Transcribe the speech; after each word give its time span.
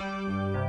Dos 0.00 0.59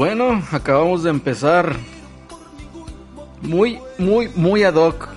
bueno, 0.00 0.42
acabamos 0.50 1.02
de 1.02 1.10
empezar 1.10 1.76
muy, 3.42 3.78
muy, 3.98 4.28
muy 4.28 4.64
ad 4.64 4.76
hoc. 4.76 5.10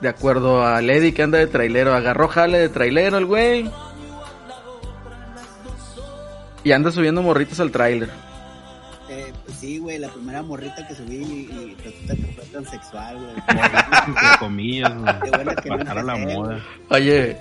De 0.00 0.08
acuerdo 0.08 0.64
a 0.64 0.80
Lady 0.80 1.10
que 1.10 1.24
anda 1.24 1.38
de 1.38 1.48
trailero. 1.48 1.92
Agarró 1.92 2.28
jale 2.28 2.58
de 2.58 2.68
trailero 2.68 3.18
el 3.18 3.26
güey. 3.26 3.68
Y 6.62 6.70
anda 6.70 6.92
subiendo 6.92 7.22
morritas 7.22 7.58
al 7.58 7.72
trailer. 7.72 8.08
Eh, 9.10 9.32
pues 9.44 9.58
sí, 9.58 9.78
güey, 9.78 9.98
la 9.98 10.10
primera 10.10 10.42
morrita 10.42 10.86
que 10.86 10.94
subí 10.94 11.16
y, 11.16 11.50
y 11.52 11.76
resulta 11.82 12.14
que 12.14 12.32
fue 12.34 12.44
transexual, 12.52 13.16
güey. 13.16 13.30
Entre 14.06 14.38
comillas, 14.38 14.96
güey. 14.96 15.14
Qué 15.24 15.30
bueno 15.30 15.56
que 15.56 15.70
no 15.70 15.78
Bajar 15.78 15.98
a 15.98 16.02
la 16.04 16.16
moda. 16.18 16.64
Oye, 16.88 17.36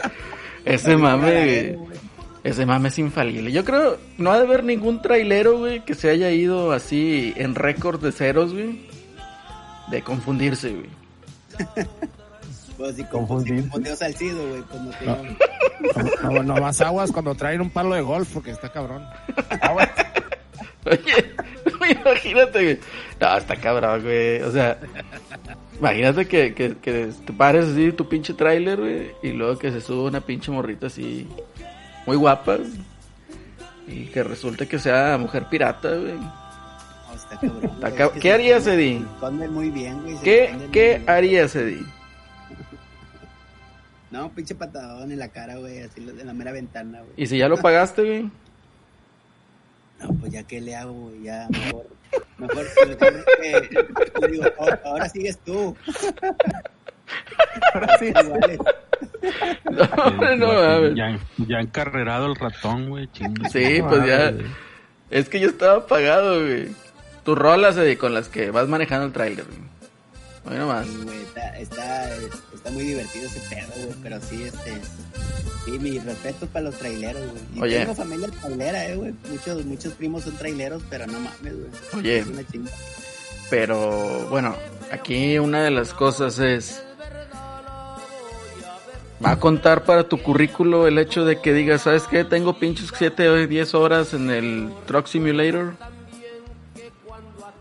ese 0.66 0.98
mame, 0.98 1.76
güey. 1.78 2.02
Ese 2.44 2.66
mame 2.66 2.90
es 2.90 2.98
infalible. 3.00 3.52
Yo 3.52 3.64
creo, 3.64 3.98
no 4.18 4.32
ha 4.32 4.38
de 4.38 4.46
haber 4.46 4.64
ningún 4.64 5.02
trailero, 5.02 5.58
güey, 5.60 5.84
que 5.86 5.94
se 5.96 6.10
haya 6.10 6.32
ido 6.32 6.72
así 6.72 7.34
en 7.38 7.56
récord 7.56 8.02
de 8.02 8.12
ceros, 8.12 8.54
güey. 8.54 8.88
De 9.90 10.02
confundirse, 10.02 10.72
güey. 10.72 10.90
Pues 12.78 12.96
si 12.96 13.04
Confundir. 13.04 13.62
confundió 13.62 13.96
Salcido, 13.96 14.48
güey, 14.48 14.64
no 14.72 14.90
tiene... 14.98 15.38
No, 16.24 16.42
no 16.42 16.56
más 16.60 16.82
aguas 16.82 17.12
cuando 17.12 17.36
traen 17.36 17.62
un 17.62 17.70
palo 17.70 17.94
de 17.94 18.02
golf 18.02 18.28
porque 18.34 18.50
está 18.50 18.72
cabrón. 18.72 19.06
Oye, 20.86 21.32
imagínate, 22.02 22.64
güey. 22.64 22.80
No, 23.20 23.38
está 23.38 23.56
cabrón, 23.58 24.02
güey. 24.02 24.42
O 24.42 24.52
sea, 24.52 24.80
imagínate 25.80 26.26
que, 26.28 26.56
que, 26.56 26.76
que 26.78 27.10
te 27.24 27.34
pares 27.34 27.66
así 27.66 27.92
tu 27.92 28.10
pinche 28.10 28.34
trailer, 28.34 28.80
güey. 28.80 29.12
Y 29.22 29.32
luego 29.34 29.60
que 29.60 29.72
se 29.72 29.80
suba 29.80 30.10
una 30.10 30.22
pinche 30.22 30.50
morrita 30.52 30.88
así, 30.88 31.28
muy 32.06 32.16
guapa, 32.18 32.58
Y 33.88 34.06
que 34.06 34.24
resulte 34.24 34.68
que 34.68 34.80
sea 34.80 35.18
mujer 35.18 35.46
pirata, 35.50 35.90
güey. 35.96 36.14
No, 36.16 37.14
está 37.16 37.38
cabrón. 37.40 37.62
Güey, 37.80 37.94
cab- 37.94 38.08
es 38.08 38.12
que 38.14 38.20
¿Qué 38.20 38.32
harías, 38.34 38.68
Eddie? 38.68 39.06
muy 39.50 39.70
bien, 39.70 40.02
güey. 40.02 40.18
¿Qué, 40.24 40.56
qué 40.72 41.04
harías, 41.08 41.56
Eddie? 41.56 41.84
No, 44.12 44.30
pinche 44.30 44.56
patadón 44.56 45.12
en 45.12 45.20
la 45.20 45.30
cara, 45.30 45.56
güey, 45.56 45.80
así 45.80 46.02
en 46.02 46.28
la 46.28 46.34
mera 46.34 46.52
ventana, 46.52 47.00
güey. 47.00 47.14
¿Y 47.18 47.28
si 47.28 47.38
ya 47.38 47.48
lo 47.48 47.58
pagaste, 47.58 48.04
güey? 48.04 48.30
No, 50.02 50.14
pues 50.20 50.32
ya 50.34 50.44
qué 50.44 50.60
le 50.60 50.76
hago, 50.76 50.92
güey, 50.94 51.24
ya 51.24 51.48
mejor. 51.50 51.88
Mejor, 52.38 52.66
mejor 52.88 54.32
digo, 54.32 54.44
"Oh, 54.58 54.68
ahora 54.86 55.08
sigues 55.08 55.38
tú. 55.40 55.76
Ahora 57.74 57.98
sí. 58.00 58.14
No, 59.72 59.84
hombre, 60.04 60.36
no, 60.36 60.48
mames. 60.48 60.96
ya, 60.96 61.20
ya 61.38 61.60
encarrerado 61.60 62.26
el 62.28 62.36
ratón, 62.36 62.90
güey. 62.90 63.10
Sí, 63.52 63.82
pues 63.82 64.06
ya. 64.06 64.34
Es 65.10 65.30
que 65.30 65.40
yo 65.40 65.50
estaba 65.50 65.88
pagado, 65.88 66.42
güey. 66.42 66.70
Tus 67.24 67.38
rolas, 67.38 67.78
Eddie, 67.78 67.98
con 67.98 68.14
las 68.14 68.30
que 68.30 68.52
vas 68.52 68.68
manejando 68.68 69.06
el 69.06 69.14
trailer, 69.14 69.46
güey. 69.46 69.72
Hoy 70.44 70.60
nomás. 70.60 70.88
Sí, 70.88 71.00
güey, 71.04 71.22
está, 71.22 71.58
está, 71.60 72.16
está 72.54 72.72
muy 72.72 72.84
divertido 72.84 73.26
ese 73.28 73.40
pedo, 73.42 73.72
güey, 73.76 73.96
pero 74.02 74.20
sí, 74.22 74.44
este... 74.44 74.74
Sí, 75.66 75.78
mis 75.78 76.04
respetos 76.04 76.50
para 76.50 76.66
los 76.66 76.76
traileros, 76.80 77.22
güey. 77.30 77.44
Y 77.56 77.62
Oye. 77.62 77.80
tengo 77.82 77.94
familia 77.94 78.28
trailera, 78.30 78.86
eh, 78.88 78.96
güey. 78.96 79.14
Muchos, 79.30 79.66
muchos 79.66 79.94
primos 79.94 80.24
son 80.24 80.36
traileros, 80.38 80.82
pero 80.90 81.06
no 81.06 81.20
mames, 81.20 81.54
güey. 81.54 81.72
Oye. 81.94 82.20
Es 82.20 82.28
una 82.28 82.48
chinga. 82.48 82.72
Pero 83.52 84.28
bueno, 84.30 84.56
aquí 84.92 85.38
una 85.38 85.64
de 85.64 85.72
las 85.72 85.94
cosas 85.94 86.40
es... 86.40 86.84
Va 89.24 89.32
a 89.32 89.40
contar 89.40 89.84
para 89.84 90.04
tu 90.06 90.22
currículo 90.22 90.88
el 90.88 90.98
hecho 90.98 91.26
de 91.26 91.40
que 91.40 91.54
digas, 91.54 91.84
¿sabes 91.84 92.04
qué? 92.04 92.24
Tengo 92.24 92.58
pinches 92.58 92.92
7 92.98 93.30
o 93.30 93.36
10 93.48 93.74
horas 93.76 94.14
en 94.14 94.30
el 94.32 94.70
Truck 94.88 95.06
Simulator. 95.08 95.74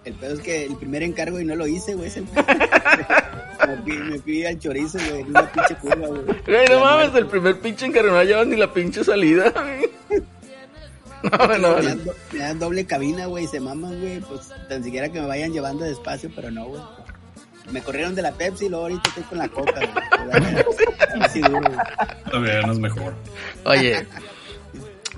El 0.04 0.14
pedo 0.14 0.34
es 0.34 0.40
que 0.40 0.64
el 0.64 0.76
primer 0.76 1.02
encargo 1.02 1.38
y 1.38 1.44
no 1.44 1.54
lo 1.54 1.66
hice, 1.66 1.94
güey. 1.94 2.10
me, 3.84 3.94
me 3.98 4.18
fui 4.20 4.46
al 4.46 4.58
chorizo, 4.58 4.98
güey, 5.10 5.20
en 5.20 5.28
una 5.28 5.52
pinche 5.52 5.74
curva, 5.76 6.06
güey. 6.08 6.22
Güey, 6.46 6.68
no 6.70 6.80
mames, 6.80 7.12
no, 7.12 7.18
el 7.18 7.26
primer 7.26 7.60
pinche 7.60 7.84
encargo 7.86 8.10
no 8.12 8.22
llevas 8.22 8.46
ni 8.46 8.56
la 8.56 8.72
pinche 8.72 9.04
salida, 9.04 9.50
güey. 9.50 10.22
No, 11.22 11.48
Me 11.48 11.58
no, 11.58 11.74
dan, 11.82 12.02
do- 12.02 12.14
me 12.32 12.38
dan 12.38 12.58
doble 12.58 12.86
cabina, 12.86 13.26
güey, 13.26 13.46
se 13.46 13.60
maman, 13.60 14.00
güey. 14.00 14.20
Pues 14.20 14.48
tan 14.70 14.82
siquiera 14.82 15.10
que 15.10 15.20
me 15.20 15.26
vayan 15.26 15.52
llevando 15.52 15.84
despacio, 15.84 16.30
pero 16.34 16.50
no, 16.50 16.64
güey. 16.64 16.80
Me 17.72 17.82
corrieron 17.82 18.14
de 18.14 18.22
la 18.22 18.32
Pepsi 18.32 18.66
y 18.66 18.68
luego 18.68 18.84
ahorita 18.84 19.08
estoy 19.08 19.24
con 19.24 19.38
la 19.38 19.48
coca. 19.48 19.80
Así 21.20 21.40
duro. 21.40 21.70
Todavía 22.30 22.62
no 22.62 22.72
es 22.72 22.78
mejor. 22.78 23.14
Oye, 23.64 24.06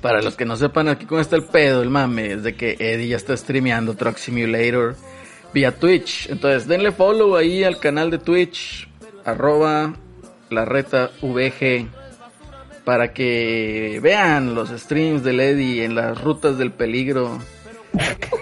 para 0.01 0.21
los 0.21 0.37
que 0.37 0.45
no 0.45 0.57
sepan 0.57 0.89
aquí 0.89 1.07
cómo 1.07 1.21
está 1.21 1.37
el 1.37 1.45
pedo, 1.45 1.83
el 1.83 1.91
mame, 1.91 2.33
es 2.33 2.43
de 2.43 2.55
que 2.55 2.77
Eddie 2.79 3.09
ya 3.09 3.17
está 3.17 3.37
streameando 3.37 3.95
Truck 3.95 4.17
Simulator 4.17 4.97
vía 5.55 5.73
Twitch. 5.79 6.29
Entonces 6.29 6.67
denle 6.67 6.93
follow 6.93 7.37
ahí 7.37 7.65
al 7.65 7.79
canal 7.79 8.11
de 8.11 8.19
Twitch, 8.19 8.89
arroba 9.25 9.95
la 10.51 10.65
reta 10.65 11.11
VG 11.23 11.89
para 12.85 13.13
que 13.13 14.01
vean 14.03 14.55
los 14.55 14.71
streams 14.71 15.23
de 15.23 15.33
Lady 15.33 15.81
en 15.83 15.95
las 15.95 16.21
rutas 16.21 16.59
del 16.59 16.73
peligro 16.73 17.39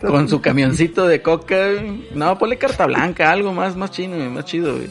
con 0.00 0.28
su 0.28 0.40
camioncito 0.40 1.06
de 1.06 1.22
coca. 1.22 1.56
No, 2.14 2.38
ponle 2.38 2.56
carta 2.58 2.86
blanca, 2.86 3.30
algo 3.30 3.52
más, 3.52 3.76
más 3.76 3.90
chino, 3.90 4.16
más 4.30 4.44
chido, 4.44 4.76
güey. 4.76 4.90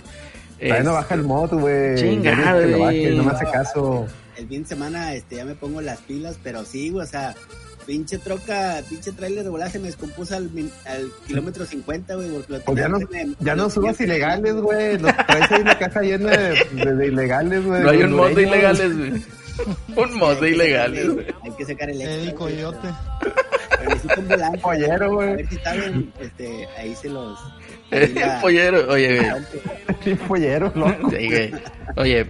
Todavía 0.59 0.83
no 0.83 0.93
baja 0.93 1.15
el 1.15 1.23
mod, 1.23 1.49
güey. 1.51 1.95
Chinga, 1.95 2.31
Ya 2.31 2.57
digo 2.57 2.59
que 2.65 2.71
lo 2.77 2.79
baje, 2.83 2.99
güey. 3.01 3.15
No 3.17 3.23
me 3.23 3.31
hace 3.31 3.45
caso. 3.51 4.05
El 4.37 4.47
fin 4.47 4.63
de 4.63 4.69
semana 4.69 5.13
este, 5.13 5.35
ya 5.37 5.45
me 5.45 5.55
pongo 5.55 5.81
las 5.81 5.99
pilas, 6.01 6.37
pero 6.41 6.63
sí, 6.65 6.89
güey, 6.89 7.05
o 7.05 7.09
sea, 7.09 7.35
pinche 7.85 8.17
troca, 8.17 8.81
pinche 8.89 9.11
trailer 9.11 9.43
de 9.43 9.49
volada 9.49 9.69
se 9.69 9.77
me 9.79 9.87
descompuso 9.87 10.35
al, 10.35 10.49
al 10.85 11.11
kilómetro 11.27 11.65
50, 11.65 12.15
güey, 12.15 12.29
porque 12.29 12.53
lo 12.53 12.59
Pues 12.61 12.77
ya 12.79 12.87
no, 12.87 12.97
me- 12.99 13.35
ya 13.41 13.55
no 13.55 13.69
subas 13.69 13.99
ilegales, 14.01 14.55
güey. 14.55 14.97
Los 14.97 15.15
traes 15.27 15.51
ahí 15.51 15.59
en 15.61 15.67
la 15.67 15.77
caja 15.77 16.01
llena 16.01 16.31
de, 16.31 16.65
de- 16.71 16.95
de 16.95 17.07
ilegales, 17.07 17.65
güey. 17.65 17.81
no 17.83 17.89
hay 17.89 18.03
un 18.03 18.13
mod 18.13 18.31
de 18.31 18.41
ilegales, 18.43 18.97
güey. 18.97 19.11
Un 19.95 20.17
mod 20.17 20.39
de 20.41 20.49
ilegales, 20.49 21.13
güey. 21.13 21.27
Hay 21.43 21.51
que 21.51 21.63
sacar 21.65 21.87
el 21.87 22.01
extra, 22.01 22.23
El 22.23 22.33
coyote. 22.33 22.87
Necesito 23.87 24.19
un 24.21 24.27
volante. 24.27 24.57
Pollero, 24.59 25.11
güey. 25.13 25.29
A 25.29 25.35
ver 25.35 25.47
si 25.49 25.57
saben, 25.57 26.13
este, 26.19 26.67
ahí 26.77 26.95
se 26.95 27.09
los... 27.09 27.39
ahí 27.91 28.13
la- 28.13 28.41
pollero, 28.41 28.91
oye, 28.91 29.19
güey. 29.19 29.31
Sí, 30.03 30.15
pollero, 30.15 30.71
loco. 30.75 31.09
Sí, 31.09 31.27
güey. 31.27 31.51
Oye, 31.95 32.27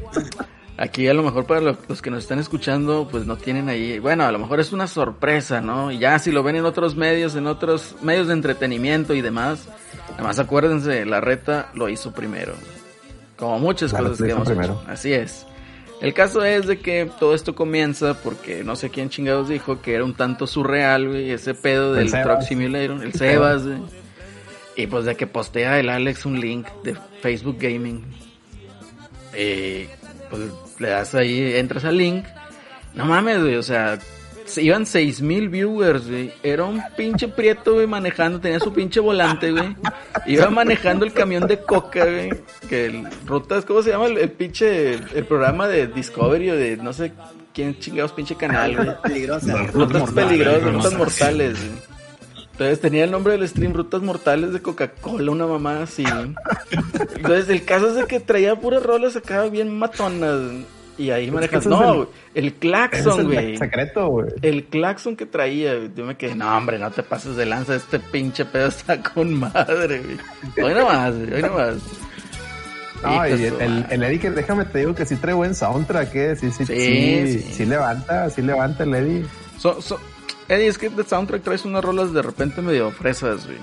aquí 0.78 1.08
a 1.08 1.14
lo 1.14 1.24
mejor 1.24 1.46
para 1.46 1.62
lo- 1.62 1.78
los 1.88 2.02
que 2.02 2.10
nos 2.12 2.24
están 2.24 2.40
escuchando, 2.40 3.08
pues 3.10 3.26
no 3.26 3.38
tienen 3.38 3.70
ahí. 3.70 4.00
Bueno, 4.00 4.24
a 4.26 4.32
lo 4.32 4.40
mejor 4.40 4.60
es 4.60 4.74
una 4.74 4.88
sorpresa, 4.88 5.62
¿no? 5.62 5.92
Y 5.92 6.00
ya 6.00 6.20
si 6.20 6.32
lo 6.32 6.44
ven 6.44 6.56
en 6.58 6.66
otros 6.66 6.96
medios, 6.96 7.36
en 7.36 7.48
otros 7.48 7.96
medios 8.02 8.28
de 8.28 8.34
entretenimiento 8.34 9.14
y 9.14 9.22
demás, 9.22 9.68
nada 10.12 10.24
más 10.24 10.40
acuérdense, 10.40 11.06
la 11.06 11.22
reta 11.22 11.70
lo 11.74 11.90
hizo 11.90 12.12
primero. 12.14 12.54
Como 13.38 13.60
muchas 13.60 13.92
La 13.94 14.00
cosas 14.00 14.22
que 14.22 14.32
hemos 14.32 14.50
hecho. 14.50 14.84
Así 14.88 15.12
es. 15.14 15.46
El 16.04 16.14
caso 16.14 16.44
es 16.44 16.68
de 16.68 16.80
que 16.80 17.10
todo 17.18 17.34
esto 17.34 17.56
comienza 17.56 18.14
porque 18.14 18.62
no 18.66 18.76
sé 18.76 18.90
quién 18.90 19.10
chingados 19.10 19.48
dijo 19.48 19.82
que 19.82 19.96
era 19.96 20.04
un 20.04 20.14
tanto 20.14 20.48
surreal, 20.48 21.08
güey, 21.08 21.32
ese 21.32 21.54
pedo 21.54 21.98
El 21.98 22.12
del. 22.12 22.24
Truck 22.24 22.42
Simulator, 22.42 23.02
el 23.02 23.14
Sebas, 23.14 23.66
güey. 23.66 23.80
Y 24.76 24.88
pues 24.88 25.06
de 25.06 25.16
que 25.16 25.28
postea 25.28 25.80
el 25.80 25.88
Alex 25.88 26.26
un 26.26 26.42
link 26.42 26.68
de 26.84 26.98
Facebook 27.22 27.56
Gaming. 27.58 28.04
Eh, 29.32 29.88
pues 30.30 30.42
le 30.78 30.90
das 30.90 31.16
ahí, 31.16 31.56
entras 31.56 31.86
al 31.86 31.98
link. 31.98 32.26
No 32.96 33.06
mames, 33.06 33.40
güey, 33.40 33.56
o 33.56 33.64
sea, 33.64 33.98
se 34.46 34.62
iban 34.62 34.86
6000 34.86 35.50
viewers, 35.50 36.08
güey. 36.10 36.34
Era 36.44 36.66
un 36.66 36.82
pinche 36.96 37.28
prieto, 37.28 37.74
güey, 37.74 37.88
manejando, 37.88 38.40
tenía 38.40 38.60
su 38.60 38.74
pinche 38.74 39.00
volante, 39.00 39.52
güey. 39.52 39.76
Iba 40.26 40.50
manejando 40.50 41.06
el 41.06 41.14
camión 41.14 41.48
de 41.48 41.60
coca, 41.60 42.06
güey. 42.06 42.30
Que 42.68 42.86
el 42.88 43.08
rutas, 43.26 43.66
¿cómo 43.66 43.82
se 43.82 43.92
llama 43.92 44.08
el, 44.08 44.18
el 44.18 44.32
pinche 44.32 44.94
el 44.94 45.26
programa 45.26 45.68
de 45.68 45.88
Discovery 45.88 46.50
o 46.52 46.56
de 46.56 46.78
no 46.78 46.94
sé 46.94 47.14
quién 47.54 47.78
chingados 47.80 48.14
pinche 48.14 48.36
canal, 48.36 48.76
güey? 48.76 48.90
Peligrosa. 49.02 49.58
Rutas 49.74 50.02
mortales, 50.02 50.30
peligrosas, 50.30 50.74
rutas 50.74 50.94
mortales, 50.98 51.60
güey. 51.60 51.94
Entonces 52.54 52.82
tenía 52.82 53.04
el 53.04 53.12
nombre 53.12 53.34
del 53.34 53.50
stream 53.50 53.74
Rutas 53.74 54.04
Mortales 54.04 54.54
de 54.54 54.62
Coca-Cola, 54.62 55.32
una 55.32 55.48
mamá 55.48 55.82
así. 55.82 56.04
Entonces 57.16 57.50
el 57.50 57.66
caso 57.66 57.88
es 57.90 57.96
de 57.96 58.06
que 58.06 58.20
traía 58.20 58.56
puras 58.56 58.84
rolas 58.84 59.16
acá 59.16 59.46
bien 59.46 59.76
matonas. 59.76 60.64
Y 60.98 61.10
ahí 61.10 61.26
es 61.52 61.66
No, 61.66 62.04
el- 62.04 62.08
el 62.36 62.54
claxon, 62.54 63.20
el 63.22 63.26
güey. 63.26 63.58
secreto, 63.58 64.08
güey. 64.10 64.28
El 64.44 64.66
claxon 64.66 65.16
que 65.16 65.26
traía, 65.26 65.74
güey. 65.76 65.90
Yo 65.96 66.06
me 66.06 66.16
quedé, 66.18 66.36
no, 66.36 66.56
hombre, 66.56 66.78
no 66.78 66.92
te 66.92 67.02
pases 67.02 67.36
de 67.36 67.46
lanza. 67.48 67.76
Este 67.76 68.00
pinche 68.00 68.46
pedo 68.46 68.68
está 68.68 69.02
con 69.02 69.34
madre, 69.34 70.02
güey. 70.56 70.66
Hoy 70.68 70.74
nomás, 70.76 71.16
güey, 71.18 71.34
hoy 71.34 71.42
nomás. 71.42 71.76
No, 73.02 73.28
y 73.28 73.32
el, 73.32 73.62
el, 73.62 73.86
el 73.90 74.04
Eddie, 74.04 74.20
que 74.20 74.32
déjame 74.32 74.64
te 74.66 74.80
digo 74.80 74.96
que 74.96 75.06
sí 75.06 75.16
trae 75.18 75.34
buen 75.34 75.54
soundtrack, 75.56 76.16
¿eh? 76.16 76.36
Sí, 76.38 76.52
sí, 76.52 76.66
Sí, 76.66 76.74
sí, 76.76 77.40
sí. 77.40 77.54
sí, 77.54 77.66
levanta, 77.66 78.30
sí 78.30 78.42
levanta 78.42 78.84
el 78.84 78.94
Eddie. 78.96 79.26
So- 79.60 79.82
so- 79.82 80.00
Eddie, 80.48 80.68
es 80.68 80.78
que 80.78 80.90
de 80.90 81.04
soundtrack 81.04 81.42
traes 81.44 81.66
unas 81.66 81.84
rolas 81.84 82.14
de 82.14 82.22
repente 82.22 82.62
medio 82.62 82.92
fresas, 82.92 83.46
güey. 83.46 83.58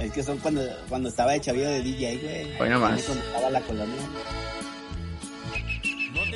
Es 0.00 0.12
que 0.12 0.22
son 0.22 0.38
cuando, 0.38 0.62
cuando 0.88 1.08
estaba 1.08 1.32
de 1.32 1.40
chavillo 1.40 1.68
de 1.70 1.82
DJ, 1.82 2.18
güey. 2.18 2.60
Hoy 2.60 2.68
nomás. 2.70 3.02
Cuando 3.02 3.24
estaba 3.24 3.50
la 3.50 3.60
colonia. 3.62 3.94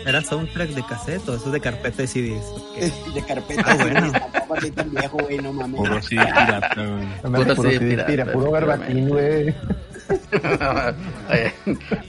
¿Era 0.06 0.23
soundtrack 0.23 0.70
de 0.70 0.85
cassette 0.85 1.29
o 1.29 1.35
eso 1.35 1.50
de 1.50 1.61
carpeta 1.61 2.02
de 2.02 2.06
CDs? 2.08 2.44
De 3.14 3.23
carpeta. 3.23 3.62
Ah, 3.67 3.76
bueno. 3.81 4.12
Tampoco 4.32 4.73
tan 4.75 4.91
viejo, 4.91 5.19
güey, 5.19 5.38
no 5.38 5.52
mames. 5.52 5.81
Puro 5.81 6.02
sí, 6.02 6.17
pirata, 6.17 6.75
güey. 6.76 7.06
Puro 7.56 7.70
sí, 7.70 7.79
pirata, 7.79 8.32
puro 8.32 8.50
garbatín, 8.50 9.08
güey. 9.08 9.55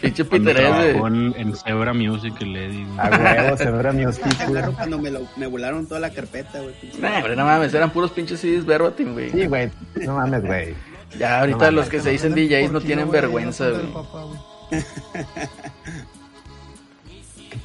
Pinche 0.01 0.25
Peter 0.25 0.55
de... 0.55 0.91
en, 0.91 1.33
en 1.37 1.55
Zebra 1.55 1.93
Music, 1.93 2.33
Eddie, 2.41 2.85
güey. 2.85 2.99
A 2.99 3.55
huevo, 3.55 3.77
verá 3.77 3.93
mi 3.93 4.03
Te 4.05 4.43
agarro 4.43 4.73
cuando 4.73 4.99
me, 4.99 5.11
lo, 5.11 5.21
me 5.37 5.47
volaron 5.47 5.87
toda 5.87 6.01
la 6.01 6.09
carpeta, 6.09 6.59
güey. 6.59 6.75
Nah, 6.99 7.21
no 7.35 7.45
mames, 7.45 7.73
eran 7.73 7.91
puros 7.91 8.11
pinches 8.11 8.39
CDs 8.41 8.65
verbatim, 8.65 9.13
güey. 9.13 9.31
Sí, 9.31 9.45
güey. 9.45 9.71
No 9.95 10.15
mames, 10.15 10.43
güey. 10.43 10.75
Ya 11.17 11.39
ahorita 11.39 11.57
No 11.57 11.63
mames. 11.65 11.73
los 11.75 11.89
que 11.89 12.01
se 12.01 12.09
dicen 12.11 12.35
DJs 12.35 12.71
no 12.71 12.81
tienen 12.81 13.09
vergüenza, 13.09 13.69
güey. 13.69 13.85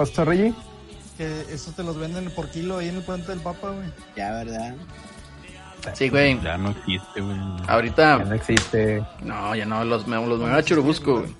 ¿Qué 0.00 0.06
pasó, 0.06 0.24
Reggie? 0.24 0.54
Que 1.18 1.40
eso 1.52 1.72
te 1.72 1.82
los 1.82 1.98
venden 1.98 2.30
por 2.30 2.48
kilo 2.48 2.78
ahí 2.78 2.88
en 2.88 2.96
el 2.96 3.02
puente 3.02 3.28
del 3.32 3.40
Papa, 3.40 3.70
güey. 3.70 3.86
Ya, 4.16 4.30
¿verdad? 4.32 4.74
Sí, 5.94 6.08
güey. 6.08 6.40
Ya 6.42 6.56
no 6.56 6.70
existe, 6.70 7.20
güey. 7.20 7.36
Ya 7.36 7.64
Ahorita, 7.72 8.18
no 8.18 8.34
existe. 8.34 9.02
no, 9.22 9.54
ya 9.54 9.66
no, 9.66 9.84
los, 9.84 10.06
me- 10.06 10.16
los 10.26 10.38
mueve 10.40 10.56
a 10.56 10.62
Churubusco, 10.62 11.20
güey. 11.20 11.34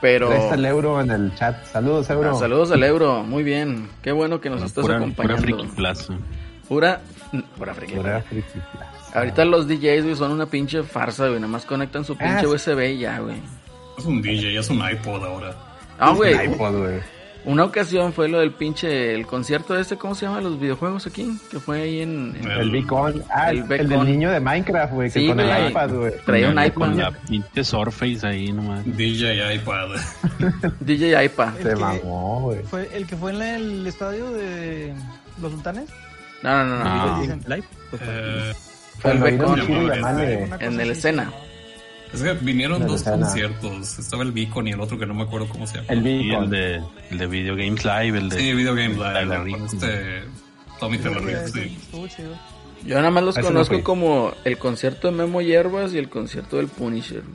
Pero... 0.00 0.30
Ahí 0.30 0.38
está 0.38 0.54
el 0.54 0.64
euro 0.64 1.00
en 1.00 1.10
el 1.10 1.34
chat. 1.34 1.64
Saludos, 1.66 2.08
euro. 2.10 2.30
Ah, 2.36 2.38
saludos 2.38 2.70
al 2.70 2.84
Euro, 2.84 3.24
muy 3.24 3.42
bien. 3.42 3.90
Qué 4.00 4.12
bueno 4.12 4.40
que 4.40 4.48
nos 4.48 4.62
estás 4.62 4.82
Pura, 4.82 4.94
pura 4.98 5.06
acompañando. 5.06 5.42
friki 5.42 5.66
plaza. 5.74 6.14
Pura, 6.68 7.00
pura 7.56 7.74
friki. 7.74 7.94
Pura 7.94 8.22
friki 8.22 8.60
plaza. 8.72 9.18
Ahorita 9.18 9.44
los 9.44 9.66
DJs, 9.66 10.04
güey, 10.04 10.14
son 10.14 10.30
una 10.30 10.46
pinche 10.46 10.84
farsa, 10.84 11.26
güey. 11.26 11.40
Nada 11.40 11.50
más 11.50 11.64
conectan 11.64 12.04
su 12.04 12.16
pinche 12.16 12.44
Ah, 12.46 12.48
USB 12.48 12.78
y 12.94 12.98
ya, 12.98 13.18
güey. 13.18 13.38
Es 13.98 14.04
un 14.04 14.22
DJ, 14.22 14.56
es 14.60 14.70
un 14.70 14.88
iPod 14.88 15.24
ahora. 15.24 15.56
Ah, 15.98 16.10
güey. 16.12 16.34
Un 16.46 16.54
iPod, 16.54 16.76
güey. 16.78 17.00
Una 17.44 17.64
ocasión 17.64 18.12
fue 18.12 18.28
lo 18.28 18.40
del 18.40 18.52
pinche, 18.52 19.14
el 19.14 19.26
concierto 19.26 19.78
este, 19.78 19.96
¿cómo 19.96 20.14
se 20.14 20.26
llama? 20.26 20.40
Los 20.40 20.60
videojuegos 20.60 21.06
aquí, 21.06 21.38
que 21.50 21.58
fue 21.58 21.80
ahí 21.82 22.00
en... 22.02 22.36
en- 22.38 22.50
El 22.50 22.70
Beacon. 22.70 23.22
Ah, 23.30 23.50
El 23.50 23.66
del 23.66 24.04
niño 24.04 24.30
de 24.30 24.40
Minecraft, 24.40 24.92
güey. 24.92 25.08
Que 25.10 25.20
Sí, 25.20 25.28
con 25.28 25.40
el 25.40 25.70
iPad, 25.70 25.90
güey. 25.90 26.12
Traía 26.26 26.48
un 26.48 26.54
Con 26.56 26.66
iPad, 26.66 26.92
la 26.94 27.10
pinche 27.12 27.64
Surface 27.64 28.26
ahí 28.26 28.52
nomás. 28.52 28.84
DJ 28.84 29.54
iPad. 29.54 29.88
DJ 30.80 31.24
iPad. 31.24 31.52
Se 31.62 31.76
mamó, 31.76 32.40
güey. 32.42 32.62
Fue 32.64 32.88
el 32.92 33.06
que 33.06 33.16
fue 33.16 33.32
en 33.32 33.40
el 33.42 33.86
estadio 33.86 34.30
de 34.32 34.92
los 35.40 35.52
sultanes. 35.52 35.88
No, 36.42 36.64
no, 36.64 36.78
no, 36.78 36.84
no. 36.84 36.90
Ah. 36.90 37.18
Dicen. 37.22 37.40
Live, 37.46 37.64
pues, 37.90 38.02
Eh, 38.04 38.52
Fue 38.98 39.12
el 39.12 39.38
cosa 39.38 39.62
en 40.60 40.74
el 40.74 40.80
así. 40.80 40.90
escena. 40.90 41.32
Es 42.12 42.22
que 42.22 42.32
vinieron 42.34 42.80
No, 42.82 42.88
dos 42.88 43.02
conciertos. 43.02 43.98
Estaba 43.98 44.22
el 44.22 44.32
Beacon 44.32 44.68
y 44.68 44.72
el 44.72 44.80
otro 44.80 44.98
que 44.98 45.06
no 45.06 45.14
me 45.14 45.22
acuerdo 45.24 45.48
cómo 45.48 45.66
se 45.66 45.76
llama. 45.76 45.86
El 45.90 46.06
Y 46.06 46.20
el 46.20 46.28
Beacon. 46.28 46.50
de, 46.50 46.82
el 47.10 47.18
de 47.18 47.26
Video 47.26 47.56
Games 47.56 47.84
Live, 47.84 48.18
el 48.18 48.28
de... 48.30 48.38
Sí, 48.38 48.52
Video 48.54 48.74
Game 48.74 48.94
Tyler 48.94 49.26
Live. 49.26 49.44
Rick. 49.44 49.56
Este. 49.72 50.22
Tommy 50.80 50.98
Taylor 50.98 51.24
Rick, 51.24 51.36
Estuvo- 51.36 51.62
sí. 51.64 51.76
estuvo 51.80 52.08
chido. 52.08 52.34
Yo 52.86 52.94
nada 52.96 53.10
más 53.10 53.24
los 53.24 53.36
conozco 53.38 53.82
como 53.82 54.32
el 54.44 54.56
concierto 54.56 55.08
de 55.08 55.14
Memo 55.16 55.40
Hierbas 55.40 55.92
y 55.92 55.98
el 55.98 56.08
concierto 56.08 56.58
del 56.58 56.68
Punisher. 56.68 57.22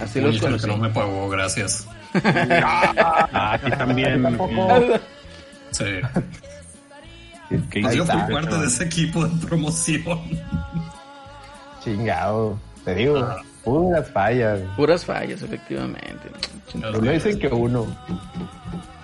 Así 0.00 0.20
los 0.20 0.40
que 0.40 0.66
no 0.66 0.76
me 0.76 0.88
pagó, 0.90 1.28
gracias. 1.28 1.86
Ah, 2.24 3.52
aquí 3.54 3.70
también. 3.70 4.22
Tampoco. 4.22 4.98
Sí. 5.70 5.84
¿Qué 7.70 7.86
Ahí 7.86 7.96
Yo 7.96 8.04
fui 8.04 8.20
parte 8.34 8.54
de 8.58 8.66
ese 8.66 8.84
equipo 8.84 9.26
de 9.26 9.46
promoción. 9.46 10.02
Chingado. 11.84 12.58
Te 12.84 12.94
digo, 12.94 13.28
puras 13.64 14.10
fallas. 14.10 14.60
Puras 14.76 15.04
fallas, 15.04 15.42
efectivamente. 15.42 16.28
No 16.74 16.90
dicen 17.00 17.38
que 17.38 17.48
uno. 17.48 17.86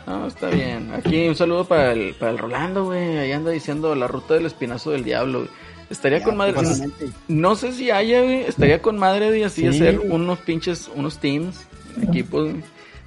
No, 0.07 0.27
está 0.27 0.49
bien. 0.49 0.93
Aquí 0.95 1.29
un 1.29 1.35
saludo 1.37 1.65
para 1.67 1.93
el, 1.93 2.15
para 2.15 2.33
el 2.33 2.39
Rolando, 2.39 2.85
güey. 2.87 3.19
Ahí 3.19 3.33
anda 3.33 3.51
diciendo 3.51 3.95
la 3.95 4.07
ruta 4.09 4.35
del 4.35 4.47
espinazo 4.47 4.91
del 4.91 5.05
diablo, 5.05 5.41
güey. 5.41 5.51
Estaría 5.91 6.19
Ya, 6.19 6.25
con 6.25 6.37
madre. 6.37 6.55
No 7.29 7.55
sé 7.57 7.73
si 7.73 7.91
haya, 7.91 8.23
güey. 8.23 8.41
Estaría 8.43 8.83
con 8.83 8.99
madre 8.99 9.31
de 9.31 9.45
así 9.45 9.63
Sí. 9.63 9.69
hacer 9.69 10.01
unos 10.01 10.39
pinches, 10.41 10.91
unos 10.95 11.19
teams, 11.19 11.67
equipos. 12.03 12.51
güey. 12.51 12.63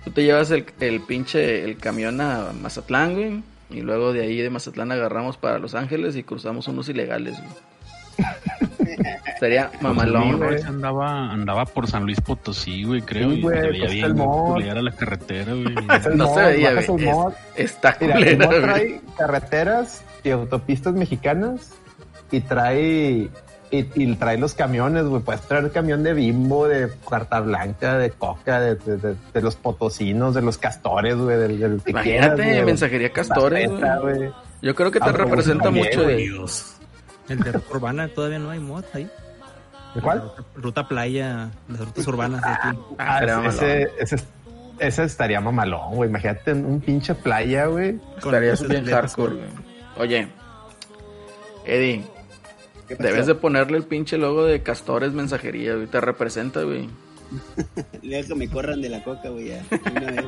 Tú 0.06 0.12
te 0.12 0.24
llevas 0.24 0.50
el, 0.51 0.66
el 0.80 1.01
pinche, 1.01 1.63
el 1.63 1.78
camión 1.78 2.22
a 2.22 2.51
Mazatlán, 2.60 3.13
güey. 3.13 3.44
Y 3.70 3.82
luego 3.82 4.13
de 4.13 4.22
ahí 4.24 4.38
de 4.42 4.50
Mazatlán 4.50 4.92
agarramos 4.92 5.38
para 5.38 5.60
Los 5.60 5.75
Ángeles 5.75 6.16
y 6.16 6.24
cruzamos 6.24 6.68
unos 6.68 6.90
ilegales, 6.90 7.36
güey. 7.38 8.28
Sería 9.41 9.71
mamalón, 9.81 10.38
güey. 10.38 10.51
güey, 10.51 10.62
andaba, 10.62 11.31
andaba 11.31 11.65
por 11.65 11.88
San 11.88 12.03
Luis 12.03 12.21
Potosí, 12.21 12.83
güey, 12.83 13.01
creo. 13.01 13.31
Sí, 13.31 13.38
y 13.39 13.41
güey, 13.41 13.60
se 13.60 13.67
veía 13.69 13.79
pues, 13.81 13.91
bien 13.91 14.05
el 14.05 14.13
mod. 14.13 14.62
la 14.62 14.91
carretera, 14.91 15.53
güey. 15.53 15.75
No 16.15 16.25
mod, 16.27 16.36
se 16.36 16.41
veía, 16.43 16.74
güey. 16.86 17.10
Es- 17.55 17.71
está 17.74 17.98
Mira, 18.00 18.19
el 18.19 18.38
mod 18.38 18.62
trae 18.62 19.01
carreteras 19.17 20.03
y 20.24 20.29
autopistas 20.29 20.93
mexicanas 20.93 21.71
y 22.29 22.41
trae 22.41 23.29
y, 23.71 23.88
y 23.95 24.15
trae 24.15 24.38
los 24.38 24.53
camiones, 24.53 25.05
güey. 25.05 25.24
Puedes 25.24 25.41
traer 25.41 25.71
camión 25.71 26.03
de 26.03 26.13
bimbo, 26.13 26.67
de 26.67 26.91
carta 27.10 27.39
blanca, 27.39 27.98
de 27.98 28.12
coca, 28.12 28.60
de, 28.62 28.75
de- 28.75 28.98
de- 28.98 29.15
de 29.33 29.41
los 29.41 29.55
potosinos, 29.55 30.36
de 30.36 30.43
los 30.43 30.60
castores, 30.60 31.15
güey, 31.17 31.36
del, 31.38 31.60
del 31.60 31.81
que 31.81 31.89
Imagínate, 31.89 32.36
quieras, 32.36 32.53
güey. 32.57 32.65
mensajería 32.65 33.12
Castores, 33.12 33.71
güey. 33.71 34.29
Yo 34.62 34.75
creo 34.75 34.91
que 34.91 35.00
te 35.00 35.10
Ah, 35.10 35.13
representa 35.13 35.71
mucho 35.71 36.03
de... 36.03 36.15
Dios. 36.17 36.75
El 37.27 37.39
de 37.39 37.60
urbana 37.71 38.07
todavía 38.10 38.38
no 38.38 38.51
hay 38.51 38.60
mod 38.60 38.83
ahí. 38.93 39.10
¿De 39.95 40.01
cuál? 40.01 40.31
Ruta 40.55 40.88
playa, 40.88 41.50
las 41.67 41.79
rutas 41.79 42.07
urbanas 42.07 42.41
de 42.41 42.50
aquí. 42.50 42.77
Ah, 42.98 43.19
Estaría 43.19 43.50
ese, 43.50 43.91
ese, 44.00 44.25
ese 44.79 45.03
estaría 45.03 45.41
mamalón, 45.41 45.95
güey. 45.95 46.10
Imagínate 46.10 46.53
un 46.53 46.79
pinche 46.79 47.13
playa, 47.13 47.65
güey. 47.65 48.00
Estaría 48.17 48.53
bien 48.55 48.86
hardcore, 48.86 49.36
güey. 49.36 49.50
Oye, 49.98 50.27
Eddie, 51.65 52.03
debes 53.00 53.27
de 53.27 53.36
ponerle 53.36 53.77
el 53.77 53.83
pinche 53.83 54.17
logo 54.17 54.45
de 54.45 54.62
Castores 54.63 55.13
Mensajería, 55.13 55.75
güey. 55.75 55.88
Te 55.88 56.00
representa, 56.01 56.63
güey. 56.63 56.89
Deja 58.01 58.27
que 58.27 58.36
me 58.36 58.50
corran 58.50 58.81
de 58.81 58.89
la 58.89 59.03
coca, 59.03 59.29
güey, 59.29 59.50
ya. 59.50 59.63
Una 59.91 60.12
vez. 60.12 60.25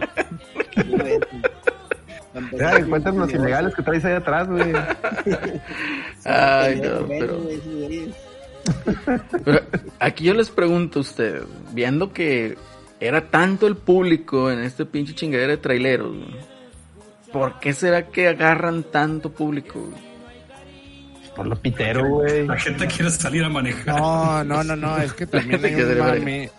Una 0.93 1.03
vez. 1.03 1.20
Ya, 2.58 2.79
los 2.79 3.32
ilegales 3.32 3.75
que 3.75 3.84
traes 3.84 4.05
ahí 4.05 4.13
atrás, 4.13 4.48
güey. 4.48 4.74
Ay, 6.25 6.82
no, 6.82 7.05
güey, 7.05 7.20
pero... 7.20 7.39
Pero 9.43 9.62
aquí 10.00 10.25
yo 10.25 10.34
les 10.34 10.50
pregunto 10.50 11.00
a 11.00 11.01
ustedes, 11.01 11.43
viendo 11.72 12.13
que 12.13 12.58
era 13.00 13.29
tanto 13.29 13.67
el 13.67 13.75
público 13.75 14.50
en 14.50 14.60
este 14.60 14.86
pinche 14.86 15.13
chingadera 15.13 15.51
de 15.51 15.58
traileros, 15.58 16.15
¿por 17.32 17.60
qué 17.60 17.74
será 17.74 18.08
que 18.08 18.27
agarran 18.27 18.84
tanto 18.84 19.32
público? 19.32 19.91
Por 21.36 21.48
lo 21.48 21.55
pitero, 21.55 22.08
güey. 22.08 22.46
La 22.46 22.58
gente 22.58 22.88
quiere 22.88 23.10
salir 23.10 23.43
a 23.43 23.50
manejar. 23.50 24.00
No, 24.00 24.43
no, 24.43 24.63
no, 24.63 24.75
no, 24.75 24.98
es 24.98 25.13
que 25.13 25.25
también 25.25 25.65
hay 25.65 25.74
un 25.74 25.98
mame. 25.98 26.51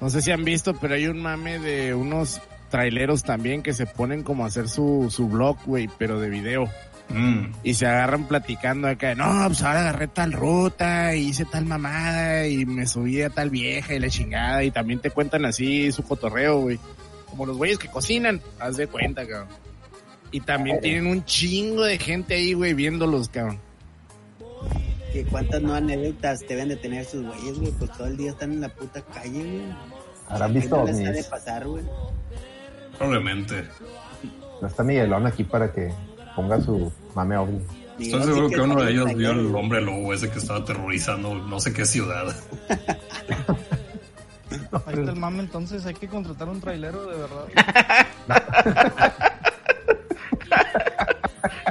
No 0.00 0.08
sé 0.08 0.22
si 0.22 0.30
han 0.30 0.44
visto, 0.44 0.74
pero 0.74 0.94
hay 0.94 1.08
un 1.08 1.20
mame 1.20 1.58
de 1.58 1.94
unos 1.94 2.40
traileros 2.70 3.22
también 3.24 3.62
que 3.62 3.72
se 3.72 3.86
ponen 3.86 4.22
como 4.22 4.44
a 4.44 4.46
hacer 4.46 4.68
su, 4.68 5.08
su 5.10 5.28
blog, 5.28 5.58
güey, 5.66 5.88
pero 5.98 6.20
de 6.20 6.28
video. 6.28 6.68
Mm. 7.08 7.52
Y 7.62 7.74
se 7.74 7.86
agarran 7.86 8.26
platicando 8.26 8.88
acá, 8.88 9.14
no, 9.14 9.46
pues 9.46 9.62
ahora 9.62 9.80
agarré 9.80 10.08
tal 10.08 10.32
ruta, 10.32 11.14
y 11.14 11.28
hice 11.28 11.44
tal 11.44 11.66
mamada, 11.66 12.46
y 12.46 12.64
me 12.66 12.86
subí 12.86 13.22
a 13.22 13.30
tal 13.30 13.50
vieja 13.50 13.94
y 13.94 14.00
la 14.00 14.08
chingada, 14.08 14.64
y 14.64 14.70
también 14.70 15.00
te 15.00 15.10
cuentan 15.10 15.44
así 15.44 15.92
su 15.92 16.02
cotorreo, 16.02 16.60
güey. 16.60 16.78
Como 17.26 17.46
los 17.46 17.56
güeyes 17.56 17.78
que 17.78 17.88
cocinan, 17.88 18.40
haz 18.58 18.76
de 18.76 18.86
cuenta, 18.86 19.26
cabrón. 19.26 19.48
Y 20.30 20.40
también 20.40 20.80
tienen 20.80 21.06
un 21.06 21.24
chingo 21.24 21.84
de 21.84 21.98
gente 21.98 22.34
ahí, 22.34 22.54
güey, 22.54 22.74
viéndolos, 22.74 23.28
cabrón. 23.28 23.60
Que 25.12 25.24
cuántas 25.24 25.62
no 25.62 25.74
anécdotas 25.74 26.40
deben 26.48 26.68
de 26.68 26.76
tener 26.76 27.04
sus 27.04 27.24
güeyes, 27.24 27.58
güey. 27.60 27.72
Pues 27.72 27.92
todo 27.92 28.06
el 28.08 28.16
día 28.16 28.30
están 28.32 28.52
en 28.52 28.60
la 28.62 28.68
puta 28.68 29.00
calle, 29.00 29.44
güey. 29.44 29.62
Habrán 30.28 30.52
¿Qué 30.52 30.58
visto 30.58 30.76
no 30.76 30.84
les 30.86 30.96
ha 30.96 30.98
de 30.98 31.08
ovnis. 31.10 31.26
pasar, 31.26 31.66
güey? 31.66 31.84
Probablemente. 32.98 33.64
No 34.60 34.66
está 34.66 34.82
Miguelón 34.82 35.26
aquí 35.26 35.44
para 35.44 35.70
que 35.70 35.92
ponga 36.34 36.60
su 36.60 36.92
mame 37.14 37.36
ovni. 37.36 37.60
Estoy 37.98 38.22
seguro 38.24 38.48
sí 38.48 38.54
que 38.54 38.60
uno 38.60 38.82
de 38.82 38.90
ellos 38.90 39.14
vio 39.14 39.30
el 39.30 39.54
hombre 39.54 39.80
lobo 39.80 40.12
ese 40.12 40.30
que 40.30 40.38
estaba 40.38 40.60
aterrorizando 40.60 41.34
no 41.34 41.60
sé 41.60 41.72
qué 41.72 41.84
ciudad. 41.84 42.34
Ahí 44.86 44.94
está 44.98 45.10
el 45.12 45.16
mame, 45.16 45.40
entonces 45.40 45.86
hay 45.86 45.94
que 45.94 46.08
contratar 46.08 46.48
un 46.48 46.60
trailero 46.60 47.06
de 47.06 47.16
verdad. 47.16 47.46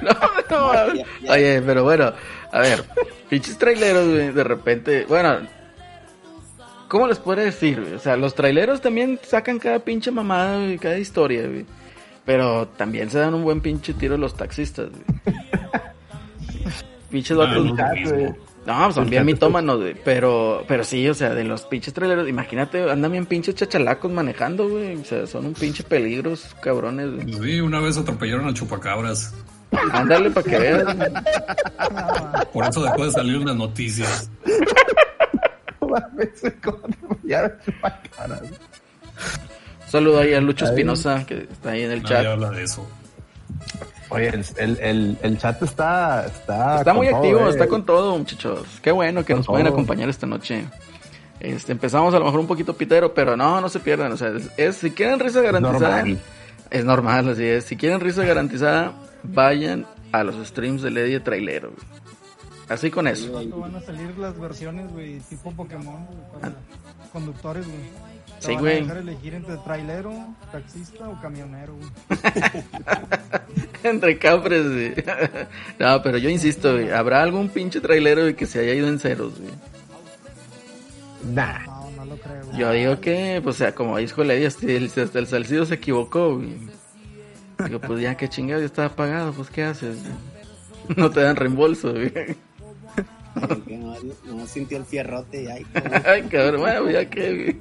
No, 0.01 0.11
no, 0.49 0.93
ya. 0.93 1.05
Oye, 1.31 1.61
pero 1.61 1.83
bueno, 1.83 2.11
a 2.51 2.59
ver, 2.59 2.83
pinches 3.29 3.57
traileros, 3.57 4.07
güey, 4.09 4.31
de 4.31 4.43
repente, 4.43 5.05
bueno, 5.07 5.47
¿cómo 6.89 7.07
les 7.07 7.19
puedo 7.19 7.41
decir? 7.41 7.79
güey? 7.79 7.93
O 7.93 7.99
sea, 7.99 8.17
los 8.17 8.35
traileros 8.35 8.81
también 8.81 9.19
sacan 9.23 9.59
cada 9.59 9.79
pinche 9.79 10.11
mamada, 10.11 10.57
güey, 10.57 10.77
cada 10.77 10.97
historia, 10.97 11.47
güey. 11.47 11.65
Pero 12.25 12.67
también 12.69 13.09
se 13.09 13.19
dan 13.19 13.33
un 13.33 13.43
buen 13.43 13.61
pinche 13.61 13.93
tiro 13.93 14.17
los 14.17 14.35
taxistas, 14.35 14.89
güey. 14.89 15.35
Pinches 17.09 17.37
vatos. 17.37 17.71
no 18.65 18.91
son 18.91 19.09
bien 19.09 19.25
mitómanos, 19.25 19.79
güey. 19.79 19.95
Pero, 20.03 20.63
pero 20.67 20.83
sí, 20.83 21.07
o 21.07 21.13
sea, 21.13 21.35
de 21.35 21.43
los 21.43 21.63
pinches 21.63 21.93
traileros, 21.93 22.27
imagínate, 22.27 22.89
andan 22.89 23.11
bien 23.11 23.27
pinches 23.27 23.53
chachalacos 23.53 24.11
manejando, 24.11 24.67
güey. 24.67 24.95
O 24.95 25.05
sea, 25.05 25.27
son 25.27 25.45
un 25.45 25.53
pinche 25.53 25.83
peligro, 25.83 26.33
esos 26.33 26.55
cabrones, 26.55 27.11
güey. 27.13 27.33
Sí, 27.33 27.61
una 27.61 27.79
vez 27.81 27.97
atropellaron 27.97 28.47
a 28.47 28.53
chupacabras. 28.53 29.31
Ándale 29.91 30.31
para 30.31 30.49
que 30.49 30.57
veas. 30.57 30.85
Por 32.51 32.65
eso 32.65 32.83
dejó 32.83 33.05
de 33.05 33.11
salir 33.11 33.35
en 33.35 33.45
las 33.45 33.55
noticias. 33.55 34.29
Ya 37.23 37.41
me 37.43 37.63
chupa 37.63 38.01
cara, 38.15 38.39
güey. 38.39 38.51
Saludo 39.93 40.19
ahí 40.21 40.33
a 40.33 40.41
Lucho 40.41 40.65
Espinosa, 40.65 41.23
que 41.23 41.47
está 41.51 41.69
ahí 41.69 41.83
en 41.83 41.91
el 41.91 42.01
Nadie 42.01 42.15
chat. 42.15 42.25
habla 42.25 42.49
de 42.49 42.63
eso. 42.63 42.87
Oye, 44.09 44.29
el, 44.29 44.45
el, 44.57 44.77
el, 44.79 45.17
el 45.21 45.37
chat 45.37 45.61
está. 45.61 46.25
Está, 46.25 46.77
Está 46.79 46.93
muy 46.95 47.07
todo, 47.07 47.17
activo, 47.17 47.39
eh. 47.47 47.49
está 47.51 47.67
con 47.67 47.85
todo, 47.85 48.17
muchachos. 48.17 48.65
Qué 48.81 48.91
bueno 48.91 49.21
que 49.23 49.33
Con 49.33 49.41
nos 49.41 49.45
pueden 49.47 49.67
acompañar 49.67 50.09
esta 50.09 50.25
noche. 50.25 50.65
Este, 51.39 51.71
empezamos 51.73 52.11
a 52.15 52.17
lo 52.17 52.25
mejor 52.25 52.39
un 52.39 52.47
poquito 52.47 52.75
pitero, 52.75 53.13
pero 53.13 53.37
no, 53.37 53.61
no 53.61 53.69
se 53.69 53.79
pierdan. 53.79 54.11
O 54.11 54.17
sea, 54.17 54.29
es, 54.29 54.49
es- 54.57 54.77
si 54.77 54.89
quieren 54.89 55.19
risa 55.19 55.41
garantizada, 55.41 55.97
normal. 55.97 56.19
es 56.71 56.85
normal, 56.85 57.29
así 57.29 57.43
es. 57.45 57.63
Si 57.65 57.75
quieren 57.77 57.99
risa 57.99 58.23
garantizada, 58.25 58.93
vayan 59.21 59.85
a 60.11 60.23
los 60.23 60.35
streams 60.47 60.81
de 60.81 60.89
Lady 60.89 61.19
Trailero. 61.19 61.69
güey. 61.69 62.01
Así 62.67 62.89
con 62.89 63.07
eso. 63.07 63.31
¿Cuándo 63.31 63.59
van 63.59 63.75
a 63.75 63.81
salir 63.81 64.17
las 64.17 64.39
versiones, 64.39 64.91
güey, 64.91 65.19
tipo 65.29 65.51
Pokémon, 65.51 66.05
güey, 66.07 66.19
para 66.41 66.53
conductores, 67.11 67.67
güey? 67.67 67.77
Te 68.43 68.47
Sí, 68.49 68.53
van 68.55 68.61
güey. 68.61 68.77
a 68.77 68.81
dejar 68.81 68.97
elegir 68.97 69.33
entre 69.35 69.57
trailero, 69.57 70.13
taxista 70.51 71.07
o 71.09 71.21
camionero, 71.21 71.75
güey. 71.75 71.89
Entre 73.83 74.17
capres, 74.17 74.65
güey. 74.69 74.93
No, 75.79 76.01
pero 76.01 76.17
yo 76.17 76.29
insisto, 76.29 76.73
güey, 76.73 76.91
¿habrá 76.91 77.21
algún 77.23 77.49
pinche 77.49 77.81
trailero 77.81 78.21
güey, 78.21 78.35
que 78.35 78.45
se 78.45 78.59
haya 78.59 78.73
ido 78.73 78.87
en 78.87 78.99
ceros, 78.99 79.39
güey? 79.39 79.51
Nah. 81.33 81.65
No, 81.65 81.91
no 81.97 82.05
lo 82.05 82.17
creo, 82.17 82.45
güey. 82.45 82.57
Yo 82.57 82.71
digo 82.71 82.99
que, 83.01 83.39
pues, 83.43 83.55
o 83.55 83.59
sea, 83.59 83.73
como 83.75 83.97
dijo 83.97 84.23
Lady, 84.23 84.45
hasta 84.45 84.65
el, 84.67 84.85
hasta 84.85 85.19
el 85.19 85.27
Salcido 85.27 85.65
se 85.65 85.75
equivocó, 85.75 86.35
güey. 86.35 86.57
Digo, 87.65 87.79
pues 87.79 88.01
ya 88.01 88.15
que 88.15 88.27
chingado, 88.29 88.59
ya 88.61 88.65
estaba 88.65 88.89
pagado, 88.89 89.31
pues, 89.33 89.49
¿qué 89.49 89.63
haces? 89.63 89.97
No 90.97 91.09
te 91.09 91.21
dan 91.21 91.37
reembolso, 91.37 91.93
güey. 91.93 92.11
Porque 93.33 93.77
no, 93.77 93.95
no 94.25 94.47
sintió 94.47 94.77
el 94.77 94.85
fierrote 94.85 95.43
y 95.43 95.47
ay, 95.47 95.65
cabrón. 95.65 96.01
Ay, 96.05 96.21
cabrón, 96.23 96.61
bueno, 96.61 96.89
ya 96.91 97.09
que. 97.09 97.55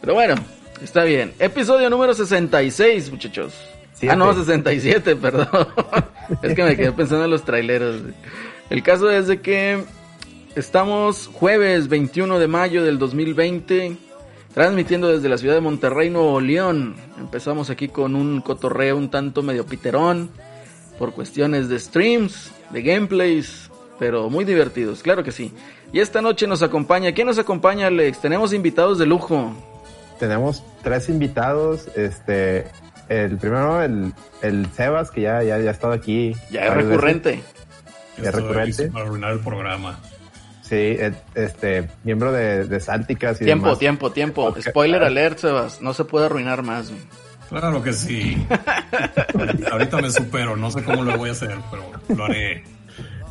Pero 0.00 0.14
bueno, 0.14 0.34
está 0.82 1.04
bien. 1.04 1.32
Episodio 1.38 1.88
número 1.90 2.14
66, 2.14 3.10
muchachos. 3.10 3.54
Siete. 3.94 4.12
Ah, 4.12 4.16
no, 4.16 4.34
67, 4.34 5.16
perdón. 5.20 5.48
es 6.42 6.54
que 6.54 6.64
me 6.64 6.76
quedé 6.76 6.92
pensando 6.92 7.24
en 7.24 7.30
los 7.30 7.44
traileros. 7.44 8.02
El 8.68 8.82
caso 8.82 9.10
es 9.10 9.26
de 9.26 9.40
que 9.40 9.84
estamos 10.54 11.28
jueves 11.32 11.88
21 11.88 12.38
de 12.38 12.48
mayo 12.48 12.84
del 12.84 12.98
2020, 12.98 13.96
transmitiendo 14.52 15.08
desde 15.08 15.28
la 15.28 15.38
ciudad 15.38 15.54
de 15.54 15.60
Monterrey, 15.60 16.10
Nuevo 16.10 16.40
León. 16.40 16.96
Empezamos 17.18 17.70
aquí 17.70 17.88
con 17.88 18.14
un 18.14 18.42
cotorreo 18.42 18.96
un 18.96 19.10
tanto 19.10 19.42
medio 19.42 19.64
piterón, 19.64 20.30
por 20.98 21.12
cuestiones 21.12 21.68
de 21.68 21.78
streams, 21.78 22.50
de 22.70 22.82
gameplays, 22.82 23.70
pero 23.98 24.28
muy 24.30 24.44
divertidos, 24.44 25.02
claro 25.02 25.22
que 25.24 25.32
sí. 25.32 25.52
Y 25.92 26.00
esta 26.00 26.20
noche 26.20 26.46
nos 26.46 26.62
acompaña, 26.62 27.12
¿quién 27.12 27.26
nos 27.26 27.38
acompaña, 27.38 27.86
Alex? 27.86 28.20
Tenemos 28.20 28.52
invitados 28.52 28.98
de 28.98 29.06
lujo. 29.06 29.54
Tenemos 30.18 30.62
tres 30.82 31.08
invitados. 31.08 31.88
Este. 31.96 32.66
El 33.08 33.36
primero, 33.36 33.80
el, 33.82 34.12
el 34.42 34.66
Sebas, 34.72 35.12
que 35.12 35.20
ya, 35.20 35.40
ya, 35.44 35.58
ya 35.60 35.68
ha 35.68 35.72
estado 35.72 35.92
aquí. 35.92 36.34
Ya 36.50 36.66
es 36.66 36.74
recurrente. 36.74 37.40
Ya 38.20 38.30
Esto 38.30 38.40
recurrente. 38.40 38.84
es 38.86 38.90
Para 38.90 39.04
arruinar 39.04 39.32
el 39.34 39.38
programa. 39.40 40.00
Sí, 40.62 40.96
este, 41.36 41.88
miembro 42.02 42.32
de, 42.32 42.64
de 42.64 42.80
Sálticas 42.80 43.40
y 43.40 43.44
Tiempo, 43.44 43.66
demás. 43.66 43.78
tiempo, 43.78 44.10
tiempo. 44.10 44.54
Spoiler 44.60 45.04
alert, 45.04 45.38
Sebas. 45.38 45.80
No 45.80 45.94
se 45.94 46.04
puede 46.04 46.26
arruinar 46.26 46.64
más. 46.64 46.90
Claro 47.48 47.82
que 47.82 47.92
sí. 47.92 48.36
Ahorita 49.70 49.98
me 50.00 50.10
supero, 50.10 50.56
no 50.56 50.70
sé 50.70 50.82
cómo 50.82 51.04
lo 51.04 51.16
voy 51.16 51.28
a 51.28 51.32
hacer, 51.32 51.56
pero 51.70 51.84
lo 52.16 52.24
haré. 52.24 52.64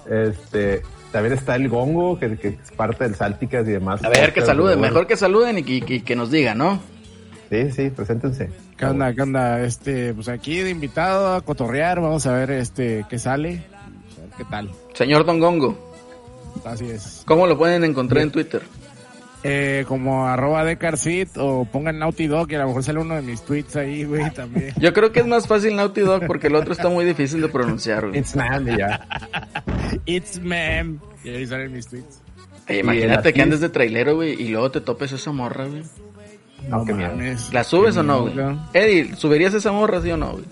Este, 0.10 0.82
también 1.12 1.34
está 1.34 1.56
el 1.56 1.68
Gongo, 1.70 2.18
que, 2.20 2.38
que 2.38 2.48
es 2.50 2.72
parte 2.76 3.04
del 3.06 3.16
Sálticas 3.16 3.68
y 3.68 3.72
demás. 3.72 4.04
A 4.04 4.10
ver, 4.10 4.34
que 4.34 4.42
saluden. 4.42 4.80
bueno. 4.80 4.94
Mejor 4.94 5.08
que 5.08 5.18
saluden 5.18 5.58
y, 5.60 5.64
que- 5.64 5.82
que- 5.82 6.04
que 6.04 6.16
nos 6.16 6.32
digan, 6.32 6.58
¿no? 6.58 6.80
Sí, 7.50 7.72
sí, 7.72 7.90
preséntense. 7.90 8.50
¿Qué 8.78 8.86
onda? 8.86 9.14
¿Qué 9.14 9.22
onda? 9.22 9.62
Este, 9.62 10.14
pues 10.14 10.28
aquí 10.30 10.58
de 10.60 10.70
invitado 10.72 11.34
a 11.36 11.42
cotorrear, 11.42 12.02
vamos 12.02 12.26
a 12.26 12.34
ver 12.34 12.52
este 12.52 13.06
qué 13.10 13.20
sale. 13.20 13.64
A 14.18 14.22
ver 14.22 14.30
qué 14.38 14.44
tal. 14.46 14.72
Señor 14.94 15.26
Don 15.26 15.40
Gongo, 15.40 15.94
Así 16.66 16.90
es. 16.90 17.22
¿cómo 17.26 17.48
lo 17.48 17.58
pueden 17.58 17.84
encontrar 17.84 18.24
en 18.24 18.32
Twitter? 18.32 18.62
Eh, 19.48 19.86
como 19.88 20.28
arroba 20.28 20.66
de 20.66 20.76
Carcit 20.76 21.38
o 21.38 21.66
pongan 21.66 22.00
Naughty 22.00 22.26
Dog 22.26 22.52
y 22.52 22.56
a 22.56 22.60
lo 22.60 22.68
mejor 22.68 22.84
sale 22.84 22.98
uno 23.00 23.14
de 23.14 23.22
mis 23.22 23.44
tweets 23.44 23.76
ahí, 23.76 24.04
güey, 24.04 24.32
también. 24.34 24.74
Yo 24.80 24.92
creo 24.92 25.12
que 25.12 25.20
es 25.20 25.28
más 25.28 25.48
fácil 25.48 25.76
Naughty 25.76 26.02
Dog 26.02 26.26
porque 26.26 26.48
el 26.48 26.56
otro 26.56 26.74
está 26.74 26.90
muy 26.90 27.06
difícil 27.06 27.42
de 27.42 27.50
pronunciar, 27.50 28.08
güey. 28.08 28.20
It's 28.20 28.36
man, 28.36 28.68
y 28.68 28.76
ya. 28.76 29.08
It's 30.08 30.40
mem. 30.40 31.00
Y 31.24 31.30
ahí 31.30 31.46
salen 31.46 31.72
mis 31.74 31.88
tweets. 31.88 32.24
Oye, 32.68 32.80
imagínate 32.80 33.30
el 33.30 33.36
que 33.36 33.42
andes 33.44 33.60
de 33.60 33.70
trailero, 33.70 34.16
güey, 34.16 34.34
y 34.34 34.48
luego 34.48 34.72
te 34.72 34.82
topes 34.82 35.12
esa 35.12 35.32
morra, 35.32 35.66
güey. 35.68 35.84
No, 36.68 36.84
qué 36.84 36.96
miedo. 36.96 37.12
mames. 37.12 37.54
¿La 37.54 37.64
subes 37.64 37.96
o 37.98 38.02
no, 38.02 38.22
güey? 38.24 38.34
Eddie, 38.74 39.16
¿subirías 39.16 39.54
esa 39.54 39.72
morra, 39.72 40.02
sí 40.02 40.10
o 40.10 40.18
no, 40.18 40.32
güey? 40.32 40.46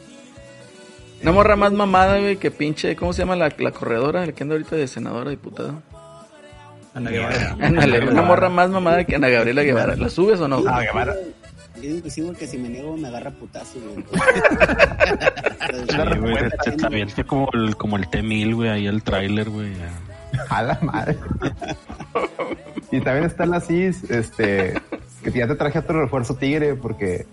Una 1.23 1.31
morra 1.31 1.55
más 1.55 1.71
mamada, 1.71 2.19
güey, 2.19 2.37
que 2.37 2.51
pinche, 2.51 2.95
¿cómo 2.95 3.11
se 3.13 3.23
llama 3.23 3.35
la, 3.35 3.51
la 3.57 3.71
corredora? 3.71 4.23
La 4.23 4.33
que 4.33 4.43
anda 4.43 4.53
ahorita 4.53 4.75
de 4.75 4.87
senadora, 4.87 5.31
diputada. 5.31 5.81
Ana 6.93 7.09
Guevara. 7.09 7.57
Ándale, 7.59 7.99
una 8.11 8.21
morra 8.21 8.49
más 8.49 8.69
mamada 8.69 9.03
que 9.03 9.15
Ana 9.15 9.29
Gabriela 9.29 9.63
Guevara. 9.63 9.95
¿La 9.95 10.09
subes 10.09 10.39
o 10.39 10.47
no? 10.47 10.63
Ah, 10.67 10.81
Guevara. 10.81 11.15
Yo 11.75 11.89
digo 11.89 12.33
que 12.33 12.47
si 12.47 12.57
me 12.57 12.69
niego 12.69 12.95
me 12.95 13.07
agarra 13.09 13.31
putazo, 13.31 13.79
güey. 13.79 14.05
Sí, 15.63 16.19
güey, 16.19 16.35
se, 16.35 16.71
se 16.71 16.77
te 16.77 16.85
avienta 16.85 17.23
como 17.23 17.49
el, 17.53 17.75
como 17.77 17.97
el 17.97 18.07
T-1000, 18.09 18.55
güey, 18.55 18.69
ahí 18.69 18.87
el 18.87 19.01
tráiler, 19.01 19.49
güey. 19.49 19.73
ya. 19.73 20.45
A 20.49 20.61
la 20.61 20.79
madre. 20.81 21.17
y 22.91 22.99
también 23.01 23.25
está 23.25 23.45
la 23.45 23.59
CIS, 23.59 24.09
este, 24.09 24.73
que 25.23 25.31
ya 25.31 25.47
te 25.47 25.55
traje 25.55 25.79
otro 25.79 26.01
refuerzo 26.01 26.35
tigre 26.35 26.75
porque 26.75 27.25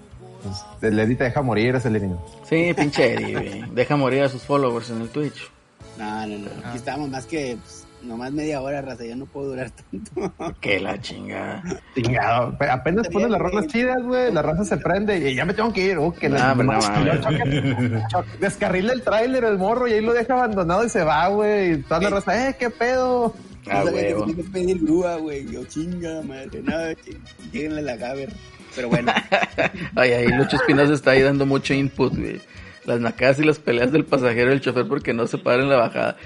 pues, 0.43 0.65
el 0.83 0.99
Eddie 0.99 1.17
te 1.17 1.25
deja 1.25 1.43
morir, 1.43 1.75
ese 1.75 1.91
Lenino. 1.91 2.25
Sí, 2.49 2.73
pinche 2.75 3.15
Eddie, 3.15 3.33
güey. 3.33 3.65
Deja 3.73 3.97
morir 3.97 4.23
a 4.23 4.29
sus 4.29 4.43
followers 4.43 4.91
en 4.91 5.03
el 5.03 5.09
Twitch. 5.09 5.51
No, 5.99 6.27
no, 6.27 6.39
no. 6.39 6.51
Aquí 6.65 6.79
estábamos 6.79 7.11
más 7.11 7.27
que 7.27 7.59
pues, 7.63 7.80
nomás 8.03 8.33
media 8.33 8.61
hora, 8.61 8.81
raza. 8.83 9.05
Ya 9.05 9.17
no 9.17 9.27
puedo 9.27 9.49
durar 9.51 9.71
tanto. 9.91 10.55
Que 10.61 10.81
la 10.81 11.01
chingada. 11.01 11.63
Chingado. 11.95 12.57
Pe- 12.59 12.71
Apenas 12.71 13.09
pones 13.09 13.31
las 13.31 13.41
rolas 13.41 13.67
chidas, 13.67 14.03
güey, 14.03 14.33
la 14.33 14.43
raza 14.43 14.65
se 14.65 14.77
prende 14.79 15.31
y 15.31 15.35
ya 15.35 15.45
me 15.45 15.55
tengo 15.55 15.73
que 15.73 15.85
ir. 15.85 15.99
Oh, 15.99 16.13
que 16.13 16.29
la- 16.29 16.55
No, 16.55 16.73
choque- 17.21 18.27
descarrila 18.41 18.93
el 18.93 19.03
tráiler, 19.03 19.45
el 19.45 19.59
morro, 19.59 19.87
y 19.89 19.93
ahí 19.93 20.01
lo 20.01 20.13
deja 20.13 20.35
abandonado 20.35 20.85
y 20.85 20.89
se 20.89 21.03
va, 21.05 21.29
güey. 21.29 21.73
Y 21.73 21.77
toda 21.83 22.01
la 22.01 22.11
raza, 22.11 22.49
eh, 22.49 22.57
qué 22.59 22.71
pedo. 22.71 23.35
Ah, 23.71 23.83
no 23.85 23.91
sabía 23.91 24.17
que 24.27 24.35
que 24.37 24.45
pedir 24.45 24.79
grúa, 24.83 25.17
güey. 25.17 25.47
Yo 25.51 25.65
chinga, 25.67 26.23
madre. 26.23 26.63
No, 26.63 26.73
ching- 26.73 27.21
lléguenle 27.53 27.83
la 27.83 27.97
Gaber. 27.97 28.33
Pero 28.75 28.89
bueno, 28.89 29.13
Ay, 29.97 30.13
ahí 30.13 30.29
Lucho 30.29 30.57
Espinosa 30.57 30.93
está 30.93 31.11
ahí 31.11 31.23
dando 31.23 31.45
mucho 31.45 31.75
input, 31.75 32.17
güey. 32.17 32.41
Las 32.85 33.01
nacadas 33.01 33.39
y 33.41 33.45
las 33.45 33.59
peleas 33.59 33.93
del 33.93 34.05
pasajero 34.05 34.51
y 34.51 34.55
el 34.55 34.61
chofer 34.61 34.87
porque 34.89 35.13
no 35.13 35.27
se 35.27 35.39
paran 35.39 35.63
en 35.63 35.69
la 35.71 35.77
bajada. 35.77 36.17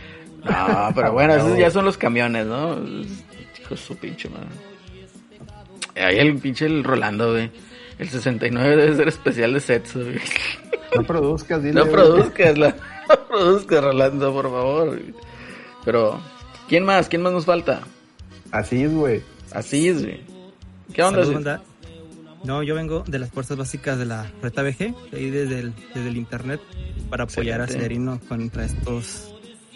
No, 0.45 0.91
pero 0.95 1.13
bueno, 1.13 1.35
esos 1.35 1.57
ya 1.59 1.71
son 1.71 1.85
los 1.85 1.97
camiones, 1.97 2.47
¿no? 2.47 2.77
Hijo 3.61 3.77
su 3.77 3.97
pinche 3.97 4.29
madre. 4.29 4.49
Ahí 5.97 6.19
el 6.19 6.37
pinche 6.39 6.67
el 6.67 6.85
Rolando, 6.85 7.33
güey. 7.33 7.51
El 7.99 8.09
69 8.09 8.77
debe 8.77 8.97
ser 8.97 9.09
especial 9.09 9.55
de 9.55 9.61
sexo, 9.61 10.01
güey. 10.01 10.19
No 10.95 11.03
produzcas, 11.05 11.63
dile. 11.63 11.75
No 11.75 11.87
produzcas, 11.91 12.59
la, 12.59 12.69
no 13.09 13.27
produzcas, 13.29 13.83
Rolando, 13.85 14.33
por 14.33 14.51
favor. 14.51 14.89
güey. 14.89 15.15
Pero, 15.85 16.21
¿quién 16.69 16.85
más? 16.85 17.09
¿Quién 17.09 17.23
más 17.23 17.33
nos 17.33 17.45
falta? 17.47 17.83
Así 18.51 18.83
es, 18.83 18.93
güey. 18.93 19.23
Así 19.53 19.89
es, 19.89 20.03
güey. 20.03 20.21
¿Qué 20.93 21.03
onda? 21.03 21.25
Banda. 21.25 21.63
No, 22.45 22.63
yo 22.63 22.75
vengo 22.75 23.05
de 23.07 23.19
las 23.19 23.31
fuerzas 23.31 23.57
básicas 23.57 23.99
de 23.99 24.05
la 24.05 24.31
Reta 24.43 24.63
BG, 24.63 24.95
ahí 25.15 25.31
desde 25.31 25.61
el, 25.61 25.73
desde 25.95 26.09
el 26.09 26.17
internet, 26.17 26.61
para 27.09 27.25
apoyar 27.25 27.61
Excelente. 27.61 27.63
a 27.63 27.67
Severino 27.69 28.21
contra 28.29 28.65
estos, 28.67 29.34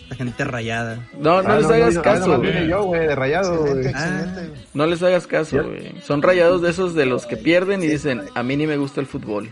la 0.08 0.16
gente 0.16 0.44
rayada. 0.44 1.06
No, 1.18 1.42
no 1.42 1.52
Ah, 1.52 1.56
les 1.60 1.70
hagas 1.70 1.98
caso, 1.98 2.20
nomás 2.26 2.38
güey. 2.40 2.52
vine 2.52 2.68
yo, 2.68 2.84
güey, 2.84 3.06
de 3.06 3.14
rayado, 3.14 3.58
güey. 3.60 3.86
Excelente, 3.86 4.40
Ah. 4.54 4.66
No 4.74 4.86
les 4.86 5.02
hagas 5.02 5.26
caso, 5.26 5.62
güey. 5.64 6.00
Son 6.02 6.22
rayados 6.22 6.62
de 6.62 6.70
esos 6.70 6.94
de 6.94 7.06
los 7.06 7.26
que 7.26 7.36
pierden 7.36 7.82
y 7.82 7.86
dicen, 7.86 8.22
a 8.34 8.42
mí 8.42 8.56
ni 8.56 8.66
me 8.66 8.76
gusta 8.76 9.00
el 9.00 9.06
fútbol. 9.06 9.50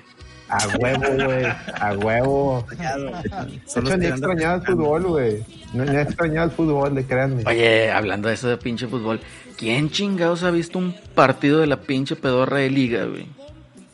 A 0.49 0.59
huevo, 0.79 1.25
güey. 1.25 1.45
A 1.45 1.93
huevo. 1.97 2.65
De 2.71 3.81
hecho, 3.81 3.97
ni 3.97 4.07
extrañaba 4.07 4.55
el 4.57 4.63
fútbol, 4.63 5.03
güey. 5.03 5.43
No, 5.75 5.85
ni 5.85 5.97
extrañaba 5.97 6.45
el 6.45 6.51
fútbol, 6.53 6.95
de 6.95 7.05
créanme. 7.05 7.43
Oye, 7.47 7.91
hablando 7.91 8.29
de 8.29 8.35
eso 8.35 8.49
de 8.49 8.57
pinche 8.57 8.87
fútbol, 8.87 9.21
¿quién 9.59 9.91
chingados 9.91 10.45
ha 10.45 10.50
visto 10.52 10.78
un 10.78 10.95
partido 11.17 11.59
de 11.61 11.67
la 11.67 11.78
pinche 11.80 12.15
pedorra 12.17 12.59
de 12.59 12.71
liga, 12.71 13.04
güey? 13.07 13.26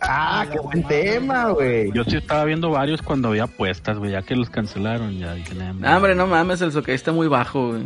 Ah, 0.03 0.47
qué 0.51 0.59
buen 0.59 0.83
tema, 0.85 1.51
güey. 1.51 1.91
Yo 1.93 2.05
sí 2.05 2.17
estaba 2.17 2.45
viendo 2.45 2.71
varios 2.71 3.03
cuando 3.03 3.29
había 3.29 3.45
apuestas, 3.45 3.99
güey, 3.99 4.13
ya 4.13 4.23
que 4.23 4.35
los 4.37 4.51
cancelaron, 4.51 5.19
ya 5.19 5.35
dije, 5.35 5.55
nah, 5.55 5.73
No, 5.73 5.97
hombre, 5.97 6.15
no 6.15 6.27
mames, 6.27 6.61
el 6.61 6.73
soccer 6.73 6.95
está 6.95 7.13
muy 7.13 7.29
bajo, 7.29 7.69
güey. 7.69 7.83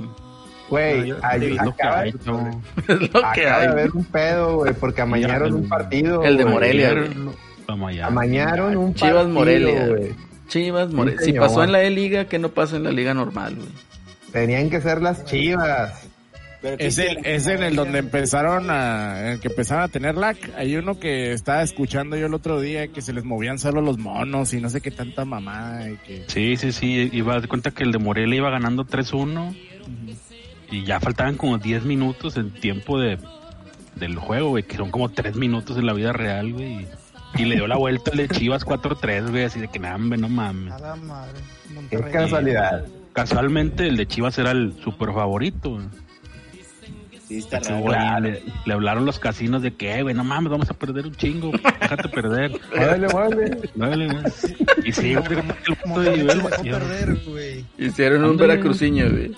Güey, 0.68 1.10
No, 1.10 1.16
es 1.30 1.56
lo 1.62 1.76
que 1.76 1.82
acaba, 1.82 1.98
hay, 2.00 2.14
no. 2.24 2.62
Es 2.88 3.00
lo 3.12 3.20
que 3.32 3.46
acaba 3.46 3.60
de 3.60 3.66
haber 3.68 3.90
un 3.92 4.04
pedo, 4.04 4.56
güey, 4.56 4.72
porque 4.74 5.02
amañaron 5.02 5.54
un 5.54 5.68
partido. 5.68 6.22
El 6.24 6.36
de. 6.36 6.44
Morelia, 6.44 6.92
güey. 6.94 8.02
Amañaron 8.02 8.76
un 8.76 8.94
Chivas 8.94 9.12
partido, 9.14 9.28
Morelia. 9.34 9.86
güey. 9.88 10.14
Chivas, 10.48 10.92
Morelia. 10.92 11.20
Sí, 11.20 11.32
Si 11.32 11.38
pasó 11.38 11.62
en 11.64 11.72
la 11.72 11.82
E-Liga, 11.82 12.26
que 12.26 12.38
no 12.38 12.48
pasa 12.50 12.76
en 12.76 12.84
la 12.84 12.90
liga 12.92 13.14
normal, 13.14 13.56
güey. 13.56 13.68
Tenían 14.32 14.70
que 14.70 14.80
ser 14.80 15.02
las 15.02 15.24
chivas. 15.24 16.05
Pero 16.66 16.78
¿qué 16.78 16.86
Es 16.86 16.98
el, 16.98 17.18
es 17.24 17.46
en 17.46 17.62
el 17.62 17.76
donde 17.76 17.98
empezaron 17.98 18.70
a, 18.70 19.20
en 19.20 19.26
el 19.32 19.40
que 19.40 19.48
empezaron 19.48 19.84
a 19.84 19.88
tener 19.88 20.16
lag. 20.16 20.36
Hay 20.56 20.76
uno 20.76 20.98
que 20.98 21.32
estaba 21.32 21.62
escuchando 21.62 22.16
yo 22.16 22.26
el 22.26 22.34
otro 22.34 22.60
día 22.60 22.88
que 22.88 23.02
se 23.02 23.12
les 23.12 23.24
movían 23.24 23.58
solo 23.58 23.80
los 23.80 23.98
monos 23.98 24.52
y 24.52 24.60
no 24.60 24.68
sé 24.68 24.80
qué 24.80 24.90
tanta 24.90 25.24
mamá 25.24 25.80
y 25.88 25.96
que 25.98 26.24
Sí, 26.28 26.56
sí, 26.56 26.72
sí, 26.72 27.10
iba 27.12 27.40
de 27.40 27.48
cuenta 27.48 27.70
que 27.70 27.84
el 27.84 27.92
de 27.92 27.98
Morelia 27.98 28.36
iba 28.36 28.50
ganando 28.50 28.84
3-1 28.84 29.56
y 30.70 30.84
ya 30.84 30.98
faltaban 31.00 31.36
como 31.36 31.58
10 31.58 31.84
minutos 31.84 32.36
en 32.36 32.52
tiempo 32.52 32.98
de 32.98 33.18
del 33.94 34.16
juego, 34.16 34.50
güey, 34.50 34.62
que 34.62 34.76
son 34.76 34.90
como 34.90 35.08
3 35.08 35.36
minutos 35.36 35.78
en 35.78 35.86
la 35.86 35.94
vida 35.94 36.12
real, 36.12 36.52
güey. 36.52 36.86
Y 37.38 37.44
le 37.44 37.56
dio 37.56 37.66
la 37.66 37.76
vuelta 37.76 38.10
el 38.10 38.18
de 38.18 38.28
Chivas 38.28 38.64
4-3, 38.64 39.30
güey, 39.30 39.44
así 39.44 39.60
de 39.60 39.68
que 39.68 39.78
nada, 39.78 39.96
hombre, 39.96 40.18
no 40.18 40.28
mames. 40.28 40.72
A 40.72 40.78
la 40.78 40.96
madre. 40.96 41.40
Qué 41.90 41.98
casualidad. 42.00 42.84
Casualmente 43.12 43.86
el 43.86 43.96
de 43.96 44.06
Chivas 44.06 44.38
era 44.38 44.50
el 44.50 44.74
super 44.82 45.12
favorito, 45.12 45.70
güey. 45.70 45.86
Sí, 47.26 47.38
está 47.38 47.60
Sí, 47.60 47.70
raro. 47.70 47.82
güey, 47.82 47.98
le, 48.22 48.42
le 48.66 48.72
hablaron 48.72 49.04
los 49.04 49.18
casinos 49.18 49.60
de 49.62 49.74
que, 49.74 49.94
"Eh, 49.98 50.02
güey, 50.02 50.14
no 50.14 50.22
mames, 50.22 50.48
vamos 50.50 50.70
a 50.70 50.74
perder 50.74 51.06
un 51.06 51.14
chingo, 51.16 51.50
déjate 51.80 52.08
perder. 52.08 52.52
Órale, 52.72 53.06
órale. 53.08 53.58
Dale, 53.74 54.06
güey. 54.06 54.24
Y 54.84 54.92
sí, 54.92 55.14
güey. 55.16 55.42
Hicieron 57.78 58.24
un 58.24 58.36
veracruciño, 58.36 59.10
güey. 59.10 59.32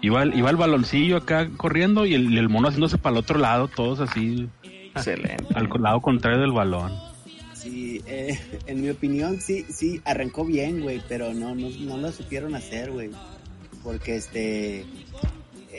Iba, 0.00 0.22
el- 0.22 0.34
iba 0.38 0.50
el 0.50 0.56
baloncillo 0.56 1.16
acá 1.16 1.48
corriendo 1.56 2.06
y 2.06 2.14
el, 2.14 2.36
el 2.38 2.48
mono 2.48 2.68
haciéndose 2.68 2.98
para 2.98 3.14
el 3.14 3.18
otro 3.18 3.38
lado, 3.38 3.66
todos 3.68 3.98
así, 4.00 4.48
Excelente. 4.94 5.44
al 5.54 5.68
lado 5.80 6.00
contrario 6.00 6.40
del 6.40 6.52
balón. 6.52 6.92
Sí, 7.52 8.00
eh, 8.06 8.38
en 8.68 8.80
mi 8.80 8.90
opinión, 8.90 9.40
sí, 9.40 9.66
sí, 9.68 10.00
arrancó 10.04 10.44
bien, 10.44 10.80
güey, 10.82 11.02
pero 11.08 11.34
no, 11.34 11.56
no, 11.56 11.68
no 11.80 11.96
lo 11.96 12.12
supieron 12.12 12.54
hacer, 12.54 12.92
güey. 12.92 13.10
Porque, 13.82 14.16
este, 14.16 14.84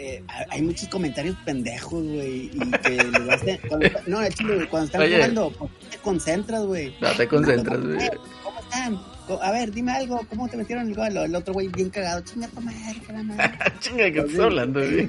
eh, 0.01 0.23
ha- 0.27 0.45
hay 0.49 0.61
muchos 0.61 0.87
comentarios 0.87 1.35
pendejos, 1.45 2.01
güey, 2.03 2.49
y 2.53 2.71
que 2.83 2.89
les 3.03 3.29
hacen, 3.29 3.59
cuando, 3.67 3.89
no, 4.07 4.21
el 4.21 4.33
chile, 4.33 4.55
güey, 4.55 4.67
cuando 4.67 4.85
están 4.87 5.01
Oye. 5.01 5.15
jugando, 5.15 5.51
pues, 5.51 5.71
te 5.91 5.97
concentras, 5.97 6.63
güey. 6.63 6.95
No 7.01 7.11
te 7.11 7.27
concentras, 7.27 7.79
güey. 7.81 8.09
¿Cómo 8.43 8.59
están? 8.59 8.99
A 9.43 9.51
ver, 9.51 9.71
dime 9.71 9.91
algo, 9.91 10.25
¿cómo 10.29 10.47
te 10.47 10.57
metieron 10.57 10.87
el 10.87 10.95
gol? 10.95 11.15
El 11.17 11.35
otro 11.35 11.53
güey 11.53 11.67
bien 11.67 11.89
cagado, 11.91 12.21
chinga 12.21 12.47
tu 12.47 12.61
madre, 12.61 12.99
que 13.05 13.13
la 13.13 13.23
madre. 13.23 13.51
Chinga, 13.79 14.11
¿qué 14.11 14.19
estás 14.21 14.39
hablando, 14.39 14.79
güey? 14.79 15.07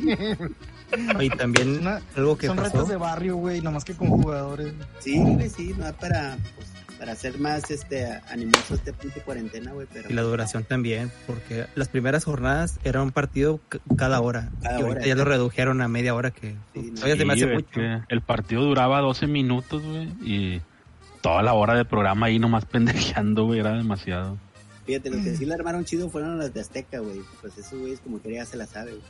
Y 1.21 1.31
también 1.31 1.79
Una- 1.79 2.03
algo 2.17 2.37
que 2.37 2.49
Son 2.49 2.57
pasó. 2.57 2.69
retos 2.73 2.89
de 2.89 2.97
barrio, 2.97 3.37
güey, 3.37 3.61
nomás 3.61 3.85
que 3.85 3.95
con 3.95 4.09
jugadores. 4.09 4.75
Sí, 4.99 5.19
güey, 5.19 5.49
sí, 5.49 5.73
no, 5.79 5.91
para, 5.95 6.37
pues, 6.57 6.69
para 7.01 7.13
hacer 7.13 7.39
más, 7.41 7.69
este, 7.71 8.07
animoso 8.29 8.75
este 8.75 8.93
pinche 8.93 9.21
cuarentena, 9.23 9.73
güey, 9.73 9.89
pero... 9.93 10.09
Y 10.09 10.13
la 10.13 10.21
duración 10.23 10.65
también, 10.65 11.11
porque 11.27 11.67
las 11.75 11.89
primeras 11.89 12.25
jornadas 12.25 12.79
era 12.85 13.03
un 13.03 13.11
partido 13.11 13.59
cada 13.97 14.21
hora. 14.21 14.51
Cada 14.63 14.77
ahorita 14.77 14.91
hora, 14.99 15.07
ya 15.07 15.15
lo 15.17 15.23
sí. 15.25 15.29
redujeron 15.31 15.81
a 15.81 15.89
media 15.89 16.15
hora 16.15 16.31
que 16.31 16.55
Sí, 16.75 16.91
no. 16.91 16.95
todavía 16.97 17.17
se 17.17 17.25
me 17.25 17.35
Sí, 17.35 17.41
hace 17.41 17.45
güey, 17.47 17.57
mucho. 17.57 17.71
que 17.73 18.01
el 18.15 18.21
partido 18.21 18.63
duraba 18.63 19.01
12 19.01 19.27
minutos, 19.27 19.83
güey, 19.83 20.09
y 20.23 20.61
toda 21.23 21.43
la 21.43 21.55
hora 21.55 21.75
de 21.75 21.85
programa 21.87 22.27
ahí 22.27 22.39
nomás 22.39 22.65
pendejeando, 23.19 23.47
güey, 23.47 23.61
era 23.61 23.73
demasiado. 23.73 24.37
Fíjate, 24.87 25.09
los 25.11 25.23
que 25.25 25.35
sí 25.37 25.45
la 25.47 25.55
armaron 25.55 25.85
chido 25.87 26.11
fueron 26.11 26.39
los 26.39 26.53
de 26.53 26.61
Azteca, 26.61 26.99
güey. 26.99 27.21
Pues 27.41 27.57
esos 27.57 27.79
güeyes 27.79 28.01
como 28.01 28.21
que 28.21 28.33
ya 28.35 28.45
se 28.45 28.57
la 28.59 28.67
sabe, 28.67 28.91
güey. 28.93 29.03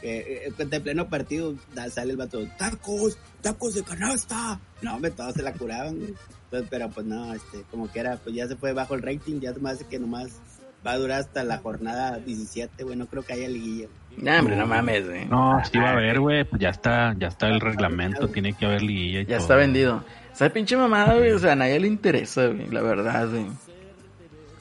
Que, 0.00 0.46
eh, 0.58 0.64
de 0.64 0.80
pleno 0.80 1.08
partido 1.08 1.54
da- 1.74 1.90
sale 1.90 2.12
el 2.12 2.16
vato, 2.16 2.40
tacos, 2.56 3.18
tacos 3.42 3.74
de 3.74 3.82
canasta. 3.82 4.58
No, 4.80 4.94
hombre, 4.94 5.10
todos 5.10 5.34
se 5.34 5.42
la 5.42 5.52
curaban, 5.52 5.98
güey. 5.98 6.14
Entonces, 6.50 6.68
pero 6.70 6.88
pues 6.88 7.06
no, 7.06 7.34
este, 7.34 7.62
como 7.70 7.90
que 7.92 8.00
era, 8.00 8.16
pues 8.16 8.34
ya 8.34 8.48
se 8.48 8.56
fue 8.56 8.72
bajo 8.72 8.94
el 8.94 9.02
rating, 9.02 9.40
ya 9.40 9.52
más 9.60 9.84
que 9.84 9.98
nomás 9.98 10.40
va 10.86 10.92
a 10.92 10.96
durar 10.98 11.20
hasta 11.20 11.44
la 11.44 11.58
jornada 11.58 12.18
17, 12.18 12.84
güey. 12.84 12.96
No 12.96 13.06
creo 13.06 13.22
que 13.22 13.34
haya 13.34 13.48
liguilla. 13.48 13.88
No, 14.16 14.38
hombre, 14.38 14.56
no 14.56 14.66
mames, 14.66 15.06
güey. 15.06 15.26
No, 15.26 15.60
sí 15.70 15.78
va 15.78 15.90
a 15.90 15.92
haber, 15.92 16.20
güey, 16.20 16.44
pues 16.44 16.60
ya 16.60 16.70
está, 16.70 17.14
ya 17.18 17.28
está 17.28 17.48
el 17.48 17.60
reglamento, 17.60 18.28
tiene 18.28 18.54
que 18.54 18.64
haber 18.66 18.82
liguilla 18.82 19.20
y 19.20 19.24
Ya 19.26 19.36
todo. 19.36 19.38
está 19.38 19.56
vendido. 19.56 20.04
Esa 20.32 20.48
pinche 20.50 20.76
mamada, 20.76 21.16
güey, 21.16 21.32
o 21.32 21.38
sea, 21.38 21.52
a 21.52 21.56
nadie 21.56 21.78
le 21.80 21.88
interesa, 21.88 22.46
güey, 22.46 22.66
la 22.68 22.80
verdad, 22.80 23.28
güey. 23.28 23.46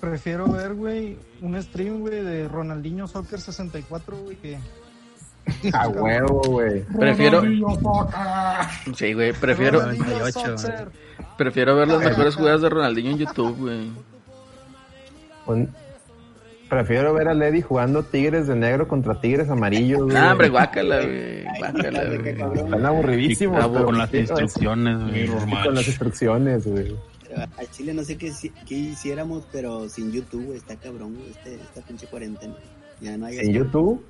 Prefiero 0.01 0.47
ver, 0.51 0.73
güey, 0.75 1.17
un 1.41 1.61
stream, 1.61 1.99
güey, 2.01 2.23
de 2.23 2.47
Ronaldinho 2.47 3.07
Soccer 3.07 3.39
64, 3.39 4.17
güey, 4.17 4.35
que, 4.35 4.57
A 5.73 5.87
huevo, 5.89 6.41
güey. 6.45 6.83
Prefiero, 6.83 7.41
sí, 8.95 9.13
güey, 9.13 9.33
prefiero, 9.33 9.79
Ronaldinho 9.81 10.05
98, 10.19 10.57
Soccer. 10.57 10.87
prefiero 11.37 11.75
ver 11.75 11.87
las 11.87 11.99
mejores 12.03 12.35
jugadas 12.35 12.61
de 12.61 12.69
Ronaldinho 12.69 13.11
en 13.11 13.17
YouTube, 13.17 13.57
güey. 13.57 13.91
Un- 15.47 15.69
Prefiero 16.69 17.13
ver 17.13 17.29
a 17.29 17.33
Lady 17.33 17.61
jugando 17.61 18.03
tigres 18.03 18.45
de 18.47 18.55
negro 18.57 18.89
contra 18.89 19.21
tigres 19.21 19.49
amarillos, 19.49 20.01
güey. 20.03 20.13
No, 20.13 20.31
hombre, 20.31 20.49
guácala, 20.49 20.97
güey. 21.01 21.45
Guácala, 21.59 22.03
güey. 22.03 22.29
Están 22.29 22.85
aburridísimos. 22.85 23.65
Pero 23.65 23.85
con 23.85 23.97
las 23.97 24.13
instrucciones, 24.13 24.99
güey. 24.99 25.27
Con 25.63 25.75
las 25.75 25.87
instrucciones, 25.87 26.67
güey. 26.67 26.93
A 27.37 27.65
Chile 27.71 27.93
no 27.93 28.03
sé 28.03 28.17
qué, 28.17 28.33
qué 28.65 28.75
hiciéramos, 28.75 29.45
pero 29.51 29.87
sin 29.87 30.11
YouTube, 30.11 30.45
güey, 30.47 30.57
está 30.57 30.75
cabrón, 30.75 31.15
güey, 31.15 31.29
este, 31.29 31.55
esta 31.55 31.81
pinche 31.87 32.07
cuarentena. 32.07 32.55
Ya 32.99 33.15
no 33.15 33.27
hay 33.27 33.37
En 33.37 33.53
YouTube, 33.53 34.03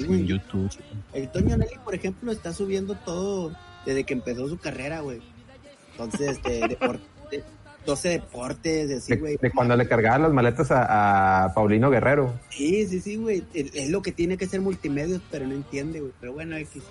Sí, 0.00 0.04
güey. 0.06 0.20
En 0.20 0.26
YouTube. 0.26 0.70
El 1.12 1.28
Toño 1.28 1.56
Nelly, 1.56 1.76
por 1.84 1.94
ejemplo, 1.94 2.32
está 2.32 2.52
subiendo 2.52 2.94
todo 3.04 3.52
desde 3.84 4.04
que 4.04 4.14
empezó 4.14 4.48
su 4.48 4.58
carrera, 4.58 5.00
güey. 5.00 5.20
Entonces, 5.92 6.30
este, 6.32 6.60
depor- 6.78 6.98
de- 7.30 7.42
12 7.86 8.08
deportes, 8.08 8.90
así, 8.90 9.12
de, 9.14 9.18
güey. 9.20 9.36
de 9.40 9.50
cuando 9.52 9.76
le 9.76 9.86
cargaban 9.86 10.22
las 10.22 10.32
maletas 10.32 10.70
a, 10.72 11.44
a 11.44 11.54
Paulino 11.54 11.88
Guerrero. 11.88 12.34
Sí, 12.50 12.84
sí, 12.86 13.00
sí, 13.00 13.14
güey. 13.16 13.44
Es, 13.54 13.72
es 13.74 13.90
lo 13.90 14.02
que 14.02 14.10
tiene 14.12 14.36
que 14.36 14.46
ser 14.46 14.60
multimedia, 14.60 15.20
pero 15.30 15.46
no 15.46 15.54
entiende, 15.54 16.00
güey. 16.00 16.12
Pero 16.20 16.32
bueno, 16.32 16.56
X. 16.56 16.82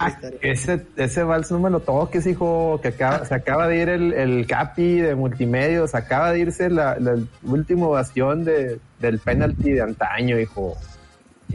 Ah, 0.00 0.18
ese, 0.42 0.84
ese 0.96 1.22
vals 1.22 1.52
no 1.52 1.60
me 1.60 1.70
lo 1.70 1.78
toques, 1.78 2.26
hijo, 2.26 2.80
que 2.82 2.88
acaba, 2.88 3.24
se 3.24 3.34
acaba 3.34 3.68
de 3.68 3.76
ir 3.80 3.88
el, 3.88 4.12
el 4.14 4.44
Capi 4.44 4.96
de 4.98 5.14
multimedios, 5.14 5.94
acaba 5.94 6.32
de 6.32 6.40
irse 6.40 6.68
la, 6.68 6.98
la- 6.98 7.12
el 7.12 7.28
último 7.44 7.90
bastión 7.90 8.44
de, 8.44 8.80
del 8.98 9.20
penalti 9.20 9.70
de 9.70 9.80
antaño, 9.80 10.40
hijo. 10.40 10.76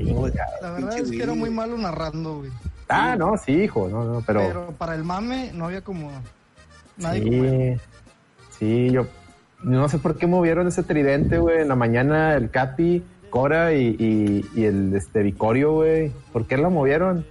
La 0.03 0.71
verdad 0.71 0.89
Pinche 0.95 1.01
es 1.03 1.12
que 1.12 1.23
era 1.23 1.34
muy 1.34 1.49
malo 1.49 1.77
narrando, 1.77 2.39
güey. 2.39 2.51
Ah, 2.89 3.15
no, 3.17 3.38
sí, 3.38 3.51
hijo, 3.63 3.88
no, 3.89 4.03
no, 4.03 4.23
pero, 4.25 4.41
Pero 4.41 4.71
para 4.77 4.95
el 4.95 5.03
mame 5.03 5.51
no 5.53 5.65
había 5.65 5.81
como 5.81 6.12
nadie 6.97 7.23
como 7.23 7.43
él. 7.43 7.79
sí, 8.51 8.88
sí, 8.88 8.89
yo 8.91 9.08
no 9.63 9.89
sé 9.89 9.97
por 9.97 10.17
qué 10.17 10.27
movieron 10.27 10.67
ese 10.67 10.84
tridente, 10.84 11.39
güey, 11.39 11.62
en 11.62 11.67
la 11.67 11.75
mañana 11.75 12.36
el 12.36 12.51
Capi, 12.51 13.03
Cora 13.31 13.73
y, 13.73 13.95
y, 13.99 14.45
y 14.60 14.65
el 14.65 14.93
este 14.95 15.23
Vicorio, 15.23 15.73
güey, 15.73 16.12
¿por 16.31 16.45
qué 16.45 16.58
lo 16.58 16.69
movieron? 16.69 17.25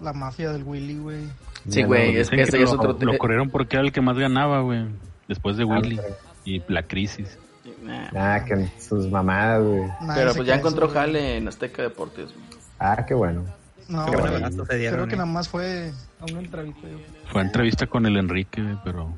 La 0.00 0.12
mafia 0.12 0.52
del 0.52 0.64
Willy, 0.64 0.98
güey. 0.98 1.24
Sí, 1.68 1.82
güey, 1.82 2.14
no, 2.14 2.20
es 2.20 2.30
que 2.30 2.42
ese 2.42 2.58
ya 2.58 2.64
es 2.64 2.72
lo, 2.72 2.80
otro... 2.80 3.06
lo 3.06 3.18
corrieron 3.18 3.50
porque 3.50 3.76
era 3.76 3.84
el 3.84 3.92
que 3.92 4.00
más 4.00 4.16
ganaba, 4.18 4.60
güey. 4.60 4.86
Después 5.26 5.56
de 5.56 5.64
Ah, 5.64 5.66
Willy. 5.66 5.98
Y 6.44 6.62
la 6.68 6.82
crisis. 6.84 7.36
Nah. 7.88 8.34
Ah, 8.36 8.44
que 8.44 8.68
sus 8.78 9.10
mamadas, 9.10 9.64
güey. 9.64 9.82
Pero 10.14 10.34
pues 10.34 10.46
ya 10.46 10.56
encontró 10.56 10.88
jale 10.88 11.38
en 11.38 11.48
Azteca 11.48 11.82
Deportes. 11.82 12.26
güey. 12.26 12.44
Ah, 12.78 13.04
qué 13.06 13.14
bueno. 13.14 13.44
No, 13.88 14.04
Qué 14.04 14.76
dieron, 14.76 14.98
creo 14.98 15.08
que 15.08 15.16
nada 15.16 15.24
más 15.26 15.48
fue 15.48 15.90
a 16.20 16.24
una 16.30 16.40
entrevista. 16.40 16.82
yo. 16.82 16.98
Fue 17.32 17.40
entrevista 17.40 17.86
con 17.86 18.04
el 18.04 18.18
Enrique, 18.18 18.62
güey, 18.62 18.76
pero 18.84 19.08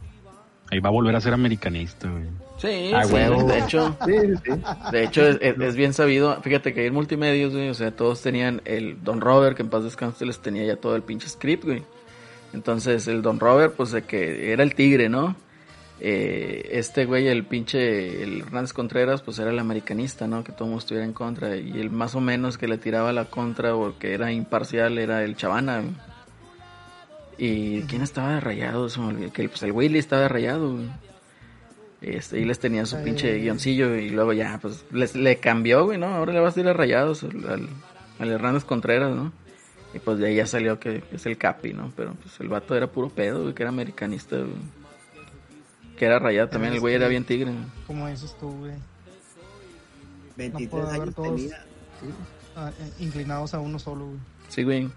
ahí 0.70 0.78
va 0.78 0.88
a 0.90 0.92
volver 0.92 1.16
a 1.16 1.20
ser 1.20 1.35
americanista, 1.35 2.09
güey. 2.09 2.24
Sí, 2.59 2.92
Ah, 2.94 3.04
sí, 3.04 3.14
huevo. 3.14 3.42
de 3.44 3.59
hecho... 3.59 3.96
Sí, 4.06 4.12
sí, 4.20 4.35
sí. 4.44 4.62
De 4.92 5.02
hecho, 5.04 5.26
es, 5.26 5.38
es- 5.40 5.59
es 5.59 5.74
bien 5.76 5.92
sabido. 5.92 6.40
Fíjate 6.42 6.72
que 6.72 6.83
ahí 6.83 6.87
en 6.87 6.94
multimedios, 6.94 7.52
güey, 7.52 7.68
o 7.70 7.74
sea, 7.74 7.90
todos 7.90 8.22
tenían 8.22 8.62
el 8.66 9.02
Don 9.02 9.20
Robert, 9.20 9.56
que 9.56 9.62
en 9.62 9.70
paz 9.70 9.83
descanse 9.83 10.24
les 10.26 10.38
tenía 10.40 10.64
ya 10.64 10.76
todo 10.76 10.94
el 10.94 11.02
pinche 11.02 11.28
script, 11.28 11.64
güey. 11.64 11.83
Entonces, 12.52 13.09
el 13.09 13.22
Don 13.22 13.40
Robert, 13.40 13.74
pues, 13.76 13.90
de 13.92 14.02
que 14.02 14.52
era 14.52 14.62
el 14.62 14.74
tigre, 14.74 15.09
¿no? 15.09 15.35
Eh, 16.03 16.71
este 16.73 17.05
güey, 17.05 17.29
el 17.29 17.45
pinche, 17.45 18.23
el 18.23 18.41
Hernández 18.41 18.73
Contreras, 18.73 19.21
pues 19.21 19.39
era 19.39 19.51
el 19.51 19.59
americanista, 19.59 20.27
¿no? 20.27 20.43
Que 20.43 20.53
todo 20.53 20.65
el 20.65 20.71
mundo 20.71 20.81
estuviera 20.81 21.05
en 21.05 21.13
contra. 21.13 21.57
Y 21.57 21.79
el 21.79 21.91
más 21.91 22.15
o 22.15 22.21
menos 22.21 22.57
que 22.57 22.69
le 22.69 22.79
tiraba 22.79 23.13
la 23.13 23.27
contra 23.27 23.77
o 23.77 23.99
que 23.99 24.15
era 24.15 24.33
imparcial 24.33 24.99
era 24.99 25.23
el 25.25 25.37
Chavana, 25.37 25.81
güey. 25.81 25.93
¿Y 27.37 27.83
quién 27.83 28.03
estaba 28.03 28.35
de 28.35 28.41
rayado? 28.41 28.89
Se 28.89 29.01
me 29.01 29.09
olvidó. 29.09 29.33
Que 29.33 29.49
pues 29.49 29.63
el 29.63 29.73
Willy 29.73 29.99
estaba 29.99 30.23
de 30.23 30.29
rayado, 30.29 30.73
güey. 30.73 30.89
Este, 32.01 32.41
y 32.41 32.47
les 32.47 32.59
tenía 32.59 32.87
su 32.87 32.97
Ay, 32.97 33.05
pinche 33.05 33.39
guioncillo 33.39 33.95
y 33.95 34.09
luego 34.09 34.33
ya, 34.33 34.59
pues 34.61 34.87
les, 34.91 35.15
le 35.15 35.37
cambió, 35.37 35.85
güey, 35.85 35.99
¿no? 35.99 36.07
Ahora 36.07 36.33
le 36.33 36.41
vas 36.41 36.57
a 36.57 36.61
ir 36.61 36.69
a 36.69 36.73
rayados 36.73 37.25
al, 37.25 37.47
al, 37.47 37.69
al 38.19 38.31
Hernández 38.31 38.65
Contreras, 38.65 39.15
¿no? 39.15 39.33
Y 39.93 39.99
pues 39.99 40.19
de 40.19 40.29
ahí 40.29 40.37
ya 40.37 40.47
salió 40.47 40.79
que 40.81 41.03
es 41.13 41.27
el 41.27 41.37
Capi, 41.37 41.75
¿no? 41.75 41.93
Pero 41.97 42.15
pues 42.15 42.41
el 42.41 42.49
vato 42.49 42.75
era 42.75 42.87
puro 42.87 43.11
pedo, 43.11 43.43
güey, 43.43 43.55
que 43.55 43.63
era 43.63 43.71
americanista, 43.71 44.37
güey. 44.37 44.80
Que 46.01 46.07
era 46.07 46.19
rayado 46.19 46.49
también, 46.49 46.73
el 46.73 46.81
güey 46.81 46.95
era 46.95 47.09
bien 47.09 47.25
tigre. 47.25 47.53
Como 47.87 48.09
dices 48.09 48.35
tú, 48.41 48.51
güey. 48.53 48.73
23 50.35 50.71
puedo 50.71 50.87
haber 50.89 51.03
años 51.03 51.15
todos. 51.15 51.29
tenía. 51.37 51.65
Ah, 52.57 52.73
eh, 52.81 52.93
inclinados 53.01 53.53
a 53.53 53.61
uno 53.61 53.79
solo, 53.79 54.07
güey. 54.07 54.19
Sí, 54.49 54.63
güey. 54.63 54.91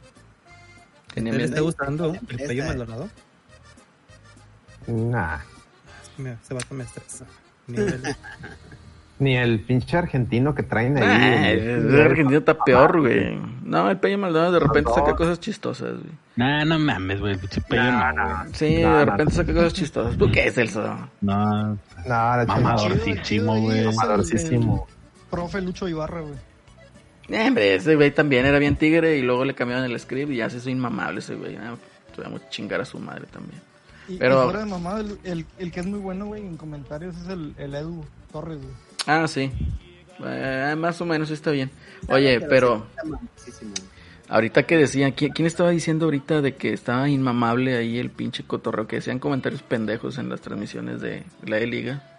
Tenía 1.13 1.33
¿Te 1.33 1.43
está 1.43 1.59
gustando 1.59 2.13
el 2.29 2.37
pello 2.37 2.63
Maldonado? 2.63 3.09
Nah. 4.87 5.39
Es 6.03 6.09
que 6.15 6.21
me- 6.23 6.31
Ese 6.41 6.53
vato 6.53 6.73
me 6.73 6.85
estresa. 6.85 7.25
Nivel- 7.67 8.15
Ni 9.19 9.37
el 9.37 9.59
pinche 9.61 9.95
argentino 9.95 10.53
que 10.55 10.63
traen 10.63 10.97
ahí. 10.97 11.03
Ah, 11.05 11.49
el 11.51 12.01
argentino 12.01 12.39
está 12.39 12.57
peor, 12.57 12.99
güey. 12.99 13.37
No, 13.63 13.89
el 13.89 13.97
Peña 13.99 14.17
Maldonado 14.17 14.51
de 14.53 14.59
repente 14.59 14.91
saca 14.93 15.15
cosas 15.15 15.39
chistosas, 15.39 15.93
güey. 15.93 16.11
Nah, 16.35 16.65
no 16.65 16.79
mames, 16.79 17.19
güey. 17.19 17.35
no, 17.35 17.41
güey. 17.41 18.53
Sí, 18.53 18.81
No, 18.81 18.97
de 18.97 19.05
no. 19.05 19.11
repente 19.11 19.33
saca 19.35 19.53
cosas 19.53 19.73
chistosas. 19.73 20.17
¿Tú 20.17 20.29
qué 20.31 20.47
es, 20.47 20.55
Celso? 20.55 20.81
No, 21.21 21.69
No, 21.69 21.77
la 22.07 22.43
Mamadorcísimo, 22.47 23.59
güey. 23.61 23.85
Mamadorcísimo. 23.85 24.87
Profe 25.29 25.61
Lucho 25.61 25.87
Ibarra, 25.87 26.21
güey. 26.21 26.33
Eh, 27.29 27.47
hombre, 27.47 27.75
ese 27.75 27.95
güey 27.95 28.11
también 28.11 28.45
era 28.45 28.59
bien 28.59 28.75
tigre 28.75 29.17
y 29.17 29.21
luego 29.21 29.45
le 29.45 29.53
cambiaron 29.53 29.85
el 29.85 29.97
script 29.99 30.31
y 30.31 30.37
ya 30.37 30.49
se 30.49 30.57
hizo 30.57 30.69
inmamable 30.69 31.19
ese 31.19 31.35
güey. 31.35 31.55
Ah, 31.55 31.75
Tuvimos 32.15 32.47
chingar 32.49 32.81
a 32.81 32.85
su 32.85 32.99
madre 32.99 33.25
también. 33.31 33.59
Y, 34.09 34.17
Pero- 34.17 34.41
y 34.41 34.43
fuera 34.45 34.59
de 34.59 34.65
mamá, 34.69 34.99
el, 34.99 35.17
el, 35.23 35.45
el 35.57 35.71
que 35.71 35.79
es 35.79 35.85
muy 35.85 35.99
bueno, 35.99 36.25
güey, 36.25 36.45
en 36.45 36.57
comentarios 36.57 37.15
es 37.17 37.29
el, 37.29 37.53
el 37.57 37.73
Edu 37.73 38.03
Torres, 38.31 38.57
güey. 38.57 38.73
Ah, 39.05 39.27
sí. 39.27 39.51
Eh, 40.25 40.75
más 40.77 41.01
o 41.01 41.05
menos 41.05 41.31
está 41.31 41.51
bien. 41.51 41.69
Oye, 42.07 42.39
pero 42.41 42.85
ahorita 44.29 44.63
que 44.63 44.77
decían, 44.77 45.11
¿quién, 45.11 45.31
quién 45.31 45.45
estaba 45.45 45.69
diciendo 45.69 46.05
ahorita 46.05 46.41
de 46.41 46.55
que 46.55 46.73
estaba 46.73 47.09
inmamable 47.09 47.75
ahí 47.75 47.99
el 47.99 48.09
pinche 48.09 48.43
cotorreo? 48.43 48.87
Que 48.87 48.97
decían 48.97 49.19
comentarios 49.19 49.61
pendejos 49.61 50.17
en 50.17 50.29
las 50.29 50.41
transmisiones 50.41 51.01
de 51.01 51.23
la 51.45 51.59
E-Liga. 51.59 52.12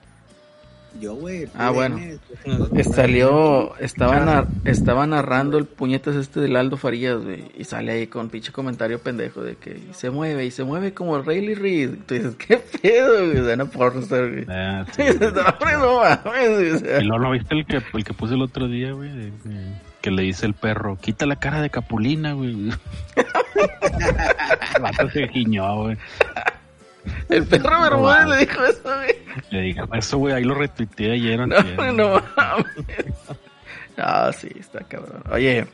Yo, 1.01 1.15
güey. 1.17 1.47
Ah, 1.57 1.71
bueno. 1.71 1.99
No, 2.47 2.69
Salió, 2.85 3.77
estaba, 3.79 4.21
nar- 4.21 4.47
estaba 4.65 5.07
narrando 5.07 5.59
el 5.59 5.65
puñetas 5.67 6.15
este 6.15 6.41
del 6.41 6.55
Aldo 6.57 6.77
Farías, 6.77 7.23
güey, 7.23 7.45
y 7.59 7.65
sale 7.65 7.93
ahí 7.93 8.07
con 8.07 8.29
pinche 8.31 8.53
comentario 8.53 8.99
pendejo 9.01 9.43
de 9.43 9.57
que 9.57 9.81
se 9.93 10.11
mueve 10.11 10.45
y 10.47 10.51
se 10.51 10.63
mueve 10.65 10.95
como 10.95 11.21
Rayleigh 11.21 11.57
Reid. 11.57 11.91
Tú 12.07 12.15
dices, 12.15 12.37
¿qué 12.37 12.59
pedo, 12.59 13.27
güey? 13.27 13.39
Suena 13.39 13.65
pornstar, 13.65 14.31
güey. 14.31 14.45
Ah, 14.49 14.87
sí, 14.97 15.03
Y 15.03 15.19
no, 15.19 15.31
no 15.33 16.01
mames, 16.01 16.51
güey, 16.57 16.71
o 16.71 16.79
sea. 16.79 17.01
¿Y 17.03 17.09
no 17.09 17.19
lo 17.19 17.31
viste 17.33 17.55
el 17.55 17.67
que, 17.67 17.83
el 17.93 18.05
que 18.05 18.15
puse 18.15 18.35
el 18.35 18.43
otro 18.43 18.69
día, 18.69 18.93
güey? 18.93 19.11
De- 19.11 19.31
de- 19.45 19.73
Que 20.01 20.11
le 20.11 20.23
dice 20.23 20.47
el 20.47 20.55
perro, 20.55 20.97
quita 21.01 21.27
la 21.27 21.37
cara 21.37 21.61
de 21.61 21.71
Capulina, 21.71 22.35
güey. 22.35 22.71
el 23.17 24.83
vato 24.83 25.11
se 25.11 25.29
giñó, 25.29 25.83
güey. 25.83 25.97
El 27.29 27.45
perro 27.47 27.81
Bermúdez 27.83 28.27
le 28.27 28.37
dijo 28.39 28.65
eso, 28.65 28.83
güey. 28.85 29.15
Le 29.51 29.61
dije, 29.61 29.81
eso, 29.95 30.19
güey, 30.19 30.35
ahí 30.35 30.45
lo 30.45 30.55
retuiteé 30.55 31.13
ayer. 31.13 31.47
No, 31.47 31.47
no 31.93 32.23
mames. 32.37 33.07
Ah, 33.97 34.31
sí, 34.37 34.49
está 34.59 34.81
cabrón. 34.81 35.23
Oye, 35.31 35.67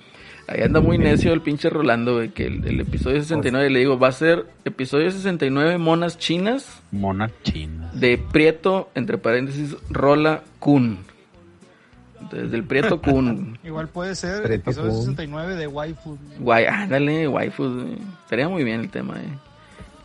ahí 0.48 0.62
anda 0.62 0.80
muy 0.80 0.98
necio 0.98 1.32
el 1.32 1.40
pinche 1.40 1.70
Rolando, 1.70 2.14
güey, 2.16 2.28
que 2.30 2.46
el, 2.46 2.66
el 2.66 2.80
episodio 2.80 3.20
69, 3.20 3.70
le 3.70 3.78
digo, 3.78 3.98
va 3.98 4.08
a 4.08 4.12
ser 4.12 4.46
episodio 4.64 5.10
69 5.10 5.78
monas 5.78 6.18
chinas 6.18 6.82
Mona 6.90 7.30
china. 7.42 7.90
de 7.94 8.18
Prieto, 8.18 8.90
entre 8.94 9.16
paréntesis, 9.18 9.76
Rola 9.90 10.42
Kun. 10.58 10.98
Entonces, 12.20 12.50
del 12.50 12.64
Prieto 12.64 13.00
Kun. 13.00 13.58
Igual 13.64 13.88
puede 13.88 14.14
ser 14.14 14.42
Preto 14.42 14.70
episodio 14.70 14.90
Kun. 14.90 15.00
69 15.00 15.56
de 15.56 15.66
Waifu. 15.66 16.18
Guay, 16.38 16.66
ándale, 16.66 17.26
waifus, 17.28 17.74
güey. 17.74 17.96
Estaría 18.24 18.48
muy 18.48 18.62
bien 18.64 18.80
el 18.80 18.90
tema, 18.90 19.16
eh. 19.18 19.28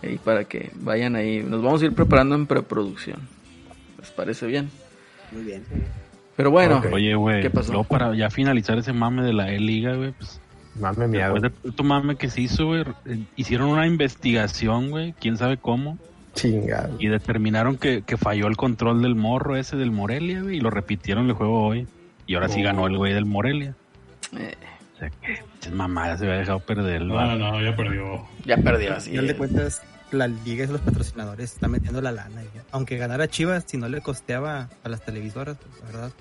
Ahí 0.05 0.17
para 0.23 0.43
que 0.45 0.71
vayan 0.75 1.15
ahí. 1.15 1.41
Nos 1.43 1.61
vamos 1.63 1.81
a 1.81 1.85
ir 1.85 1.93
preparando 1.93 2.35
en 2.35 2.45
preproducción. 2.47 3.19
¿Les 3.99 4.09
parece 4.11 4.45
bien? 4.47 4.69
Muy 5.31 5.43
bien. 5.43 5.63
Pero 6.35 6.51
bueno, 6.51 6.81
Oye, 6.91 7.15
güey, 7.15 7.41
¿Qué 7.41 7.49
pasó? 7.49 7.71
luego 7.71 7.85
para 7.87 8.13
ya 8.15 8.29
finalizar 8.29 8.77
ese 8.77 8.91
mame 8.93 9.23
de 9.23 9.33
la 9.33 9.51
E-Liga, 9.51 9.95
güey, 9.95 10.11
pues 10.11 10.39
Mame 10.79 11.07
miedo. 11.07 11.33
después 11.39 11.75
de 11.75 11.83
mame 11.83 12.17
que 12.17 12.29
se 12.29 12.41
hizo, 12.41 12.65
güey, 12.65 12.83
eh, 13.05 13.19
hicieron 13.37 13.69
una 13.69 13.87
investigación, 13.87 14.89
güey, 14.89 15.13
quién 15.13 15.37
sabe 15.37 15.55
cómo, 15.55 15.97
Chingado. 16.33 16.97
y 16.99 17.07
determinaron 17.07 17.77
que, 17.77 18.01
que 18.01 18.17
falló 18.17 18.47
el 18.47 18.57
control 18.57 19.01
del 19.01 19.15
morro 19.15 19.55
ese 19.55 19.77
del 19.77 19.91
Morelia, 19.91 20.41
güey, 20.41 20.57
y 20.57 20.59
lo 20.59 20.69
repitieron 20.69 21.27
el 21.27 21.33
juego 21.33 21.65
hoy. 21.65 21.87
Y 22.27 22.35
ahora 22.35 22.49
sí 22.49 22.59
Oh. 22.59 22.63
ganó 22.65 22.87
el 22.87 22.97
güey 22.97 23.13
del 23.13 23.25
Morelia. 23.25 23.73
eh, 24.37 24.55
O 24.95 24.97
sea, 24.97 25.09
que 25.09 25.69
mamadas 25.71 26.19
se 26.19 26.25
había 26.25 26.39
dejado 26.39 26.59
perder 26.59 27.03
No, 27.03 27.15
vato. 27.15 27.35
no, 27.37 27.61
ya 27.61 27.73
perdió. 27.75 28.25
ya 28.45 28.57
perdió 28.57 28.89
Al 28.91 28.97
así. 28.97 29.11
final 29.11 29.27
de 29.27 29.35
cuentas, 29.37 29.81
la 30.11 30.27
liga 30.27 30.65
y 30.65 30.67
los 30.67 30.81
patrocinadores 30.81 31.53
están 31.53 31.71
metiendo 31.71 32.01
la 32.01 32.11
lana. 32.11 32.43
y. 32.43 32.47
Aunque 32.71 32.97
ganara 32.97 33.27
Chivas, 33.27 33.65
si 33.67 33.77
no 33.77 33.89
le 33.89 34.01
costeaba 34.01 34.69
a 34.83 34.89
las 34.89 35.03
televisoras, 35.03 35.57
pues, 35.57 35.79
la 35.79 35.85
verdad. 35.85 36.11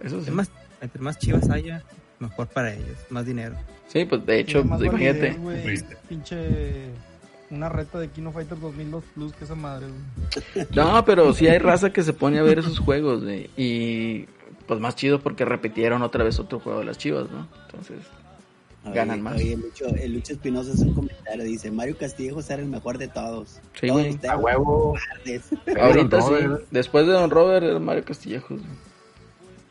Eso 0.00 0.10
sí. 0.10 0.18
Entre 0.18 0.32
más, 0.32 0.50
entre 0.80 1.02
más 1.02 1.18
Chivas 1.18 1.48
haya, 1.50 1.82
mejor 2.18 2.46
para 2.48 2.72
ellos, 2.72 2.96
más 3.10 3.26
dinero. 3.26 3.56
Sí, 3.88 4.04
pues 4.04 4.24
de 4.26 4.40
hecho, 4.40 4.64
pues, 4.64 4.82
imagínate. 4.82 5.36
Pinche. 6.08 6.90
Una 7.48 7.68
reta 7.68 8.00
de 8.00 8.08
Kino 8.08 8.32
Fighter 8.32 8.58
2002 8.58 9.04
Plus 9.14 9.32
que 9.32 9.44
esa 9.44 9.54
madre, 9.54 9.86
güey. 9.86 10.66
No, 10.74 11.04
pero 11.04 11.32
sí 11.32 11.46
hay 11.46 11.58
raza 11.58 11.90
que 11.90 12.02
se 12.02 12.12
pone 12.12 12.40
a 12.40 12.42
ver 12.42 12.58
esos 12.58 12.80
juegos, 12.80 13.22
güey. 13.22 13.50
Y 13.56 14.26
pues 14.66 14.80
más 14.80 14.96
chido 14.96 15.20
porque 15.20 15.44
repitieron 15.44 16.02
otra 16.02 16.24
vez 16.24 16.40
otro 16.40 16.58
juego 16.58 16.80
de 16.80 16.86
las 16.86 16.98
chivas, 16.98 17.30
¿no? 17.30 17.46
Entonces, 17.66 17.98
ganan 18.92 19.16
Oye, 19.16 19.22
más. 19.22 19.34
Oye, 19.36 19.56
Lucho, 19.56 19.86
el 19.86 20.12
Lucho 20.14 20.32
Espinosa 20.32 20.72
es 20.72 20.80
un 20.80 20.94
comentario. 20.94 21.44
Dice: 21.44 21.70
Mario 21.70 21.96
Castillejos 21.98 22.48
era 22.50 22.62
el 22.62 22.68
mejor 22.68 22.98
de 22.98 23.08
todos. 23.08 23.60
Sí, 23.80 23.86
Todos 23.86 24.00
güey. 24.02 24.14
ustedes 24.14 24.34
A 24.34 24.36
huevo. 24.38 24.94
ahorita 25.80 26.20
sí. 26.22 26.34
Después 26.70 27.06
de 27.06 27.12
Don 27.12 27.30
Robert 27.30 27.64
era 27.64 27.78
Mario 27.78 28.04
Castillejos. 28.04 28.60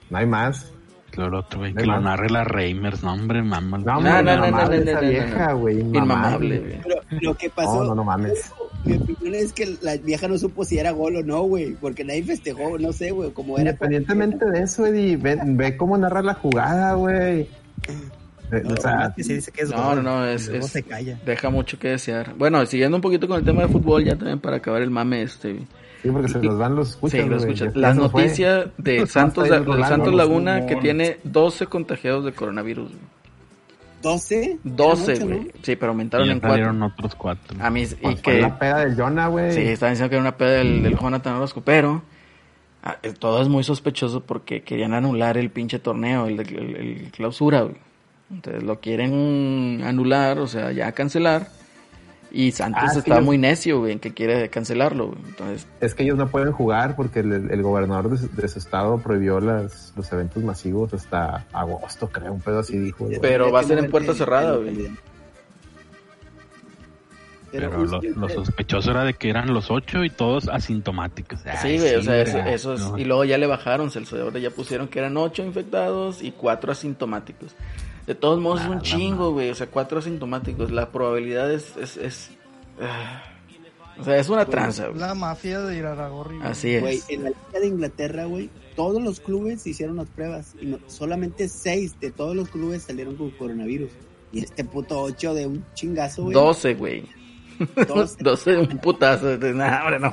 No 0.10 0.18
hay 0.18 0.26
más. 0.26 0.72
Lo 1.16 1.40
otro, 1.40 1.60
güey, 1.60 1.74
que 1.74 1.86
lo 1.86 1.98
narre 2.02 2.30
la 2.30 2.44
Reimers, 2.44 3.02
no, 3.02 3.14
hombre, 3.14 3.42
mamá. 3.42 3.78
No, 3.78 4.02
No, 4.02 4.22
no, 4.22 4.22
no, 4.22 4.34
inmamable 4.34 4.80
no, 4.80 4.84
no, 4.84 4.92
esa 4.92 5.00
no, 5.00 5.02
no, 5.02 5.10
vieja, 5.10 5.48
no. 5.48 5.58
güey. 5.60 5.80
Inmamable. 5.80 6.80
Pero 6.84 6.96
lo 7.22 7.34
que 7.36 7.50
pasó. 7.50 7.76
No, 7.76 7.84
no, 7.86 7.96
no 7.96 8.04
mames. 8.04 8.52
Mi 8.84 8.98
opinión 8.98 9.34
es 9.36 9.54
que 9.54 9.78
la 9.82 9.96
vieja 9.96 10.28
no 10.28 10.38
supo 10.38 10.66
si 10.66 10.78
era 10.78 10.92
gol 10.92 11.16
o 11.16 11.24
no, 11.24 11.44
güey. 11.44 11.74
Porque 11.76 12.04
nadie 12.04 12.22
festejó, 12.24 12.78
no 12.78 12.92
sé, 12.92 13.12
güey. 13.12 13.32
Como 13.32 13.58
era. 13.58 13.70
Independientemente 13.70 14.46
de 14.46 14.62
eso, 14.64 14.86
Eddie, 14.86 15.16
ve, 15.16 15.38
ve 15.42 15.78
cómo 15.78 15.98
narra 15.98 16.22
la 16.22 16.34
jugada, 16.34 16.96
güey. 16.96 17.48
Eh, 18.52 18.62
o 18.68 18.76
sea, 18.80 19.14
Que 19.16 19.24
se 19.24 19.34
dice 19.36 19.52
que 19.52 19.62
es 19.64 19.70
No, 19.70 19.78
gol, 19.84 20.04
no, 20.04 20.20
no, 20.20 20.26
es- 20.26 20.48
luego 20.48 20.66
es- 20.66 20.72
se 20.72 20.84
calla. 20.84 21.20
Deja 21.26 21.50
mucho 21.50 21.80
que 21.80 21.90
desear. 21.90 22.34
Bueno, 22.38 22.66
siguiendo 22.66 22.98
un 22.98 23.02
poquito 23.02 23.28
con 23.28 23.40
el 23.40 23.46
tema 23.46 23.64
de 23.64 23.68
fútbol, 23.70 24.04
ya 24.04 24.16
también 24.16 24.40
para 24.40 24.58
acabar 24.58 24.82
el 24.82 24.92
mame 24.92 25.24
este. 25.24 25.60
sí, 26.04 26.10
porque 26.12 26.28
se 26.30 26.42
los 26.44 26.58
van 26.58 26.76
los 26.76 26.90
escuchan. 26.92 27.22
Sí, 27.24 27.28
lo 27.30 27.38
güey. 27.38 27.50
escuchan. 27.54 27.74
Ya 27.74 27.80
La 27.82 27.94
nos 27.94 28.12
fue. 28.12 28.24
noticia 28.24 28.72
de 28.78 29.08
Santos, 29.08 29.50
del 29.50 29.66
rolando, 29.66 29.88
Santos 29.88 30.08
los 30.10 30.16
Laguna 30.18 30.62
que 30.68 30.76
fumones. 30.76 30.82
tiene 30.84 31.18
12 31.24 31.66
contagiados 31.68 32.24
de 32.26 32.34
coronavirus. 32.34 32.90
güey. 32.90 33.16
12. 34.02 34.60
12, 34.64 35.14
Era 35.14 35.26
mucho, 35.26 35.38
güey. 35.40 35.52
Sí, 35.64 35.76
pero 35.76 35.92
aumentaron 35.92 36.28
Y 36.28 36.32
en 36.32 36.40
4. 36.40 36.52
salieron 36.52 36.84
otros 36.84 37.16
cuatro. 37.16 37.58
A 37.60 37.70
mí, 37.72 37.82
y 37.84 37.86
Pues 37.96 38.22
fue 38.22 38.34
que. 38.36 38.42
la 38.42 38.60
peda 38.60 38.80
del 38.86 38.96
Jonah, 38.96 39.28
güey. 39.30 39.52
Sí, 39.52 39.62
estaban 39.62 39.94
diciendo 39.94 40.10
que 40.12 40.16
era 40.18 40.22
una 40.22 40.38
peda 40.38 40.52
del, 40.52 40.84
del 40.84 40.96
Jonathan 40.98 41.36
Orozco, 41.38 41.62
pero 41.62 42.04
ah, 42.84 42.98
eh, 43.02 43.14
todo 43.18 43.42
es 43.42 43.48
muy 43.50 43.64
sospechoso 43.64 44.22
porque 44.22 44.62
querían 44.62 44.94
anular 44.94 45.38
el 45.40 45.50
pinche 45.50 45.80
torneo, 45.80 46.28
el, 46.28 46.38
de- 46.38 46.44
el- 46.44 46.76
el 46.76 47.12
clausura, 47.12 47.62
güey. 47.62 47.76
Entonces 48.32 48.64
lo 48.64 48.80
quieren 48.80 49.82
anular, 49.86 50.40
o 50.40 50.48
sea, 50.48 50.72
ya 50.72 50.92
cancelar. 50.94 51.48
Y 52.32 52.52
Santos 52.52 52.84
Ah, 52.88 52.98
está 52.98 53.14
ellos- 53.16 53.26
muy 53.26 53.38
necio, 53.38 53.80
güey, 53.80 53.94
en 53.94 54.00
que 54.00 54.14
quiere 54.14 54.50
cancelarlo, 54.50 55.08
güey. 55.08 55.20
Entonces, 55.26 55.68
Es 55.80 55.94
que 55.96 56.04
ellos 56.04 56.18
no 56.18 56.28
pueden 56.28 56.52
jugar 56.52 56.96
porque 56.98 57.20
el, 57.20 57.32
el 57.50 57.62
gobernador 57.62 58.10
de, 58.10 58.18
su- 58.18 58.30
de 58.36 58.48
su 58.50 58.60
estado 58.60 58.98
prohibió 58.98 59.40
las, 59.40 59.94
los 59.96 60.12
eventos 60.12 60.44
masivos 60.44 60.94
hasta 60.94 61.46
agosto, 61.54 62.10
creo, 62.10 62.34
un 62.34 62.42
pedo 62.42 62.60
así 62.60 62.78
dijo. 62.78 63.06
güey. 63.06 63.20
Pero 63.22 63.52
va 63.54 63.62
a 63.62 63.64
ser 63.64 63.78
en 63.78 63.90
puerta 63.90 64.14
cerrada, 64.14 64.58
güey. 64.58 64.90
Pero, 67.52 67.86
lo, 67.86 68.02
lo 68.02 68.28
sospechoso 68.28 68.92
era 68.92 69.06
de 69.06 69.14
que 69.14 69.30
eran 69.30 69.54
los 69.54 69.72
ocho 69.72 70.04
y 70.04 70.10
todos 70.10 70.50
asintomáticos. 70.50 71.40
sí, 71.40 71.48
Ay, 71.50 71.78
güey, 71.80 71.96
o 71.96 72.02
sea, 72.04 72.26
sí, 72.26 72.32
eso, 72.32 72.40
eso 72.50 72.74
es- 72.74 72.82
No. 72.82 72.98
Y 72.98 73.06
luego 73.06 73.24
ya 73.24 73.38
le 73.38 73.48
bajaron, 73.48 73.92
Celso, 73.92 74.22
ahora 74.22 74.40
ya 74.40 74.50
pusieron 74.50 74.90
que 74.90 75.00
eran 75.00 75.16
8 75.16 75.42
infectados 75.46 76.22
y 76.22 76.32
4 76.32 76.74
asintomáticos. 76.74 77.56
De 78.08 78.16
todos 78.16 78.40
modos 78.40 78.62
es 78.62 78.68
un 78.68 78.82
chingo, 78.82 79.32
güey, 79.32 79.50
o 79.50 79.56
sea, 79.56 79.68
4 79.68 80.00
asintomáticos. 80.00 80.72
La 80.72 80.92
probabilidad 80.92 81.52
es... 81.52 81.76
es, 81.78 81.98
es- 81.98 82.32
ah, 82.82 83.24
o 83.98 84.04
sea, 84.04 84.18
es 84.18 84.28
una 84.30 84.46
tranza, 84.46 84.88
güey. 84.88 85.00
La 85.00 85.16
mafia 85.16 85.62
de 85.62 85.78
Iraragorri. 85.78 86.38
güey. 86.38 86.48
Así 86.50 86.78
Güey, 86.80 86.98
es. 86.98 87.10
en 87.10 87.24
la 87.24 87.30
Liga 87.30 87.60
de 87.62 87.68
Inglaterra, 87.68 88.26
güey, 88.26 88.50
todos 88.76 89.02
los 89.02 89.20
clubes 89.22 89.66
hicieron 89.66 89.96
las 89.96 90.10
pruebas 90.10 90.54
y 90.62 90.66
no- 90.66 90.80
solamente 90.88 91.48
seis 91.48 92.00
de 92.02 92.12
todos 92.12 92.36
los 92.36 92.50
clubes 92.50 92.84
salieron 92.84 93.16
con 93.16 93.32
coronavirus. 93.32 93.90
Y 94.34 94.40
este 94.44 94.66
puto 94.66 95.02
8 95.02 95.34
de 95.34 95.48
un 95.48 95.66
chingazo, 95.76 96.24
güey. 96.24 96.34
12, 96.34 96.74
güey. 96.76 97.04
12. 97.88 98.18
12 98.22 98.52
de 98.52 98.58
un 98.58 98.68
putazo. 98.80 99.38
De, 99.38 99.54
nah, 99.54 99.82
hombre, 99.84 100.00
no. 100.00 100.12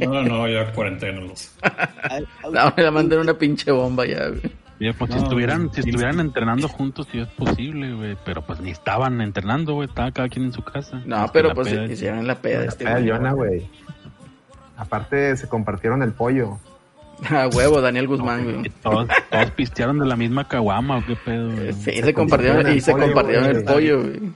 No, 0.00 0.22
no, 0.24 0.48
ya 0.48 0.72
cuarentena 0.72 1.20
los. 1.20 1.52
Me 2.76 2.82
la 2.82 2.90
mandan 2.90 3.20
una 3.20 3.38
pinche 3.38 3.70
bomba 3.70 4.04
ya, 4.04 4.28
güey. 4.28 4.42
Pues 4.98 5.12
si 5.12 5.18
estuvieran, 5.18 5.72
si 5.72 5.80
estuvieran 5.80 6.20
entrenando 6.20 6.68
juntos, 6.68 7.06
sí 7.10 7.18
es 7.18 7.28
posible, 7.28 7.94
güey. 7.94 8.16
Pero 8.24 8.42
pues 8.42 8.60
ni 8.60 8.70
estaban 8.70 9.20
entrenando, 9.20 9.74
güey. 9.74 9.88
Estaba 9.88 10.10
cada 10.10 10.28
quien 10.28 10.46
en 10.46 10.52
su 10.52 10.62
casa. 10.62 11.02
No, 11.06 11.26
que 11.26 11.30
pero 11.32 11.48
la 11.48 11.54
pues 11.54 11.68
peda. 11.68 11.86
hicieron 11.86 12.26
la 12.26 12.40
peda 12.40 12.60
La 12.60 12.64
este 12.66 12.84
peda 12.84 13.32
güey. 13.32 13.68
Aparte 14.76 15.36
se 15.36 15.48
compartieron 15.48 16.02
el 16.02 16.12
pollo. 16.12 16.58
A 17.30 17.48
huevo, 17.48 17.80
Daniel 17.80 18.08
Guzmán, 18.08 18.44
güey. 18.44 18.72
todos, 18.82 19.08
todos 19.30 19.50
pistearon 19.52 19.98
de 19.98 20.06
la 20.06 20.16
misma 20.16 20.48
caguama, 20.48 20.98
o 20.98 21.06
qué 21.06 21.16
pedo, 21.16 21.52
güey. 21.52 21.72
Sí, 21.72 22.02
se 22.02 22.14
compartieron 22.14 22.72
y 22.74 22.80
se 22.80 22.92
pollo, 22.92 23.04
compartieron 23.04 23.44
el 23.46 23.64
pollo, 23.64 24.02
güey. 24.02 24.32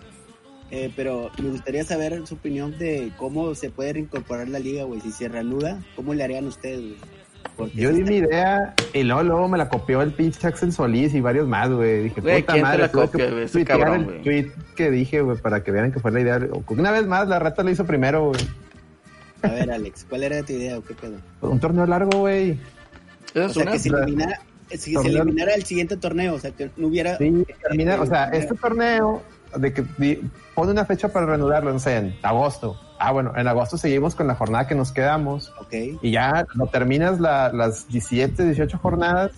eh, 0.70 0.92
pero 0.94 1.30
me 1.42 1.50
gustaría 1.50 1.82
saber 1.84 2.24
su 2.26 2.34
opinión 2.34 2.78
de 2.78 3.10
cómo 3.16 3.54
se 3.54 3.70
puede 3.70 3.94
reincorporar 3.94 4.48
la 4.48 4.58
liga, 4.60 4.84
güey. 4.84 5.00
Si 5.00 5.10
se 5.10 5.28
reanuda, 5.28 5.80
¿cómo 5.96 6.14
le 6.14 6.22
harían 6.22 6.46
ustedes, 6.46 6.80
güey? 6.80 7.15
Porque 7.56 7.76
Yo 7.76 7.90
di 7.92 8.02
mi 8.02 8.16
idea 8.16 8.74
y 8.92 9.02
luego, 9.02 9.22
luego 9.22 9.48
me 9.48 9.58
la 9.58 9.68
copió 9.68 10.02
el 10.02 10.12
pinche 10.12 10.46
Axel 10.46 10.72
Solís 10.72 11.14
y 11.14 11.20
varios 11.20 11.46
más, 11.48 11.70
güey. 11.70 12.04
Dije, 12.04 12.20
Güey, 12.20 12.40
puta 12.42 12.52
¿quién 12.52 12.64
te 12.64 12.68
madre, 12.68 12.82
la 12.82 12.92
copia, 12.92 13.28
que? 13.28 13.42
Ese 13.44 13.64
cabrón, 13.64 14.08
el 14.16 14.22
tweet 14.22 14.50
que 14.74 14.90
dije, 14.90 15.20
güey, 15.22 15.38
para 15.38 15.62
que 15.62 15.70
vean 15.70 15.92
que 15.92 16.00
fue 16.00 16.10
la 16.12 16.20
idea. 16.20 16.40
Una 16.68 16.90
vez 16.90 17.06
más, 17.06 17.28
la 17.28 17.38
rata 17.38 17.62
lo 17.62 17.70
hizo 17.70 17.84
primero, 17.86 18.26
güey. 18.28 18.40
A 19.42 19.48
ver, 19.48 19.70
Alex, 19.70 20.06
¿cuál 20.08 20.22
era 20.24 20.42
tu 20.42 20.52
idea 20.54 20.78
o 20.78 20.82
qué 20.82 20.94
pedo? 20.94 21.16
Un 21.42 21.60
torneo 21.60 21.86
largo, 21.86 22.18
güey. 22.20 22.58
O 23.34 23.40
es 23.40 23.52
sea, 23.52 23.62
una. 23.62 23.72
que 23.72 23.78
se 23.78 23.88
eliminara, 23.90 24.40
si 24.70 24.94
se 24.94 25.08
eliminara 25.08 25.54
el 25.54 25.64
siguiente 25.64 25.96
torneo, 25.96 26.34
o 26.34 26.38
sea, 26.38 26.50
que 26.50 26.70
no 26.76 26.88
hubiera... 26.88 27.16
Sí, 27.18 27.44
termina, 27.62 28.00
o 28.00 28.06
sea, 28.06 28.24
este 28.30 28.54
torneo, 28.54 29.22
de 29.56 29.72
que 29.72 29.84
di- 29.98 30.20
pone 30.54 30.72
una 30.72 30.84
fecha 30.84 31.08
para 31.12 31.26
reanudarlo, 31.26 31.72
no 31.72 31.78
sé, 31.78 31.96
en 31.96 32.16
agosto. 32.22 32.80
Ah, 32.98 33.12
bueno, 33.12 33.32
en 33.36 33.46
agosto 33.46 33.76
seguimos 33.76 34.14
con 34.14 34.26
la 34.26 34.34
jornada 34.34 34.66
que 34.66 34.74
nos 34.74 34.92
quedamos 34.92 35.52
Ok. 35.60 35.74
y 36.02 36.10
ya 36.10 36.46
no 36.54 36.66
terminas 36.66 37.20
la- 37.20 37.52
las 37.52 37.86
17, 37.88 38.44
18 38.44 38.78
jornadas, 38.78 39.32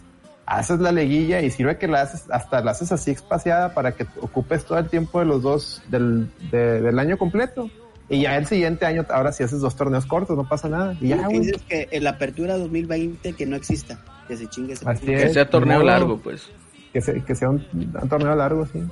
haces 0.46 0.78
la 0.80 0.92
liguilla 0.92 1.40
y 1.40 1.50
sirve 1.50 1.76
que 1.76 1.88
la 1.88 2.02
haces, 2.02 2.24
hasta 2.30 2.60
la 2.62 2.70
haces 2.70 2.92
así 2.92 3.10
espaciada 3.10 3.74
para 3.74 3.92
que 3.92 4.06
ocupes 4.20 4.64
todo 4.64 4.78
el 4.78 4.88
tiempo 4.88 5.18
de 5.18 5.24
los 5.26 5.42
dos 5.42 5.82
del, 5.88 6.30
de- 6.50 6.80
del 6.80 6.98
año 6.98 7.18
completo. 7.18 7.68
Y 8.08 8.22
ya 8.22 8.36
el 8.36 8.46
siguiente 8.46 8.86
año, 8.86 9.04
ahora 9.10 9.32
sí 9.32 9.42
haces 9.42 9.60
dos 9.60 9.76
torneos 9.76 10.06
cortos, 10.06 10.34
no 10.36 10.48
pasa 10.48 10.68
nada. 10.68 10.96
Y 11.00 11.08
ya, 11.08 11.28
que 11.28 11.40
dices 11.40 11.62
que 11.68 11.88
en 11.90 12.04
la 12.04 12.10
apertura 12.10 12.56
2020 12.56 13.34
que 13.34 13.44
no 13.44 13.54
exista, 13.56 13.98
que 14.26 14.36
se 14.38 14.46
chingue 14.46 14.72
ese 14.72 14.88
Así 14.88 15.04
Que 15.04 15.28
sea 15.28 15.50
torneo 15.50 15.80
No. 15.80 15.84
largo, 15.84 16.16
pues. 16.18 16.48
Que, 16.92 17.02
se- 17.02 17.22
que 17.22 17.34
sea 17.34 17.50
un, 17.50 17.66
un 17.74 18.08
torneo 18.08 18.34
largo, 18.34 18.64
sí. 18.66 18.82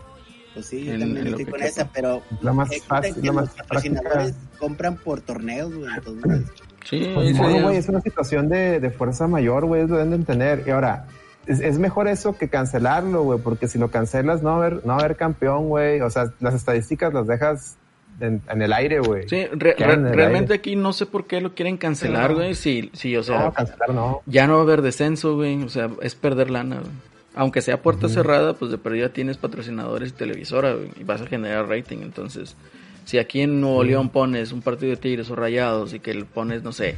Pues 0.57 0.67
sí, 0.69 0.85
yo 0.85 0.93
En- 0.95 1.01
también 1.01 1.27
en 1.27 1.33
lo 1.33 1.39
estoy 1.39 1.53
con 1.53 1.63
esa, 1.63 1.89
pero 1.93 2.23
La 2.41 2.53
más 2.53 2.69
fácil, 2.87 3.15
la 3.23 3.33
más 3.33 3.45
los 3.47 3.55
patrocinadores 3.57 4.35
compran 4.59 4.97
por 4.97 5.21
torneos, 5.21 5.73
güey, 5.75 5.89
entonces... 5.95 6.43
Sí, 6.85 7.11
Pues, 7.15 7.37
güey, 7.63 7.77
es 7.77 7.89
una 7.89 8.01
situación 8.01 8.49
de, 8.49 8.81
de 8.81 8.91
fuerza 8.91 9.27
mayor, 9.27 9.67
güey, 9.67 9.83
es 9.83 9.91
lo 9.91 9.97
deben 9.97 10.11
de 10.11 10.17
entender. 10.17 10.63
Y 10.67 10.71
ahora, 10.71 11.07
es, 11.47 11.61
es 11.61 11.79
mejor 11.79 12.07
eso 12.09 12.37
que 12.39 12.49
cancelarlo, 12.49 13.23
güey, 13.23 13.39
porque 13.41 13.67
si 13.69 13.79
lo 13.79 13.91
cancelas 13.91 14.43
no 14.43 14.51
va 14.51 14.55
a 14.55 14.59
haber, 14.67 14.87
no 14.87 14.95
va 14.95 15.01
a 15.01 15.05
haber 15.05 15.17
campeón, 15.17 15.69
güey. 15.69 16.01
O 16.01 16.09
sea, 16.11 16.33
las 16.41 16.55
estadísticas 16.55 17.13
las 17.13 17.27
dejas 17.27 17.77
en, 18.21 18.41
en 18.49 18.63
el 18.63 18.73
aire, 18.73 19.01
güey. 19.01 19.29
Sí, 19.29 19.47
re- 19.53 19.75
re- 19.77 19.97
realmente 19.97 20.53
aire. 20.53 20.55
aquí 20.55 20.77
no 20.77 20.93
sé 20.93 21.07
por 21.07 21.27
qué 21.27 21.41
lo 21.41 21.55
quieren 21.55 21.77
cancelar, 21.77 22.35
güey. 22.35 22.55
Sí, 22.55 22.89
sí, 22.95 23.17
o 23.17 23.23
sea, 23.25 23.41
no, 23.41 23.53
cancelar 23.53 23.91
no. 23.93 24.23
ya 24.27 24.47
no 24.47 24.55
va 24.55 24.61
a 24.61 24.63
haber 24.63 24.81
descenso, 24.83 25.35
güey. 25.35 25.61
O 25.65 25.69
sea, 25.69 25.91
es 26.03 26.15
perder 26.15 26.51
lana, 26.51 26.77
güey. 26.77 26.93
Aunque 27.37 27.61
sea 27.61 27.83
puerta 27.83 28.09
cerrada, 28.09 28.55
pues 28.55 28.71
de 28.71 28.79
perdida 28.79 29.11
tienes 29.11 29.37
patrocinadores 29.37 30.09
y 30.09 30.13
televisora, 30.13 30.73
güey, 30.73 30.91
y 30.99 31.05
vas 31.05 31.21
a 31.21 31.27
generar 31.27 31.69
rating. 31.69 31.99
Entonces, 31.99 32.57
si 33.05 33.19
aquí 33.19 33.43
en 33.43 33.61
Nuevo 33.61 33.85
León 33.85 34.09
pones 34.09 34.53
un 34.53 34.63
partido 34.63 34.91
de 34.91 34.97
Tigres 34.97 35.31
o 35.31 35.37
Rayados 35.37 35.93
y 35.93 36.01
que 36.01 36.15
le 36.15 36.25
pones, 36.25 36.63
no 36.63 36.73
sé, 36.73 36.97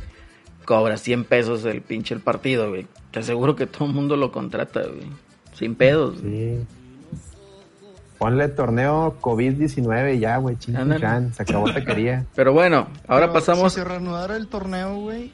cobras 0.64 1.02
100 1.02 1.24
pesos 1.24 1.64
el 1.64 1.82
pinche 1.82 2.14
el 2.14 2.20
partido, 2.20 2.70
güey, 2.70 2.86
te 3.10 3.18
aseguro 3.18 3.56
que 3.56 3.66
todo 3.66 3.86
el 3.86 3.92
mundo 3.94 4.16
lo 4.16 4.30
contrata, 4.30 4.80
güey. 4.82 5.10
Sin 5.54 5.74
pedos. 5.74 6.22
güey. 6.22 6.58
Sí. 6.58 6.66
Ponle 8.18 8.48
torneo 8.48 9.16
COVID-19 9.20 10.16
y 10.16 10.18
ya, 10.20 10.36
güey, 10.38 10.56
ching, 10.56 10.76
Ándale. 10.76 11.00
chan, 11.00 11.34
se 11.34 11.42
acabó 11.42 11.72
taquería. 11.72 12.26
Pero 12.34 12.52
bueno, 12.52 12.88
ahora 13.06 13.26
Pero 13.26 13.32
pasamos... 13.32 13.72
Si 13.72 13.80
se 13.80 13.84
reanudara 13.84 14.36
el 14.36 14.48
torneo, 14.48 14.96
güey, 14.96 15.30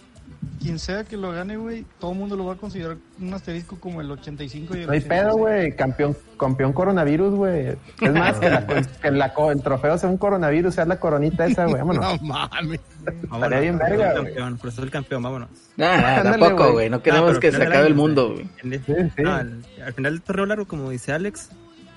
quien 0.60 0.78
sea 0.78 1.04
que 1.04 1.16
lo 1.16 1.30
gane, 1.32 1.56
güey, 1.56 1.84
todo 1.98 2.12
el 2.12 2.18
mundo 2.18 2.36
lo 2.36 2.46
va 2.46 2.54
a 2.54 2.56
considerar 2.56 2.96
un 3.20 3.34
asterisco 3.34 3.78
como 3.78 4.00
el 4.00 4.10
85 4.10 4.76
y 4.76 4.80
el 4.80 4.86
No 4.86 4.92
hay 4.92 4.98
86. 4.98 5.08
pedo, 5.08 5.36
güey, 5.36 5.76
campeón, 5.76 6.16
campeón 6.38 6.72
coronavirus, 6.72 7.34
güey. 7.34 7.76
Es 8.00 8.12
más, 8.12 8.38
que, 8.38 8.48
la- 8.50 8.66
que 8.66 9.10
la 9.10 9.34
co- 9.34 9.50
el 9.50 9.62
trofeo 9.62 9.98
sea 9.98 10.08
un 10.08 10.16
coronavirus, 10.18 10.74
sea 10.74 10.84
la 10.86 10.98
coronita 10.98 11.46
esa, 11.46 11.64
güey, 11.66 11.76
vámonos. 11.78 12.04
No 12.22 12.26
mames. 12.28 12.80
Estaría 13.32 13.60
bien 13.60 13.78
verga, 13.78 14.12
el 14.12 14.20
güey. 14.20 14.34
campeón, 14.34 14.58
por 14.58 14.68
eso 14.70 14.82
el 14.82 14.90
campeón, 14.90 15.22
vámonos. 15.22 15.48
Nah, 15.76 15.96
nah, 15.96 16.16
Ándale, 16.20 16.38
tampoco, 16.38 16.72
güey. 16.72 16.88
No 16.90 17.02
queremos 17.02 17.38
que 17.38 17.52
se 17.52 17.62
acabe 17.62 17.86
el 17.86 17.94
mundo, 17.94 18.32
güey. 18.34 18.48
Sí, 18.62 18.80
sí. 19.16 19.22
no, 19.22 19.34
al, 19.34 19.62
al 19.84 19.92
final 19.92 20.12
del 20.12 20.22
torneo 20.22 20.46
largo, 20.46 20.66
como 20.66 20.90
dice 20.90 21.12
Alex, 21.12 21.50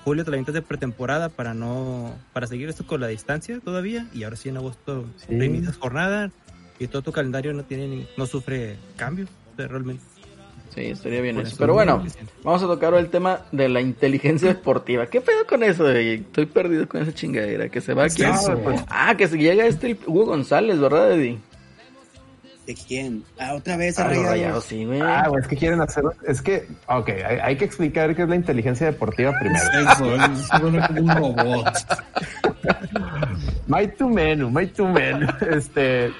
julio 0.04 0.24
te 0.24 0.30
la 0.30 0.36
de 0.38 0.62
pretemporada 0.62 1.28
para 1.28 1.52
no 1.54 2.12
para 2.32 2.46
seguir 2.46 2.68
esto 2.68 2.86
con 2.86 3.00
la 3.00 3.08
distancia 3.08 3.60
todavía 3.62 4.06
y 4.14 4.24
ahora 4.24 4.36
sí 4.36 4.48
en 4.48 4.56
agosto 4.56 5.04
Sí. 5.18 5.38
reinicias 5.38 5.76
jornada 5.76 6.30
y 6.78 6.86
todo 6.86 7.02
tu 7.02 7.12
calendario 7.12 7.52
no 7.52 7.64
tiene 7.64 7.88
ni- 7.88 8.08
no 8.16 8.26
sufre 8.26 8.76
cambios 8.96 9.28
o 9.52 9.56
sea, 9.56 9.68
realmente. 9.68 10.02
Sí, 10.74 10.82
estaría 10.82 11.20
bien 11.22 11.38
eso. 11.38 11.48
eso 11.48 11.56
Pero 11.58 11.72
es 11.72 11.76
bueno, 11.76 11.96
1900. 11.96 12.44
vamos 12.44 12.62
a 12.62 12.66
tocar 12.66 12.94
el 12.94 13.08
tema 13.08 13.40
de 13.52 13.68
la 13.68 13.80
inteligencia 13.80 14.48
deportiva. 14.48 15.06
¿Qué 15.06 15.20
pedo 15.20 15.46
con 15.46 15.62
eso? 15.64 15.84
güey? 15.84 16.14
Estoy 16.16 16.46
perdido 16.46 16.86
con 16.88 17.02
esa 17.02 17.12
chingadera. 17.12 17.68
Que 17.68 17.80
se 17.80 17.94
va 17.94 18.04
aquí. 18.04 18.22
eso? 18.22 18.54
Ah, 18.88 19.16
que 19.16 19.26
se 19.28 19.38
llega 19.38 19.66
este 19.66 19.92
el 19.92 19.98
Hugo 20.06 20.26
González, 20.26 20.78
¿verdad, 20.78 21.12
Eddie? 21.12 21.38
¿De 22.66 22.74
quién? 22.74 23.24
Ah, 23.40 23.54
otra 23.54 23.78
vez 23.78 23.98
A 23.98 24.02
a 24.02 24.08
los 24.08 24.16
Rayados. 24.18 24.30
rayados, 24.30 24.64
sí, 24.66 24.84
güey. 24.84 25.00
Ah, 25.00 25.24
güey, 25.28 25.40
es 25.40 25.48
que 25.48 25.56
quieren 25.56 25.80
hacer. 25.80 26.04
Es 26.26 26.42
que, 26.42 26.66
ok, 26.86 27.08
hay, 27.08 27.38
hay 27.42 27.56
que 27.56 27.64
explicar 27.64 28.14
qué 28.14 28.22
es 28.24 28.28
la 28.28 28.36
inteligencia 28.36 28.86
deportiva 28.88 29.32
primero. 29.40 29.64
Eso, 29.90 30.14
es 30.16 30.62
un 30.62 31.08
robot. 31.08 31.66
My 33.66 33.86
two 33.88 34.10
men, 34.10 34.52
my 34.52 34.66
two 34.66 34.86
men. 34.86 35.26
Este, 35.50 36.12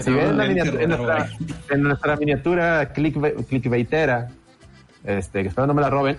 Si 0.00 0.10
no, 0.10 0.16
ven 0.16 0.40
en, 0.40 0.80
en 0.80 0.88
nuestra, 0.90 1.28
en 1.70 1.82
nuestra 1.82 2.16
miniatura 2.16 2.92
clickba- 2.92 3.44
clickbaitera, 3.46 4.28
este, 5.04 5.42
que 5.42 5.48
espero 5.48 5.66
no 5.66 5.74
me 5.74 5.82
la 5.82 5.90
roben, 5.90 6.16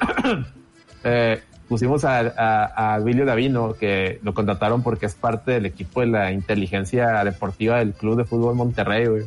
eh, 1.04 1.42
pusimos 1.68 2.04
a, 2.04 2.20
a, 2.20 2.96
a 2.96 3.00
Billy 3.00 3.24
Davino, 3.24 3.74
que 3.74 4.20
lo 4.24 4.34
contrataron 4.34 4.84
porque 4.84 5.06
es 5.06 5.16
parte 5.16 5.52
del 5.52 5.66
equipo 5.68 6.02
de 6.02 6.08
la 6.08 6.32
inteligencia 6.32 7.24
deportiva 7.24 7.78
del 7.78 7.94
Club 7.94 8.18
de 8.18 8.26
Fútbol 8.26 8.56
Monterrey, 8.56 9.06
güey. 9.06 9.26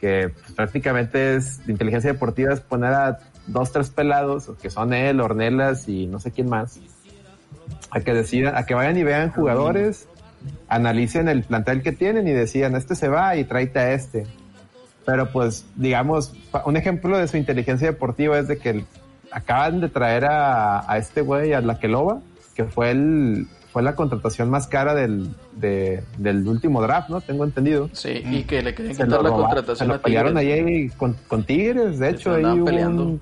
Que 0.00 0.30
pues, 0.30 0.52
prácticamente 0.52 1.36
es, 1.36 1.60
la 1.64 1.72
inteligencia 1.72 2.12
deportiva 2.12 2.52
es 2.52 2.60
poner 2.60 2.92
a 2.92 3.18
dos, 3.46 3.72
tres 3.72 3.90
pelados, 3.90 4.50
que 4.60 4.68
son 4.68 4.92
él, 4.92 5.20
Ornelas 5.20 5.88
y 5.88 6.06
no 6.06 6.18
sé 6.18 6.32
quién 6.32 6.48
más, 6.48 6.80
a 7.90 8.00
que 8.00 8.12
decidan, 8.12 8.56
a 8.56 8.66
que 8.66 8.74
vayan 8.74 8.96
y 8.96 9.04
vean 9.04 9.30
jugadores, 9.30 10.08
analicen 10.68 11.28
el 11.28 11.42
plantel 11.42 11.82
que 11.82 11.92
tienen 11.92 12.26
y 12.28 12.32
decían, 12.32 12.74
este 12.76 12.94
se 12.94 13.08
va 13.08 13.36
y 13.36 13.44
tráete 13.44 13.78
a 13.78 13.92
este. 13.92 14.26
Pero 15.04 15.30
pues, 15.30 15.64
digamos, 15.76 16.32
un 16.64 16.76
ejemplo 16.76 17.18
de 17.18 17.26
su 17.28 17.36
inteligencia 17.36 17.88
deportiva 17.88 18.38
es 18.38 18.48
de 18.48 18.58
que 18.58 18.84
acaban 19.30 19.80
de 19.80 19.88
traer 19.88 20.24
a, 20.26 20.90
a 20.90 20.98
este 20.98 21.22
güey, 21.22 21.52
a 21.52 21.60
la 21.60 21.78
Queloba, 21.78 22.20
que 22.54 22.64
fue 22.64 22.90
el, 22.92 23.46
fue 23.72 23.82
la 23.82 23.96
contratación 23.96 24.48
más 24.50 24.66
cara 24.68 24.94
del, 24.94 25.34
de- 25.56 26.04
del 26.18 26.46
último 26.46 26.80
draft, 26.82 27.08
¿no? 27.08 27.20
Tengo 27.20 27.44
entendido. 27.44 27.88
Sí, 27.92 28.22
y 28.24 28.44
que 28.44 28.62
le 28.62 28.74
querían 28.74 28.94
quitar 28.94 29.08
la 29.08 29.16
roba- 29.30 29.48
se 29.48 29.54
contratación 29.54 29.88
lo 29.88 30.00
pelearon 30.02 30.36
ahí 30.36 30.88
con, 30.96 31.16
con 31.26 31.44
Tigres, 31.44 31.98
de 31.98 32.10
Se 32.10 32.14
hecho, 32.16 32.34
ahí 32.34 32.60
peleando. 32.62 33.02
un- 33.04 33.20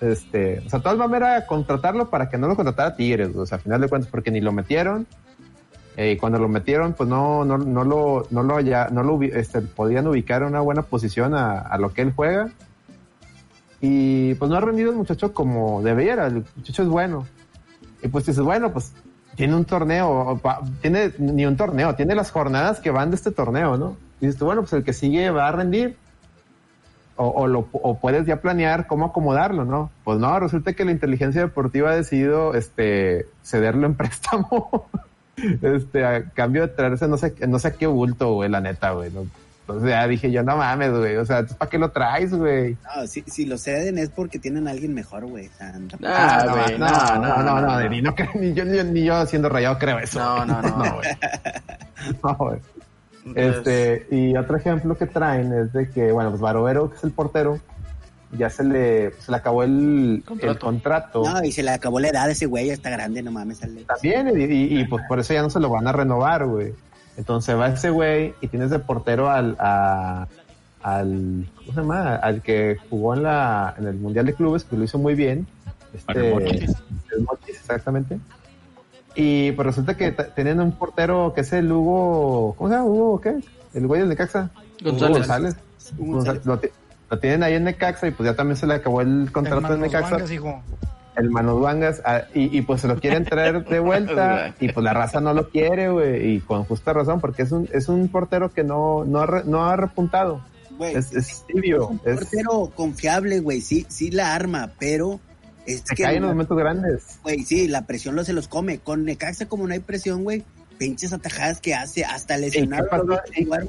este, 0.00 0.60
o 0.64 0.68
sea, 0.68 0.78
todo 0.80 0.92
el 0.92 0.98
mame 0.98 1.16
era 1.16 1.46
contratarlo 1.46 2.08
para 2.10 2.28
que 2.28 2.38
no 2.38 2.46
lo 2.48 2.54
contratara 2.54 2.94
Tigres, 2.94 3.30
o 3.34 3.46
sea, 3.46 3.56
a 3.56 3.60
final 3.60 3.80
de 3.80 3.88
cuentas, 3.88 4.10
porque 4.10 4.30
ni 4.30 4.40
lo 4.40 4.52
metieron, 4.52 5.06
eh, 6.00 6.16
cuando 6.16 6.38
lo 6.38 6.48
metieron, 6.48 6.92
pues 6.92 7.08
no, 7.08 7.44
no, 7.44 7.58
no 7.58 7.82
lo, 7.82 8.28
no 8.30 8.44
lo, 8.44 8.60
ya, 8.60 8.86
no 8.86 9.02
lo, 9.02 9.20
este, 9.20 9.62
podían 9.62 10.06
ubicar 10.06 10.42
en 10.42 10.48
una 10.48 10.60
buena 10.60 10.82
posición 10.82 11.34
a, 11.34 11.58
a 11.58 11.76
lo 11.76 11.92
que 11.92 12.02
él 12.02 12.12
juega, 12.14 12.50
y 13.80 14.34
pues 14.34 14.48
no 14.48 14.56
ha 14.56 14.60
rendido 14.60 14.92
el 14.92 14.96
muchacho 14.96 15.34
como 15.34 15.82
debiera, 15.82 16.28
el 16.28 16.44
muchacho 16.54 16.84
es 16.84 16.88
bueno, 16.88 17.26
y 18.00 18.06
pues 18.06 18.26
dices, 18.26 18.44
bueno, 18.44 18.72
pues 18.72 18.92
tiene 19.34 19.56
un 19.56 19.64
torneo, 19.64 20.40
tiene 20.80 21.12
ni 21.18 21.46
un 21.46 21.56
torneo, 21.56 21.96
tiene 21.96 22.14
las 22.14 22.30
jornadas 22.30 22.78
que 22.78 22.92
van 22.92 23.10
de 23.10 23.16
este 23.16 23.32
torneo, 23.32 23.76
¿no? 23.76 23.96
Y 24.20 24.26
dices 24.26 24.40
bueno, 24.40 24.60
pues 24.62 24.74
el 24.74 24.84
que 24.84 24.92
sigue 24.92 25.30
va 25.30 25.48
a 25.48 25.52
rendir. 25.52 25.96
O, 27.20 27.26
o, 27.26 27.46
lo, 27.48 27.66
o 27.72 27.98
puedes 27.98 28.26
ya 28.26 28.40
planear 28.40 28.86
cómo 28.86 29.06
acomodarlo, 29.06 29.64
¿no? 29.64 29.90
Pues 30.04 30.20
no, 30.20 30.38
resulta 30.38 30.74
que 30.74 30.84
la 30.84 30.92
inteligencia 30.92 31.40
deportiva 31.40 31.90
ha 31.90 31.96
decidido 31.96 32.54
este, 32.54 33.26
cederlo 33.42 33.88
en 33.88 33.94
préstamo. 33.96 34.88
Este, 35.62 36.04
a 36.04 36.24
cambio 36.30 36.62
de 36.62 36.68
traerse 36.68 37.06
no 37.08 37.16
sé, 37.18 37.34
no 37.46 37.58
sé 37.58 37.74
qué 37.74 37.86
bulto, 37.86 38.34
güey, 38.34 38.48
la 38.50 38.60
neta, 38.60 38.90
güey. 38.92 39.10
¿no? 39.10 39.26
Entonces 39.60 39.90
ya 39.90 40.08
dije 40.08 40.30
yo, 40.32 40.42
no 40.42 40.56
mames, 40.56 40.90
güey. 40.92 41.16
O 41.16 41.26
sea, 41.26 41.44
¿para 41.44 41.68
qué 41.68 41.76
lo 41.78 41.90
traes, 41.90 42.32
güey? 42.32 42.76
No, 42.96 43.06
si, 43.06 43.22
si 43.26 43.44
lo 43.44 43.58
ceden 43.58 43.98
es 43.98 44.08
porque 44.08 44.38
tienen 44.38 44.66
a 44.66 44.70
alguien 44.70 44.94
mejor, 44.94 45.26
güey. 45.26 45.46
O 45.48 45.50
sea, 45.58 45.72
tampoco- 45.72 46.04
Ah, 46.06 46.46
güey, 46.48 46.78
no, 46.78 46.88
no, 47.20 47.42
no, 47.42 47.60
no, 47.60 47.88
ni, 47.90 48.00
no 48.00 48.14
creo- 48.14 48.30
ni 48.34 48.54
yo, 48.54 48.64
ni, 48.64 48.76
yo- 48.78 48.84
ni 48.84 49.04
yo 49.04 49.26
siendo 49.26 49.50
rayado 49.50 49.78
creo 49.78 49.98
eso. 49.98 50.18
No, 50.18 50.46
no, 50.46 50.62
no. 50.62 50.68
No, 50.84 50.94
güey. 50.94 51.08
No, 52.22 52.34
güey. 52.36 52.58
Este, 53.34 54.06
y 54.10 54.34
otro 54.38 54.56
ejemplo 54.56 54.96
que 54.96 55.06
traen 55.06 55.52
es 55.52 55.72
de 55.74 55.90
que, 55.90 56.12
bueno, 56.12 56.30
pues 56.30 56.40
Barovero, 56.40 56.88
que 56.90 56.96
es 56.96 57.04
el 57.04 57.10
portero, 57.10 57.58
ya 58.32 58.50
se 58.50 58.64
le, 58.64 59.12
se 59.12 59.30
le 59.30 59.36
acabó 59.36 59.62
el 59.62 60.22
Contrato. 60.26 60.52
el 60.52 60.58
contrato. 60.58 61.22
No, 61.24 61.42
y 61.44 61.52
se 61.52 61.62
le 61.62 61.70
acabó 61.70 61.98
la 62.00 62.08
edad 62.08 62.24
a 62.24 62.30
ese 62.30 62.46
güey, 62.46 62.66
ya 62.66 62.74
está 62.74 62.90
grande, 62.90 63.22
no 63.22 63.30
mames. 63.32 63.58
Sale. 63.58 63.84
También, 63.84 64.28
y, 64.38 64.44
y- 64.44 64.80
y, 64.80 64.84
pues 64.86 65.04
por 65.08 65.18
eso 65.18 65.32
ya 65.34 65.42
no 65.42 65.50
se 65.50 65.60
lo 65.60 65.70
van 65.70 65.86
a 65.86 65.92
renovar, 65.92 66.46
güey. 66.46 66.74
Entonces 67.16 67.56
va 67.56 67.68
ese 67.68 67.90
güey 67.90 68.34
y 68.40 68.48
tienes 68.48 68.70
de 68.70 68.78
portero 68.78 69.28
al, 69.30 69.56
a- 69.58 70.28
al, 70.82 71.48
¿cómo 71.56 71.72
se 71.72 71.80
llama? 71.80 72.16
Al 72.16 72.42
que 72.42 72.76
jugó 72.90 73.14
en 73.14 73.22
la, 73.24 73.74
en 73.78 73.86
el 73.86 73.96
Mundial 73.96 74.26
de 74.26 74.34
Clubes, 74.34 74.64
que 74.64 74.76
lo 74.76 74.84
hizo 74.84 74.98
muy 74.98 75.14
bien. 75.14 75.46
Este, 75.92 76.32
Mochis. 76.34 76.70
el 77.16 77.22
Mochis, 77.24 77.56
exactamente. 77.56 78.18
Y 79.14 79.50
pues 79.52 79.66
resulta 79.66 79.96
que 79.96 80.12
tienen 80.36 80.60
un 80.60 80.72
portero 80.72 81.32
que 81.34 81.40
es 81.40 81.52
el 81.54 81.72
Hugo, 81.72 82.54
¿cómo 82.56 82.68
se 82.70 82.76
llama? 82.76 82.86
Hugo, 82.88 83.20
¿qué? 83.20 83.34
El 83.74 83.86
güey 83.86 84.00
del 84.00 84.10
Necaxa. 84.10 84.50
González. 84.84 85.00
Hugo 85.00 85.14
González. 85.18 85.56
Hugo 85.98 86.12
González. 86.14 86.42
Lo, 87.10 87.16
ti- 87.16 87.16
lo 87.16 87.18
tienen 87.18 87.42
ahí 87.42 87.54
en 87.54 87.64
Necaxa 87.64 88.06
y 88.08 88.10
pues 88.10 88.28
ya 88.28 88.34
también 88.36 88.56
se 88.56 88.66
le 88.66 88.74
acabó 88.74 89.00
el 89.00 89.30
contrato 89.32 89.74
en 89.74 89.80
Necaxa 89.80 90.10
Vangas, 90.12 90.30
hijo. 90.30 90.62
el 91.16 91.30
Manos 91.30 91.60
Vangas 91.60 92.02
ah, 92.04 92.22
y, 92.34 92.56
y 92.56 92.62
pues 92.62 92.80
se 92.82 92.88
lo 92.88 92.98
quieren 93.00 93.24
traer 93.24 93.64
de 93.64 93.78
vuelta 93.80 94.54
y 94.60 94.68
pues 94.72 94.84
la 94.84 94.92
raza 94.94 95.20
no 95.20 95.32
lo 95.34 95.48
quiere, 95.50 95.88
güey, 95.90 96.34
y 96.36 96.40
con 96.40 96.64
justa 96.64 96.92
razón 96.92 97.20
porque 97.20 97.42
es 97.42 97.52
un 97.52 97.68
es 97.72 97.88
un 97.88 98.08
portero 98.08 98.52
que 98.52 98.64
no 98.64 99.04
no 99.04 99.20
ha, 99.20 99.26
re- 99.26 99.42
no 99.44 99.64
ha 99.68 99.76
repuntado. 99.76 100.40
Güey, 100.76 100.94
Es, 100.94 101.12
es 101.12 101.44
tibio, 101.48 101.88
un 101.88 102.00
es, 102.04 102.14
portero 102.20 102.70
confiable, 102.74 103.40
güey. 103.40 103.60
Sí, 103.60 103.84
sí 103.88 104.12
la 104.12 104.34
arma, 104.34 104.70
pero 104.78 105.18
es 105.66 105.82
se 105.84 105.96
que, 105.96 106.04
cae 106.04 106.16
en 106.16 106.22
los 106.22 106.30
momentos 106.30 106.56
grandes. 106.56 107.18
güey, 107.24 107.42
sí, 107.42 107.66
la 107.66 107.82
presión 107.84 108.14
lo 108.14 108.22
se 108.24 108.32
los 108.32 108.46
come. 108.46 108.78
Con 108.78 109.04
Necaxa, 109.04 109.46
como 109.46 109.66
no 109.66 109.72
hay 109.72 109.80
presión, 109.80 110.22
güey, 110.22 110.44
pinches 110.78 111.12
atajadas 111.12 111.60
que 111.60 111.74
hace 111.74 112.04
hasta 112.04 112.36
lesionado. 112.36 112.84
¿Y 112.84 112.86
qué 112.86 112.90
pasó? 112.90 113.22
jugar. 113.44 113.64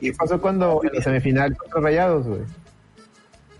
¿Y 0.00 0.10
qué 0.10 0.16
pasó 0.16 0.40
cuando 0.40 0.80
en 0.82 0.94
la 0.94 1.02
semifinal 1.02 1.54
contra 1.58 1.80
Rayados, 1.82 2.26
güey? 2.26 2.40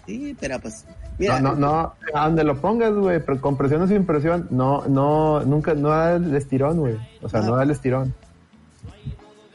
Sí, 0.07 0.37
pero 0.39 0.59
pues, 0.61 0.85
mira, 1.19 1.41
No, 1.41 1.55
no, 1.55 1.57
no, 1.57 1.95
a 2.15 2.27
donde 2.27 2.45
lo 2.45 2.61
pongas, 2.61 2.93
güey, 2.95 3.21
pero 3.25 3.41
con 3.41 3.57
presión 3.57 3.83
o 3.83 3.87
sin 3.89 4.07
presión, 4.07 4.47
no, 4.51 4.87
no, 4.87 5.41
nunca, 5.45 5.75
no 5.75 5.89
da 5.89 6.15
el 6.17 6.35
estirón, 6.35 6.79
güey. 6.79 6.97
O 7.23 7.29
sea, 7.29 7.41
No. 7.41 7.49
no 7.49 7.57
da 7.57 7.65
el 7.65 7.71
estirón. 7.71 8.15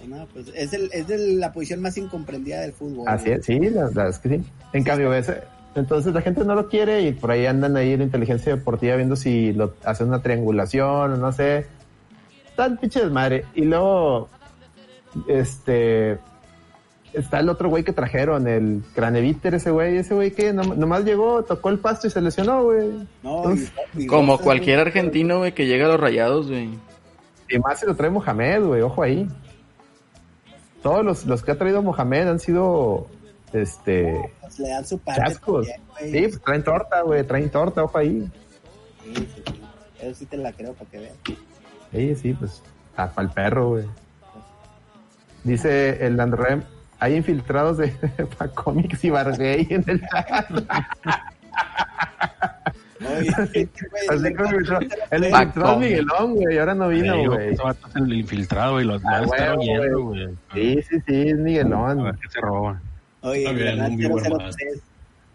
no, 0.07 0.27
pues 0.33 0.51
es, 0.53 0.73
el, 0.73 0.89
es 0.91 1.07
de 1.07 1.17
la 1.37 1.53
posición 1.53 1.81
más 1.81 1.97
incomprendida 1.97 2.59
del 2.61 2.73
fútbol. 2.73 3.07
Así 3.07 3.27
güey. 3.27 3.39
es, 3.39 3.45
sí, 3.45 3.59
la 3.69 3.85
verdad 3.85 4.09
es 4.09 4.19
que 4.19 4.29
sí. 4.29 4.43
En 4.73 4.83
cambio, 4.83 5.09
ves, 5.09 5.31
entonces 5.73 6.13
la 6.13 6.21
gente 6.21 6.43
no 6.43 6.53
lo 6.53 6.67
quiere 6.67 7.01
y 7.03 7.13
por 7.13 7.31
ahí 7.31 7.45
andan 7.45 7.77
ahí 7.77 7.95
la 7.95 8.03
inteligencia 8.03 8.53
deportiva 8.53 8.97
viendo 8.97 9.15
si 9.15 9.53
lo 9.53 9.73
hacen 9.85 10.09
una 10.09 10.21
triangulación 10.21 11.13
o 11.13 11.15
no 11.17 11.31
sé. 11.31 11.65
Tan 12.57 12.75
pinche 12.77 12.99
desmadre. 13.01 13.45
Y 13.55 13.63
luego, 13.63 14.27
este, 15.27 16.17
está 17.13 17.39
el 17.39 17.49
otro 17.49 17.69
güey 17.69 17.83
que 17.83 17.93
trajeron, 17.93 18.47
el 18.47 18.83
Craneviter, 18.95 19.55
ese 19.55 19.71
güey, 19.71 19.97
ese 19.97 20.13
güey 20.15 20.31
que 20.31 20.53
nom- 20.53 20.75
nomás 20.75 21.03
llegó, 21.03 21.43
tocó 21.43 21.69
el 21.69 21.79
pasto 21.79 22.07
y 22.07 22.09
se 22.09 22.21
lesionó, 22.21 22.63
güey. 22.63 23.07
No, 23.23 23.53
y- 23.53 23.69
y 24.03 24.07
Como 24.07 24.37
cualquier 24.37 24.79
argentino, 24.79 25.39
güey, 25.39 25.53
que 25.53 25.65
llega 25.67 25.85
a 25.85 25.89
los 25.89 25.99
rayados, 25.99 26.47
güey. 26.49 26.69
Y 27.49 27.59
más 27.59 27.79
se 27.79 27.85
lo 27.85 27.95
trae 27.95 28.09
Mohamed, 28.09 28.63
güey, 28.63 28.81
ojo 28.81 29.03
ahí. 29.03 29.27
Todos 30.81 31.03
los, 31.05 31.25
los 31.25 31.43
que 31.43 31.51
ha 31.51 31.57
traído 31.57 31.81
Mohamed 31.83 32.27
han 32.29 32.39
sido, 32.39 33.07
este, 33.53 34.31
Pues 34.41 34.59
le 34.59 34.69
dan 34.69 34.85
su 34.85 34.97
parte. 34.97 35.21
chascos. 35.21 35.67
también. 35.67 36.23
Sí, 36.23 36.27
pues 36.29 36.41
traen 36.43 36.63
torta, 36.63 37.01
güey, 37.01 37.23
traen 37.27 37.49
torta, 37.49 37.83
ojo 37.83 37.97
ahí. 37.97 38.27
Sí, 39.03 39.13
sí, 39.15 39.27
sí. 39.45 39.53
Eso 39.99 40.15
sí 40.15 40.25
te 40.25 40.37
la 40.37 40.51
creo 40.53 40.73
para 40.73 40.89
que 40.89 40.97
veas. 40.97 41.13
Sí, 41.91 42.15
sí, 42.15 42.33
pues, 42.33 42.63
para 42.95 43.11
el 43.19 43.29
perro, 43.29 43.69
güey. 43.69 43.85
Dice 45.43 46.05
el 46.05 46.19
Andrem, 46.19 46.63
hay 47.01 47.15
infiltrados 47.15 47.77
de 47.77 47.87
pa 48.37 48.47
cómics 48.47 49.03
y 49.03 49.09
Bargay 49.09 49.67
en 49.69 49.83
el 49.87 50.01
chat. 50.01 50.51
Oye, 53.01 53.29
Así 53.35 53.67
le- 54.21 54.35
como 54.35 54.49
infiltró- 54.49 54.79
el 55.09 55.21
Pa' 55.31 55.39
infiltrado. 55.41 55.77
Miguelón, 55.79 56.35
güey, 56.35 56.55
y 56.55 56.57
ahora 56.59 56.75
no 56.75 56.87
vino, 56.89 57.13
Ey, 57.15 57.25
güey. 57.25 57.53
ese 57.53 57.63
vato 57.63 57.87
es 57.87 57.95
el 57.95 58.13
infiltrado, 58.13 58.73
güey. 58.73 58.85
Lo, 58.85 58.97
lo 58.99 59.09
Ah, 59.09 59.55
oyendo, 59.57 60.03
güey. 60.05 60.27
Sí, 60.53 60.79
sí, 60.87 60.95
sí, 61.07 61.21
es 61.29 61.33
A 61.33 61.37
Miguelón. 61.37 62.03
ver 62.03 62.15
qué 62.21 62.29
se 62.29 62.39
roba. 62.39 62.79
Oye, 63.21 63.39
Está 63.39 63.51
bien, 63.51 63.65
Granada 63.65 63.89
un 63.89 63.97
viewer 63.97 64.23
003. 64.23 64.81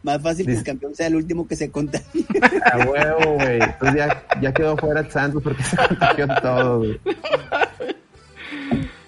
Más 0.04 0.22
fácil 0.22 0.46
que 0.46 0.52
el 0.52 0.62
campeón 0.62 0.94
sea 0.94 1.08
el 1.08 1.16
último 1.16 1.48
que 1.48 1.56
se 1.56 1.68
contagie. 1.72 2.24
A 2.72 2.78
huevo, 2.78 3.32
güey. 3.34 3.60
Entonces 3.60 3.96
ya, 3.96 4.22
ya 4.40 4.52
quedó 4.52 4.76
fuera 4.76 5.00
el 5.00 5.10
Santos 5.10 5.42
porque 5.42 5.62
se 5.64 5.76
contagió 5.76 6.28
todo, 6.40 6.78
güey. 6.78 7.00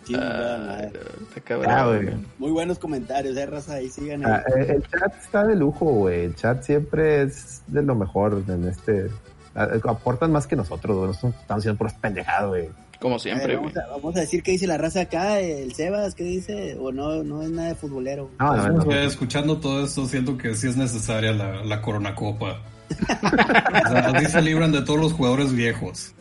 Chingada. 0.05 0.91
Está 1.39 1.55
cabrón, 1.55 1.71
Ah, 1.73 1.87
güey. 1.87 2.05
güey. 2.05 2.17
Muy 2.39 2.51
buenos 2.51 2.79
comentarios, 2.79 3.37
eh, 3.37 3.47
raza, 3.47 3.75
ahí 3.75 3.89
sigan 3.89 4.25
ahí. 4.25 4.33
Ah, 4.33 4.43
el 4.57 4.83
chat 4.89 5.15
está 5.21 5.45
de 5.47 5.57
lujo, 5.57 5.85
güey. 5.87 6.25
El 6.27 6.35
chat 6.35 6.63
siempre 6.63 7.23
es 7.23 7.63
de 7.67 7.83
lo 7.83 7.95
mejor 7.95 8.43
en 8.49 8.65
este, 8.69 9.09
Aportan 9.55 10.31
más 10.33 10.47
que 10.47 10.55
nosotros, 10.57 10.97
güey. 10.97 11.09
Nosotros 11.09 11.35
estamos 11.41 11.63
haciendo 11.63 11.79
puras 11.79 11.95
pendejadas, 11.95 12.49
güey. 12.49 12.69
Como 13.01 13.17
A 13.17 13.19
siempre, 13.21 13.47
ver, 13.49 13.59
güey. 13.59 13.73
vamos, 13.75 13.89
a, 13.91 13.97
vamos 13.97 14.17
a 14.17 14.21
decir 14.21 14.43
qué 14.43 14.51
dice 14.53 14.67
la 14.67 14.77
raza 14.77 15.03
acá, 15.03 15.39
el 15.41 15.73
Sebas, 15.75 16.15
¿qué 16.17 16.25
dice? 16.25 16.77
O 16.81 16.91
no, 16.93 17.23
no 17.23 17.43
es 17.43 17.51
nada 17.51 17.69
de 17.69 17.75
futbolero. 17.77 18.31
No, 18.41 18.57
no, 18.57 18.69
no. 18.85 18.93
Escuchando 18.93 19.59
todo 19.59 19.85
esto, 19.85 20.05
siento 20.07 20.37
que 20.37 20.55
sí 20.57 20.67
es 20.69 20.77
necesaria 20.77 21.33
la, 21.33 21.65
la 21.65 21.81
Corona 21.83 22.15
Copa. 22.15 22.61
O 22.91 23.89
sea, 23.91 23.99
así 24.15 24.27
se 24.27 24.43
libran 24.43 24.73
de 24.73 24.83
todos 24.83 24.99
los 25.01 25.13
jugadores 25.13 25.53
viejos. 25.53 26.15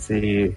Sí. 0.00 0.54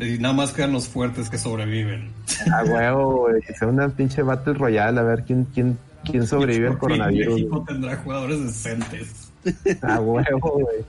Y 0.00 0.18
nada 0.18 0.34
más 0.34 0.52
quedan 0.52 0.72
los 0.72 0.88
fuertes 0.88 1.28
que 1.28 1.38
sobreviven. 1.38 2.10
A 2.52 2.64
huevo, 2.64 3.28
güey. 3.28 3.42
Que 3.42 3.54
sea 3.54 3.68
una 3.68 3.88
pinche 3.88 4.22
Battle 4.22 4.54
Royale, 4.54 4.98
a 4.98 5.02
ver 5.02 5.24
quién, 5.24 5.46
quién, 5.52 5.78
quién 6.04 6.26
sobrevive 6.26 6.68
al 6.68 6.78
coronavirus. 6.78 7.34
México 7.34 7.64
tendrá 7.66 7.96
jugadores 7.96 8.42
decentes. 8.42 9.32
A 9.82 10.00
huevo, 10.00 10.52
güey. 10.52 10.84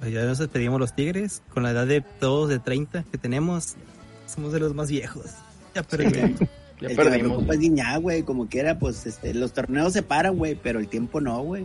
Pues 0.00 0.12
ya 0.12 0.24
nos 0.24 0.38
despedimos 0.38 0.80
los 0.80 0.94
Tigres. 0.94 1.42
Con 1.54 1.62
la 1.62 1.70
edad 1.70 1.86
de 1.86 2.00
todos 2.00 2.48
de 2.48 2.58
30 2.58 3.04
que 3.10 3.18
tenemos, 3.18 3.76
somos 4.26 4.52
de 4.52 4.60
los 4.60 4.74
más 4.74 4.90
viejos. 4.90 5.26
Ya 5.74 5.82
perdimos. 5.82 6.40
Ya 6.80 6.88
el 6.88 6.96
que 6.96 7.04
me 7.04 7.10
perdimos. 7.10 7.28
preocupa 7.28 7.54
es 7.54 7.60
Guiñá, 7.60 7.96
güey, 7.98 8.22
como 8.24 8.48
quiera, 8.48 8.78
pues 8.78 9.06
este, 9.06 9.32
los 9.32 9.52
torneos 9.52 9.92
se 9.92 10.02
paran, 10.02 10.36
güey, 10.36 10.58
pero 10.60 10.80
el 10.80 10.88
tiempo 10.88 11.20
no, 11.20 11.40
güey. 11.42 11.64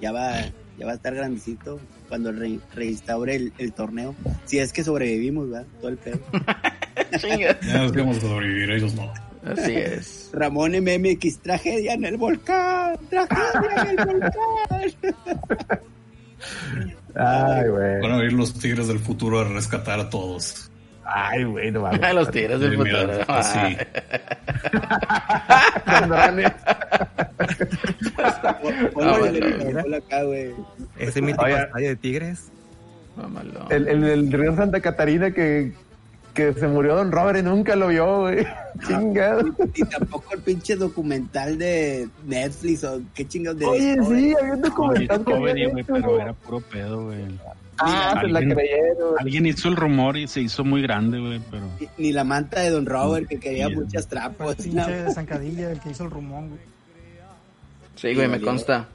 Ya 0.00 0.12
va, 0.12 0.42
ya 0.78 0.86
va 0.86 0.92
a 0.92 0.94
estar 0.94 1.14
grandecito 1.14 1.78
cuando 2.08 2.32
re- 2.32 2.60
reinstaure 2.74 3.34
el, 3.36 3.52
el 3.58 3.72
torneo. 3.72 4.14
Si 4.46 4.58
es 4.58 4.72
que 4.72 4.84
sobrevivimos, 4.84 5.50
¿verdad? 5.50 5.66
Todo 5.80 5.90
el 5.90 5.96
pedo. 5.98 6.18
Ya 7.62 7.78
nos 7.82 7.92
vamos 7.92 8.18
a 8.18 8.20
sobrevivir, 8.20 8.70
ellos 8.70 8.94
no. 8.94 9.10
Así 9.44 9.72
es. 9.72 10.30
Ramón 10.32 10.72
MMX, 10.72 11.38
tragedia 11.38 11.94
en 11.94 12.04
el 12.04 12.16
volcán, 12.18 12.96
tragedia 13.08 13.82
en 13.82 13.98
el 13.98 14.04
volcán. 14.04 14.92
Ay, 17.14 17.68
güey. 17.68 18.00
Van 18.00 18.12
a 18.12 18.16
venir 18.18 18.32
los 18.34 18.52
tigres 18.54 18.88
del 18.88 18.98
futuro 18.98 19.40
a 19.40 19.44
rescatar 19.44 19.98
a 20.00 20.10
todos. 20.10 20.67
Ay, 21.10 21.44
güey, 21.44 21.70
no 21.70 21.80
mames. 21.82 22.14
Los 22.14 22.30
tigres 22.30 22.60
del 22.60 22.72
Sí, 22.72 22.76
mira, 22.76 23.00
futuro. 23.00 23.24
Ah, 23.28 23.42
güey. 30.24 30.54
Ese 30.98 31.22
mítico 31.22 31.44
Oye. 31.44 31.56
estadio 31.62 31.88
de 31.88 31.96
Tigres. 31.96 32.48
El, 33.70 33.88
el, 33.88 34.04
el 34.04 34.32
río 34.32 34.54
Santa 34.54 34.80
Catarina 34.80 35.32
que, 35.32 35.72
que 36.34 36.52
se 36.52 36.68
murió 36.68 36.94
Don 36.94 37.10
Robert 37.10 37.38
y 37.38 37.42
nunca 37.42 37.74
lo 37.74 37.88
vio, 37.88 38.20
güey. 38.20 38.46
Chingado. 38.86 39.44
Y 39.74 39.84
tampoco 39.84 40.34
el 40.34 40.40
pinche 40.42 40.76
documental 40.76 41.58
de 41.58 42.08
Netflix 42.26 42.84
o 42.84 43.00
qué 43.14 43.26
chingados 43.26 43.58
de 43.58 43.66
Oye, 43.66 43.94
Discovery. 43.96 44.20
sí, 44.20 44.34
había 44.40 44.52
un 44.54 44.62
documental 44.62 45.08
que 45.08 45.16
Discovery, 45.32 45.50
había 45.50 45.68
güey, 45.70 45.82
hecho, 45.82 45.92
pero 45.94 46.08
güey. 46.10 46.20
era 46.22 46.32
puro 46.32 46.60
pedo, 46.60 47.04
güey. 47.06 47.24
Ah, 47.80 48.18
se 48.20 48.28
la 48.28 48.38
Alguien- 48.40 48.56
creyeron. 48.56 49.14
Alguien 49.18 49.46
hizo 49.46 49.68
el 49.68 49.76
rumor 49.76 50.16
y 50.16 50.26
se 50.28 50.40
hizo 50.40 50.64
muy 50.64 50.82
grande, 50.82 51.18
güey, 51.18 51.40
pero... 51.50 51.66
Ni- 51.80 51.88
Ni 52.06 52.12
la 52.12 52.24
manta 52.24 52.60
de 52.60 52.70
Don 52.70 52.86
Robert 52.86 53.28
que 53.28 53.38
quería 53.38 53.68
muchas 53.68 54.08
trapos. 54.08 54.58
el 54.64 54.74
no. 54.74 54.86
pinche 54.86 55.12
Zancadilla 55.12 55.70
el 55.70 55.80
que 55.80 55.90
hizo 55.90 56.04
el 56.04 56.10
rumón, 56.10 56.48
güey. 56.48 56.60
Sí, 57.96 58.14
güey, 58.14 58.26
me 58.26 58.34
valió. 58.34 58.46
consta. 58.46 58.88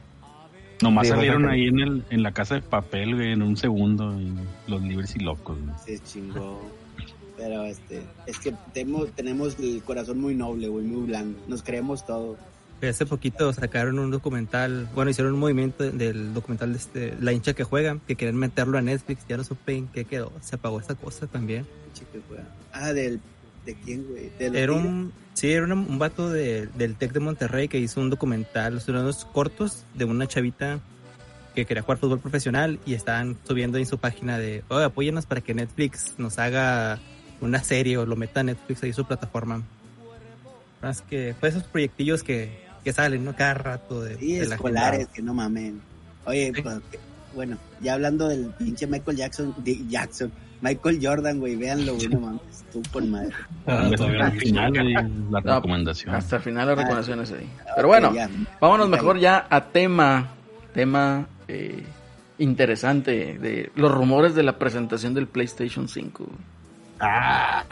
Nomás 0.81 1.07
Sí, 1.07 1.13
salieron 1.13 1.47
ahí 1.47 1.67
en, 1.67 1.79
el, 1.79 2.03
en 2.09 2.23
la 2.23 2.31
casa 2.33 2.55
de 2.55 2.61
papel, 2.61 3.15
güey, 3.15 3.31
en 3.31 3.41
un 3.41 3.55
segundo, 3.57 4.19
y 4.19 4.33
los 4.69 4.81
libres 4.81 5.15
y 5.15 5.19
locos, 5.19 5.57
güey. 5.61 5.75
Se 5.85 5.99
chingó. 6.03 6.61
Pero 7.37 7.63
este, 7.65 8.01
es 8.27 8.37
que 8.39 8.53
temo- 8.73 9.07
tenemos 9.15 9.57
el 9.59 9.81
corazón 9.83 10.19
muy 10.19 10.35
noble, 10.35 10.67
güey, 10.67 10.85
muy 10.85 11.07
blanco. 11.07 11.39
Nos 11.47 11.63
creemos 11.63 12.05
todo. 12.05 12.37
Hace 12.89 13.05
poquito 13.05 13.51
sacaron 13.53 13.99
un 13.99 14.11
documental, 14.11 14.87
bueno, 14.93 15.11
hicieron 15.11 15.33
un 15.33 15.39
movimiento 15.39 15.89
del 15.89 16.33
documental 16.33 16.71
de 16.73 16.77
este, 16.77 17.15
La 17.21 17.31
hincha 17.31 17.53
que 17.53 17.63
juega, 17.63 17.97
que 18.07 18.15
querían 18.15 18.35
meterlo 18.37 18.77
a 18.77 18.81
Netflix, 18.81 19.25
ya 19.27 19.37
no 19.37 19.43
supe 19.43 19.75
en 19.75 19.87
qué 19.87 20.05
quedó, 20.05 20.31
se 20.41 20.55
apagó 20.55 20.79
esa 20.79 20.95
cosa 20.95 21.27
también. 21.27 21.65
Ah, 22.71 22.91
del. 22.93 23.19
¿De 23.65 23.75
quién, 23.75 24.05
güey? 24.09 24.29
¿De 24.37 24.49
los 24.49 24.57
Era 24.57 24.73
un, 24.73 25.13
sí, 25.33 25.49
era 25.51 25.63
un, 25.63 25.71
un 25.71 25.97
vato 25.97 26.29
de- 26.29 26.67
del 26.67 26.95
TEC 26.95 27.13
de 27.13 27.19
Monterrey 27.21 27.69
que 27.69 27.79
hizo 27.79 28.01
un 28.01 28.09
documental, 28.09 28.81
unos 28.89 29.23
cortos 29.25 29.85
de 29.93 30.03
una 30.03 30.27
chavita 30.27 30.79
que 31.55 31.65
quería 31.65 31.81
jugar 31.83 31.97
fútbol 31.99 32.19
profesional 32.19 32.79
y 32.85 32.93
estaban 32.95 33.37
subiendo 33.47 33.77
en 33.77 33.85
su 33.85 33.99
página 33.99 34.37
de, 34.37 34.63
oye, 34.67 34.83
apóyenos 34.83 35.25
para 35.25 35.39
que 35.39 35.53
Netflix 35.53 36.15
nos 36.17 36.39
haga 36.39 36.99
una 37.39 37.63
serie 37.63 37.97
o 37.97 38.05
lo 38.05 38.15
meta 38.17 38.41
a 38.41 38.43
Netflix 38.43 38.83
ahí 38.83 38.89
en 38.89 38.95
su 38.95 39.05
plataforma. 39.05 39.61
Más 40.81 41.01
que, 41.01 41.33
pues 41.39 41.55
esos 41.55 41.67
proyectillos 41.67 42.23
que, 42.23 42.62
que 42.83 42.93
salen, 42.93 43.23
¿no? 43.25 43.35
Cada 43.35 43.53
rato 43.55 44.01
de, 44.03 44.17
Sí, 44.17 44.35
de 44.35 44.47
la 44.47 44.55
escolares, 44.55 45.07
que 45.07 45.21
no 45.21 45.33
mamen. 45.33 45.81
Oye, 46.25 46.51
Sí. 46.55 46.61
pues, 46.61 46.77
bueno, 47.35 47.57
ya 47.81 47.93
hablando 47.93 48.27
del 48.27 48.45
pinche 48.57 48.85
Michael 48.87 49.17
Jackson, 49.17 49.53
de 49.57 49.79
Jackson, 49.87 50.31
Michael 50.61 50.99
Jordan, 51.01 51.39
güey, 51.39 51.55
véanlo, 51.55 51.95
güey, 51.95 52.07
no 52.07 52.19
mames, 52.21 52.41
tú 52.71 52.81
con 52.91 53.09
madre. 53.11 53.33
Ah, 53.67 53.89
todavía 53.95 54.19
no 54.19 54.25
al 54.25 54.29
he 54.31 54.33
visto. 54.33 54.47
final, 54.47 54.93
la 55.31 55.41
No, 55.41 55.55
recomendación. 55.55 56.15
Hasta 56.15 56.35
el 56.37 56.41
final 56.41 56.67
las 56.67 56.77
recomendaciones 56.77 57.31
ahí. 57.31 57.49
Ah, 57.67 57.71
Pero 57.75 57.87
bueno, 57.89 58.13
ya. 58.13 58.29
vámonos 58.61 58.87
mejor 58.89 59.19
ya 59.19 59.45
a 59.49 59.65
tema, 59.65 60.29
tema 60.73 61.27
eh, 61.49 61.83
interesante 62.37 63.37
de 63.39 63.71
los 63.75 63.91
rumores 63.91 64.35
de 64.35 64.43
la 64.43 64.57
presentación 64.57 65.13
del 65.13 65.27
PlayStation 65.27 65.87
5. 65.89 66.23
güey. 66.25 66.37
Ah, 66.99 67.63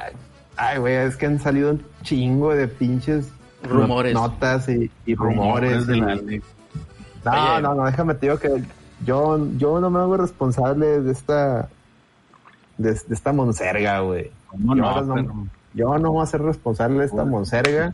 ay, 0.58 0.78
güey, 0.80 0.96
es 0.96 1.16
que 1.16 1.26
han 1.28 1.40
salido 1.40 1.72
un 1.72 1.84
chingo 2.04 2.54
de 2.54 2.68
pinches 2.68 3.28
Rumores. 3.64 4.14
not- 4.14 4.34
notas 4.34 4.68
y, 4.70 4.90
y 5.06 5.16
rumores. 5.16 5.86
De 5.88 5.98
No, 5.98 6.12
Oye. 6.12 6.42
no, 7.62 7.76
no, 7.76 7.86
déjame 7.86 8.16
te 8.16 8.26
digo 8.28 8.40
que 8.40 8.64
yo, 9.06 9.40
yo 9.58 9.80
no 9.80 9.90
me 9.90 10.00
hago 10.00 10.18
responsable 10.18 11.02
de 11.02 11.12
esta 11.12 11.70
de, 12.78 12.94
de 12.94 13.14
esta 13.14 13.32
monserga, 13.34 14.00
güey. 14.00 14.32
¿Cómo 14.48 14.76
yo, 14.76 14.82
no? 15.02 15.16
no, 15.16 15.48
yo 15.74 15.98
no 16.00 16.12
voy 16.12 16.24
a 16.24 16.26
ser 16.26 16.42
responsable 16.42 17.00
de 17.00 17.06
esta 17.06 17.24
monserga. 17.26 17.94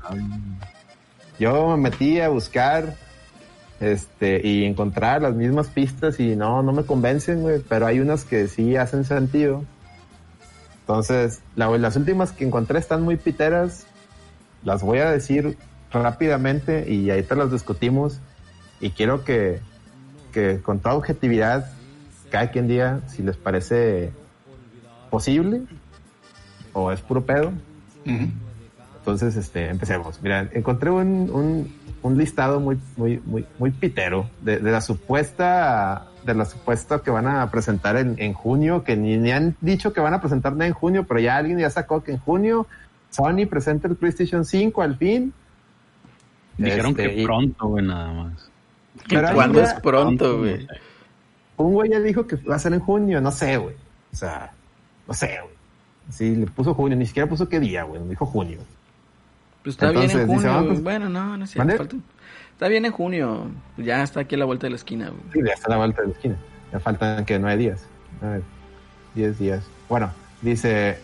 Yo 1.39 1.69
me 1.75 1.77
metí 1.89 2.19
a 2.21 2.29
buscar 2.29 2.95
este 3.79 4.41
y 4.47 4.63
encontrar 4.65 5.21
las 5.21 5.33
mismas 5.35 5.67
pistas 5.67 6.19
y 6.19 6.35
no, 6.35 6.63
no 6.63 6.71
me 6.71 6.83
convencen, 6.83 7.41
güey, 7.41 7.59
pero 7.67 7.85
hay 7.85 7.99
unas 7.99 8.23
que 8.25 8.47
sí 8.47 8.75
hacen 8.77 9.03
sentido. 9.05 9.63
Entonces, 10.81 11.41
la- 11.55 11.69
las 11.77 11.95
últimas 11.95 12.31
que 12.31 12.45
encontré 12.45 12.79
están 12.79 13.01
muy 13.03 13.17
piteras. 13.17 13.85
Las 14.63 14.83
voy 14.83 14.99
a 14.99 15.11
decir 15.11 15.57
rápidamente 15.91 16.91
y 16.91 17.09
ahí 17.09 17.23
te 17.23 17.35
las 17.35 17.51
discutimos. 17.51 18.19
Y 18.79 18.91
quiero 18.91 19.23
que, 19.23 19.59
que 20.31 20.61
con 20.61 20.79
toda 20.79 20.95
objetividad, 20.95 21.71
cada 22.29 22.51
quien 22.51 22.67
diga 22.67 23.01
si 23.07 23.23
les 23.23 23.37
parece 23.37 24.11
posible 25.09 25.61
o 26.73 26.91
es 26.91 27.01
puro 27.01 27.25
pedo. 27.25 27.51
Entonces, 28.99 29.35
este, 29.35 29.69
empecemos. 29.69 30.21
Mira, 30.21 30.49
encontré 30.51 30.91
un, 30.91 31.29
un, 31.31 31.73
un 32.01 32.17
listado 32.17 32.59
muy, 32.59 32.77
muy, 32.97 33.21
muy, 33.25 33.45
muy 33.57 33.71
pitero 33.71 34.29
de, 34.41 34.59
de 34.59 34.71
la 34.71 34.81
supuesta, 34.81 36.07
de 36.25 36.33
la 36.33 36.45
supuesta 36.45 36.99
que 36.99 37.09
van 37.09 37.25
a 37.27 37.49
presentar 37.49 37.95
en, 37.95 38.15
en 38.17 38.33
junio, 38.33 38.83
que 38.83 38.97
ni, 38.97 39.17
ni 39.17 39.31
han 39.31 39.55
dicho 39.61 39.93
que 39.93 40.01
van 40.01 40.13
a 40.13 40.19
presentar 40.19 40.53
nada 40.53 40.67
en 40.67 40.73
junio, 40.73 41.05
pero 41.07 41.19
ya 41.21 41.37
alguien 41.37 41.57
ya 41.57 41.69
sacó 41.69 42.03
que 42.03 42.11
en 42.11 42.17
junio 42.19 42.67
Sony 43.09 43.45
presenta 43.49 43.87
el 43.87 43.95
PlayStation 43.95 44.45
5 44.45 44.81
al 44.81 44.97
fin. 44.97 45.33
Dijeron 46.57 46.91
Este, 46.91 47.09
que 47.09 47.21
y- 47.21 47.25
pronto, 47.25 47.67
güey, 47.67 47.85
nada 47.85 48.11
más. 48.13 48.49
Pero 49.07 49.33
¿Cuándo 49.33 49.61
es 49.61 49.73
pronto, 49.75 50.39
güey? 50.39 50.67
Un 51.57 51.73
güey 51.73 51.91
ya 51.91 51.99
dijo 51.99 52.25
que 52.27 52.35
va 52.37 52.55
a 52.55 52.59
ser 52.59 52.73
en 52.73 52.79
junio, 52.79 53.21
no 53.21 53.31
sé, 53.31 53.57
güey. 53.57 53.75
O 54.11 54.15
sea, 54.15 54.51
no 55.07 55.13
sé, 55.13 55.37
güey. 55.41 55.55
Sí, 56.09 56.35
le 56.35 56.47
puso 56.47 56.73
junio, 56.73 56.97
ni 56.97 57.05
siquiera 57.05 57.27
puso 57.29 57.47
qué 57.49 57.59
día, 57.59 57.83
güey, 57.83 58.01
dijo 58.07 58.25
junio. 58.25 58.59
Pues 59.63 59.75
está 59.75 59.91
bien 59.91 60.03
en 60.03 60.09
Entonces, 60.11 60.27
dice, 60.29 60.47
junio. 60.49 60.59
ah, 60.59 60.63
pues- 60.67 60.83
Bueno, 60.83 61.09
no, 61.09 61.37
no 61.37 61.43
es 61.43 61.51
cierto. 61.51 61.77
Falta- 61.77 61.95
Está 62.53 62.67
bien 62.69 62.85
en 62.85 62.91
junio. 62.91 63.51
Ya 63.77 64.01
está 64.01 64.21
aquí 64.21 64.33
a 64.33 64.37
la 64.39 64.45
vuelta 64.45 64.65
de 64.65 64.71
la 64.71 64.75
esquina, 64.77 65.09
güey. 65.09 65.21
Sí, 65.33 65.39
ya 65.45 65.53
está 65.53 65.67
a 65.67 65.71
la 65.71 65.77
vuelta 65.77 66.01
de 66.01 66.07
la 66.07 66.13
esquina. 66.13 66.35
Ya 66.73 66.79
faltan 66.79 67.23
que 67.25 67.37
nueve 67.37 67.57
días. 67.57 67.85
A 68.21 68.29
ver, 68.29 68.41
diez 69.13 69.37
días. 69.37 69.63
Bueno, 69.89 70.11
dice, 70.41 70.97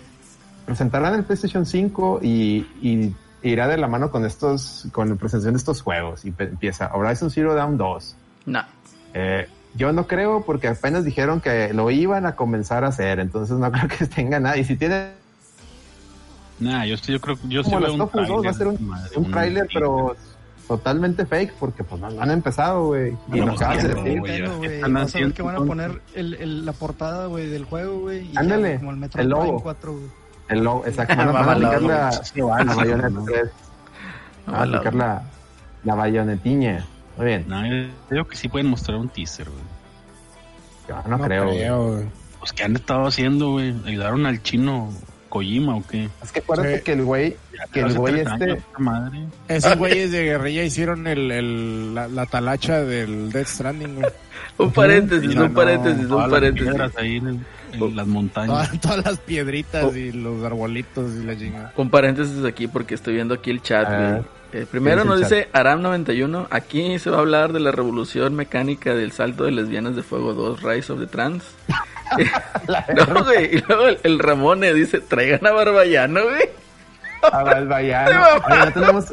presentarán 0.66 1.14
el 1.16 1.24
PlayStation 1.24 1.66
5 1.66 2.20
y, 2.22 2.68
y 2.82 3.16
irá 3.44 3.68
de 3.68 3.78
la 3.78 3.88
mano 3.88 4.10
con 4.12 4.26
estos, 4.26 4.88
con 4.92 5.10
la 5.10 5.16
presentación 5.16 5.54
de 5.54 5.58
estos 5.58 5.82
juegos. 5.82 6.26
Y 6.26 6.34
empieza 6.38 6.92
Horizon 6.94 7.30
Zero 7.30 7.54
Dawn 7.56 7.78
2. 7.78 8.16
No. 8.48 8.62
Eh, 9.14 9.48
yo 9.76 9.92
no 9.92 10.06
creo 10.08 10.44
porque 10.46 10.68
apenas 10.68 11.04
dijeron 11.04 11.42
que 11.42 11.74
lo 11.74 11.90
iban 11.92 12.26
a 12.26 12.36
comenzar 12.36 12.84
a 12.84 12.88
hacer, 12.90 13.20
entonces 13.20 13.58
no 13.58 13.72
creo 13.72 13.88
que 13.88 14.06
tenga 14.08 14.40
nada. 14.40 14.58
Y 14.58 14.64
si 14.64 14.76
tiene 14.76 15.12
Nah, 16.60 16.86
yo, 16.86 16.96
yo 16.96 17.20
creo 17.20 17.38
yo 17.48 17.64
sí 17.64 17.70
como 17.72 17.82
veo 17.84 17.94
un 17.94 18.00
Top 18.00 18.12
2, 18.14 18.46
va 18.46 18.50
a 18.50 18.54
ser 18.54 18.68
un, 18.68 18.88
madre, 18.88 19.10
un 19.18 19.32
tráiler, 19.32 19.68
pero 19.74 20.16
totalmente 20.68 21.26
fake 21.26 21.54
porque 21.60 21.84
pues 21.84 22.00
no, 22.00 22.08
han 22.22 22.32
empezado, 22.32 22.86
güey. 22.88 23.18
Y 23.34 23.38
lo 23.40 23.52
acabas 23.52 23.84
de 23.84 23.90
decir. 23.96 24.64
Están 24.72 24.98
haciendo 24.98 25.34
que 25.36 25.42
van 25.42 25.56
a 25.58 25.60
poner 25.66 26.02
el, 26.14 26.36
el- 26.36 26.66
la 26.66 26.72
portada, 26.74 27.26
güey, 27.26 27.48
del 27.48 27.66
juego, 27.66 28.02
güey. 28.02 28.30
Ándale, 28.36 28.78
Como 28.78 28.92
el 28.92 28.98
Metro 28.98 29.22
el 29.22 29.30
logo. 29.30 29.60
4, 29.62 29.92
güey. 29.92 30.23
El 30.54 30.64
logo, 30.64 30.86
exacto. 30.86 31.16
Van 31.16 31.30
a, 31.30 31.32
van 31.32 31.44
a 31.44 31.46
Mamalón, 31.48 31.66
aplicar 31.66 32.36
la, 32.38 32.64
la 32.64 32.74
bayoneta 32.76 33.10
¿no? 33.10 33.24
3. 33.26 33.44
Van 34.46 34.56
a 34.56 34.62
aplicar 34.64 34.96
la, 34.96 35.24
la 35.84 35.96
bayonetiña. 35.96 36.86
Muy 37.18 37.26
bien. 37.26 37.46
No, 37.48 37.62
creo 38.10 38.28
que 38.28 38.36
sí 38.36 38.48
pueden 38.50 38.68
mostrar 38.68 38.98
un 38.98 39.10
teaser, 39.10 39.48
güey. 39.50 39.64
Yo 40.90 41.10
no, 41.10 41.20
creo, 41.20 41.46
güey. 41.48 41.70
güey. 41.70 42.06
Pues, 42.40 42.52
¿qué 42.54 42.64
han 42.64 42.76
estado 42.76 43.06
haciendo, 43.08 43.52
güey? 43.52 43.74
¿Ayudaron 43.86 44.26
al 44.26 44.42
chino 44.44 44.90
Kojima 45.30 45.78
o 45.78 45.84
qué? 45.88 46.10
Es 46.22 46.32
que 46.32 46.40
acuérdate 46.40 46.78
Sí. 46.78 46.84
que 46.84 46.92
el 46.94 47.04
güey, 47.04 47.38
que 47.72 47.80
el 47.80 47.98
güey 47.98 48.20
este, 48.20 48.62
madre. 48.78 49.26
Esos 49.48 49.76
güeyes 49.78 50.12
de 50.12 50.24
guerrilla 50.26 50.64
hicieron 50.64 51.08
el, 51.08 51.32
el- 51.32 51.96
la, 51.96 52.08
la 52.10 52.26
talacha 52.26 52.82
del 52.84 53.32
Death 53.32 53.48
Stranding, 53.48 53.96
güey. 53.96 54.08
Un 54.58 54.72
paréntesis, 54.72 55.28
Mira, 55.30 55.44
un 55.46 55.54
paréntesis, 55.54 56.08
Todas 56.08 56.26
un 56.26 56.32
paréntesis. 56.32 56.98
ahí 56.98 57.16
en, 57.18 57.28
el- 57.28 57.40
en 57.74 57.96
las 57.96 58.08
montañas. 58.08 58.70
Todas, 58.70 58.82
todas 58.82 59.06
las 59.06 59.20
piedritas 59.20 59.86
Oh. 59.86 59.96
y 59.96 60.12
los 60.12 60.44
arbolitos 60.44 61.12
y 61.16 61.24
la 61.26 61.38
chingada. 61.38 61.74
Un 61.76 61.90
paréntesis 61.90 62.44
aquí 62.46 62.68
porque 62.68 62.96
estoy 62.96 63.16
viendo 63.16 63.34
aquí 63.34 63.50
el 63.52 63.62
chat, 63.62 63.88
Ah. 63.90 64.22
Eh, 64.54 64.68
primero 64.70 65.02
¿Qué 65.02 65.08
nos 65.08 65.20
dice 65.20 65.36
dice 65.36 65.50
Aram91, 65.52 66.46
aquí 66.52 67.00
se 67.00 67.10
va 67.10 67.18
a 67.18 67.20
hablar 67.22 67.54
de 67.54 67.60
la 67.60 67.72
revolución 67.72 68.36
mecánica 68.36 68.94
del 68.94 69.12
salto 69.12 69.46
de 69.46 69.52
lesbianas 69.52 69.96
de 69.96 70.04
fuego 70.04 70.36
2, 70.36 70.62
Rise 70.62 70.94
of 70.94 71.00
the 71.00 71.08
Trans. 71.08 71.44
no, 72.96 73.24
güey, 73.24 73.56
y 73.56 73.64
luego 73.68 73.88
el, 73.88 74.00
el 74.04 74.20
Ramone 74.20 74.72
dice, 74.76 75.00
traigan 75.00 75.46
a 75.48 75.52
Barballano, 75.52 76.22
güey. 76.24 76.50
a 77.24 77.44
Balbayano. 77.44 78.22
Oye, 78.48 78.58
no 78.66 78.72
tenemos, 78.74 79.06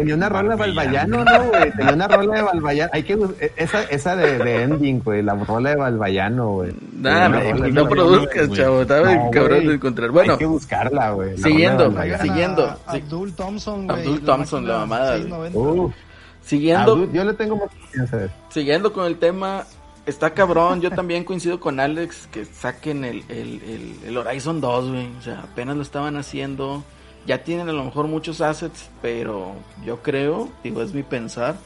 tenía 0.00 0.14
una 0.14 0.28
rola 0.28 0.50
de 0.50 0.56
Balbayano, 0.56 1.24
¿no, 1.24 1.44
güey? 1.44 1.70
Tenía 1.72 1.92
una 1.94 2.08
rola 2.08 2.34
de 2.36 2.42
Balbayano. 2.42 2.90
Hay 2.92 3.02
que, 3.02 3.14
bus- 3.16 3.34
esa, 3.56 3.82
esa 3.84 4.16
de, 4.16 4.38
de 4.38 4.62
ending, 4.62 5.00
güey, 5.02 5.22
la 5.22 5.34
rola 5.34 5.70
de 5.70 5.76
Balbayano, 5.76 6.50
güey. 6.52 6.70
De 6.92 7.10
no 7.10 7.18
Balbayano, 7.20 7.88
produzcas, 7.88 8.50
chavo, 8.52 8.82
estaba 8.82 9.14
No, 9.14 9.30
cabrón 9.30 9.66
de 9.66 9.74
encontrar. 9.74 10.10
Bueno, 10.10 10.32
Hay 10.34 10.38
que 10.38 10.46
buscarla, 10.46 11.10
güey. 11.10 11.36
siguiendo, 11.38 11.92
siguiendo. 12.20 12.76
Abdul 12.86 13.32
Thompson, 13.34 13.86
güey. 13.86 13.98
Abdul 14.00 14.20
Thompson, 14.22 14.66
la 14.68 14.78
mamada, 14.78 15.10
güey. 15.18 15.22
690. 15.52 15.58
Uh, 15.58 15.92
siguiendo, 16.42 16.92
Abdul, 16.92 17.12
yo 17.12 17.24
le 17.24 17.32
tengo 17.34 17.56
más 17.56 17.68
confianza. 17.70 18.24
eh. 18.24 18.28
siguiendo 18.50 18.92
con 18.92 19.06
el 19.06 19.18
tema, 19.18 19.64
está 20.06 20.30
cabrón. 20.30 20.80
Yo 20.80 20.90
también 20.90 21.24
coincido 21.24 21.58
con 21.58 21.80
Alex 21.80 22.28
que 22.30 22.44
saquen 22.44 23.04
el, 23.04 23.24
el, 23.28 23.60
el, 23.64 23.94
el 24.08 24.16
Horizon 24.16 24.60
2, 24.60 24.88
güey. 24.90 25.08
O 25.18 25.22
sea, 25.22 25.40
apenas 25.40 25.76
lo 25.76 25.82
estaban 25.82 26.16
haciendo. 26.16 26.84
Ya 27.26 27.42
tienen 27.42 27.68
a 27.68 27.72
lo 27.72 27.84
mejor 27.84 28.06
muchos 28.06 28.40
assets, 28.40 28.88
pero 29.02 29.52
yo 29.84 30.02
creo, 30.02 30.48
digo, 30.62 30.82
es 30.82 30.92
mi 30.94 31.02
pensar, 31.02 31.56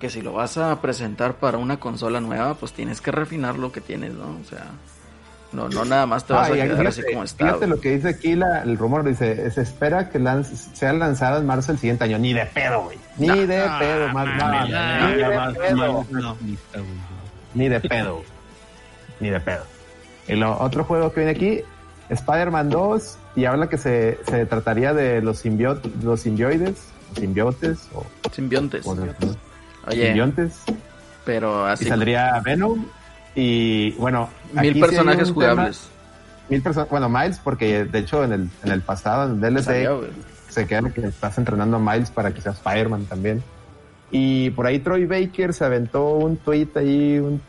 que 0.00 0.10
si 0.10 0.20
lo 0.20 0.32
vas 0.32 0.58
a 0.58 0.80
presentar 0.82 1.34
para 1.34 1.58
una 1.58 1.78
consola 1.78 2.20
nueva, 2.20 2.54
pues 2.54 2.72
tienes 2.72 3.00
que 3.00 3.10
refinar 3.12 3.56
lo 3.58 3.70
que 3.72 3.80
tienes, 3.80 4.12
¿no? 4.14 4.24
O 4.40 4.44
sea, 4.48 4.64
no, 5.52 5.68
no 5.68 5.84
nada 5.84 6.06
más 6.06 6.24
te 6.26 6.32
vas 6.32 6.50
Ah, 6.50 6.52
a 6.52 6.56
quedar 6.56 6.86
así 6.88 7.02
como 7.10 7.22
está. 7.24 7.46
Fíjate 7.46 7.66
lo 7.68 7.80
que 7.80 7.90
dice 7.96 8.08
aquí 8.08 8.34
la- 8.34 8.62
el 8.62 8.76
rumor, 8.76 9.04
dice, 9.04 9.48
se 9.52 9.62
espera 9.62 10.10
que 10.10 10.18
lance- 10.18 10.56
sea 10.74 10.92
lanzada 10.92 11.38
en 11.38 11.46
marzo 11.46 11.68
del 11.72 11.78
siguiente 11.78 12.04
año. 12.04 12.18
Ni 12.18 12.34
de 12.34 12.44
pedo, 12.46 12.82
güey. 12.82 12.98
Ni 13.16 13.28
de 13.46 13.62
pedo, 13.78 14.08
más 14.12 14.26
de 14.26 14.32
pedo. 15.58 16.06
Ni 17.54 17.68
de 17.68 17.80
pedo. 17.80 18.22
Ni 19.20 19.30
de 19.30 19.40
pedo. 19.40 19.64
Y 20.28 20.34
lo 20.34 20.58
otro 20.60 20.84
juego 20.84 21.12
que 21.12 21.20
viene 21.20 21.32
aquí, 21.32 21.60
Spider-Man 22.10 22.68
2, 22.68 23.18
y 23.36 23.44
habla 23.44 23.68
que 23.68 23.78
se, 23.78 24.18
se 24.28 24.46
trataría 24.46 24.92
de 24.94 25.20
los, 25.22 25.44
simbio- 25.44 25.80
los 26.02 26.20
simbioides, 26.20 26.76
simbiotes, 27.16 27.88
o, 27.94 28.04
Simbiontes. 28.32 28.84
o 28.86 28.96
Oye, 29.88 30.06
simbiontes, 30.06 30.54
pero 31.24 31.68
y 31.68 31.72
así 31.72 31.84
saldría 31.84 32.40
Venom, 32.44 32.84
y 33.34 33.92
bueno, 33.92 34.28
mil 34.52 34.58
aquí 34.58 34.68
sí 34.68 34.74
hay 34.74 34.80
personajes 34.80 35.28
tema- 35.28 35.34
jugables. 35.34 35.88
mil 36.48 36.62
personas, 36.62 36.88
bueno, 36.88 37.08
Miles, 37.08 37.38
porque 37.44 37.84
de 37.84 37.98
hecho 38.00 38.24
en 38.24 38.32
el, 38.32 38.48
en 38.64 38.72
el 38.72 38.80
pasado, 38.82 39.26
en 39.30 39.32
el 39.44 39.54
DLC, 39.54 39.64
Salió, 39.64 40.00
se 40.48 40.66
queda 40.66 40.90
que 40.90 41.06
estás 41.06 41.36
entrenando 41.38 41.76
a 41.76 41.80
Miles 41.80 42.10
para 42.10 42.32
que 42.32 42.40
sea 42.40 42.52
Spider-Man 42.52 43.04
también. 43.04 43.42
Y 44.10 44.50
por 44.50 44.66
ahí 44.66 44.78
Troy 44.78 45.04
Baker 45.04 45.52
se 45.52 45.64
aventó 45.64 46.10
un 46.14 46.36
tweet 46.38 46.68
ahí, 46.76 47.18
un, 47.18 47.40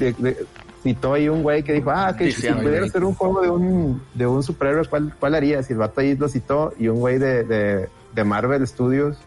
de- 0.00 0.12
de- 0.14 0.46
citó 0.82 1.14
ahí 1.14 1.28
un 1.28 1.42
güey 1.42 1.62
que 1.62 1.72
dijo, 1.72 1.90
ah, 1.90 2.14
que 2.16 2.30
si 2.30 2.48
pudiera 2.48 2.86
hacer 2.86 3.04
un 3.04 3.14
juego 3.14 3.42
de 3.42 3.50
un, 3.50 4.02
de 4.14 4.26
un 4.26 4.42
superhéroe, 4.42 4.86
¿cuál, 4.86 5.14
¿cuál 5.18 5.34
harías? 5.34 5.68
Y 5.70 5.72
el 5.72 5.78
vato 5.78 6.00
ahí 6.00 6.16
lo 6.16 6.28
citó 6.28 6.72
y 6.78 6.88
un 6.88 7.00
güey 7.00 7.18
de, 7.18 7.44
de, 7.44 7.88
de 8.14 8.24
Marvel 8.24 8.66
Studios 8.66 9.18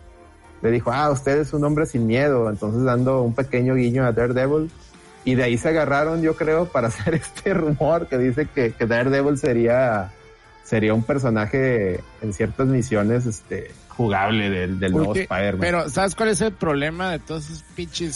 le 0.61 0.71
dijo, 0.71 0.91
ah, 0.91 1.09
usted 1.09 1.39
es 1.39 1.53
un 1.53 1.63
hombre 1.63 1.85
sin 1.85 2.05
miedo, 2.05 2.49
entonces 2.49 2.83
dando 2.83 3.21
un 3.21 3.33
pequeño 3.33 3.75
guiño 3.75 4.05
a 4.05 4.11
Daredevil. 4.11 4.69
Y 5.25 5.35
de 5.35 5.43
ahí 5.43 5.57
se 5.57 5.69
agarraron, 5.69 6.21
yo 6.21 6.35
creo, 6.35 6.65
para 6.65 6.87
hacer 6.89 7.15
este 7.15 7.53
rumor 7.53 8.07
que 8.07 8.17
dice 8.17 8.47
que, 8.53 8.71
que 8.71 8.85
Daredevil 8.85 9.37
sería, 9.37 10.11
sería 10.63 10.93
un 10.93 11.03
personaje 11.03 12.01
en 12.21 12.33
ciertas 12.33 12.67
misiones 12.67 13.25
este, 13.25 13.71
jugable 13.89 14.49
del, 14.49 14.79
del 14.79 14.91
nuevo 14.91 15.15
Spider-Man. 15.15 15.59
pero, 15.59 15.89
¿sabes 15.89 16.15
cuál 16.15 16.29
es 16.29 16.41
el 16.41 16.53
problema 16.53 17.11
de 17.11 17.19
todos 17.19 17.49
esos 17.49 17.63
pinches 17.75 18.15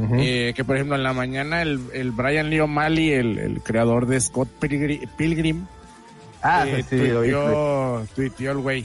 Eh, 0.00 0.52
que, 0.54 0.64
por 0.64 0.76
ejemplo, 0.76 0.94
en 0.94 1.02
la 1.02 1.12
mañana 1.12 1.60
el, 1.62 1.80
el 1.92 2.12
Brian 2.12 2.50
Lee 2.50 2.60
O'Malley, 2.60 3.12
el, 3.12 3.38
el 3.38 3.60
creador 3.62 4.06
de 4.06 4.20
Scott 4.20 4.48
Pilgrim, 4.60 5.00
Pilgrim 5.16 5.66
ah, 6.40 6.64
eh, 6.68 6.84
sí, 6.88 6.96
tuiteó, 6.98 8.06
tuiteó 8.14 8.52
el 8.52 8.58
güey. 8.58 8.84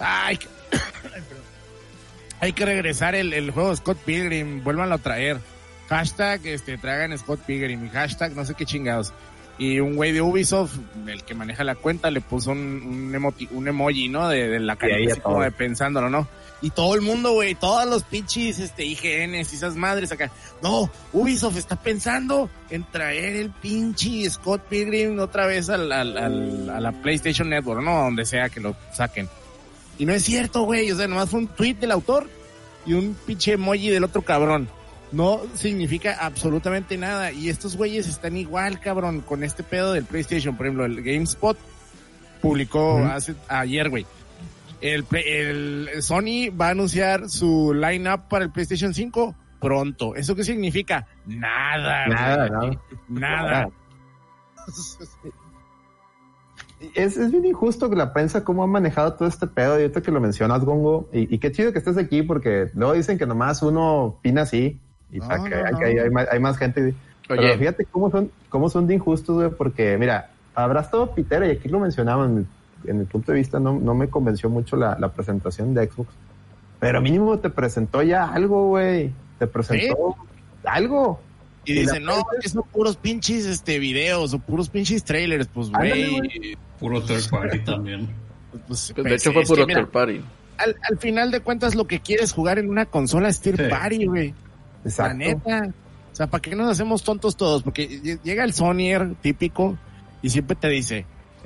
Ay. 0.00 0.38
Hay 2.40 2.52
que 2.52 2.64
regresar 2.64 3.14
el, 3.14 3.32
el 3.32 3.50
juego 3.50 3.70
de 3.70 3.76
Scott 3.76 3.98
Pilgrim, 3.98 4.62
vuélvanlo 4.62 4.94
a 4.94 4.98
traer. 4.98 5.38
Hashtag, 5.88 6.46
este, 6.46 6.76
traigan 6.78 7.16
Scott 7.18 7.40
Pilgrim 7.46 7.84
y 7.86 7.88
hashtag 7.88 8.34
no 8.34 8.44
sé 8.44 8.54
qué 8.54 8.64
chingados. 8.66 9.12
Y 9.58 9.80
un 9.80 9.96
güey 9.96 10.12
de 10.12 10.20
Ubisoft, 10.22 10.76
el 11.08 11.24
que 11.24 11.34
maneja 11.34 11.64
la 11.64 11.74
cuenta, 11.74 12.10
le 12.12 12.20
puso 12.20 12.52
un, 12.52 12.58
un, 12.58 13.12
emoti- 13.12 13.48
un 13.50 13.66
emoji, 13.66 14.08
¿no? 14.08 14.28
De, 14.28 14.48
de 14.48 14.60
la 14.60 14.76
carita 14.76 15.16
como 15.20 15.42
de 15.42 15.50
pensándolo, 15.50 16.08
¿no? 16.10 16.28
Y 16.60 16.70
todo 16.70 16.96
el 16.96 17.02
mundo, 17.02 17.32
güey, 17.34 17.54
todos 17.54 17.86
los 17.86 18.02
pinches, 18.02 18.58
este, 18.58 18.84
IGNs 18.84 19.52
y 19.52 19.56
esas 19.56 19.76
madres 19.76 20.10
acá. 20.10 20.30
No, 20.60 20.90
Ubisoft 21.12 21.56
está 21.56 21.76
pensando 21.76 22.50
en 22.70 22.82
traer 22.90 23.36
el 23.36 23.50
pinche 23.50 24.28
Scott 24.28 24.62
Pilgrim 24.68 25.20
otra 25.20 25.46
vez 25.46 25.68
al, 25.70 25.92
al- 25.92 26.18
al- 26.18 26.70
a 26.70 26.80
la 26.80 26.90
PlayStation 26.90 27.48
Network, 27.48 27.80
¿no? 27.82 28.02
Donde 28.02 28.24
sea 28.24 28.48
que 28.48 28.58
lo 28.58 28.74
saquen. 28.92 29.28
Y 29.98 30.04
no 30.06 30.12
es 30.12 30.24
cierto, 30.24 30.62
güey. 30.62 30.90
O 30.90 30.96
sea, 30.96 31.06
nomás 31.06 31.30
fue 31.30 31.38
un 31.40 31.46
tweet 31.46 31.74
del 31.74 31.92
autor 31.92 32.28
y 32.86 32.94
un 32.94 33.16
pinche 33.26 33.52
emoji 33.52 33.90
del 33.90 34.02
otro 34.04 34.22
cabrón. 34.22 34.68
No 35.12 35.40
significa 35.54 36.18
absolutamente 36.20 36.96
nada. 36.98 37.30
Y 37.30 37.48
estos 37.50 37.76
güeyes 37.76 38.08
están 38.08 38.36
igual, 38.36 38.80
cabrón, 38.80 39.20
con 39.20 39.44
este 39.44 39.62
pedo 39.62 39.92
del 39.92 40.04
PlayStation. 40.04 40.56
Por 40.56 40.66
ejemplo, 40.66 40.84
el 40.86 41.02
GameSpot 41.02 41.56
publicó 42.42 42.98
hace, 43.06 43.34
ayer, 43.48 43.88
güey. 43.90 44.06
El, 44.80 45.88
Sony 46.00 46.50
va 46.50 46.68
a 46.68 46.70
anunciar 46.70 47.28
su 47.28 47.74
lineup 47.74 48.28
para 48.28 48.44
el 48.44 48.52
PlayStation 48.52 48.94
5 48.94 49.34
pronto. 49.60 50.14
¿Eso 50.14 50.34
qué 50.36 50.44
significa? 50.44 51.06
Nada. 51.26 52.06
Nada, 52.06 52.48
güey. 52.48 52.78
nada. 53.08 53.68
Es, 56.94 57.16
es 57.16 57.32
bien 57.32 57.44
injusto 57.44 57.90
que 57.90 57.96
la 57.96 58.12
prensa 58.12 58.44
cómo 58.44 58.62
ha 58.62 58.66
manejado 58.66 59.14
todo 59.14 59.28
este 59.28 59.46
pedo. 59.48 59.78
Y 59.78 59.82
ahorita 59.82 60.00
que 60.00 60.12
lo 60.12 60.20
mencionas, 60.20 60.64
Gongo, 60.64 61.08
y, 61.12 61.34
y 61.34 61.38
qué 61.38 61.50
chido 61.50 61.72
que 61.72 61.78
estés 61.78 61.98
aquí 61.98 62.22
porque 62.22 62.70
luego 62.74 62.92
dicen 62.94 63.18
que 63.18 63.26
nomás 63.26 63.62
uno 63.62 64.04
opina 64.04 64.42
así. 64.42 64.78
Y 65.10 65.18
No, 65.18 65.26
para 65.28 65.42
que, 65.42 65.50
no, 65.50 65.56
hay, 65.56 65.72
no. 65.72 65.78
que 65.78 65.84
hay, 65.84 65.98
hay 65.98 66.10
más, 66.10 66.28
hay 66.30 66.40
más 66.40 66.56
gente. 66.56 66.94
Pero 67.26 67.58
fíjate 67.58 67.84
cómo 67.84 68.10
son, 68.10 68.30
cómo 68.48 68.68
son 68.68 68.86
de 68.86 68.94
injustos, 68.94 69.36
güey, 69.36 69.50
porque 69.50 69.98
mira, 69.98 70.30
habrás 70.54 70.90
todo 70.90 71.14
pitero 71.14 71.46
y 71.46 71.50
aquí 71.50 71.68
lo 71.68 71.80
mencionaban. 71.80 72.46
En 72.86 72.98
mi 72.98 73.04
punto 73.04 73.32
de 73.32 73.38
vista, 73.38 73.58
no, 73.58 73.78
no 73.78 73.94
me 73.94 74.08
convenció 74.08 74.48
mucho 74.48 74.76
la, 74.76 74.96
la 74.98 75.12
presentación 75.12 75.74
de 75.74 75.86
Xbox. 75.88 76.08
Pero 76.80 77.00
mínimo 77.02 77.38
te 77.38 77.50
presentó 77.50 78.02
ya 78.02 78.24
algo, 78.26 78.68
güey. 78.68 79.12
Te 79.38 79.46
presentó 79.46 80.16
algo. 80.64 81.20
Y 81.64 81.72
Y 81.72 81.80
dicen, 81.80 82.04
no, 82.04 82.22
que 82.40 82.48
son 82.48 82.62
puros 82.72 82.96
pinches 82.96 83.44
este, 83.46 83.78
videos 83.78 84.32
o 84.32 84.38
puros 84.38 84.68
pinches 84.68 85.02
trailers. 85.04 85.48
Pues, 85.48 85.70
güey. 85.70 86.56
Puro 86.78 87.02
third 87.02 87.28
party 87.28 87.58
también. 87.60 88.08
Pues, 88.66 88.92
de 88.94 89.02
pues, 89.02 89.12
hecho 89.22 89.32
fue 89.32 89.42
es 89.42 89.48
puro 89.48 89.66
mira, 89.66 89.80
third 89.80 89.90
party. 89.90 90.20
al, 90.58 90.76
al 90.90 90.98
final 90.98 91.30
de 91.30 91.40
cuentas, 91.40 91.74
lo 91.74 91.86
que 91.86 92.00
quieres 92.00 92.32
jugar 92.32 92.58
en 92.58 92.70
una 92.70 92.86
consola 92.86 93.28
es 93.28 93.40
third 93.40 93.64
Sí. 93.64 93.68
party, 93.70 94.06
güey. 94.06 94.34
La 94.96 95.12
neta. 95.12 95.68
O 96.12 96.16
sea, 96.18 96.26
¿para 96.28 96.40
qué 96.40 96.54
nos 96.56 96.70
hacemos 96.70 97.02
tontos 97.04 97.36
todos? 97.36 97.62
Porque 97.62 97.88
lle- 97.88 98.20
llega 98.22 98.44
el 98.44 98.52
Sonyer 98.52 99.14
típico 99.20 99.76
y 100.22 100.30
siempre 100.30 100.56
te 100.56 100.68
dice, 100.68 101.04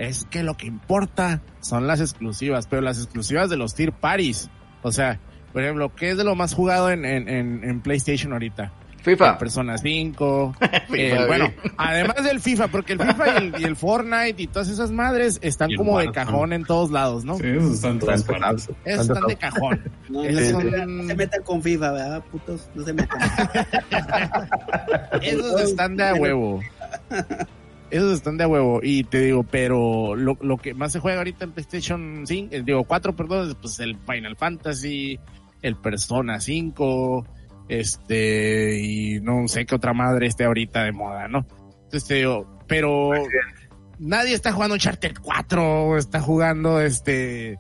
es 0.09 0.27
que 0.31 0.43
lo 0.43 0.57
que 0.57 0.67
importa 0.67 1.41
son 1.61 1.87
las 1.87 2.01
exclusivas, 2.01 2.67
pero 2.67 2.83
las 2.83 2.99
exclusivas 2.99 3.51
de 3.51 3.57
los 3.57 3.75
tier 3.75 3.93
parties. 3.93 4.51
O 4.83 4.93
sea, 4.93 5.19
por 5.53 5.63
ejemplo, 5.63 5.95
¿qué 5.95 6.11
es 6.11 6.17
de 6.17 6.25
lo 6.25 6.35
más 6.35 6.55
jugado 6.55 6.91
en, 6.91 7.05
en, 7.05 7.29
en, 7.29 7.65
en 7.65 7.81
PlayStation 7.81 8.33
ahorita? 8.33 8.73
FIFA. 9.03 9.37
Persona 9.37 9.77
5. 9.79 10.55
FIFA, 10.61 10.97
eh, 10.97 11.27
bueno, 11.27 11.53
güey. 11.61 11.75
además 11.77 12.23
del 12.25 12.41
FIFA, 12.41 12.69
porque 12.69 12.93
el 12.93 13.01
FIFA 13.01 13.29
y 13.29 13.37
el, 13.37 13.55
y 13.61 13.65
el 13.65 13.75
Fortnite 13.77 14.41
y 14.43 14.47
todas 14.47 14.69
esas 14.69 14.93
madres 14.93 15.41
están 15.43 15.71
como 15.77 15.99
de 15.99 16.13
cajón 16.13 16.53
en 16.53 16.65
todos 16.65 16.91
lados, 16.93 17.25
¿no? 17.25 17.37
Sí, 17.37 17.47
esos 17.49 17.75
están 17.75 17.99
pesados. 17.99 18.71
Esos 18.85 19.09
están 19.09 19.27
de 19.27 19.37
cajón. 19.37 19.81
No, 20.09 20.23
Esos 20.23 20.51
son- 20.51 20.97
no 20.99 21.07
se 21.09 21.17
metan 21.17 21.43
con 21.43 21.63
FIFA, 21.63 21.91
¿verdad, 21.93 22.23
putos? 22.31 22.69
No 22.75 22.85
se 22.85 22.93
metan. 22.93 23.19
Esos 25.23 25.61
están 25.63 25.97
de 25.97 26.05
a 26.05 26.15
huevo. 26.15 26.61
Esos 27.93 28.15
están 28.15 28.39
de 28.39 28.45
a 28.45 28.49
huevo. 28.49 28.81
Y 28.83 29.05
te 29.05 29.21
digo, 29.21 29.45
pero 29.45 30.17
lo, 30.17 30.39
lo 30.41 30.57
que 30.57 30.73
más 30.73 30.93
se 30.93 30.99
juega 30.99 31.19
ahorita 31.19 31.45
en 31.45 31.53
PlayStation 31.53 32.25
5, 32.27 32.55
eh, 32.55 32.63
digo 32.65 32.85
4, 32.85 33.15
perdón, 33.15 33.51
es, 33.51 33.55
pues 33.55 33.79
el 33.81 33.99
Final 33.99 34.35
Fantasy, 34.37 35.21
el 35.61 35.77
Persona 35.77 36.41
5, 36.41 37.27
Este, 37.69 38.81
y 38.81 39.21
no 39.21 39.47
sé 39.47 39.67
qué 39.67 39.75
otra 39.75 39.93
madre 39.93 40.27
esté 40.27 40.45
ahorita 40.45 40.85
de 40.85 40.93
moda, 40.93 41.29
¿no? 41.29 41.47
Entonces 41.85 42.07
te 42.07 42.15
digo, 42.15 42.59
pero 42.67 43.11
nadie 43.99 44.35
está 44.35 44.53
jugando 44.53 44.75
Uncharted 44.75 45.15
4, 45.23 45.85
o 45.85 45.97
está 45.99 46.21
jugando 46.21 46.81
este, 46.81 47.59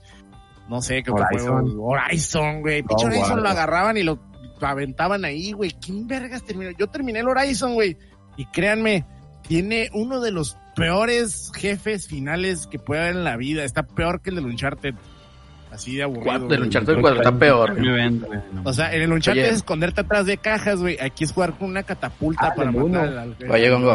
no 0.69 0.81
sé 0.81 1.03
qué 1.03 1.11
Horizon. 1.11 1.63
juego, 1.63 1.89
Horizon, 1.91 2.61
güey. 2.63 2.83
Pinche 2.83 3.05
Oh, 3.05 3.09
Horizon 3.09 3.43
lo 3.43 3.49
agarraban 3.51 3.97
y 3.99 4.03
lo 4.03 4.19
aventaban 4.63 5.25
ahí, 5.27 5.53
güey. 5.53 5.73
¿Quién 5.73 6.07
vergas 6.07 6.43
terminó? 6.45 6.71
Yo 6.71 6.87
terminé 6.87 7.21
el 7.21 7.29
Horizon, 7.29 7.75
güey. 7.75 7.99
Y 8.39 8.47
créanme, 8.47 9.05
tiene 9.47 9.91
uno 9.93 10.21
de 10.21 10.31
los 10.33 10.57
peores 10.75 11.51
jefes 11.55 12.07
finales 12.07 12.67
que 12.67 12.79
puede 12.79 13.03
haber 13.03 13.17
en 13.17 13.25
la 13.25 13.37
vida. 13.37 13.65
Está 13.65 13.83
peor 13.83 14.21
que 14.21 14.31
el 14.31 14.37
del 14.37 14.47
Uncharted. 14.47 14.95
Así 15.71 15.97
de 15.97 16.03
aburrido. 16.03 16.47
Güey. 16.47 16.61
Uncharted 16.61 17.01
4 17.01 17.19
está 17.21 17.39
peor. 17.39 17.77
O 18.65 18.73
sea, 18.73 18.95
en 18.95 19.03
el 19.03 19.13
Uncharted 19.13 19.45
es 19.45 19.57
esconderte 19.57 20.03
atrás 20.03 20.27
de 20.27 20.37
cajas, 20.37 20.81
güey. 20.81 20.99
Aquí 21.01 21.25
es 21.25 21.33
jugar 21.33 21.55
con 21.59 21.71
una 21.71 21.83
catapulta 21.83 22.49
Ah, 22.49 22.55
para 22.55 22.71
el 22.71 22.77
matar 22.77 23.17
al 23.19 23.37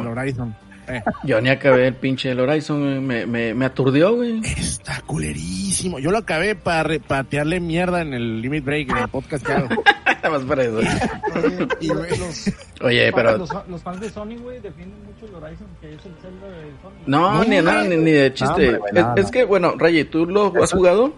Horizon. 0.08 0.56
Eh, 0.90 1.02
Yo 1.24 1.42
ni 1.42 1.50
acabé 1.50 1.88
el 1.88 1.96
pinche 1.96 2.32
el 2.32 2.40
Horizon, 2.40 2.80
güey. 2.82 3.00
me, 3.02 3.26
me, 3.26 3.54
me 3.54 3.66
aturdió, 3.66 4.16
güey. 4.16 4.40
está 4.46 5.02
culerísimo. 5.02 6.00
Yo 6.00 6.12
lo 6.12 6.18
acabé 6.20 6.56
para 6.56 6.98
patearle 7.00 7.60
mierda 7.60 8.02
en 8.02 8.14
el 8.14 8.42
Limit 8.42 8.64
Break, 8.64 8.90
en 8.92 8.98
el 8.98 9.08
podcast 9.10 9.46
que 9.46 9.52
hago. 9.54 9.68
Nada 10.06 10.30
más 10.30 10.44
para 10.46 10.64
eso. 10.64 10.78
Oye, 10.78 11.68
Y, 11.82 11.88
güey, 11.90 12.18
los, 12.18 12.52
Oye, 12.82 13.12
pero 13.14 13.38
los, 13.38 13.50
los 13.68 13.82
fans 13.84 14.00
de 14.00 14.10
Sony, 14.10 14.36
güey, 14.42 14.60
defienden 14.60 14.98
mucho 15.06 15.26
el 15.28 15.36
Horizon, 15.44 15.68
que 15.82 15.94
es 15.94 16.06
el 16.06 16.14
Zelda 16.22 16.48
de 16.48 16.72
Sony. 16.82 16.92
no, 17.06 17.34
No, 17.34 17.44
ni, 17.44 17.62
no, 17.62 17.84
ni, 17.84 17.98
ni 17.98 18.12
de 18.12 18.34
chiste. 18.34 18.52
hombre, 18.70 18.78
güey, 18.78 18.92
es, 18.96 19.04
no, 19.06 19.16
es 19.16 19.32
que, 19.32 19.44
bueno, 19.46 19.74
Rayi, 19.78 20.06
¿tú 20.06 20.26
lo 20.26 20.54
has 20.64 20.72
jugado? 20.72 21.14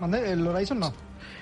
Mande, 0.00 0.32
el 0.32 0.46
Horizon 0.46 0.80
no. 0.80 0.92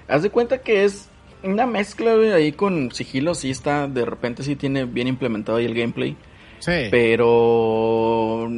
Haz 0.08 0.22
de 0.22 0.30
cuenta 0.30 0.58
que 0.58 0.84
es 0.84 1.08
una 1.42 1.66
mezcla, 1.66 2.14
güey, 2.14 2.32
ahí 2.32 2.52
con 2.52 2.90
sigilo, 2.92 3.34
sí 3.34 3.50
está, 3.50 3.86
de 3.86 4.04
repente 4.04 4.42
sí 4.42 4.56
tiene 4.56 4.84
bien 4.84 5.06
implementado 5.08 5.58
ahí 5.58 5.64
el 5.66 5.74
gameplay, 5.74 6.16
sí. 6.60 6.88
pero 6.90 8.48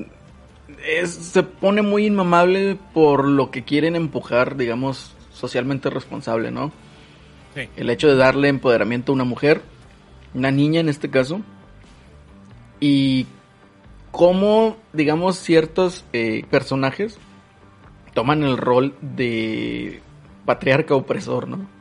es, 0.85 1.11
se 1.11 1.43
pone 1.43 1.83
muy 1.83 2.07
inmamable 2.07 2.77
por 2.95 3.27
lo 3.27 3.51
que 3.51 3.65
quieren 3.65 3.97
empujar, 3.97 4.57
digamos, 4.57 5.15
socialmente 5.33 5.91
responsable, 5.91 6.51
¿no? 6.51 6.73
Sí. 7.55 7.63
El 7.77 7.91
hecho 7.91 8.09
de 8.09 8.17
darle 8.17 8.49
empoderamiento 8.49 9.13
a 9.13 9.15
una 9.15 9.25
mujer, 9.25 9.63
una 10.35 10.51
niña 10.51 10.81
en 10.81 10.89
este 10.89 11.11
caso, 11.11 11.41
y 12.79 13.27
cómo, 14.11 14.77
digamos, 14.93 15.37
ciertos 15.37 16.05
eh, 16.13 16.45
personajes 16.51 17.19
toman 18.15 18.43
el 18.43 18.57
rol 18.57 18.95
de 19.01 20.01
patriarca 20.45 20.95
opresor, 20.95 21.49
¿no? 21.49 21.80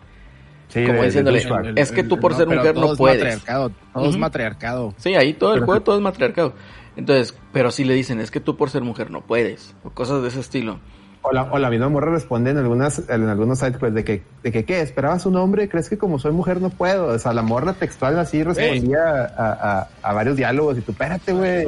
Sí, 0.69 0.81
Como 0.85 0.97
de- 0.97 0.99
de 1.01 1.05
diciéndole. 1.31 1.69
El- 1.71 1.77
es 1.77 1.91
que 1.91 2.03
tú 2.03 2.19
por 2.19 2.35
ser 2.35 2.47
mujer 2.47 2.73
todo 2.73 2.85
no 2.87 2.91
es 2.93 2.97
puedes. 2.97 3.17
Matriarcado, 3.23 3.71
todo 3.93 4.03
es 4.05 4.09
Ujú. 4.11 4.19
matriarcado. 4.19 4.93
Sí, 4.97 5.15
ahí 5.15 5.33
todo 5.33 5.53
el 5.55 5.61
juego 5.65 5.81
todo 5.81 5.95
es 5.95 6.01
matriarcado. 6.01 6.53
Entonces, 6.95 7.35
pero 7.53 7.71
sí 7.71 7.83
le 7.85 7.93
dicen, 7.93 8.19
es 8.19 8.29
que 8.31 8.39
tú 8.39 8.55
por 8.55 8.69
ser 8.69 8.83
mujer 8.83 9.09
no 9.11 9.21
puedes, 9.21 9.75
o 9.83 9.89
cosas 9.89 10.21
de 10.21 10.27
ese 10.29 10.39
estilo. 10.41 10.79
O 11.21 11.33
la, 11.33 11.43
o 11.51 11.59
la 11.59 11.69
misma 11.69 11.89
morra 11.89 12.11
responde 12.11 12.51
en 12.51 12.57
algunas, 12.57 13.09
en 13.09 13.27
algunos 13.27 13.59
sites, 13.59 13.77
pues, 13.77 13.93
de 13.93 14.03
que, 14.05 14.23
de 14.41 14.51
que, 14.53 14.63
¿qué? 14.63 14.79
¿Esperabas 14.79 15.25
un 15.25 15.35
hombre? 15.35 15.67
¿Crees 15.67 15.89
que 15.89 15.97
como 15.97 16.17
soy 16.17 16.31
mujer 16.31 16.61
no 16.61 16.69
puedo? 16.69 17.07
O 17.07 17.19
sea, 17.19 17.33
la 17.33 17.41
morra 17.41 17.73
textual 17.73 18.17
así 18.19 18.41
respondía 18.41 19.25
a, 19.37 19.79
a, 19.81 19.87
a 20.01 20.13
varios 20.13 20.37
diálogos 20.37 20.77
y 20.77 20.81
tú, 20.81 20.91
espérate, 20.93 21.33
güey. 21.33 21.67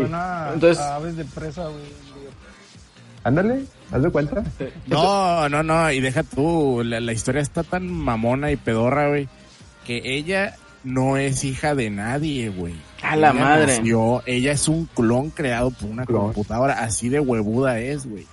Entonces- 0.54 0.80
a 0.80 0.96
aves 0.96 1.18
de 1.18 1.26
presa, 1.26 1.64
güey. 1.64 1.84
Ándale, 3.24 3.66
haz 3.92 4.02
de 4.04 4.10
cuenta. 4.10 4.44
No, 4.88 5.50
no, 5.50 5.64
no, 5.64 5.92
y 5.92 6.00
deja 6.02 6.24
tú, 6.24 6.82
la, 6.84 7.00
la 7.00 7.14
historia 7.14 7.42
está 7.42 7.64
tan 7.64 7.88
mamona 7.88 8.52
y 8.52 8.56
pedorra, 8.56 9.10
güey, 9.10 9.28
que 9.86 10.02
ella 10.04 10.56
no 10.84 11.18
es 11.18 11.44
hija 11.44 11.76
de 11.76 11.90
nadie, 11.90 12.50
güey. 12.50 12.74
A 13.04 13.16
la 13.16 13.32
Ella 13.32 13.40
madre. 13.40 13.78
nació- 13.78 14.24
ella 14.26 14.52
es 14.52 14.68
un 14.68 14.86
clon 14.88 15.30
creado 15.32 15.72
por 15.72 15.90
una 15.90 16.06
Clon. 16.06 16.34
computadora, 16.34 16.74
así 16.82 17.10
de 17.10 17.20
huevuda 17.20 17.80
es, 17.80 18.06
güey. 18.08 18.26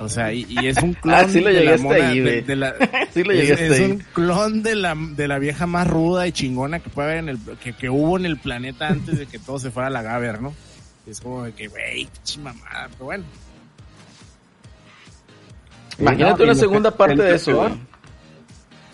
O 0.00 0.08
sea, 0.08 0.32
y, 0.32 0.46
y 0.48 0.66
es 0.66 0.82
un 0.82 0.94
clon 0.94 1.14
Ah, 1.14 1.26
sí 1.28 1.40
lo 1.40 1.50
de 1.50 1.64
la 1.64 1.76
mona- 1.78 2.08
ahí, 2.08 2.18
de- 2.20 2.56
la- 2.56 2.74
sí 3.14 3.22
lo 3.22 3.32
es, 3.32 3.40
llegaste 3.40 3.66
es 3.68 3.72
ahí. 3.80 3.90
un 3.92 3.98
clon 4.12 4.62
de 4.62 4.74
la, 4.74 4.96
de 4.96 5.28
la 5.28 5.38
vieja 5.38 5.66
más 5.66 5.86
ruda 5.86 6.26
y 6.26 6.32
chingona 6.32 6.80
que 6.80 6.90
puede 6.90 7.08
haber 7.08 7.18
en 7.24 7.28
el, 7.28 7.38
que, 7.62 7.72
que 7.74 7.88
hubo 7.90 8.16
en 8.18 8.26
el 8.26 8.36
planeta 8.38 8.88
antes 8.88 9.18
de 9.18 9.26
que 9.26 9.38
todo 9.38 9.58
se 9.60 9.70
fuera 9.70 9.88
a 9.88 9.90
la 9.90 10.02
Gaber, 10.02 10.40
¿no? 10.40 10.54
Es 11.06 11.20
como 11.20 11.44
de 11.44 11.52
que, 11.52 11.68
güey, 11.68 12.08
mamada, 12.42 12.88
pero 12.92 13.04
bueno. 13.04 13.24
Imagínate 16.02 16.38
No, 16.38 16.44
una 16.44 16.54
segunda 16.54 16.90
parte 16.90 17.22
de 17.22 17.34
eso, 17.34 17.56
güey. 17.56 17.72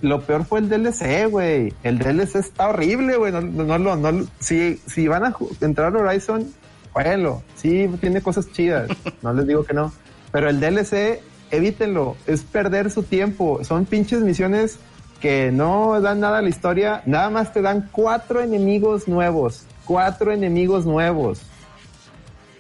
Lo 0.00 0.20
peor 0.20 0.44
fue 0.44 0.60
el 0.60 0.68
DLC, 0.68 1.28
güey. 1.28 1.72
El 1.82 1.98
DLC 1.98 2.36
está 2.36 2.68
horrible, 2.68 3.16
güey. 3.16 3.32
No, 3.32 3.78
no, 3.78 3.96
no, 3.96 4.26
si, 4.38 4.76
si 4.86 5.08
van 5.08 5.24
a 5.24 5.34
entrar 5.60 5.96
a 5.96 5.98
Horizon, 5.98 6.52
jueguenlo. 6.92 7.42
Sí, 7.56 7.90
tiene 8.00 8.20
cosas 8.20 8.52
chidas. 8.52 8.90
No 9.22 9.32
les 9.32 9.46
digo 9.46 9.64
que 9.64 9.74
no. 9.74 9.92
Pero 10.30 10.48
el 10.48 10.60
DLC, 10.60 11.20
evítenlo. 11.50 12.16
Es 12.26 12.42
perder 12.42 12.90
su 12.90 13.02
tiempo. 13.02 13.64
Son 13.64 13.86
pinches 13.86 14.20
misiones 14.20 14.78
que 15.20 15.50
no 15.50 16.00
dan 16.00 16.20
nada 16.20 16.38
a 16.38 16.42
la 16.42 16.48
historia. 16.48 17.02
Nada 17.06 17.30
más 17.30 17.52
te 17.52 17.62
dan 17.62 17.88
cuatro 17.90 18.40
enemigos 18.40 19.08
nuevos. 19.08 19.66
Cuatro 19.84 20.30
enemigos 20.30 20.86
nuevos. 20.86 21.40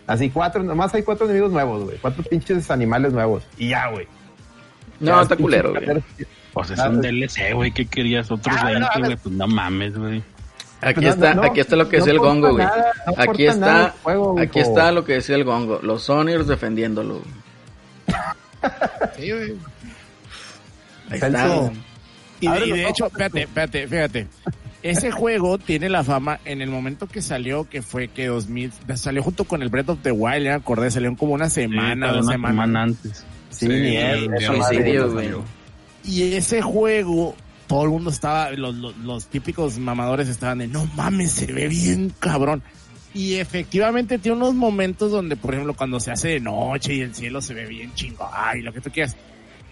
Así, 0.08 0.30
cuatro, 0.30 0.62
nomás 0.62 0.92
hay 0.94 1.02
cuatro 1.02 1.26
enemigos 1.26 1.52
nuevos, 1.52 1.84
güey. 1.84 1.98
Cuatro 1.98 2.24
pinches 2.24 2.70
animales 2.70 3.12
nuevos. 3.12 3.44
Y 3.58 3.68
ya, 3.68 3.90
güey. 3.90 4.08
No, 5.00 5.20
está 5.22 5.36
culero, 5.36 5.72
güey. 5.72 6.02
Pues 6.52 6.70
es 6.70 6.78
Ah, 6.80 6.88
un 6.88 7.00
DLC, 7.00 7.52
güey. 7.54 7.70
¿Qué 7.72 7.86
querías? 7.86 8.30
Otros 8.30 8.56
Ah, 8.58 8.64
20, 8.66 8.80
no, 8.80 9.04
güey. 9.04 9.16
Pues 9.16 9.34
no 9.34 9.46
mames, 9.46 9.96
güey. 9.96 10.22
Aquí 10.80 11.06
está, 11.06 11.34
no, 11.34 11.42
aquí 11.42 11.60
está 11.60 11.74
lo 11.76 11.88
que 11.88 11.98
no 11.98 12.04
decía 12.04 12.12
el 12.12 12.18
gongo, 12.20 12.52
güey. 12.52 12.64
nada, 12.64 12.92
no 13.06 13.12
aquí 13.32 13.46
está, 13.46 13.94
juego, 14.02 14.38
aquí 14.40 14.60
está 14.60 14.92
lo 14.92 15.04
que 15.04 15.14
decía 15.14 15.34
el 15.34 15.44
gongo. 15.44 15.80
Los 15.82 16.02
Sonyers 16.04 16.46
defendiéndolo. 16.46 17.20
Sí, 19.16 19.30
güey. 19.32 19.54
Ahí 21.10 21.18
está. 21.20 21.70
Y 22.40 22.48
de, 22.48 22.66
y 22.68 22.84
hecho, 22.84 23.06
espérate, 23.06 23.42
espérate, 23.42 23.88
fíjate. 23.88 24.26
Ese 24.82 25.10
juego 25.10 25.58
tiene 25.58 25.88
la 25.88 26.04
fama 26.04 26.38
en 26.44 26.62
el 26.62 26.70
momento 26.70 27.08
que 27.08 27.20
salió, 27.20 27.68
que 27.68 27.82
fue 27.82 28.06
que 28.08 28.26
2000, 28.28 28.72
salió 28.94 29.24
junto 29.24 29.42
con 29.44 29.60
el 29.62 29.70
Breath 29.70 29.88
of 29.88 29.98
the 30.02 30.12
Wild, 30.12 30.44
ya 30.44 30.50
me 30.50 30.56
acordé, 30.56 30.90
salió 30.92 31.14
como 31.16 31.34
una 31.34 31.50
semana, 31.50 32.08
Sí, 32.10 32.14
dos 32.14 32.24
una 32.26 32.32
semanas. 32.34 32.54
semana 32.64 32.82
antes. 32.84 33.24
Sí, 33.50 33.66
Sí, 33.66 34.28
madre, 34.28 34.46
suicidio, 34.46 35.12
güey. 35.12 35.30
Y 36.04 36.34
ese 36.34 36.62
juego, 36.62 37.34
todo 37.66 37.84
el 37.84 37.90
mundo 37.90 38.10
estaba, 38.10 38.50
los, 38.52 38.74
los, 38.74 38.96
los 38.98 39.26
típicos 39.26 39.78
mamadores 39.78 40.28
estaban 40.28 40.58
de, 40.58 40.68
no 40.68 40.86
mames, 40.96 41.32
se 41.32 41.52
ve 41.52 41.68
bien 41.68 42.12
cabrón. 42.18 42.62
Y 43.14 43.34
efectivamente 43.34 44.18
tiene 44.18 44.36
unos 44.36 44.54
momentos 44.54 45.10
donde, 45.10 45.36
por 45.36 45.54
ejemplo, 45.54 45.74
cuando 45.74 45.98
se 45.98 46.10
hace 46.10 46.28
de 46.28 46.40
noche 46.40 46.94
y 46.94 47.00
el 47.00 47.14
cielo 47.14 47.40
se 47.40 47.54
ve 47.54 47.66
bien 47.66 47.92
chingón, 47.94 48.28
ay, 48.32 48.62
lo 48.62 48.72
que 48.72 48.80
tú 48.80 48.90
quieras. 48.90 49.16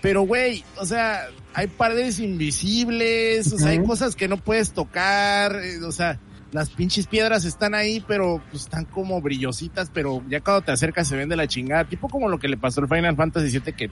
Pero, 0.03 0.23
güey, 0.23 0.65
o 0.79 0.87
sea, 0.87 1.27
hay 1.55 1.67
paredes 1.67 2.19
invisibles, 2.19 3.53
o 3.53 3.59
sea, 3.59 3.71
hay 3.71 3.83
cosas 3.83 4.15
que 4.15 4.29
no 4.29 4.37
puedes 4.37 4.73
tocar, 4.73 5.57
eh, 5.57 5.83
o 5.83 5.93
sea, 5.93 6.19
las 6.57 6.71
pinches 6.71 7.07
piedras 7.07 7.45
están 7.45 7.75
ahí, 7.75 8.03
pero 8.09 8.41
pues, 8.51 8.63
están 8.63 8.87
como 8.87 9.21
brillositas, 9.21 9.91
pero 9.93 10.23
ya 10.27 10.41
cuando 10.41 10.63
te 10.63 10.73
acercas 10.73 11.07
se 11.07 11.15
ven 11.15 11.29
de 11.29 11.37
la 11.37 11.47
chingada, 11.47 11.85
tipo 11.85 12.09
como 12.09 12.31
lo 12.31 12.39
que 12.39 12.49
le 12.49 12.57
pasó 12.57 12.81
al 12.81 12.89
Final 12.89 13.15
Fantasy 13.15 13.59
VII, 13.59 13.75
que 13.75 13.91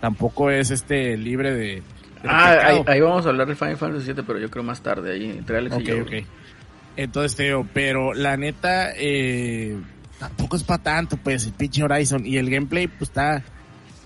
tampoco 0.00 0.50
es 0.50 0.70
este 0.70 1.18
libre 1.18 1.52
de... 1.52 1.66
de 1.66 1.82
Ah, 2.24 2.82
ahí, 2.86 3.00
vamos 3.02 3.26
a 3.26 3.28
hablar 3.28 3.46
del 3.46 3.56
Final 3.56 3.76
Fantasy 3.76 4.06
7, 4.06 4.22
pero 4.26 4.38
yo 4.38 4.50
creo 4.50 4.64
más 4.64 4.80
tarde, 4.80 5.12
ahí 5.12 5.24
entre 5.28 5.58
Alex 5.58 5.76
y 5.80 5.84
yo. 5.84 6.00
ok. 6.00 6.12
Entonces 6.96 7.36
te 7.36 7.42
digo, 7.42 7.66
pero 7.74 8.14
la 8.14 8.38
neta, 8.38 8.92
eh, 8.96 9.76
tampoco 10.18 10.56
es 10.56 10.64
para 10.64 10.82
tanto, 10.82 11.18
pues, 11.18 11.44
el 11.44 11.52
pinche 11.52 11.82
Horizon. 11.84 12.24
Y 12.24 12.38
el 12.38 12.48
gameplay, 12.48 12.88
pues 12.88 13.10
está 13.10 13.44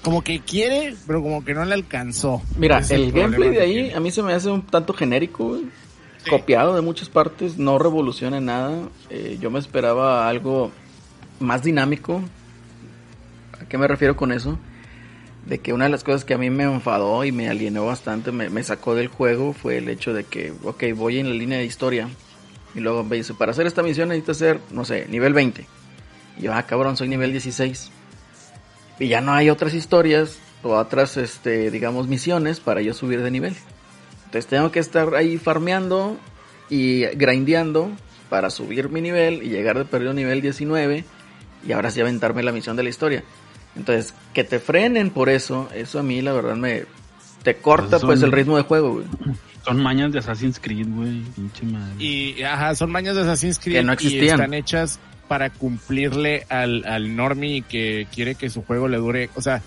como 0.02 0.22
que 0.22 0.40
quiere, 0.40 0.94
pero 1.06 1.22
como 1.22 1.44
que 1.44 1.54
no 1.54 1.64
le 1.64 1.72
alcanzó. 1.74 2.42
Mira, 2.58 2.80
el 2.80 3.12
problema 3.12 3.36
gameplay 3.36 3.50
de 3.50 3.60
ahí 3.62 3.90
a 3.92 4.00
mí 4.00 4.10
se 4.10 4.22
me 4.22 4.32
hace 4.32 4.50
un 4.50 4.66
tanto 4.66 4.92
genérico, 4.92 5.50
güey. 5.50 5.62
Copiado 6.28 6.74
de 6.74 6.82
muchas 6.82 7.08
partes, 7.08 7.58
no 7.58 7.78
revoluciona 7.78 8.40
nada. 8.40 8.88
Eh, 9.10 9.38
yo 9.40 9.50
me 9.50 9.58
esperaba 9.58 10.28
algo 10.28 10.70
más 11.40 11.62
dinámico. 11.62 12.22
¿A 13.60 13.66
qué 13.66 13.76
me 13.76 13.88
refiero 13.88 14.16
con 14.16 14.32
eso? 14.32 14.58
De 15.46 15.58
que 15.58 15.72
una 15.72 15.84
de 15.84 15.90
las 15.90 16.04
cosas 16.04 16.24
que 16.24 16.34
a 16.34 16.38
mí 16.38 16.48
me 16.50 16.64
enfadó 16.64 17.24
y 17.24 17.32
me 17.32 17.48
alienó 17.48 17.86
bastante, 17.86 18.30
me, 18.30 18.50
me 18.50 18.62
sacó 18.62 18.94
del 18.94 19.08
juego, 19.08 19.52
fue 19.52 19.78
el 19.78 19.88
hecho 19.88 20.14
de 20.14 20.24
que, 20.24 20.52
ok, 20.62 20.84
voy 20.94 21.18
en 21.18 21.28
la 21.28 21.34
línea 21.34 21.58
de 21.58 21.64
historia. 21.64 22.08
Y 22.74 22.80
luego 22.80 23.02
me 23.04 23.16
dice, 23.16 23.34
para 23.34 23.50
hacer 23.50 23.66
esta 23.66 23.82
misión 23.82 24.08
necesitas 24.08 24.36
ser, 24.36 24.60
no 24.70 24.84
sé, 24.84 25.06
nivel 25.08 25.34
20. 25.34 25.66
Y 26.38 26.42
yo, 26.42 26.54
ah, 26.54 26.62
cabrón, 26.62 26.96
soy 26.96 27.08
nivel 27.08 27.32
16. 27.32 27.90
Y 29.00 29.08
ya 29.08 29.20
no 29.20 29.32
hay 29.32 29.50
otras 29.50 29.74
historias 29.74 30.38
o 30.62 30.76
otras, 30.76 31.16
este, 31.16 31.70
digamos, 31.70 32.06
misiones 32.06 32.60
para 32.60 32.80
yo 32.80 32.94
subir 32.94 33.22
de 33.22 33.30
nivel. 33.30 33.56
Entonces 34.32 34.46
tengo 34.48 34.70
que 34.72 34.80
estar 34.80 35.14
ahí 35.14 35.36
farmeando 35.36 36.16
y 36.70 37.02
grindeando 37.16 37.90
para 38.30 38.48
subir 38.48 38.88
mi 38.88 39.02
nivel 39.02 39.42
y 39.42 39.50
llegar 39.50 39.76
de 39.76 39.84
perdido 39.84 40.12
a 40.12 40.14
nivel 40.14 40.40
19 40.40 41.04
y 41.68 41.72
ahora 41.72 41.90
sí 41.90 42.00
aventarme 42.00 42.42
la 42.42 42.50
misión 42.50 42.74
de 42.74 42.82
la 42.82 42.88
historia. 42.88 43.22
Entonces, 43.76 44.14
que 44.32 44.42
te 44.42 44.58
frenen 44.58 45.10
por 45.10 45.28
eso, 45.28 45.68
eso 45.74 45.98
a 45.98 46.02
mí 46.02 46.22
la 46.22 46.32
verdad 46.32 46.56
me, 46.56 46.84
te 47.42 47.56
corta 47.56 47.98
Son- 47.98 48.08
pues 48.08 48.22
el 48.22 48.32
ritmo 48.32 48.56
de 48.56 48.62
juego, 48.62 48.94
güey. 48.94 49.04
Son 49.66 49.80
mañas 49.82 50.12
de 50.12 50.20
Assassin's 50.20 50.58
Creed, 50.58 50.86
güey. 50.88 51.20
Pinche 51.36 51.66
madre. 51.66 51.94
Y, 52.02 52.42
ajá, 52.42 52.74
son 52.74 52.90
mañas 52.90 53.14
de 53.14 53.20
Assassin's 53.22 53.58
Creed 53.58 53.76
Que 53.76 53.82
no 53.84 53.92
y 53.92 53.94
existían. 53.94 54.40
están 54.40 54.54
hechas 54.54 54.98
para 55.28 55.50
cumplirle 55.50 56.46
al, 56.48 56.84
al 56.86 57.14
normie 57.14 57.62
que 57.62 58.06
quiere 58.14 58.34
que 58.34 58.48
su 58.50 58.62
juego 58.62 58.88
le 58.88 58.96
dure. 58.96 59.28
O 59.36 59.42
sea, 59.42 59.62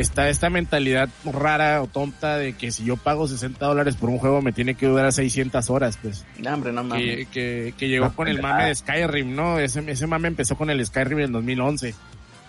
está 0.00 0.28
esta 0.28 0.50
mentalidad 0.50 1.08
rara 1.24 1.82
o 1.82 1.86
tonta 1.86 2.36
de 2.38 2.54
que 2.54 2.70
si 2.70 2.84
yo 2.84 2.96
pago 2.96 3.26
60 3.26 3.64
dólares 3.64 3.96
por 3.96 4.10
un 4.10 4.18
juego 4.18 4.40
me 4.42 4.52
tiene 4.52 4.74
que 4.74 4.86
durar 4.86 5.12
600 5.12 5.68
horas, 5.70 5.98
pues. 6.00 6.24
No, 6.38 6.54
hombre, 6.54 6.72
no 6.72 6.84
mames. 6.84 7.04
Que, 7.04 7.26
que, 7.26 7.74
que 7.76 7.88
llegó 7.88 8.12
con 8.14 8.28
el 8.28 8.40
mame 8.40 8.66
de 8.66 8.74
Skyrim, 8.74 9.34
¿no? 9.34 9.58
Ese, 9.58 9.82
ese 9.90 10.06
mame 10.06 10.28
empezó 10.28 10.56
con 10.56 10.70
el 10.70 10.84
Skyrim 10.84 11.18
en 11.20 11.32
2011. 11.32 11.94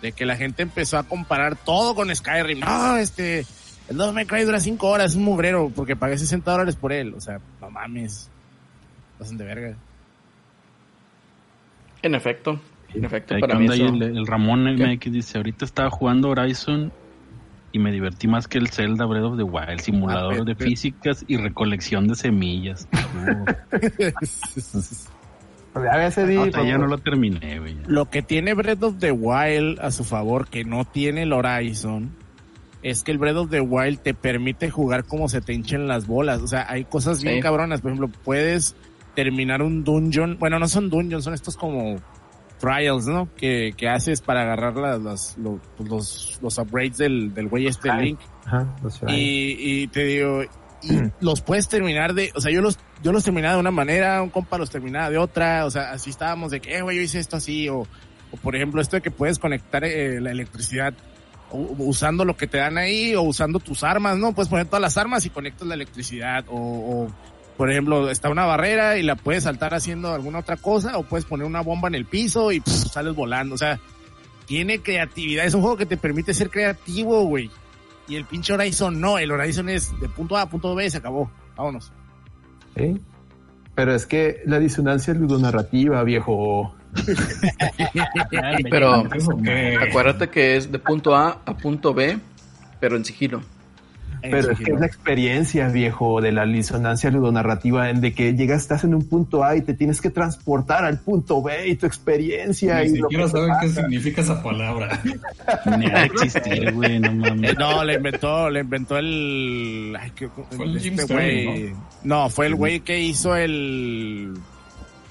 De 0.02 0.14
que 0.14 0.26
la 0.26 0.38
gente 0.38 0.64
empezó 0.64 0.98
a 0.98 1.04
comparar 1.04 1.58
todo 1.58 1.94
con 1.94 2.16
Skyrim. 2.16 2.60
No, 2.60 2.96
este, 2.98 3.40
el 3.90 3.98
Devil 3.98 4.14
May 4.14 4.26
Cry 4.26 4.44
dura 4.44 4.60
5 4.60 4.88
horas, 4.88 5.12
es 5.12 5.18
un 5.18 5.24
mugrero, 5.24 5.72
porque 5.76 5.96
pagué 5.96 6.18
60 6.18 6.50
dólares 6.50 6.76
por 6.76 6.94
él. 6.94 7.14
O 7.16 7.20
sea, 7.20 7.40
no 7.60 7.70
mames. 7.70 8.30
Pasan 9.18 9.38
de 9.38 9.44
verga. 9.44 9.76
En 12.02 12.16
efecto, 12.16 12.62
en 12.94 13.04
efecto, 13.04 13.36
para 13.42 13.60
mí 13.60 13.66
eso... 13.66 13.88
el, 13.88 14.02
el 14.02 14.26
Ramón. 14.26 14.74
MX 14.76 15.12
dice, 15.12 15.38
ahorita 15.38 15.66
estaba 15.66 15.90
jugando 15.90 16.30
Horizon 16.30 16.94
y 17.72 17.80
me 17.80 17.92
divertí 17.92 18.28
más 18.28 18.48
que 18.48 18.58
el 18.58 18.70
Zelda 18.70 19.06
Breath 19.06 19.24
of 19.26 19.38
the 19.38 19.44
Wild, 19.44 19.80
simulador 19.82 20.42
Ah, 20.42 20.44
de 20.44 20.56
pero- 20.56 20.70
físicas 20.70 21.24
y 21.28 21.38
recolección 21.38 22.08
de 22.08 22.16
semillas. 22.16 22.88
A 25.76 25.98
veces 25.98 26.28
di, 26.28 26.36
ya 26.68 26.78
no 26.78 26.88
lo 26.88 26.98
terminé, 26.98 27.60
güey. 27.60 27.78
Lo 27.88 28.10
que 28.10 28.22
tiene 28.24 28.54
Breath 28.56 28.82
of 28.84 28.98
the 28.98 29.12
Wild 29.12 29.80
a 29.80 29.92
su 29.92 30.04
favor, 30.04 30.48
que 30.48 30.66
no 30.66 30.84
tiene 30.84 31.24
el 31.24 31.32
Horizon, 31.32 32.10
es 32.82 33.04
que 33.04 33.12
el 33.12 33.18
Breath 33.20 33.36
of 33.38 33.50
the 33.52 33.62
Wild 33.62 34.00
te 34.00 34.14
permite 34.16 34.70
jugar 34.72 35.04
como 35.06 35.30
se 35.30 35.42
te 35.42 35.54
hinchen 35.54 35.88
las 35.88 36.08
bolas. 36.08 36.42
O 36.42 36.48
sea, 36.48 36.66
hay 36.70 36.86
cosas 36.86 37.22
bien 37.22 37.36
Sí. 37.36 37.42
cabronas. 37.42 37.82
Por 37.82 37.92
ejemplo, 37.92 38.10
puedes 38.26 38.76
terminar 39.16 39.62
un 39.62 39.84
dungeon. 39.84 40.38
Bueno, 40.40 40.58
no 40.60 40.68
son 40.68 40.90
dungeons, 40.90 41.24
son 41.24 41.34
estos 41.36 41.56
como 41.56 41.98
trials, 42.60 43.08
¿no? 43.08 43.30
Que, 43.36 43.74
que 43.76 43.88
haces 43.90 44.22
para 44.22 44.42
agarrar 44.44 44.76
las, 44.76 45.02
las- 45.02 45.38
lo- 45.38 45.60
los, 45.84 46.38
los 46.42 46.58
upgrades 46.58 46.98
del, 46.98 47.34
del 47.34 47.48
güey 47.48 47.68
este 47.68 47.90
Ay. 47.90 48.06
Link. 48.06 48.20
Ajá, 48.46 48.76
o 48.84 48.90
sea, 48.90 49.10
Y, 49.12 49.56
y 49.60 49.88
te 49.88 50.04
digo, 50.04 50.44
y 50.44 50.48
los 51.22 51.42
puedes 51.42 51.68
terminar 51.70 52.14
de, 52.14 52.32
o 52.36 52.42
sea, 52.42 52.52
yo 52.52 52.62
los, 52.62 52.78
yo 53.04 53.12
los 53.12 53.24
terminaba 53.24 53.56
de 53.56 53.60
una 53.62 53.72
manera, 53.72 54.22
un 54.22 54.30
compa 54.30 54.58
los 54.58 54.70
terminaba 54.70 55.10
de 55.10 55.18
otra, 55.18 55.66
o 55.66 55.72
sea, 55.72 55.92
así 55.92 56.10
estábamos 56.10 56.52
de 56.52 56.60
que, 56.60 56.78
eh, 56.78 56.82
güey, 56.82 56.98
yo 56.98 57.02
hice 57.04 57.20
esto 57.20 57.38
así, 57.38 57.68
o, 57.70 57.80
o 57.80 58.38
por 58.42 58.56
ejemplo, 58.56 58.82
esto 58.82 58.96
de 58.98 59.02
que 59.02 59.12
puedes 59.12 59.40
conectar 59.40 59.84
eh, 59.84 60.20
la 60.22 60.32
electricidad 60.32 60.94
usando 61.52 62.26
lo 62.26 62.38
que 62.38 62.46
te 62.48 62.60
dan 62.60 62.78
ahí 62.78 63.16
o 63.16 63.24
usando 63.24 63.60
tus 63.60 63.84
armas, 63.84 64.18
¿no? 64.18 64.34
Puedes 64.34 64.50
poner 64.50 64.68
todas 64.68 64.82
las 64.82 64.98
armas 64.98 65.26
y 65.26 65.30
conectas 65.32 65.68
la 65.68 65.74
electricidad, 65.74 66.46
o, 66.48 66.56
o, 66.56 67.08
por 67.60 67.70
ejemplo, 67.70 68.10
está 68.10 68.30
una 68.30 68.46
barrera 68.46 68.98
y 68.98 69.04
la 69.04 69.18
puedes 69.18 69.44
saltar 69.44 69.74
haciendo 69.74 70.14
alguna 70.14 70.40
otra 70.40 70.56
cosa, 70.56 70.98
o 70.98 71.04
puedes 71.04 71.26
poner 71.26 71.46
una 71.46 71.60
bomba 71.60 71.90
en 71.90 71.96
el 71.96 72.06
piso 72.06 72.54
y 72.54 72.62
pff, 72.62 72.72
sales 72.72 73.14
volando, 73.14 73.56
o 73.56 73.58
sea, 73.58 73.82
tiene 74.46 74.80
creatividad, 74.80 75.44
es 75.44 75.56
un 75.56 75.60
juego 75.60 75.76
que 75.76 75.86
te 75.86 75.98
permite 75.98 76.34
ser 76.34 76.50
creativo, 76.50 77.26
güey. 77.26 77.52
Y 78.08 78.16
el 78.16 78.24
pinche 78.24 78.54
Horizon 78.54 79.02
no, 79.02 79.18
el 79.18 79.30
Horizon 79.30 79.68
es 79.68 79.92
de 80.00 80.08
punto 80.08 80.38
A 80.38 80.44
a 80.44 80.50
punto 80.50 80.74
B 80.74 80.86
y 80.86 80.90
se 80.90 81.00
acabó. 81.00 81.30
Vámonos. 81.58 81.92
Pero 83.76 83.94
es 83.94 84.06
que 84.06 84.42
la 84.46 84.58
disonancia 84.58 85.14
ludonarrativa, 85.14 86.02
viejo. 86.06 86.74
Pero 88.72 89.04
acuérdate 89.82 90.30
que 90.30 90.56
es 90.56 90.72
de 90.72 90.80
punto 90.80 91.14
A 91.14 91.42
a 91.46 91.58
punto 91.58 91.94
B, 91.94 92.20
pero 92.80 92.96
en 92.96 93.04
sigilo. 93.04 93.42
Pero 94.22 94.52
es 94.52 94.60
que 94.60 94.72
es 94.72 94.80
la 94.80 94.86
experiencia, 94.86 95.68
viejo, 95.70 96.22
de 96.22 96.32
la 96.32 96.46
disonancia 96.46 97.10
ludonarrativa, 97.12 97.90
en 97.90 98.02
de 98.02 98.14
que 98.14 98.34
llegas, 98.34 98.62
estás 98.62 98.84
en 98.84 98.94
un 98.96 99.08
punto 99.08 99.44
A 99.44 99.56
y 99.56 99.62
te 99.62 99.74
tienes 99.74 100.02
que 100.02 100.10
transportar 100.10 100.84
al 100.86 101.00
punto 101.00 101.42
B 101.42 101.68
y 101.70 101.76
tu 101.76 101.86
experiencia. 101.86 102.80
Ni 102.82 102.86
y 102.86 102.90
siquiera 102.90 103.28
saben 103.28 103.52
qué 103.62 103.70
significa 103.70 104.22
esa 104.22 104.42
palabra. 104.44 105.02
Ni 105.78 105.86
ha 105.88 106.06
existir, 106.06 106.72
güey, 106.74 107.00
no 107.00 107.14
mames. 107.14 107.52
Eh, 107.52 107.56
no, 107.58 107.84
le 107.84 107.94
inventó, 107.96 108.50
le 108.50 108.60
inventó 108.62 108.98
el... 108.98 109.98
Ay, 110.00 110.12
qué- 110.16 110.30
Fue 110.52 110.66
el 110.66 110.80
Jim 110.80 110.94
este 111.00 111.14
güey. 111.14 111.74
¿no? 112.04 112.30
fue 112.30 112.48
el 112.48 112.56
güey 112.56 112.80
que 112.82 113.00
hizo 113.00 113.36
el... 113.36 114.34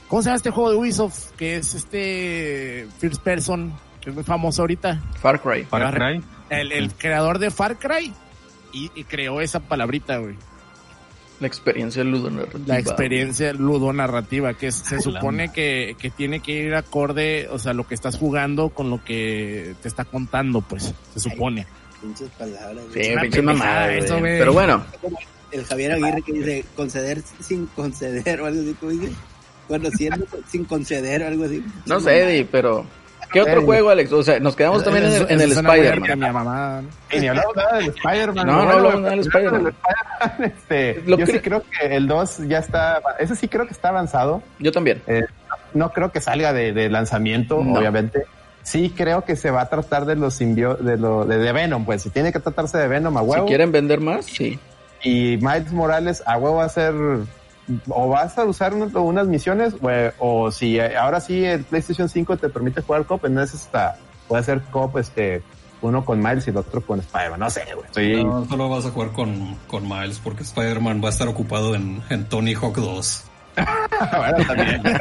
¿Cómo 0.08 0.22
se 0.22 0.26
llama 0.28 0.36
este 0.36 0.50
juego 0.50 0.70
de 0.70 0.76
Ubisoft? 0.76 1.32
Que 1.36 1.56
es 1.56 1.74
este 1.74 2.86
First 2.98 3.22
Person, 3.22 3.72
que 4.00 4.10
es 4.10 4.14
muy 4.16 4.24
famoso 4.24 4.62
ahorita. 4.62 5.00
Far 5.20 5.40
Cry. 5.40 5.64
Far 5.64 5.94
Cry. 5.94 6.22
El, 6.48 6.72
el 6.72 6.92
creador 6.94 7.38
de 7.38 7.50
Far 7.50 7.76
Cry. 7.78 8.12
Y, 8.72 8.90
y 8.94 9.04
creó 9.04 9.40
esa 9.40 9.60
palabrita, 9.60 10.18
güey. 10.18 10.34
La 11.40 11.46
experiencia 11.46 12.02
ludonarrativa. 12.02 12.64
La 12.66 12.78
experiencia 12.80 13.52
ludonarrativa, 13.52 14.54
que 14.54 14.66
es- 14.68 14.74
se 14.76 15.00
supone 15.00 15.52
que, 15.52 15.94
que 15.98 16.10
tiene 16.10 16.40
que 16.40 16.52
ir 16.52 16.74
acorde, 16.74 17.48
o 17.50 17.58
sea, 17.60 17.72
lo 17.74 17.86
que 17.86 17.94
estás 17.94 18.16
jugando 18.16 18.70
con 18.70 18.90
lo 18.90 19.04
que 19.04 19.74
te 19.80 19.86
está 19.88 20.04
contando, 20.04 20.60
pues, 20.62 20.92
se 21.14 21.20
supone. 21.20 21.66
Pinches 22.02 22.28
palabras. 22.30 22.84
Sí, 22.92 23.00
pinche 23.20 23.42
mamada, 23.42 23.92
eso, 23.94 24.08
güey. 24.18 24.20
güey. 24.20 24.38
Pero 24.38 24.52
bueno, 24.52 24.84
El 25.52 25.64
Javier 25.64 25.92
Aguirre 25.92 26.22
que 26.22 26.32
dice 26.32 26.64
conceder 26.76 27.22
sin 27.40 27.66
conceder 27.66 28.40
o 28.40 28.46
algo 28.46 28.60
así, 28.60 28.74
¿cómo 28.78 28.92
dice? 28.92 29.12
Conociendo 29.68 30.26
sin 30.50 30.64
conceder 30.64 31.22
o 31.22 31.28
algo 31.28 31.44
así. 31.44 31.64
no 31.86 32.00
sé, 32.00 32.20
Eddie, 32.22 32.44
pero... 32.46 32.84
¿Qué 33.32 33.40
otro 33.42 33.62
juego, 33.62 33.90
Alex? 33.90 34.12
O 34.12 34.22
sea, 34.22 34.40
nos 34.40 34.56
quedamos 34.56 34.82
también 34.84 35.04
en 35.06 35.12
el, 35.12 35.30
en 35.30 35.40
el 35.40 35.52
Spider-Man. 35.52 36.18
mamá, 36.32 36.82
ni 37.16 37.28
hablamos 37.28 37.56
nada 37.56 37.76
del 37.76 37.86
Spider-Man. 37.88 38.46
No, 38.46 38.64
no 38.64 38.70
hablamos 38.70 39.00
nada 39.00 39.10
del 39.10 39.20
Spider-Man. 39.20 39.74
este, 40.40 41.02
Lo 41.06 41.18
yo 41.18 41.26
que- 41.26 41.32
sí 41.32 41.38
creo 41.40 41.62
que 41.62 41.96
el 41.96 42.06
2 42.06 42.38
ya 42.48 42.58
está, 42.58 43.00
ese 43.18 43.36
sí 43.36 43.48
creo 43.48 43.66
que 43.66 43.72
está 43.72 43.88
avanzado. 43.90 44.42
Yo 44.58 44.72
también. 44.72 45.02
Eh, 45.06 45.24
no 45.74 45.92
creo 45.92 46.10
que 46.12 46.20
salga 46.20 46.52
de, 46.52 46.72
de 46.72 46.88
lanzamiento, 46.88 47.62
No. 47.62 47.78
obviamente. 47.78 48.24
Sí 48.62 48.92
creo 48.94 49.24
que 49.24 49.34
se 49.36 49.50
va 49.50 49.62
a 49.62 49.68
tratar 49.68 50.04
de 50.04 50.14
los 50.16 50.34
simbio 50.34 50.74
de 50.74 50.96
lo 50.98 51.24
de, 51.24 51.38
de 51.38 51.52
Venom, 51.52 51.84
pues 51.86 52.02
si 52.02 52.10
tiene 52.10 52.32
que 52.32 52.38
tratarse 52.40 52.76
de 52.76 52.86
Venom 52.88 53.16
a 53.16 53.20
Si 53.20 53.26
huevo. 53.26 53.46
quieren 53.46 53.72
vender 53.72 54.00
más, 54.00 54.26
sí. 54.26 54.58
Y 55.02 55.38
Miles 55.40 55.72
Morales 55.72 56.22
a 56.26 56.36
huevo 56.36 56.56
va 56.56 56.64
a 56.64 56.68
ser 56.68 56.92
o 57.88 58.08
vas 58.08 58.36
a 58.38 58.44
usar 58.44 58.74
un- 58.74 58.94
unas 58.96 59.26
misiones 59.26 59.74
o, 59.82 60.44
o 60.46 60.50
si 60.50 60.78
eh, 60.78 60.96
ahora 60.96 61.20
sí 61.20 61.44
el 61.44 61.64
PlayStation 61.64 62.08
5 62.08 62.36
te 62.36 62.48
permite 62.48 62.82
jugar 62.82 63.04
cop, 63.04 63.24
entonces 63.26 63.60
hasta 63.62 63.96
puede 64.26 64.42
ser 64.42 64.62
cop 64.70 64.96
este 64.98 65.42
uno 65.80 66.04
con 66.04 66.18
Miles 66.20 66.46
y 66.46 66.50
el 66.50 66.56
otro 66.56 66.80
con 66.80 66.98
Spider-Man. 66.98 67.38
No 67.38 67.50
sé, 67.50 67.62
güey. 67.72 67.86
Estoy 67.86 68.24
No, 68.24 68.44
solo 68.46 68.68
vas 68.68 68.84
a 68.86 68.90
jugar 68.90 69.12
con, 69.12 69.56
con 69.68 69.88
Miles 69.88 70.18
porque 70.18 70.42
Spider-Man 70.42 71.00
va 71.02 71.08
a 71.08 71.12
estar 71.12 71.28
ocupado 71.28 71.74
en, 71.76 72.02
en 72.10 72.24
Tony 72.28 72.54
Hawk 72.54 72.76
2. 72.76 73.24
bueno, 74.16 74.46
también. 74.46 74.82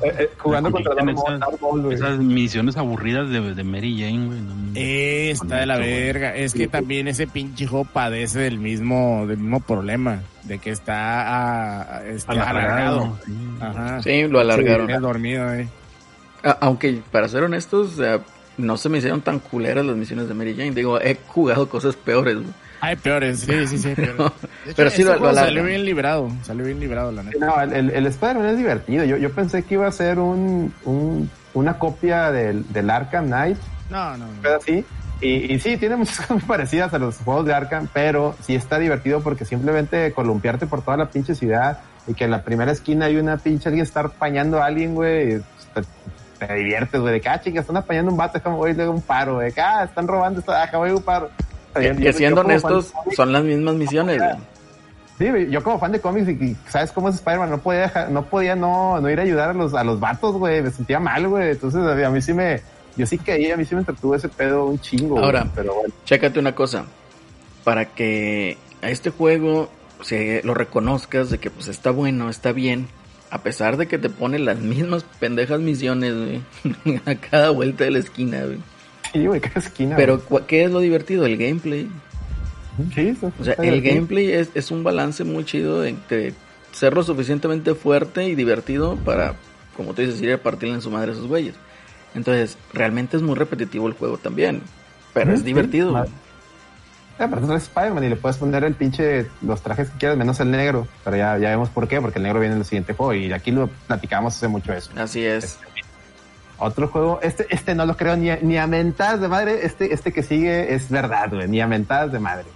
Eh, 0.00 0.14
eh, 0.16 0.30
jugando 0.38 0.70
contra 0.70 0.92
Esas- 1.92 2.18
misiones 2.20 2.76
aburridas 2.76 3.28
de, 3.30 3.52
de 3.52 3.64
Mary 3.64 3.98
Jane, 3.98 4.26
güey. 4.26 4.40
no. 4.40 4.54
Eh, 4.76 5.30
está 5.32 5.56
de 5.56 5.66
la 5.66 5.76
güey. 5.78 5.90
verga. 5.90 6.36
Es 6.36 6.54
que 6.54 6.68
también 6.68 7.08
ese 7.08 7.26
pinche 7.26 7.66
juego 7.66 7.84
padece 7.84 8.38
del 8.38 8.58
mismo, 8.60 9.26
del 9.26 9.38
mismo 9.38 9.58
problema. 9.58 10.22
De 10.44 10.60
que 10.60 10.70
está 10.70 11.96
ah, 11.96 12.02
este, 12.06 12.30
alargado. 12.30 13.18
Sí. 13.26 13.32
Ajá. 13.60 14.00
Sí, 14.02 14.28
lo 14.28 14.38
alargaron. 14.38 14.86
Sí, 14.86 14.92
dormido, 15.00 15.52
eh. 15.52 15.68
Aunque, 16.60 17.02
para 17.10 17.26
ser 17.26 17.42
honestos, 17.42 17.98
no 18.56 18.76
se 18.76 18.88
me 18.88 18.98
hicieron 18.98 19.20
tan 19.22 19.40
culeras 19.40 19.84
las 19.84 19.96
misiones 19.96 20.28
de 20.28 20.34
Mary 20.34 20.54
Jane. 20.56 20.70
Digo, 20.70 21.00
he 21.00 21.18
jugado 21.26 21.68
cosas 21.68 21.96
peores. 21.96 22.36
güey. 22.36 22.46
Hay 22.80 22.96
peores, 22.96 23.40
sí, 23.40 23.66
sí, 23.66 23.78
sí. 23.78 23.94
Peores. 23.94 24.16
De 24.64 24.70
hecho, 24.72 24.76
Pero 24.76 24.90
sí 24.90 25.02
lo- 25.02 25.18
lo 25.18 25.34
salió 25.34 25.64
bien 25.64 25.84
librado. 25.84 26.30
Salió 26.42 26.64
bien 26.66 26.78
librado, 26.80 27.10
la 27.12 27.22
neta. 27.22 27.44
No, 27.44 27.60
el, 27.60 27.72
el, 27.72 27.90
el 27.90 28.06
Spider-Man 28.06 28.46
es 28.46 28.56
divertido. 28.58 29.04
Yo, 29.04 29.16
yo 29.16 29.32
pensé 29.32 29.62
que 29.64 29.74
iba 29.74 29.86
a 29.86 29.92
ser 29.92 30.18
un, 30.18 30.72
un- 30.84 31.30
una 31.54 31.78
copia 31.78 32.30
del, 32.30 32.70
del 32.72 32.90
Arkham 32.90 33.26
Knight, 33.26 33.58
No, 33.90 34.16
no, 34.16 34.26
no. 34.26 34.32
pero 34.42 34.56
así. 34.56 34.84
Y, 35.20 35.52
y 35.52 35.58
sí, 35.58 35.76
tiene 35.76 35.96
muchas 35.96 36.20
cosas 36.26 36.44
parecidas 36.44 36.94
a 36.94 36.98
los 36.98 37.16
juegos 37.18 37.46
de 37.46 37.54
Arkham, 37.54 37.88
pero 37.92 38.36
sí 38.42 38.54
está 38.54 38.78
divertido 38.78 39.20
porque 39.22 39.44
simplemente 39.44 40.12
columpiarte 40.12 40.66
por 40.66 40.82
toda 40.82 40.96
la 40.96 41.06
pinche 41.10 41.34
ciudad 41.34 41.80
y 42.06 42.14
que 42.14 42.24
en 42.24 42.30
la 42.30 42.42
primera 42.44 42.70
esquina 42.70 43.06
hay 43.06 43.16
una 43.16 43.36
pinche 43.38 43.68
alguien 43.68 43.84
está 43.84 44.00
apañando 44.00 44.62
a 44.62 44.66
alguien, 44.66 44.94
güey. 44.94 45.34
y 45.34 45.38
Te, 45.74 46.46
te 46.46 46.54
diviertes, 46.54 47.00
güey. 47.00 47.14
De 47.14 47.20
que, 47.20 47.28
ah, 47.28 47.40
chicas, 47.40 47.62
están 47.62 47.78
apañando 47.78 48.12
un 48.12 48.16
vato, 48.16 48.34
déjame 48.38 48.54
voy 48.56 48.70
un 48.72 49.02
paro. 49.02 49.38
De 49.40 49.50
que, 49.50 49.60
ah, 49.60 49.82
están 49.82 50.06
robando, 50.06 50.38
esta, 50.38 50.62
ah, 50.62 50.70
voy 50.76 50.90
a 50.90 50.94
un 50.94 51.02
paro. 51.02 51.30
Que, 51.80 51.96
que 51.96 52.12
siendo 52.12 52.42
fan 52.42 52.46
honestos, 52.50 52.92
son 53.16 53.32
las 53.32 53.44
mismas 53.44 53.74
misiones. 53.74 54.20
Sí, 55.18 55.26
yo 55.50 55.62
como 55.64 55.80
fan 55.80 55.90
de 55.92 56.00
cómics 56.00 56.28
y, 56.28 56.56
sabes 56.68 56.92
cómo 56.92 57.08
es 57.08 57.16
Spider-Man, 57.16 57.50
no 57.50 57.58
podía 57.58 57.80
dejar- 57.82 58.10
no 58.10 58.24
podía 58.26 58.54
no, 58.54 59.00
no 59.00 59.10
ir 59.10 59.18
a 59.18 59.24
ayudar 59.24 59.50
a 59.50 59.52
los, 59.52 59.74
a 59.74 59.82
los 59.82 59.98
vatos, 59.98 60.36
güey, 60.36 60.62
me 60.62 60.70
sentía 60.70 61.00
mal, 61.00 61.26
güey, 61.26 61.50
entonces 61.50 61.80
a 61.82 62.10
mí, 62.10 62.22
sí 62.22 62.32
me, 62.32 62.60
yo 62.96 63.04
sí 63.04 63.18
caí, 63.18 63.50
a 63.50 63.56
mí 63.56 63.64
sí 63.64 63.74
me 63.74 63.80
entretuvo 63.80 64.14
ese 64.14 64.28
pedo 64.28 64.66
un 64.66 64.78
chingo, 64.78 65.18
Ahora. 65.18 65.44
pero 65.56 65.74
bueno. 65.74 65.92
Chécate 66.04 66.38
una 66.38 66.54
cosa. 66.54 66.84
Para 67.64 67.86
que 67.86 68.56
a 68.80 68.90
este 68.90 69.10
juego 69.10 69.68
se 70.02 70.40
lo 70.44 70.54
reconozcas 70.54 71.30
de 71.30 71.38
que 71.38 71.50
pues 71.50 71.66
está 71.66 71.90
bueno, 71.90 72.30
está 72.30 72.52
bien. 72.52 72.86
A 73.30 73.42
pesar 73.42 73.76
de 73.76 73.88
que 73.88 73.98
te 73.98 74.08
pone 74.08 74.38
las 74.38 74.58
mismas 74.60 75.04
pendejas 75.18 75.60
misiones, 75.60 76.14
güey. 76.14 77.00
a 77.06 77.14
cada 77.16 77.50
vuelta 77.50 77.84
de 77.84 77.90
la 77.90 77.98
esquina, 77.98 78.42
güey. 78.44 78.58
Sí, 79.12 79.26
güey, 79.26 79.40
cada 79.40 79.60
esquina. 79.60 79.96
Pero, 79.96 80.20
¿cu- 80.20 80.42
¿qué 80.46 80.64
es 80.64 80.70
lo 80.70 80.80
divertido? 80.80 81.24
El 81.26 81.36
gameplay. 81.36 81.88
Sí, 82.94 83.08
eso 83.08 83.32
O 83.40 83.44
sea, 83.44 83.54
el 83.54 83.82
gameplay 83.82 84.30
es, 84.32 84.50
es 84.54 84.70
un 84.70 84.84
balance 84.84 85.24
muy 85.24 85.44
chido 85.44 85.84
entre 85.84 86.32
ser 86.72 86.94
lo 86.94 87.02
suficientemente 87.02 87.74
fuerte 87.74 88.28
y 88.28 88.34
divertido 88.36 88.96
para, 88.96 89.34
como 89.76 89.94
tú 89.94 90.02
dices, 90.02 90.20
ir 90.22 90.32
a 90.32 90.38
partirle 90.38 90.74
en 90.76 90.82
su 90.82 90.90
madre 90.90 91.10
a 91.10 91.14
esos 91.14 91.26
güeyes. 91.26 91.54
Entonces, 92.14 92.56
realmente 92.72 93.16
es 93.16 93.22
muy 93.22 93.34
repetitivo 93.34 93.86
el 93.88 93.94
juego 93.94 94.16
también. 94.18 94.62
Pero 95.12 95.32
es 95.32 95.40
Sí, 95.40 95.46
divertido. 95.46 95.96
Ah, 97.20 97.26
pero 97.28 97.40
tú 97.40 97.50
eres 97.50 97.64
Spider-Man 97.64 98.04
y 98.04 98.08
le 98.10 98.16
puedes 98.16 98.36
poner 98.36 98.62
el 98.62 98.74
pinche, 98.74 99.26
los 99.42 99.60
trajes 99.60 99.90
que 99.90 99.98
quieras, 99.98 100.16
menos 100.16 100.38
el 100.38 100.52
negro. 100.52 100.86
Pero 101.02 101.16
ya, 101.16 101.36
ya 101.38 101.48
vemos 101.50 101.68
por 101.68 101.88
qué, 101.88 102.00
porque 102.00 102.20
el 102.20 102.22
negro 102.22 102.38
viene 102.38 102.54
en 102.54 102.60
el 102.60 102.64
siguiente 102.64 102.92
juego 102.94 103.12
y 103.14 103.32
aquí 103.32 103.50
lo 103.50 103.66
platicamos 103.88 104.36
hace 104.36 104.46
mucho 104.46 104.72
eso. 104.72 104.92
Así 104.96 105.24
es. 105.24 105.58
Otro 106.60 106.88
juego, 106.88 107.20
este, 107.22 107.46
este 107.50 107.74
no 107.74 107.86
lo 107.86 107.96
creo 107.96 108.16
ni 108.16 108.30
a, 108.30 108.38
ni 108.42 108.56
a 108.58 108.66
mentadas 108.66 109.20
de 109.20 109.28
madre, 109.28 109.60
este, 109.64 109.92
este 109.94 110.12
que 110.12 110.22
sigue 110.22 110.74
es 110.74 110.90
verdad, 110.90 111.28
güey, 111.30 111.46
ni 111.48 111.60
a 111.60 111.66
mentadas 111.66 112.10
de 112.12 112.18
madre. 112.18 112.46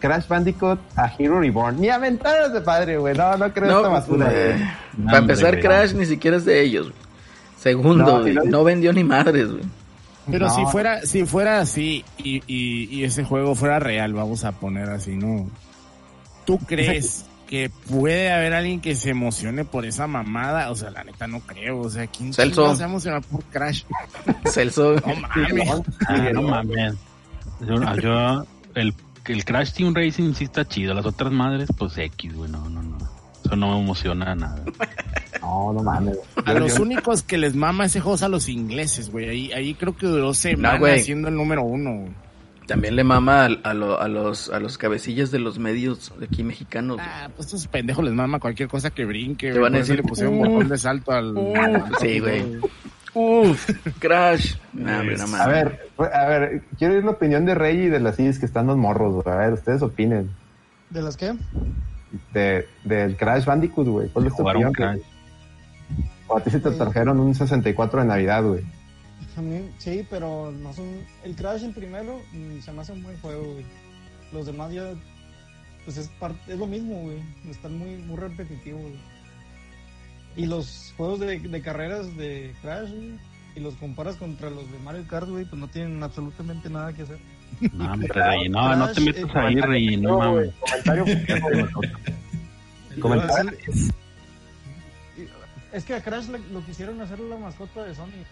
Crash 0.00 0.28
Bandicoot 0.28 0.78
a 0.96 1.12
Hero 1.18 1.40
Reborn, 1.40 1.80
ni 1.80 1.88
a 1.90 1.98
mentadas 1.98 2.52
de 2.52 2.60
padre, 2.60 2.96
güey, 2.98 3.14
no, 3.14 3.36
no 3.36 3.52
creo 3.52 3.76
esta 3.78 3.88
basura, 3.88 4.30
eh, 4.32 4.46
güey. 4.54 4.58
para 5.06 5.18
hombre, 5.18 5.34
empezar, 5.34 5.50
güey. 5.52 5.62
Crash 5.62 5.92
ni 5.94 6.06
siquiera 6.06 6.36
es 6.36 6.44
de 6.44 6.60
ellos. 6.62 6.86
güey. 6.86 6.98
Segundo, 7.58 8.04
No, 8.04 8.20
güey, 8.20 8.34
no 8.34 8.64
vendió 8.64 8.92
ni 8.92 9.04
madres, 9.04 9.50
güey. 9.50 9.64
Pero 10.30 10.46
No. 10.46 10.54
si 10.54 10.64
fuera, 10.66 11.00
si 11.02 11.24
fuera 11.26 11.58
así 11.60 12.04
y, 12.18 12.36
y, 12.46 12.84
y 12.90 13.04
ese 13.04 13.24
juego 13.24 13.54
fuera 13.54 13.78
real, 13.78 14.12
vamos 14.14 14.44
a 14.44 14.52
poner 14.52 14.88
así, 14.90 15.16
¿no? 15.16 15.50
¿Tú 16.44 16.58
crees 16.58 17.24
que 17.48 17.70
puede 17.90 18.30
haber 18.30 18.52
alguien 18.54 18.80
que 18.80 18.94
se 18.94 19.10
emocione 19.10 19.64
por 19.64 19.84
esa 19.86 20.06
mamada? 20.06 20.70
O 20.70 20.74
sea, 20.76 20.90
la 20.90 21.02
neta 21.02 21.26
no 21.26 21.40
creo. 21.40 21.80
O 21.80 21.90
sea, 21.90 22.06
¿quién 22.06 22.32
se 22.32 22.48
va 22.48 22.72
a 22.72 22.84
emocionar 22.84 23.22
por 23.22 23.42
Crash? 23.44 23.82
Celso, 24.44 24.94
No 24.94 25.14
mames. 25.16 25.70
Ah, 26.06 26.30
no 26.32 26.42
mames. 26.42 26.94
Yo, 27.60 27.94
yo- 28.00 28.46
el, 28.74 28.94
el 29.26 29.44
Crash 29.44 29.72
Team 29.72 29.94
Racing 29.94 30.34
sí 30.34 30.44
está 30.44 30.64
chido. 30.68 30.94
Las 30.94 31.06
otras 31.06 31.32
madres, 31.32 31.68
pues 31.76 31.96
X, 31.98 32.34
güey. 32.36 32.50
No, 32.50 32.68
no, 32.68 32.82
no. 32.82 32.98
Eso 33.44 33.56
no 33.56 33.72
me 33.76 33.80
emociona 33.82 34.34
nada. 34.34 34.62
No, 35.40 35.72
no 35.72 35.82
mames. 35.82 36.18
A 36.44 36.52
los 36.52 36.76
yo- 36.76 36.82
únicos 36.82 37.22
que 37.22 37.38
les 37.38 37.54
mama 37.54 37.86
ese 37.86 38.00
juego 38.00 38.16
es 38.16 38.22
a 38.22 38.28
los 38.28 38.48
ingleses, 38.50 39.10
güey. 39.10 39.28
Ahí, 39.30 39.52
ahí 39.52 39.74
creo 39.74 39.96
que 39.96 40.06
duró 40.06 40.34
semanas 40.34 40.78
güey. 40.80 41.00
siendo 41.02 41.28
el 41.28 41.36
número 41.36 41.62
uno. 41.62 41.90
güey. 42.00 42.10
También 42.68 42.94
le 42.94 43.02
mama 43.02 43.46
a, 43.46 43.46
a 43.46 43.74
lo- 43.74 44.00
a 44.00 44.06
los, 44.06 44.48
a 44.50 44.60
los 44.60 44.78
cabecillas 44.78 45.32
de 45.32 45.40
los 45.40 45.58
medios 45.58 46.12
de 46.20 46.26
aquí 46.26 46.44
mexicanos. 46.44 46.98
Ah, 47.00 47.28
pues 47.34 47.46
estos 47.48 47.66
pendejos 47.66 48.04
les 48.04 48.14
mama 48.14 48.38
cualquier 48.38 48.68
cosa 48.68 48.90
que 48.90 49.04
brinque. 49.04 49.50
Te 49.52 49.58
van 49.58 49.74
a 49.74 49.78
decir, 49.78 49.96
le 49.96 50.02
pusieron 50.04 50.34
un 50.34 50.46
"Uh, 50.46 50.50
botón 50.52 50.68
de 50.68 50.78
salto 50.78 51.10
al... 51.10 51.34
Sí, 52.00 52.20
güey. 52.20 52.58
Uf, 53.14 53.70
Crash. 53.98 54.54
Nah. 54.74 55.00
A 55.00 55.48
ver, 55.48 55.88
a 55.98 56.26
ver, 56.26 56.62
quiero 56.78 56.94
oír 56.94 57.04
la 57.04 57.10
opinión 57.12 57.44
de 57.46 57.54
Rey 57.56 57.76
y 57.84 57.88
de 57.88 57.98
las 57.98 58.20
IS 58.20 58.38
que 58.38 58.46
están 58.46 58.66
los 58.68 58.76
morros, 58.76 59.24
güey. 59.24 59.34
A 59.34 59.38
ver, 59.40 59.54
ustedes 59.54 59.82
opinen. 59.82 60.30
¿De 60.90 61.02
las 61.02 61.16
qué? 61.16 61.34
De, 62.32 62.66
del 62.84 63.16
Crash 63.16 63.44
Bandicoot, 63.44 63.88
güey. 63.88 64.08
¿Cuál 64.10 64.26
es 64.26 64.36
tu 64.36 64.46
opinión? 64.48 64.72
Crash. 64.72 65.00
O 66.28 66.36
a 66.36 66.40
ti 66.42 66.50
se 66.50 66.60
te 66.60 66.70
trajeron 66.70 67.18
un 67.18 67.34
64 67.34 68.00
de 68.02 68.06
Navidad, 68.06 68.44
güey. 68.44 68.62
A 69.38 69.40
mí, 69.40 69.70
sí, 69.78 70.04
pero 70.10 70.50
no 70.50 70.72
son. 70.72 70.86
El 71.22 71.36
Crash, 71.36 71.62
el 71.62 71.72
primero, 71.72 72.20
mm, 72.32 72.58
se 72.58 72.72
me 72.72 72.80
hace 72.80 72.90
un 72.90 73.04
buen 73.04 73.16
juego, 73.20 73.52
güey. 73.52 73.64
Los 74.32 74.46
demás 74.46 74.72
ya. 74.72 74.94
Pues 75.84 75.96
es, 75.96 76.08
parte, 76.18 76.52
es 76.52 76.58
lo 76.58 76.66
mismo, 76.66 77.02
güey. 77.02 77.22
Están 77.48 77.78
muy, 77.78 77.98
muy 77.98 78.16
repetitivos, 78.16 78.82
güey. 78.82 78.98
Y 80.36 80.46
los 80.46 80.92
juegos 80.96 81.20
de, 81.20 81.38
de 81.38 81.62
carreras 81.62 82.16
de 82.16 82.52
Crash, 82.62 82.90
güey, 82.90 83.12
y 83.54 83.60
los 83.60 83.74
comparas 83.74 84.16
contra 84.16 84.50
los 84.50 84.70
de 84.72 84.78
Mario 84.80 85.06
Kart, 85.06 85.28
güey, 85.28 85.44
pues 85.44 85.60
no 85.60 85.68
tienen 85.68 86.02
absolutamente 86.02 86.68
nada 86.68 86.92
que 86.92 87.02
hacer. 87.02 87.18
No, 87.72 87.92
hombre, 87.92 88.08
Rey. 88.12 88.48
No, 88.48 88.74
no 88.74 88.92
te 88.92 89.00
metas 89.00 89.36
ahí, 89.36 89.60
Rey. 89.60 89.96
No 89.98 90.18
mames. 90.18 90.52
Comentario. 90.60 91.04
Comentario. 93.00 93.52
Es 95.72 95.84
que 95.84 95.94
a 95.94 96.02
Crash 96.02 96.26
lo 96.26 96.66
quisieron 96.66 97.00
hacer 97.00 97.20
la 97.20 97.36
mascota 97.36 97.84
de 97.84 97.94
Sony. 97.94 98.24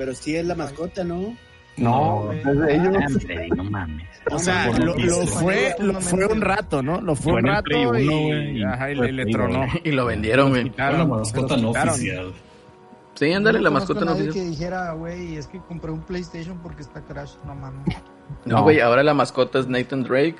Pero 0.00 0.14
sí 0.14 0.34
es 0.34 0.46
la 0.46 0.54
mascota, 0.54 1.04
¿no? 1.04 1.36
No, 1.76 2.32
es 2.32 2.42
de 2.42 2.74
ellos. 2.74 3.50
No 3.54 3.64
mames. 3.64 4.08
O 4.30 4.38
sea, 4.38 4.70
lo, 4.78 4.96
lo 4.96 5.26
fue, 5.26 5.76
lo 5.78 6.00
fue 6.00 6.24
un 6.24 6.40
rato, 6.40 6.82
¿no? 6.82 7.02
Lo 7.02 7.14
fue 7.14 7.32
Fue 7.32 7.42
un 7.42 7.46
rato 7.46 7.64
Play 7.64 7.84
uno, 7.84 7.98
y, 7.98 8.06
güey, 8.06 8.56
y 8.56 8.64
ajá, 8.64 8.90
y 8.92 8.94
le, 8.94 9.12
le 9.12 9.22
Play 9.24 9.34
tronó. 9.34 9.66
Y 9.84 9.90
lo 9.90 10.06
vendieron, 10.06 10.48
güey. 10.48 10.72
La 10.74 11.04
mascota 11.04 11.58
no 11.58 11.68
oficial. 11.72 12.32
Sí, 13.12 13.30
ándale, 13.30 13.60
la 13.60 13.68
conozco 13.68 13.92
mascota 13.92 14.06
no 14.06 14.12
oficial. 14.12 14.32
que 14.32 14.44
dijera, 14.48 14.92
güey, 14.92 15.36
es 15.36 15.46
que 15.48 15.58
compré 15.58 15.90
un 15.90 16.00
PlayStation 16.00 16.58
porque 16.62 16.80
está 16.80 17.02
Crash. 17.02 17.34
No 17.44 17.54
mames. 17.54 17.94
No, 18.46 18.62
güey, 18.62 18.80
ahora 18.80 19.02
la 19.02 19.12
mascota 19.12 19.58
es 19.58 19.68
Nathan 19.68 20.04
Drake. 20.04 20.38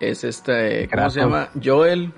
Es 0.00 0.24
este, 0.24 0.88
¿cómo 0.88 0.90
Kratos. 0.90 1.12
se 1.12 1.20
llama? 1.20 1.50
Joel, 1.62 2.14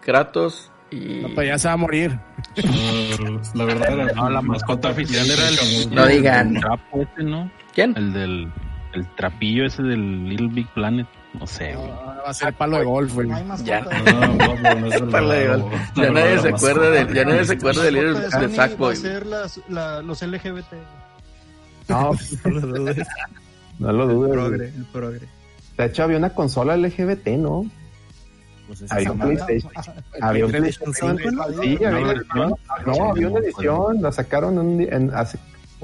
Kratos 0.00 0.70
y... 0.90 1.20
No, 1.22 1.28
pues 1.34 1.48
ya 1.48 1.58
se 1.58 1.68
va 1.68 1.74
a 1.74 1.76
morir. 1.76 2.18
Ah, 2.64 3.40
La 3.54 3.64
verdad 3.64 3.92
era 3.92 4.12
No, 4.14 4.30
la 4.30 4.42
mascota 4.42 4.90
oficial 4.90 5.26
era 5.30 5.48
el- 5.48 5.94
No 5.94 6.06
digan. 6.06 6.56
El 6.56 6.60
trapo 6.62 7.02
ese, 7.02 7.22
¿no? 7.24 7.50
¿Quién? 7.74 7.94
El 7.96 8.12
del 8.12 8.52
el 8.92 9.06
trapillo 9.16 9.66
ese 9.66 9.82
del 9.82 10.28
Little 10.28 10.48
Big 10.48 10.68
Planet. 10.72 11.06
No 11.32 11.46
sé, 11.48 11.74
güey. 11.74 11.90
Ahora 11.90 12.22
va 12.22 12.30
a 12.30 12.34
ser 12.34 12.54
palo 12.54 12.78
de 12.78 12.84
golf, 12.84 13.12
güey. 13.12 13.26
No. 13.28 13.56
Ya. 13.64 13.80
Bueno, 13.82 14.80
no 14.80 14.86
es 14.86 14.94
el 14.94 15.04
Palo 15.10 15.30
de 15.30 15.48
verdadero- 15.48 15.62
gol. 15.62 15.72
la 15.96 16.04
Ya 16.04 16.10
nadie 16.12 16.38
se 16.38 16.48
acuerda 16.48 16.90
de, 16.90 17.14
ya 17.14 17.24
nadie 17.24 17.44
se 17.44 17.52
acuerda 17.54 17.82
del 17.82 18.14
mascota 18.14 18.38
de 18.46 18.54
Sackboy. 18.54 18.86
Va 18.86 18.92
a 18.92 18.96
ser 18.96 19.26
las- 19.26 19.60
la- 19.68 20.02
los 20.02 20.22
LGBT. 20.22 20.72
No, 21.88 22.12
No 22.44 22.50
lo 22.50 22.60
dudes. 22.60 23.08
no 23.80 23.92
lo 23.92 24.02
El 24.04 24.08
dudes. 24.10 24.32
progre, 24.32 24.64
el 24.68 24.84
progre. 24.92 25.20
De 25.76 25.84
hecho, 25.86 26.04
había 26.04 26.18
una 26.18 26.30
consola 26.30 26.76
LGBT, 26.76 27.26
¿no? 27.36 27.66
Pues 28.78 28.82
esa 28.82 28.94
Había 28.96 29.12
un. 29.12 29.18
PlayStation. 29.18 29.72
Había 30.20 30.46
un 30.46 30.52
PlayStation 30.52 31.16
¿no? 31.34 31.62
Sí, 31.62 31.76
había 31.84 31.98
una 31.98 32.12
edición. 32.12 32.54
No, 32.86 33.10
había 33.10 33.28
una 33.28 33.38
edición. 33.40 34.02
La 34.02 34.12
sacaron 34.12 34.58
un 34.58 34.80
en 34.80 35.14
hace. 35.14 35.38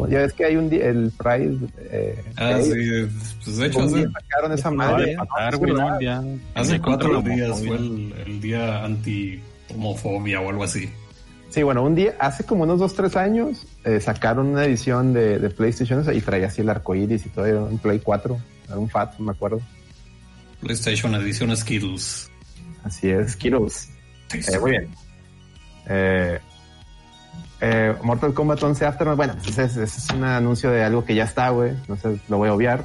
Ya 0.08 0.20
ves 0.20 0.32
que 0.32 0.46
hay 0.46 0.56
un 0.56 0.72
el 0.72 1.12
Pride. 1.18 1.58
Eh, 1.90 2.24
Ah, 2.36 2.52
Day. 2.52 2.64
sí. 2.64 3.16
Pues 3.44 3.56
de 3.58 3.66
hecho, 3.66 3.82
hace, 3.82 4.08
sacaron 4.10 4.52
esa 4.52 4.70
madre. 4.70 5.16
güey, 5.58 5.72
no, 5.72 6.00
ya. 6.00 6.22
hace 6.54 6.80
cuatro 6.80 7.20
días 7.22 7.58
fue 7.58 7.76
el, 7.76 8.14
el 8.26 8.40
día 8.40 8.82
anti-homofobia 8.84 10.40
o 10.40 10.48
algo 10.48 10.64
así. 10.64 10.88
Sí, 11.50 11.62
bueno, 11.64 11.82
un 11.82 11.96
día, 11.96 12.14
hace 12.20 12.44
como 12.44 12.62
unos 12.62 12.78
dos, 12.78 12.94
tres 12.94 13.16
años, 13.16 13.66
eh, 13.84 13.98
sacaron 14.00 14.46
una 14.46 14.64
edición 14.64 15.12
de, 15.12 15.38
de 15.38 15.50
PlayStation 15.50 16.02
y 16.14 16.20
traía 16.20 16.46
así 16.46 16.62
el 16.62 16.68
arco 16.70 16.94
iris 16.94 17.26
y 17.26 17.28
todo, 17.28 17.44
era 17.44 17.60
un 17.60 17.76
Play 17.78 17.98
4, 17.98 18.38
era 18.68 18.78
un 18.78 18.88
FAT, 18.88 19.18
me 19.18 19.32
acuerdo. 19.32 19.60
PlayStation 20.60 21.14
Edición 21.16 21.54
Skittles. 21.56 22.30
Así 22.84 23.10
es, 23.10 23.36
Kiros. 23.36 23.88
Eh, 24.32 24.58
muy 24.60 24.70
bien. 24.72 24.88
Eh, 25.88 26.38
eh, 27.60 27.94
Mortal 28.02 28.32
Kombat 28.32 28.62
11 28.62 28.86
Aftermath, 28.86 29.16
bueno, 29.16 29.34
pues 29.34 29.48
ese, 29.58 29.64
es- 29.64 29.76
ese 29.76 29.98
es 29.98 30.10
un 30.10 30.24
anuncio 30.24 30.70
de 30.70 30.82
algo 30.84 31.04
que 31.04 31.14
ya 31.14 31.24
está, 31.24 31.50
güey, 31.50 31.70
entonces 31.70 32.20
lo 32.28 32.38
voy 32.38 32.48
a 32.48 32.54
obviar. 32.54 32.84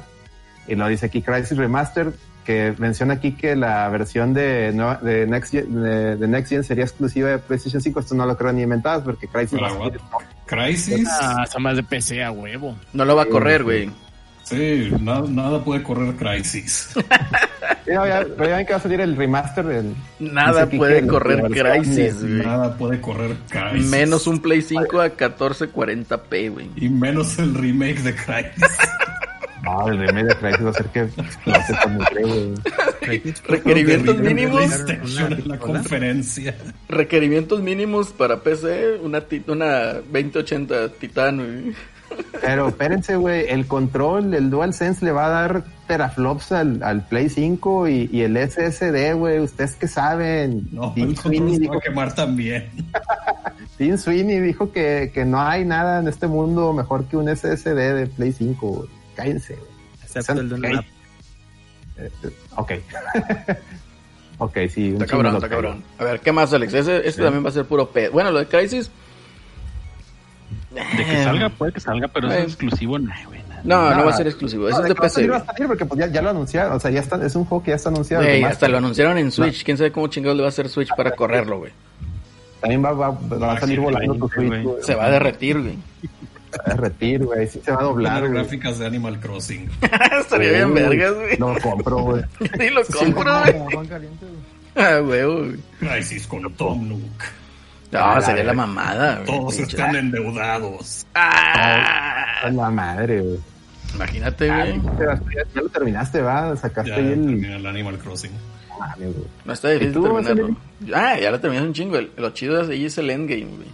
Y 0.68 0.74
lo 0.74 0.86
dice 0.88 1.06
aquí 1.06 1.22
Crisis 1.22 1.56
Remastered, 1.56 2.12
que 2.44 2.74
menciona 2.78 3.14
aquí 3.14 3.32
que 3.32 3.56
la 3.56 3.88
versión 3.88 4.34
de, 4.34 4.72
nueva- 4.74 4.96
de, 4.96 5.26
Next, 5.26 5.52
Gen, 5.52 5.82
de, 5.82 6.16
de 6.16 6.28
Next 6.28 6.50
Gen 6.50 6.64
sería 6.64 6.84
exclusiva 6.84 7.28
de 7.30 7.38
PlayStation 7.38 7.80
5. 7.80 8.00
Esto 8.00 8.14
no 8.14 8.26
lo 8.26 8.36
creo 8.36 8.52
ni 8.52 8.62
inventadas 8.62 9.02
porque 9.02 9.28
Crisis 9.28 9.58
va 9.60 9.68
a 9.68 9.90
Crisis. 10.44 11.08
Ah, 11.20 11.44
esa 11.46 11.58
más 11.58 11.76
de 11.76 11.82
PC 11.82 12.22
a 12.22 12.30
huevo. 12.30 12.76
No 12.92 13.04
lo 13.04 13.16
va 13.16 13.22
a 13.22 13.26
correr, 13.26 13.62
güey. 13.64 13.90
Sí, 14.48 14.90
nada, 15.00 15.24
nada 15.28 15.62
puede 15.64 15.82
correr 15.82 16.14
Crisis. 16.16 16.90
No, 17.86 18.04
ya, 18.04 18.26
pero 18.36 18.48
ya 18.48 18.56
ven 18.56 18.66
que 18.66 18.72
va 18.72 18.78
a 18.78 18.82
salir 18.82 19.00
el 19.00 19.16
remaster 19.16 19.64
del... 19.64 19.94
Nada 20.18 20.68
puede 20.68 21.02
que 21.02 21.06
correr 21.06 21.40
versión 21.42 21.66
Crisis, 21.84 22.20
güey. 22.20 22.44
Nada 22.44 22.76
puede 22.76 23.00
correr 23.00 23.36
Crisis. 23.48 23.90
Menos 23.90 24.26
un 24.26 24.40
Play 24.40 24.60
5 24.62 25.00
a 25.00 25.16
1440p, 25.16 26.50
güey. 26.52 26.68
Y 26.76 26.88
menos 26.88 27.38
el 27.38 27.54
remake 27.54 28.00
de 28.02 28.12
Crisis. 28.14 28.78
No, 29.62 29.88
el 29.90 29.98
remake 29.98 30.26
de 30.26 30.36
Crisis 30.36 30.66
va 30.66 30.70
a 30.70 30.72
ser 30.72 30.86
que 30.86 31.08
lo 31.46 31.54
hace 31.54 31.74
como 31.82 31.98
güey. 32.10 32.54
Requerimientos 33.46 34.18
mínimos. 34.18 34.62
En 35.20 35.48
la 35.48 35.58
conferencia. 35.58 36.56
Requerimientos 36.88 37.60
mínimos 37.62 38.08
para 38.08 38.40
PC, 38.42 38.98
una, 39.02 39.20
ti- 39.20 39.44
una 39.46 39.92
2080 39.94 40.88
Titan, 41.00 41.36
güey. 41.36 41.74
Pero 42.46 42.68
espérense, 42.68 43.16
güey, 43.16 43.46
el 43.48 43.66
control, 43.66 44.32
el 44.34 44.50
DualSense 44.50 45.04
le 45.04 45.10
va 45.12 45.26
a 45.26 45.28
dar 45.30 45.64
teraflops 45.88 46.52
al, 46.52 46.82
al 46.82 47.06
Play 47.06 47.28
5 47.28 47.88
y, 47.88 48.08
y 48.12 48.22
el 48.22 48.36
SSD, 48.36 49.14
güey, 49.14 49.40
ustedes 49.40 49.74
que 49.74 49.88
saben. 49.88 50.68
No, 50.72 50.92
Tim, 50.94 51.08
el 51.08 51.14
control 51.14 51.32
Sweeney 51.34 51.54
se 51.54 51.60
dijo, 51.60 51.72
va 51.74 51.78
a 51.78 51.82
quemar 51.82 52.14
también. 52.14 52.70
Tim 53.78 53.98
Sweeney 53.98 54.40
dijo 54.40 54.70
que, 54.72 55.10
que 55.12 55.24
no 55.24 55.40
hay 55.40 55.64
nada 55.64 56.00
en 56.00 56.08
este 56.08 56.26
mundo 56.28 56.72
mejor 56.72 57.04
que 57.06 57.16
un 57.16 57.28
SSD 57.34 57.74
de 57.94 58.06
Play 58.06 58.32
5, 58.32 58.66
güey. 58.68 58.88
Cállense, 59.14 59.54
güey. 59.54 59.70
Excepto 60.04 60.40
el 60.40 60.48
de 60.48 60.54
una 60.54 60.68
Ok. 60.78 60.84
Eh, 61.98 62.10
eh, 62.24 62.30
ok. 62.56 62.72
ok, 64.38 64.58
sí. 64.72 64.88
un 64.90 64.94
Está 65.02 65.06
cabrón, 65.06 65.34
está 65.36 65.48
cabrón. 65.48 65.82
A 65.98 66.04
ver, 66.04 66.20
¿qué 66.20 66.32
más, 66.32 66.52
Alex? 66.52 66.74
Ese, 66.74 67.10
Sí. 67.10 67.20
también 67.20 67.44
va 67.44 67.48
a 67.48 67.52
ser 67.52 67.64
puro 67.64 67.90
pedo. 67.90 68.12
Bueno, 68.12 68.30
lo 68.30 68.38
de 68.38 68.46
Crisis. 68.46 68.90
De 70.96 71.04
que 71.04 71.24
salga, 71.24 71.48
puede 71.50 71.72
que 71.72 71.80
salga, 71.80 72.08
pero 72.08 72.30
es 72.32 72.44
exclusivo, 72.44 72.98
nah, 72.98 73.14
güey. 73.26 73.40
No, 73.64 73.90
no, 73.90 73.96
No. 73.96 74.04
va 74.04 74.10
a 74.12 74.16
ser 74.16 74.26
exclusivo. 74.28 74.68
Eso 74.68 74.78
No, 74.78 74.84
es 74.84 74.88
de 74.90 74.94
PC. 74.94 75.26
va 75.28 75.38
a 75.38 75.44
salir 75.46 75.66
porque 75.66 75.84
pues 75.86 75.98
ya, 75.98 76.06
ya 76.08 76.22
lo 76.22 76.30
anunciaron. 76.30 76.72
O 76.74 76.80
sea, 76.80 76.90
ya 76.90 77.00
está, 77.00 77.24
es 77.24 77.34
un 77.34 77.44
juego 77.46 77.64
que 77.64 77.70
ya 77.70 77.76
está 77.76 77.88
anunciado. 77.88 78.24
Hasta 78.46 78.68
lo 78.68 78.78
anunciaron 78.78 79.18
en 79.18 79.32
Switch. 79.32 79.64
¿Quién 79.64 79.76
sabe 79.76 79.90
cómo 79.92 80.06
chingados 80.08 80.36
le 80.36 80.42
va 80.42 80.48
a 80.48 80.50
hacer 80.50 80.68
Switch 80.68 80.90
para 80.96 81.10
correrlo, 81.12 81.58
güey? 81.58 81.72
También 82.60 82.84
va, 82.84 82.92
va, 82.92 83.10
va 83.10 83.52
a 83.54 83.60
salir 83.60 83.80
volando 83.80 84.14
tu 84.14 84.28
Switch. 84.28 84.82
Se 84.82 84.94
va 84.94 85.06
a 85.06 85.10
derretir, 85.10 85.60
güey. 85.60 85.76
Se 86.52 86.58
va 86.58 86.64
a 86.64 86.74
derretir, 86.74 87.24
güey. 87.24 87.46
Sí 87.48 87.60
se 87.64 87.72
va 87.72 87.80
a 87.80 87.84
doblar, 87.84 88.28
gráficas 88.28 88.78
de 88.78 88.86
Animal 88.86 89.18
Crossing. 89.20 89.68
Estaría 90.20 90.52
bien 90.52 90.74
vergas, 90.74 91.14
güey. 91.14 91.38
No 91.38 91.52
lo 91.54 91.60
compro, 91.60 91.96
güey. 91.98 92.22
Ni 92.58 92.70
lo 92.70 92.82
compro, 92.84 93.32
güey. 93.42 94.08
Ah, 94.76 94.98
güey. 94.98 95.56
Crisis 95.80 96.26
con 96.26 96.52
Tom 96.54 96.88
Nook. 96.88 97.00
No, 97.92 98.20
sería 98.20 98.44
la 98.44 98.52
mamada, 98.52 99.14
güey. 99.16 99.26
Todos 99.26 99.54
Pinche- 99.58 99.68
están 99.68 99.96
endeudados. 99.96 101.06
Ah, 101.14 102.42
A 102.44 102.50
la 102.50 102.70
madre, 102.70 103.20
güey. 103.20 103.38
Imagínate, 103.94 104.50
Ah, 104.50 104.64
güey. 104.66 104.80
Ya, 105.54 105.60
lo 105.62 105.68
terminaste, 105.68 106.20
va. 106.20 106.54
Sacaste 106.56 106.90
Ya 106.90 106.96
ahí 106.96 107.12
el. 107.12 107.14
terminé 107.26 107.56
el 107.56 107.66
Animal 107.66 107.98
Crossing. 107.98 108.32
Güey. 108.98 109.14
No 109.44 109.52
está 109.52 109.68
difícil 109.70 109.90
¿Y 109.90 109.94
tú, 109.94 110.02
terminarlo. 110.02 110.56
Ah, 110.94 111.18
ya 111.18 111.30
lo 111.30 111.40
terminas 111.40 111.64
un 111.64 111.72
chingo. 111.72 111.98
Lo 112.16 112.30
chido 112.30 112.60
es, 112.60 112.68
ahí 112.68 112.84
es 112.84 112.98
el 112.98 113.08
endgame, 113.10 113.44
güey. 113.56 113.68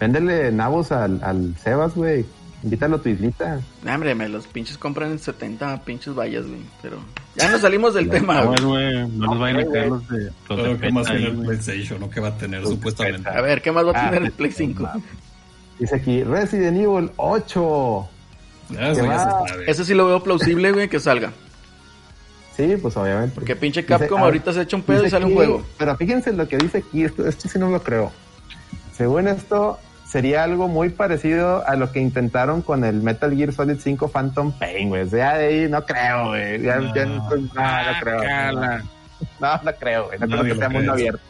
Véndele 0.00 0.50
nabos 0.52 0.92
al, 0.92 1.20
al 1.22 1.54
Sebas, 1.62 1.94
güey. 1.94 2.26
Invítalo 2.64 2.96
a 2.96 2.98
tu 3.02 3.10
islita. 3.10 3.60
Nah, 3.82 3.94
hombre, 3.94 4.14
me 4.14 4.26
los 4.28 4.46
pinches 4.46 4.78
compran 4.78 5.10
en 5.12 5.18
70 5.18 5.82
pinches 5.84 6.14
vallas, 6.14 6.46
güey. 6.46 6.62
Pero 6.80 6.96
ya 7.36 7.50
nos 7.50 7.60
salimos 7.60 7.92
del 7.94 8.08
tema, 8.08 8.40
No, 8.42 8.46
güey. 8.48 8.62
güey, 8.64 9.08
no 9.10 9.30
les 9.32 9.38
vayan 9.40 9.60
a 9.68 9.72
caer 9.72 9.88
los 9.88 10.08
de, 10.08 10.30
los 10.48 10.64
de 10.64 10.78
que 10.78 10.92
más 10.92 11.06
tiene 11.06 11.26
el. 11.26 11.38
PlayStation, 11.40 12.00
¿no? 12.00 12.08
Que 12.08 12.20
va 12.20 12.28
a 12.28 12.36
tener 12.38 12.64
supuestamente. 12.64 13.28
A 13.28 13.40
ver, 13.42 13.60
¿qué 13.60 13.70
más 13.70 13.84
va 13.86 13.90
a 13.90 14.06
Ah, 14.06 14.10
tener 14.10 14.24
el 14.24 14.32
Play 14.32 14.50
5? 14.50 14.88
Dice 15.78 15.94
aquí, 15.94 16.22
Resident 16.24 16.78
Evil 16.78 17.10
8. 17.16 18.08
Ya, 18.70 18.90
eso 18.92 19.00
Que 19.02 19.06
ya 19.08 19.12
va- 19.14 19.42
se 19.46 19.52
sabe. 19.52 19.70
Ese 19.70 19.84
sí 19.84 19.92
lo 19.94 20.06
veo 20.06 20.22
plausible, 20.22 20.72
güey, 20.72 20.88
que 20.88 20.98
salga. 21.00 21.32
Sí, 22.56 22.76
pues 22.80 22.96
obviamente. 22.96 23.34
Porque 23.34 23.56
pinche 23.56 23.82
Dice- 23.82 23.88
Capcom 23.98 24.20
ah, 24.20 24.24
ahorita 24.24 24.52
se 24.54 24.62
echa 24.62 24.76
un 24.76 24.84
pedo 24.84 25.04
y 25.04 25.10
sale 25.10 25.26
un 25.26 25.34
juego. 25.34 25.62
Pero 25.76 25.96
fíjense 25.96 26.32
lo 26.32 26.48
que 26.48 26.56
dice 26.56 26.78
aquí, 26.78 27.04
esto, 27.04 27.26
esto 27.28 27.46
sí 27.48 27.58
no 27.58 27.68
lo 27.68 27.82
creo. 27.82 28.10
Según 28.96 29.26
esto, 29.28 29.78
sería 30.14 30.44
algo 30.44 30.68
muy 30.68 30.90
parecido 30.90 31.66
a 31.66 31.74
lo 31.74 31.90
que 31.90 31.98
intentaron 31.98 32.62
con 32.62 32.84
el 32.84 33.02
Metal 33.02 33.34
Gear 33.34 33.52
Solid 33.52 33.78
5 33.80 34.06
Phantom 34.06 34.52
Pain, 34.52 34.88
güey. 34.88 35.02
O 35.02 35.08
sea, 35.08 35.34
de 35.38 35.46
ahí 35.46 35.68
no 35.68 35.84
creo, 35.84 36.28
güey. 36.28 36.62
Ya, 36.62 36.76
No. 36.76 36.94
ya 36.94 37.04
no, 37.04 37.30
no, 37.30 37.36
no 37.36 38.00
creo. 38.00 38.22
No, 39.40 39.60
no 39.64 39.72
creo, 39.76 40.06
güey. 40.06 40.18
No 40.20 40.26
creo 40.28 40.44
que 40.44 40.54
sea 40.54 40.68
mundo 40.68 40.92
abierto. 40.92 41.20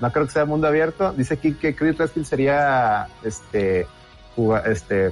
No 0.00 0.12
creo 0.12 0.26
que 0.26 0.30
sea 0.32 0.44
mundo 0.44 0.68
abierto. 0.68 1.12
Dice 1.12 1.34
aquí 1.34 1.54
que 1.54 1.74
Chris 1.74 1.98
Redfield 1.98 2.24
sería 2.26 3.08
este, 3.24 3.88
juga- 4.36 4.62
este 4.66 5.06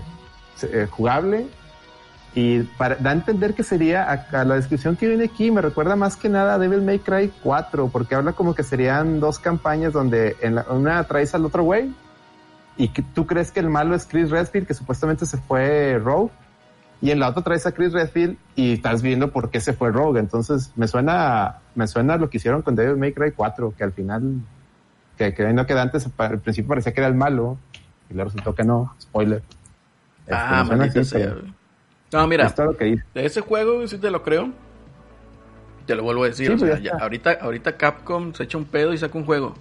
eh, 0.62 0.86
jugable. 0.88 1.46
Y 2.36 2.60
para, 2.78 2.94
da 2.94 3.10
a 3.10 3.14
entender 3.14 3.54
que 3.54 3.64
sería, 3.64 4.12
acá, 4.12 4.44
la 4.44 4.54
descripción 4.54 4.94
que 4.94 5.08
viene 5.08 5.24
aquí 5.24 5.50
me 5.50 5.60
recuerda 5.60 5.96
más 5.96 6.14
que 6.16 6.28
nada 6.28 6.54
a 6.54 6.58
Devil 6.58 6.82
May 6.82 7.00
Cry 7.00 7.32
4, 7.42 7.88
porque 7.88 8.14
habla 8.14 8.32
como 8.34 8.54
que 8.54 8.62
serían 8.62 9.18
dos 9.18 9.40
campañas 9.40 9.92
donde 9.92 10.36
en 10.40 10.54
la- 10.54 10.66
una 10.70 11.02
traes 11.02 11.34
al 11.34 11.44
otro 11.44 11.64
güey 11.64 11.90
y 12.78 12.88
que 12.88 13.02
tú 13.02 13.26
crees 13.26 13.50
que 13.52 13.60
el 13.60 13.68
malo 13.68 13.94
es 13.94 14.06
Chris 14.06 14.30
Redfield, 14.30 14.66
que 14.66 14.72
supuestamente 14.74 15.26
se 15.26 15.36
fue 15.36 15.98
Rogue, 15.98 16.30
y 17.00 17.10
en 17.10 17.20
la 17.20 17.28
otra 17.28 17.42
traes 17.42 17.66
a 17.66 17.72
Chris 17.72 17.92
Redfield 17.92 18.36
y 18.56 18.72
estás 18.74 19.02
viendo 19.02 19.30
por 19.30 19.50
qué 19.50 19.60
se 19.60 19.72
fue 19.72 19.90
Rogue. 19.90 20.18
Entonces 20.20 20.72
me 20.76 20.88
suena, 20.88 21.58
me 21.74 21.86
suena 21.86 22.16
lo 22.16 22.30
que 22.30 22.38
hicieron 22.38 22.62
con 22.62 22.74
Devil 22.76 22.96
May 22.96 23.12
Cry 23.12 23.32
4, 23.32 23.74
que 23.76 23.84
al 23.84 23.92
final, 23.92 24.22
que, 25.16 25.34
que 25.34 25.52
no 25.52 25.66
queda 25.66 25.82
antes, 25.82 26.08
pa- 26.08 26.26
al 26.26 26.38
principio 26.40 26.68
parecía 26.70 26.92
que 26.94 27.00
era 27.00 27.08
el 27.08 27.14
malo, 27.14 27.58
y 28.08 28.14
luego 28.14 28.28
resultó 28.30 28.54
que 28.54 28.64
no, 28.64 28.94
spoiler. 29.00 29.42
Este, 30.22 30.34
Ah, 30.34 30.64
maldita 30.64 31.00
así, 31.00 31.10
sea. 31.10 31.34
No, 32.12 32.26
mira, 32.26 32.52
que 32.78 33.00
ese 33.14 33.40
juego, 33.42 33.86
sí 33.86 33.98
te 33.98 34.10
lo 34.10 34.22
creo. 34.22 34.50
Te 35.86 35.94
lo 35.94 36.02
vuelvo 36.02 36.24
a 36.24 36.28
decir. 36.28 36.46
Sí, 36.48 36.52
o 36.54 36.58
pues 36.58 36.70
sea, 36.72 36.80
ya 36.80 36.92
ahorita, 37.02 37.38
ahorita 37.40 37.76
Capcom 37.76 38.32
se 38.34 38.44
echa 38.44 38.58
un 38.58 38.64
pedo 38.66 38.92
y 38.92 38.98
saca 38.98 39.16
un 39.16 39.24
juego. 39.24 39.54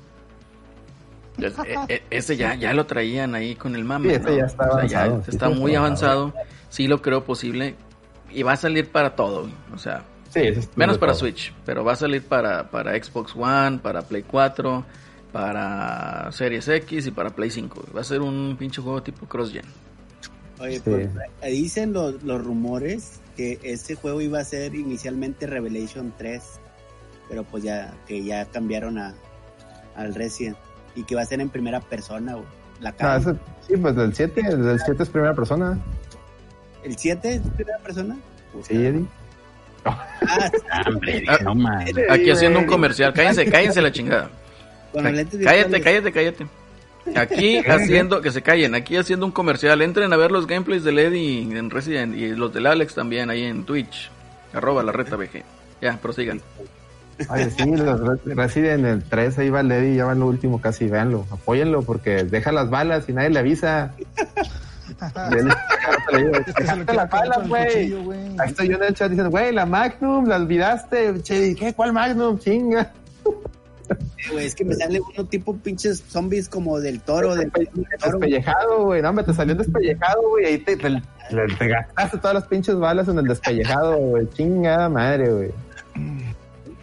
E- 1.40 1.78
e- 1.88 2.04
ese 2.10 2.36
ya, 2.38 2.56
ya 2.56 2.74
lo 2.74 2.86
traían 2.86 3.36
ahí 3.36 3.56
con 3.56 3.76
el 3.76 3.84
mame. 3.84 4.10
Sí, 4.10 4.16
ese 4.16 4.24
¿no? 4.32 4.38
ya 4.38 4.46
está 4.46 4.68
O 4.70 4.80
sea, 4.80 4.86
ya 4.88 5.04
avanzado, 5.04 5.24
sí, 5.24 5.32
está 5.32 5.48
sí, 5.50 5.54
muy 5.56 5.72
está 5.72 5.80
avanzado. 5.86 6.34
Sí 6.70 6.88
lo 6.88 7.02
creo 7.02 7.24
posible. 7.24 7.76
Y 8.32 8.44
va 8.44 8.54
a 8.54 8.58
salir 8.58 8.90
para 8.90 9.16
todo. 9.16 9.48
O 9.74 9.78
sea, 9.78 10.04
Sí, 10.30 10.42
eso 10.42 10.60
es 10.60 10.70
menos 10.76 10.98
para 10.98 11.14
todo. 11.14 11.20
Switch. 11.22 11.54
Pero 11.66 11.84
va 11.84 11.94
a 11.94 11.96
salir 11.96 12.22
para, 12.24 12.70
para 12.70 12.92
Xbox 13.02 13.34
One, 13.36 13.78
para 13.80 14.02
Play 14.02 14.24
4, 14.24 14.84
para 15.32 16.32
Series 16.32 16.68
X 16.68 17.08
y 17.08 17.12
para 17.12 17.30
Play 17.30 17.50
5. 17.50 17.82
güey. 17.82 17.94
Va 17.96 18.02
a 18.02 18.04
ser 18.04 18.22
un 18.22 18.56
pinche 18.58 18.82
juego 18.82 19.02
tipo 19.04 19.26
cross-gen. 19.28 19.66
Oye, 20.60 20.78
Sí. 20.78 20.82
pues, 20.86 21.10
dicen 21.44 21.94
los, 21.94 22.24
los 22.24 22.44
rumores 22.44 23.22
que 23.36 23.60
este 23.64 23.94
juego 23.96 24.20
iba 24.22 24.40
a 24.40 24.44
ser 24.44 24.74
inicialmente 24.74 25.46
Revelation 25.46 26.12
3, 26.18 26.42
pero 27.30 27.44
pues 27.44 27.64
ya 27.64 27.94
que 28.08 28.24
ya 28.24 28.46
cambiaron 28.46 28.98
a 28.98 29.14
al 29.96 30.14
Resident 30.16 30.58
y 30.98 31.04
que 31.04 31.16
va 31.16 31.22
a 31.22 31.26
ser 31.26 31.40
en 31.40 31.50
primera 31.50 31.80
persona, 31.80 32.34
güey. 32.34 32.46
La 32.82 32.92
No, 32.92 32.98
cara. 32.98 33.22
sí, 33.66 33.78
pues 33.82 33.96
del 33.96 34.14
7, 34.14 34.42
el 34.50 34.80
7 34.84 35.04
es 35.04 35.10
primera 35.10 35.34
persona. 35.34 35.78
¿El 36.84 36.98
7 36.98 37.34
es 37.36 37.42
primera 37.56 37.78
persona? 37.80 38.16
Sí, 38.64 38.74
Eddie. 38.86 39.06
Ah, 39.86 40.06
Hombre, 40.88 41.24
Ah, 41.30 41.38
no 41.44 41.56
mames. 41.56 41.94
Aquí 42.10 42.30
haciendo 42.30 42.60
un 42.60 42.66
comercial. 42.66 43.14
Cállense, 43.14 43.46
cállense 43.50 43.82
la 43.82 43.92
chingada. 43.92 44.30
Cállate, 44.94 45.82
cállate, 45.82 46.12
cállate. 46.12 46.48
Aquí 47.16 47.58
haciendo, 47.68 48.22
que 48.22 48.32
se 48.32 48.42
callen, 48.42 48.76
aquí 48.76 48.98
haciendo 48.98 49.26
un 49.26 49.32
comercial. 49.32 49.82
Entren 49.82 50.12
a 50.14 50.18
ver 50.18 50.32
los 50.32 50.46
gameplays 50.48 50.84
de 50.84 50.92
Eddie 50.92 51.42
en 51.58 51.70
Resident 51.70 52.16
y 52.16 52.30
los 52.36 52.54
del 52.54 52.66
Alex 52.68 52.96
también 52.96 53.30
ahí 53.30 53.44
en 53.44 53.64
Twitch. 53.64 54.10
Arroba 54.54 54.84
la 54.84 54.92
reta 54.92 55.16
BG. 55.16 55.44
Ya, 55.82 55.98
prosigan. 55.98 56.42
Ay, 57.30 57.50
sí, 57.58 57.66
los 57.76 58.00
Re- 58.00 58.36
Resident 58.36 58.86
el 58.86 59.04
3, 59.04 59.40
ahí 59.40 59.50
va 59.50 59.62
el 59.62 59.72
Eddie, 59.72 59.96
ya 59.96 60.06
va 60.06 60.12
en 60.14 60.20
lo 60.20 60.28
último 60.28 60.62
casi, 60.62 60.86
véanlo, 60.88 61.26
apóyenlo 61.32 61.82
porque 61.82 62.24
deja 62.24 62.52
las 62.52 62.70
balas 62.70 63.10
y 63.10 63.14
nadie 63.14 63.30
le 63.32 63.40
avisa. 63.40 63.92
Ven, 65.32 65.50
te 66.10 66.18
le 66.18 66.24
digo, 66.24 66.36
Es 66.38 66.54
que 66.56 66.66
se 66.66 66.76
lo 66.76 66.86
"Dejaste 66.86 66.86
quiere 66.86 66.96
las 66.96 67.10
pegar 67.10 67.10
balas, 67.10 67.38
con 67.38 67.44
el 67.44 67.50
güey. 67.50 67.66
cuchillo, 67.68 68.04
güey. 68.04 68.20
Ahí 68.40 68.50
estoy 68.50 68.68
yo 68.70 68.76
en 68.78 68.84
el 68.84 68.94
chat 68.94 69.10
diciendo, 69.10 69.32
güey, 69.32 69.52
la 69.54 69.66
Magnum, 69.66 70.28
la 70.28 70.36
olvidaste. 70.38 71.22
Che, 71.24 71.56
¿qué? 71.56 71.74
¿Cuál 71.74 71.94
Magnum? 71.94 72.38
Chinga. 72.40 72.92
Sí, 74.18 74.32
güey, 74.32 74.46
es 74.46 74.56
que 74.56 74.66
me 74.66 74.76
sale 74.76 75.00
uno 75.00 75.26
tipo 75.28 75.56
pinches 75.56 76.04
zombies 76.08 76.50
como 76.50 76.80
del 76.80 77.00
toro, 77.02 77.36
del. 77.36 77.52
Despellejado, 78.04 78.86
güey. 78.86 79.02
No, 79.02 79.14
me 79.14 79.24
te 79.24 79.34
salió 79.34 79.54
un 79.54 79.60
despellejado, 79.60 80.22
güey. 80.30 80.46
Ahí 80.46 80.58
te, 80.60 80.76
te, 80.78 80.90
te- 80.90 81.56
te 81.58 81.68
gastaste 81.68 82.18
todas 82.18 82.34
las 82.36 82.46
pinches 82.48 82.76
balas 82.78 83.08
en 83.08 83.20
el 83.20 83.26
despellejado, 83.26 83.96
güey. 83.98 84.28
Chingada 84.32 84.90
madre, 84.90 85.30
güey. 85.32 85.52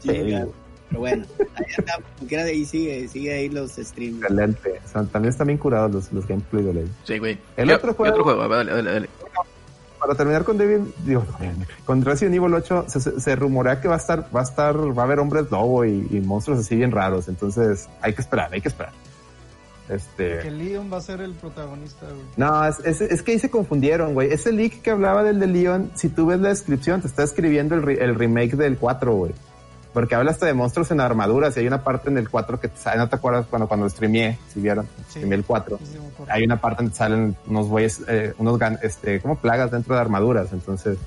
Pero 0.04 1.00
bueno, 1.00 1.24
ahí 1.56 1.64
está, 1.76 1.98
de 2.20 2.36
ahí 2.50 2.64
sigue, 2.64 3.08
sigue 3.08 3.32
ahí 3.34 3.48
los 3.48 3.72
streams. 3.72 4.20
Excelente. 4.22 4.80
Son- 4.92 5.08
también 5.08 5.30
están 5.32 5.46
bien 5.48 5.58
curados 5.58 5.90
los, 5.92 6.12
los 6.12 6.26
gameplays 6.28 6.66
de 6.66 6.74
ley. 6.74 6.92
Sí, 7.04 7.18
güey. 7.18 7.38
El 7.56 7.68
¿Qué- 7.68 7.74
otro 7.74 7.94
juego- 7.94 8.12
otro 8.12 8.24
juego? 8.24 8.48
Dale, 8.48 8.70
dale, 8.72 8.92
dale. 8.92 9.08
Para 9.98 10.14
terminar 10.14 10.44
con 10.44 10.58
Devil, 10.58 10.92
digo, 11.06 11.24
con 11.86 12.04
Resident 12.04 12.34
Evil 12.36 12.52
8, 12.52 12.84
se, 12.88 13.00
se, 13.00 13.18
se 13.20 13.36
rumorea 13.36 13.80
que 13.80 13.88
va 13.88 13.94
a 13.94 13.98
estar, 13.98 14.28
va 14.36 14.40
a 14.40 14.42
estar, 14.42 14.76
va 14.76 15.02
a 15.02 15.06
haber 15.06 15.18
hombres 15.18 15.50
lobo 15.50 15.84
y, 15.86 16.06
y 16.10 16.20
monstruos 16.20 16.60
así 16.60 16.76
bien 16.76 16.92
raros. 16.92 17.26
Entonces, 17.28 17.88
hay 18.02 18.12
que 18.12 18.20
esperar, 18.20 18.52
hay 18.52 18.60
que 18.60 18.68
esperar. 18.68 18.92
Este. 19.88 20.38
Que 20.40 20.50
Leon 20.50 20.90
va 20.92 20.98
a 20.98 21.00
ser 21.00 21.20
el 21.22 21.32
protagonista, 21.32 22.06
güey. 22.06 22.20
No, 22.36 22.66
es, 22.66 22.80
es, 22.84 23.00
es 23.00 23.22
que 23.22 23.32
ahí 23.32 23.38
se 23.38 23.50
confundieron, 23.50 24.14
güey. 24.14 24.30
Ese 24.32 24.52
leak 24.52 24.80
que 24.82 24.90
hablaba 24.90 25.22
del 25.22 25.40
de 25.40 25.46
Leon, 25.46 25.90
si 25.94 26.08
tú 26.10 26.26
ves 26.26 26.38
la 26.40 26.50
descripción, 26.50 27.00
te 27.00 27.06
está 27.06 27.22
escribiendo 27.22 27.74
el, 27.74 27.82
re- 27.82 28.02
el 28.04 28.14
remake 28.14 28.56
del 28.56 28.76
4, 28.78 29.14
güey. 29.14 29.32
Porque 29.94 30.14
habla 30.16 30.32
hasta 30.32 30.44
de 30.44 30.52
monstruos 30.54 30.90
en 30.90 31.00
armaduras 31.00 31.56
y 31.56 31.60
hay 31.60 31.66
una 31.68 31.82
parte 31.84 32.10
en 32.10 32.18
el 32.18 32.28
4 32.28 32.60
que 32.60 32.68
no 32.96 33.08
te 33.08 33.16
acuerdas 33.16 33.46
cuando, 33.48 33.66
cuando 33.68 33.88
streameé, 33.88 34.38
si 34.52 34.60
vieron, 34.60 34.86
Sí. 35.08 35.20
el 35.22 35.44
4. 35.44 35.78
Sí, 35.78 35.86
sí, 35.92 35.98
me 36.00 36.08
acuerdo. 36.08 36.32
Hay 36.32 36.42
una 36.44 36.60
parte 36.60 36.82
donde 36.82 36.96
salen 36.96 37.36
unos 37.46 37.68
güeyes, 37.68 38.02
eh, 38.08 38.34
unos 38.38 38.58
gan- 38.58 38.78
este, 38.82 39.20
como 39.20 39.36
plagas 39.38 39.70
dentro 39.70 39.94
de 39.94 40.00
armaduras. 40.00 40.52
Entonces, 40.52 40.98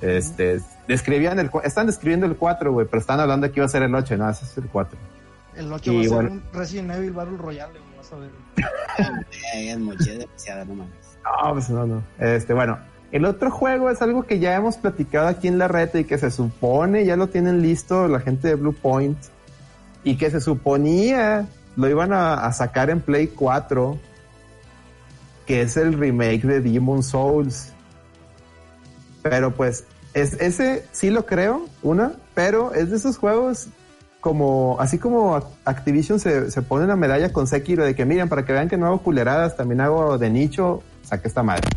este, 0.00 0.60
describían 0.86 1.38
el, 1.38 1.50
cu- 1.50 1.60
están 1.64 1.86
describiendo 1.86 2.26
el 2.26 2.36
4, 2.36 2.72
güey, 2.72 2.86
pero 2.86 3.00
están 3.00 3.20
hablando 3.20 3.46
de 3.46 3.52
que 3.52 3.60
iba 3.60 3.66
a 3.66 3.68
ser 3.70 3.82
el 3.84 3.94
8, 3.94 4.16
no, 4.16 4.28
ese 4.28 4.44
es 4.44 4.58
el 4.58 4.66
4. 4.66 4.98
El 5.56 5.72
8 5.72 5.92
Y 5.92 6.06
va 6.08 6.16
a 6.16 6.20
ser 6.22 6.30
un 6.30 6.42
Resident 6.52 6.90
Evil 6.92 7.12
Battle 7.12 7.36
Royale, 7.36 7.72
güey, 7.78 7.96
vas 7.96 8.12
a 8.12 8.16
ver. 8.16 8.30
Es 9.54 9.78
moche 9.78 10.18
demasiada, 10.18 10.64
no 10.64 10.74
mames. 10.74 10.92
No, 11.24 11.52
pues 11.52 11.70
no, 11.70 11.86
no. 11.86 12.02
Este, 12.18 12.52
bueno, 12.54 12.78
el 13.10 13.24
otro 13.24 13.50
juego 13.50 13.90
es 13.90 14.02
algo 14.02 14.24
que 14.24 14.38
ya 14.38 14.54
hemos 14.54 14.76
platicado 14.76 15.28
aquí 15.28 15.48
en 15.48 15.58
la 15.58 15.68
red 15.68 15.94
y 15.94 16.04
que 16.04 16.18
se 16.18 16.30
supone 16.30 17.06
ya 17.06 17.16
lo 17.16 17.28
tienen 17.28 17.62
listo 17.62 18.06
la 18.06 18.20
gente 18.20 18.48
de 18.48 18.54
Blue 18.54 18.74
Point 18.74 19.18
y 20.04 20.16
que 20.16 20.30
se 20.30 20.40
suponía 20.40 21.48
lo 21.76 21.88
iban 21.88 22.12
a, 22.12 22.52
sacar 22.52 22.90
en 22.90 23.00
Play 23.00 23.28
4, 23.28 23.96
que 25.46 25.62
es 25.62 25.76
el 25.76 25.92
remake 25.92 26.42
de 26.42 26.60
Demon 26.60 27.04
Souls. 27.04 27.72
Pero 29.22 29.54
pues, 29.54 29.84
es, 30.12 30.34
ese 30.40 30.84
sí 30.90 31.10
lo 31.10 31.24
creo, 31.24 31.66
una, 31.84 32.14
pero 32.34 32.74
es 32.74 32.90
de 32.90 32.96
esos 32.96 33.16
juegos 33.16 33.68
como, 34.20 34.76
así 34.80 34.98
como 34.98 35.40
Activision 35.64 36.18
se, 36.18 36.50
se 36.50 36.62
pone 36.62 36.84
una 36.84 36.96
medalla 36.96 37.32
con 37.32 37.46
Sekiro 37.46 37.84
de 37.84 37.94
que 37.94 38.04
miren, 38.04 38.28
para 38.28 38.44
que 38.44 38.52
vean 38.52 38.68
que 38.68 38.76
no 38.76 38.86
hago 38.86 38.98
culeradas, 38.98 39.56
también 39.56 39.80
hago 39.80 40.18
de 40.18 40.30
nicho, 40.30 40.82
saque 41.02 41.28
esta 41.28 41.44
madre. 41.44 41.68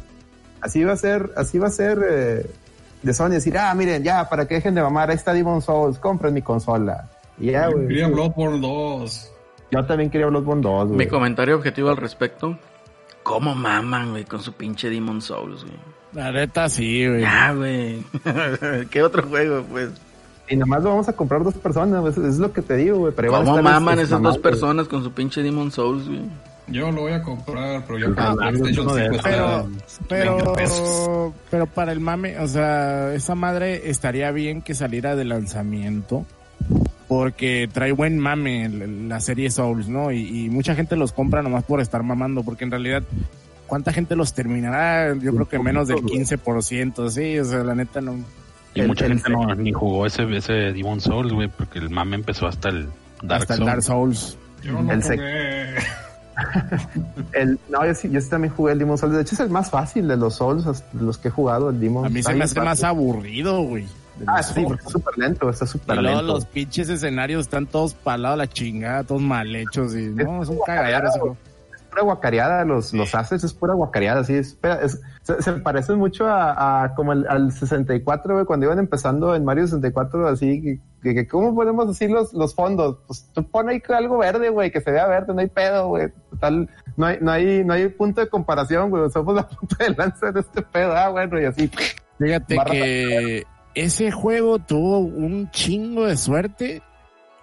Así 0.62 0.84
va 0.84 0.94
a 0.94 0.98
ser, 0.98 1.32
así 1.36 1.58
va 1.60 1.68
a 1.68 1.72
ser 1.72 2.00
eh, 2.10 2.46
de 3.02 3.14
Sony 3.14 3.30
decir, 3.30 3.58
ah, 3.58 3.74
miren, 3.74 4.04
ya, 4.04 4.30
para 4.30 4.48
que 4.48 4.56
dejen 4.56 4.76
de 4.76 4.82
mamar, 4.82 5.10
ahí 5.10 5.16
está 5.16 5.34
Demon 5.34 5.62
Souls, 5.62 5.98
compren 5.98 6.34
mi 6.34 6.42
consola. 6.42 7.10
Y 7.40 7.52
ya, 7.52 7.68
güey. 7.68 7.88
Quería 7.88 8.08
Bloodborne 8.08 8.60
2. 8.60 9.32
Yo 9.72 9.86
también 9.86 10.10
quería 10.10 10.28
Bloodborne 10.28 10.62
2, 10.62 10.90
Mi 10.90 10.96
güey. 10.96 11.08
comentario 11.08 11.56
objetivo 11.56 11.90
al 11.90 11.98
respecto. 11.98 12.58
¿Cómo 13.24 13.56
maman, 13.56 14.12
güey, 14.12 14.26
con 14.26 14.42
su 14.42 14.54
pinche 14.54 14.90
Demon 14.90 15.22
Souls, 15.22 15.64
güey? 15.64 15.78
La 16.14 16.32
neta, 16.32 16.68
sí, 16.70 17.08
güey. 17.08 17.22
Ya, 17.22 17.54
güey. 17.54 18.04
¿Qué 18.92 19.02
otro 19.02 19.24
juego, 19.24 19.64
pues? 19.72 19.90
Y 20.50 20.58
nomás 20.58 20.84
lo 20.84 20.90
vamos 20.90 21.08
a 21.08 21.14
comprar 21.14 21.44
dos 21.44 21.54
personas, 21.56 22.02
güey, 22.02 22.12
eso 22.12 22.28
es 22.28 22.38
lo 22.38 22.52
que 22.52 22.62
te 22.62 22.76
digo, 22.76 22.98
güey. 22.98 23.14
¿Cómo 23.14 23.62
maman 23.62 24.00
esas 24.00 24.22
dos 24.22 24.38
personas 24.38 24.88
con 24.88 25.02
su 25.04 25.12
pinche 25.14 25.42
Demon 25.42 25.72
Souls, 25.72 26.08
güey? 26.08 26.22
Yo 26.68 26.92
lo 26.92 27.02
voy 27.02 27.14
a 27.14 27.22
comprar, 27.22 27.84
pero 27.86 28.00
ya 28.00 28.06
Ah, 28.18 28.34
para 28.36 28.52
PlayStation 28.52 28.86
uno 28.88 28.96
de 28.96 29.04
5 29.10 29.16
esos. 29.16 29.26
está 29.26 30.04
Pero, 30.08 30.36
20 30.38 30.52
pesos. 30.54 30.80
pero, 30.80 31.34
pero 31.50 31.68
para 31.68 31.92
el 31.92 32.00
mame, 32.00 32.40
o 32.40 32.48
sea, 32.48 33.14
esa 33.14 33.36
madre 33.36 33.90
estaría 33.90 34.32
bien 34.32 34.62
que 34.62 34.74
saliera 34.74 35.16
de 35.16 35.26
lanzamiento. 35.26 36.26
Porque 37.08 37.68
trae 37.72 37.92
buen 37.92 38.18
mame 38.20 38.70
la- 38.70 39.20
serie 39.20 39.52
Souls, 39.52 39.90
¿no? 39.90 40.12
Y, 40.14 40.46
y 40.46 40.50
mucha 40.50 40.76
gente 40.76 40.96
los 40.96 41.12
compra 41.12 41.42
nomás 41.42 41.66
por 41.66 41.82
estar 41.82 42.04
mamando. 42.04 42.42
Porque 42.44 42.64
en 42.64 42.72
realidad, 42.72 43.04
¿cuánta 43.68 43.92
gente 43.92 44.16
los 44.16 44.34
terminará? 44.34 45.14
Yo 45.16 45.34
creo 45.34 45.50
que 45.50 45.60
menos 45.60 45.90
del 45.90 45.98
15%, 46.04 47.10
sí. 47.10 47.38
O 47.38 47.44
sea, 47.44 47.64
la 47.66 47.76
neta 47.76 48.00
no. 48.00 48.16
Y 48.74 48.80
El- 48.80 48.88
mucha 48.88 49.08
el- 49.08 49.16
gente 49.16 49.30
no, 49.30 49.54
ni 49.56 49.74
jugó 49.74 50.06
ese, 50.06 50.24
ese 50.38 50.54
Demon 50.54 51.02
Souls, 51.02 51.34
güey, 51.34 51.50
porque 51.50 51.80
el 51.80 51.90
mame 51.90 52.16
empezó 52.16 52.48
hasta 52.48 52.70
el 52.70 52.88
Dark 53.24 53.42
hasta 53.42 53.54
el 53.56 53.58
Souls. 53.58 53.66
Dark 53.70 53.84
Souls. 53.84 54.38
Yo 54.64 54.82
no 54.82 54.94
El 54.94 55.02
jugué. 55.04 55.76
El, 57.34 57.60
no, 57.70 57.86
yo 57.86 57.94
sí, 57.94 58.10
yo 58.10 58.20
sí 58.22 58.30
también 58.30 58.54
jugué 58.54 58.74
el 58.74 58.80
Demon 58.80 58.98
Souls. 58.98 59.14
De 59.16 59.22
hecho, 59.22 59.36
es 59.36 59.40
el 59.42 59.50
más 59.50 59.70
fácil 59.70 60.08
de 60.08 60.18
los 60.18 60.36
Souls, 60.36 60.66
de 60.66 61.02
los 61.02 61.18
que 61.18 61.28
he 61.30 61.32
jugado, 61.32 61.70
el 61.70 61.80
Demon 61.80 62.06
A 62.06 62.10
mí 62.10 62.22
se 62.24 62.34
me 62.34 62.44
hace 62.44 62.60
más 62.62 62.84
aburrido, 62.84 63.62
güey. 63.64 63.86
Ah, 64.28 64.38
los 64.38 64.46
sí, 64.48 64.62
porque 64.64 64.80
está 64.80 64.90
súper 64.92 65.18
lento, 65.18 65.50
está 65.50 65.66
súper 65.66 65.98
lento. 65.98 66.22
los 66.22 66.46
pinches 66.46 66.90
escenarios 66.90 67.42
están 67.42 67.66
todos 67.66 67.94
palados 67.94 68.36
a 68.36 68.38
la 68.38 68.48
chingada, 68.48 69.04
todos 69.04 69.22
mal 69.22 69.56
hechos 69.56 69.96
y 69.96 70.08
no, 70.10 70.44
es 70.44 70.50
un 70.50 70.56
como 70.58 70.66
cagadero 70.66 70.98
ese 71.08 71.18
cagado. 71.18 71.20
juego. 71.20 71.38
Es 71.76 71.82
pura 71.90 72.02
guacareada, 72.04 72.66
los, 72.66 72.94
los 72.94 73.16
assets 73.16 73.44
es 73.44 73.54
pura 73.54 73.74
guacareada, 73.74 74.24
sí. 74.24 74.34
Es, 74.36 74.48
espera, 74.50 74.76
es- 74.84 75.00
se, 75.24 75.42
se 75.42 75.54
parecen 75.54 75.98
mucho 75.98 76.26
a, 76.26 76.84
a 76.84 76.96
como 76.96 77.14
el, 77.14 77.28
al 77.28 77.52
64, 77.52 78.34
güey, 78.34 78.46
cuando 78.46 78.66
iban 78.66 78.80
empezando 78.80 79.36
en 79.36 79.46
Mario 79.46 79.66
64, 79.66 80.28
así, 80.28 80.80
que, 81.04 81.28
¿cómo 81.28 81.54
podemos 81.54 81.88
decir 81.88 82.10
los, 82.10 82.34
los 82.34 82.56
fondos? 82.56 82.98
Pues 83.08 83.30
tú 83.34 83.44
pon 83.44 83.70
ahí 83.70 83.82
algo 83.90 84.18
verde, 84.18 84.50
güey, 84.50 84.72
que 84.72 84.82
se 84.82 84.92
vea 84.92 85.08
verde, 85.08 85.34
no 85.34 85.42
hay 85.42 85.48
pedo, 85.48 85.90
güey. 85.90 86.10
Total, 86.32 86.70
no 86.98 87.06
hay, 87.06 87.18
no 87.22 87.32
hay, 87.32 87.64
no 87.64 87.74
hay 87.74 87.88
punto 87.90 88.22
de 88.22 88.30
comparación, 88.30 88.90
güey. 88.90 89.10
Somos 89.12 89.36
la 89.36 89.48
punta 89.48 89.84
de 89.84 89.90
lanza 89.92 90.32
de 90.32 90.40
este 90.40 90.62
pedo, 90.62 90.94
ah, 90.96 91.10
bueno, 91.10 91.40
y 91.40 91.46
así. 91.46 91.70
Fíjate 92.18 92.58
que 92.70 93.44
ese 93.76 94.12
juego 94.12 94.60
tuvo 94.60 95.00
un 95.00 95.50
chingo 95.52 96.06
de 96.06 96.18
suerte 96.18 96.82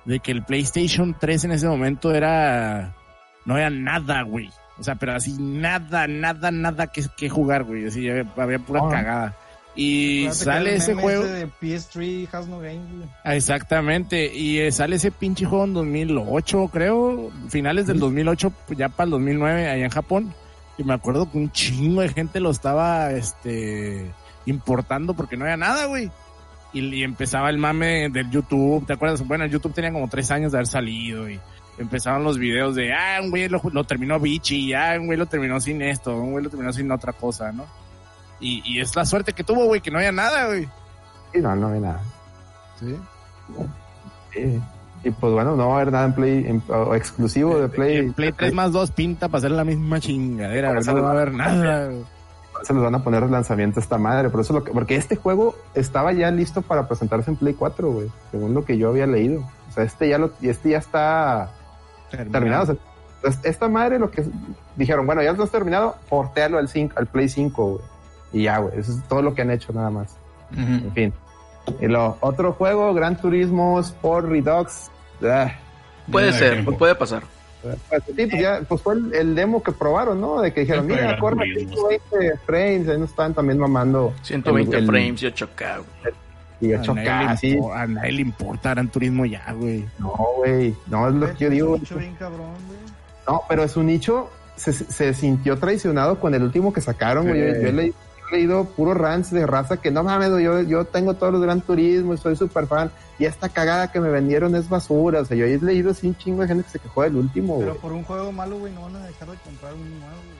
de 0.04 0.20
que 0.20 0.32
el 0.32 0.44
PlayStation 0.44 1.16
3 1.18 1.44
en 1.44 1.52
ese 1.52 1.68
momento 1.68 2.14
era 2.14 2.94
no 3.44 3.56
era 3.56 3.70
nada, 3.70 4.22
güey. 4.22 4.50
O 4.78 4.82
sea, 4.82 4.94
pero 4.94 5.14
así 5.14 5.34
nada, 5.38 6.06
nada, 6.06 6.50
nada 6.50 6.86
que, 6.88 7.04
que 7.16 7.28
jugar, 7.28 7.64
güey. 7.64 7.86
Así 7.86 8.08
había, 8.08 8.26
había 8.36 8.58
pura 8.58 8.82
cagada. 8.88 9.36
Y 9.74 10.26
Acuérdate 10.26 10.44
sale 10.44 10.70
el 10.70 10.76
ese 10.76 10.94
juego. 10.94 11.24
de 11.24 11.46
PS3 11.46 12.28
has 12.32 12.48
no 12.48 12.58
game, 12.58 12.80
güey. 12.96 13.08
Ah, 13.24 13.36
Exactamente, 13.36 14.34
y 14.34 14.58
eh, 14.58 14.72
sale 14.72 14.96
ese 14.96 15.12
pinche 15.12 15.46
juego 15.46 15.64
en 15.64 15.74
2008, 15.74 16.68
creo, 16.72 17.30
finales 17.48 17.86
del 17.86 18.00
2008, 18.00 18.52
pues, 18.66 18.78
ya 18.78 18.88
para 18.88 19.04
el 19.04 19.10
2009, 19.12 19.68
allá 19.70 19.84
en 19.84 19.90
Japón. 19.90 20.34
Y 20.78 20.84
me 20.84 20.94
acuerdo 20.94 21.30
que 21.30 21.38
un 21.38 21.52
chingo 21.52 22.00
de 22.00 22.08
gente 22.08 22.40
lo 22.40 22.50
estaba 22.50 23.12
este 23.12 24.12
importando 24.46 25.14
porque 25.14 25.36
no 25.36 25.44
había 25.44 25.56
nada, 25.56 25.86
güey. 25.86 26.10
Y, 26.72 26.80
y 26.96 27.02
empezaba 27.04 27.48
el 27.50 27.58
mame 27.58 28.08
del 28.10 28.30
YouTube, 28.30 28.84
¿te 28.86 28.94
acuerdas? 28.94 29.26
Bueno, 29.26 29.44
el 29.44 29.50
YouTube 29.50 29.74
tenía 29.74 29.92
como 29.92 30.08
tres 30.08 30.30
años 30.32 30.50
de 30.52 30.58
haber 30.58 30.66
salido 30.66 31.28
y 31.30 31.38
empezaban 31.78 32.24
los 32.24 32.38
videos 32.38 32.74
de, 32.74 32.92
ah, 32.92 33.18
un 33.22 33.30
güey 33.30 33.48
lo, 33.48 33.60
lo 33.72 33.84
terminó 33.84 34.18
bichi, 34.20 34.74
ah, 34.74 34.96
un 34.98 35.06
güey 35.06 35.18
lo 35.18 35.26
terminó 35.26 35.60
sin 35.60 35.80
esto, 35.82 36.16
un 36.16 36.32
güey 36.32 36.44
lo 36.44 36.50
terminó 36.50 36.72
sin 36.72 36.90
otra 36.90 37.12
cosa, 37.12 37.52
¿no? 37.52 37.64
Y, 38.40 38.62
y 38.64 38.80
es 38.80 38.94
la 38.96 39.04
suerte 39.04 39.32
que 39.32 39.44
tuvo, 39.44 39.64
güey, 39.64 39.80
que 39.80 39.90
no 39.90 39.98
había 39.98 40.12
nada, 40.12 40.46
güey. 40.46 40.68
Y 41.34 41.38
no, 41.38 41.54
no 41.56 41.68
hay 41.68 41.80
nada. 41.80 42.00
Sí. 42.80 42.96
Sí. 44.32 44.60
Y 45.04 45.10
pues 45.10 45.32
bueno, 45.32 45.54
no 45.56 45.68
va 45.68 45.74
a 45.74 45.76
haber 45.80 45.92
nada 45.92 46.06
en 46.06 46.12
Play, 46.12 46.44
en- 46.46 46.62
o 46.68 46.94
exclusivo 46.94 47.58
de 47.58 47.68
Play. 47.68 47.96
El 47.98 48.12
Play 48.12 48.32
3 48.32 48.52
más 48.52 48.72
2 48.72 48.90
pinta 48.90 49.28
para 49.28 49.38
hacer 49.38 49.50
la 49.52 49.64
misma 49.64 50.00
chingadera, 50.00 50.72
¿verdad? 50.72 50.94
no 50.94 51.02
va 51.02 51.08
a 51.08 51.12
haber 51.12 51.32
nada. 51.32 51.90
se 52.64 52.74
los 52.74 52.82
van 52.82 52.94
a 52.96 53.04
poner 53.04 53.24
de 53.24 53.30
lanzamiento 53.30 53.78
a 53.78 53.82
esta 53.82 53.98
madre. 53.98 54.28
Por 54.30 54.40
eso 54.40 54.52
lo 54.52 54.64
que- 54.64 54.72
porque 54.72 54.96
este 54.96 55.14
juego 55.16 55.54
estaba 55.74 56.12
ya 56.12 56.30
listo 56.32 56.62
para 56.62 56.88
presentarse 56.88 57.30
en 57.30 57.36
Play 57.36 57.54
4, 57.54 57.90
güey. 57.92 58.08
Según 58.32 58.54
lo 58.54 58.64
que 58.64 58.76
yo 58.76 58.88
había 58.88 59.06
leído. 59.06 59.42
O 59.68 59.72
sea, 59.72 59.84
este 59.84 60.08
ya 60.08 60.18
lo, 60.18 60.32
y 60.40 60.48
este 60.48 60.70
ya 60.70 60.78
está 60.78 61.50
terminado. 62.10 62.62
O 62.62 62.66
sea, 62.66 62.76
entonces, 63.16 63.40
esta 63.44 63.68
madre 63.68 63.98
lo 63.98 64.10
que 64.10 64.24
dijeron, 64.76 65.06
bueno, 65.06 65.22
ya 65.22 65.32
lo 65.32 65.42
has 65.44 65.50
terminado, 65.50 65.96
portealo 66.08 66.58
al 66.58 66.68
5, 66.68 66.94
al 66.96 67.06
Play 67.06 67.28
5, 67.28 67.64
güey. 67.66 67.80
Y 68.32 68.42
ya, 68.44 68.58
güey. 68.58 68.78
Eso 68.78 68.92
es 68.92 69.02
todo 69.08 69.22
lo 69.22 69.34
que 69.34 69.42
han 69.42 69.50
hecho 69.50 69.72
nada 69.72 69.90
más. 69.90 70.16
En 70.56 70.92
fin. 70.94 71.12
Y 71.80 71.86
lo 71.86 72.16
otro 72.20 72.52
juego, 72.52 72.94
Gran 72.94 73.16
Turismo 73.20 73.78
Sport 73.80 74.28
Redux. 74.28 74.90
Ah, 75.22 75.52
Puede 76.10 76.32
ser, 76.32 76.52
tiempo. 76.54 76.78
puede 76.78 76.94
pasar. 76.94 77.22
pues, 77.62 77.76
sí, 78.06 78.26
pues 78.26 78.40
ya, 78.40 78.60
pues 78.66 78.80
fue 78.80 78.94
el, 78.94 79.12
el 79.14 79.34
demo 79.34 79.62
que 79.62 79.72
probaron, 79.72 80.20
¿no? 80.20 80.40
De 80.40 80.52
que 80.54 80.60
dijeron, 80.60 80.86
Siempre 80.86 81.04
mira, 81.06 81.18
corre 81.18 81.36
Turismo. 81.36 81.88
120 81.88 82.38
frames, 82.46 82.88
ahí 82.88 82.98
nos 82.98 83.10
estaban 83.10 83.34
también 83.34 83.58
mamando. 83.58 84.14
120 84.22 84.76
el- 84.76 84.82
el- 84.84 84.88
frames 84.88 85.22
y 85.22 85.26
8K, 85.26 85.76
güey. 85.76 86.14
Y 86.60 86.72
A 86.72 86.82
8K, 86.82 86.94
nadie, 87.04 87.28
le 87.30 87.36
sí. 87.36 87.56
impo- 87.56 87.74
a 87.76 87.86
nadie 87.86 88.12
le 88.12 88.22
importa 88.22 88.70
Gran 88.70 88.88
Turismo 88.88 89.24
ya, 89.26 89.52
güey. 89.52 89.84
No, 89.98 90.12
güey, 90.38 90.74
no 90.88 91.08
es 91.08 91.14
lo 91.14 91.34
que 91.34 91.44
yo 91.44 91.50
digo. 91.50 91.66
Es 91.68 91.72
un 91.74 91.80
bicho 91.80 91.96
bien 91.98 92.14
cabrón, 92.16 92.54
güey. 92.66 92.78
No, 93.28 93.42
pero 93.48 93.68
su 93.68 93.82
nicho 93.82 94.30
se, 94.56 94.72
se 94.72 95.14
sintió 95.14 95.56
traicionado 95.58 96.18
con 96.18 96.34
el 96.34 96.42
último 96.42 96.72
que 96.72 96.80
sacaron, 96.80 97.28
güey. 97.28 97.40
Yo, 97.40 97.54
Sí. 97.54 97.60
yo 97.62 97.68
he 97.68 97.72
leído, 97.72 97.94
he 98.30 98.36
leído 98.36 98.64
puro 98.64 98.92
rants 98.94 99.30
de 99.30 99.46
raza 99.46 99.76
que 99.78 99.90
no 99.90 100.02
mames, 100.02 100.30
yo, 100.42 100.60
yo 100.62 100.84
tengo 100.84 101.14
todos 101.14 101.32
los 101.32 101.42
Gran 101.42 101.60
Turismo 101.60 102.14
y 102.14 102.18
soy 102.18 102.34
súper 102.36 102.66
fan. 102.66 102.90
Y 103.18 103.24
esta 103.24 103.48
cagada 103.48 103.90
que 103.92 104.00
me 104.00 104.08
vendieron 104.10 104.54
es 104.56 104.68
basura. 104.68 105.20
O 105.20 105.24
sea, 105.24 105.36
yo 105.36 105.44
he 105.46 105.58
leído 105.58 105.90
así 105.92 106.06
un 106.08 106.16
chingo 106.16 106.42
de 106.42 106.48
gente 106.48 106.64
que 106.64 106.70
se 106.70 106.78
quejó 106.78 107.02
del 107.02 107.16
último, 107.16 107.58
Pero, 107.60 107.76
por 107.76 107.92
un 107.92 108.02
juego 108.04 108.32
malo, 108.32 108.58
güey, 108.58 108.72
no 108.72 108.82
van 108.82 108.96
a 108.96 109.06
dejar 109.06 109.28
de 109.30 109.36
comprar 109.38 109.72
un 109.74 109.88
nuevo, 110.00 110.14
güey. 110.26 110.37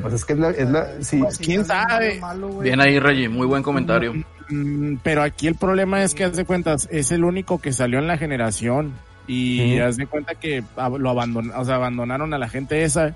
Pues 0.00 0.14
es 0.14 0.24
que 0.24 0.32
es 0.34 0.38
la, 0.38 0.50
es 0.50 0.68
la 0.70 0.86
sí, 1.02 1.18
Pues, 1.18 1.38
¿quién 1.38 1.64
sabe? 1.64 2.18
malo, 2.20 2.58
Bien 2.58 2.80
ahí, 2.80 2.98
Reggie, 2.98 3.28
muy 3.28 3.46
buen 3.46 3.62
comentario. 3.62 4.14
Mm, 4.48 4.96
pero 5.02 5.22
aquí 5.22 5.46
el 5.46 5.54
problema 5.54 6.02
es 6.02 6.14
que, 6.14 6.24
haz 6.24 6.36
de 6.36 6.44
cuentas, 6.44 6.88
es 6.90 7.10
el 7.12 7.24
único 7.24 7.58
que 7.60 7.72
salió 7.72 7.98
en 7.98 8.06
la 8.06 8.18
generación. 8.18 8.92
Y 9.26 9.78
haz 9.78 9.96
de 9.98 10.06
cuenta 10.06 10.34
que 10.36 10.64
lo 10.98 11.10
abandonaron, 11.10 11.60
o 11.60 11.64
sea, 11.64 11.74
abandonaron 11.74 12.32
a 12.32 12.38
la 12.38 12.48
gente 12.48 12.82
esa. 12.84 13.14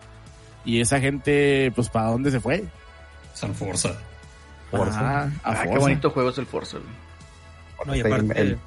Y 0.64 0.80
esa 0.80 1.00
gente, 1.00 1.72
pues, 1.74 1.88
¿para 1.88 2.08
dónde 2.08 2.30
se 2.30 2.38
fue? 2.40 2.64
San 3.34 3.54
Forza. 3.54 3.94
Forza. 4.70 5.22
A 5.22 5.30
Ah, 5.42 5.62
qué 5.64 5.78
bonito 5.78 6.10
juego 6.10 6.28
es 6.30 6.36
el 6.38 6.46
Forza, 6.46 6.78
güey. 6.78 6.90
No, 7.86 7.96
y 7.96 8.00
aparte, 8.00 8.40
el- 8.40 8.58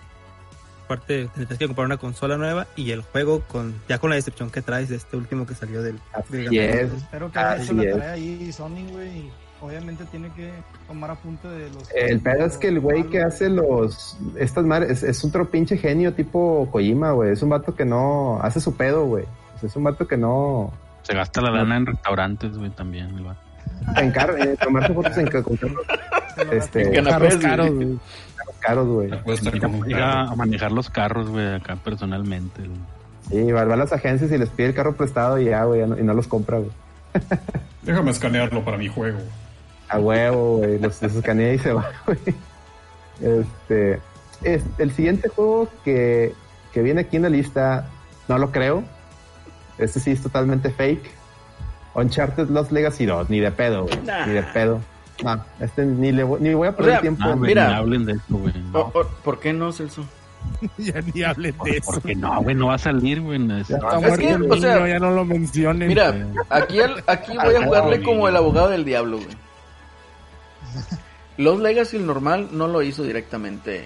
aparte 0.85 1.27
tendrías 1.35 1.59
que 1.59 1.65
comprar 1.67 1.85
una 1.85 1.97
consola 1.97 2.37
nueva 2.37 2.67
y 2.75 2.91
el 2.91 3.01
juego 3.01 3.41
con 3.41 3.75
ya 3.89 3.97
con 3.99 4.09
la 4.11 4.15
decepción 4.15 4.49
que 4.49 4.61
traes 4.61 4.89
de 4.89 4.95
este 4.95 5.17
último 5.17 5.45
que 5.45 5.55
salió 5.55 5.81
del, 5.81 5.99
del 6.29 6.47
Así 6.47 6.57
es. 6.59 6.93
Espero 6.93 7.31
que 7.31 7.39
haya 7.39 7.51
Así 7.51 7.63
hecho 7.63 7.73
la 7.73 7.83
es. 7.83 7.91
tarea 7.97 8.11
ahí 8.13 8.51
Sony, 8.53 8.87
güey. 8.91 9.29
Obviamente 9.61 10.03
tiene 10.05 10.29
que 10.35 10.51
tomar 10.87 11.11
apunte 11.11 11.47
de 11.47 11.69
los. 11.71 11.89
El 11.95 12.19
pedo 12.19 12.45
es 12.45 12.57
que 12.57 12.67
el 12.67 12.79
güey 12.79 13.03
que 13.05 13.21
hace 13.21 13.49
los. 13.49 14.17
Estas 14.37 14.63
madres. 14.65 14.91
Es, 14.91 15.03
es 15.03 15.25
otro 15.25 15.49
pinche 15.49 15.77
genio 15.77 16.13
tipo 16.13 16.69
Kojima, 16.71 17.11
güey. 17.11 17.31
Es 17.31 17.41
un 17.41 17.49
vato 17.49 17.73
que 17.73 17.85
no. 17.85 18.39
Hace 18.43 18.59
su 18.61 18.75
pedo, 18.75 19.05
güey. 19.05 19.25
Es 19.63 19.75
un 19.75 19.83
vato 19.85 20.07
que 20.07 20.17
no. 20.17 20.71
Se 21.01 21.13
gasta 21.15 21.41
la 21.41 21.51
lana 21.51 21.77
en 21.77 21.85
restaurantes, 21.87 22.55
güey, 22.57 22.69
también. 22.71 23.15
el 23.15 23.23
vato. 23.23 23.39
Se 23.95 24.03
encarga. 24.03 24.43
eh, 24.43 24.55
tomarse 24.61 24.93
fotos 24.93 25.17
en, 25.17 25.27
con 25.31 25.57
este, 26.51 26.81
En 26.83 27.03
canapés, 27.05 27.37
Carros 27.37 27.43
caros, 27.45 27.69
güey. 27.75 27.97
caros, 28.59 28.87
güey. 28.87 29.87
Llega, 29.87 30.21
a 30.23 30.35
manejar 30.35 30.71
los 30.71 30.89
carros, 30.89 31.29
güey, 31.29 31.55
acá 31.55 31.75
personalmente. 31.77 32.61
güey. 32.61 32.79
Sí, 33.29 33.51
va, 33.51 33.65
va 33.65 33.73
a 33.73 33.77
las 33.77 33.91
agencias 33.93 34.31
y 34.31 34.37
les 34.37 34.49
pide 34.49 34.67
el 34.67 34.73
carro 34.75 34.95
prestado 34.95 35.39
y 35.39 35.45
ya, 35.45 35.63
güey. 35.63 35.81
Y 35.81 36.03
no 36.03 36.13
los 36.13 36.27
compra, 36.27 36.59
güey. 36.59 36.71
Déjame 37.83 38.11
escanearlo 38.11 38.63
para 38.63 38.77
mi 38.77 38.87
juego. 38.87 39.19
A 39.89 39.99
huevo, 39.99 40.57
güey. 40.57 40.79
Los, 40.79 41.01
los 41.01 41.15
escanea 41.15 41.53
y 41.53 41.59
se 41.59 41.73
va, 41.73 41.89
güey. 42.05 42.19
Este. 43.21 43.99
Es, 44.43 44.63
el 44.77 44.91
siguiente 44.91 45.29
juego 45.29 45.69
que, 45.83 46.33
que 46.73 46.81
viene 46.83 47.01
aquí 47.01 47.15
en 47.15 47.23
la 47.23 47.29
lista, 47.29 47.87
no 48.27 48.37
lo 48.37 48.51
creo. 48.51 48.83
Este 49.77 49.99
sí 49.99 50.11
es 50.11 50.21
totalmente 50.21 50.69
fake. 50.69 51.09
Uncharted 51.95 52.49
Lost 52.49 52.71
Legacy 52.71 53.05
2, 53.05 53.29
ni 53.29 53.39
de 53.39 53.51
pedo, 53.51 53.83
güey. 53.83 53.97
Nah. 54.03 54.25
Ni 54.25 54.33
de 54.33 54.43
pedo. 54.43 54.81
No, 55.23 55.43
este 55.59 55.85
ni 55.85 56.11
le 56.11 56.23
voy, 56.23 56.41
ni 56.41 56.53
voy 56.53 56.67
a 56.67 56.75
perder 56.75 56.91
O 56.91 56.95
sea, 56.95 57.01
tiempo. 57.01 57.23
Ah, 57.25 57.33
güey, 57.35 57.49
mira. 57.49 57.67
ni 57.69 57.73
hablen 57.75 58.05
de 58.05 58.11
eso, 58.13 58.21
güey. 58.29 58.53
No. 58.73 58.91
¿Por 59.23 59.39
qué 59.39 59.53
no, 59.53 59.71
Celso? 59.71 60.05
ya 60.77 61.01
ni 61.13 61.23
hablen 61.23 61.55
de 61.63 61.77
eso. 61.77 61.91
Porque 61.93 62.15
no, 62.15 62.41
güey, 62.41 62.55
no 62.55 62.67
va 62.67 62.75
a 62.75 62.77
salir, 62.77 63.21
güey. 63.21 63.39
Es- 63.59 63.67
Ya. 63.69 63.77
Está 63.77 63.99
Es 64.07 64.17
que, 64.19 64.35
o 64.35 64.57
sea, 64.57 64.87
ya 64.87 64.99
no 64.99 65.11
lo 65.11 65.25
mencionen. 65.25 65.87
Mira, 65.87 66.13
aquí, 66.49 66.79
el- 66.79 67.03
aquí 67.07 67.35
voy 67.37 67.55
a 67.55 67.63
jugarle 67.65 68.03
como 68.03 68.27
el 68.27 68.35
abogado 68.35 68.69
del 68.69 68.83
diablo, 68.85 69.17
güey. 69.17 69.29
Los 71.37 71.59
Legacy, 71.59 71.97
el 71.97 72.05
normal, 72.05 72.49
no 72.51 72.67
lo 72.67 72.81
hizo 72.81 73.03
directamente 73.03 73.85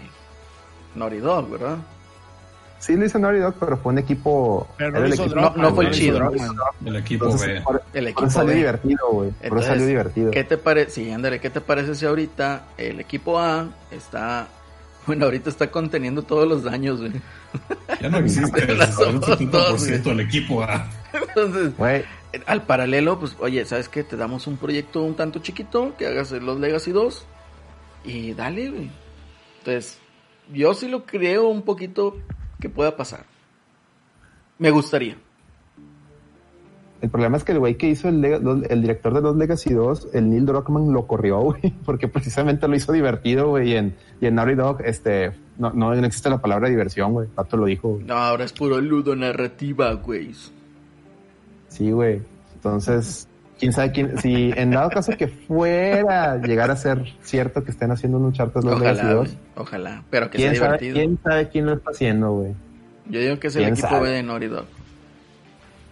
Naughty 0.95 1.18
Dog, 1.18 1.49
¿verdad? 1.49 1.77
Sí 2.80 2.95
lo 2.95 3.06
hizo 3.06 3.19
Naughty 3.19 3.39
Dog, 3.39 3.56
pero 3.60 3.77
fue 3.77 3.91
un 3.91 3.99
equipo... 3.99 4.68
Pero 4.77 4.91
no 4.91 4.97
era 4.99 5.07
lo 5.10 5.14
el 5.14 5.19
equipo- 5.19 5.35
No, 5.41 5.53
no 5.56 5.76
fue 5.76 5.85
el 5.85 5.91
chido. 5.91 6.31
El 6.85 6.95
equipo 6.95 7.26
Entonces, 7.26 7.47
B. 7.56 7.61
por, 7.61 7.84
El 7.93 8.07
equipo 8.07 8.23
eso 8.26 8.34
salió 8.39 8.51
B. 8.53 8.57
divertido, 8.57 8.99
güey. 9.11 9.30
Por 9.31 9.35
eso 9.35 9.43
Entonces, 9.45 9.68
salió 9.68 9.85
divertido. 9.85 10.31
¿Qué 10.31 10.43
te 10.45 10.57
parece? 10.57 10.91
Sí, 10.91 11.11
ándale, 11.11 11.39
¿qué 11.41 11.49
te 11.49 11.60
parece 11.61 11.93
si 11.95 12.06
ahorita 12.06 12.68
el 12.77 12.99
equipo 13.01 13.38
A 13.39 13.68
está... 13.91 14.47
Bueno, 15.07 15.26
ahorita 15.26 15.49
está 15.49 15.69
conteniendo 15.72 16.22
todos 16.23 16.47
los 16.47 16.64
daños, 16.64 16.99
güey. 16.99 17.14
Ya 17.99 18.10
no 18.10 18.18
existe 18.19 18.64
el 18.72 18.81
somos 18.93 19.27
dos, 19.27 19.39
70% 19.89 20.03
del 20.03 20.19
equipo 20.22 20.64
A. 20.64 20.88
Entonces, 21.11 21.76
Güey, 21.77 22.06
al 22.45 22.64
paralelo, 22.64 23.19
pues, 23.19 23.35
oye, 23.39 23.65
¿sabes 23.65 23.89
qué? 23.89 24.03
Te 24.03 24.15
damos 24.15 24.45
un 24.47 24.56
proyecto 24.57 25.01
un 25.03 25.15
tanto 25.15 25.39
chiquito, 25.39 25.95
que 25.97 26.06
hagas 26.07 26.31
los 26.31 26.60
Legacy 26.60 26.91
2, 26.91 27.26
y 28.06 28.34
dale, 28.34 28.69
güey. 28.69 28.91
Entonces, 29.60 29.97
yo 30.53 30.73
sí 30.76 30.88
lo 30.88 31.06
creo 31.06 31.47
un 31.49 31.64
poquito 31.64 32.15
que 32.60 32.69
pueda 32.69 32.95
pasar. 32.95 33.26
Me 34.57 34.72
gustaría. 34.72 35.15
el 37.02 37.10
problema 37.10 37.38
es 37.38 37.45
que 37.45 37.53
el 37.53 37.60
güey 37.60 37.77
que 37.77 37.88
hizo 37.88 38.10
el, 38.10 38.26
el 38.26 38.81
director 38.81 39.14
de 39.14 39.22
los 39.22 39.38
Legacy 39.38 39.73
2, 39.73 40.10
el 40.14 40.30
Neil 40.30 40.45
Druckmann, 40.45 40.91
lo 40.91 41.07
corrió, 41.07 41.40
güey, 41.40 41.73
porque 41.86 42.10
precisamente 42.10 42.68
lo 42.68 42.76
hizo 42.76 42.91
divertido, 42.91 43.48
güey, 43.48 43.69
y 43.72 43.76
en, 43.77 43.95
y 44.19 44.26
en 44.26 44.36
Naughty 44.36 44.56
Dog, 44.56 44.81
este, 44.84 45.31
no, 45.57 45.72
no, 45.72 45.95
no 45.95 46.06
existe 46.06 46.30
la 46.30 46.40
palabra 46.41 46.68
diversión, 46.68 47.14
güey, 47.14 47.30
Pato 47.30 47.56
lo 47.56 47.68
dijo. 47.68 47.94
güey. 47.94 48.03
No, 48.03 48.15
ahora 48.15 48.44
es 48.44 48.52
puro 48.52 48.81
ludo 48.81 49.15
narrativa, 49.15 49.94
güey. 49.94 50.34
Sí, 51.69 51.91
güey. 51.91 52.22
Entonces, 52.56 53.28
quién 53.60 53.73
sabe 53.73 53.91
quién, 53.91 54.18
si 54.18 54.52
en 54.56 54.72
dado 54.72 54.90
caso 54.90 55.15
que 55.18 55.27
fuera 55.27 56.38
llegar 56.41 56.72
a 56.72 56.76
ser 56.76 57.03
cierto 57.22 57.64
que 57.64 57.72
estén 57.72 57.91
haciendo 57.91 58.18
un 58.18 58.26
Uncharted 58.26 58.64
los 58.64 58.80
Legacy 58.80 59.02
Ojalá, 59.02 59.14
2, 59.14 59.27
güey. 59.27 59.38
Ojalá. 59.57 60.03
Pero 60.10 60.30
que 60.31 60.38
sea 60.38 60.48
quién 60.52 60.60
sabe, 60.60 60.77
divertido. 60.77 60.94
quién 60.95 61.19
sabe 61.23 61.49
quién 61.49 61.65
lo 61.65 61.73
está 61.73 61.91
haciendo, 61.91 62.31
güey. 62.31 62.53
Yo 63.10 63.19
digo 63.19 63.40
que 63.40 63.48
es 63.48 63.56
el 63.56 63.65
equipo 63.65 63.88
sabe. 63.88 64.10
B 64.10 64.15
de 64.15 64.23
Naughty 64.23 64.48
Dog. 64.48 64.65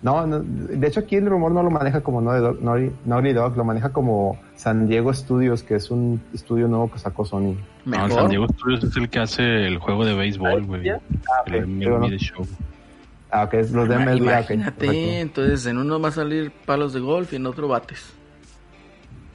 No, 0.03 0.27
no, 0.27 0.39
de 0.41 0.87
hecho 0.87 0.99
aquí 0.99 1.15
el 1.15 1.25
rumor 1.25 1.51
no 1.51 1.63
lo 1.63 1.71
maneja 1.71 2.01
como 2.01 2.21
Naughty 2.21 2.39
Dog, 2.41 2.61
Naughty, 2.61 2.91
Naughty 3.05 3.33
Dog, 3.33 3.57
lo 3.57 3.63
maneja 3.65 3.89
como 3.89 4.39
San 4.55 4.87
Diego 4.87 5.11
Studios, 5.11 5.63
que 5.63 5.73
es 5.75 5.89
un 5.89 6.21
estudio 6.35 6.67
nuevo 6.67 6.91
que 6.91 6.99
sacó 6.99 7.25
Sony. 7.25 7.55
No, 7.83 7.91
Mejor. 8.03 8.11
San 8.11 8.29
Diego 8.29 8.47
Studios 8.47 8.83
es 8.83 8.95
el 8.95 9.09
que 9.09 9.19
hace 9.19 9.65
el 9.65 9.79
juego 9.79 10.05
de 10.05 10.13
béisbol, 10.13 10.63
güey. 10.65 10.87
Ah, 10.89 10.99
ok. 11.41 11.47
El 11.47 11.79
Pero 11.79 11.99
no- 11.99 12.07
Show. 12.09 12.45
Ah, 13.39 13.43
ok, 13.45 13.53
es 13.55 13.71
los 13.71 13.87
de 13.89 13.97
MLB, 13.97 14.17
Imagínate, 14.23 15.19
entonces 15.19 15.65
en 15.65 15.77
uno 15.77 15.99
va 15.99 16.09
a 16.09 16.11
salir 16.11 16.51
palos 16.65 16.93
de 16.93 16.99
golf 16.99 17.33
y 17.33 17.35
en 17.37 17.45
otro 17.45 17.67
bates. 17.67 18.13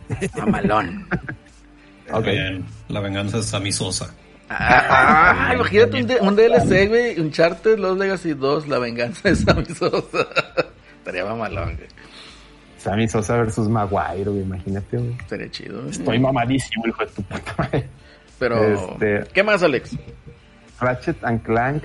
Mamalón. 0.36 1.06
Ok. 2.12 2.24
Bien, 2.24 2.64
La 2.88 3.00
venganza 3.00 3.38
de 3.38 3.42
Sammy 3.42 3.72
Sosa. 3.72 4.14
Ah, 4.50 5.48
ah, 5.48 5.54
imagínate 5.54 6.20
un, 6.20 6.28
un 6.28 6.36
DLC, 6.36 6.88
güey, 6.88 7.18
Uncharted, 7.18 7.78
Los 7.78 7.96
Legacy 7.96 8.34
2, 8.34 8.68
La 8.68 8.78
venganza 8.78 9.28
de 9.30 9.36
Sammy 9.36 9.64
Sosa. 9.66 10.26
Estaría 10.98 11.24
mamalón, 11.24 11.76
güey. 11.76 11.88
Sammy 12.76 13.08
Sosa 13.08 13.36
versus 13.36 13.68
Maguire, 13.68 14.24
güey, 14.30 14.42
imagínate, 14.42 14.98
güey. 14.98 15.12
Estaría 15.20 15.50
chido. 15.50 15.78
güey. 15.78 15.90
Estoy 15.90 16.18
mamadísimo, 16.18 16.86
hijo 16.86 17.04
de 17.04 17.10
tu 17.12 17.22
puta 17.22 17.54
madre. 17.56 17.88
Pero, 18.38 18.62
Este- 18.92 19.24
¿qué 19.32 19.42
más, 19.42 19.62
Alex? 19.62 19.96
Ratchet 20.80 21.22
and 21.24 21.42
Clank. 21.44 21.84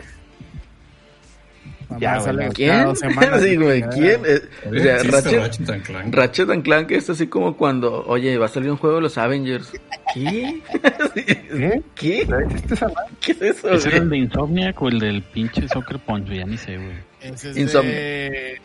Ya, 1.99 2.19
güey, 2.19 2.49
¿Quién? 2.49 2.95
sí, 3.41 3.55
güey. 3.55 3.81
¿quién? 3.83 4.21
Eh, 4.25 4.41
o 4.69 4.73
sea, 4.73 4.95
¿Existe 4.97 5.11
Ratchet, 5.11 5.39
Ratchet 5.41 5.69
and 5.69 5.83
Clank? 5.83 6.15
Ratchet 6.15 6.49
and 6.49 6.63
Clank 6.63 6.91
es 6.91 7.09
así 7.09 7.27
como 7.27 7.55
cuando, 7.55 8.03
oye, 8.05 8.37
va 8.37 8.47
a 8.47 8.49
salir 8.49 8.69
un 8.69 8.77
juego 8.77 8.97
de 8.97 9.01
los 9.03 9.17
Avengers. 9.17 9.71
¿Qué? 10.13 10.61
¿Qué? 11.13 11.81
¿Qué? 11.95 12.21
¿Existe 12.21 12.73
esa 12.73 12.87
madre? 12.87 13.11
¿Qué 13.21 13.31
es 13.31 13.41
eso, 13.41 13.69
¿Ese 13.71 13.87
era 13.89 13.97
el 13.99 14.09
de 14.09 14.17
Insomniac 14.17 14.81
o 14.81 14.89
el 14.89 14.99
del 14.99 15.21
pinche 15.23 15.67
Soccer 15.69 15.99
Punch? 15.99 16.27
Ya 16.29 16.45
ni 16.45 16.57
sé, 16.57 16.75
güey. 16.77 16.89
Ese 17.21 17.51
es 17.51 17.57
Insomnia. 17.57 17.91
de- 17.93 18.61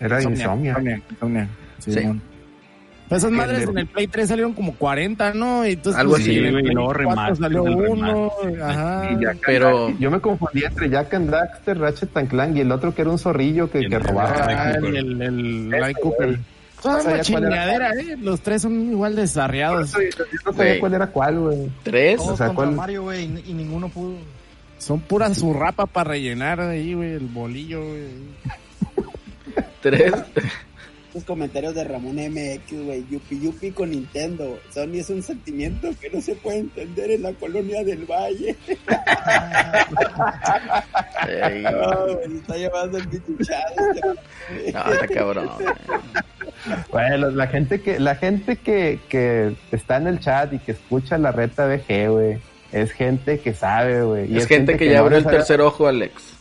Era 0.00 0.22
Insomnia. 0.22 0.70
Insomnia. 0.70 1.02
Insomnia. 1.10 1.48
Sí, 1.78 1.90
esas 3.10 3.30
madres 3.30 3.64
le- 3.66 3.70
en 3.70 3.78
el 3.78 3.86
Play 3.86 4.06
3 4.08 4.28
salieron 4.28 4.52
como 4.52 4.74
40, 4.74 5.32
¿no? 5.34 5.66
Y 5.66 5.72
entonces, 5.72 6.00
Algo 6.00 6.12
pues, 6.14 6.22
así, 6.22 6.38
en 6.38 6.44
el 6.46 6.50
güey, 6.52 6.62
Play 6.64 6.74
luego 6.74 6.88
4 6.92 7.08
remaster 7.08 7.36
salió 7.36 7.62
uno. 7.64 8.32
Ajá. 8.62 9.10
Y 9.12 9.22
Jack 9.22 9.30
and 9.30 9.40
Pero- 9.46 9.88
Dax- 9.90 9.98
yo 9.98 10.10
me 10.10 10.20
confundí 10.20 10.64
entre 10.64 10.90
Jack 10.90 11.14
and 11.14 11.30
Daxter, 11.30 11.78
Ratchet 11.78 12.16
and 12.16 12.28
Clank 12.28 12.56
y 12.56 12.60
el 12.60 12.72
otro 12.72 12.94
que 12.94 13.02
era 13.02 13.10
un 13.10 13.18
zorrillo 13.18 13.70
que, 13.70 13.78
el 13.78 13.88
que 13.90 13.98
robaba. 13.98 14.34
Ah, 14.48 14.70
el, 14.72 14.96
el, 14.96 15.22
el 15.22 15.72
Ray 15.72 15.94
Cooper. 15.94 16.38
No 16.84 17.00
una 17.00 17.20
chingadera, 17.20 17.90
¿eh? 17.94 18.16
Los 18.20 18.40
tres 18.42 18.62
son 18.62 18.90
igual 18.92 19.16
desarriados. 19.16 19.92
Yo 19.92 19.98
no 20.44 20.52
sabía 20.52 20.72
Güey. 20.72 20.80
cuál 20.80 20.94
era 20.94 21.06
cuál, 21.08 21.38
güey. 21.38 21.68
¿Tres? 21.82 22.16
Todos 22.18 22.32
O 22.32 22.36
sea, 22.36 22.48
¿cuál? 22.50 22.72
Mario, 22.72 23.02
güey, 23.04 23.24
y, 23.24 23.50
y 23.50 23.54
ninguno 23.54 23.88
pudo. 23.88 24.14
Son 24.78 25.00
puras 25.00 25.38
zurrapa 25.38 25.86
para 25.86 26.10
rellenar 26.10 26.60
ahí, 26.60 26.92
güey, 26.94 27.12
el 27.14 27.26
bolillo, 27.26 27.80
güey. 27.82 28.04
¿Tres? 29.80 30.12
Los 31.16 31.24
comentarios 31.24 31.74
de 31.74 31.82
Ramón 31.82 32.16
MX, 32.16 32.84
güey. 32.84 33.06
Yupi 33.10 33.40
Yupi 33.40 33.70
con 33.70 33.90
Nintendo. 33.90 34.58
Sony 34.68 34.96
es 34.98 35.08
un 35.08 35.22
sentimiento 35.22 35.88
que 35.98 36.10
no 36.10 36.20
se 36.20 36.34
puede 36.34 36.58
entender 36.58 37.10
en 37.12 37.22
la 37.22 37.32
colonia 37.32 37.82
del 37.82 38.04
Valle. 38.04 38.54
No, 41.62 42.14
güey, 42.16 42.36
está 42.36 42.56
llevando 42.58 42.98
el 42.98 43.08
pichuchado. 43.08 43.64
este- 43.94 44.72
no, 44.74 44.92
está 44.92 45.08
cabrón. 45.08 45.48
Bueno, 46.90 47.30
la 47.30 47.46
gente 47.46 47.80
que, 47.80 47.98
la 47.98 48.16
gente 48.16 48.56
que, 48.56 48.98
que 49.08 49.56
está 49.72 49.96
en 49.96 50.08
el 50.08 50.20
chat 50.20 50.52
y 50.52 50.58
que 50.58 50.72
escucha 50.72 51.16
la 51.16 51.32
reta 51.32 51.66
BG, 51.66 52.08
güey, 52.10 52.38
es 52.72 52.92
gente 52.92 53.40
que 53.40 53.54
sabe, 53.54 54.02
güey. 54.02 54.36
Es 54.36 54.46
gente 54.46 54.76
que 54.76 54.90
ya 54.90 54.98
no 54.98 55.04
abrió 55.04 55.16
el 55.18 55.24
tercer 55.24 55.62
ojo, 55.62 55.86
Alex. 55.86 56.35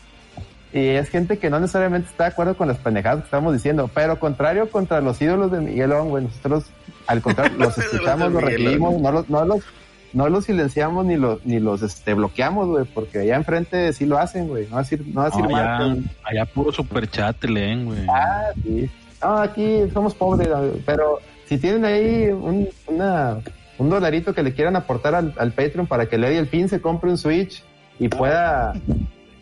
Y 0.76 0.90
es 0.90 1.08
gente 1.08 1.38
que 1.38 1.50
no 1.50 1.62
necesariamente 1.62 2.10
está 2.10 2.26
de 2.26 2.32
acuerdo 2.32 2.58
con 2.58 2.68
las 2.68 2.78
pendejadas 2.78 3.20
que 3.20 3.26
estamos 3.28 3.54
diciendo, 3.54 3.90
pero 3.94 4.20
contrario 4.20 4.70
contra 4.70 5.00
los 5.00 5.22
ídolos 5.22 5.50
de 5.50 5.62
Miguelón, 5.62 6.10
güey, 6.10 6.26
nosotros 6.26 6.66
al 7.08 7.22
contrario 7.22 7.58
los 7.58 7.78
escuchamos, 7.78 8.34
los 8.34 8.44
recibimos, 8.44 9.00
no 9.00 9.10
los, 9.10 9.30
no 9.30 9.46
los, 9.46 9.64
no 10.12 10.28
los 10.28 10.44
silenciamos 10.44 11.06
ni 11.06 11.16
los, 11.16 11.46
ni 11.46 11.62
los 11.62 11.82
este, 11.82 12.14
bloqueamos, 12.14 12.68
güey, 12.68 12.84
porque 12.84 13.20
allá 13.20 13.38
enfrente 13.38 13.94
sí 13.94 14.06
lo 14.06 14.18
hacen, 14.18 14.50
güey, 14.50 14.66
no 14.66 14.74
va 14.74 14.80
a 14.80 14.84
decir, 14.84 15.06
no 15.08 15.22
va 15.22 15.28
a 15.28 15.30
decir 15.30 15.46
No, 15.48 15.56
allá, 15.56 15.96
allá 16.24 16.46
puro 16.46 16.74
superchat 16.74 17.38
te 17.40 17.48
leen, 17.48 17.86
güey. 17.86 18.06
Ah, 18.10 18.50
sí. 18.62 18.90
No, 19.24 19.38
aquí 19.38 19.80
somos 19.94 20.14
pobres, 20.14 20.50
pero 20.86 21.20
si 21.46 21.58
tienen 21.58 21.86
ahí 21.86 22.26
un, 22.28 22.68
una, 22.88 23.38
un 23.78 23.90
dolarito 23.90 24.34
que 24.34 24.44
le 24.44 24.54
quieran 24.54 24.76
aportar 24.76 25.16
al, 25.16 25.34
al 25.38 25.54
Patreon 25.54 25.88
para 25.88 26.08
que 26.08 26.18
Lady 26.18 26.36
el 26.36 26.48
fin 26.48 26.68
se 26.68 26.82
compre 26.82 27.10
un 27.10 27.18
Switch 27.18 27.64
y 27.98 28.10
pueda, 28.10 28.74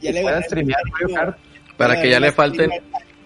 Ya 0.04 0.10
y 0.10 0.14
le 0.14 0.22
pueda 0.22 0.34
gané 0.36 0.46
el 0.46 0.50
streamear 0.50 0.80
premio. 0.98 1.16
Mario 1.16 1.16
Kart. 1.34 1.38
Para 1.78 2.02
que 2.02 2.10
ya 2.10 2.20
le 2.20 2.32
falten. 2.32 2.70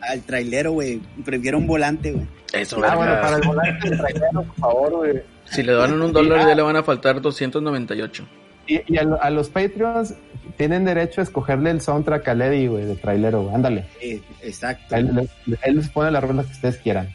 Al 0.01 0.21
trailero, 0.21 0.71
güey. 0.71 1.01
Prefiero 1.25 1.57
un 1.57 1.67
volante, 1.67 2.11
güey. 2.13 2.25
Eso, 2.53 2.81
Ah, 2.83 2.95
bueno, 2.95 3.19
para 3.21 3.35
el 3.37 3.41
volante 3.45 3.89
del 3.89 3.97
trailero, 3.99 4.43
por 4.43 4.55
favor, 4.55 4.91
güey. 4.97 5.21
Si 5.45 5.63
le 5.63 5.71
donan 5.73 6.01
un 6.01 6.13
dólar, 6.13 6.47
ya 6.47 6.55
le 6.55 6.61
van 6.61 6.75
a 6.77 6.83
faltar 6.83 7.19
298. 7.21 8.25
Y, 8.67 8.81
y 8.93 8.97
a, 8.97 9.03
lo- 9.03 9.21
a 9.21 9.29
los 9.29 9.49
Patreons 9.49 10.13
tienen 10.57 10.85
derecho 10.85 11.21
a 11.21 11.23
escogerle 11.23 11.71
el 11.71 11.81
soundtrack 11.81 12.27
a 12.27 12.33
Lady, 12.35 12.67
güey, 12.67 12.85
de 12.85 12.95
trailero, 12.95 13.43
güey. 13.43 13.55
Ándale. 13.55 13.85
Eh, 14.01 14.21
exacto. 14.41 14.95
Él, 14.95 15.29
él- 15.45 15.57
él 15.61 15.75
les 15.77 15.89
pone 15.89 16.11
la 16.11 16.19
rola 16.21 16.43
que 16.43 16.51
ustedes 16.51 16.77
quieran. 16.77 17.09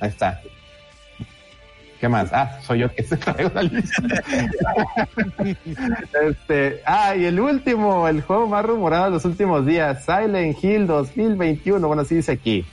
Ahí 0.00 0.08
está. 0.10 0.40
¿Qué 2.00 2.08
más? 2.08 2.30
Ah, 2.32 2.58
soy 2.62 2.80
yo 2.80 2.92
que 2.92 3.02
se 3.02 3.16
traigo 3.16 3.50
la 3.54 3.62
lista. 3.62 4.02
este, 6.22 6.82
ah, 6.84 7.16
y 7.16 7.24
el 7.24 7.40
último, 7.40 8.06
el 8.06 8.20
juego 8.22 8.46
más 8.46 8.64
rumorado 8.64 9.06
de 9.06 9.10
los 9.12 9.24
últimos 9.24 9.64
días, 9.64 10.04
Silent 10.04 10.62
Hill 10.62 10.86
2021. 10.86 11.86
Bueno, 11.86 12.02
así 12.02 12.16
dice 12.16 12.32
aquí. 12.32 12.66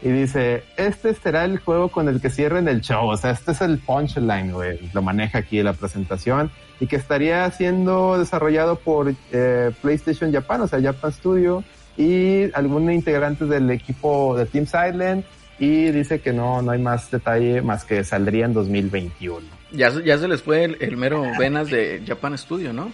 Y 0.00 0.10
dice, 0.10 0.62
este 0.76 1.12
será 1.14 1.44
el 1.44 1.58
juego 1.58 1.88
con 1.88 2.08
el 2.08 2.20
que 2.20 2.30
cierren 2.30 2.68
el 2.68 2.82
show. 2.82 3.08
O 3.08 3.16
sea, 3.16 3.32
este 3.32 3.50
es 3.50 3.60
el 3.60 3.78
punchline, 3.78 4.52
güey. 4.52 4.78
Lo 4.92 5.02
maneja 5.02 5.38
aquí 5.38 5.60
la 5.62 5.72
presentación. 5.72 6.52
Y 6.78 6.86
que 6.86 6.94
estaría 6.94 7.50
siendo 7.50 8.16
desarrollado 8.16 8.76
por 8.76 9.12
eh, 9.32 9.72
PlayStation 9.82 10.32
Japan, 10.32 10.60
o 10.60 10.68
sea, 10.68 10.80
Japan 10.80 11.12
Studio. 11.12 11.64
Y 11.96 12.52
algún 12.54 12.92
integrante 12.92 13.44
del 13.46 13.68
equipo 13.70 14.36
de 14.36 14.46
Team 14.46 14.66
Silent. 14.66 15.26
Y 15.60 15.90
dice 15.90 16.20
que 16.20 16.32
no, 16.32 16.62
no 16.62 16.70
hay 16.70 16.78
más 16.80 17.10
detalle 17.10 17.62
más 17.62 17.84
que 17.84 18.04
saldría 18.04 18.44
en 18.46 18.52
2021. 18.54 19.46
Ya, 19.72 19.90
se- 19.90 20.04
ya 20.04 20.16
se 20.18 20.28
les 20.28 20.40
fue 20.42 20.64
el, 20.64 20.76
el 20.80 20.96
mero 20.96 21.24
venas 21.38 21.68
de 21.68 22.02
Japan 22.06 22.38
Studio, 22.38 22.72
¿no? 22.72 22.92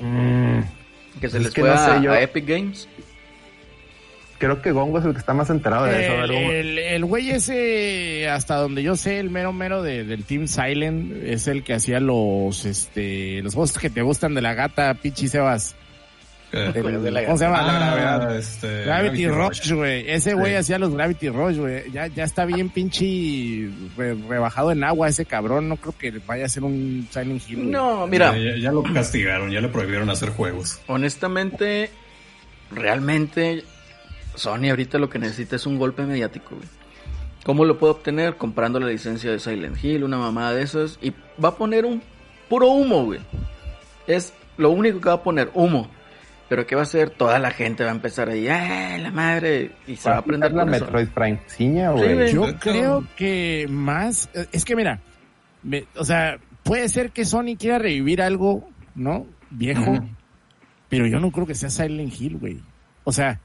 Mm, 0.00 0.60
Que 1.20 1.28
se 1.28 1.38
Es 1.38 1.42
les 1.44 1.52
que 1.54 1.62
fue 1.62 1.70
no 1.70 1.76
sé, 1.78 1.90
a, 1.90 2.00
yo- 2.02 2.12
a 2.12 2.20
Epic 2.20 2.46
Games. 2.46 2.88
creo 4.38 4.60
que 4.60 4.70
Gongo 4.70 4.98
es 4.98 5.04
el 5.06 5.12
que 5.12 5.18
está 5.18 5.32
más 5.32 5.48
enterado 5.50 5.86
de 5.86 6.04
eso. 6.04 6.32
El 6.94 7.04
güey 7.06 7.30
ese, 7.30 8.28
hasta 8.28 8.56
donde 8.56 8.82
yo 8.82 8.94
sé, 8.94 9.18
el 9.18 9.30
mero 9.30 9.52
mero 9.52 9.82
de- 9.82 10.04
del 10.04 10.24
Team 10.24 10.46
Silent 10.46 11.24
es 11.24 11.48
el 11.48 11.64
que 11.64 11.72
hacía 11.74 12.00
los, 12.00 12.64
este, 12.66 13.40
los 13.42 13.54
juegos 13.54 13.72
que 13.78 13.88
te 13.90 14.02
gustan 14.02 14.34
de 14.34 14.42
la 14.42 14.54
gata, 14.54 14.92
Pichi 14.94 15.28
Sebas. 15.28 15.74
El- 16.52 17.12
la 17.12 17.24
¿Cómo 17.24 17.36
se 17.36 17.44
llama? 17.44 17.62
La 17.62 17.72
gravedad. 17.96 18.36
este, 18.36 18.84
Gravity 18.84 19.28
Rush, 19.28 19.72
güey. 19.72 20.08
Ese 20.10 20.32
güey 20.34 20.52
Sí. 20.52 20.56
hacía 20.56 20.78
los 20.78 20.94
Gravity 20.94 21.28
Rush, 21.28 21.56
güey. 21.58 21.90
Ya, 21.90 22.06
ya 22.06 22.24
está 22.24 22.44
bien 22.44 22.70
pinche 22.70 23.68
re- 23.96 24.14
rebajado 24.14 24.70
en 24.72 24.84
agua 24.84 25.08
ese 25.08 25.24
cabrón. 25.26 25.68
No 25.68 25.76
creo 25.76 25.94
que 25.98 26.12
vaya 26.26 26.46
a 26.46 26.48
ser 26.48 26.62
un 26.64 27.06
Silent 27.10 27.42
Hill. 27.48 27.70
No, 27.70 28.06
mira, 28.06 28.32
Ya, 28.38 28.52
ya- 28.54 28.58
ya 28.62 28.72
lo 28.72 28.82
castigaron, 28.84 29.50
ya 29.50 29.60
le 29.60 29.68
prohibieron 29.68 30.08
hacer 30.08 30.30
juegos. 30.30 30.80
honestamente, 30.86 31.90
realmente, 32.70 33.64
Sony 34.34 34.70
ahorita 34.70 34.98
lo 34.98 35.08
que 35.10 35.18
necesita 35.18 35.56
es 35.56 35.66
un 35.66 35.78
golpe 35.78 36.02
mediático, 36.04 36.56
güey. 36.56 36.68
¿Cómo 37.44 37.64
lo 37.64 37.78
puedo 37.78 37.92
obtener? 37.92 38.36
Comprando 38.36 38.80
la 38.80 38.88
licencia 38.88 39.30
de 39.30 39.38
Silent 39.38 39.82
Hill, 39.82 40.02
una 40.04 40.18
mamada 40.18 40.52
de 40.52 40.62
esas. 40.62 40.98
Y 41.00 41.12
va 41.42 41.50
a 41.50 41.54
poner 41.56 41.84
un 41.84 42.02
puro 42.48 42.68
humo, 42.70 43.04
güey. 43.04 43.20
Es 44.06 44.32
lo 44.56 44.70
único 44.70 45.00
que 45.00 45.08
va 45.08 45.14
a 45.16 45.22
poner, 45.22 45.50
humo. 45.54 45.88
Pero 46.48 46.66
¿qué 46.66 46.74
va 46.76 46.82
a 46.82 46.84
hacer? 46.84 47.10
Toda 47.10 47.38
la 47.40 47.50
gente 47.50 47.82
va 47.84 47.90
a 47.90 47.94
empezar 47.94 48.28
ahí, 48.28 48.46
¡eh, 48.46 48.98
la 49.00 49.10
madre! 49.10 49.72
Y 49.86 49.96
se 49.96 50.08
va 50.08 50.16
a 50.16 50.18
aprender 50.20 50.52
la. 50.52 50.64
Metroid 50.64 51.08
Prime 51.08 51.40
Sí, 51.46 51.68
güey. 51.70 52.14
güey. 52.14 52.32
Yo 52.32 52.56
creo 52.60 53.04
que 53.16 53.66
más, 53.68 54.30
es 54.52 54.64
que 54.64 54.76
mira, 54.76 55.00
me- 55.64 55.86
o 55.96 56.04
sea, 56.04 56.38
puede 56.62 56.88
ser 56.88 57.10
que 57.10 57.24
Sony 57.24 57.56
quiera 57.58 57.78
revivir 57.78 58.22
algo, 58.22 58.68
¿no? 58.94 59.26
Viejo, 59.50 59.98
pero 60.88 61.06
yo 61.08 61.18
no 61.18 61.30
creo 61.32 61.46
que 61.46 61.54
sea 61.56 61.70
Silent 61.70 62.12
Hill, 62.20 62.36
güey. 62.38 62.60
O 63.02 63.10
sea, 63.12 63.40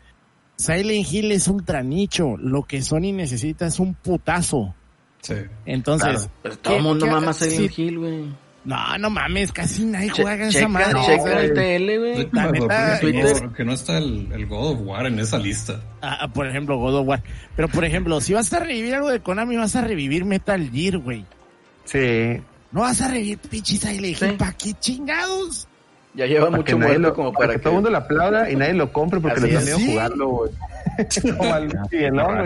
Silent 0.57 1.11
Hill 1.11 1.31
es 1.31 1.47
ultra 1.47 1.81
nicho, 1.81 2.37
lo 2.37 2.63
que 2.63 2.81
Sony 2.83 3.11
necesita 3.13 3.65
es 3.65 3.79
un 3.79 3.95
putazo. 3.95 4.75
Sí. 5.21 5.35
Entonces, 5.65 6.29
Pues 6.43 6.57
todo 6.59 6.73
el 6.75 6.79
¿qué- 6.79 6.83
mundo 6.87 7.07
mama 7.07 7.33
sí, 7.33 7.49
Silent 7.49 7.79
Hill, 7.79 7.97
güey. 7.99 8.25
No, 8.63 8.97
no 8.99 9.09
mames, 9.09 9.51
casi 9.51 9.83
nadie 9.85 10.11
Che- 10.11 10.21
juega 10.21 10.43
esa 10.47 10.51
checa, 10.59 10.67
madre. 10.67 10.99
checa 11.05 11.39
el 11.41 11.53
TL, 11.53 11.97
güey. 11.97 12.29
La 12.31 12.51
neta, 12.51 12.97
sorprende 12.99 13.33
que 13.33 13.41
no- 13.41 13.53
que 13.53 13.65
no 13.65 13.73
está 13.73 13.97
el, 13.97 14.29
el 14.31 14.45
God 14.45 14.73
of 14.73 14.79
War 14.83 15.07
en 15.07 15.17
esa 15.19 15.39
lista. 15.39 15.81
Ah, 16.01 16.27
por 16.31 16.45
ejemplo, 16.47 16.77
God 16.77 16.99
of 16.99 17.07
War. 17.07 17.23
Pero, 17.55 17.67
por 17.69 17.85
ejemplo, 17.85 18.21
si 18.21 18.33
vas 18.33 18.53
a 18.53 18.59
revivir 18.59 18.93
algo 18.93 19.09
de 19.09 19.19
Konami, 19.19 19.57
vas 19.57 19.75
a 19.75 19.81
revivir 19.81 20.25
Metal 20.25 20.69
Gear, 20.71 20.99
güey. 20.99 21.25
Sí. 21.85 22.39
No 22.71 22.81
vas 22.81 23.01
a 23.01 23.07
revivir 23.07 23.39
pinche 23.39 23.77
Silent 23.77 24.17
Sí. 24.17 24.25
Hill. 24.25 24.33
¿Para 24.37 24.53
qué 24.53 24.73
chingados? 24.79 25.67
Ya 26.13 26.25
lleva 26.27 26.45
Para 26.45 26.57
mucho 26.57 26.77
muerto 26.77 27.13
como 27.15 27.31
para 27.33 27.39
para 27.47 27.53
que 27.53 27.59
que... 27.59 27.63
todo 27.63 27.69
el 27.71 27.75
mundo 27.77 27.89
lo 27.89 27.97
aplauda 27.97 28.49
y 28.51 28.55
nadie 28.57 28.73
lo 28.73 28.91
compre 28.93 29.19
porque 29.19 29.41
les 29.41 29.53
da 29.55 29.61
miedo 29.61 29.77
Sí. 29.79 29.87
jugarlo, 29.91 30.27
güey. 30.29 30.51
Como 31.37 31.53
al 31.53 31.67
Miguelón, 31.91 32.43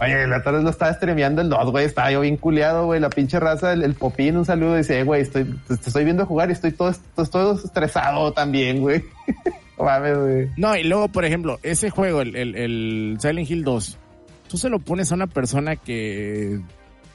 Oye, 0.00 0.26
la 0.26 0.42
tarde 0.42 0.62
lo 0.62 0.70
estaba 0.70 0.92
streameando 0.94 1.42
el 1.42 1.50
2, 1.50 1.70
güey. 1.70 1.84
Estaba 1.84 2.10
yo 2.10 2.20
bien 2.20 2.36
culeado, 2.36 2.86
güey. 2.86 3.00
La 3.00 3.10
pinche 3.10 3.38
raza, 3.38 3.72
el, 3.72 3.82
el 3.82 3.94
popín, 3.94 4.36
un 4.36 4.44
saludo. 4.44 4.76
Dice, 4.76 5.00
eh, 5.00 5.04
güey, 5.04 5.22
estoy, 5.22 5.44
te, 5.66 5.74
estoy 5.74 6.04
viendo 6.04 6.24
jugar 6.24 6.48
y 6.48 6.52
estoy 6.52 6.72
todo, 6.72 6.88
estoy 6.88 7.26
todo 7.26 7.54
estresado 7.54 8.32
también, 8.32 8.80
güey. 8.80 9.04
No 9.78 9.86
mames, 9.86 10.18
güey. 10.18 10.48
No, 10.58 10.76
y 10.76 10.84
luego, 10.84 11.08
por 11.08 11.24
ejemplo, 11.24 11.58
ese 11.62 11.88
juego, 11.88 12.20
el, 12.20 12.36
el, 12.36 12.54
el 12.54 13.16
Silent 13.18 13.50
Hill 13.50 13.64
2, 13.64 13.98
tú 14.46 14.58
se 14.58 14.68
lo 14.68 14.78
pones 14.78 15.10
a 15.10 15.14
una 15.14 15.26
persona 15.26 15.76
que, 15.76 16.60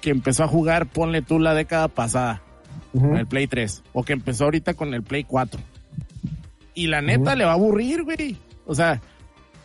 que 0.01 0.09
empezó 0.09 0.43
a 0.43 0.47
jugar, 0.47 0.87
ponle 0.87 1.21
tú 1.21 1.39
la 1.39 1.53
década 1.53 1.87
pasada, 1.87 2.41
con 2.91 3.15
el 3.15 3.27
Play 3.27 3.45
3, 3.45 3.83
o 3.93 4.03
que 4.03 4.13
empezó 4.13 4.45
ahorita 4.45 4.73
con 4.73 4.93
el 4.95 5.03
Play 5.03 5.23
4. 5.23 5.61
Y 6.73 6.87
la 6.87 7.01
neta 7.01 7.35
le 7.35 7.45
va 7.45 7.51
a 7.51 7.53
aburrir, 7.53 8.03
güey. 8.03 8.37
O 8.65 8.73
sea, 8.73 9.01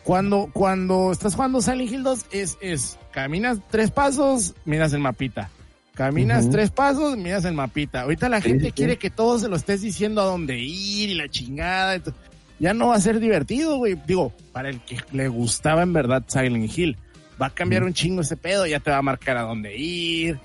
cuando, 0.03 0.49
cuando 0.51 1.11
estás 1.11 1.35
jugando 1.35 1.61
Silent 1.61 1.91
Hill 1.91 2.03
2, 2.03 2.25
es, 2.31 2.57
es, 2.61 2.99
caminas 3.11 3.59
tres 3.69 3.91
pasos, 3.91 4.53
miras 4.65 4.93
el 4.93 4.99
mapita. 4.99 5.49
Caminas 5.95 6.49
tres 6.49 6.71
pasos, 6.71 7.17
miras 7.17 7.45
el 7.45 7.53
mapita. 7.53 8.01
Ahorita 8.01 8.27
la 8.27 8.41
gente 8.41 8.65
sí, 8.65 8.69
sí. 8.69 8.71
quiere 8.73 8.97
que 8.97 9.11
todo 9.11 9.37
se 9.37 9.47
lo 9.47 9.55
estés 9.55 9.81
diciendo 9.81 10.21
a 10.21 10.25
dónde 10.25 10.57
ir 10.59 11.11
y 11.11 11.13
la 11.13 11.29
chingada. 11.29 12.01
Ya 12.59 12.73
no 12.73 12.87
va 12.87 12.95
a 12.95 13.01
ser 13.01 13.19
divertido, 13.19 13.77
güey. 13.77 13.95
Digo, 14.07 14.33
para 14.51 14.69
el 14.69 14.79
que 14.81 14.97
le 15.11 15.27
gustaba 15.27 15.83
en 15.83 15.93
verdad 15.93 16.23
Silent 16.27 16.75
Hill, 16.75 16.97
va 17.39 17.47
a 17.47 17.49
cambiar 17.51 17.83
un 17.83 17.93
chingo 17.93 18.21
ese 18.21 18.35
pedo. 18.35 18.65
Ya 18.65 18.79
te 18.79 18.89
va 18.89 18.97
a 18.97 19.01
marcar 19.03 19.37
a 19.37 19.43
dónde 19.43 19.77
ir, 19.77 20.39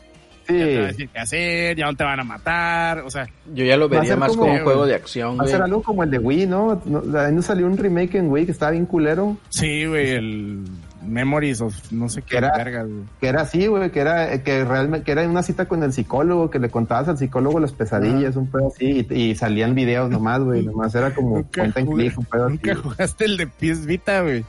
ya 0.53 0.65
te 0.65 0.79
va 0.79 0.85
a 0.85 0.87
Sí. 0.89 0.93
decir 0.93 1.09
qué 1.13 1.19
hacer, 1.19 1.77
ya 1.77 1.87
no 1.87 1.95
te 1.97 2.05
van 2.05 2.21
a 2.21 2.25
matar. 2.25 3.01
O 3.01 3.11
sea, 3.11 3.27
Yo 3.55 3.65
ya 3.65 3.77
lo 3.77 3.89
vería 3.89 4.17
más 4.17 4.31
como- 4.31 4.43
como 4.43 4.55
un 4.55 4.63
juego 4.65 4.87
de 4.87 4.95
acción, 4.95 5.31
Va 5.31 5.43
a 5.43 5.45
güey. 5.45 5.51
ser 5.51 5.63
algo 5.63 5.83
como 5.83 6.03
el 6.05 6.11
de 6.11 6.19
Wii, 6.19 6.47
¿no? 6.47 6.81
no 6.85 7.19
ahí 7.19 7.33
no 7.33 7.43
salió 7.43 7.67
un 7.67 7.77
remake 7.77 8.15
en 8.17 8.31
Wii 8.31 8.47
que 8.47 8.53
estaba 8.53 8.73
bien 8.73 8.87
culero. 8.87 9.37
sí, 9.49 9.87
güey, 9.87 10.11
el 10.11 10.65
Memories 11.07 11.61
of 11.61 11.75
no 11.93 12.09
sé 12.09 12.23
qué 12.23 12.39
Era- 12.39 12.53
vergas, 12.57 12.87
güey. 12.89 13.03
Que 13.21 13.29
era 13.29 13.43
así, 13.43 13.67
güey, 13.69 13.91
que 13.91 14.01
era, 14.01 14.43
que 14.43 14.65
realmente, 14.65 15.05
que 15.07 15.13
era 15.13 15.27
una 15.29 15.43
cita 15.43 15.67
con 15.67 15.83
el 15.85 15.93
psicólogo, 15.93 16.51
que 16.51 16.59
le 16.59 16.71
contabas 16.71 17.09
al 17.09 17.17
psicólogo 17.19 17.61
las 17.61 17.73
pesadillas, 17.73 18.35
un 18.37 18.51
pedo 18.51 18.67
así, 18.69 19.07
y, 19.09 19.15
y 19.31 19.35
salían 19.37 19.75
videos 19.75 20.11
nomás, 20.11 20.41
güey, 20.43 20.65
nomás 20.65 20.95
era 20.97 21.15
como 21.15 21.37
Nunca 21.37 21.61
cuenta 21.61 21.81
en 21.81 21.87
jugué- 21.87 22.05
clic, 22.09 22.19
un 22.19 22.25
pedo 22.27 22.47
así. 22.47 22.55
Nunca 22.63 22.75
jugaste 22.75 23.25
el 23.25 23.37
de 23.37 23.47
PS 23.47 23.87
Vita, 23.87 24.23
güey. 24.23 24.45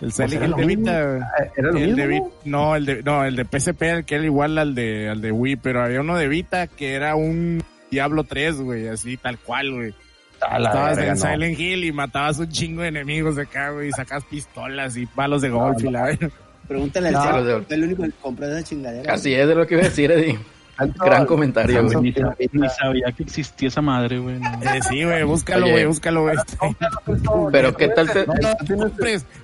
El 0.00 0.12
Silent 0.12 0.32
era 0.34 0.46
Hill 0.46 0.54
de. 0.56 0.66
Vita, 0.66 1.04
güey. 1.04 1.20
Era 1.56 1.70
lo 1.72 1.78
el 1.78 1.84
mismo. 1.86 1.96
de 1.96 2.06
Vi- 2.06 2.20
¿no? 2.20 2.30
no, 2.44 2.76
el 2.76 2.86
de, 2.86 3.02
no, 3.02 3.24
el 3.24 3.36
de 3.36 3.44
PSP, 3.44 3.82
el 3.82 4.04
que 4.04 4.14
era 4.16 4.24
igual 4.24 4.58
al 4.58 4.74
de, 4.74 5.08
al 5.08 5.20
de 5.20 5.32
Wii, 5.32 5.56
pero 5.56 5.82
había 5.82 6.00
uno 6.00 6.16
de 6.16 6.28
Vita 6.28 6.66
que 6.66 6.94
era 6.94 7.14
un 7.16 7.62
Diablo 7.90 8.24
3, 8.24 8.60
güey, 8.60 8.88
así 8.88 9.16
tal 9.16 9.38
cual, 9.38 9.72
güey. 9.72 9.94
Estabas 10.34 10.98
en 10.98 11.08
no. 11.08 11.16
Silent 11.16 11.58
Hill 11.58 11.84
y 11.84 11.92
matabas 11.92 12.38
un 12.38 12.48
chingo 12.50 12.82
de 12.82 12.88
enemigos 12.88 13.36
de 13.36 13.42
acá, 13.42 13.70
güey, 13.70 13.88
y 13.88 13.92
sacas 13.92 14.22
pistolas 14.24 14.96
y 14.98 15.06
palos 15.06 15.40
de 15.40 15.48
golf 15.48 15.82
y 15.82 15.90
la. 15.90 16.16
Pregúntale 16.68 17.08
al 17.08 17.14
No, 17.14 17.64
el 17.70 17.84
único 17.84 18.02
que 18.02 18.10
compró 18.20 18.46
esa 18.46 18.62
chingadera. 18.62 19.14
Así 19.14 19.32
es 19.32 19.46
de 19.48 19.54
lo 19.54 19.66
que 19.66 19.74
iba 19.74 19.82
a 19.84 19.86
decir, 19.88 20.10
Eddie. 20.10 20.38
Gran 20.78 21.26
comentario, 21.26 21.84
güey. 21.84 22.14
Ni, 22.52 22.68
sabía 22.68 23.10
que 23.16 23.22
existía 23.22 23.68
esa 23.68 23.80
madre, 23.80 24.18
güey. 24.18 24.38
no. 24.38 24.48
Eh, 24.62 24.80
sí, 24.88 25.04
güey, 25.04 25.22
búscalo, 25.24 25.68
güey, 25.68 25.86
búscalo, 25.86 26.22
güey. 26.22 26.36
Pero 27.52 27.76
qué 27.76 27.88
tal 27.88 28.10
te... 28.10 28.26
No, 28.26 28.34
no, 28.34 28.92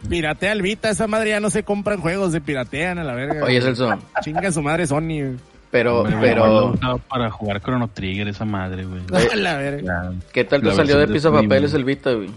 piratea 0.09 0.53
el 0.53 0.63
Vita, 0.63 0.91
esa 0.91 1.07
madre 1.07 1.31
ya 1.31 1.41
no 1.41 1.51
se 1.51 1.63
compran 1.63 2.01
juegos, 2.01 2.33
se 2.33 2.41
piratean 2.41 2.99
a 2.99 3.05
la 3.05 3.15
verga. 3.15 3.45
Oye, 3.45 3.61
Celso, 3.63 3.99
Chinga 4.23 4.53
su 4.53 4.63
madre 4.63 4.87
Sony, 4.87 5.01
güey. 5.01 5.37
pero, 5.71 6.01
Hombre, 6.01 6.17
pero, 6.21 6.75
para 7.09 7.31
jugar 7.31 7.61
Chrono 7.63 7.89
Trigger 7.89 8.29
esa 8.29 8.45
madre, 8.45 8.85
güey. 8.85 9.03
A 9.33 9.37
la 9.37 9.57
verga. 9.57 10.13
¿qué 10.33 10.45
tal 10.45 10.61
te 10.61 10.69
La 10.69 10.75
salió 10.75 10.99
de 10.99 11.09
piso 11.09 11.33
papeles 11.33 11.71
güey. 11.73 11.81
el 11.81 11.85
Vita, 11.87 12.13
güey? 12.13 12.31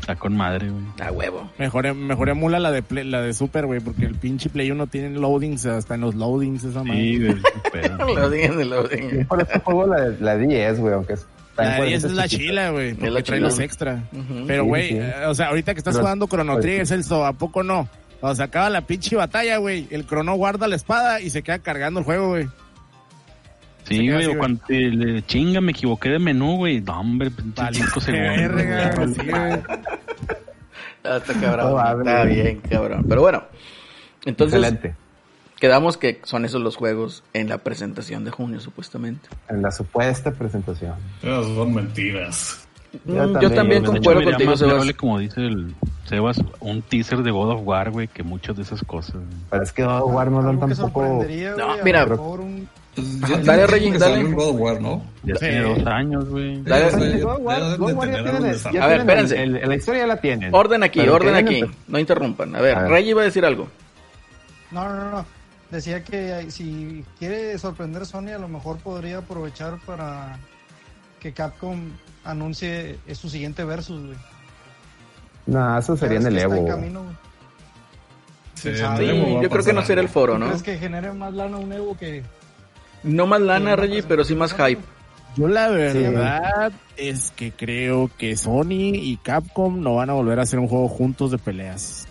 Está 0.00 0.16
con 0.16 0.36
madre, 0.36 0.68
güey. 0.70 0.82
A 1.00 1.12
huevo. 1.12 1.50
Mejor, 1.58 1.94
mejor 1.94 2.28
emula 2.28 2.58
la 2.58 2.70
de 2.72 2.82
Play- 2.82 3.04
la 3.04 3.20
de 3.20 3.32
Super, 3.34 3.66
güey, 3.66 3.80
porque 3.80 4.04
el 4.06 4.14
pinche 4.16 4.48
Play 4.50 4.70
1 4.70 4.86
tiene 4.88 5.10
loadings, 5.18 5.64
hasta 5.66 5.94
en 5.94 6.00
los 6.02 6.14
loadings 6.14 6.64
esa 6.64 6.82
madre. 6.82 7.00
Sí, 7.00 7.18
güey, 7.18 7.34
qué 7.34 7.70
pedo. 7.70 8.14
Lo 8.14 8.30
digan, 8.30 8.70
lo 8.70 8.88
digan. 8.88 9.26
Por 9.26 9.40
eso 9.42 9.60
juego 9.60 9.86
la, 9.86 10.08
la 10.20 10.36
10, 10.36 10.80
güey, 10.80 10.94
aunque 10.94 11.12
es... 11.14 11.26
La 11.56 11.64
también 11.64 11.88
10 11.88 12.02
por 12.02 12.10
es 12.10 12.16
la 12.16 12.28
chila, 12.28 12.70
güey, 12.70 12.94
porque 12.94 13.10
la 13.10 13.22
trae 13.22 13.40
los 13.40 13.58
extra. 13.60 14.02
Ujú. 14.12 14.44
Pero, 14.46 14.64
güey, 14.64 14.88
sí. 14.88 14.96
eh, 14.98 15.12
o 15.26 15.34
sea, 15.34 15.48
ahorita 15.48 15.74
que 15.74 15.78
estás 15.78 15.94
Pero- 15.94 16.04
jugando 16.04 16.26
Chrono 16.26 16.58
Trigger, 16.58 16.86
Celso, 16.86 17.24
¿a 17.26 17.32
poco 17.34 17.62
no? 17.62 17.88
Cuando 18.20 18.36
se 18.36 18.42
acaba 18.42 18.70
la 18.70 18.82
pinche 18.82 19.16
batalla, 19.16 19.56
güey, 19.58 19.86
el 19.90 20.06
Chrono 20.06 20.34
guarda 20.36 20.66
la 20.68 20.76
espada 20.76 21.20
y 21.20 21.28
se 21.30 21.42
queda 21.42 21.58
cargando 21.58 22.00
el 22.00 22.06
juego, 22.06 22.28
güey. 22.30 22.48
Sí, 23.84 24.08
güey, 24.08 24.24
así, 24.24 24.34
o 24.34 24.38
cuando 24.38 24.60
te 24.66 24.74
le 24.90 25.22
chinga, 25.26 25.60
me 25.60 25.72
equivoqué 25.72 26.10
de 26.10 26.18
menú, 26.18 26.56
güey. 26.56 26.80
No, 26.80 27.00
hombre, 27.00 27.30
pinche 27.30 27.60
Vale, 27.62 27.76
cinco 27.78 28.00
segundos. 28.00 28.36
verga, 28.36 28.94
güey. 28.96 29.14
sí, 29.14 29.20
güey. 29.28 29.52
Está 31.04 31.34
cabrón. 31.40 31.72
No, 31.72 31.98
está 32.00 32.24
bien, 32.24 32.60
cabrón. 32.68 33.04
Pero 33.08 33.20
bueno, 33.22 33.42
entonces 34.24 34.60
Excelente. 34.60 34.94
quedamos 35.58 35.96
que 35.96 36.20
son 36.22 36.44
esos 36.44 36.60
los 36.62 36.76
juegos 36.76 37.24
en 37.32 37.48
la 37.48 37.58
presentación 37.58 38.24
de 38.24 38.30
junio, 38.30 38.60
supuestamente. 38.60 39.28
En 39.48 39.62
la 39.62 39.72
supuesta 39.72 40.30
presentación. 40.30 40.94
Esas 41.22 41.46
son 41.46 41.74
mentiras. 41.74 42.68
Mm, 43.04 43.10
Yo 43.16 43.22
también, 43.32 43.54
también 43.54 43.84
yo 43.84 43.92
concuerdo 43.92 44.22
contigo, 44.22 44.56
Sebas. 44.56 44.92
como 44.92 45.18
dice 45.18 45.40
el 45.40 45.74
Sebas, 46.04 46.40
un 46.60 46.82
teaser 46.82 47.22
de 47.22 47.30
God 47.32 47.50
of 47.54 47.60
War, 47.64 47.90
güey, 47.90 48.06
que 48.06 48.22
muchas 48.22 48.54
de 48.54 48.62
esas 48.62 48.82
cosas. 48.84 49.16
Pero 49.50 49.62
es 49.62 49.72
que 49.72 49.82
God 49.82 50.02
of 50.02 50.14
War 50.14 50.30
no 50.30 50.40
dan 50.42 50.60
tampoco... 50.60 51.24
No, 51.58 51.76
mira. 51.84 52.06
mejor 52.06 52.40
un- 52.40 52.68
Pues 52.94 53.20
ya 53.20 53.38
Dale, 53.38 53.66
Reggie, 53.66 53.98
dale. 53.98 54.22
God 54.32 54.48
of 54.50 54.60
War, 54.60 54.80
¿no? 54.80 55.02
Ya 55.22 55.34
Sí. 55.36 55.40
tiene 55.46 55.60
dos 55.62 55.86
años, 55.86 56.28
güey. 56.28 56.62
Dale. 56.62 57.20
God 57.22 57.32
of 57.32 57.38
War- 57.40 57.76
God 57.78 57.92
War 57.94 58.10
ya 58.10 58.22
ya 58.22 58.40
desarrollo. 58.40 58.82
A 58.82 58.86
ver, 58.86 59.00
espérense. 59.00 59.42
el- 59.42 59.56
el- 59.56 59.68
la 59.68 59.76
historia 59.76 60.00
ya 60.02 60.06
la 60.08 60.16
tienen. 60.20 60.54
Orden 60.54 60.82
aquí, 60.82 61.00
Pero 61.00 61.14
orden 61.14 61.34
aquí. 61.34 61.64
No 61.88 61.98
interrumpan. 61.98 62.54
A 62.54 62.60
ver, 62.60 62.76
A 62.76 62.82
ver. 62.82 62.90
Rey 62.90 63.08
iba 63.08 63.22
a 63.22 63.24
decir 63.24 63.44
algo. 63.46 63.68
No, 64.70 64.84
no, 64.88 64.94
no, 64.94 65.10
no. 65.10 65.26
Decía 65.70 66.04
que 66.04 66.50
si 66.50 67.02
quiere 67.18 67.56
sorprender 67.58 68.04
Sony, 68.04 68.28
a 68.34 68.38
lo 68.38 68.48
mejor 68.48 68.76
podría 68.78 69.18
aprovechar 69.18 69.78
para 69.86 70.38
que 71.18 71.32
Capcom 71.32 71.80
anuncie 72.24 72.98
eh, 73.06 73.14
su 73.14 73.30
siguiente 73.30 73.64
versus, 73.64 74.04
güey. 74.04 74.18
No, 75.46 75.78
eso 75.78 75.96
sería 75.96 76.18
en 76.18 76.26
el 76.26 76.38
Evo. 76.38 76.66
camino, 76.66 77.02
güey. 77.04 77.14
Sí, 78.54 78.70
Sí, 78.74 79.40
yo 79.42 79.48
creo 79.50 79.64
que 79.64 79.72
no 79.72 79.82
será 79.82 80.02
el 80.02 80.08
foro, 80.10 80.34
¿Tú 80.34 80.38
¿no? 80.40 80.46
¿Crees 80.48 80.62
que 80.62 80.78
genere 80.78 81.10
más 81.12 81.32
lana 81.32 81.56
un 81.56 81.72
Evo 81.72 81.96
que... 81.96 82.22
No 83.02 83.26
más 83.26 83.40
lana, 83.40 83.76
Reggie, 83.76 84.02
pero 84.02 84.24
sí 84.24 84.34
más 84.34 84.54
hype. 84.54 84.80
Yo 85.36 85.48
la 85.48 85.68
verdad 85.68 86.72
es 86.96 87.32
que 87.34 87.52
creo 87.52 88.10
que 88.18 88.36
Sony 88.36 88.94
y 88.94 89.18
Capcom 89.22 89.80
no 89.80 89.94
van 89.94 90.10
a 90.10 90.12
volver 90.12 90.38
a 90.38 90.42
hacer 90.42 90.58
un 90.58 90.68
juego 90.68 90.88
juntos 90.88 91.30
de 91.30 91.38
peleas. 91.38 92.06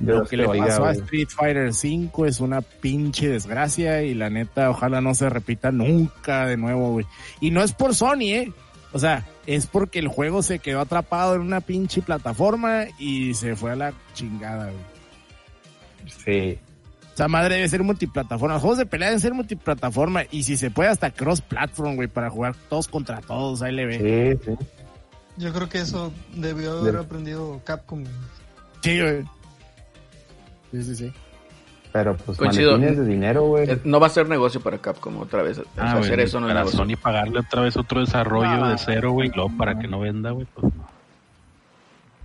Lo 0.00 0.24
que 0.24 0.36
le 0.36 0.46
oiga, 0.46 0.66
pasó 0.66 0.84
a. 0.84 0.92
Street 0.92 1.28
Fighter 1.28 1.72
5 1.72 2.26
es 2.26 2.40
una 2.40 2.60
pinche 2.60 3.28
desgracia 3.28 4.02
y 4.02 4.14
la 4.14 4.30
neta, 4.30 4.70
ojalá 4.70 5.00
no 5.00 5.14
se 5.14 5.30
repita 5.30 5.70
nunca 5.70 6.46
de 6.46 6.56
nuevo, 6.56 6.90
güey. 6.90 7.06
Y 7.40 7.52
no 7.52 7.62
es 7.62 7.72
por 7.72 7.94
Sony, 7.94 8.32
¿eh? 8.32 8.52
O 8.92 8.98
sea, 8.98 9.24
es 9.46 9.66
porque 9.66 10.00
el 10.00 10.08
juego 10.08 10.42
se 10.42 10.58
quedó 10.58 10.80
atrapado 10.80 11.36
en 11.36 11.40
una 11.40 11.60
pinche 11.60 12.02
plataforma 12.02 12.84
y 12.98 13.34
se 13.34 13.54
fue 13.54 13.72
a 13.72 13.76
la 13.76 13.92
chingada, 14.14 14.70
güey. 14.70 14.84
Sí. 16.24 16.58
O 17.14 17.16
sea, 17.16 17.28
madre 17.28 17.54
debe 17.56 17.68
ser 17.68 17.82
multiplataforma. 17.84 18.54
Los 18.54 18.62
juegos 18.62 18.78
de 18.78 18.86
pelea 18.86 19.08
deben 19.08 19.20
ser 19.20 19.34
multiplataforma 19.34 20.22
y 20.32 20.42
si 20.42 20.56
se 20.56 20.70
puede 20.70 20.90
hasta 20.90 21.10
cross-platform, 21.12 21.94
güey, 21.94 22.08
para 22.08 22.28
jugar 22.28 22.54
todos 22.68 22.88
contra 22.88 23.20
todos, 23.20 23.62
ahí 23.62 23.72
le 23.72 23.86
ve. 23.86 24.38
Sí, 24.44 24.50
sí. 24.50 24.66
Yo 25.36 25.52
creo 25.52 25.68
que 25.68 25.78
eso 25.78 26.12
debió 26.34 26.78
haber 26.80 26.96
aprendido 26.96 27.60
Capcom. 27.64 28.04
Sí, 28.82 29.00
güey. 29.00 29.22
Sí, 30.72 30.82
sí, 30.82 30.96
sí. 30.96 31.12
Pero 31.92 32.16
pues 32.16 32.36
Coincido. 32.36 32.72
maletines 32.72 32.98
de 32.98 33.06
dinero, 33.06 33.44
güey. 33.44 33.70
Eh, 33.70 33.80
No 33.84 34.00
va 34.00 34.08
a 34.08 34.10
ser 34.10 34.28
negocio 34.28 34.60
para 34.60 34.78
Capcom 34.78 35.16
otra 35.20 35.42
vez. 35.42 35.58
O 35.58 35.62
sea, 35.62 35.84
Ah, 35.84 35.92
hacer 35.98 36.18
eso 36.18 36.40
no 36.40 36.48
es 36.48 36.50
para 36.52 36.64
negocio. 36.64 36.78
Sony 36.80 36.96
pagarle 37.00 37.38
otra 37.38 37.62
vez 37.62 37.76
otro 37.76 38.00
desarrollo 38.00 38.64
Ah. 38.64 38.70
de 38.70 38.78
cero, 38.78 39.12
güey, 39.12 39.28
y 39.28 39.32
luego 39.32 39.56
para 39.56 39.78
que 39.78 39.86
no 39.86 40.00
venda, 40.00 40.32
güey, 40.32 40.46
pues 40.52 40.74
no. 40.74 40.93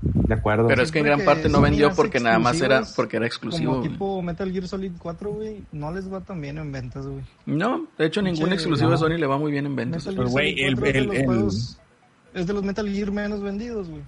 De 0.02 0.34
acuerdo. 0.34 0.68
Pero 0.68 0.82
es 0.82 0.92
que 0.92 1.00
en 1.00 1.06
gran 1.06 1.26
parte 1.26 1.50
no 1.50 1.60
vendió 1.62 1.92
porque 1.94 2.20
nada 2.20 2.40
más 2.40 2.62
era 2.62 2.84
porque 2.96 3.18
era 3.18 3.26
exclusivo. 3.26 3.78
Como 3.78 3.84
tipo 3.84 4.22
Metal 4.22 4.52
Gear 4.52 4.68
Solid 4.68 4.92
4, 4.98 5.32
güey, 5.32 5.64
no 5.74 5.92
les 5.92 6.12
va 6.12 6.22
tan 6.22 6.40
bien 6.40 6.58
en 6.58 6.72
ventas, 6.72 7.06
güey. 7.06 7.22
No, 7.46 7.86
de 7.98 8.06
hecho 8.06 8.22
ningún 8.22 8.54
exclusivo 8.54 8.90
de 8.90 8.96
no. 8.96 9.00
Sony 9.00 9.18
le 9.18 9.28
va 9.28 9.38
muy 9.38 9.52
bien 9.52 9.66
en 9.66 9.76
ventas. 9.76 10.06
Metal 10.06 10.16
Pero, 10.16 10.30
güey, 10.30 10.62
el- 10.62 10.76
4 10.76 10.86
es 10.88 10.94
de 10.94 11.00
el- 11.00 11.06
los 11.08 11.16
el- 11.16 11.26
juegos- 11.26 11.80
Es 12.34 12.48
de 12.48 12.54
los 12.54 12.64
Metal 12.64 12.88
Gear 12.88 13.12
menos 13.12 13.42
vendidos, 13.42 13.90
güey. 13.90 14.02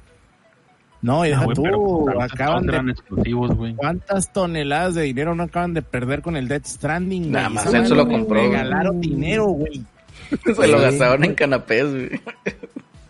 No, 1.01 1.25
y 1.25 1.29
Ah, 1.29 1.31
deja 1.31 1.43
güey, 1.45 1.55
pero 1.63 1.77
tú, 1.77 2.09
acaban 2.21 2.67
de 2.67 2.91
exclusivos, 2.91 3.55
güey. 3.55 3.73
¿Cuántas 3.75 4.31
toneladas 4.31 4.93
de 4.93 5.01
dinero 5.01 5.33
no 5.33 5.41
acaban 5.43 5.73
de 5.73 5.81
perder 5.81 6.21
con 6.21 6.37
el 6.37 6.47
Death 6.47 6.65
Stranding? 6.67 7.31
Nada 7.31 7.49
más 7.49 7.73
él 7.73 7.87
se 7.87 7.95
lo 7.95 8.07
compró, 8.07 8.39
regalaron 8.39 9.01
dinero, 9.01 9.47
güey. 9.47 9.83
Se 10.55 10.67
lo 10.67 10.79
gastaron 10.79 11.23
en 11.25 11.33
canapés, 11.33 11.91
güey. 11.91 12.21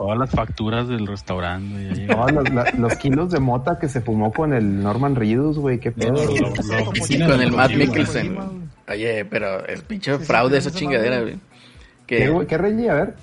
Todas 0.01 0.17
las 0.17 0.31
facturas 0.31 0.87
del 0.87 1.05
restaurante. 1.05 2.07
No, 2.07 2.27
los, 2.29 2.49
la- 2.51 2.71
los 2.77 2.95
kilos 2.95 3.29
de 3.31 3.39
mota 3.39 3.77
que 3.77 3.87
se 3.87 4.01
fumó 4.01 4.31
con 4.33 4.51
el 4.53 4.81
Norman 4.81 5.15
Reedus, 5.15 5.59
güey, 5.59 5.79
qué 5.79 5.91
pedo. 5.91 6.13
Lo- 6.13 6.25
güey. 6.27 6.39
lo- 6.39 6.49
lo- 6.49 7.05
Sí, 7.05 7.19
con 7.19 7.39
el 7.41 7.51
Matt 7.51 7.71
Mikkelsen. 7.75 8.37
Oye, 8.89 9.25
pero 9.25 9.63
es 9.65 9.81
pinche 9.83 10.17
Sí, 10.17 10.23
fraude 10.25 10.57
esa 10.57 10.71
chingadera, 10.71 11.21
güey. 11.21 11.35
¿Qué, 12.07 12.17
Que 12.17 12.29
güey? 12.29 12.47
¿Qué 12.47 12.57
Reggie? 12.57 12.89
A 12.89 12.93
ver. 12.95 13.15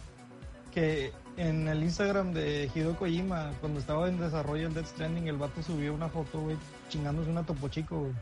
Que 0.73 1.11
en 1.37 1.67
el 1.69 1.83
Instagram 1.83 2.33
de 2.33 2.71
Hideo 2.75 2.95
Kojima, 2.97 3.51
cuando 3.61 3.81
estaba 3.81 4.09
en 4.09 4.19
desarrollo 4.21 4.69
el 4.69 4.75
Death 4.75 4.87
Stranding, 4.87 5.27
el 5.27 5.37
vato 5.37 5.63
subió 5.63 5.93
una 5.93 6.09
foto, 6.09 6.41
güey, 6.41 6.57
chingándose 6.89 7.29
una 7.31 7.43
topo 7.43 7.69
chico, 7.69 7.99
güey. 8.01 8.13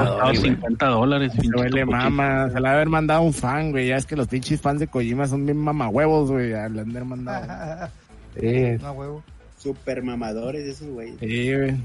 costado 0.04 0.24
güey. 0.24 0.36
50 0.36 0.86
dólares. 0.86 1.32
Se 1.32 1.70
le 1.70 1.84
mama, 1.84 2.48
se 2.50 2.60
la 2.60 2.70
ha 2.70 2.74
haber 2.74 2.88
mandado 2.88 3.22
un 3.22 3.32
fan, 3.32 3.70
güey. 3.72 3.88
Ya 3.88 3.96
es 3.96 4.06
que 4.06 4.16
los 4.16 4.26
pinches 4.28 4.60
fans 4.60 4.80
de 4.80 4.86
Kojima 4.86 5.26
son 5.26 5.44
bien 5.44 5.58
mamahuevos, 5.58 6.30
güey. 6.30 6.50
Ya 6.50 6.68
le 6.68 6.80
han 6.80 6.92
de 6.92 6.98
haber 6.98 7.04
mandado. 7.04 7.88
Sí. 8.40 8.76
no, 8.82 8.92
huevo. 8.92 9.22
Super 9.56 10.02
mamadores 10.02 10.66
esos 10.66 10.88
güeyes. 10.88 11.14
Sí, 11.20 11.54
güey. 11.54 11.76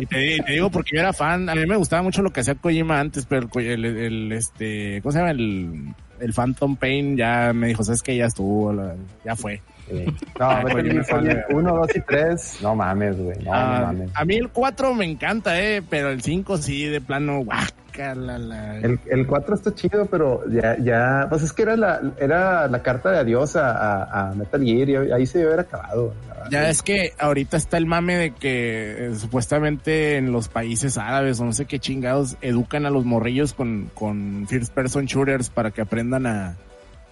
Y 0.00 0.06
te, 0.06 0.42
digo 0.52 0.70
porque 0.70 0.96
yo 0.96 1.00
era 1.00 1.12
fan. 1.12 1.46
A 1.50 1.54
mí 1.54 1.66
me 1.66 1.76
gustaba 1.76 2.02
mucho 2.02 2.22
lo 2.22 2.30
que 2.30 2.40
hacía 2.40 2.54
Kojima 2.54 2.98
antes, 2.98 3.26
pero 3.26 3.48
el, 3.56 3.84
el, 3.84 3.96
el, 3.98 4.32
este, 4.32 5.00
¿cómo 5.02 5.12
se 5.12 5.18
llama? 5.18 5.30
El, 5.32 5.94
el 6.20 6.32
Phantom 6.32 6.76
Pain 6.76 7.18
ya 7.18 7.52
me 7.52 7.66
dijo, 7.68 7.84
¿sabes 7.84 8.02
qué? 8.02 8.16
Ya 8.16 8.24
estuvo, 8.26 8.72
la- 8.72 8.96
ya 9.26 9.36
fue. 9.36 9.60
Sí. 9.88 10.04
No, 10.38 10.48
Ay, 10.50 10.64
Metal 10.64 10.76
Kojima 10.76 10.92
Gear 10.92 11.04
Solid 11.04 11.30
sale. 11.30 11.44
1, 11.50 11.76
2 11.76 11.96
y 11.96 12.00
3. 12.00 12.58
No 12.62 12.74
mames, 12.76 13.16
güey. 13.18 13.36
No, 13.38 13.44
no 13.44 13.52
Ah, 13.54 13.80
mames. 13.86 14.10
a 14.14 14.24
mí 14.24 14.36
el 14.36 14.48
4 14.50 14.94
me 14.94 15.04
encanta, 15.04 15.60
eh, 15.60 15.82
pero 15.88 16.10
el 16.10 16.22
5 16.22 16.58
sí, 16.58 16.86
de 16.86 17.00
plano, 17.00 17.44
guácala. 17.44 18.38
La... 18.38 18.78
El, 18.78 18.98
el 19.10 19.26
4 19.26 19.54
está 19.54 19.74
chido, 19.74 20.06
pero 20.06 20.42
ya, 20.50 20.78
ya, 20.78 21.26
pues 21.28 21.42
es 21.42 21.52
que 21.52 21.62
era 21.62 21.76
la, 21.76 22.00
era 22.18 22.66
la 22.68 22.82
carta 22.82 23.10
de 23.10 23.18
adiós 23.18 23.54
a, 23.56 23.70
a, 23.70 24.30
a 24.30 24.34
Metal 24.34 24.62
Gear 24.64 24.88
y 24.88 25.12
ahí 25.12 25.26
se 25.26 25.38
debe 25.38 25.52
haber 25.52 25.66
acabado. 25.66 26.14
Ya 26.50 26.68
es 26.70 26.82
que 26.82 27.12
ahorita 27.18 27.56
está 27.56 27.76
el 27.76 27.86
mame 27.86 28.16
de 28.16 28.30
que 28.32 29.06
eh, 29.08 29.14
supuestamente 29.14 30.16
en 30.16 30.32
los 30.32 30.48
países 30.48 30.98
árabes 30.98 31.38
o 31.38 31.44
no 31.44 31.52
sé 31.52 31.66
qué 31.66 31.78
chingados 31.78 32.36
educan 32.40 32.84
a 32.86 32.90
los 32.90 33.04
morrillos 33.04 33.52
con, 33.52 33.90
con 33.94 34.46
first 34.48 34.72
person 34.74 35.04
shooters 35.04 35.50
para 35.50 35.70
que 35.70 35.82
aprendan 35.82 36.26
a, 36.26 36.56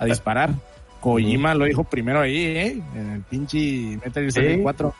a 0.00 0.04
disparar. 0.06 0.50
Kojima 1.00 1.54
lo 1.54 1.64
dijo 1.64 1.84
primero 1.84 2.20
ahí, 2.20 2.36
¿eh? 2.36 2.82
En 2.94 3.10
el 3.12 3.20
pinche 3.22 3.98
Metal 4.04 4.22
Gear 4.22 4.32
Solid 4.32 4.54
Sí. 4.56 4.62
4. 4.62 4.94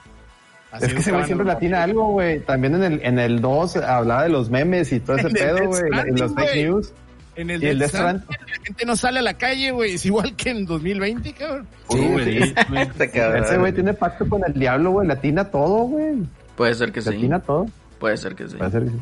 Así 0.72 0.86
Es 0.86 0.92
que 0.92 0.98
ese 1.00 1.12
güey 1.12 1.24
siempre 1.24 1.46
latina 1.46 1.82
algo, 1.82 2.08
güey. 2.08 2.40
También 2.40 2.76
en 2.76 2.82
el, 2.84 3.00
en 3.02 3.18
el 3.18 3.40
2 3.40 3.76
hablaba 3.76 4.22
de 4.22 4.28
los 4.28 4.50
memes 4.50 4.92
y 4.92 5.00
todo 5.00 5.16
ese 5.18 5.26
En 5.28 5.32
pedo, 5.32 5.66
güey. 5.66 5.82
Y 6.14 6.18
los 6.18 6.34
fake 6.34 6.56
news. 6.56 6.92
En 7.36 7.50
el, 7.50 7.62
Y 7.62 7.66
el 7.68 7.78
Death 7.78 7.92
Death 7.92 8.00
Stranding, 8.00 8.28
la 8.28 8.64
gente 8.64 8.86
no 8.86 8.96
sale 8.96 9.18
a 9.20 9.22
la 9.22 9.34
calle, 9.34 9.70
güey. 9.70 9.94
Es 9.94 10.04
igual 10.04 10.34
que 10.36 10.50
en 10.50 10.66
2020, 10.66 11.32
cabrón. 11.32 11.66
Sí, 11.88 11.96
güey, 11.98 12.38
güey. 12.68 12.82
Este. 12.82 13.38
Ese 13.38 13.56
güey 13.58 13.72
tiene 13.72 13.94
pacto 13.94 14.28
con 14.28 14.42
el 14.44 14.52
diablo, 14.52 14.90
güey. 14.90 15.06
Latina 15.08 15.44
todo, 15.44 15.84
güey. 15.84 16.16
Puede 16.56 16.74
ser 16.74 16.92
que 16.92 17.00
sí. 17.00 17.10
Latina 17.10 17.40
todo. 17.40 17.66
Puede 17.98 18.16
ser 18.16 18.34
que 18.34 18.48
sí. 18.48 18.56
Puede 18.56 18.70
ser 18.70 18.84
que 18.84 18.90
sí. 18.90 18.96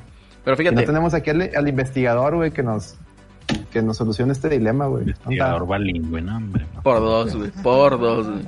Pero 0.44 0.54
Y 0.54 0.64
no 0.64 0.70
fíjate, 0.70 0.86
tenemos 0.86 1.14
aquí 1.14 1.30
al, 1.30 1.50
al 1.54 1.68
investigador, 1.68 2.36
güey, 2.36 2.50
que 2.50 2.62
nos, 2.62 2.96
que 3.70 3.82
nos 3.82 3.96
solucione 3.96 4.32
este 4.32 4.48
dilema, 4.48 4.86
güey. 4.86 5.02
Investigador 5.02 5.66
bilingüe, 5.68 6.22
no, 6.22 6.36
hombre. 6.36 6.66
por 6.82 7.00
dos, 7.00 7.34
güey. 7.36 7.50
Por 7.62 7.98
dos, 8.00 8.26
güey. 8.28 8.44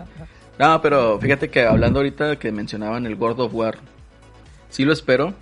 No, 0.59 0.81
pero 0.83 1.19
fíjate 1.19 1.49
que 1.49 1.65
hablando 1.67 2.01
ahorita 2.01 2.37
que 2.37 2.53
mencionaban 2.53 3.07
el 3.07 3.17
God 3.17 3.41
of 3.41 3.55
War. 3.55 3.79
Sí 4.69 4.85
lo 4.85 4.93
espero. 4.93 5.35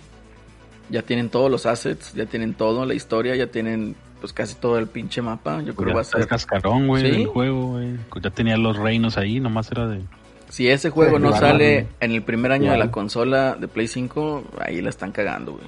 Ya 0.89 1.01
tienen 1.03 1.29
todos 1.29 1.51
los 1.51 1.65
assets, 1.65 2.13
ya 2.13 2.25
tienen 2.25 2.55
todo, 2.55 2.85
la 2.85 2.93
historia, 2.95 3.35
ya 3.35 3.47
tienen 3.47 3.95
pues 4.21 4.33
casi 4.33 4.55
todo 4.55 4.77
el 4.79 4.87
pinche 4.87 5.21
mapa. 5.21 5.61
Yo 5.61 5.75
creo 5.75 5.87
que 5.87 5.91
Ya 5.91 5.93
va 5.95 5.99
a 5.99 6.01
está 6.01 6.17
el 6.17 6.23
ser. 6.23 6.29
cascarón, 6.29 6.87
güey, 6.87 7.03
¿Sí? 7.03 7.11
del 7.11 7.27
juego, 7.27 7.67
güey. 7.73 7.95
Ya 8.21 8.29
tenía 8.31 8.57
los 8.57 8.75
reinos 8.77 9.17
ahí, 9.17 9.39
nomás 9.39 9.71
era 9.71 9.87
de... 9.87 10.01
Si 10.49 10.67
ese 10.67 10.89
juego 10.89 11.17
Sí, 11.17 11.23
no 11.23 11.31
sale 11.35 11.73
güey. 11.83 11.87
en 11.99 12.11
el 12.11 12.23
primer 12.23 12.51
año 12.51 12.71
de 12.71 12.77
la 12.79 12.89
consola 12.89 13.55
de 13.55 13.67
Play 13.67 13.87
5, 13.87 14.43
ahí 14.61 14.81
la 14.81 14.89
están 14.89 15.11
cagando, 15.11 15.51
güey. 15.53 15.65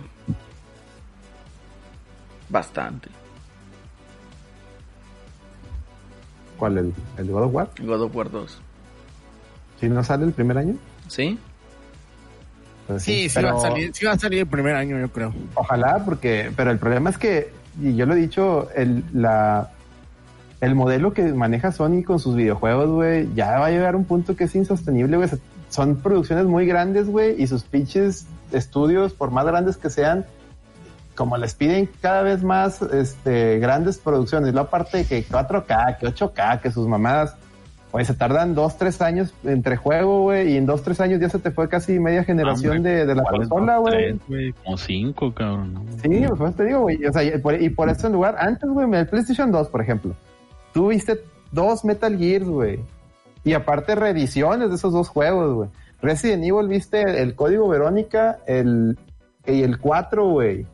Bastante. 2.50 3.10
¿Cuál? 6.62 6.78
¿El, 6.78 6.94
el 7.18 7.26
de 7.26 7.34
God 7.34 7.46
of 7.46 7.54
War? 7.56 7.70
God 7.80 8.02
of 8.04 8.16
War 8.16 8.30
2. 8.30 8.62
Si 9.80 9.90
no 9.90 10.04
sale 10.04 10.26
el 10.26 10.32
primer 10.32 10.60
año. 10.60 10.76
¿Sí? 11.08 11.40
Pues 12.86 13.02
Sí, 13.02 13.28
sí, 13.28 13.32
pero 13.34 13.56
va 13.56 13.58
a 13.58 13.62
salir, 13.62 13.90
sí 13.96 14.06
va 14.06 14.12
a 14.12 14.20
salir 14.20 14.42
el 14.42 14.46
primer 14.46 14.76
año, 14.76 15.00
yo 15.00 15.10
creo. 15.12 15.34
Ojalá, 15.56 16.06
porque, 16.06 16.52
pero 16.56 16.70
el 16.70 16.78
problema 16.78 17.10
es 17.10 17.18
que, 17.18 17.52
y 17.82 17.96
yo 17.96 18.06
lo 18.06 18.14
he 18.14 18.18
dicho, 18.18 18.70
el, 18.76 19.04
la, 19.12 19.72
el 20.60 20.76
modelo 20.76 21.14
que 21.14 21.34
maneja 21.34 21.72
Sony 21.72 22.04
con 22.06 22.20
sus 22.20 22.36
videojuegos, 22.36 22.92
güey, 22.92 23.28
ya 23.34 23.58
va 23.58 23.66
a 23.66 23.72
llegar 23.72 23.96
a 23.96 23.98
un 23.98 24.06
punto 24.06 24.36
que 24.36 24.44
es 24.44 24.54
insostenible, 24.54 25.18
güey. 25.18 25.30
Son 25.70 25.96
producciones 25.96 26.46
muy 26.46 26.68
grandes, 26.68 27.08
güey, 27.08 27.42
y 27.42 27.48
sus 27.48 27.64
pinches 27.64 28.28
estudios, 28.52 29.14
por 29.14 29.32
más 29.32 29.48
grandes 29.48 29.78
que 29.78 29.90
sean, 29.90 30.28
como 31.16 31.38
les 31.38 31.56
piden 31.56 31.90
cada 32.02 32.22
vez 32.22 32.44
más 32.44 32.82
este, 32.82 33.60
grandes 33.60 33.98
producciones, 33.98 34.50
y 34.50 34.52
luego 34.52 34.68
aparte 34.68 35.00
de 35.00 35.06
que 35.06 35.26
4K, 35.26 35.98
que 35.98 36.08
8K, 36.08 36.62
que 36.62 36.72
sus 36.72 36.88
mamadas, 36.88 37.36
güey, 37.92 38.06
se 38.06 38.14
tardan 38.14 38.56
dos, 38.56 38.78
tres 38.78 39.02
años 39.02 39.34
entre 39.44 39.76
juego, 39.76 40.22
güey, 40.24 40.54
y 40.54 40.58
en 40.58 40.66
dos, 40.66 40.84
tres 40.84 41.02
años 41.02 41.20
ya 41.20 41.30
se 41.30 41.40
te 41.40 41.52
fue 41.52 41.68
casi 41.68 42.00
media 42.00 42.24
generación 42.24 42.78
Hombre, 42.78 42.92
de, 42.92 43.06
de 43.06 43.16
la 43.16 43.24
¿cuáles 43.24 43.50
consola, 43.50 43.78
güey. 43.78 44.54
Como 44.64 44.78
cinco, 44.78 45.34
cabrón. 45.34 45.74
¿no? 45.74 45.86
Sí, 46.02 46.26
pues 46.38 46.56
te 46.56 46.66
digo, 46.66 46.82
güey. 46.82 47.06
O 47.06 47.12
sea, 47.12 47.24
y 47.24 47.38
por, 47.40 47.62
y 47.62 47.70
por 47.70 47.90
eso 47.90 48.08
en 48.08 48.14
lugar, 48.14 48.36
antes, 48.40 48.70
güey, 48.70 48.92
el 48.94 49.08
PlayStation 49.08 49.52
2, 49.52 49.68
por 49.68 49.82
ejemplo, 49.82 50.16
tú 50.74 50.88
viste 50.88 51.22
dos 51.52 51.84
Metal 51.84 52.18
Gears, 52.18 52.48
güey. 52.48 52.80
Y 53.44 53.54
aparte 53.54 53.96
reediciones 53.96 54.70
de 54.70 54.76
esos 54.76 54.94
dos 54.94 55.10
juegos, 55.10 55.54
güey. 55.54 55.70
Resident 56.02 56.44
Evil 56.44 56.68
viste 56.68 57.22
el 57.22 57.36
código 57.36 57.68
Verónica, 57.68 58.40
el, 58.48 58.98
y 59.46 59.64
el 59.64 59.80
4, 59.80 60.28
güey. 60.30 60.66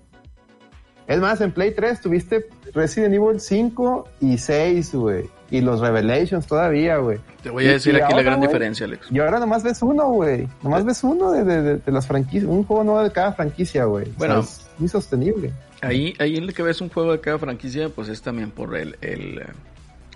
Es 1.08 1.20
más, 1.20 1.40
en 1.42 1.52
Play 1.52 1.72
3 1.74 2.02
tuviste 2.02 2.48
Resident 2.74 3.14
Evil 3.16 3.40
5 3.40 4.08
y 4.22 4.38
6, 4.38 4.94
güey. 4.96 5.26
Y 5.50 5.62
los 5.62 5.80
Revelations 5.80 6.46
todavía, 6.46 6.98
güey. 6.98 7.20
Te 7.42 7.50
voy 7.50 7.66
a 7.68 7.72
decir 7.72 7.94
y 7.94 7.98
aquí 7.98 8.12
la 8.12 8.18
ahora, 8.20 8.24
gran 8.32 8.42
diferencia, 8.42 8.86
Alex. 8.86 9.08
Y 9.10 9.20
ahora 9.20 9.40
nomás 9.40 9.64
ves 9.64 9.82
uno, 9.82 10.10
güey. 10.10 10.48
Nomás 10.62 10.84
ves 10.84 11.02
uno 11.06 11.32
de, 11.32 11.46
de- 11.46 11.62
de- 11.62 11.78
de 11.78 11.92
las 11.94 12.06
franquicias. 12.06 12.44
Un 12.52 12.66
juego 12.66 12.84
nuevo 12.84 13.02
de 13.02 13.12
cada 13.12 13.32
franquicia, 13.32 13.86
güey. 13.86 14.04
O 14.04 14.08
sea, 14.08 14.16
Bueno. 14.18 14.40
es 14.42 14.68
muy 14.78 14.90
sostenible. 14.90 15.54
Ahí, 15.82 16.14
ahí 16.20 16.36
en 16.36 16.44
el 16.44 16.54
que 16.54 16.64
ves 16.64 16.82
un 16.82 16.90
juego 16.90 17.14
de 17.14 17.22
cada 17.22 17.38
franquicia, 17.40 17.88
pues 17.88 18.10
es 18.10 18.22
también 18.22 18.52
por 18.52 18.76
el, 18.76 18.98
el 19.00 19.40
eh, 19.40 19.46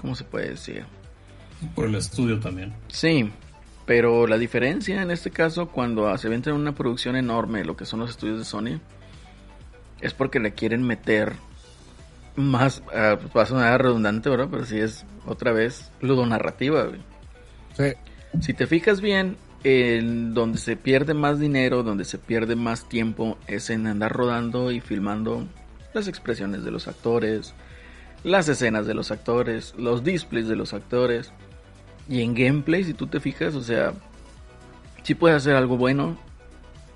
¿cómo 0.02 0.16
se 0.16 0.26
puede 0.26 0.50
decir? 0.50 0.84
Por 1.76 1.86
el 1.86 1.96
estudio 1.96 2.40
también. 2.42 2.74
Sí, 2.90 3.32
pero 3.86 4.28
la 4.28 4.38
diferencia 4.38 5.02
en 5.02 5.12
este 5.12 5.32
caso, 5.32 5.70
cuando 5.70 6.18
se 6.18 6.28
vende 6.28 6.52
una 6.52 6.74
producción 6.74 7.16
enorme, 7.16 7.64
lo 7.64 7.78
que 7.78 7.86
son 7.86 8.00
los 8.02 8.10
estudios 8.10 8.40
de 8.40 8.44
Sony, 8.46 8.80
es 10.02 10.14
porque 10.14 10.40
le 10.40 10.54
quieren 10.54 10.84
meter 10.84 11.34
más, 12.36 12.82
pues 12.82 13.32
va 13.36 13.44
a 13.44 13.46
sonar 13.46 13.82
redundante, 13.82 14.30
¿verdad? 14.30 14.48
Pero 14.50 14.66
sí 14.66 14.80
es 14.80 15.06
otra 15.26 15.52
vez 15.52 15.92
ludonarrativa, 16.02 16.84
güey. 16.84 17.02
Sí. 17.78 17.94
Si 18.42 18.54
te 18.54 18.68
fijas 18.68 19.02
bien, 19.02 19.38
en 19.64 20.34
donde 20.34 20.58
se 20.58 20.76
pierde 20.76 21.14
más 21.14 21.40
dinero, 21.40 21.84
donde 21.84 22.06
se 22.06 22.18
pierde 22.18 22.56
más 22.56 22.88
tiempo, 22.90 23.38
es 23.48 23.70
en 23.70 23.86
andar 23.86 24.12
rodando 24.12 24.72
y 24.72 24.80
filmando 24.80 25.46
las 25.94 26.08
expresiones 26.08 26.64
de 26.64 26.72
los 26.72 26.88
actores, 26.88 27.54
las 28.24 28.48
escenas 28.48 28.88
de 28.88 28.94
los 28.94 29.12
actores, 29.12 29.76
los 29.78 30.04
displays 30.04 30.48
de 30.48 30.56
los 30.56 30.74
actores. 30.74 31.32
Y 32.10 32.22
en 32.22 32.34
gameplay, 32.34 32.84
si 32.84 32.94
tú 32.94 33.08
te 33.08 33.20
fijas, 33.20 33.54
o 33.56 33.62
sea, 33.62 33.94
sí 35.04 35.14
puedes 35.14 35.38
hacer 35.38 35.56
algo 35.56 35.78
bueno, 35.78 36.18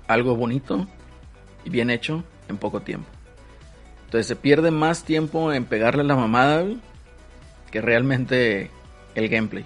algo 0.08 0.34
bonito 0.34 0.88
y 1.64 1.70
bien 1.70 1.90
hecho 1.90 2.24
en 2.48 2.56
poco 2.58 2.80
tiempo. 2.80 3.08
Entonces 4.06 4.26
se 4.26 4.36
pierde 4.36 4.70
más 4.70 5.04
tiempo 5.04 5.52
en 5.52 5.64
pegarle 5.64 6.04
la 6.04 6.16
mamada 6.16 6.62
güey, 6.62 6.78
que 7.70 7.80
realmente 7.80 8.70
el 9.14 9.28
gameplay. 9.28 9.64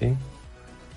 Sí. 0.00 0.08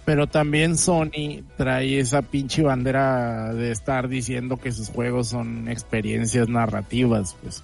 Pero 0.05 0.25
también 0.27 0.77
Sony 0.77 1.43
trae 1.57 1.99
esa 1.99 2.21
pinche 2.21 2.63
bandera 2.63 3.53
de 3.53 3.71
estar 3.71 4.07
diciendo 4.07 4.55
que 4.55 4.71
sus 4.71 4.89
juegos 4.89 5.27
son 5.27 5.67
experiencias 5.67 6.47
narrativas, 6.47 7.35
pues. 7.41 7.61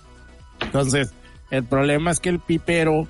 Entonces, 0.59 1.13
el 1.51 1.63
problema 1.63 2.11
es 2.11 2.19
que 2.19 2.29
el 2.29 2.39
pipero 2.39 3.07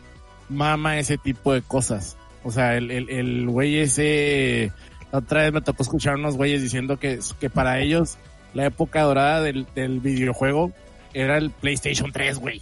mama 0.49 0.99
ese 0.99 1.17
tipo 1.17 1.51
de 1.53 1.63
cosas. 1.63 2.15
O 2.43 2.51
sea, 2.51 2.75
el, 2.75 2.91
el, 2.91 3.09
el 3.09 3.49
güey 3.49 3.79
ese, 3.79 4.71
la 5.11 5.19
otra 5.19 5.41
vez 5.43 5.53
me 5.53 5.61
tocó 5.61 5.81
escuchar 5.81 6.15
unos 6.15 6.37
güeyes 6.37 6.61
diciendo 6.61 6.97
que, 6.99 7.19
que 7.39 7.49
para 7.49 7.79
ellos 7.79 8.17
la 8.53 8.65
época 8.65 9.01
dorada 9.03 9.41
del, 9.41 9.65
del 9.75 9.99
videojuego 9.99 10.71
era 11.13 11.37
el 11.37 11.51
PlayStation 11.51 12.11
3, 12.11 12.39
güey. 12.39 12.61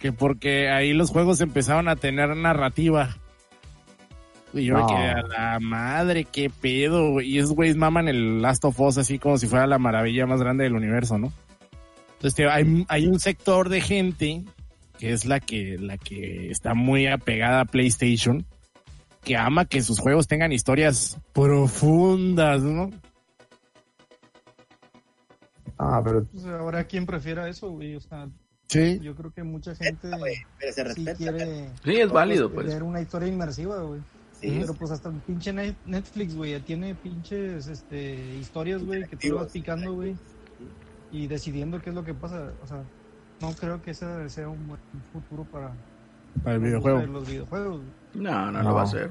Que 0.00 0.12
porque 0.12 0.68
ahí 0.70 0.92
los 0.92 1.10
juegos 1.10 1.40
empezaron 1.40 1.88
a 1.88 1.96
tener 1.96 2.36
narrativa. 2.36 3.16
Y 4.52 4.66
yo 4.66 4.74
No. 4.78 4.86
me 4.86 4.94
quedé 4.94 5.08
a 5.10 5.22
la 5.22 5.58
madre, 5.60 6.24
qué 6.24 6.50
pedo, 6.50 7.10
güey. 7.12 7.28
Y 7.30 7.38
esos 7.38 7.52
güeyes 7.52 7.76
maman 7.76 8.08
el 8.08 8.40
Last 8.42 8.64
of 8.64 8.78
Us 8.80 8.98
así 8.98 9.18
como 9.18 9.38
si 9.38 9.46
fuera 9.46 9.66
la 9.66 9.78
maravilla 9.78 10.26
más 10.26 10.40
grande 10.40 10.64
del 10.64 10.74
universo, 10.74 11.18
¿no? 11.18 11.32
Entonces, 12.14 12.34
tío, 12.36 12.50
hay, 12.52 12.84
hay 12.88 13.06
un 13.06 13.18
sector 13.18 13.68
de 13.68 13.80
gente 13.80 14.44
que 14.98 15.12
es 15.12 15.24
la 15.24 15.40
que, 15.40 15.76
la 15.80 15.98
que 15.98 16.50
está 16.50 16.74
muy 16.74 17.06
apegada 17.08 17.62
a 17.62 17.64
PlayStation, 17.64 18.46
que 19.24 19.36
ama 19.36 19.64
que 19.64 19.82
sus 19.82 19.98
juegos 19.98 20.28
tengan 20.28 20.52
historias 20.52 21.18
profundas, 21.32 22.62
¿no? 22.62 22.90
Ah, 25.78 26.00
pero 26.04 26.24
Pues 26.26 26.44
ahora, 26.46 26.84
¿quién 26.84 27.06
prefiera 27.06 27.48
eso, 27.48 27.70
güey? 27.70 27.96
O 27.96 28.00
sea, 28.00 28.28
Sí. 28.68 28.98
yo 29.00 29.14
creo 29.14 29.32
que 29.32 29.42
mucha 29.42 29.74
gente 29.74 30.08
güey, 30.18 30.34
pero 30.58 30.72
se 30.72 30.94
sí 30.94 31.04
quiere 31.16 31.70
Sí, 31.84 31.96
es 31.96 32.10
válido, 32.10 32.50
pues. 32.50 32.66
ver 32.66 32.82
una 32.82 33.00
historia 33.00 33.28
inmersiva, 33.28 33.80
güey. 33.82 34.00
Sí. 34.40 34.58
Pero 34.60 34.74
pues 34.74 34.90
hasta 34.90 35.08
el 35.10 35.16
pinche 35.16 35.52
Net- 35.52 35.76
Netflix, 35.86 36.34
güey, 36.34 36.52
ya 36.52 36.60
tiene 36.60 36.94
pinches 36.94 37.66
este, 37.68 38.14
historias, 38.36 38.82
güey, 38.84 39.04
que 39.04 39.16
tú 39.16 39.36
vas 39.36 39.50
picando, 39.52 39.92
güey, 39.94 40.16
y 41.12 41.26
decidiendo 41.28 41.80
qué 41.80 41.90
es 41.90 41.94
lo 41.96 42.04
que 42.04 42.14
pasa. 42.14 42.52
O 42.62 42.66
sea, 42.66 42.82
no 43.40 43.52
creo 43.54 43.80
que 43.82 43.92
ese 43.92 44.28
sea 44.28 44.48
un 44.48 44.66
buen 44.66 44.80
futuro 45.12 45.44
para 45.44 45.68
Para 45.68 45.76
el 45.76 46.42
para 46.42 46.58
videojuego. 46.58 47.06
los 47.06 47.26
videojuegos. 47.28 47.76
güey. 47.78 48.22
No, 48.24 48.50
no, 48.50 48.62
No. 48.62 48.68
lo 48.70 48.74
va 48.74 48.80
a 48.80 48.84
hacer. 48.84 49.10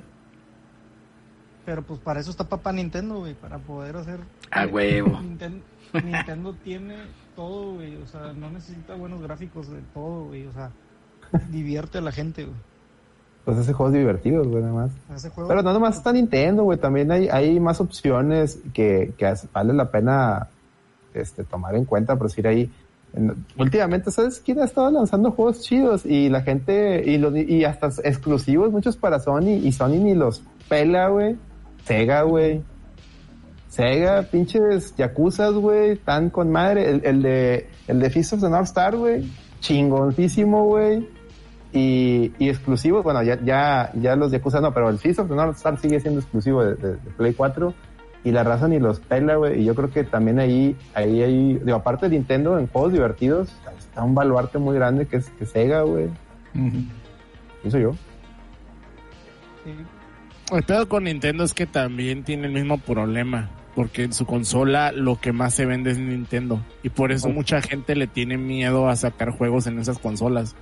Pero 1.65 1.81
pues 1.81 1.99
para 1.99 2.19
eso 2.19 2.31
está 2.31 2.43
papá 2.49 2.73
Nintendo, 2.73 3.19
güey, 3.19 3.35
para 3.35 3.57
poder 3.57 3.95
hacer... 3.95 4.19
A 4.51 4.65
huevo. 4.65 5.17
Ninten- 5.19 5.61
Nintendo 5.93 6.53
tiene 6.63 6.95
todo, 7.35 7.75
güey, 7.75 7.95
o 7.97 8.07
sea, 8.07 8.33
no 8.33 8.49
necesita 8.51 8.95
buenos 8.95 9.21
gráficos 9.21 9.69
de 9.69 9.79
todo, 9.93 10.25
güey, 10.25 10.45
o 10.47 10.51
sea, 10.53 10.71
divierte 11.51 11.97
a 11.97 12.01
la 12.01 12.11
gente, 12.11 12.43
güey. 12.45 12.55
pues 13.45 13.57
ese 13.57 13.73
juego 13.73 13.91
es 13.91 13.97
divertido, 13.99 14.43
güey, 14.43 14.63
nada 14.63 14.73
más. 15.07 15.31
Pero 15.47 15.61
no 15.61 15.73
nomás 15.73 15.97
está 15.97 16.11
Nintendo, 16.13 16.63
güey, 16.63 16.77
también 16.79 17.11
hay, 17.11 17.27
hay 17.29 17.59
más 17.59 17.81
opciones 17.81 18.59
que, 18.73 19.13
que 19.17 19.33
vale 19.53 19.73
la 19.73 19.89
pena 19.91 20.47
este, 21.13 21.43
tomar 21.43 21.75
en 21.75 21.85
cuenta, 21.85 22.15
por 22.15 22.27
decir 22.27 22.47
ahí. 22.47 22.71
en- 23.13 23.45
últimamente, 23.57 24.09
¿sabes 24.11 24.39
quién 24.43 24.59
ha 24.59 24.65
estado 24.65 24.89
lanzando 24.91 25.31
juegos 25.31 25.61
chidos? 25.61 26.05
Y 26.05 26.29
la 26.29 26.41
gente, 26.41 27.03
y, 27.05 27.17
los, 27.17 27.35
y 27.35 27.63
hasta 27.65 27.87
exclusivos, 28.03 28.71
muchos 28.71 28.95
para 28.97 29.19
Sony, 29.19 29.59
y 29.63 29.71
Sony 29.71 29.99
ni 29.99 30.15
los 30.15 30.41
pela, 30.69 31.09
güey. 31.09 31.35
Sega, 31.85 32.21
güey. 32.23 32.61
Sega, 33.73 34.21
pinches 34.29 34.95
Yakuzas, 34.95 35.53
güey, 35.53 35.95
tan 35.97 36.29
con 36.29 36.51
madre. 36.51 36.89
El, 36.91 37.01
el 37.05 37.21
de, 37.23 37.69
el 37.87 37.99
de 37.99 38.09
Fist 38.11 38.33
of 38.33 38.41
the 38.41 38.49
North 38.49 38.65
Star, 38.67 38.95
güey, 38.95 39.23
chingoncísimo, 39.61 40.65
güey. 40.65 41.07
Y, 41.71 42.31
y 42.37 42.49
exclusivos, 42.49 43.03
bueno, 43.03 43.23
ya, 43.23 43.39
ya, 43.43 43.89
ya 43.99 44.15
los 44.15 44.31
Yakuza 44.31 44.61
no, 44.61 44.75
pero 44.75 44.89
el 44.89 44.99
Fist 44.99 45.17
of 45.17 45.27
the 45.27 45.33
North 45.35 45.55
Star 45.57 45.79
sigue 45.79 45.99
siendo 45.99 46.19
exclusivo 46.19 46.63
de, 46.63 46.75
de- 46.75 46.91
de 46.97 47.11
Play 47.17 47.33
4 47.33 47.73
y 48.23 48.31
la 48.31 48.43
raza 48.43 48.67
ni 48.67 48.77
los 48.77 48.99
pela, 48.99 49.37
güey. 49.37 49.59
Y 49.61 49.65
yo 49.65 49.73
creo 49.73 49.89
que 49.89 50.03
también 50.03 50.37
ahí, 50.39 50.75
ahí, 50.93 51.23
ahí, 51.23 51.53
digo, 51.65 51.75
aparte 51.77 52.07
de 52.09 52.15
Nintendo, 52.15 52.59
en 52.59 52.67
juegos 52.67 52.93
divertidos, 52.93 53.49
está 53.79 54.03
un 54.03 54.13
baluarte 54.13 54.59
muy 54.59 54.75
grande 54.75 55.07
que 55.07 55.17
es 55.17 55.31
que 55.31 55.47
Sega, 55.47 55.81
güey. 55.81 56.09
Eso 57.63 57.79
yo. 57.79 57.93
Sí, 59.63 59.71
El 60.55 60.63
pedo 60.63 60.87
con 60.87 61.05
Nintendo 61.05 61.43
es 61.43 61.55
que 61.55 61.65
también 61.65 62.23
tiene 62.23 62.45
el 62.45 62.53
mismo 62.53 62.77
problema. 62.77 63.49
Porque 63.75 64.03
en 64.03 64.13
su 64.13 64.25
consola 64.25 64.91
lo 64.91 65.19
que 65.19 65.31
más 65.31 65.55
se 65.55 65.65
vende 65.65 65.91
es 65.91 65.97
Nintendo. 65.97 66.59
Y 66.83 66.89
por 66.89 67.11
eso 67.11 67.29
mucha 67.29 67.61
gente 67.61 67.95
le 67.95 68.07
tiene 68.07 68.37
miedo 68.37 68.87
a 68.87 68.95
sacar 68.95 69.31
juegos 69.31 69.65
en 69.67 69.79
esas 69.79 69.97
consolas. 69.97 70.55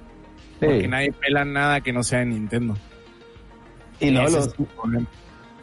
Porque 0.60 0.88
nadie 0.88 1.12
pela 1.12 1.44
nada 1.44 1.82
que 1.82 1.92
no 1.92 2.04
sea 2.04 2.20
de 2.20 2.28
Nintendo. 2.28 2.78
Y 4.00 4.12
luego 4.12 4.30
los, 4.30 4.48
es. 4.48 4.56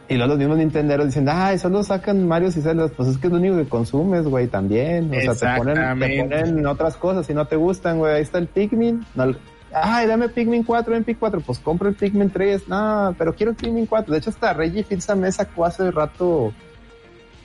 Y 0.09 0.15
luego 0.15 0.29
los 0.29 0.39
mismos 0.39 0.57
Nintenderos 0.57 1.05
dicen, 1.05 1.27
ay, 1.29 1.59
solo 1.59 1.83
sacan 1.83 2.27
Mario 2.27 2.47
y 2.47 2.51
Zelda. 2.51 2.87
Pues 2.87 3.09
es 3.09 3.17
que 3.19 3.27
es 3.27 3.33
lo 3.33 3.37
único 3.37 3.57
que 3.57 3.65
consumes, 3.65 4.23
güey, 4.23 4.47
también. 4.47 5.11
O 5.13 5.33
sea, 5.35 5.55
te 5.55 5.59
ponen, 5.59 5.99
te 5.99 6.23
ponen 6.23 6.65
otras 6.65 6.97
cosas 6.97 7.27
si 7.27 7.33
no 7.35 7.45
te 7.45 7.55
gustan, 7.55 7.99
güey. 7.99 8.15
Ahí 8.15 8.23
está 8.23 8.39
el 8.39 8.47
Pikmin. 8.47 9.05
No, 9.13 9.35
ay, 9.71 10.07
dame 10.07 10.29
Pikmin 10.29 10.63
4, 10.63 10.95
en 10.95 11.03
Pikmin 11.03 11.19
4. 11.19 11.41
Pues 11.41 11.59
compra 11.59 11.89
el 11.89 11.95
Pikmin 11.95 12.31
3. 12.31 12.67
No, 12.67 13.13
pero 13.19 13.35
quiero 13.35 13.51
el 13.51 13.57
Pikmin 13.57 13.85
4. 13.85 14.11
De 14.11 14.17
hecho, 14.17 14.31
hasta 14.31 14.51
Reggie 14.53 14.83
Fils-Aimé 14.83 15.31
sacó 15.31 15.65
hace 15.65 15.91
rato, 15.91 16.51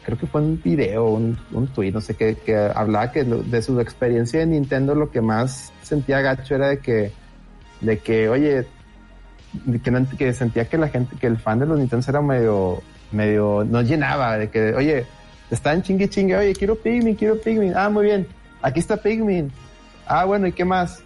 creo 0.04 0.18
que 0.18 0.26
fue 0.26 0.40
un 0.40 0.60
video, 0.62 1.06
un, 1.06 1.38
un 1.52 1.66
tweet, 1.68 1.92
no 1.92 2.00
sé 2.00 2.14
qué, 2.14 2.36
que 2.36 2.56
hablaba 2.56 3.10
que 3.10 3.24
de 3.24 3.62
su 3.62 3.80
experiencia 3.80 4.40
de 4.40 4.46
Nintendo 4.46 4.94
lo 4.94 5.10
que 5.10 5.20
más 5.20 5.72
sentía 5.82 6.20
gacho 6.20 6.54
era 6.54 6.68
de 6.68 6.78
que, 6.78 7.12
de 7.80 7.98
que, 7.98 8.28
oye, 8.28 8.66
que, 9.82 10.06
que 10.18 10.32
sentía 10.32 10.68
que 10.68 10.78
la 10.78 10.88
gente, 10.88 11.16
que 11.16 11.26
el 11.26 11.38
fan 11.38 11.58
de 11.58 11.66
los 11.66 11.78
Nintendo 11.78 12.04
era 12.08 12.20
medio, 12.20 12.82
medio, 13.12 13.64
no 13.64 13.82
llenaba, 13.82 14.36
de 14.36 14.50
que, 14.50 14.74
oye, 14.74 15.06
están 15.50 15.82
chingue 15.82 16.08
chingue, 16.08 16.36
oye, 16.36 16.52
quiero 16.54 16.76
Pikmin, 16.76 17.14
quiero 17.14 17.40
Pikmin, 17.40 17.72
ah, 17.74 17.88
muy 17.88 18.04
bien, 18.04 18.26
aquí 18.60 18.80
está 18.80 18.96
Pikmin, 18.96 19.50
ah, 20.06 20.24
bueno, 20.24 20.46
¿y 20.46 20.52
qué 20.52 20.64
más? 20.64 21.02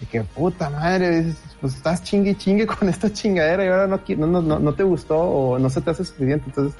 Y 0.00 0.06
que 0.06 0.22
puta 0.22 0.68
madre, 0.68 1.26
pues 1.60 1.74
estás 1.74 2.02
chingue 2.02 2.36
chingue 2.36 2.66
con 2.66 2.88
esta 2.88 3.12
chingadera 3.12 3.64
y 3.64 3.68
ahora 3.68 3.86
no, 3.86 4.00
no, 4.26 4.42
no, 4.42 4.58
no 4.58 4.74
te 4.74 4.82
gustó 4.82 5.16
o 5.16 5.58
no 5.60 5.70
se 5.70 5.80
te 5.80 5.90
hace 5.90 6.04
suficiente, 6.04 6.46
entonces 6.48 6.76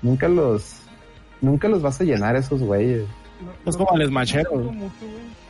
nunca 0.00 0.28
los, 0.28 0.81
nunca 1.42 1.68
los 1.68 1.82
vas 1.82 2.00
a 2.00 2.04
llenar 2.04 2.34
esos 2.36 2.62
güeyes. 2.62 3.04
Es 3.66 3.76
como 3.76 3.90
el 3.98 4.10
Bros. 4.10 4.72
mucho, 4.74 4.94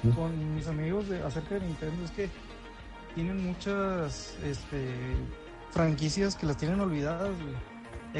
güey, 0.03 0.15
con 0.17 0.55
mis 0.57 0.67
amigos 0.67 1.09
de, 1.09 1.23
acerca 1.23 1.55
de 1.57 1.61
Nintendo 1.61 2.05
es 2.05 2.11
que 2.11 2.29
tienen 3.15 3.47
muchas 3.47 4.37
este, 4.45 4.89
franquicias 5.71 6.35
que 6.35 6.47
las 6.47 6.57
tienen 6.57 6.81
olvidadas, 6.81 7.31
güey. 7.41 7.73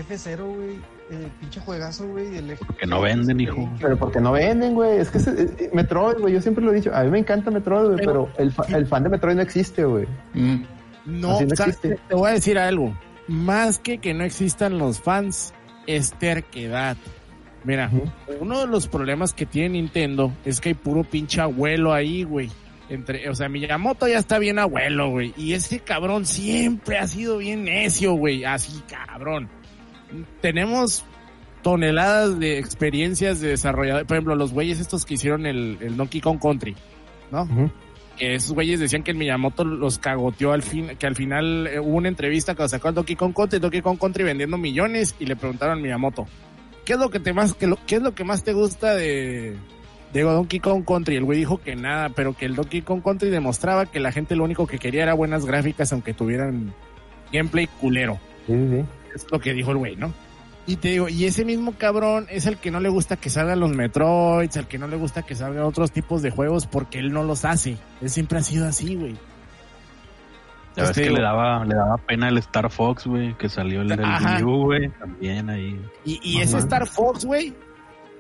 F0, 0.05 0.45
güey, 0.55 0.81
el 1.11 1.27
pinche 1.41 1.61
juegazo, 1.61 2.07
güey, 2.09 2.31
del 2.31 2.51
F- 2.53 2.65
Porque 2.65 2.87
no 2.87 3.03
venden, 3.03 3.39
hijo. 3.41 3.69
Pero 3.79 3.99
porque 3.99 4.21
no 4.21 4.33
venden, 4.33 4.73
güey. 4.75 4.99
Es 4.99 5.11
que 5.11 5.19
ese- 5.19 5.43
eh, 5.59 5.71
Metroid, 5.75 6.17
güey, 6.19 6.33
yo 6.33 6.41
siempre 6.41 6.65
lo 6.65 6.73
he 6.73 6.77
dicho. 6.77 6.95
A 6.95 7.03
mí 7.05 7.11
me 7.11 7.19
encanta 7.19 7.51
Metroid, 7.51 7.87
güey, 7.89 7.97
pero, 7.99 8.27
Pero- 8.33 8.39
el, 8.39 8.53
fa- 8.53 8.65
el 8.75 8.87
fan 8.87 9.03
de 9.03 9.09
Metroid 9.11 9.37
no 9.37 9.43
existe, 9.43 9.85
güey. 9.85 10.07
Mm. 10.33 10.63
No, 11.05 11.33
Así 11.37 11.45
no 11.45 11.57
¿sabes 11.57 11.77
existe. 11.77 11.99
te 12.09 12.15
voy 12.15 12.31
a 12.31 12.35
decir 12.35 12.59
algo. 12.59 12.97
Más 13.29 13.79
que 13.79 13.99
que 13.99 14.15
no 14.15 14.25
existan 14.25 14.79
los 14.79 15.01
fans, 15.01 15.53
es 15.87 16.13
terquedad. 16.15 16.97
Mira, 17.65 17.91
uno 18.41 18.61
de 18.61 18.67
los 18.67 18.89
problemas 18.89 19.33
que 19.33 19.47
tiene 19.47 19.71
Nintendo 19.71 20.33
es 20.45 20.61
que 20.61 20.71
hay 20.71 20.75
puro 20.75 21.05
pinche 21.05 21.41
abuelo 21.41 21.93
ahí, 21.93 22.25
güey. 22.25 22.51
Entre, 22.89 23.29
o 23.29 23.35
sea, 23.35 23.49
Miyamoto 23.49 24.09
ya 24.09 24.19
está 24.19 24.39
bien 24.39 24.59
abuelo, 24.59 25.11
güey. 25.11 25.33
Y 25.37 25.55
ese 25.55 25.79
cabrón 25.81 26.27
siempre 26.27 26.99
ha 26.99 27.07
sido 27.07 27.39
bien 27.39 27.65
necio, 27.65 28.15
güey. 28.15 28.45
Así, 28.45 28.83
cabrón. 28.89 29.49
Tenemos 30.41 31.05
toneladas 31.63 32.39
de 32.39 32.59
experiencias 32.59 33.41
de 33.41 33.49
desarrollador. 33.49 34.07
Por 34.07 34.17
ejemplo, 34.17 34.35
los 34.35 34.53
güeyes 34.53 34.81
estos 34.81 35.07
que 35.07 35.15
hicieron 35.15 35.47
el, 35.47 35.79
el 35.81 35.97
Donkey 35.97 36.21
Kong 36.21 36.39
Country, 36.41 36.77
¿no? 37.31 37.49
Que 38.19 38.35
esos 38.35 38.53
güeyes 38.53 38.79
decían 38.79 39.03
que 39.03 39.13
el 39.13 39.17
Miyamoto 39.17 39.65
los 39.65 39.99
cagoteó 39.99 40.53
al 40.53 40.63
fin, 40.63 40.91
que 40.99 41.07
al 41.07 41.15
final 41.17 41.67
eh, 41.67 41.81
hubo 41.81 41.97
una 41.97 42.09
entrevista 42.09 42.55
que 42.55 42.69
sacó 42.69 42.89
al 42.89 42.95
Donkey 42.95 43.17
Kong 43.17 43.33
Country, 43.35 43.59
Donkey 43.59 43.81
Kong 43.81 43.99
Country 43.99 44.25
vendiendo 44.25 44.59
millones 44.59 45.15
y 45.19 45.25
le 45.25 45.37
preguntaron 45.37 45.77
al 45.77 45.83
Miyamoto, 45.83 46.27
¿qué 46.85 46.95
es 46.95 46.99
lo 46.99 47.11
que 47.11 47.21
te 47.21 47.33
más, 47.33 47.55
que 47.55 47.67
lo- 47.67 47.79
qué 47.87 47.97
es 47.97 48.03
lo 48.03 48.15
que 48.15 48.25
más 48.25 48.43
te 48.45 48.53
gusta 48.53 48.95
de, 48.95 49.57
de 50.13 50.21
Donkey 50.23 50.61
Kong 50.61 50.85
Country? 50.87 51.17
El 51.17 51.25
güey 51.25 51.39
dijo 51.39 51.59
que 51.59 51.77
nada, 51.77 52.09
pero 52.11 52.35
que 52.37 52.47
el 52.47 52.55
Donkey 52.55 52.83
Kong 52.83 53.03
Country 53.03 53.31
demostraba 53.31 53.87
que 53.87 54.01
la 54.01 54.13
gente 54.13 54.37
lo 54.37 54.45
único 54.45 54.67
que 54.67 54.79
quería 54.79 55.03
era 55.05 55.15
buenas 55.15 55.45
gráficas 55.47 55.93
aunque 55.93 56.15
tuvieran 56.15 56.75
gameplay 57.33 57.67
culero. 57.81 58.19
Sí, 58.47 58.53
sí, 58.55 58.69
sí. 58.71 58.85
Es 59.15 59.27
lo 59.31 59.39
que 59.41 59.53
dijo 59.53 59.71
el 59.73 59.77
güey, 59.79 59.97
¿no? 59.97 60.13
Y 60.65 60.77
te 60.77 60.89
digo, 60.91 61.09
y 61.09 61.25
ese 61.25 61.45
mismo 61.45 61.73
cabrón 61.73 62.27
es 62.31 62.47
el 62.47 62.57
que 62.57 62.71
no 62.71 62.79
le 62.79 62.89
gusta 62.89 63.17
que 63.17 63.31
salgan 63.31 63.59
los 63.59 63.73
Metroids, 63.73 64.57
el 64.57 64.67
que 64.69 64.79
no 64.79 64.87
le 64.87 64.97
gusta 64.97 65.23
que 65.23 65.35
salgan 65.35 65.65
otros 65.65 65.91
tipos 65.91 66.23
de 66.23 66.31
juegos 66.31 66.67
porque 66.69 67.01
él 67.01 67.13
no 67.13 67.25
los 67.25 67.45
hace. 67.45 67.77
Él 68.01 68.11
siempre 68.11 68.39
ha 68.39 68.43
sido 68.43 68.67
así, 68.69 68.95
güey. 68.95 69.17
Ya 70.77 70.83
ves 70.85 70.91
Este, 70.91 71.03
que 71.05 71.11
le 71.11 71.21
daba, 71.21 71.65
le 71.65 71.75
daba 71.75 71.97
pena 71.99 72.29
el 72.29 72.39
Star 72.39 72.71
Fox, 72.71 73.07
güey, 73.07 73.35
que 73.37 73.49
salió 73.49 73.83
el 73.83 74.45
U, 74.45 74.65
güey, 74.65 74.89
también 74.89 75.51
ahí. 75.51 75.81
Y, 76.05 76.21
y 76.23 76.41
ese 76.41 76.59
Star 76.59 76.87
Fox, 76.87 77.25
güey, 77.25 77.55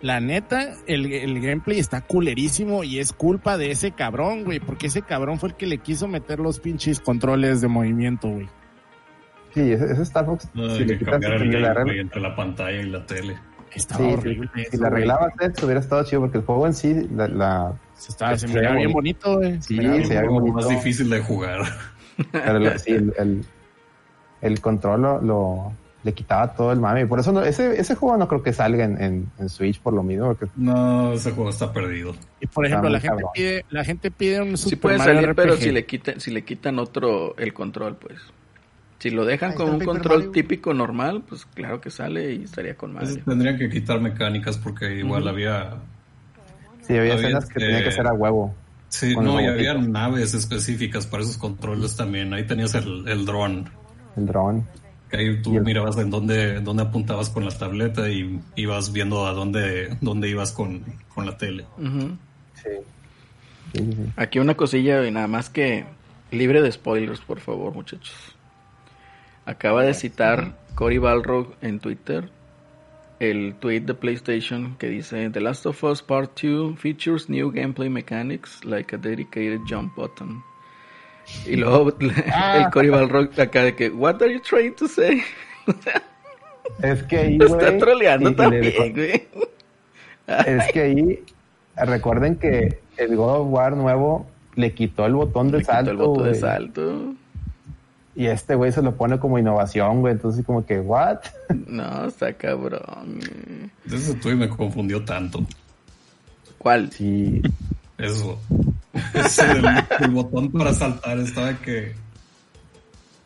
la 0.03 0.20
neta, 0.20 0.74
el, 0.87 1.11
el 1.12 1.41
gameplay 1.41 1.79
está 1.79 2.01
culerísimo 2.03 2.85
y 2.85 2.99
es 2.99 3.12
culpa 3.12 3.57
de 3.57 3.70
ese 3.70 3.93
cabrón, 3.93 4.45
güey, 4.45 4.61
porque 4.61 4.89
ese 4.89 5.03
cabrón 5.03 5.39
fue 5.39 5.51
el 5.51 5.55
que 5.55 5.66
le 5.66 5.79
quiso 5.79 6.09
meter 6.09 6.41
los 6.41 6.61
pinches 6.61 7.01
controles 7.01 7.61
de 7.61 7.69
movimiento, 7.69 8.29
güey. 8.29 8.49
Sí, 9.55 9.61
ese, 9.73 9.85
ese 9.93 10.03
Star 10.03 10.27
Fox, 10.27 10.49
No, 10.55 10.66
si 10.70 10.73
hay 10.73 10.79
le 10.81 10.87
que 10.95 10.99
quitas 10.99 11.12
cambiar 11.12 11.33
el 11.35 11.39
si 11.41 11.45
le 11.47 11.53
gameplay 11.61 11.70
arreglas- 11.85 12.01
entre 12.01 12.20
la 12.20 12.37
pantalla 12.37 12.81
y 12.81 12.91
la 12.91 13.07
tele. 13.07 13.39
Estaba 13.74 14.05
sí, 14.05 14.12
horrible. 14.12 14.51
si, 14.55 14.61
eso, 14.62 14.77
si 14.77 14.85
arreglabas 14.85 15.33
esto 15.41 15.65
hubiera 15.65 15.81
estado 15.81 16.05
chido 16.05 16.20
porque 16.23 16.37
el 16.39 16.45
juego 16.45 16.66
en 16.66 16.74
sí, 16.74 17.09
la, 17.15 17.27
la- 17.29 17.73
Se, 17.95 18.12
estaba, 18.12 18.33
se 18.37 18.47
se 18.47 18.49
me 18.49 18.55
veía 18.61 18.69
veía 18.70 18.79
bien 18.81 18.93
bonito, 18.93 19.39
güey. 19.39 19.62
Sí, 19.62 19.74
me 19.77 19.81
veía 19.85 19.93
bien 19.93 20.05
se 20.07 20.15
veía 20.15 20.29
bonito. 20.29 20.53
bonito. 20.53 20.57
Más 20.57 20.69
difícil 20.69 21.09
de 21.09 21.20
jugar. 21.20 21.61
Pero 22.33 22.79
sí, 22.79 22.93
el, 22.93 23.13
el, 23.19 23.45
el 24.41 24.61
control 24.61 25.03
lo, 25.03 25.21
lo- 25.23 25.73
le 26.05 26.13
quitaba 26.15 26.53
todo 26.53 26.73
el 26.73 26.81
mame. 26.81 27.07
Por 27.07 27.21
eso 27.21 27.31
no, 27.31 27.43
ese, 27.43 27.81
ese 27.81 27.95
juego 27.95 28.17
no 28.17 28.27
creo 28.27 28.43
que 28.43 28.53
salga 28.53 28.85
en, 28.85 29.01
en, 29.01 29.27
en 29.39 29.49
Switch 29.49 29.81
por 29.81 29.95
lo 29.95 30.03
mismo, 30.03 30.27
porque 30.35 30.47
No, 30.57 31.13
ese 31.13 31.31
juego 31.31 31.51
está 31.51 31.73
perdido. 31.73 32.13
Y 32.41 32.47
por 32.49 32.67
ejemplo, 32.67 32.89
la 32.91 32.99
gente 32.99 33.23
cabrón. 33.23 33.31
pide, 33.33 33.65
la 33.71 33.85
gente 33.85 34.11
pide 34.11 34.43
un 34.43 34.57
Sí 34.57 34.71
Super 34.71 34.81
puede 34.81 34.99
Mario 34.99 35.15
salir, 35.15 35.35
pero 35.37 35.57
si 35.57 35.71
le 35.71 35.87
quitan, 35.87 36.19
si 36.21 36.33
le 36.33 36.43
quitan 36.45 36.81
otro 36.81 37.37
el 37.39 37.53
control, 37.55 37.97
pues. 37.97 38.19
Si 38.99 39.11
lo 39.11 39.25
dejan 39.25 39.55
con 39.55 39.67
un 39.67 39.73
Paper 39.79 39.87
control 39.87 40.17
Mario. 40.19 40.31
típico 40.33 40.75
normal, 40.75 41.23
pues 41.29 41.45
claro 41.47 41.81
que 41.81 41.91
sale 41.91 42.35
y 42.35 42.43
estaría 42.45 42.77
con 42.77 42.97
Ese 42.97 43.07
madre. 43.11 43.23
tendrían 43.25 43.57
que 43.59 43.69
quitar 43.69 44.01
mecánicas 44.01 44.59
porque 44.59 44.97
igual 44.99 45.29
había... 45.29 45.75
sí 46.81 46.97
había 46.97 47.15
Había, 47.15 47.15
escenas 47.15 47.45
que 47.45 47.59
este, 47.61 47.67
tenía 47.67 47.85
que 47.85 47.93
ser 47.93 48.07
a 48.09 48.13
huevo. 48.13 48.55
Sí, 48.93 49.16
no, 49.16 49.40
y 49.40 49.47
había 49.47 49.73
naves 49.73 50.35
específicas 50.35 51.06
para 51.06 51.23
esos 51.23 51.39
controles 51.39 51.97
también. 51.97 52.35
Ahí 52.35 52.47
tenías 52.47 52.74
el, 52.74 53.09
el 53.09 53.24
dron. 53.24 53.70
El 54.16 54.27
dron. 54.27 54.69
Que 55.10 55.16
ahí 55.16 55.40
tú 55.43 55.56
el- 55.56 55.62
mirabas 55.62 55.97
en 55.97 56.10
dónde, 56.10 56.60
dónde 56.60 56.82
apuntabas 56.82 57.31
con 57.31 57.43
la 57.47 57.51
tableta 57.51 58.10
y 58.10 58.39
ibas 58.55 58.93
viendo 58.93 59.27
a 59.27 59.32
dónde, 59.32 59.97
dónde 60.02 60.28
ibas 60.28 60.52
con, 60.52 60.85
con 61.14 61.24
la 61.24 61.39
tele. 61.39 61.64
Sí. 62.55 63.81
Aquí 64.16 64.39
una 64.39 64.55
cosilla 64.56 65.06
y 65.06 65.10
nada 65.10 65.27
más 65.27 65.48
que 65.48 65.86
libre 66.31 66.60
de 66.60 66.70
spoilers, 66.70 67.20
por 67.20 67.40
favor, 67.40 67.73
muchachos. 67.73 68.14
Acaba 69.47 69.85
de 69.85 69.94
citar 69.94 70.59
Cory 70.74 70.98
Balrog 70.98 71.55
en 71.62 71.81
Twitter 71.81 72.28
el 73.23 73.55
tweet 73.61 73.82
de 73.82 73.94
PlayStation 73.94 74.74
que 74.78 74.89
dice 74.89 75.31
The 75.31 75.40
Last 75.40 75.65
of 75.66 75.82
Us 75.85 76.03
Part 76.03 76.40
2 76.40 76.77
features 76.77 77.28
new 77.28 77.53
gameplay 77.53 77.89
mechanics 77.89 78.65
like 78.65 78.94
a 78.94 78.99
dedicated 78.99 79.61
jump 79.69 79.94
button. 79.94 80.43
Y 81.47 81.57
luego 81.57 81.97
el 82.01 82.70
Cory 82.73 82.89
Balrog 82.90 83.40
acá 83.40 83.62
de 83.62 83.77
que 83.77 83.90
What 83.90 84.20
are 84.23 84.32
you 84.32 84.40
trying 84.40 84.74
to 84.74 84.89
say? 84.89 85.23
Es 86.82 87.03
que 87.05 87.19
ahí, 87.19 87.39
está 87.40 87.77
troleando 87.78 88.31
y- 88.31 88.35
también, 88.35 88.93
güey. 88.93 89.28
Es 90.27 90.73
que 90.73 90.81
ahí, 90.81 91.24
recuerden 91.77 92.36
que 92.36 92.78
el 92.97 93.16
God 93.16 93.40
of 93.43 93.49
War 93.51 93.77
nuevo 93.77 94.27
le 94.55 94.73
quitó 94.73 95.07
el 95.07 95.15
botón 95.15 95.51
de 95.51 95.59
Le 95.59 95.65
quitó 95.65 95.90
el 95.90 95.97
botón 95.97 96.24
de 96.24 96.35
salto. 96.35 97.15
Y 98.15 98.27
este 98.27 98.55
güey 98.55 98.73
se 98.73 98.83
lo 98.83 98.95
pone 98.95 99.19
como 99.19 99.39
innovación, 99.39 100.01
güey. 100.01 100.13
Entonces, 100.13 100.45
como 100.45 100.65
que, 100.67 100.81
¿what? 100.81 101.19
No, 101.67 102.07
está 102.07 102.33
cabrón. 102.35 103.21
Ese 103.91 104.15
tweet 104.15 104.35
me 104.37 104.49
confundió 104.49 105.03
tanto. 105.05 105.45
¿Cuál? 106.59 106.91
Sí. 106.93 107.41
Eso. 107.99 108.39
Ese 109.15 109.47
del- 109.47 109.67
el 110.01 110.11
botón 110.11 110.51
para 110.53 110.75
saltar 110.75 111.19
estaba 111.19 111.55
que... 111.59 111.95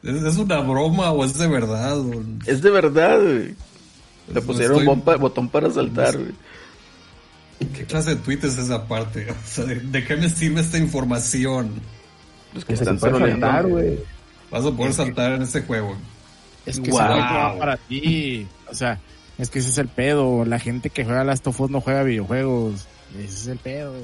¿Es, 0.02 0.22
es 0.22 0.36
una 0.38 0.60
broma 0.60 1.10
o 1.10 1.24
es 1.24 1.36
de 1.36 1.48
verdad? 1.48 1.98
o- 1.98 2.22
Es 2.46 2.62
de 2.62 2.70
verdad, 2.70 3.20
güey. 3.20 3.54
Le 4.32 4.40
pusieron 4.40 4.78
estoy- 4.78 4.86
bomba- 4.86 5.16
botón 5.18 5.48
para 5.48 5.70
saltar, 5.70 6.16
güey. 6.16 6.32
¿Qué 7.74 7.84
clase 7.86 8.10
de 8.10 8.16
tweet 8.16 8.38
es 8.44 8.56
esa 8.58 8.86
parte? 8.86 9.26
O 9.30 9.34
sea, 9.46 9.64
¿de, 9.64 9.76
de 9.80 10.04
qué 10.04 10.16
me 10.16 10.28
sirve 10.30 10.60
esta 10.60 10.78
información? 10.78 11.70
Los 12.54 12.64
que 12.64 12.74
Que 12.74 12.76
se 12.76 12.82
están 12.84 12.98
puede 12.98 13.14
troleando. 13.14 13.46
saltar, 13.46 13.66
güey. 13.68 13.98
Vas 14.50 14.64
a 14.64 14.70
poder 14.70 14.92
saltar 14.92 15.32
en 15.32 15.42
ese 15.42 15.62
juego. 15.62 15.96
Es 16.64 16.80
que 16.80 16.90
Wow. 16.90 17.00
va 17.00 17.58
para 17.58 17.76
ti. 17.76 18.46
O 18.70 18.74
sea, 18.74 18.98
es 19.38 19.50
que 19.50 19.58
ese 19.60 19.68
es 19.70 19.78
el 19.78 19.88
pedo. 19.88 20.44
La 20.44 20.58
gente 20.58 20.90
que 20.90 21.04
juega 21.04 21.24
Last 21.24 21.46
of 21.46 21.60
Us 21.60 21.70
no 21.70 21.80
juega 21.80 22.02
videojuegos. 22.02 22.86
Ese 23.18 23.24
es 23.34 23.46
el 23.48 23.58
pedo. 23.58 23.94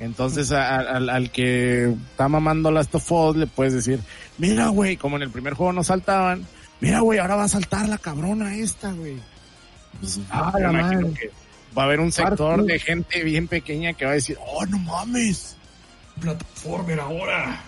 Entonces, 0.00 0.50
a- 0.52 0.76
a- 0.76 0.96
al, 0.96 1.08
al 1.08 1.30
que 1.30 1.84
está 2.10 2.28
mamando 2.28 2.70
Last 2.70 2.94
of 2.94 3.12
Us, 3.12 3.36
le 3.36 3.46
puedes 3.46 3.72
decir, 3.74 4.00
mira, 4.38 4.68
güey, 4.68 4.96
como 4.96 5.16
en 5.16 5.22
el 5.22 5.30
primer 5.30 5.54
juego 5.54 5.72
no 5.72 5.84
saltaban, 5.84 6.46
mira, 6.80 7.00
güey, 7.00 7.18
ahora 7.18 7.36
va 7.36 7.44
a 7.44 7.48
saltar 7.48 7.88
la 7.88 7.98
cabrona 7.98 8.54
esta, 8.56 8.90
güey. 8.92 9.16
Pues, 10.00 10.18
Ah, 10.30 10.52
la 10.58 10.70
imagino 10.72 11.00
madre. 11.08 11.14
que 11.20 11.30
va 11.78 11.82
a 11.82 11.86
haber 11.86 12.00
un 12.00 12.10
sector 12.10 12.64
de 12.64 12.78
gente 12.80 13.22
bien 13.22 13.46
pequeña 13.46 13.92
que 13.92 14.04
va 14.04 14.10
a 14.12 14.14
decir, 14.14 14.36
oh, 14.44 14.66
no 14.66 14.78
mames. 14.80 15.56
Plataformer 16.20 16.98
ahora. 17.00 17.60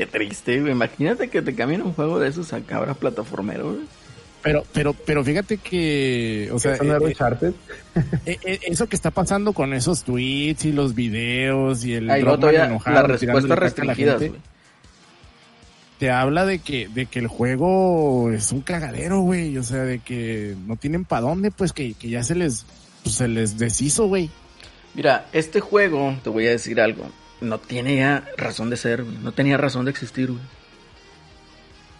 Qué 0.00 0.06
triste, 0.06 0.58
güey. 0.62 0.72
Imagínate 0.72 1.28
que 1.28 1.42
te 1.42 1.54
cambien 1.54 1.82
un 1.82 1.92
juego 1.92 2.18
de 2.18 2.28
esos 2.30 2.54
a 2.54 2.62
cabra 2.62 2.94
plataformero, 2.94 3.74
güey. 3.74 3.84
Pero, 4.42 4.64
pero, 4.72 4.94
pero 4.94 5.22
fíjate 5.22 5.58
que, 5.58 6.48
o 6.54 6.58
sea, 6.58 6.72
Eso 6.72 6.84
no 6.84 6.96
era 6.96 7.06
eh. 7.06 7.52
Eh, 8.24 8.38
eh, 8.42 8.60
eso 8.62 8.88
que 8.88 8.96
está 8.96 9.10
pasando 9.10 9.52
con 9.52 9.74
esos 9.74 10.02
tweets 10.02 10.64
y 10.64 10.72
los 10.72 10.94
videos 10.94 11.84
y 11.84 11.92
el 11.92 12.06
Dropman 12.06 12.40
todavía 12.40 12.64
enojado 12.64 13.08
la 13.08 13.94
gente, 13.94 14.28
güey. 14.30 14.40
te 15.98 16.10
habla 16.10 16.46
de 16.46 16.60
que 16.60 16.88
de 16.88 17.04
que 17.04 17.18
el 17.18 17.26
juego 17.26 18.30
es 18.30 18.52
un 18.52 18.62
cagadero, 18.62 19.20
güey, 19.20 19.58
o 19.58 19.62
sea, 19.62 19.82
de 19.82 19.98
que 19.98 20.56
no 20.66 20.76
tienen 20.76 21.04
para 21.04 21.26
dónde, 21.26 21.50
pues 21.50 21.74
que, 21.74 21.92
que 21.92 22.08
ya 22.08 22.22
se 22.22 22.36
les 22.36 22.64
pues, 23.02 23.16
se 23.16 23.28
les 23.28 23.58
deshizo, 23.58 24.06
güey. 24.06 24.30
Mira, 24.94 25.26
este 25.34 25.60
juego, 25.60 26.16
te 26.24 26.30
voy 26.30 26.46
a 26.46 26.52
decir 26.52 26.80
algo, 26.80 27.04
no 27.40 27.58
tiene 27.58 27.96
ya 27.96 28.28
razón 28.36 28.70
de 28.70 28.76
ser, 28.76 29.04
güey. 29.04 29.16
No 29.18 29.32
tenía 29.32 29.56
razón 29.56 29.84
de 29.84 29.90
existir, 29.90 30.28
güey. 30.28 30.42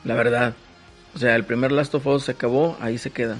La 0.04 0.14
verdad. 0.14 0.54
O 1.14 1.18
sea, 1.18 1.34
el 1.36 1.44
primer 1.44 1.72
Last 1.72 1.94
of 1.94 2.06
Us 2.06 2.24
se 2.24 2.32
acabó, 2.32 2.76
ahí 2.80 2.98
se 2.98 3.10
queda. 3.10 3.36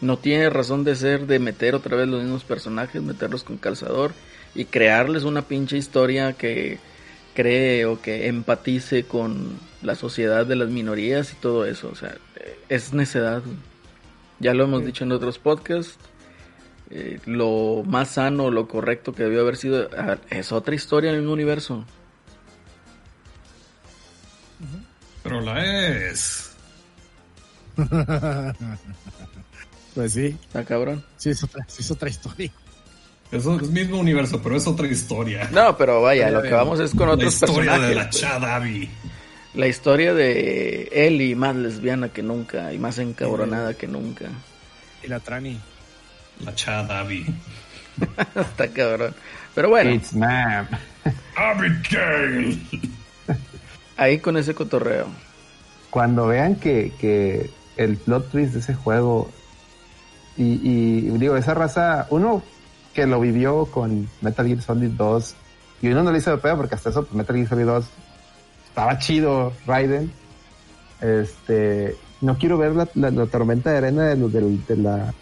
No 0.00 0.18
tiene 0.18 0.50
razón 0.50 0.84
de 0.84 0.96
ser 0.96 1.26
de 1.26 1.38
meter 1.38 1.74
otra 1.74 1.96
vez 1.96 2.08
los 2.08 2.22
mismos 2.22 2.44
personajes, 2.44 3.02
meterlos 3.02 3.44
con 3.44 3.56
calzador 3.56 4.12
y 4.54 4.64
crearles 4.64 5.24
una 5.24 5.42
pinche 5.42 5.76
historia 5.76 6.32
que 6.32 6.78
cree 7.34 7.86
o 7.86 8.00
que 8.00 8.26
empatice 8.26 9.04
con 9.04 9.58
la 9.80 9.94
sociedad 9.94 10.44
de 10.44 10.56
las 10.56 10.68
minorías 10.68 11.32
y 11.32 11.36
todo 11.36 11.64
eso. 11.64 11.88
O 11.90 11.94
sea, 11.94 12.16
es 12.68 12.92
necedad. 12.92 13.42
güey. 13.44 13.56
Ya 14.40 14.54
lo 14.54 14.64
hemos 14.64 14.84
dicho 14.84 15.04
en 15.04 15.12
otros 15.12 15.38
podcasts. 15.38 15.98
Eh, 16.94 17.18
lo 17.26 17.82
más 17.86 18.10
sano, 18.10 18.50
lo 18.50 18.68
correcto 18.68 19.12
que 19.14 19.22
debió 19.24 19.40
haber 19.40 19.56
sido 19.56 19.88
es 20.30 20.52
otra 20.52 20.74
historia 20.74 21.08
en 21.10 21.14
el 21.16 21.22
mismo 21.22 21.32
universo. 21.34 21.84
Pero 25.22 25.40
la 25.40 25.64
es. 25.64 26.50
Pues 29.94 30.14
sí, 30.14 30.38
Está 30.46 30.64
cabrón. 30.64 31.04
sí 31.18 31.28
es 31.30 31.44
otra, 31.44 31.66
sí 31.68 31.82
es 31.82 31.90
otra 31.90 32.08
historia. 32.08 32.50
Es 33.30 33.44
el 33.44 33.60
mismo 33.70 33.98
universo, 33.98 34.40
pero 34.42 34.56
es 34.56 34.66
otra 34.66 34.86
historia. 34.86 35.50
No, 35.52 35.76
pero 35.76 36.00
vaya, 36.00 36.30
lo 36.30 36.40
que 36.40 36.50
vamos 36.52 36.80
es 36.80 36.94
con 36.94 37.08
la 37.08 37.14
otros 37.14 37.34
historia 37.34 37.72
personajes. 37.72 37.88
de 37.90 37.94
la. 37.96 38.08
Chad 38.10 38.42
Abby. 38.44 38.88
La 39.54 39.66
historia 39.66 40.14
de 40.14 40.88
Ellie, 40.92 41.34
más 41.36 41.56
lesbiana 41.56 42.08
que 42.08 42.22
nunca 42.22 42.72
y 42.72 42.78
más 42.78 42.98
encabronada 42.98 43.74
que 43.74 43.86
nunca. 43.86 44.30
Y 45.02 45.08
la 45.08 45.20
Trani. 45.20 45.60
La 46.44 46.54
Chad 46.54 46.90
Abby. 46.90 47.24
Está 48.34 48.68
cabrón. 48.68 49.14
Pero 49.54 49.68
bueno, 49.68 49.90
It's 49.90 50.14
man. 50.14 50.68
Abigail. 51.36 52.62
ahí 53.96 54.18
con 54.18 54.36
ese 54.36 54.54
cotorreo. 54.54 55.06
Cuando 55.90 56.26
vean 56.26 56.56
que, 56.56 56.92
que 56.98 57.50
el 57.76 57.96
plot 57.98 58.30
twist 58.30 58.54
de 58.54 58.60
ese 58.60 58.74
juego 58.74 59.30
y, 60.36 60.54
y 60.64 61.00
digo, 61.18 61.36
esa 61.36 61.52
raza, 61.54 62.06
uno 62.10 62.42
que 62.94 63.06
lo 63.06 63.20
vivió 63.20 63.66
con 63.66 64.08
Metal 64.22 64.46
Gear 64.46 64.62
Solid 64.62 64.90
2 64.90 65.34
y 65.82 65.88
uno 65.88 66.02
no 66.02 66.12
le 66.12 66.18
hizo 66.18 66.30
de 66.30 66.38
pedo 66.38 66.56
porque 66.56 66.74
hasta 66.74 66.90
eso 66.90 67.04
pues, 67.04 67.14
Metal 67.14 67.36
Gear 67.36 67.48
Solid 67.48 67.64
2 67.66 67.84
estaba 68.68 68.98
chido, 68.98 69.52
Raiden. 69.66 70.10
Este, 71.00 71.96
no 72.20 72.38
quiero 72.38 72.56
ver 72.58 72.72
la, 72.72 72.88
la- 72.94 73.10
la 73.10 73.26
tormenta 73.26 73.70
de 73.70 73.78
arena 73.78 74.04
de, 74.04 74.16
del- 74.16 74.64
de 74.66 74.76
la, 74.76 75.12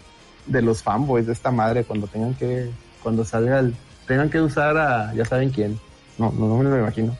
de 0.45 0.61
los 0.61 0.81
fanboys 0.83 1.25
de 1.27 1.33
esta 1.33 1.51
madre 1.51 1.83
cuando 1.83 2.07
tengan 2.07 2.33
que, 2.33 2.69
cuando 3.03 3.23
salga 3.25 3.59
el, 3.59 3.75
tengan 4.07 4.29
que 4.29 4.41
usar 4.41 4.77
a, 4.77 5.13
ya 5.13 5.25
saben 5.25 5.49
quién. 5.51 5.79
No, 6.17 6.31
no, 6.31 6.47
no 6.47 6.57
me 6.57 6.63
lo 6.65 6.77
imagino. 6.79 7.15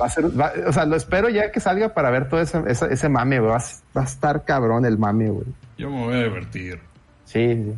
Va 0.00 0.06
a 0.06 0.10
ser, 0.10 0.26
va- 0.40 0.52
o 0.68 0.72
sea, 0.72 0.84
lo 0.86 0.94
espero 0.94 1.28
ya 1.28 1.50
que 1.50 1.58
salga 1.58 1.92
para 1.92 2.10
ver 2.10 2.28
todo 2.28 2.40
ese, 2.40 2.62
ese, 2.68 2.92
ese 2.92 3.08
mame. 3.08 3.40
Va, 3.40 3.56
a- 3.56 3.62
va 3.96 4.02
a 4.02 4.04
estar 4.04 4.44
cabrón 4.44 4.84
el 4.84 4.96
mame, 4.98 5.28
güey. 5.30 5.46
Yo 5.76 5.90
me 5.90 6.04
voy 6.04 6.14
a 6.14 6.22
divertir. 6.22 6.80
Sí, 7.24 7.54
sí. 7.54 7.74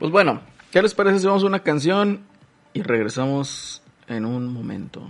Pues 0.00 0.10
bueno, 0.10 0.40
¿qué 0.72 0.82
les 0.82 0.94
parece 0.94 1.20
si 1.20 1.26
vamos 1.26 1.44
a 1.44 1.46
una 1.46 1.60
canción 1.60 2.20
y 2.72 2.82
regresamos 2.82 3.82
en 4.08 4.24
un 4.24 4.52
momento? 4.52 5.02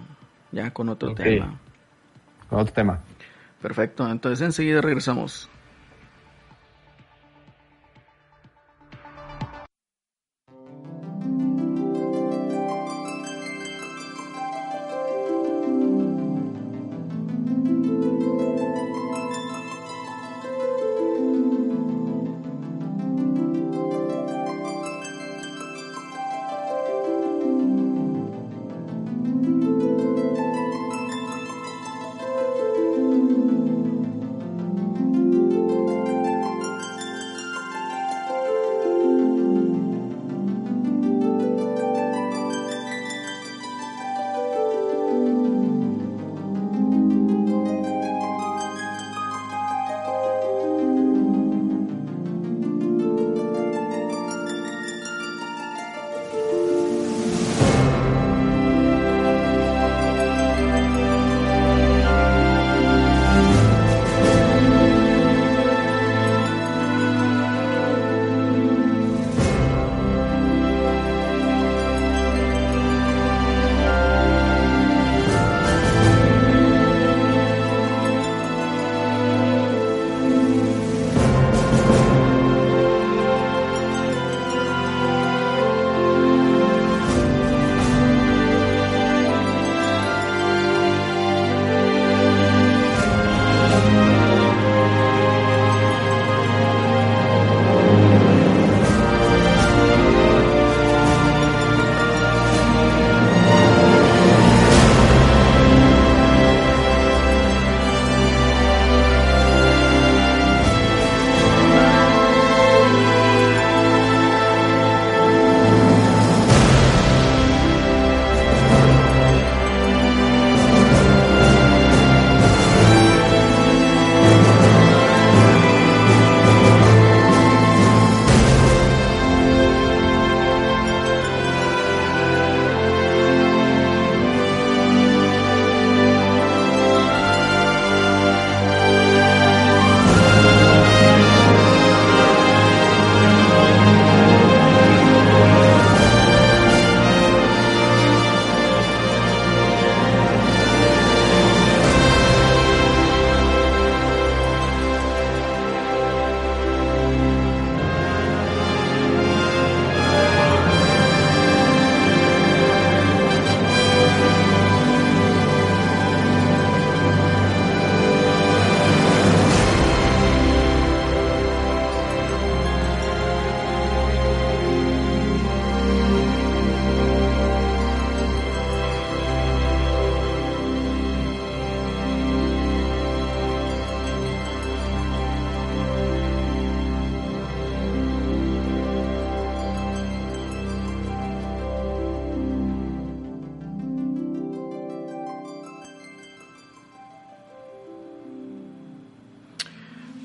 Ya 0.52 0.70
con 0.70 0.88
otro 0.90 1.14
tema. 1.14 1.59
Otro 2.51 2.73
tema. 2.73 3.01
Perfecto, 3.61 4.09
entonces 4.09 4.41
enseguida 4.45 4.81
regresamos. 4.81 5.49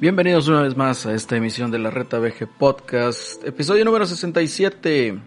Bienvenidos 0.04 0.50
una 0.50 0.64
vez 0.64 0.76
más 0.76 1.06
a 1.06 1.14
esta 1.14 1.38
emisión 1.38 1.72
de 1.72 1.80
la 1.80 1.90
Reta 1.90 2.20
VG 2.20 2.46
Podcast, 2.60 3.42
episodio 3.46 3.86
número 3.86 4.06
67. 4.06 5.18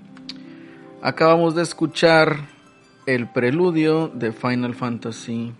Acabamos 1.01 1.55
de 1.55 1.63
escuchar 1.63 2.37
el 3.07 3.27
preludio 3.27 4.09
de 4.09 4.33
Final 4.33 4.75
Fantasy 4.75 5.55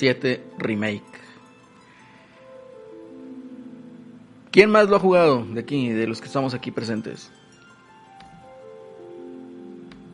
VII 0.00 0.40
Remake. 0.56 1.02
¿Quién 4.50 4.70
más 4.70 4.88
lo 4.88 4.96
ha 4.96 5.00
jugado 5.00 5.44
de 5.44 5.60
aquí, 5.60 5.90
de 5.90 6.06
los 6.06 6.22
que 6.22 6.28
estamos 6.28 6.54
aquí 6.54 6.70
presentes? 6.70 7.30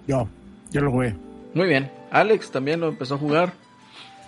Yo, 0.09 0.29
yo 0.73 0.81
lo 0.81 0.91
jugué. 0.91 1.15
Muy 1.55 1.69
bien, 1.69 1.89
Alex 2.11 2.51
también 2.51 2.81
lo 2.81 2.89
empezó 2.89 3.15
a 3.15 3.19
jugar. 3.19 3.53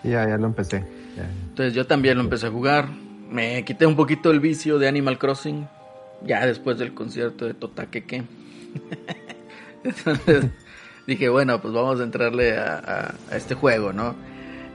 Ya, 0.04 0.28
ya 0.28 0.38
lo 0.38 0.46
empecé. 0.46 0.86
Ya. 1.16 1.28
Entonces 1.48 1.74
yo 1.74 1.88
también 1.88 2.18
lo 2.18 2.22
empecé 2.22 2.46
a 2.46 2.50
jugar. 2.50 2.86
Me 3.32 3.64
quité 3.64 3.86
un 3.86 3.96
poquito 3.96 4.30
el 4.30 4.40
vicio 4.40 4.78
de 4.78 4.86
Animal 4.86 5.18
Crossing. 5.18 5.66
Ya 6.22 6.46
después 6.46 6.78
del 6.78 6.92
concierto 6.92 7.46
de 7.46 7.54
Totakeke. 7.54 8.24
Entonces 9.84 10.50
dije, 11.06 11.30
bueno, 11.30 11.58
pues 11.60 11.72
vamos 11.72 11.98
a 12.00 12.04
entrarle 12.04 12.58
a, 12.58 13.14
este 13.32 13.54
juego, 13.54 13.94
¿no? 13.94 14.14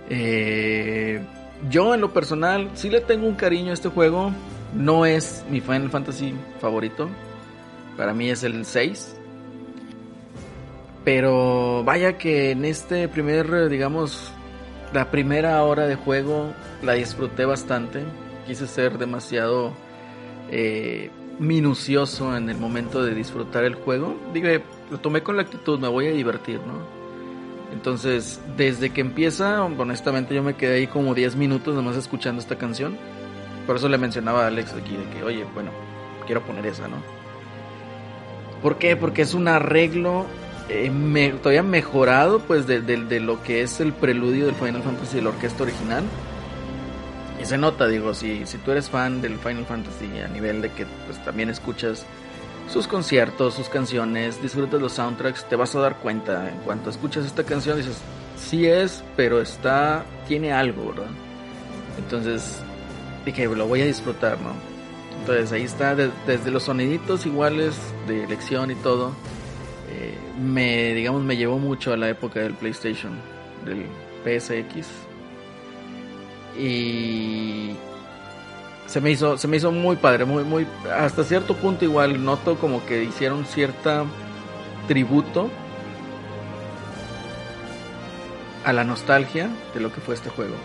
Eh, 0.09 1.21
yo 1.69 1.93
en 1.93 2.01
lo 2.01 2.11
personal 2.13 2.71
sí 2.73 2.89
le 2.89 3.01
tengo 3.01 3.27
un 3.27 3.35
cariño 3.35 3.69
a 3.69 3.73
este 3.75 3.89
juego. 3.89 4.31
No 4.73 5.05
es 5.05 5.45
mi 5.51 5.61
Final 5.61 5.91
Fantasy 5.91 6.33
favorito. 6.59 7.09
Para 7.95 8.15
mí 8.15 8.31
es 8.31 8.43
el 8.43 8.65
6. 8.65 9.17
Pero 11.05 11.83
vaya 11.83 12.17
que 12.17 12.51
en 12.51 12.65
este 12.65 13.07
primer, 13.07 13.69
digamos, 13.69 14.31
la 14.93 15.11
primera 15.11 15.63
hora 15.63 15.85
de 15.85 15.95
juego 15.95 16.53
la 16.81 16.93
disfruté 16.93 17.45
bastante. 17.45 18.03
Quise 18.47 18.65
ser 18.67 18.97
demasiado 18.97 19.73
eh, 20.49 21.11
minucioso 21.39 22.35
en 22.35 22.49
el 22.49 22.57
momento 22.57 23.03
de 23.03 23.13
disfrutar 23.13 23.63
el 23.65 23.75
juego. 23.75 24.15
Dije, 24.33 24.63
lo 24.89 24.97
tomé 24.99 25.21
con 25.21 25.35
la 25.35 25.41
actitud, 25.43 25.79
me 25.79 25.87
voy 25.89 26.07
a 26.07 26.11
divertir, 26.11 26.59
¿no? 26.65 26.95
Entonces, 27.73 28.39
desde 28.55 28.91
que 28.91 29.01
empieza, 29.01 29.61
honestamente 29.63 30.33
yo 30.33 30.41
me 30.41 30.55
quedé 30.55 30.75
ahí 30.77 30.87
como 30.87 31.13
10 31.13 31.35
minutos 31.35 31.75
nomás 31.75 31.97
escuchando 31.97 32.41
esta 32.41 32.57
canción. 32.57 32.97
Por 33.67 33.75
eso 33.75 33.89
le 33.89 33.97
mencionaba 33.97 34.45
a 34.45 34.47
Alex 34.47 34.71
aquí 34.73 34.95
de 34.95 35.03
que, 35.09 35.23
oye, 35.23 35.45
bueno, 35.53 35.71
quiero 36.25 36.41
poner 36.43 36.65
esa, 36.65 36.87
¿no? 36.87 36.95
¿Por 38.61 38.77
qué? 38.77 38.95
Porque 38.95 39.21
es 39.23 39.33
un 39.33 39.49
arreglo 39.49 40.25
eh, 40.69 40.89
me- 40.89 41.29
todavía 41.31 41.63
mejorado 41.63 42.39
pues 42.39 42.67
de, 42.67 42.81
de- 42.81 43.03
de 43.05 43.19
lo 43.19 43.41
que 43.43 43.61
es 43.61 43.79
el 43.79 43.93
preludio 43.93 44.45
del 44.45 44.55
Final 44.55 44.81
Fantasy 44.83 45.17
de 45.17 45.21
la 45.23 45.29
orquesta 45.29 45.63
original. 45.63 46.03
Y 47.41 47.45
se 47.45 47.57
nota, 47.57 47.87
digo, 47.87 48.13
si, 48.13 48.45
si 48.45 48.57
tú 48.57 48.71
eres 48.71 48.89
fan 48.89 49.21
del 49.21 49.37
Final 49.37 49.65
Fantasy 49.65 50.19
a 50.19 50.27
nivel 50.27 50.61
de 50.61 50.71
que 50.71 50.85
pues 51.05 51.23
también 51.23 51.49
escuchas 51.49 52.05
sus 52.71 52.87
conciertos, 52.87 53.53
sus 53.53 53.69
canciones, 53.69 54.41
disfrutas 54.41 54.81
los 54.81 54.93
soundtracks, 54.93 55.45
te 55.47 55.55
vas 55.55 55.75
a 55.75 55.79
dar 55.79 55.97
cuenta. 55.97 56.49
En 56.49 56.57
cuanto 56.59 56.89
escuchas 56.89 57.25
esta 57.25 57.43
canción 57.43 57.77
dices, 57.77 57.99
sí 58.37 58.65
es, 58.67 59.03
pero 59.15 59.39
está, 59.41 60.03
tiene 60.27 60.51
algo, 60.51 60.89
¿verdad? 60.89 61.09
Entonces 61.97 62.59
dije, 63.25 63.45
lo 63.45 63.67
voy 63.67 63.81
a 63.81 63.85
disfrutar, 63.85 64.39
¿no? 64.41 64.51
Entonces 65.19 65.51
ahí 65.51 65.63
está, 65.63 65.95
de- 65.95 66.11
desde 66.25 66.51
los 66.51 66.63
soniditos 66.63 67.25
iguales 67.25 67.75
de 68.07 68.23
elección 68.23 68.71
y 68.71 68.75
todo, 68.75 69.11
eh, 69.91 70.13
me, 70.41 70.93
digamos, 70.93 71.21
me 71.23 71.37
llevó 71.37 71.59
mucho 71.59 71.93
a 71.93 71.97
la 71.97 72.09
época 72.09 72.39
del 72.39 72.53
PlayStation, 72.53 73.13
del 73.65 73.85
PSX. 74.23 74.87
Y 76.57 77.71
se 78.87 79.01
me 79.01 79.11
hizo, 79.11 79.37
se 79.37 79.47
me 79.47 79.57
hizo 79.57 79.71
muy 79.71 79.95
padre, 79.97 80.25
muy, 80.25 80.43
muy, 80.43 80.65
hasta 80.97 81.23
cierto 81.23 81.55
punto 81.55 81.85
igual 81.85 82.23
noto 82.23 82.57
como 82.57 82.85
que 82.85 83.03
hicieron 83.03 83.45
cierta 83.45 84.05
tributo 84.87 85.49
a 88.65 88.73
la 88.73 88.83
nostalgia 88.83 89.49
de 89.73 89.79
lo 89.81 89.91
que 89.93 90.01
fue 90.01 90.15
este 90.15 90.29
juego. 90.29 90.55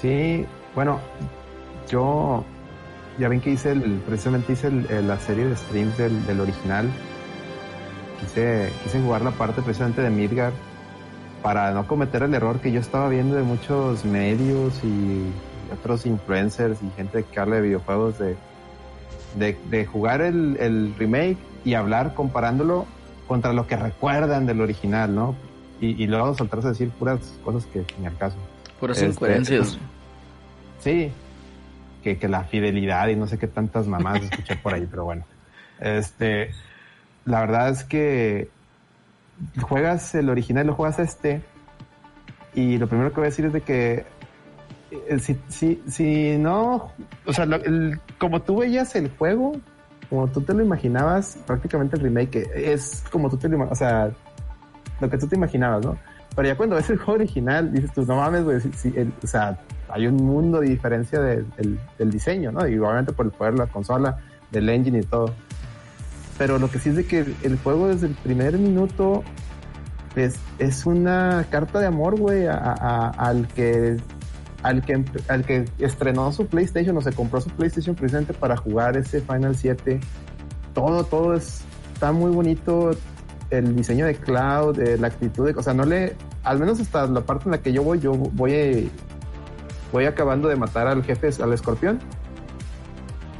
Sí, 0.00 0.44
bueno, 0.74 1.00
yo 1.90 2.44
ya 3.18 3.28
ven 3.28 3.40
que 3.40 3.50
hice 3.50 3.72
el, 3.72 3.82
precisamente 4.06 4.52
hice 4.52 4.68
el- 4.68 5.08
la 5.08 5.18
serie 5.18 5.46
de 5.46 5.56
streams 5.56 5.96
del, 5.98 6.24
del 6.26 6.40
original. 6.40 6.88
Quise, 8.20 8.72
quise 8.82 9.00
jugar 9.00 9.22
la 9.22 9.30
parte 9.30 9.62
precisamente 9.62 10.02
de 10.02 10.10
Midgard 10.10 10.52
para 11.42 11.70
no 11.72 11.86
cometer 11.86 12.22
el 12.24 12.34
error 12.34 12.60
que 12.60 12.72
yo 12.72 12.80
estaba 12.80 13.08
viendo 13.08 13.36
de 13.36 13.42
muchos 13.42 14.04
medios 14.04 14.74
y 14.82 15.30
otros 15.72 16.04
influencers 16.06 16.82
y 16.82 16.90
gente 16.96 17.24
que 17.24 17.40
habla 17.40 17.56
de 17.56 17.62
videojuegos 17.62 18.18
de, 18.18 18.36
de, 19.36 19.56
de 19.70 19.86
jugar 19.86 20.20
el, 20.20 20.56
el 20.58 20.94
remake 20.98 21.38
y 21.64 21.74
hablar 21.74 22.14
comparándolo 22.14 22.86
contra 23.28 23.52
lo 23.52 23.66
que 23.66 23.76
recuerdan 23.76 24.46
del 24.46 24.60
original, 24.60 25.14
¿no? 25.14 25.36
Y, 25.80 26.02
y 26.02 26.06
luego 26.08 26.34
soltarse 26.34 26.66
a 26.66 26.70
decir 26.70 26.90
puras 26.90 27.20
cosas 27.44 27.66
que 27.66 27.84
ni 28.00 28.06
al 28.06 28.16
caso. 28.16 28.36
Puras 28.80 28.98
Este, 28.98 29.10
incoherencias. 29.12 29.78
Sí, 30.80 31.10
que, 32.04 32.18
que 32.18 32.28
la 32.28 32.44
fidelidad 32.44 33.08
y 33.08 33.16
no 33.16 33.26
sé 33.26 33.36
qué 33.36 33.48
tantas 33.48 33.88
mamás 33.88 34.22
escuché 34.22 34.54
por 34.54 34.74
ahí, 34.74 34.86
pero 34.88 35.04
bueno. 35.04 35.24
Este, 35.80 36.50
la 37.28 37.40
verdad 37.40 37.68
es 37.70 37.84
que 37.84 38.48
juegas 39.62 40.14
el 40.14 40.28
original, 40.30 40.66
lo 40.66 40.74
juegas 40.74 40.98
este, 40.98 41.42
y 42.54 42.78
lo 42.78 42.88
primero 42.88 43.10
que 43.10 43.16
voy 43.16 43.24
a 43.26 43.30
decir 43.30 43.44
es 43.46 43.52
de 43.52 43.60
que 43.60 44.04
eh, 44.90 45.18
si, 45.18 45.38
si, 45.48 45.82
si 45.86 46.38
no, 46.38 46.90
o 47.26 47.32
sea, 47.32 47.46
lo- 47.46 47.58
como 48.18 48.40
tú 48.42 48.58
veías 48.60 48.94
el 48.96 49.10
juego, 49.10 49.52
como 50.08 50.26
tú 50.28 50.40
te 50.40 50.54
lo 50.54 50.62
imaginabas, 50.62 51.38
prácticamente 51.46 51.96
el 51.96 52.02
remake 52.02 52.50
es 52.54 53.04
como 53.12 53.28
tú 53.28 53.36
te 53.36 53.48
lo 53.48 53.56
ima- 53.58 53.68
o 53.70 53.74
sea, 53.74 54.10
lo 55.00 55.10
que 55.10 55.18
tú 55.18 55.26
te 55.28 55.36
imaginabas, 55.36 55.84
¿no? 55.84 55.98
Pero 56.34 56.48
ya 56.48 56.56
cuando 56.56 56.76
ves 56.76 56.88
el 56.90 56.96
juego 56.98 57.14
original, 57.20 57.72
dices 57.72 57.92
tú, 57.92 58.04
no 58.06 58.16
mames, 58.16 58.44
güey, 58.44 58.60
si- 58.60 58.72
si 58.72 58.94
o 59.22 59.26
sea, 59.26 59.58
hay 59.90 60.06
un 60.06 60.16
mundo 60.16 60.60
de 60.60 60.68
diferencia 60.70 61.20
de- 61.20 61.44
del, 61.56 61.78
del 61.98 62.10
diseño, 62.10 62.50
¿no? 62.52 62.66
Y 62.66 62.78
obviamente 62.78 63.12
por 63.12 63.26
el 63.26 63.32
poder 63.32 63.52
de 63.54 63.58
la 63.60 63.66
consola, 63.66 64.18
del 64.50 64.68
engine 64.70 65.00
y 65.00 65.02
todo. 65.02 65.34
Pero 66.38 66.58
lo 66.58 66.70
que 66.70 66.78
sí 66.78 66.90
es 66.90 66.96
de 66.96 67.04
que 67.06 67.26
el, 67.42 67.58
juego 67.58 67.88
desde 67.88 68.06
el 68.06 68.14
primer 68.14 68.56
minuto 68.58 69.22
es, 70.16 70.36
es 70.58 70.86
una 70.86 71.46
carta 71.50 71.80
de 71.80 71.86
amor, 71.86 72.16
güey, 72.18 72.46
a- 72.46 73.08
al 73.10 73.48
que 73.48 73.96
al 74.62 74.82
que 74.84 75.04
al 75.28 75.44
que 75.44 75.64
estrenó 75.78 76.32
su 76.32 76.46
PlayStation 76.46 76.96
o 76.96 77.00
se 77.00 77.12
compró 77.12 77.40
su 77.40 77.50
PlayStation 77.50 77.94
precisamente 77.94 78.34
para 78.34 78.56
jugar 78.56 78.96
ese 78.96 79.20
Final 79.20 79.54
7. 79.56 80.00
Todo, 80.74 81.04
todo 81.04 81.34
es, 81.34 81.62
está 81.92 82.12
muy 82.12 82.30
bonito. 82.30 82.90
El 83.50 83.74
diseño 83.74 84.04
de 84.04 84.14
Cloud, 84.14 84.78
eh, 84.78 84.98
la 84.98 85.06
actitud 85.06 85.46
de, 85.46 85.58
o 85.58 85.62
sea, 85.62 85.72
no 85.72 85.84
le, 85.86 86.14
al 86.44 86.58
menos 86.58 86.80
hasta 86.80 87.06
la 87.06 87.22
parte 87.22 87.44
en 87.46 87.52
la 87.52 87.58
que 87.62 87.72
yo 87.72 87.82
voy, 87.82 87.98
yo 87.98 88.12
voy, 88.12 88.90
voy 89.90 90.04
acabando 90.04 90.48
de 90.48 90.56
matar 90.56 90.86
al 90.86 91.02
jefe, 91.02 91.30
al 91.42 91.52
escorpión. 91.54 91.98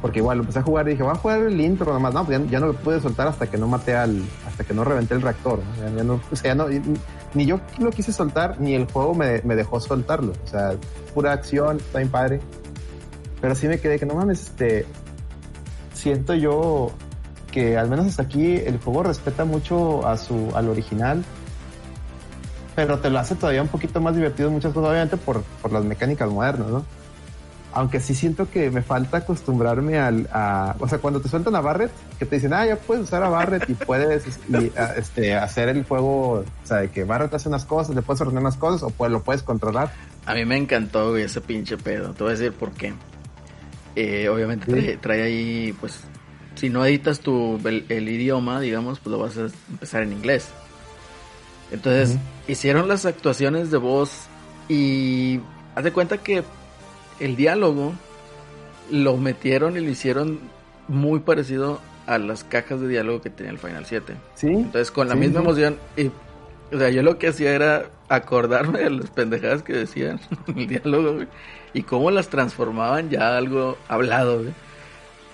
Porque 0.01 0.19
igual 0.19 0.39
empecé 0.39 0.59
a 0.59 0.61
jugar 0.61 0.87
y 0.87 0.91
dije, 0.91 1.03
voy 1.03 1.11
a 1.11 1.15
jugar 1.15 1.39
el 1.39 1.59
intro 1.59 1.91
nomás. 1.91 2.13
No, 2.13 2.25
pues 2.25 2.39
ya, 2.49 2.59
no 2.59 2.67
lo 2.67 2.73
pude 2.73 3.01
soltar 3.01 3.27
hasta 3.27 3.47
que 3.47 3.57
no 3.57 3.67
maté 3.67 3.95
al, 3.95 4.23
hasta 4.47 4.63
que 4.63 4.73
no 4.73 4.83
reventé 4.83 5.13
el 5.15 5.21
reactor. 5.21 5.59
o 6.31 6.35
sea, 6.35 6.55
ni 7.33 7.45
yo 7.45 7.59
lo 7.79 7.91
quise 7.91 8.11
soltar, 8.11 8.59
ni 8.59 8.73
el 8.75 8.85
juego 8.85 9.13
me, 9.13 9.41
me 9.43 9.55
dejó 9.55 9.79
soltarlo. 9.79 10.33
O 10.43 10.47
sea, 10.47 10.75
pura 11.13 11.33
acción, 11.33 11.77
está 11.77 11.99
bien 11.99 12.09
padre. 12.09 12.39
Pero 13.41 13.55
sí 13.55 13.67
me 13.67 13.79
quedé 13.79 13.99
que 13.99 14.05
no 14.05 14.15
mames, 14.15 14.41
este, 14.41 14.85
siento 15.93 16.33
yo 16.33 16.91
que 17.51 17.77
al 17.77 17.89
menos 17.89 18.05
hasta 18.05 18.23
aquí 18.23 18.55
el 18.55 18.79
juego 18.79 19.03
respeta 19.03 19.45
mucho 19.45 20.05
a 20.07 20.17
su, 20.17 20.49
al 20.55 20.69
original. 20.69 21.23
Pero 22.75 22.99
te 22.99 23.09
lo 23.09 23.19
hace 23.19 23.35
todavía 23.35 23.61
un 23.61 23.67
poquito 23.67 23.99
más 23.99 24.15
divertido 24.15 24.47
en 24.47 24.55
muchas 24.55 24.73
cosas, 24.73 24.91
obviamente 24.91 25.17
por, 25.17 25.41
por 25.61 25.71
las 25.71 25.83
mecánicas 25.83 26.29
modernas, 26.29 26.69
¿no? 26.69 26.85
Aunque 27.71 27.99
sí 27.99 28.15
siento 28.15 28.49
que 28.49 28.71
me 28.71 28.81
falta 28.81 29.17
acostumbrarme 29.17 29.99
al, 29.99 30.27
a, 30.33 30.75
o 30.79 30.87
sea, 30.87 30.97
cuando 30.97 31.21
te 31.21 31.29
sueltan 31.29 31.55
a 31.55 31.61
Barret, 31.61 31.91
que 32.17 32.25
te 32.25 32.37
dicen, 32.37 32.51
ah, 32.53 32.65
ya 32.65 32.75
puedes 32.77 33.03
usar 33.03 33.21
a 33.21 33.29
Barret 33.29 33.69
y 33.69 33.75
puedes 33.75 34.23
y, 34.49 34.71
a- 34.75 34.95
este, 34.97 35.35
hacer 35.35 35.69
el 35.69 35.83
juego, 35.85 36.39
o 36.39 36.45
sea, 36.63 36.77
de 36.77 36.89
que 36.89 37.03
Barret 37.03 37.31
hace 37.33 37.47
unas 37.47 37.65
cosas, 37.65 37.95
le 37.95 38.01
puedes 38.01 38.21
ordenar 38.21 38.41
unas 38.41 38.57
cosas 38.57 38.81
o 38.81 38.89
pues 38.89 39.11
lo 39.11 39.21
puedes 39.21 39.43
controlar. 39.43 39.91
A 40.25 40.33
mí 40.33 40.45
me 40.45 40.57
encantó, 40.57 41.11
güey, 41.11 41.23
ese 41.23 41.41
pinche 41.41 41.77
pedo. 41.77 42.11
Te 42.13 42.23
voy 42.23 42.33
a 42.33 42.35
decir 42.35 42.53
por 42.53 42.71
qué. 42.71 42.93
Eh, 43.95 44.29
obviamente 44.29 44.65
Sí. 44.65 44.71
trae, 44.71 44.97
trae 44.97 45.21
ahí, 45.23 45.75
pues, 45.79 45.99
si 46.55 46.69
no 46.69 46.83
editas 46.85 47.19
tu, 47.19 47.59
el, 47.65 47.85
el 47.89 48.09
idioma, 48.09 48.59
digamos, 48.61 48.99
pues 48.99 49.11
lo 49.11 49.19
vas 49.19 49.37
a 49.37 49.47
empezar 49.69 50.01
en 50.01 50.13
inglés. 50.13 50.47
Entonces, 51.71 52.17
hicieron 52.47 52.87
las 52.87 53.05
actuaciones 53.05 53.69
de 53.69 53.77
voz 53.77 54.23
y 54.67 55.39
haz 55.75 55.83
de 55.83 55.91
cuenta 55.93 56.17
que 56.17 56.43
el 57.19 57.35
diálogo 57.35 57.93
lo 58.91 59.17
metieron 59.17 59.77
y 59.77 59.81
lo 59.81 59.89
hicieron 59.89 60.39
muy 60.87 61.19
parecido 61.19 61.79
a 62.07 62.17
las 62.17 62.43
cajas 62.43 62.81
de 62.81 62.87
diálogo 62.87 63.21
que 63.21 63.29
tenía 63.29 63.51
el 63.51 63.59
Final 63.59 63.85
7. 63.85 64.13
Sí. 64.35 64.47
Entonces, 64.47 64.89
con 64.91 65.07
la 65.07 65.13
Sí, 65.13 65.19
misma 65.19 65.39
sí. 65.41 65.45
emoción, 65.45 65.77
y, 65.95 66.07
o 66.75 66.79
sea, 66.79 66.89
yo 66.89 67.03
lo 67.03 67.19
que 67.19 67.27
hacía 67.27 67.53
era 67.53 67.85
acordarme 68.07 68.79
de 68.79 68.89
las 68.89 69.11
pendejadas 69.11 69.61
que 69.61 69.73
decían 69.73 70.19
en 70.47 70.57
el 70.57 70.67
diálogo, 70.67 71.13
güey, 71.13 71.27
y 71.73 71.83
cómo 71.83 72.09
las 72.09 72.29
transformaban 72.29 73.09
ya 73.11 73.29
a 73.35 73.37
algo 73.37 73.77
hablado, 73.87 74.39
güey. 74.39 74.53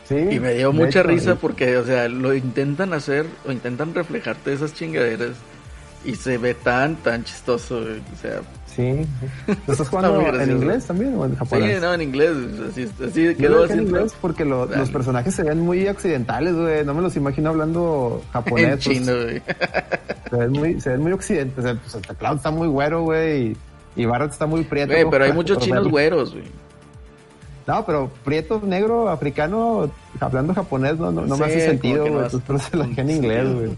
Sí. 0.03 0.15
Y 0.35 0.39
me 0.39 0.53
dio 0.53 0.71
mucha 0.73 0.99
hecho, 0.99 1.07
risa 1.09 1.35
porque, 1.35 1.77
o 1.77 1.85
sea, 1.85 2.07
lo 2.09 2.35
intentan 2.35 2.93
hacer 2.93 3.25
o 3.47 3.51
intentan 3.51 3.95
reflejarte 3.95 4.53
esas 4.53 4.73
chingaderas 4.73 5.31
y 6.03 6.13
se 6.15 6.37
ve 6.37 6.53
tan, 6.53 6.97
tan 6.97 7.23
chistoso, 7.23 7.81
güey. 7.81 8.01
O 8.13 8.15
sea, 8.21 8.41
Sí. 8.76 9.06
¿Lo 9.47 9.53
estás 9.53 9.80
Está 9.80 9.85
jugando 9.85 10.41
en 10.41 10.52
inglés 10.52 10.85
también 10.85 11.15
o 11.15 11.23
en 11.26 11.31
sí, 11.31 11.38
japonés? 11.38 11.81
no, 11.81 11.93
en 11.93 12.02
inglés, 12.02 12.31
así, 12.69 12.89
así 13.07 13.35
quedó 13.35 13.64
así. 13.64 13.73
en 13.73 13.81
inglés 13.84 14.14
porque 14.19 14.43
lo- 14.43 14.65
los 14.65 14.89
personajes 14.89 15.34
se 15.34 15.43
ven 15.43 15.61
muy 15.61 15.88
occidentales, 15.88 16.53
güey. 16.56 16.84
No 16.84 16.93
me 16.93 17.02
los 17.02 17.15
imagino 17.15 17.52
hablando 17.52 18.22
japonés. 18.34 18.65
En 18.65 18.72
pues, 18.72 18.84
chino, 18.84 19.14
güey. 19.14 19.41
se 20.30 20.35
ven 20.38 20.52
muy, 20.52 20.81
se 20.81 20.89
ven 20.89 21.02
muy 21.02 21.11
occidentales. 21.14 21.77
O 21.85 21.89
sea, 21.89 22.02
pues 22.02 22.18
Cloud 22.18 22.35
está 22.35 22.52
muy 22.52 22.68
güero, 22.68 23.03
güey. 23.03 23.52
Y, 23.95 24.02
y 24.02 24.06
Barrett 24.06 24.31
está 24.31 24.45
muy 24.45 24.64
prieto. 24.65 24.91
Güey, 24.91 25.06
pero 25.10 25.23
hay 25.23 25.31
muchos 25.41 25.57
chinos 25.60 25.88
güeros, 25.88 26.34
güey. 26.34 26.43
No, 27.68 27.84
pero 27.85 28.11
prieto, 28.23 28.61
negro, 28.64 29.10
africano, 29.10 29.89
hablando 30.19 30.53
japonés 30.53 30.99
no, 30.99 31.11
no, 31.11 31.22
no 31.26 31.35
me 31.38 31.45
Sí, 31.47 31.52
hace 31.53 31.60
como 31.60 31.72
sentido, 31.72 32.07
güey. 32.11 32.26
Entonces, 32.31 32.73
lo 32.73 32.84
dejé 32.84 33.02
en 33.02 33.10
inglés, 33.10 33.53
güey. 33.53 33.77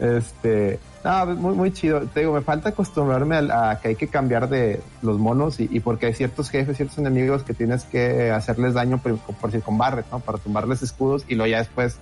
Este, 0.00 0.78
no, 1.04 1.26
muy, 1.36 1.54
muy 1.54 1.72
chido. 1.72 2.00
Te 2.02 2.20
digo, 2.20 2.32
me 2.32 2.40
falta 2.42 2.70
acostumbrarme 2.70 3.36
al- 3.36 3.50
a, 3.50 3.78
que 3.80 3.88
hay 3.88 3.96
que 3.96 4.08
cambiar 4.08 4.48
de 4.48 4.80
los 5.02 5.18
monos 5.18 5.60
y, 5.60 5.68
y 5.70 5.80
porque 5.80 6.06
hay 6.06 6.14
ciertos 6.14 6.50
jefes, 6.50 6.76
ciertos 6.76 6.98
enemigos 6.98 7.42
que 7.44 7.54
tienes 7.54 7.84
que 7.84 8.30
hacerles 8.30 8.74
daño, 8.74 8.98
por, 8.98 9.16
por 9.18 9.50
decir, 9.50 9.62
con 9.64 9.78
Barret, 9.78 10.06
¿no? 10.10 10.20
Para 10.20 10.38
tumbarles 10.38 10.82
escudos 10.82 11.24
y 11.28 11.34
luego 11.36 11.50
ya 11.50 11.58
después 11.58 11.98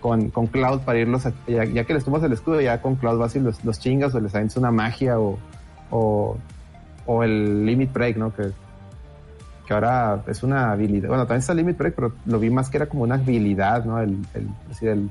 con, 0.00 0.30
con 0.30 0.46
Cloud 0.46 0.80
para 0.80 0.98
irlos, 0.98 1.26
a- 1.26 1.32
ya, 1.46 1.84
que 1.84 1.92
les 1.94 2.04
tumbas 2.04 2.22
el 2.22 2.32
escudo, 2.32 2.60
ya 2.60 2.80
con 2.80 2.96
Cloud 2.96 3.18
vas 3.18 3.36
y 3.36 3.40
los, 3.40 3.62
los 3.64 3.78
chingas 3.78 4.14
o 4.14 4.20
les 4.20 4.34
avientas 4.34 4.56
una 4.56 4.70
magia 4.70 5.18
o, 5.20 5.38
o, 5.90 6.36
el 7.22 7.66
Limit 7.66 7.92
Break, 7.92 8.16
¿no? 8.16 8.34
Que, 8.34 8.50
que 9.66 9.74
ahora 9.74 10.22
es 10.26 10.42
una 10.42 10.72
habilidad. 10.72 11.08
Bueno, 11.08 11.24
también 11.24 11.40
está 11.40 11.52
Limit 11.54 11.76
Break, 11.76 11.94
pero 11.94 12.12
lo 12.24 12.38
vi 12.38 12.48
más 12.50 12.70
que 12.70 12.78
era 12.78 12.86
como 12.86 13.02
una 13.02 13.16
habilidad, 13.16 13.84
¿no? 13.84 14.00
El, 14.00 14.18
el, 14.34 14.48
el, 14.88 15.10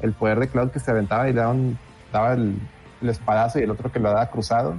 el 0.00 0.12
poder 0.12 0.40
de 0.40 0.48
Cloud 0.48 0.70
que 0.70 0.80
se 0.80 0.90
aventaba 0.90 1.28
y 1.28 1.32
daba, 1.32 1.52
un- 1.52 1.78
daba 2.12 2.34
el, 2.34 2.56
el 3.02 3.08
espadazo 3.08 3.58
y 3.58 3.62
el 3.62 3.70
otro 3.70 3.90
que 3.90 3.98
lo 4.00 4.08
daba 4.10 4.26
cruzado. 4.30 4.74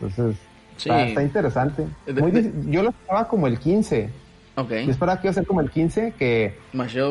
Entonces, 0.00 0.36
Sí. 0.76 0.88
está, 0.88 1.02
está 1.06 1.22
interesante. 1.22 1.86
Muy 2.18 2.52
yo 2.70 2.82
lo 2.82 2.88
estaba 2.90 3.28
como 3.28 3.46
el 3.46 3.58
15. 3.58 4.08
Ok. 4.56 4.70
Yo 4.70 4.90
esperaba 4.90 5.20
que 5.20 5.26
iba 5.26 5.30
a 5.30 5.34
ser 5.34 5.46
como 5.46 5.60
el 5.60 5.70
15, 5.70 6.14
que 6.18 6.56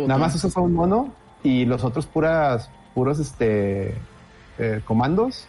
nada 0.07 0.19
más 0.19 0.33
usas 0.35 0.57
a 0.57 0.59
un 0.61 0.73
mono 0.73 1.13
y 1.43 1.65
los 1.65 1.83
otros 1.83 2.07
puras, 2.07 2.71
puros 2.95 3.19
este 3.19 3.93
eh, 4.57 4.81
comandos. 4.85 5.47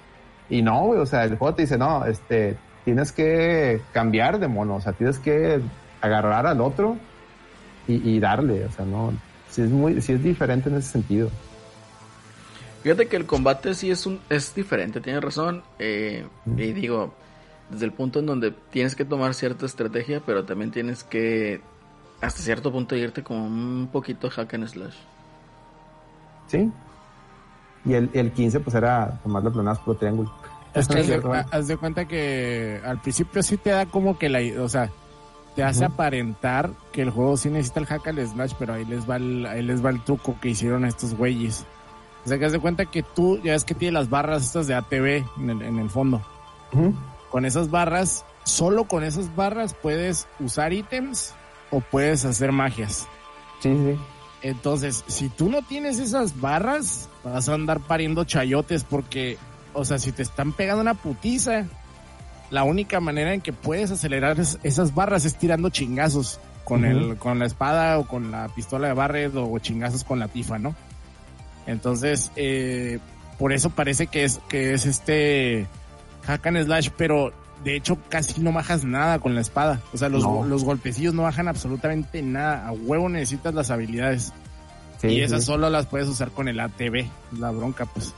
Y 0.51 0.61
no, 0.61 0.83
güey, 0.87 1.01
o 1.01 1.07
sea, 1.07 1.25
el 1.25 1.39
juego 1.39 1.55
te 1.55 1.63
dice, 1.63 1.79
no, 1.79 2.05
este, 2.05 2.59
tienes 2.85 3.11
que 3.13 3.81
cambiar 3.93 4.39
de 4.39 4.49
mono, 4.49 4.77
o 4.77 4.81
sea, 4.83 4.93
tienes 4.93 5.19
que 5.19 5.61
agarrar 6.03 6.47
al 6.47 6.61
otro 6.61 6.97
y, 7.89 7.95
y 8.17 8.21
darle, 8.21 8.67
o 8.67 8.71
sea, 8.73 8.85
no, 8.85 9.13
sí 9.49 9.63
es 9.63 9.71
muy, 9.71 10.01
sí 10.03 10.13
es 10.13 10.23
diferente 10.23 10.69
en 10.69 10.77
ese 10.77 10.91
sentido. 10.93 11.31
Fíjate 12.83 13.09
que 13.09 13.17
el 13.17 13.27
combate 13.27 13.75
sí 13.75 13.91
es 13.91 14.07
un 14.07 14.21
es 14.31 14.55
diferente, 14.55 15.01
tienes 15.01 15.23
razón. 15.23 15.63
eh. 15.79 16.27
Y 16.57 16.73
digo, 16.73 17.13
desde 17.69 17.85
el 17.85 17.93
punto 17.93 18.19
en 18.21 18.27
donde 18.27 18.53
tienes 18.71 18.97
que 18.97 19.05
tomar 19.05 19.35
cierta 19.35 19.67
estrategia, 19.67 20.23
pero 20.25 20.45
también 20.45 20.71
tienes 20.71 21.05
que 21.05 21.61
hasta 22.21 22.43
cierto 22.43 22.73
punto 22.73 22.97
irte 22.97 23.23
como 23.23 23.47
un 23.47 23.89
poquito 23.93 24.29
hack 24.31 24.55
and 24.55 24.67
slash. 24.67 24.95
¿Sí? 26.49 26.71
Y 27.85 27.95
el, 27.95 28.11
el 28.13 28.33
15 28.33 28.61
pues 28.61 28.75
era 28.75 29.19
tomar 29.23 29.43
las 29.43 29.53
planadas 29.53 29.79
por 29.81 29.99
triángulo. 29.99 30.33
Es 30.75 30.87
que 30.87 30.95
haz 30.95 31.01
de, 31.01 31.05
Cierto, 31.05 31.35
¿eh? 31.35 31.45
haz 31.51 31.67
de 31.69 31.77
cuenta 31.77 32.05
que 32.07 32.81
al 32.85 33.01
principio 33.01 33.43
sí 33.43 33.57
te 33.57 33.71
da 33.71 33.87
como 33.87 34.19
que 34.19 34.29
la, 34.29 34.41
o 34.63 34.69
sea, 34.69 34.91
te 35.57 35.65
hace 35.65 35.85
aparentar 35.85 36.71
que 36.93 37.03
el 37.03 37.11
juego 37.11 37.37
sí 37.37 37.51
necesita 37.51 37.81
el 37.81 37.87
hack 37.87 38.09
al 38.09 38.27
slash, 38.27 38.53
pero 38.59 38.75
ahí 38.75 38.85
les 38.85 39.09
va 39.09 39.17
el, 39.17 39.47
ahí 39.47 39.63
les 39.63 39.85
va 39.85 39.91
el 39.91 40.03
truco 40.03 40.37
que 40.41 40.51
hicieron 40.51 40.85
estos 40.85 41.15
güeyes. 41.15 41.65
O 42.25 42.29
sea, 42.29 42.39
que 42.39 42.45
haz 42.45 42.53
de 42.53 42.59
cuenta 42.61 42.85
que 42.87 43.03
tú 43.03 43.39
ya 43.43 43.53
ves 43.53 43.65
que 43.65 43.75
tiene 43.75 43.93
las 43.93 44.11
barras 44.11 44.43
estas 44.45 44.67
de 44.67 44.75
ATV 44.75 45.25
en 45.39 45.51
el, 45.51 45.63
en 45.63 45.79
el 45.79 45.91
fondo. 45.91 46.23
Con 47.31 47.45
esas 47.45 47.71
barras, 47.71 48.25
solo 48.45 48.85
con 48.85 49.05
esas 49.05 49.35
barras 49.35 49.75
puedes 49.75 50.27
usar 50.39 50.73
ítems 50.73 51.35
o 51.71 51.81
puedes 51.81 52.25
hacer 52.25 52.53
magias. 52.53 53.07
Sí, 53.61 53.71
sí. 53.75 53.99
Entonces, 54.43 55.05
si 55.07 55.29
tú 55.29 55.51
no 55.51 55.63
tienes 55.63 55.99
esas 55.99 56.41
barras, 56.41 57.09
vas 57.25 57.49
a 57.49 57.55
andar 57.55 57.81
pariendo 57.81 58.25
chayotes 58.25 58.85
porque, 58.85 59.37
o 59.75 59.85
sea, 59.85 59.99
si 59.99 60.13
te 60.13 60.23
están 60.23 60.53
pegando 60.53 60.81
una 60.81 60.95
putiza, 60.95 61.67
la 62.51 62.65
única 62.65 63.01
manera 63.01 63.35
en 63.35 63.41
que 63.43 63.53
puedes 63.53 63.91
acelerar 63.91 64.41
es- 64.41 64.59
esas 64.63 64.95
barras 64.95 65.25
es 65.25 65.37
tirando 65.37 65.69
chingazos 65.69 66.41
con 66.65 66.85
el 66.85 67.17
con 67.17 67.39
la 67.39 67.47
espada 67.47 67.99
o 67.99 68.07
con 68.07 68.31
la 68.31 68.49
pistola 68.49 68.89
de 68.89 68.95
Barret 68.95 69.35
o 69.37 69.59
chingazos 69.59 70.05
con 70.05 70.19
la 70.19 70.29
tifa, 70.29 70.59
¿no? 70.59 70.75
Entonces, 71.67 72.31
eh, 72.37 72.99
por 73.39 73.53
eso 73.53 73.71
parece 73.71 74.07
que 74.07 74.25
es 74.25 74.41
que 74.49 74.75
es 74.75 74.87
este 74.87 75.67
hack 76.27 76.47
and 76.47 76.65
slash, 76.65 76.91
pero 76.97 77.33
de 77.65 77.77
hecho 77.77 77.99
casi 78.09 78.41
no 78.41 78.53
bajas 78.53 78.85
nada 78.85 79.19
con 79.19 79.35
la 79.35 79.41
espada. 79.41 79.81
O 79.93 79.99
sea, 79.99 80.09
los, 80.09 80.23
No. 80.23 80.45
los 80.45 80.65
golpecillos 80.65 81.15
no 81.15 81.23
bajan 81.23 81.49
absolutamente 81.49 82.23
nada. 82.23 82.69
A 82.69 82.73
huevo 82.73 83.09
necesitas 83.09 83.55
las 83.55 83.71
habilidades. 83.71 84.33
Sí, 85.01 85.09
y 85.09 85.23
esas 85.23 85.41
sí. 85.41 85.47
solo 85.47 85.71
las 85.71 85.87
puedes 85.87 86.09
usar 86.09 86.31
con 86.31 86.49
el 86.49 86.61
ATV. 86.61 87.07
La 87.39 87.51
bronca, 87.51 87.87
pues. 87.87 88.13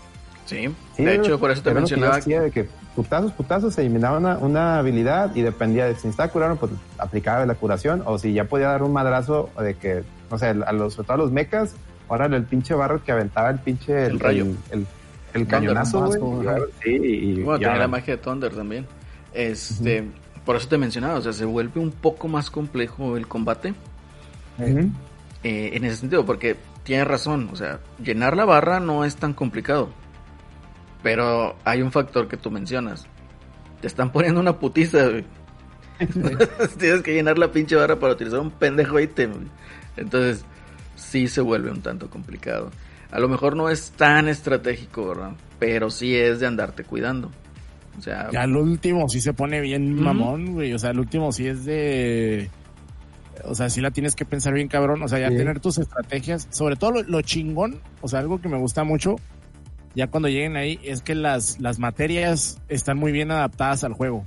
Sí, 0.47 0.69
Sí, 0.97 1.05
de 1.05 1.14
hecho, 1.14 1.39
por 1.39 1.52
eso 1.52 1.62
te 1.62 1.70
que 1.70 1.74
mencionaba 1.77 2.16
hacía 2.16 2.40
de 2.43 2.51
que 2.51 2.69
putazos, 2.97 3.32
putazos, 3.32 3.74
se 3.74 3.81
eliminaba 3.82 4.19
una, 4.19 4.39
una 4.39 4.78
habilidad 4.78 5.35
y 5.36 5.43
dependía 5.43 5.85
de 5.86 5.93
si 5.93 6.09
necesitaba 6.09 6.31
curar, 6.32 6.56
pues 6.56 6.73
aplicaba 6.98 7.47
la 7.47 7.55
curación, 7.55 8.02
o 8.05 8.19
si 8.19 8.32
ya 8.32 8.44
podía 8.44 8.69
dar 8.69 8.82
un 8.82 8.93
madrazo 8.93 9.51
de 9.59 9.74
que, 9.77 10.02
no 10.31 10.39
sé, 10.39 10.48
a 10.48 10.73
los, 10.73 10.94
sobre 10.94 11.06
todo 11.06 11.14
a 11.14 11.19
los 11.19 11.31
mechas, 11.31 11.74
ahora 12.09 12.27
el 12.27 12.45
pinche 12.45 12.74
barro 12.74 13.03
que 13.03 13.12
aventaba 13.12 13.51
el 13.51 13.59
pinche 13.59 14.07
El 14.07 14.20
rayo. 14.20 14.45
el, 14.45 14.57
el- 14.81 14.87
el 15.35 15.47
cañonazo, 15.47 16.05
güey. 16.07 16.20
Sí, 16.83 16.91
y, 16.91 17.15
y 17.31 17.43
Bueno, 17.43 17.59
ya- 17.59 17.69
tiene 17.69 17.79
la 17.79 17.89
magia 17.89 18.16
de 18.16 18.23
Thunder 18.23 18.53
también. 18.55 18.87
Este, 19.33 20.05
por 20.45 20.57
eso 20.57 20.69
te 20.69 20.77
mencionaba, 20.77 21.15
o 21.15 21.23
sea, 21.23 21.33
se 21.33 21.47
vuelve 21.47 21.81
un 21.81 21.91
poco 21.91 22.29
más 22.29 22.51
complejo 22.51 23.16
el 23.16 23.27
combate 23.27 23.73
Ujú. 24.59 24.91
eh, 25.43 25.70
en 25.73 25.85
ese 25.87 25.97
sentido, 25.97 26.27
porque 26.27 26.57
tienes 26.83 27.07
razón, 27.07 27.49
o 27.51 27.57
sea, 27.57 27.81
llenar 28.05 28.37
la 28.37 28.45
barra 28.45 28.79
no 28.79 29.07
es 29.07 29.16
tan 29.16 29.33
complicado. 29.33 29.89
Pero 31.03 31.57
hay 31.65 31.83
un 31.83 31.91
factor 31.91 32.29
que 32.29 32.37
tú 32.37 32.51
mencionas. 32.51 33.07
Te 33.81 33.87
están 33.87 34.12
poniendo 34.12 34.39
una 34.41 34.59
putiza, 34.59 35.09
güey. 35.09 35.24
Tienes 36.79 37.03
que 37.03 37.15
llenar 37.15 37.39
la 37.39 37.51
pinche 37.51 37.74
barra 37.74 37.97
para 37.99 38.12
utilizar 38.12 38.41
un 38.41 38.51
pendejo 38.51 39.01
ítem. 39.01 39.33
Entonces, 39.97 40.45
sí 41.12 41.28
se 41.28 41.40
vuelve 41.43 41.70
un 41.70 41.82
tanto 41.82 42.09
complicado. 42.09 42.70
A 43.10 43.20
lo 43.20 43.28
mejor 43.28 43.55
no 43.56 43.68
es 43.68 43.90
tan 43.93 44.26
estratégico, 44.28 45.09
¿verdad? 45.09 45.32
Pero 45.59 45.90
sí 45.90 46.16
es 46.16 46.40
de 46.40 46.47
andarte 46.47 46.82
cuidando. 46.84 47.30
O 47.98 48.01
sea, 48.01 48.30
Ya 48.32 48.44
el 48.44 48.56
último 48.56 49.06
sí 49.10 49.20
se 49.20 49.34
pone 49.34 49.60
bien 49.60 49.94
mamón, 50.02 50.55
güey. 50.55 50.72
O 50.72 50.78
sea, 50.78 50.90
el 50.90 50.98
último 50.98 51.30
sí 51.30 51.47
es 51.47 51.66
de. 51.66 52.48
O 53.44 53.55
sea, 53.55 53.68
sí 53.68 53.82
la 53.82 53.90
tienes 53.90 54.14
que 54.16 54.24
pensar 54.24 54.55
bien, 54.55 54.68
cabrón. 54.68 55.02
O 55.02 55.09
sea, 55.09 55.18
ya 55.18 55.28
Sí. 55.28 55.36
tener 55.36 55.60
tus 55.60 55.76
estrategias. 55.76 56.48
Sobre 56.51 56.76
todo 56.76 56.93
lo, 56.93 57.02
lo 57.02 57.20
chingón, 57.20 57.80
o 58.01 58.09
sea, 58.09 58.20
algo 58.20 58.40
que 58.40 58.48
me 58.48 58.56
gusta 58.56 58.82
mucho, 58.82 59.16
ya 59.94 60.06
cuando 60.06 60.28
lleguen 60.30 60.56
ahí, 60.56 60.78
es 60.82 61.02
que 61.02 61.14
las, 61.14 61.60
las 61.60 61.78
materias 61.78 62.59
están 62.70 62.97
muy 62.97 63.12
bien 63.12 63.30
adaptadas 63.30 63.84
al 63.84 63.93
juego. 63.93 64.24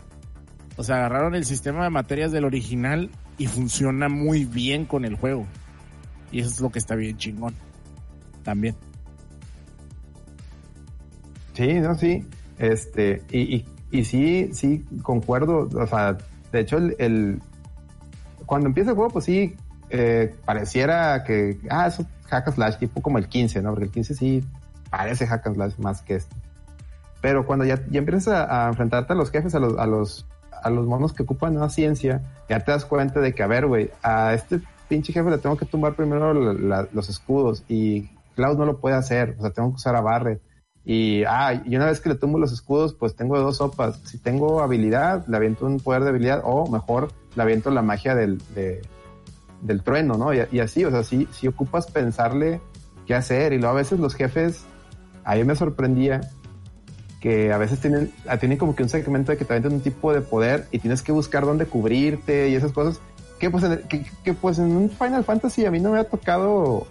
O 0.77 0.83
sea, 0.83 0.97
agarraron 0.97 1.33
el 1.33 1.45
sistema 1.45 1.83
de 1.85 1.89
materias 1.89 2.31
del 2.31 2.45
original 2.45 3.09
y 3.39 3.47
funciona 3.47 4.09
muy 4.09 4.45
bien 4.45 4.85
con 4.85 5.05
el 5.05 5.15
juego. 5.15 5.47
Y 6.31 6.39
eso 6.39 6.49
es 6.49 6.61
lo 6.61 6.69
que 6.69 6.79
está 6.79 6.95
bien 6.95 7.17
chingón. 7.17 7.53
También. 8.43 8.75
Sí, 11.53 11.73
no, 11.75 11.95
sí. 11.95 12.25
Este, 12.59 13.23
y, 13.31 13.55
y, 13.55 13.65
y 13.91 14.05
sí, 14.05 14.49
sí, 14.53 14.85
concuerdo. 15.01 15.69
O 15.73 15.87
sea, 15.87 16.17
de 16.51 16.59
hecho, 16.59 16.77
el, 16.77 17.41
cuando 18.45 18.67
empieza 18.67 18.91
el 18.91 18.95
juego, 18.95 19.11
pues 19.11 19.25
sí, 19.25 19.55
eh, 19.89 20.35
pareciera 20.45 21.23
que, 21.23 21.59
ah, 21.69 21.87
es 21.87 22.01
hack 22.27 22.47
and 22.47 22.55
slash, 22.55 22.77
tipo 22.77 23.01
como 23.01 23.17
el 23.17 23.27
15, 23.27 23.61
¿no? 23.61 23.69
Porque 23.71 23.85
el 23.85 23.91
15 23.91 24.13
sí 24.15 24.43
parece 24.89 25.27
hack 25.27 25.47
and 25.47 25.55
slash 25.55 25.77
más 25.77 26.01
que 26.01 26.15
este. 26.15 26.35
Pero 27.21 27.45
cuando 27.45 27.65
ya, 27.65 27.81
ya 27.89 27.99
empiezas 27.99 28.27
a, 28.27 28.65
a 28.65 28.69
enfrentarte 28.69 29.13
a 29.13 29.15
los 29.15 29.31
jefes, 29.31 29.55
a 29.55 29.59
los, 29.59 29.77
a 29.77 29.85
los, 29.85 30.27
a 30.63 30.69
los 30.69 30.85
monos 30.85 31.13
que 31.13 31.23
ocupan 31.23 31.55
una 31.57 31.69
ciencia, 31.69 32.21
ya 32.49 32.59
te 32.59 32.71
das 32.71 32.85
cuenta 32.85 33.19
de 33.19 33.33
que, 33.33 33.43
a 33.43 33.47
ver, 33.47 33.65
güey, 33.65 33.91
a 34.03 34.33
este 34.33 34.59
pinche 34.87 35.13
jefe 35.13 35.29
le 35.29 35.37
tengo 35.37 35.57
que 35.57 35.65
tumbar 35.65 35.95
primero 35.95 36.33
la- 36.33 36.53
la- 36.53 36.87
los 36.93 37.09
escudos 37.09 37.63
y 37.67 38.09
Cloud 38.35 38.57
no 38.57 38.65
lo 38.65 38.77
puede 38.79 38.95
hacer, 38.95 39.35
o 39.37 39.41
sea, 39.41 39.51
tengo 39.51 39.69
que 39.69 39.75
usar 39.75 39.95
a 39.95 40.01
Barret. 40.01 40.41
Y, 40.83 41.23
ah, 41.23 41.53
y 41.65 41.75
una 41.75 41.87
vez 41.87 41.99
que 41.99 42.09
le 42.09 42.15
tumbo 42.15 42.37
los 42.37 42.51
escudos, 42.51 42.93
pues 42.93 43.15
tengo 43.15 43.39
dos 43.39 43.57
sopas. 43.57 43.97
Si 44.05 44.19
tengo 44.19 44.61
habilidad, 44.61 45.25
le 45.27 45.37
aviento 45.37 45.65
un 45.65 45.79
poder 45.79 46.03
de 46.03 46.09
habilidad, 46.09 46.41
o 46.43 46.69
mejor, 46.69 47.11
le 47.35 47.41
aviento 47.41 47.71
la 47.71 47.81
magia 47.81 48.13
del, 48.13 48.37
de- 48.53 48.81
del 49.61 49.81
trueno, 49.81 50.15
¿no? 50.17 50.31
Y, 50.33 50.41
y 50.51 50.59
así, 50.59 50.85
o 50.85 50.91
sea, 50.91 51.03
sí, 51.03 51.27
sí 51.31 51.47
ocupas 51.47 51.87
pensarle 51.89 52.61
qué 53.07 53.15
hacer. 53.15 53.53
Y 53.53 53.57
luego 53.57 53.73
a 53.73 53.77
veces 53.77 53.99
los 53.99 54.13
jefes, 54.13 54.63
a 55.23 55.33
mí 55.35 55.43
me 55.43 55.55
sorprendía 55.55 56.21
que 57.19 57.51
a 57.51 57.57
veces 57.57 57.79
tienen, 57.79 58.11
ah, 58.27 58.37
tienen 58.37 58.59
como 58.59 58.75
que 58.75 58.83
un 58.83 58.89
segmento 58.89 59.31
de 59.31 59.39
que 59.39 59.45
te 59.45 59.53
avientan 59.53 59.73
un 59.73 59.81
tipo 59.81 60.13
de 60.13 60.21
poder 60.21 60.67
y 60.71 60.77
tienes 60.77 61.01
que 61.01 61.11
buscar 61.11 61.45
dónde 61.45 61.65
cubrirte 61.65 62.49
y 62.49 62.55
esas 62.55 62.71
cosas. 62.71 62.99
Que 63.39 63.49
pues, 63.49 63.63
en 63.63 63.79
que, 63.89 64.05
que, 64.23 64.33
pues 64.33 64.59
en 64.59 64.75
un 64.75 64.89
Final 64.89 65.23
Fantasy 65.23 65.65
a 65.65 65.71
mí 65.71 65.79
no 65.79 65.91
me 65.91 65.99
ha 65.99 66.03
tocado 66.05 66.87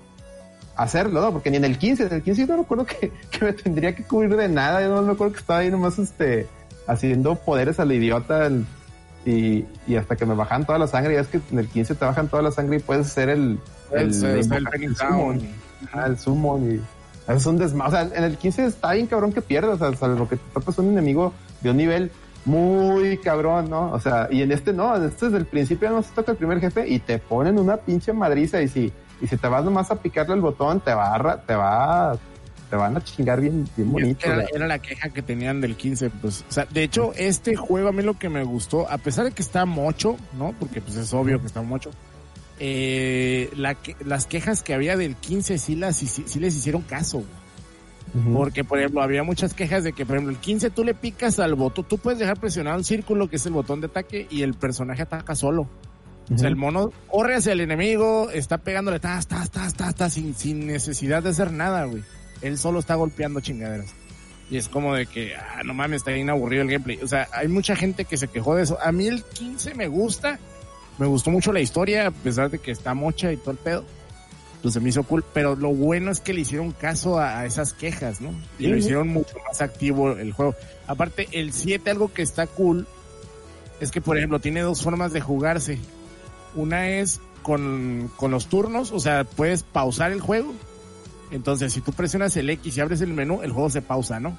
hacerlo, 0.77 1.21
¿no? 1.21 1.33
Porque 1.33 1.51
ni 1.51 1.57
en 1.57 1.65
el 1.65 1.79
15, 1.79 2.05
en 2.07 2.13
el 2.15 2.23
15 2.23 2.41
yo 2.43 2.47
no 2.57 2.63
recuerdo 2.63 2.85
que, 2.87 3.13
que 3.31 3.45
me 3.45 3.53
tendría 3.53 3.95
que 3.95 4.03
cubrir 4.05 4.37
de 4.37 4.49
nada, 4.49 4.83
yo 4.83 4.89
no 4.95 5.03
me 5.03 5.13
acuerdo 5.13 5.33
que 5.33 5.39
estaba 5.41 5.61
ahí 5.61 5.71
nomás 5.71 5.99
este, 5.99 6.47
haciendo 6.87 7.37
poderes 7.37 7.81
al 7.81 7.93
idiota 7.93 8.47
el- 8.47 8.67
y, 9.27 9.65
y 9.87 9.97
hasta 9.97 10.17
que 10.17 10.27
me 10.27 10.35
bajan 10.35 10.67
toda 10.67 10.79
la 10.79 10.87
sangre, 10.87 11.15
ya 11.15 11.21
es 11.21 11.29
que 11.29 11.41
en 11.51 11.59
el 11.59 11.67
15 11.69 11.95
te 11.95 12.05
bajan 12.05 12.29
toda 12.29 12.43
la 12.43 12.51
sangre 12.51 12.77
y 12.77 12.81
puedes 12.81 13.07
hacer 13.07 13.31
el, 13.31 13.59
El, 13.91 14.13
el, 14.25 14.37
el, 14.83 14.97
summon. 14.97 15.41
Ah, 15.95 16.05
el 16.07 16.19
summon 16.19 16.75
y 16.75 16.81
es 17.33 17.47
un 17.47 17.57
desma, 17.57 17.87
o 17.87 17.91
sea, 17.91 18.03
en 18.03 18.23
el 18.23 18.37
15 18.37 18.67
está 18.67 18.93
bien 18.93 19.07
cabrón 19.07 19.33
que 19.33 19.41
pierdas, 19.41 19.81
o 19.81 19.89
sea, 19.91 19.97
salvo 19.97 20.29
que 20.29 20.37
te 20.37 20.43
topas 20.53 20.77
un 20.79 20.91
enemigo 20.91 21.33
de 21.63 21.71
un 21.71 21.79
nivel 21.79 22.11
muy 22.45 23.19
cabrón, 23.19 23.71
¿no? 23.71 23.91
O 23.93 24.01
sea, 24.01 24.29
y 24.31 24.43
en 24.43 24.53
este 24.53 24.73
no, 24.73 24.95
en 24.97 25.05
este 25.05 25.27
desde 25.27 25.39
el 25.39 25.47
principio 25.47 25.91
no 25.91 26.03
se 26.03 26.13
toca 26.15 26.33
el 26.33 26.37
primer 26.39 26.61
jefe 26.61 26.87
y 26.89 26.99
te 26.99 27.19
ponen 27.19 27.59
una 27.59 27.77
pinche 27.79 28.13
madriza 28.13 28.61
y 28.63 28.69
si, 28.69 28.93
y 29.21 29.27
si 29.27 29.37
te 29.37 29.49
vas 29.49 29.65
nomás 29.65 29.91
a 29.91 29.97
picarle 30.01 30.35
el 30.35 30.41
botón, 30.41 30.81
te 30.81 30.93
va 30.93 31.15
a, 31.15 31.41
te 31.41 31.55
va, 31.55 32.19
te 32.71 32.77
van 32.77 32.97
a 32.97 33.01
chingar 33.03 33.41
bien, 33.41 33.69
bien 33.77 33.91
bonito. 33.93 34.27
Era 34.55 34.67
la 34.67 34.79
queja 34.79 35.09
que 35.11 35.23
tenían 35.23 35.61
del 35.61 35.77
15, 35.77 36.11
pues. 36.11 36.45
O 36.49 36.53
sea, 36.53 36.67
de 36.71 36.83
hecho, 36.83 37.13
este 37.15 37.57
juego 37.57 37.89
a 37.89 37.93
mí 37.93 38.03
lo 38.03 38.19
que 38.19 38.29
me 38.29 38.43
gustó, 38.45 38.91
a 38.91 38.99
pesar 38.99 39.25
de 39.25 39.33
que 39.33 39.43
está 39.43 39.65
mocho, 39.65 40.17
¿no? 40.37 40.55
Porque 40.59 40.81
pues 40.81 40.97
es 40.97 41.13
obvio 41.15 41.41
que 41.41 41.47
está 41.47 41.63
mocho. 41.63 41.91
Eh, 42.61 43.51
la 43.57 43.75
que- 43.75 43.97
las 44.05 44.27
quejas 44.27 44.63
que 44.63 44.75
había 44.75 44.97
del 44.97 45.17
15 45.17 45.59
sí, 45.59 45.75
las, 45.77 45.97
sí, 45.97 46.07
sí 46.07 46.39
les 46.41 46.55
hicieron 46.57 46.83
caso. 46.83 47.19
güey. 47.19 47.44
Porque, 48.33 48.63
por 48.63 48.79
ejemplo, 48.79 49.03
había 49.03 49.25
muchas 49.25 49.55
quejas 49.55 49.83
de 49.83 49.93
que, 49.93 50.07
por 50.07 50.17
ejemplo, 50.17 50.33
el 50.33 50.41
15 50.41 50.71
tú 50.71 50.85
le 50.85 50.95
picas 50.95 51.41
al 51.41 51.57
botón, 51.57 51.85
tú 51.89 51.99
puedes 51.99 52.21
dejar 52.21 52.39
presionado 52.39 52.79
un 52.79 52.85
círculo 52.85 53.29
que 53.29 53.37
es 53.37 53.47
el 53.47 53.53
botón 53.53 53.81
de 53.81 53.89
ataque 53.89 54.29
y 54.31 54.43
el 54.43 54.55
personaje 54.55 55.03
ataca 55.03 55.35
solo. 55.35 55.69
O 56.33 56.39
sea, 56.39 56.49
el 56.49 56.57
mono 56.57 56.93
corre 57.09 57.35
hacia 57.35 57.53
el 57.53 57.61
enemigo, 57.61 58.31
está 58.31 58.59
pegándole, 58.59 59.01
tas, 59.01 59.27
tas, 59.27 59.51
tas, 59.51 59.75
tas, 59.75 59.95
tas, 59.95 60.13
sin, 60.13 60.35
sin 60.35 60.67
necesidad 60.67 61.23
de 61.23 61.31
hacer 61.31 61.53
nada, 61.53 61.85
güey. 61.85 62.03
Él 62.41 62.57
solo 62.57 62.79
está 62.79 62.95
golpeando 62.95 63.41
chingaderas. 63.41 63.93
Y 64.51 64.57
es 64.57 64.69
como 64.69 64.95
de 64.95 65.07
que, 65.07 65.35
ah, 65.35 65.63
no 65.65 65.75
mames, 65.75 65.99
está 65.99 66.13
bien 66.13 66.31
aburrido 66.31 66.63
el 66.63 66.69
gameplay. 66.69 66.99
O 67.03 67.09
sea, 67.09 67.29
hay 67.33 67.49
mucha 67.49 67.77
gente 67.77 68.05
que 68.05 68.17
se 68.17 68.29
quejó 68.29 68.55
de 68.55 68.63
eso. 68.63 68.79
A 68.81 68.93
mí 68.93 69.07
el 69.07 69.23
15 69.23 69.75
me 69.75 69.89
gusta 69.89 70.39
Me 70.99 71.07
gustó 71.07 71.31
mucho 71.31 71.53
la 71.53 71.61
historia, 71.61 72.07
a 72.07 72.11
pesar 72.11 72.51
de 72.51 72.59
que 72.59 72.71
está 72.71 72.95
mocha 72.95 73.33
y 73.33 73.37
todo 73.37 73.51
el 73.51 73.59
pedo. 73.59 73.85
Pues 74.65 74.73
se 74.73 74.81
me 74.81 74.89
hizo 74.89 75.03
cool, 75.03 75.23
pero 75.35 75.57
lo 75.57 75.75
bueno 75.75 76.11
es 76.11 76.21
que 76.21 76.33
le 76.33 76.41
hicieron 76.41 76.73
caso 76.73 77.19
a, 77.19 77.41
a 77.41 77.45
esas 77.45 77.75
quejas, 77.75 78.23
¿no? 78.23 78.31
Y 78.59 78.67
lo 78.69 78.79
hicieron 78.79 79.09
mucho 79.09 79.37
más 79.47 79.61
activo 79.61 80.13
el 80.13 80.33
juego. 80.33 80.55
Aparte, 80.87 81.29
el 81.33 81.53
7, 81.53 81.91
algo 81.91 82.15
que 82.15 82.23
está 82.23 82.47
cool, 82.47 82.87
es 83.81 83.91
que, 83.91 84.01
por 84.01 84.17
ejemplo, 84.17 84.41
tiene 84.41 84.63
dos 84.63 84.83
formas 84.83 85.13
de 85.13 85.21
jugarse. 85.21 85.79
Una 86.55 86.89
es 86.89 87.21
con, 87.43 88.11
con 88.17 88.31
los 88.31 88.47
turnos, 88.47 88.91
o 88.93 89.01
sea, 89.01 89.25
puedes 89.25 89.65
pausar 89.65 90.13
el 90.13 90.23
juego. 90.23 90.55
Entonces, 91.31 91.75
si 91.75 91.83
tú 91.83 91.93
presionas 91.93 92.35
el 92.39 92.49
X 92.49 92.75
y 92.75 92.81
abres 92.81 93.03
el 93.03 93.13
menú, 93.13 93.43
el 93.43 93.53
juego 93.53 93.69
se 93.69 93.83
pausa, 93.83 94.19
¿no? 94.19 94.35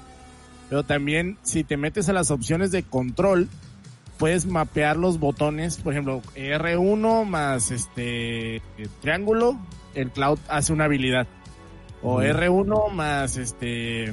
Pero 0.68 0.82
también, 0.82 1.38
si 1.44 1.62
te 1.62 1.76
metes 1.76 2.08
a 2.08 2.12
las 2.12 2.32
opciones 2.32 2.72
de 2.72 2.82
control, 2.82 3.48
puedes 4.18 4.44
mapear 4.44 4.96
los 4.96 5.20
botones, 5.20 5.76
por 5.76 5.92
ejemplo, 5.92 6.20
R1 6.34 7.24
más 7.26 7.70
este 7.70 8.60
triángulo, 9.00 9.56
el 9.96 10.10
cloud 10.10 10.38
hace 10.48 10.72
una 10.72 10.84
habilidad. 10.84 11.26
O 12.02 12.20
R1 12.20 12.90
más 12.92 13.36
este 13.36 14.12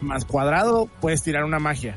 más 0.00 0.24
cuadrado, 0.24 0.88
puedes 1.00 1.22
tirar 1.22 1.44
una 1.44 1.58
magia 1.58 1.96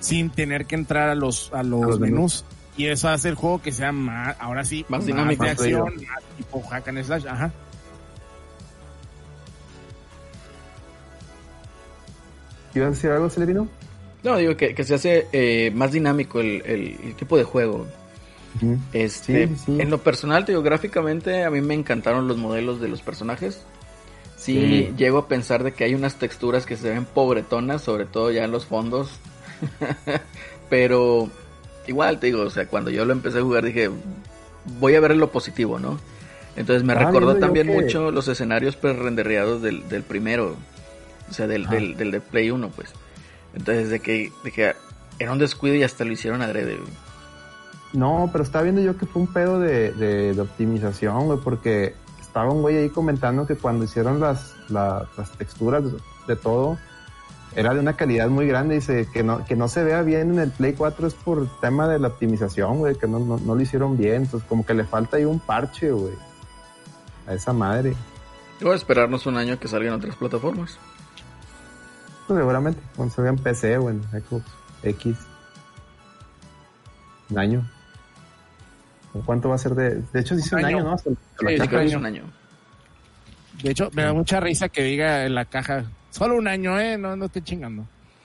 sin 0.00 0.30
tener 0.30 0.66
que 0.66 0.74
entrar 0.74 1.08
a 1.10 1.14
los 1.14 1.52
a 1.52 1.62
los, 1.62 1.80
los 1.82 2.00
menús. 2.00 2.10
menús. 2.10 2.44
Y 2.76 2.86
eso 2.86 3.08
hace 3.10 3.28
el 3.28 3.34
juego 3.34 3.60
que 3.60 3.70
sea 3.70 3.92
más, 3.92 4.34
ahora 4.40 4.64
sí, 4.64 4.84
Más 4.88 5.04
dinámico. 5.04 5.44
de 5.44 5.50
acción, 5.50 5.94
más 5.96 6.22
tipo 6.38 6.62
hack 6.62 6.88
and 6.88 7.04
slash, 7.04 7.26
ajá. 7.26 7.52
¿Ibas 12.74 12.86
a 12.86 12.90
decir 12.90 13.10
algo, 13.10 13.28
Celerino? 13.28 13.68
No, 14.22 14.36
digo 14.36 14.56
que, 14.56 14.74
que 14.74 14.84
se 14.84 14.94
hace 14.94 15.26
eh, 15.32 15.70
más 15.74 15.92
dinámico 15.92 16.40
el, 16.40 16.62
el- 16.64 16.98
el 17.04 17.14
tipo 17.16 17.36
de 17.36 17.44
juego. 17.44 17.86
Este, 18.92 19.48
Sí, 19.48 19.56
sí. 19.66 19.76
En 19.80 19.90
lo 19.90 19.98
personal, 19.98 20.44
te 20.44 20.52
digo, 20.52 20.62
gráficamente 20.62 21.44
a 21.44 21.50
mí 21.50 21.60
me 21.60 21.74
encantaron 21.74 22.28
los 22.28 22.36
modelos 22.36 22.80
de 22.80 22.88
los 22.88 23.02
personajes. 23.02 23.62
Sí, 24.36 24.54
Sí. 24.88 24.94
llego 24.96 25.18
a 25.18 25.28
pensar 25.28 25.62
de 25.62 25.72
que 25.72 25.84
hay 25.84 25.94
unas 25.94 26.16
texturas 26.16 26.66
que 26.66 26.76
se 26.76 26.90
ven 26.90 27.04
pobretonas, 27.04 27.82
sobre 27.82 28.04
todo 28.06 28.30
ya 28.30 28.44
en 28.44 28.50
los 28.50 28.66
fondos. 28.66 29.10
Pero 30.70 31.30
igual 31.86 32.18
te 32.20 32.26
digo, 32.26 32.42
o 32.42 32.50
sea, 32.50 32.66
cuando 32.66 32.90
yo 32.90 33.04
lo 33.04 33.12
empecé 33.12 33.38
a 33.38 33.42
jugar 33.42 33.64
dije, 33.64 33.90
voy 34.80 34.94
a 34.94 35.00
ver 35.00 35.16
lo 35.16 35.30
positivo, 35.30 35.78
¿no? 35.78 35.98
Entonces 36.56 36.84
me 36.84 36.92
Ah, 36.92 37.06
recordó 37.06 37.36
también 37.36 37.66
que- 37.66 37.72
mucho 37.72 38.10
los 38.10 38.28
escenarios 38.28 38.76
pre-rendereados 38.76 39.62
del, 39.62 39.88
del 39.88 40.02
primero, 40.02 40.56
o 41.30 41.32
sea, 41.32 41.46
del, 41.46 41.66
del, 41.68 41.96
del 41.96 42.10
de 42.10 42.20
Play 42.20 42.50
1, 42.50 42.68
pues. 42.70 42.90
Entonces, 43.54 43.90
de 43.90 44.00
que, 44.00 44.32
de 44.44 44.50
que 44.50 44.74
era 45.18 45.32
un 45.32 45.38
descuido 45.38 45.76
y 45.76 45.82
hasta 45.82 46.04
lo 46.04 46.12
hicieron 46.12 46.42
adrede, 46.42 46.76
güey. 46.76 46.90
No, 47.92 48.28
pero 48.32 48.42
estaba 48.44 48.62
viendo 48.64 48.80
yo 48.80 48.96
que 48.96 49.04
fue 49.06 49.22
un 49.22 49.28
pedo 49.28 49.60
de, 49.60 49.92
de, 49.92 50.34
de 50.34 50.40
optimización, 50.40 51.26
güey, 51.26 51.38
porque 51.40 51.94
estaba 52.20 52.50
un 52.50 52.62
güey 52.62 52.76
ahí 52.78 52.88
comentando 52.90 53.46
que 53.46 53.56
cuando 53.56 53.84
hicieron 53.84 54.18
las, 54.20 54.54
la- 54.70 55.06
las 55.18 55.30
texturas 55.32 55.82
de 56.26 56.36
todo, 56.36 56.78
era 57.54 57.74
de 57.74 57.80
una 57.80 57.92
calidad 57.94 58.28
muy 58.30 58.46
grande. 58.46 58.76
Dice 58.76 59.06
que 59.12 59.22
no, 59.22 59.44
que 59.44 59.56
no 59.56 59.68
se 59.68 59.84
vea 59.84 60.00
bien 60.00 60.30
en 60.32 60.38
el 60.38 60.50
Play 60.50 60.72
4 60.72 61.06
es 61.06 61.12
por 61.12 61.46
tema 61.60 61.86
de 61.86 61.98
la 61.98 62.08
optimización, 62.08 62.78
güey, 62.78 62.94
que 62.96 63.06
no, 63.06 63.18
no, 63.18 63.36
no 63.36 63.54
lo 63.54 63.60
hicieron 63.60 63.98
bien. 63.98 64.22
Entonces, 64.22 64.48
como 64.48 64.64
que 64.64 64.72
le 64.72 64.84
falta 64.84 65.18
ahí 65.18 65.26
un 65.26 65.38
parche, 65.38 65.90
güey, 65.92 66.14
a 67.26 67.34
esa 67.34 67.52
madre. 67.52 67.94
A 68.64 68.74
esperarnos 68.74 69.26
un 69.26 69.36
año 69.36 69.58
que 69.58 69.68
salgan 69.68 69.92
otras 69.94 70.16
plataformas. 70.16 70.78
Pues 72.26 72.38
seguramente, 72.38 72.80
cuando 72.96 73.14
se 73.14 73.20
vea 73.20 73.32
en 73.32 73.36
PC 73.38 73.76
o 73.76 73.90
en 73.90 74.02
Xbox 74.04 74.44
X. 74.84 75.16
Un 77.28 77.38
año. 77.38 77.68
¿O 79.14 79.20
¿Cuánto 79.20 79.48
va 79.50 79.56
a 79.56 79.58
ser 79.58 79.74
de.? 79.74 80.02
De 80.12 80.20
hecho, 80.20 80.34
dice 80.36 80.54
Un 80.54 80.60
un 80.60 80.66
año, 80.66 80.78
año. 80.78 80.90
¿no? 80.90 80.98
Sí, 80.98 81.10
Sí, 81.10 81.44
creo 81.44 81.68
que 81.68 81.84
es 81.84 81.94
un 81.94 82.06
año. 82.06 82.22
De 83.62 83.70
hecho, 83.70 83.90
me 83.92 84.02
da 84.02 84.12
mucha 84.12 84.40
risa 84.40 84.68
que 84.68 84.82
diga 84.82 85.24
en 85.26 85.34
la 85.34 85.44
caja, 85.44 85.84
solo 86.10 86.36
un 86.36 86.48
año, 86.48 86.78
eh, 86.80 86.96
no, 86.98 87.14
no 87.16 87.26
estoy 87.26 87.42
chingando. 87.42 87.84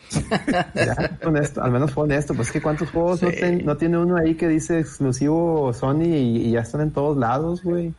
Ya, 0.73 1.17
honesto, 1.25 1.61
al 1.61 1.71
menos 1.71 1.91
fue 1.91 2.05
honesto. 2.05 2.33
Pues 2.33 2.47
es 2.47 2.53
que 2.53 2.61
cuántos 2.61 2.89
juegos 2.91 3.21
no, 3.21 3.29
ten- 3.29 3.65
no 3.65 3.75
tiene 3.75 3.97
uno 3.97 4.15
ahí 4.15 4.35
que 4.35 4.47
dice 4.47 4.79
exclusivo 4.79 5.73
Sony 5.73 6.03
y, 6.05 6.47
y 6.47 6.51
ya 6.51 6.61
están 6.61 6.79
en 6.81 6.91
todos 6.91 7.17
lados, 7.17 7.61
güey. 7.61 7.93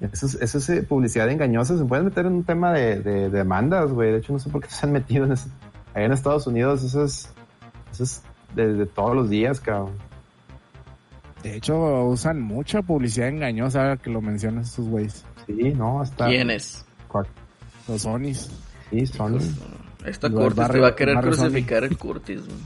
Eso 0.00 0.26
es, 0.26 0.34
eso 0.34 0.58
es 0.58 0.68
eh, 0.70 0.82
publicidad 0.82 1.28
engañosa. 1.30 1.76
Se 1.78 1.84
pueden 1.84 2.04
meter 2.06 2.26
en 2.26 2.32
un 2.34 2.44
tema 2.44 2.72
de, 2.72 3.00
de- 3.00 3.12
de 3.28 3.30
demandas, 3.30 3.90
güey. 3.92 4.12
De 4.12 4.18
hecho, 4.18 4.32
no 4.32 4.38
sé 4.38 4.48
por 4.50 4.62
qué 4.62 4.70
se 4.70 4.86
han 4.86 4.92
metido 4.92 5.24
en 5.24 5.32
eso. 5.32 5.48
Allá 5.94 6.06
en 6.06 6.12
Estados 6.12 6.46
Unidos, 6.46 6.82
eso 6.82 7.04
es, 7.04 7.28
eso 7.92 8.04
es 8.04 8.22
de, 8.54 8.72
de 8.74 8.86
todos 8.86 9.14
los 9.14 9.28
días, 9.28 9.60
cabrón. 9.60 9.90
De 11.42 11.56
hecho, 11.56 12.04
usan 12.06 12.40
mucha 12.40 12.82
publicidad 12.82 13.28
engañosa 13.28 13.80
ahora 13.82 13.96
que 13.96 14.10
lo 14.10 14.20
mencionan 14.20 14.62
estos 14.62 14.86
güeyes. 14.88 15.24
Sí, 15.46 15.72
no, 15.74 16.00
hasta. 16.00 16.26
¿Quién 16.26 16.50
es? 16.50 16.84
Cuac- 17.08 17.26
Los 17.88 18.02
Sonys. 18.02 18.48
Sí, 18.90 19.06
Sony. 19.06 19.38
Esta 20.04 20.26
El 20.28 20.34
Curtis 20.34 20.54
te 20.54 20.60
barrio- 20.60 20.82
va 20.82 20.88
a 20.88 20.96
querer 20.96 21.20
crucificar 21.20 21.84
el 21.84 21.96
Curtis. 21.98 22.40
güey. 22.46 22.58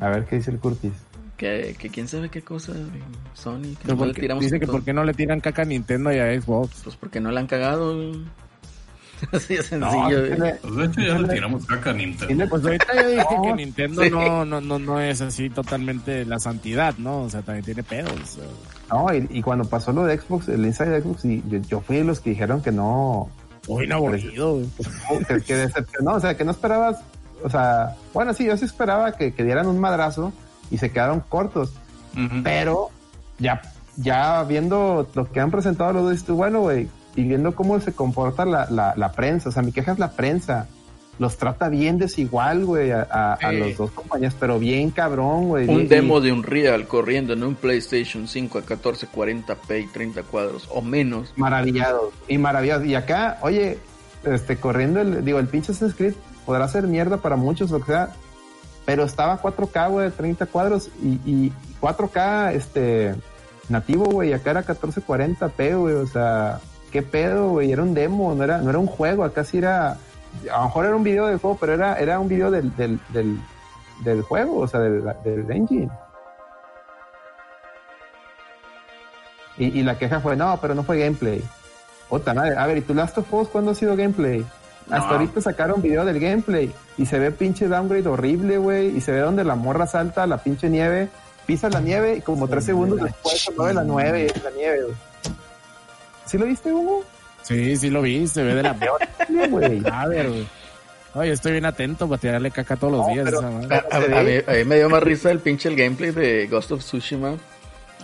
A 0.00 0.08
ver 0.10 0.24
qué 0.26 0.36
dice 0.36 0.50
el 0.50 0.58
Curtis. 0.58 0.92
Que, 1.36 1.74
que 1.78 1.88
quién 1.90 2.08
sabe 2.08 2.28
qué 2.30 2.42
cosa, 2.42 2.72
güey. 2.72 3.02
Sony. 3.34 3.62
Que 3.62 3.76
Que 3.76 3.88
no 3.88 3.94
le 3.94 3.96
porque- 4.06 4.20
tiramos 4.22 4.44
dice 4.44 4.58
que 4.60 4.66
todo. 4.66 4.76
por 4.76 4.84
qué 4.84 4.92
no 4.92 5.04
le 5.04 5.14
tiran 5.14 5.40
caca 5.40 5.62
a 5.62 5.64
Nintendo 5.66 6.12
y 6.12 6.18
a 6.18 6.40
Xbox. 6.40 6.80
Pues 6.84 6.96
porque 6.96 7.20
no 7.20 7.30
le 7.30 7.40
han 7.40 7.46
cagado, 7.46 7.94
güey. 7.96 8.24
Así 9.32 9.54
de 9.56 9.78
No, 9.78 9.90
sencillo, 9.90 10.36
güey. 10.36 10.52
Pues 10.60 10.76
de 10.76 10.84
hecho 10.84 11.00
ya 11.00 11.18
le 11.18 11.28
tiramos 11.34 11.66
caca 11.66 11.90
a 11.90 11.92
Nintendo. 11.92 12.48
Pues 12.48 12.64
ahorita 12.64 12.94
ya 12.94 13.06
dije 13.06 13.24
No, 13.36 13.42
que 13.42 13.52
Nintendo 13.54 14.02
sí. 14.02 14.10
no, 14.10 14.44
no, 14.44 14.60
no, 14.60 14.78
no 14.78 15.00
es 15.00 15.20
así 15.20 15.50
totalmente 15.50 16.24
la 16.24 16.38
santidad, 16.38 16.94
¿no? 16.98 17.22
O 17.22 17.30
sea, 17.30 17.42
también 17.42 17.64
tiene 17.64 17.82
pedos. 17.82 18.38
No, 18.90 19.12
y, 19.14 19.26
y 19.30 19.42
cuando 19.42 19.64
pasó 19.64 19.92
lo 19.92 20.04
de 20.04 20.18
Xbox, 20.18 20.48
el 20.48 20.64
Inside 20.64 20.90
de 20.90 21.02
Xbox, 21.02 21.24
y 21.24 21.42
yo, 21.48 21.58
yo 21.58 21.80
fui 21.80 21.96
de 21.96 22.04
los 22.04 22.20
que 22.20 22.30
dijeron 22.30 22.62
que 22.62 22.72
no, 22.72 23.28
Uy, 23.66 23.86
no 23.88 23.96
aburrido, 23.96 24.54
güey. 24.54 24.68
que, 25.26 25.40
que 25.40 25.54
decepcionó, 25.56 26.14
o 26.14 26.20
sea, 26.20 26.36
que 26.36 26.44
no 26.44 26.52
esperabas, 26.52 27.00
o 27.42 27.50
sea, 27.50 27.96
bueno, 28.14 28.32
sí, 28.32 28.44
yo 28.46 28.56
sí 28.56 28.64
esperaba 28.64 29.12
que, 29.12 29.32
que 29.34 29.42
dieran 29.44 29.66
un 29.66 29.78
madrazo 29.80 30.32
y 30.70 30.78
se 30.78 30.92
quedaron 30.92 31.20
cortos, 31.20 31.72
Ujú. 32.12 32.42
pero 32.44 32.90
ya, 33.38 33.60
ya 33.96 34.44
viendo 34.44 35.08
lo 35.14 35.30
que 35.32 35.40
han 35.40 35.50
presentado 35.50 35.92
los 35.92 36.04
dos, 36.24 36.36
bueno, 36.36 36.60
güey, 36.60 36.88
y 37.16 37.22
viendo 37.24 37.54
cómo 37.54 37.80
se 37.80 37.92
comporta 37.92 38.44
la, 38.44 38.68
la, 38.70 38.94
la 38.96 39.12
prensa, 39.12 39.48
o 39.48 39.52
sea, 39.52 39.62
mi 39.62 39.72
queja 39.72 39.92
es 39.92 39.98
la 39.98 40.12
prensa, 40.12 40.68
los 41.18 41.38
trata 41.38 41.68
bien 41.70 41.96
desigual, 41.98 42.64
güey, 42.66 42.90
a, 42.92 43.02
a- 43.34 43.50
los 43.52 43.76
dos 43.78 43.90
compañías, 43.92 44.36
pero 44.38 44.58
bien 44.58 44.90
cabrón, 44.90 45.48
güey. 45.48 45.66
Un 45.68 45.80
Y- 45.82 45.86
demo 45.86 46.20
de 46.20 46.30
un 46.30 46.42
Real 46.42 46.86
corriendo 46.86 47.32
en 47.32 47.42
un 47.42 47.54
PlayStation 47.54 48.28
5 48.28 48.58
a 48.58 48.62
1440p 48.62 49.82
y 49.82 49.86
30 49.86 50.22
cuadros 50.24 50.68
o 50.70 50.82
menos. 50.82 51.32
maravillados 51.36 52.12
y 52.28 52.36
maravillados 52.38 52.84
y 52.86 52.94
acá 52.94 53.38
oye 53.42 53.78
este 54.24 54.56
corriendo 54.58 55.00
el 55.00 55.24
digo 55.24 55.38
el 55.38 55.46
pinche 55.48 55.72
Assassin's 55.72 55.94
Creed 55.96 56.14
podrá 56.44 56.68
ser 56.68 56.86
mierda 56.86 57.16
para 57.18 57.36
muchos 57.36 57.70
lo 57.70 57.78
que 57.80 57.86
sea 57.86 58.10
pero 58.84 59.04
estaba 59.04 59.34
a 59.34 59.42
4K 59.42 59.90
güey 59.90 60.10
30 60.10 60.46
cuadros 60.46 60.90
y, 61.02 61.18
y 61.24 61.52
4K 61.80 62.52
este 62.54 63.14
nativo 63.68 64.04
güey 64.06 64.32
acá 64.32 64.50
era 64.50 64.64
1440p 64.66 65.78
güey 65.78 65.94
o 65.94 66.06
sea 66.06 66.60
qué 66.90 67.02
pedo 67.02 67.50
güey 67.50 67.72
era 67.72 67.82
un 67.82 67.94
demo 67.94 68.34
no 68.34 68.44
era 68.44 68.58
no 68.58 68.70
era 68.70 68.78
un 68.78 68.86
juego 68.86 69.24
acá 69.24 69.44
sí 69.44 69.58
era 69.58 69.92
a 70.50 70.58
lo 70.58 70.64
mejor 70.64 70.86
era 70.86 70.96
un 70.96 71.04
video 71.04 71.26
del 71.26 71.38
juego 71.38 71.56
pero 71.60 71.74
era 71.74 71.98
era 71.98 72.18
un 72.20 72.28
video 72.28 72.50
del 72.50 72.74
del, 72.76 73.00
del, 73.10 73.38
del 74.04 74.22
juego 74.22 74.58
o 74.58 74.68
sea 74.68 74.80
del, 74.80 75.04
del 75.24 75.50
engine 75.50 75.90
Y, 79.58 79.80
y 79.80 79.82
la 79.82 79.98
queja 79.98 80.20
fue, 80.20 80.36
no, 80.36 80.58
pero 80.60 80.74
no 80.74 80.82
fue 80.82 80.98
gameplay. 80.98 81.42
Puta 82.08 82.34
madre, 82.34 82.56
a 82.56 82.66
ver, 82.66 82.78
¿y 82.78 82.82
tu 82.82 82.94
Last 82.94 83.18
of 83.18 83.32
Us 83.32 83.48
cuándo 83.48 83.72
ha 83.72 83.74
sido 83.74 83.96
gameplay? 83.96 84.44
Hasta 84.90 85.10
ahorita 85.10 85.40
sacaron 85.40 85.82
video 85.82 86.04
del 86.04 86.20
gameplay 86.20 86.72
y 86.96 87.06
se 87.06 87.18
ve 87.18 87.32
pinche 87.32 87.66
downgrade 87.66 88.06
horrible, 88.06 88.58
güey, 88.58 88.96
y 88.96 89.00
se 89.00 89.10
ve 89.10 89.18
donde 89.18 89.42
la 89.42 89.56
morra 89.56 89.86
salta 89.88 90.22
a 90.22 90.26
la 90.28 90.38
pinche 90.38 90.70
nieve, 90.70 91.08
pisa 91.44 91.68
la 91.68 91.80
nieve 91.80 92.16
y 92.16 92.20
como 92.20 92.46
tres 92.46 92.64
segundos 92.66 93.00
después 93.00 93.42
se 93.42 93.50
mueve 93.52 93.74
la 93.74 93.82
nieve, 93.82 94.32
la 94.44 94.50
nieve, 94.52 94.82
güey. 94.84 94.94
¿Sí 96.26 96.38
lo 96.38 96.46
viste, 96.46 96.72
Hugo? 96.72 97.04
Sí, 97.42 97.76
sí 97.76 97.90
lo 97.90 98.02
vi, 98.02 98.26
se 98.26 98.42
ve 98.42 98.54
de 98.54 98.62
la 98.62 98.74
peor. 98.78 99.00
Güey. 99.50 99.82
A 99.92 100.06
ver, 100.08 100.28
güey. 100.28 100.46
Oye, 101.14 101.32
estoy 101.32 101.52
bien 101.52 101.64
atento 101.64 102.06
para 102.08 102.20
tirarle 102.20 102.50
caca 102.50 102.76
todos 102.76 102.92
los 102.92 103.06
No, 103.06 103.12
días. 103.12 103.24
pero- 103.24 103.38
esa 103.38 103.50
madre. 103.50 103.76
A, 103.76 103.94
a- 103.94 104.20
a 104.20 104.22
mí, 104.22 104.32
a 104.46 104.52
mí 104.52 104.64
me 104.64 104.76
dio 104.76 104.90
más 104.90 105.02
risa 105.02 105.30
el 105.30 105.38
pinche 105.40 105.68
el 105.68 105.76
gameplay 105.76 106.10
de 106.10 106.46
Ghost 106.48 106.72
of 106.72 106.80
Tsushima. 106.80 107.34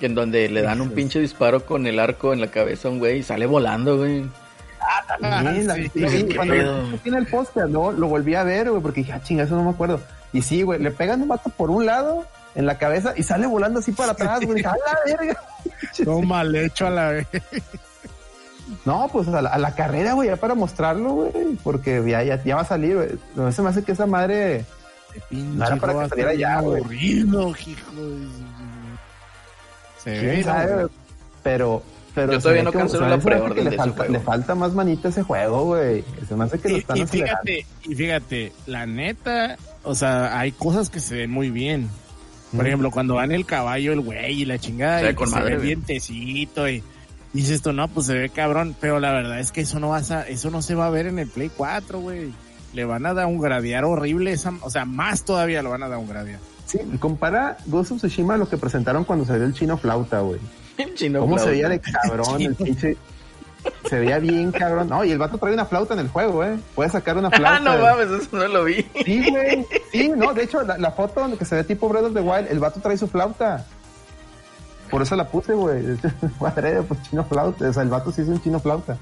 En 0.01 0.15
donde 0.17 0.49
le 0.49 0.63
dan 0.63 0.81
un 0.81 0.91
pinche 0.91 1.21
disparo 1.21 1.65
con 1.65 1.87
el 1.87 2.01
arco 2.01 2.33
en 2.33 2.41
la 2.41 2.49
cabeza 2.49 2.89
a 2.89 2.91
un 2.91 2.99
güey 2.99 3.19
y 3.19 3.23
sale 3.23 3.47
volando, 3.47 3.99
güey. 3.99 4.25
También, 5.21 5.67
la- 5.69 5.75
sí. 5.77 5.91
sí, 5.95 6.09
sí, 6.09 6.25
¿Qué 6.25 6.35
cuando 6.37 6.99
tiene 7.05 7.19
el 7.19 7.27
póster, 7.27 7.69
¿no? 7.69 7.93
Lo 7.93 8.09
volví 8.09 8.35
a 8.35 8.43
ver, 8.43 8.71
güey, 8.71 8.83
porque 8.83 9.01
dije, 9.03 9.13
ah, 9.13 9.21
chinga, 9.23 9.45
eso 9.45 9.55
no 9.55 9.63
me 9.65 9.71
acuerdo. 9.71 10.01
Y 10.33 10.43
sí, 10.43 10.63
güey, 10.63 10.81
le 10.81 10.91
pegan 10.91 11.23
un 11.23 11.29
vato 11.29 11.51
por 11.51 11.71
un 11.71 11.87
lado 11.87 12.27
en 12.57 12.67
la 12.67 12.79
cabeza 12.79 13.13
y 13.17 13.23
sale 13.23 13.47
volando 13.47 13.79
así 13.81 13.93
para 13.93 14.13
atrás, 14.13 14.41
güey. 14.45 14.65
A 14.65 14.73
la 14.73 14.99
verga. 15.19 15.41
Todo 16.05 16.23
mal 16.23 16.53
hecho 16.57 16.87
a 16.87 16.91
la 16.91 17.09
vez. 17.11 17.27
No, 18.85 19.09
pues 19.13 19.29
a 19.29 19.41
la, 19.43 19.51
a 19.51 19.59
la 19.59 19.75
carrera, 19.75 20.15
güey, 20.15 20.29
ya 20.29 20.37
para 20.37 20.55
mostrarlo, 20.55 21.13
güey, 21.13 21.33
porque 21.63 22.03
ya, 22.07 22.23
ya, 22.25 22.43
ya 22.43 22.57
va 22.57 22.63
a 22.63 22.67
salir, 22.67 22.97
güey. 22.97 23.09
No 23.37 23.51
se 23.53 23.63
me 23.63 23.69
hace 23.69 23.85
que 23.85 23.93
esa 23.93 24.07
madre. 24.07 24.65
Pinche 25.31 25.57
No 25.59 25.67
era 25.67 25.77
para 25.77 25.93
que 26.03 26.09
saliera 26.09 26.35
ya, 26.35 26.61
bien 26.61 26.65
güey. 26.65 26.81
aburrido, 26.81 27.49
hijo 27.51 27.93
de 27.95 28.27
Se 30.03 30.19
¿Quién 30.21 30.47
ve. 30.47 30.87
Pero, 31.43 31.83
pero 32.15 32.33
Yo 32.33 32.41
todavía 32.41 32.63
no 32.65 32.73
cancelo 32.73 33.09
la 33.09 33.15
hace 33.17 33.55
que 33.55 33.63
le 33.65 33.73
falta, 33.73 33.97
juego. 33.99 34.13
le 34.13 34.21
falta 34.21 34.55
más 34.55 34.73
manita 34.75 35.09
a 35.09 35.11
ese 35.11 35.23
juego, 35.23 35.65
güey. 35.65 36.05
Se 36.29 36.35
me 36.37 36.45
hace 36.45 36.59
que 36.59 36.69
lo 36.69 36.77
Y, 36.77 36.81
están 36.81 36.97
y 36.99 37.07
fíjate, 37.07 37.67
y 37.85 37.95
fíjate, 37.95 38.53
la 38.67 38.87
neta, 38.87 39.57
o 39.85 39.95
sea, 39.95 40.39
hay 40.39 40.53
cosas 40.53 40.89
que 40.91 41.01
se 41.01 41.17
ven 41.17 41.31
muy 41.31 41.51
bien. 41.51 41.89
Por 42.53 42.65
Mm. 42.65 42.67
ejemplo, 42.67 42.91
cuando 42.91 43.15
va 43.17 43.25
en 43.25 43.33
el 43.33 43.47
caballo 43.47 43.93
el 43.93 44.01
güey 44.01 44.43
y 44.43 44.45
la 44.45 44.59
chingada, 44.59 44.99
Se 44.99 45.05
ve 45.07 45.11
y 45.13 45.15
con 45.15 45.29
se 45.31 45.41
ve 45.41 45.55
güey. 45.57 45.67
vientecito 45.67 46.69
y 46.69 46.83
dices 47.33 47.53
esto, 47.53 47.73
no, 47.73 47.89
pues 47.89 48.07
se 48.07 48.15
ve 48.15 48.29
cabrón, 48.29 48.77
pero 48.81 49.01
la 49.01 49.13
verdad 49.13 49.39
es 49.39 49.53
que 49.53 49.63
eso 49.63 49.81
no 49.81 49.91
vas 49.91 50.11
a, 50.11 50.27
eso 50.29 50.51
no 50.51 50.63
se 50.63 50.75
va 50.75 50.87
a 50.87 50.91
ver 50.91 51.07
en 51.07 51.19
el 51.19 51.29
Play 51.29 51.51
4, 51.57 52.01
güey. 52.01 52.33
Le 52.73 52.85
van 52.85 53.05
a 53.05 53.13
dar 53.13 53.27
un 53.27 53.39
gradear 53.39 53.85
horrible, 53.85 54.33
esa, 54.33 54.53
o 54.63 54.71
sea, 54.71 54.85
más 54.85 55.25
todavía 55.25 55.63
lo 55.63 55.71
van 55.71 55.83
a 55.83 55.89
dar 55.89 55.99
un 55.99 56.09
gradear. 56.09 56.41
Sí, 56.67 56.79
compara 56.99 57.59
Ghost 57.67 57.93
of 57.93 57.99
Tsushima 57.99 58.35
a 58.35 58.37
lo 58.39 58.49
que 58.49 58.57
presentaron 58.57 59.05
cuando 59.05 59.25
salió 59.25 59.45
el 59.45 59.53
chino 59.53 59.77
flauta, 59.77 60.21
güey. 60.21 60.41
El 60.79 60.95
chino 60.95 61.21
¿Cómo 61.21 61.39
se 61.39 61.51
veía 61.51 61.69
de 61.69 61.81
cabrón 61.81 62.41
el 62.41 62.55
pinche? 62.57 62.97
Se 63.85 63.99
veía 63.99 64.19
bien 64.19 64.51
cabrón. 64.51 64.89
No, 64.89 65.05
y 65.05 65.11
el 65.11 65.19
vato 65.19 65.37
trae 65.37 65.53
una 65.53 65.67
flauta 65.67 65.93
en 65.93 66.01
el 66.01 66.09
juego, 66.09 66.43
¿eh? 66.43 66.59
Puede 66.75 66.89
sacar 66.89 67.19
una 67.19 67.31
flauta. 67.31 67.57
Ah, 67.57 67.61
no 67.61 67.83
mames, 67.83 68.23
eso 68.23 68.37
no 68.37 68.49
lo 68.49 68.65
vi. 68.65 68.85
Sí, 69.05 69.31
güey. 69.31 69.67
Sí, 69.93 70.09
no, 70.09 70.33
de 70.33 70.45
hecho, 70.45 70.63
la, 70.63 70.79
la 70.79 70.91
foto 70.93 71.21
donde 71.21 71.37
que 71.37 71.45
se 71.45 71.57
ve 71.57 71.65
tipo 71.65 71.89
Breath 71.91 72.07
of 72.07 72.15
the 72.15 72.21
Wild, 72.21 72.51
el 72.51 72.59
vato 72.59 72.81
trae 72.81 72.97
su 72.97 73.07
flauta. 73.07 73.67
Por 74.93 75.03
eso 75.03 75.17
la 75.17 75.27
puse, 75.29 75.55
güey. 75.55 75.83
Adrede, 76.41 76.83
pues 76.83 77.03
chino 77.03 77.25
flauta. 77.25 77.69
O 77.69 77.73
sea, 77.73 77.83
el 77.83 77.89
vato 77.89 78.13
sí 78.13 78.23
es 78.23 78.29
un 78.29 78.41
chino 78.41 78.61
flauta. 78.61 78.97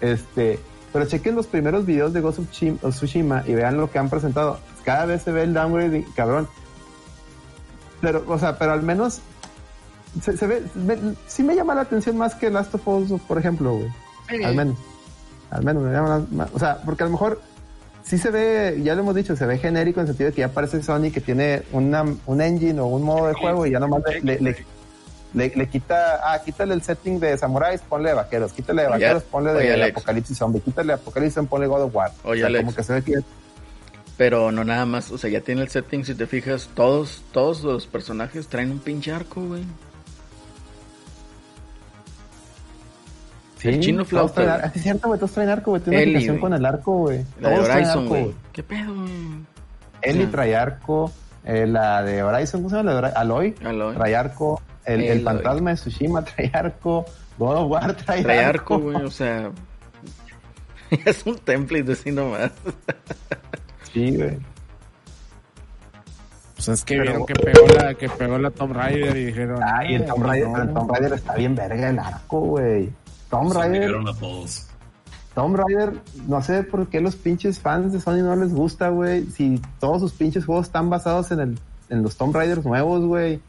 Este, 0.00 0.60
pero 0.92 1.06
chequen 1.06 1.34
los 1.34 1.46
primeros 1.48 1.84
videos 1.86 2.12
de 2.12 2.20
Ghost 2.20 2.38
of 2.38 2.94
Tsushima 2.94 3.42
y 3.46 3.54
vean 3.54 3.76
lo 3.76 3.90
que 3.90 3.98
han 3.98 4.08
presentado. 4.08 4.60
Cada 4.84 5.06
vez 5.06 5.22
se 5.22 5.32
ve 5.32 5.42
el 5.42 5.52
downgrade, 5.54 6.06
cabrón. 6.14 6.46
Pero, 8.00 8.24
o 8.28 8.38
sea, 8.38 8.58
pero 8.58 8.72
al 8.72 8.82
menos 8.82 9.20
se, 10.22 10.36
se 10.36 10.46
ve, 10.46 10.62
me- 10.74 11.14
sí 11.26 11.42
me 11.42 11.54
llama 11.54 11.74
la 11.74 11.82
atención 11.82 12.16
más 12.16 12.34
que 12.34 12.50
Last 12.50 12.74
of 12.74 12.86
Us, 12.88 13.20
por 13.22 13.38
ejemplo, 13.38 13.74
güey. 13.74 13.88
Al 14.44 14.54
menos. 14.54 14.78
Al 15.50 15.64
menos 15.64 15.82
me 15.82 15.92
llama 15.92 16.08
la- 16.18 16.24
ma- 16.30 16.48
O 16.54 16.58
sea, 16.58 16.78
porque 16.84 17.02
a 17.02 17.06
lo 17.06 17.12
mejor 17.12 17.40
sí 18.02 18.16
se 18.18 18.30
ve, 18.30 18.80
ya 18.82 18.94
lo 18.94 19.02
hemos 19.02 19.14
dicho, 19.14 19.36
se 19.36 19.46
ve 19.46 19.58
genérico 19.58 20.00
en 20.00 20.04
el 20.06 20.08
sentido 20.08 20.30
de 20.30 20.34
que 20.34 20.40
ya 20.40 20.48
parece 20.48 20.82
Sony 20.82 21.10
que 21.12 21.20
tiene 21.20 21.62
una, 21.72 22.04
un 22.26 22.40
engine 22.40 22.80
o 22.80 22.86
un 22.86 23.02
modo 23.02 23.26
de 23.26 23.34
juego 23.34 23.66
y 23.66 23.70
ya 23.72 23.78
nomás 23.80 24.02
le, 24.06 24.20
le, 24.22 24.40
le- 24.40 24.66
le- 25.34 25.52
le 25.54 25.68
quita, 25.68 26.20
ah, 26.22 26.40
quítale 26.44 26.74
el 26.74 26.82
setting 26.82 27.20
de 27.20 27.36
samuráis, 27.38 27.80
ponle 27.82 28.08
de 28.10 28.14
vaqueros, 28.16 28.52
quítale 28.52 28.82
de 28.82 28.88
vaqueros, 28.88 29.22
ponle 29.24 29.52
de, 29.52 29.84
apocalipsis 29.84 30.36
zombie, 30.38 30.60
quítale 30.60 30.92
apocalipsis 30.94 31.42
ponle 31.48 31.66
God 31.66 31.82
of 31.82 31.94
War. 31.94 32.10
Oye, 32.24 32.32
o 32.32 32.36
sea, 32.40 32.46
Alex. 32.46 32.64
como 32.64 32.74
que 32.76 32.82
se 32.82 32.92
ve 32.94 33.02
que 33.02 33.14
Pero 34.16 34.52
no 34.52 34.64
nada 34.64 34.84
más, 34.86 35.10
o 35.10 35.16
sea, 35.18 35.30
ya 35.30 35.40
tiene 35.40 35.62
el 35.62 35.68
setting, 35.70 36.04
si 36.04 36.14
te 36.14 36.26
fijas, 36.26 36.68
todos, 36.74 37.22
todos 37.32 37.62
los 37.62 37.86
personajes 37.86 38.48
traen 38.48 38.70
un 38.70 38.78
pinche 38.78 39.12
arco, 39.12 39.40
güey. 39.40 39.62
el 43.62 43.80
chino 43.80 44.04
flauta, 44.04 44.42
traen- 44.42 44.60
güey. 44.60 44.70
sí, 44.72 44.78
es 44.78 44.82
cierto, 44.82 45.08
güey, 45.08 45.20
todos 45.20 45.32
traen 45.32 45.50
arco, 45.50 45.70
güey, 45.70 45.82
tiene 45.82 46.02
una 46.02 46.26
güey. 46.32 46.40
con 46.40 46.54
el 46.54 46.64
arco, 46.64 46.92
güey. 46.98 47.24
La 47.40 47.50
de 47.50 47.56
Todos 47.56 47.68
Horizon, 47.68 47.90
arco, 47.98 48.08
güey. 48.08 48.34
¿Qué 48.52 48.62
pedo, 48.62 48.94
güey? 48.94 49.08
Sí. 50.24 50.26
trae 50.30 50.56
arco, 50.56 51.12
eh, 51.44 51.66
la 51.66 52.02
de 52.02 52.22
Horizon, 52.22 52.60
¿cómo 52.62 52.70
se 52.70 52.76
llama? 52.76 52.92
La 52.94 53.08
de 53.10 53.14
Aloy, 53.16 53.54
Aloy. 53.62 53.96
trae 53.96 54.16
arco, 54.16 54.62
el, 54.84 55.02
el 55.02 55.22
fantasma 55.22 55.70
de 55.70 55.76
Tsushima 55.76 56.24
trae 56.24 56.50
arco, 56.52 57.04
God 57.38 57.56
of 57.56 57.70
War 57.70 57.94
trae, 57.96 58.22
Trae 58.22 58.44
arco, 58.44 58.78
güey, 58.78 58.96
o 59.02 59.10
sea... 59.10 59.50
es 61.04 61.24
un 61.26 61.36
template 61.38 61.92
así 61.92 62.10
nomás. 62.10 62.50
Sí, 63.92 64.14
güey. 64.16 64.38
Pues 66.54 66.68
es 66.68 66.84
que 66.84 66.94
Pero- 66.96 67.02
vieron 67.10 67.26
que 67.26 67.34
pegó 67.34 67.66
la, 67.74 67.94
que 67.94 68.08
pegó 68.08 68.38
la 68.38 68.50
Tomb 68.50 68.72
Raider 68.72 69.16
y 69.16 69.24
dijeron, 69.26 69.60
Ah, 69.64 69.84
y 69.84 69.94
el 69.94 70.04
Tomb 70.04 70.22
Raider, 70.24 70.48
no. 70.48 70.62
el 70.62 70.72
Tomb 70.74 70.90
Raider 70.92 71.12
está 71.14 71.34
bien 71.34 71.54
verga 71.54 71.88
el 71.90 71.98
arco, 71.98 72.40
güey. 72.40 72.90
Tomb 73.30 73.52
Raider, 73.52 73.80
miraron 73.88 74.08
a 74.08 74.14
todos. 74.14 74.66
Tomb 75.34 75.56
Raider, 75.56 75.94
no 76.28 76.42
sé 76.42 76.62
por 76.64 76.88
qué 76.88 77.00
los 77.00 77.16
pinches 77.16 77.58
fans 77.58 77.92
de 77.92 78.00
Sony 78.00 78.22
no 78.22 78.36
les 78.36 78.52
gusta, 78.52 78.90
güey. 78.90 79.24
Si 79.26 79.60
todos 79.78 80.02
sus 80.02 80.12
pinches 80.12 80.44
juegos 80.44 80.66
están 80.66 80.90
basados 80.90 81.30
en 81.32 81.40
el, 81.40 81.58
en 81.88 82.02
los 82.02 82.16
Tomb 82.16 82.34
Raiders 82.36 82.64
nuevos, 82.64 83.04
güey. 83.06 83.40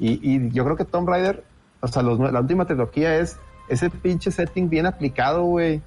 Y, 0.00 0.18
y 0.22 0.50
yo 0.50 0.64
creo 0.64 0.76
que 0.76 0.84
Tomb 0.84 1.08
Raider, 1.08 1.44
o 1.80 1.86
sea, 1.86 2.02
los 2.02 2.18
la 2.18 2.40
última 2.40 2.64
trilogía 2.64 3.16
es 3.16 3.38
ese 3.68 3.90
pinche 3.90 4.30
setting 4.32 4.68
bien 4.68 4.86
aplicado, 4.86 5.44
güey. 5.44 5.80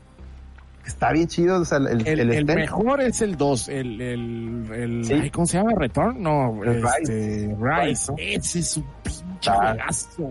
Está 0.86 1.12
bien 1.14 1.28
chido, 1.28 1.62
o 1.62 1.66
sea, 1.66 1.78
el, 1.78 2.06
el, 2.06 2.46
mejor 2.46 3.02
es 3.02 3.22
el 3.22 3.38
2, 3.38 3.70
el, 3.70 4.02
el, 4.02 5.06
Sí. 5.06 5.30
¿cómo 5.32 5.48
se 5.48 5.58
llama? 5.58 5.72
¿Return? 5.78 6.22
No, 6.22 6.62
El 6.64 6.84
este, 6.84 7.56
Rise. 7.58 8.14
Ese 8.18 8.60
es 8.60 8.78
un 8.78 9.33
Está-. 9.52 9.78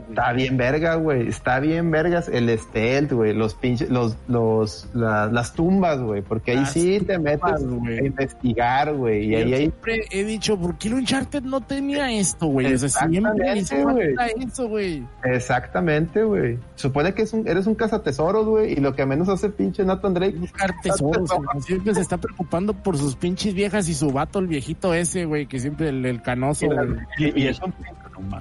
Está 0.09 0.32
bien 0.32 0.56
verga, 0.56 0.94
güey. 0.97 1.28
Está 1.28 1.60
bien 1.60 1.90
vergas 1.90 2.28
el 2.28 2.56
stealth, 2.59 3.12
güey. 3.12 3.32
Los 3.34 3.55
pinches, 3.55 3.90
los, 3.90 4.16
los, 4.28 4.89
la- 4.94 5.26
las 5.26 5.52
tumbas, 5.55 6.01
güey. 6.01 6.22
Porque 6.22 6.52
ahí 6.52 6.64
sí 6.66 7.01
te 7.06 7.18
metes 7.18 7.64
güey. 7.66 7.98
a 7.98 8.05
investigar, 8.06 8.94
güey. 8.94 9.26
Y 9.30 9.34
ahí 9.34 9.56
siempre 9.56 10.06
he 10.10 10.24
dicho, 10.24 10.59
¿por 10.59 10.76
qué 10.78 10.89
el 10.89 10.94
Uncharted 10.94 11.43
no 11.43 11.60
tenía 11.60 12.10
esto, 12.12 12.47
güey? 12.47 12.72
O 12.72 12.78
sea, 12.78 12.89
siempre 12.89 13.52
eso, 13.56 14.68
güey. 14.68 15.05
Exactamente, 15.24 16.22
güey. 16.22 16.59
Supone 16.76 17.14
que 17.14 17.22
es 17.22 17.32
un, 17.32 17.47
eres 17.47 17.66
un 17.66 17.74
cazatesoros, 17.74 18.47
güey, 18.47 18.72
y 18.72 18.76
lo 18.76 18.94
que 18.94 19.05
menos 19.06 19.28
hace 19.28 19.48
pinche 19.51 19.84
Nathan 19.84 20.14
Drake. 20.14 20.36
Buscar 20.39 20.72
tesoros. 20.82 21.30
Siempre 21.60 21.94
se 21.94 22.01
está 22.01 22.16
preocupando 22.18 22.72
por 22.74 22.97
sus 22.97 23.16
pinches 23.16 23.55
viejas 23.55 23.89
y 23.89 23.94
su 23.94 24.10
vato, 24.10 24.39
el 24.39 24.47
viejito 24.47 24.94
ese, 24.94 25.24
güey, 25.24 25.47
que 25.47 25.59
siempre 25.60 25.89
el, 25.89 26.05
el 26.06 26.22
canoso, 26.22 26.66
güey. 26.66 26.89
Y, 27.18 27.43
y 27.43 27.47
es 27.48 27.60
un, 27.60 27.74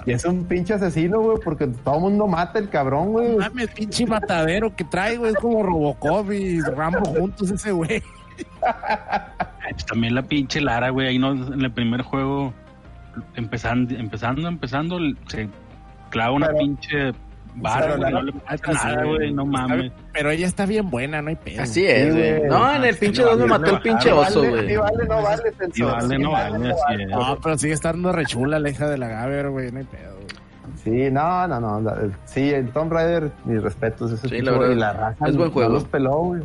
y 0.06 0.12
es 0.12 0.26
un 0.26 0.46
pinche 0.46 0.61
asesino, 0.70 1.20
güey, 1.20 1.38
porque 1.44 1.68
todo 1.68 1.96
el 1.96 2.02
mundo 2.02 2.28
mata 2.28 2.60
el 2.60 2.70
cabrón, 2.70 3.12
güey. 3.12 3.30
No 3.30 3.38
mames, 3.38 3.70
pinche 3.70 4.06
matadero 4.06 4.76
que 4.76 4.84
trae, 4.84 5.18
güey, 5.18 5.32
es 5.32 5.38
como 5.38 5.64
Robocop 5.64 6.32
y 6.32 6.62
Rambo 6.62 7.06
juntos 7.06 7.52
ese 7.52 7.72
güey. 7.72 8.02
Pues 9.72 9.86
También 9.86 10.16
la 10.16 10.24
pinche 10.24 10.62
Lara, 10.62 10.90
güey, 10.90 11.08
ahí 11.08 11.20
no, 11.20 11.32
en 11.32 11.62
el 11.62 11.72
primer 11.72 12.02
juego, 12.02 12.54
empezando, 13.36 13.94
empezando, 13.96 14.48
empezando, 14.48 14.98
se 15.28 15.48
clava 16.10 16.32
una 16.34 16.48
Pero- 16.48 16.60
pinche 16.60 17.12
barra, 17.54 17.98
güey, 17.98 18.12
no 18.14 18.22
le 18.22 18.32
pasa 18.34 18.58
Sí, 18.66 18.72
nada, 18.74 19.04
güey, 19.04 19.34
no 19.34 19.46
mames. 19.46 19.92
Pero 20.14 20.32
ella 20.32 20.48
está 20.48 20.66
bien 20.66 20.90
buena, 20.90 21.22
no 21.22 21.30
hay 21.30 21.36
pedo. 21.36 21.62
Así 21.64 21.86
es, 21.86 22.14
güey. 22.16 22.44
No, 22.50 22.76
en 22.76 22.84
el 22.86 22.96
pinche 22.96 23.22
2 23.24 23.38
me 23.40 23.46
mató 23.46 23.76
el 23.76 23.82
pinche 23.82 24.12
oso, 24.12 24.40
güey. 24.40 24.70
Sí, 24.70 24.76
vale, 24.78 25.06
no 25.06 25.22
vale. 25.22 25.42
Sí, 25.74 25.84
vale, 25.84 26.20
no 26.20 26.32
vale, 26.32 26.72
así 26.72 27.02
es. 27.04 27.10
No, 27.10 27.38
pero 27.44 27.58
sigue 27.58 27.74
estando 27.74 28.12
rechula 28.12 28.58
la 28.60 28.70
hija 28.70 28.90
de 28.90 28.98
la 28.98 29.08
Gaber, 29.10 29.50
güey, 29.50 29.72
no 29.72 29.80
hay 29.80 29.86
pedo. 29.86 30.11
Sí, 30.84 31.12
no, 31.12 31.48
no, 31.48 31.60
no. 31.60 31.80
la- 31.82 31.98
Sí, 32.26 32.50
el 32.50 32.70
Tomb 32.72 32.92
Raider, 32.92 33.32
mis 33.46 33.62
respetos. 33.62 34.12
Ese 34.12 34.28
Sí, 34.28 34.36
pinche 34.36 34.46
la 34.52 34.58
juego, 34.58 34.70
verdad, 34.70 34.76
y 34.76 34.80
la 34.80 34.94
raza 34.94 35.28
es 35.28 35.36
buen 35.38 35.48
no 35.50 35.54
juego. 35.54 35.74
los 35.74 35.84
peló, 35.86 36.12
güey. 36.18 36.42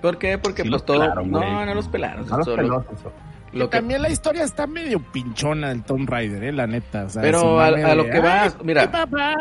¿Por 0.00 0.16
qué? 0.18 0.38
Porque 0.38 0.62
Sí 0.62 0.70
pues 0.70 0.84
todo... 0.84 1.00
pelaron, 1.00 1.30
no, 1.30 1.38
güey. 1.40 1.66
no 1.66 1.74
los 1.74 1.88
pelaron. 1.88 2.26
No 2.28 2.36
los 2.38 2.44
solo 2.46 2.56
peló, 2.62 2.82
Celso. 2.88 3.12
lo 3.52 3.68
que... 3.68 3.76
También 3.76 4.00
la 4.02 4.08
historia 4.10 4.44
está 4.44 4.66
medio 4.66 5.00
pinchona 5.12 5.68
del 5.68 5.82
Tomb 5.82 6.08
Raider, 6.08 6.44
eh, 6.44 6.52
la 6.52 6.66
neta. 6.66 7.04
o 7.04 7.08
sea, 7.10 7.20
Pero 7.22 7.60
a- 7.60 7.70
lo 7.70 8.04
de, 8.04 8.10
que 8.10 8.20
va, 8.20 8.42
"Ay, 8.44 8.50
mira. 8.62 8.82
mi 8.86 8.88
papá". 8.92 9.34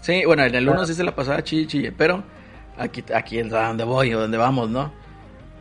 Sí, 0.00 0.22
bueno, 0.24 0.44
en 0.44 0.54
el 0.54 0.68
1 0.68 0.86
sí 0.86 0.94
se 0.94 1.02
la 1.04 1.14
pasaba 1.14 1.42
chille, 1.42 1.66
chille, 1.66 1.92
pero 1.92 2.22
aquí, 2.78 3.04
aquí 3.14 3.38
es 3.40 3.52
a 3.52 3.66
donde 3.66 3.82
voy 3.84 4.14
o 4.14 4.20
donde 4.20 4.38
vamos, 4.38 4.70
¿no? 4.70 4.92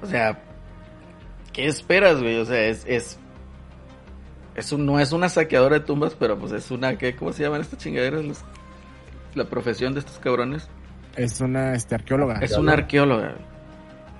O 0.04 0.06
sea, 0.06 0.38
¿qué 1.52 1.66
esperas, 1.66 2.22
güey? 2.22 2.38
O 2.40 2.46
sea, 2.46 2.62
es, 2.68 2.86
es, 2.88 3.18
es 4.56 4.72
un- 4.72 4.86
no 4.86 5.00
es 5.00 5.12
una 5.12 5.30
saqueadora 5.30 5.80
de 5.80 5.86
tumbas, 5.86 6.16
pero 6.18 6.38
pues 6.38 6.52
es 6.54 6.72
una, 6.72 6.98
¿qué? 6.98 7.16
¿cómo 7.16 7.34
se 7.34 7.44
llaman 7.44 7.62
estas 7.62 7.80
chingaderas? 7.80 8.24
Los- 8.26 8.44
la 9.36 9.46
profesión 9.46 9.94
de 9.94 10.00
estos 10.00 10.18
cabrones. 10.20 10.68
Es 11.18 11.40
una 11.42 11.74
este, 11.76 11.96
arqueóloga. 11.96 12.40
Es 12.42 12.58
una 12.58 12.74
arqueóloga. 12.74 13.36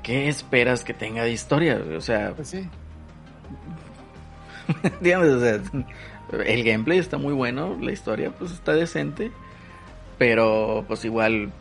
¿Qué 0.04 0.28
esperas 0.30 0.84
que 0.84 0.94
tenga 0.94 1.24
de 1.24 1.32
historia? 1.32 1.82
O 1.98 2.02
sea, 2.02 2.34
Pues 2.36 2.50
sí. 2.50 2.70
¿entiendes? 4.84 5.32
O 5.34 5.40
sea, 5.42 5.62
el 6.46 6.64
gameplay 6.64 6.98
está 7.00 7.18
muy 7.18 7.34
bueno, 7.34 7.78
la 7.80 7.92
historia 7.92 8.32
pues 8.32 8.52
está 8.52 8.74
decente, 8.74 9.32
pero 10.18 10.84
pues 10.88 11.06
igual 11.06 11.52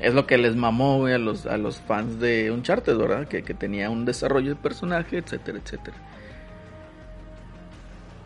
es 0.00 0.14
lo 0.14 0.26
que 0.26 0.38
les 0.38 0.54
mamó 0.54 0.98
güey, 0.98 1.14
a 1.14 1.18
los 1.18 1.46
a 1.46 1.56
los 1.56 1.80
fans 1.80 2.20
de 2.20 2.50
Uncharted, 2.52 2.96
¿verdad? 2.96 3.26
Que, 3.26 3.42
que 3.42 3.54
tenía 3.54 3.90
un 3.90 4.04
desarrollo 4.04 4.50
de 4.50 4.56
personaje, 4.56 5.18
etcétera, 5.18 5.58
etcétera. 5.64 5.96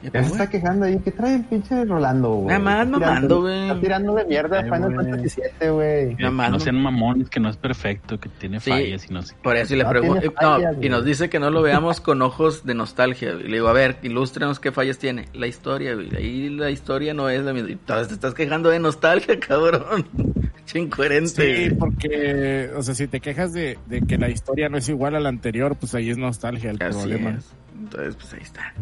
Ya 0.03 0.11
pues, 0.11 0.27
se 0.27 0.33
está 0.33 0.51
quejando 0.51 0.87
ahí. 0.87 0.99
¿Qué 1.05 1.13
trae 1.13 1.37
el 1.37 1.45
pinche 1.45 1.85
Rolando, 1.85 2.31
güey? 2.35 2.47
Nada 2.49 2.59
más 2.59 2.89
mamando, 2.89 3.43
güey. 3.43 3.69
Está 3.69 3.81
tirando 3.81 4.15
de 4.15 4.25
mierda 4.25 4.57
a 4.59 4.61
Ay, 4.63 4.71
Final 4.71 4.95
güey. 4.95 5.11
Fantasy 5.11 5.41
VII, 5.61 5.69
güey. 5.71 6.15
Nada 6.17 6.31
más, 6.31 6.51
no 6.51 6.61
sean 6.61 6.83
mamones, 6.83 7.29
que 7.31 7.39
no 7.41 7.49
es 7.49 7.57
perfecto, 7.57 8.19
que 8.19 8.29
tiene 8.29 8.59
Sí. 8.61 8.71
fallas 8.71 9.09
y 9.09 9.13
no 9.15 9.23
sé. 9.23 9.35
Por 9.43 9.57
eso 9.57 9.75
y 9.75 9.79
le 9.79 9.85
No 9.85 9.91
pregunto, 9.91 10.33
no, 10.43 10.59
y 10.83 10.89
nos 10.89 11.05
dice 11.05 11.31
que 11.31 11.39
no 11.39 11.51
lo 11.51 11.63
veamos 11.63 12.01
con 12.01 12.21
ojos 12.23 12.65
de 12.67 12.75
nostalgia. 12.75 13.33
güey. 13.35 13.45
Y 13.47 13.49
le 13.49 13.55
digo, 13.55 13.69
a 13.69 13.73
ver, 13.73 13.99
ilústrenos 14.03 14.59
qué 14.61 14.73
fallas 14.73 14.99
tiene. 14.99 15.27
La 15.35 15.47
historia, 15.47 15.95
güey. 15.95 16.15
Ahí 16.17 16.49
la 16.49 16.71
historia 16.71 17.15
no 17.15 17.29
es 17.29 17.43
la 17.45 17.53
misma. 17.53 17.71
Y 17.71 17.77
todavía 17.77 18.09
te 18.09 18.15
estás 18.15 18.35
quejando 18.35 18.71
de 18.71 18.79
nostalgia, 18.81 19.39
cabrón. 19.47 20.07
Che 20.67 20.79
incoherente. 20.79 21.69
Sí, 21.71 21.75
porque, 21.75 22.71
o 22.77 22.83
sea, 22.83 22.95
si 22.95 23.09
te 23.09 23.19
quejas 23.21 23.53
de, 23.53 23.79
de 23.87 24.01
que 24.03 24.17
la 24.17 24.29
historia 24.31 24.69
no 24.69 24.79
es 24.79 24.89
igual 24.89 25.17
a 25.17 25.21
la 25.21 25.29
anterior, 25.29 25.75
pues 25.77 25.93
ahí 25.95 26.09
es 26.11 26.17
nostalgia 26.19 26.71
el 26.71 26.83
Así 26.83 26.99
problema. 26.99 27.31
es. 27.31 27.53
Entonces, 27.77 28.15
pues 28.15 28.33
ahí 28.35 28.41
está. 28.43 28.73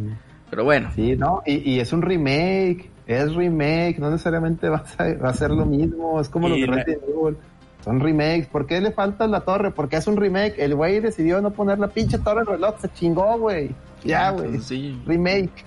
Pero 0.50 0.64
bueno, 0.64 0.90
Sí, 0.94 1.16
¿no? 1.16 1.42
Y, 1.46 1.70
y 1.74 1.80
es 1.80 1.92
un 1.92 2.02
remake. 2.02 2.90
Es 3.06 3.34
remake, 3.34 3.96
no 3.98 4.10
necesariamente 4.10 4.68
va 4.68 4.84
a, 4.98 5.04
va 5.14 5.30
a 5.30 5.34
ser 5.34 5.50
lo 5.50 5.64
mismo. 5.66 6.20
Es 6.20 6.28
como 6.28 6.48
Y 6.48 6.60
de 6.60 6.66
la- 6.66 6.76
Resident 6.76 7.02
Evil. 7.08 7.36
Son 7.84 7.98
remakes. 7.98 8.46
¿Por 8.46 8.66
qué 8.66 8.80
le 8.80 8.92
falta 8.92 9.26
la 9.26 9.40
torre? 9.40 9.70
Porque 9.70 9.96
es 9.96 10.06
un 10.06 10.16
remake. 10.16 10.54
El 10.58 10.74
güey 10.74 11.00
decidió 11.00 11.40
no 11.40 11.50
poner 11.50 11.78
la 11.78 11.88
pinche 11.88 12.18
torre 12.18 12.40
al 12.40 12.46
reloj. 12.46 12.74
Se 12.80 12.88
chingó, 12.92 13.38
güey. 13.38 13.70
Ya, 14.04 14.28
Es 14.30 14.34
güey. 14.36 14.50
sencillo. 14.52 14.98
Remake. 15.06 15.64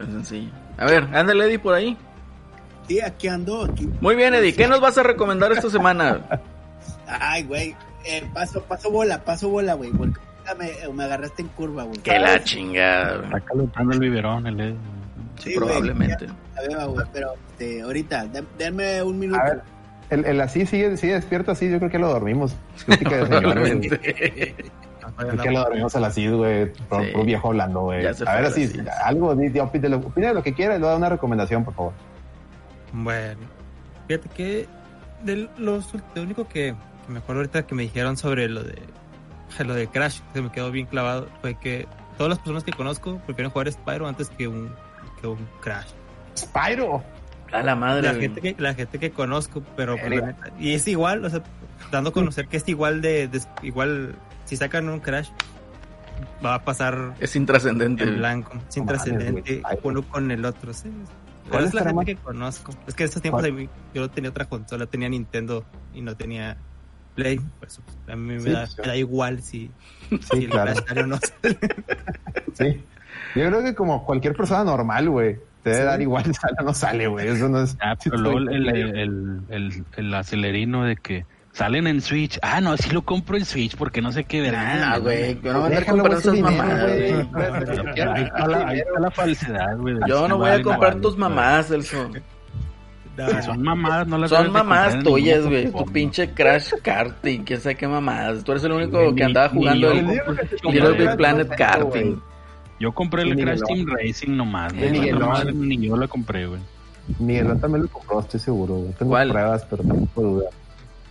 Es 0.00 0.06
sencillo. 0.06 0.50
A 0.76 0.84
ver, 0.86 1.04
ándale, 1.14 1.44
Eddie, 1.46 1.58
por 1.60 1.74
ahí. 1.74 1.96
Sí, 2.88 3.00
aquí 3.00 3.28
ando, 3.28 3.64
aquí. 3.64 3.88
Muy 4.00 4.16
bien, 4.16 4.34
Eddie. 4.34 4.54
¿Qué 4.54 4.66
nos 4.66 4.80
vas 4.80 4.98
a 4.98 5.02
recomendar 5.04 5.52
esta 5.52 5.70
semana? 5.70 6.20
Ay, 7.06 7.44
güey. 7.44 7.74
Eh, 8.04 8.22
paso, 8.34 8.62
paso 8.62 8.90
bola, 8.90 9.24
paso 9.24 9.48
bola, 9.48 9.74
güey. 9.74 9.90
Porque 9.92 10.18
me, 10.54 10.70
me 10.92 11.04
agarraste 11.04 11.42
en 11.42 11.48
curva, 11.48 11.84
güey. 11.84 11.98
que 12.00 12.18
la 12.18 12.42
chingada. 12.44 13.24
Está 13.24 13.40
calentando 13.40 13.92
el 13.94 14.00
biberón, 14.00 14.46
el 14.46 14.60
Eddie. 14.60 14.76
Sí, 15.38 15.54
güey, 15.54 15.66
probablemente. 15.68 16.26
A 16.56 16.60
ver, 16.62 16.86
güey, 16.88 17.06
pero 17.12 17.32
este, 17.50 17.82
ahorita, 17.82 18.26
den- 18.26 18.46
denme 18.58 19.02
un 19.02 19.18
minuto. 19.18 19.40
A 19.40 19.44
ver, 19.44 19.62
el, 20.10 20.24
el 20.24 20.40
así 20.40 20.64
sigue, 20.66 20.96
sigue 20.96 21.14
despierto 21.14 21.52
así. 21.52 21.70
Yo 21.70 21.78
creo 21.78 21.90
que 21.90 21.98
lo 21.98 22.08
dormimos. 22.08 22.54
Crítica 22.86 23.16
de 23.16 23.24
señor, 23.26 23.42
güey. 23.42 23.52
Probablemente. 23.52 24.54
Creo 25.18 25.36
que 25.38 25.50
lo 25.50 25.60
dormimos 25.60 25.96
a 25.96 26.00
las 26.00 26.14
6, 26.14 26.32
güey. 26.32 26.72
Por, 26.72 27.04
Sí. 27.06 27.12
por 27.12 27.24
viejo 27.24 27.48
hablando, 27.48 27.80
güey. 27.82 28.02
Ya 28.02 28.10
A 28.10 28.34
ver, 28.34 28.44
así, 28.46 28.64
a 28.64 28.66
las 28.66 28.72
seis. 28.74 28.88
algo, 29.04 29.28
opine, 29.30 29.88
lo, 30.34 30.42
que 30.42 30.52
quiera 30.52 30.76
y 30.76 30.78
luego 30.78 30.90
da 30.92 30.96
una 30.98 31.08
recomendación, 31.08 31.64
por 31.64 31.74
favor. 31.74 31.92
Bueno, 32.92 33.40
fíjate 34.08 34.28
que 34.30 34.66
de 35.22 35.48
los 35.58 35.94
lo 36.14 36.22
único 36.22 36.46
que, 36.48 36.74
que 37.06 37.12
me 37.12 37.18
acuerdo 37.20 37.40
ahorita 37.40 37.66
que 37.66 37.74
me 37.74 37.84
dijeron 37.84 38.16
sobre 38.16 38.48
lo 38.48 38.62
de 38.62 38.74
lo 39.64 39.74
de 39.74 39.86
Crash, 39.88 40.20
que 40.32 40.42
me 40.42 40.50
quedó 40.50 40.70
bien 40.70 40.86
clavado, 40.86 41.28
fue 41.40 41.54
que 41.54 41.86
todas 42.18 42.30
las 42.30 42.38
personas 42.38 42.64
que 42.64 42.72
conozco 42.72 43.18
prefieren 43.26 43.50
jugar 43.50 43.70
Spyro 43.72 44.06
antes 44.08 44.28
que 44.30 44.48
un, 44.48 44.70
que 45.20 45.26
un 45.26 45.46
Crash. 45.60 45.88
Spyro. 46.36 47.02
A 47.52 47.62
la 47.62 47.76
madre. 47.76 48.02
La 48.02 48.14
gente 48.14 48.40
que, 48.40 48.56
la 48.58 48.74
gente 48.74 48.98
que 48.98 49.12
conozco, 49.12 49.62
pero 49.76 49.96
pues, 49.96 50.20
y 50.58 50.74
es 50.74 50.88
igual, 50.88 51.24
o 51.24 51.30
sea, 51.30 51.42
dando 51.92 52.10
a 52.10 52.12
conocer 52.12 52.48
que 52.48 52.56
es 52.56 52.68
igual 52.68 53.00
de, 53.00 53.28
de- 53.28 53.40
igual 53.62 54.16
si 54.44 54.56
sacan 54.56 54.88
un 54.88 54.98
Crash 54.98 55.28
va 56.44 56.54
a 56.56 56.64
pasar 56.64 57.14
Es 57.20 57.36
intrascendente. 57.36 58.02
en 58.02 58.16
blanco, 58.18 58.50
sin 58.68 58.84
No 58.84 58.92
mames, 58.92 59.04
trascendente 59.04 59.60
güey. 59.60 59.78
uno 59.84 60.02
con 60.02 60.30
el 60.32 60.44
otro, 60.44 60.74
sí. 60.74 60.90
¿Cuál 61.48 61.64
es 61.66 61.74
la 61.74 61.80
gente 61.82 61.94
más- 61.94 62.04
que 62.06 62.16
conozco. 62.16 62.72
Es 62.88 62.94
que 62.94 63.04
en 63.04 63.08
estos 63.08 63.22
tiempos 63.22 63.42
mí, 63.52 63.68
yo 63.94 64.00
no 64.00 64.10
tenía 64.10 64.30
otra 64.30 64.46
consola, 64.46 64.86
tenía 64.86 65.08
Nintendo 65.08 65.64
y 65.94 66.00
no 66.02 66.16
tenía 66.16 66.56
Play. 67.16 67.40
Pues, 67.58 67.80
a 68.06 68.14
mí 68.14 68.34
me, 68.34 68.40
Sí, 68.40 68.50
da, 68.50 68.60
pues, 68.60 68.78
me 68.78 68.86
da 68.86 68.96
igual 68.96 69.42
si, 69.42 69.70
si 70.08 70.18
Sí, 70.18 70.44
el 70.44 70.50
claro. 70.50 70.72
Crash 70.72 70.86
sale 70.86 71.02
o 71.02 71.06
no. 71.06 71.18
Sí. 72.54 72.84
Yo 73.34 73.46
creo 73.48 73.62
que 73.64 73.74
como 73.74 74.04
cualquier 74.04 74.36
persona 74.36 74.62
normal, 74.62 75.10
güey. 75.10 75.38
Te 75.62 75.70
debe 75.70 75.84
dar 75.84 76.00
igual 76.00 76.24
si 76.24 76.34
sale 76.34 76.54
o 76.60 76.64
no 76.64 76.74
sale, 76.74 77.06
güey. 77.08 77.26
Eso 77.26 77.48
no 77.48 77.62
es. 77.62 77.76
Ah, 77.80 77.96
pero 78.04 78.18
luego 78.18 78.38
el, 78.38 78.68
el, 78.68 78.68
el, 78.68 79.40
el, 79.48 79.84
el 79.96 80.14
acelerino 80.14 80.84
de 80.84 80.96
que 80.96 81.26
salen 81.56 81.86
en 81.86 82.00
Switch. 82.02 82.38
Ah, 82.42 82.60
no, 82.60 82.76
sí 82.76 82.90
lo 82.90 83.02
compro 83.02 83.36
en 83.36 83.44
Switch 83.44 83.76
porque 83.76 84.02
no 84.02 84.12
sé 84.12 84.24
qué 84.24 84.42
verga. 84.42 84.92
Ah, 84.92 84.98
güey. 84.98 85.40
Yo 85.42 85.52
no 85.52 85.60
voy 85.60 85.72
a 85.72 85.78
andar 85.78 85.86
comprando 85.86 86.18
esas 86.18 86.38
mamadas, 86.38 86.82
güey. 86.82 87.12
Ahí 88.66 88.78
está 88.78 89.00
la, 89.00 89.10
falsedad, 89.10 89.78
güey. 89.78 89.96
Yo 90.06 90.28
no 90.28 90.38
voy 90.38 90.50
a 90.50 90.62
comprar 90.62 91.00
tus 91.00 91.16
mamás, 91.16 91.70
Elso. 91.70 92.10
Son 93.44 93.62
mamadas, 93.62 94.06
no 94.06 94.18
las 94.18 94.30
Son 94.30 94.46
en 94.54 95.02
tuyas, 95.02 95.46
güey. 95.46 95.70
Tu 95.72 95.84
pinche 95.86 96.30
Crash 96.32 96.70
Kart 96.82 97.24
y 97.26 97.38
quién 97.40 97.60
sabe 97.60 97.74
qué 97.76 97.88
mamadas. 97.88 98.44
Tú 98.44 98.52
eres 98.52 98.64
el 98.64 98.72
único 98.72 99.00
Ni- 99.00 99.14
que 99.14 99.24
andaba 99.24 99.48
ni 99.48 99.58
jugando 99.60 99.90
el 99.92 100.06
Little. 100.06 100.92
Big 100.92 101.16
Planet. 101.16 101.48
Karting. 101.56 102.20
Yo 102.78 102.92
compré 102.92 103.22
el 103.22 103.36
Crash. 103.36 103.60
Team 103.66 103.86
Racing 103.86 104.36
nomás, 104.36 104.72
güey. 104.74 105.08
Esa 105.08 105.18
madre 105.18 105.52
Ni 105.52 105.86
yo 105.86 105.96
la 105.96 106.06
compré, 106.08 106.46
güey. 106.46 106.60
Miguelón 107.18 107.60
también 107.60 107.82
lo 107.84 107.88
compró, 107.88 108.20
estoy 108.20 108.40
seguro, 108.40 108.74
güey. 108.74 108.92
Tengo 108.94 109.10
¿Cuál? 109.12 109.30
pruebas, 109.30 109.64
pero 109.70 109.82
tampoco 109.84 110.22
duda. 110.22 110.50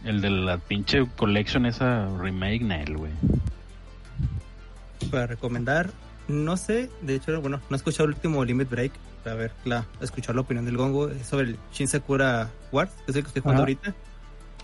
El 0.03 0.22
de 0.22 0.30
la 0.30 0.57
pinche 0.57 1.06
collection 1.15 1.65
esa 1.65 2.07
remake 2.19 2.61
Nel, 2.61 2.98
güey. 2.98 3.11
para 5.11 5.27
recomendar, 5.27 5.90
no 6.27 6.57
sé, 6.57 6.89
de 7.02 7.15
hecho, 7.15 7.39
bueno, 7.41 7.60
no 7.69 7.76
he 7.76 7.77
escuchado 7.77 8.06
el 8.06 8.15
último 8.15 8.43
Limit 8.43 8.69
Break. 8.69 8.91
A 9.26 9.34
ver, 9.34 9.52
la, 9.65 9.85
escuchar 10.02 10.35
la 10.35 10.41
opinión 10.41 10.65
del 10.65 10.77
Gongo 10.77 11.10
es 11.10 11.26
sobre 11.26 11.47
el 11.47 11.57
Shin 11.73 11.88
Sakura 11.88 12.52
Wars, 12.72 12.91
que 13.06 13.11
es 13.11 13.15
el 13.18 13.23
que 13.23 13.27
estoy 13.30 13.41
jugando 13.41 13.64
Ajá. 13.64 13.72
ahorita. 13.72 13.95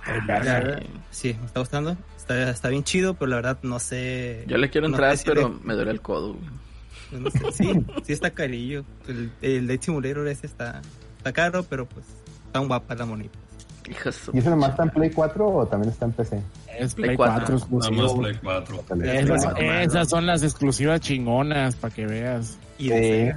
Ah, 0.06 0.44
La- 0.44 0.80
sí, 1.10 1.36
me 1.40 1.46
está 1.48 1.60
gustando. 1.60 1.98
Está, 2.16 2.50
está 2.50 2.70
bien 2.70 2.84
chido, 2.84 3.16
pero 3.16 3.30
la 3.30 3.36
verdad 3.38 3.58
no 3.64 3.80
sé. 3.80 4.44
Yo 4.48 4.58
le 4.58 4.70
quiero 4.70 4.88
no 4.88 4.96
entrar, 4.96 5.18
pero 5.26 5.60
me 5.64 5.74
duele 5.74 5.92
el 5.92 6.02
codo. 6.02 6.34
güey. 6.36 7.22
no 7.24 7.32
sé, 7.32 7.40
sí, 7.52 7.86
sí 8.06 8.14
está 8.14 8.30
carillo. 8.30 8.86
El, 9.08 9.32
el 9.42 9.68
Date 9.68 9.82
Simulator 9.84 10.28
ese 10.28 10.46
está, 10.46 10.82
está 11.18 11.34
caro, 11.34 11.64
pero 11.64 11.88
pues 11.88 12.06
está 12.46 12.60
un 12.60 12.68
guapa 12.68 12.94
la 12.96 13.06
monita. 13.06 13.38
De 13.84 13.96
¿Y 14.34 14.38
ese 14.38 14.50
nomás 14.52 14.72
está 14.72 14.84
en 14.84 14.90
Play 14.92 15.10
4 15.10 15.48
o 15.48 15.66
también 15.66 15.92
está 15.92 16.06
en 16.06 16.12
PC? 16.12 16.42
Es 16.78 16.96
Play 16.96 17.10
Play 17.10 17.18
cuatro. 17.18 17.58
4 17.60 17.80
Nada 17.80 17.92
más 17.92 18.12
exclusivo. 18.12 18.22
Play 18.22 18.40
4. 18.44 18.84
Esas, 19.04 19.54
esas 19.60 20.10
son 20.10 20.26
las 20.26 20.44
exclusivas 20.44 21.00
chingonas, 21.02 21.76
para 21.76 21.94
que 21.94 22.06
veas. 22.06 22.58
Y 22.78 22.90
de. 22.90 23.36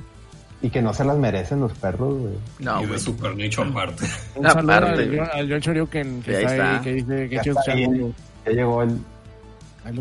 Y 0.62 0.70
que 0.70 0.80
no 0.80 0.94
se 0.94 1.04
las 1.04 1.18
merecen 1.18 1.60
los 1.60 1.72
perros, 1.74 2.18
güey. 2.18 2.34
No, 2.60 2.82
y 2.82 2.86
de. 2.86 2.98
Super 2.98 3.36
Nicho 3.36 3.62
aparte. 3.62 4.04
Un 4.36 4.46
Aparte. 4.46 5.04
saludo 5.04 5.22
al, 5.32 5.50
John- 5.50 5.60
Shoryuken, 5.60 6.22
que 6.22 6.32
está, 6.40 6.52
está. 6.52 6.74
ahí, 6.76 6.80
que 6.82 6.92
dice 6.94 7.28
que 7.28 7.36
Ya 7.36 7.42
chido 7.42 7.58
está 7.58 7.72
ahí. 7.72 7.82
escucharlo. 7.82 8.12
Ya 8.46 8.52
llegó 8.52 8.82
el, 8.82 8.98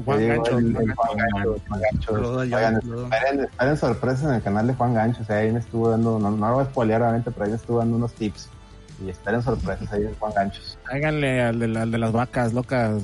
Juan 0.05 0.27
Gancho. 0.27 0.57
el, 0.57 0.73
Juan 0.95 1.17
Gancho. 1.17 1.61
Juan 1.67 2.49
Gancho. 2.49 3.07
Esperen 3.51 3.77
sorpresas 3.77 4.23
en 4.29 4.35
el 4.35 4.41
canal 4.41 4.67
de 4.67 4.73
Juan 4.73 4.93
Gancho. 4.93 5.21
O 5.23 5.25
sea, 5.25 5.37
ahí 5.39 5.51
me 5.51 5.59
estuvo 5.59 5.89
dando, 5.89 6.17
no, 6.19 6.31
no 6.31 6.47
lo 6.47 6.53
voy 6.55 6.63
a 6.63 6.67
spoilear 6.67 7.01
obviamente, 7.01 7.31
pero 7.31 7.43
ahí 7.45 7.51
me 7.51 7.57
estuvo 7.57 7.79
dando 7.79 7.97
unos 7.97 8.13
tips. 8.13 8.49
Y 9.01 9.09
esperen 9.09 9.41
sorpresas 9.41 9.91
ahí 9.91 10.03
de 10.03 10.13
Juan 10.19 10.33
Ganchos. 10.35 10.77
Háganle 10.91 11.41
al 11.41 11.59
de, 11.59 11.79
al 11.79 11.91
de 11.91 11.97
las 11.97 12.11
vacas 12.11 12.53
locas, 12.53 13.01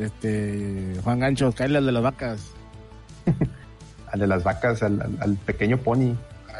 este, 0.00 0.94
Juan 1.04 1.18
Gancho, 1.20 1.52
cállale 1.52 1.78
al 1.78 1.86
de 1.86 1.92
las 1.92 2.02
vacas. 2.02 2.40
Al 4.10 4.20
de 4.20 4.26
las 4.26 4.42
vacas, 4.42 4.82
al, 4.82 5.02
al, 5.02 5.18
al 5.20 5.34
pequeño 5.36 5.76
pony. 5.76 6.14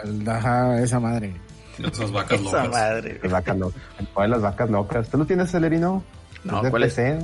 Al, 0.04 0.28
ajá, 0.28 0.82
esa 0.82 1.00
madre. 1.00 1.34
Esas 1.78 2.12
vacas 2.12 2.38
Esa 2.42 2.64
locas. 2.64 2.68
madre. 2.68 3.20
Las 3.22 3.32
vacas 3.32 3.56
locas. 3.56 3.82
De 4.18 4.28
las 4.28 4.42
vacas 4.42 4.70
locas. 4.70 5.08
¿Tú 5.08 5.16
lo 5.16 5.24
tienes, 5.24 5.50
Celerino? 5.50 6.04
No, 6.44 6.62
de 6.62 6.68
¿cuál 6.68 6.82
es? 6.82 6.92
PC? 6.94 7.18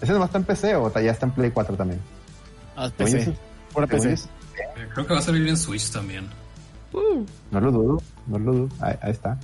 ¿Ese 0.00 0.12
nomás 0.12 0.30
está 0.30 0.38
en 0.38 0.44
PC 0.44 0.74
o 0.74 0.92
ya 1.00 1.12
está 1.12 1.26
en 1.26 1.32
Play 1.32 1.52
4 1.52 1.76
también? 1.76 2.00
Ah, 2.74 2.90
PC, 2.96 3.32
pura 3.72 3.86
PC. 3.86 4.14
Eh, 4.14 4.18
Creo 4.94 5.06
que 5.06 5.12
va 5.12 5.20
a 5.20 5.22
salir 5.22 5.46
en 5.46 5.56
Switch 5.56 5.92
también. 5.92 6.28
No 7.52 7.60
lo 7.60 7.70
dudo, 7.70 8.02
no 8.26 8.38
lo 8.40 8.52
dudo. 8.52 8.68
Ahí, 8.80 8.96
ahí 9.00 9.12
está. 9.12 9.38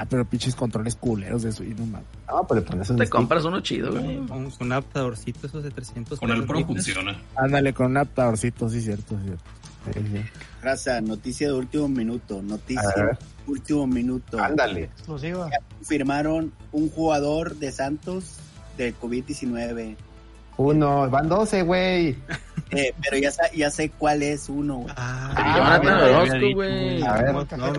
Ah, 0.00 0.06
pero 0.08 0.24
pinches 0.24 0.54
controles 0.54 0.94
culeros 0.94 1.42
de 1.42 1.50
eso, 1.50 1.64
y 1.64 1.70
no 1.74 1.84
mames. 1.86 2.06
No, 2.28 2.46
le 2.54 2.60
pones 2.62 2.88
un 2.90 2.96
Te 2.98 3.04
stick. 3.04 3.12
compras 3.12 3.44
uno 3.44 3.60
chido, 3.60 3.90
güey. 3.90 4.16
Un, 4.18 4.52
un 4.60 4.72
adaptadorcito 4.72 5.48
esos 5.48 5.64
de 5.64 5.70
300 5.72 6.20
Con 6.20 6.30
el 6.30 6.44
Pro 6.44 6.64
funciona. 6.64 7.20
Ándale 7.34 7.72
con 7.74 7.86
un 7.86 7.96
adaptadorcito, 7.96 8.68
sí, 8.68 8.80
cierto, 8.80 9.16
sí, 9.18 9.24
cierto. 9.24 9.44
Sí, 9.92 10.00
sí. 10.18 10.24
Raza, 10.62 11.00
noticia 11.00 11.48
de 11.48 11.54
último 11.54 11.88
minuto. 11.88 12.40
Noticia 12.42 12.88
de 12.94 13.16
último 13.48 13.86
minuto. 13.88 14.38
Ándale. 14.38 14.84
Exclusiva. 14.84 15.50
Firmaron 15.82 16.52
un 16.72 16.90
jugador 16.90 17.56
de 17.56 17.72
Santos 17.72 18.36
de 18.76 18.94
COVID-19. 18.94 19.96
Uno, 20.58 21.08
van 21.10 21.28
12, 21.28 21.62
güey. 21.62 22.16
Eh, 22.70 22.92
pero 23.02 23.16
ya, 23.16 23.30
sa- 23.30 23.50
ya 23.52 23.70
sé 23.70 23.90
cuál 23.90 24.22
es 24.22 24.48
uno. 24.48 24.78
güey. 24.78 24.94
Ah, 24.96 25.80
Jonathan 25.80 26.14
Orozco, 26.14 26.54
güey. 26.54 27.02
A 27.02 27.12
ver. 27.22 27.34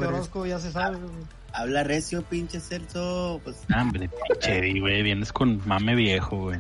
Orozco 0.08 0.46
ya 0.46 0.60
se 0.60 0.72
sabe, 0.72 0.98
güey. 0.98 1.12
Habla 1.54 1.84
recio, 1.84 2.22
pinche 2.24 2.60
Celso. 2.60 3.40
Pues 3.44 3.58
Ah, 3.74 3.82
Hombre, 3.82 4.10
pinche 4.28 4.58
Eddie, 4.60 4.80
güey. 4.80 5.04
Vienes 5.04 5.34
con 5.34 5.62
mame 5.66 5.96
viejo, 5.96 6.38
güey. 6.38 6.60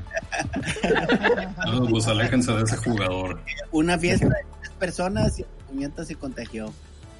No, 1.65 1.85
pues 1.87 2.07
aléjense 2.07 2.51
de 2.53 2.63
ese 2.63 2.77
jugador. 2.77 3.39
una 3.71 3.97
fiesta 3.97 4.27
de 4.27 4.33
tres 4.61 4.71
personas 4.79 5.39
y 5.39 5.45
puñeta 5.67 6.03
se 6.05 6.15
contagió. 6.15 6.73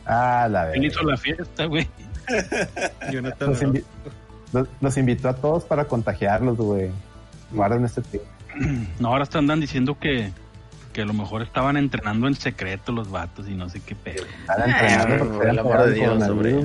Ah, 0.06 0.48
la 0.50 0.72
Él 0.74 0.82
verdad. 0.82 0.84
hizo 0.88 1.04
la 1.04 1.18
fiesta, 1.18 1.66
güey. 1.66 1.88
Jonathan 3.12 3.50
Los, 3.50 3.62
invi- 3.64 3.84
los- 4.54 4.68
los 4.82 4.98
invitó 4.98 5.30
a 5.30 5.36
todos 5.36 5.64
para 5.64 5.86
contagiarlos, 5.86 6.58
güey. 6.58 6.90
Guarden 7.52 7.86
este 7.86 8.02
tío. 8.02 8.22
No, 9.00 9.10
ahora 9.10 9.24
están 9.24 9.44
andan 9.46 9.60
diciendo 9.62 9.98
que, 10.00 10.32
que 10.94 11.02
a 11.04 11.06
lo 11.06 11.14
mejor 11.14 11.42
estaban 11.44 11.78
entrenando 11.78 12.28
en 12.28 12.36
secreto 12.36 12.92
los 12.92 13.10
vatos 13.10 13.48
y 13.48 13.54
no 13.56 13.70
sé 13.70 13.80
qué 13.82 13.96
pedo. 13.96 14.24
Están 14.42 14.62
Ah, 14.72 14.82
entrenando 14.82 15.32
por 15.38 15.48
el 15.48 15.60
amor 15.60 15.86
de 15.86 15.94
Dios, 15.94 16.24
hombre. 16.24 16.56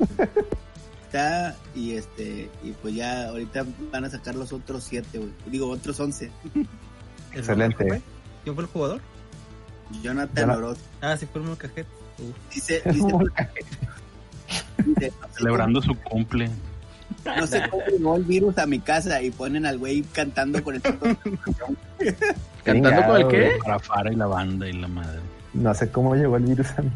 Está 1.06 1.56
y 1.74 1.94
este 1.94 2.48
y 2.62 2.70
pues 2.82 2.94
ya 2.94 3.28
ahorita 3.30 3.64
van 3.92 4.04
a 4.04 4.10
sacar 4.10 4.34
los 4.36 4.52
otros 4.52 4.84
siete, 4.84 5.18
güey. 5.18 5.30
Digo, 5.46 5.68
otros 5.68 5.98
once. 5.98 6.30
Excelente. 7.34 7.76
¿Quién 7.76 7.88
fue? 7.88 8.02
¿Quién 8.44 8.54
fue 8.54 8.64
el 8.64 8.70
jugador? 8.70 9.00
Jonathan 10.02 10.02
Jonathan. 10.36 10.50
Orozco. 10.50 10.84
Ah, 11.00 11.16
sí, 11.16 11.26
fue 11.26 11.40
el 11.42 11.48
Molcajete. 11.48 11.88
Uf. 12.20 12.54
Dice, 12.54 12.82
dice, 12.84 12.92
dice, 12.94 13.12
no 14.86 14.94
sé 15.00 15.12
Celebrando 15.36 15.82
su 15.82 15.94
cumple. 15.96 16.48
cómo- 17.24 17.36
No 17.36 17.46
sé 17.48 17.62
cómo 17.68 17.82
llegó 17.90 18.16
el 18.16 18.24
virus 18.24 18.58
a 18.58 18.66
mi 18.66 18.78
casa 18.78 19.20
y 19.20 19.32
ponen 19.32 19.66
al 19.66 19.78
güey 19.78 20.02
cantando 20.12 20.62
con 20.62 20.76
el 20.76 20.82
¿Cantando 22.64 23.06
con 23.06 23.16
el 23.20 23.28
qué? 23.28 23.50
Para 23.64 23.78
Fara 23.80 24.12
y 24.12 24.16
la 24.16 24.26
banda 24.26 24.68
y 24.68 24.72
la 24.74 24.86
madre. 24.88 25.18
No 25.54 25.74
sé 25.74 25.90
cómo 25.90 26.14
llegó 26.14 26.36
el 26.36 26.44
virus 26.44 26.70
a 26.78 26.82
mí. 26.82 26.90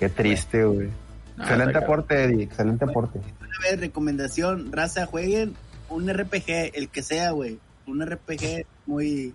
Qué 0.00 0.08
triste, 0.08 0.64
güey. 0.64 0.88
Ah, 1.38 1.42
Excelente 1.42 1.78
aporte, 1.78 2.24
Eddie. 2.24 2.44
Excelente 2.44 2.84
aporte. 2.84 3.18
A 3.18 3.70
ver, 3.70 3.80
recomendación, 3.80 4.72
raza, 4.72 5.06
jueguen 5.06 5.54
un 5.88 6.08
RPG, 6.12 6.72
el 6.74 6.88
que 6.88 7.02
sea, 7.02 7.30
güey. 7.30 7.58
Un 7.86 8.04
RPG 8.04 8.66
muy 8.86 9.34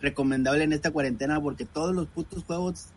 recomendable 0.00 0.64
en 0.64 0.72
esta 0.72 0.90
cuarentena 0.90 1.40
porque 1.40 1.64
todos 1.64 1.94
los 1.94 2.06
putos 2.08 2.44
juegos 2.44 2.88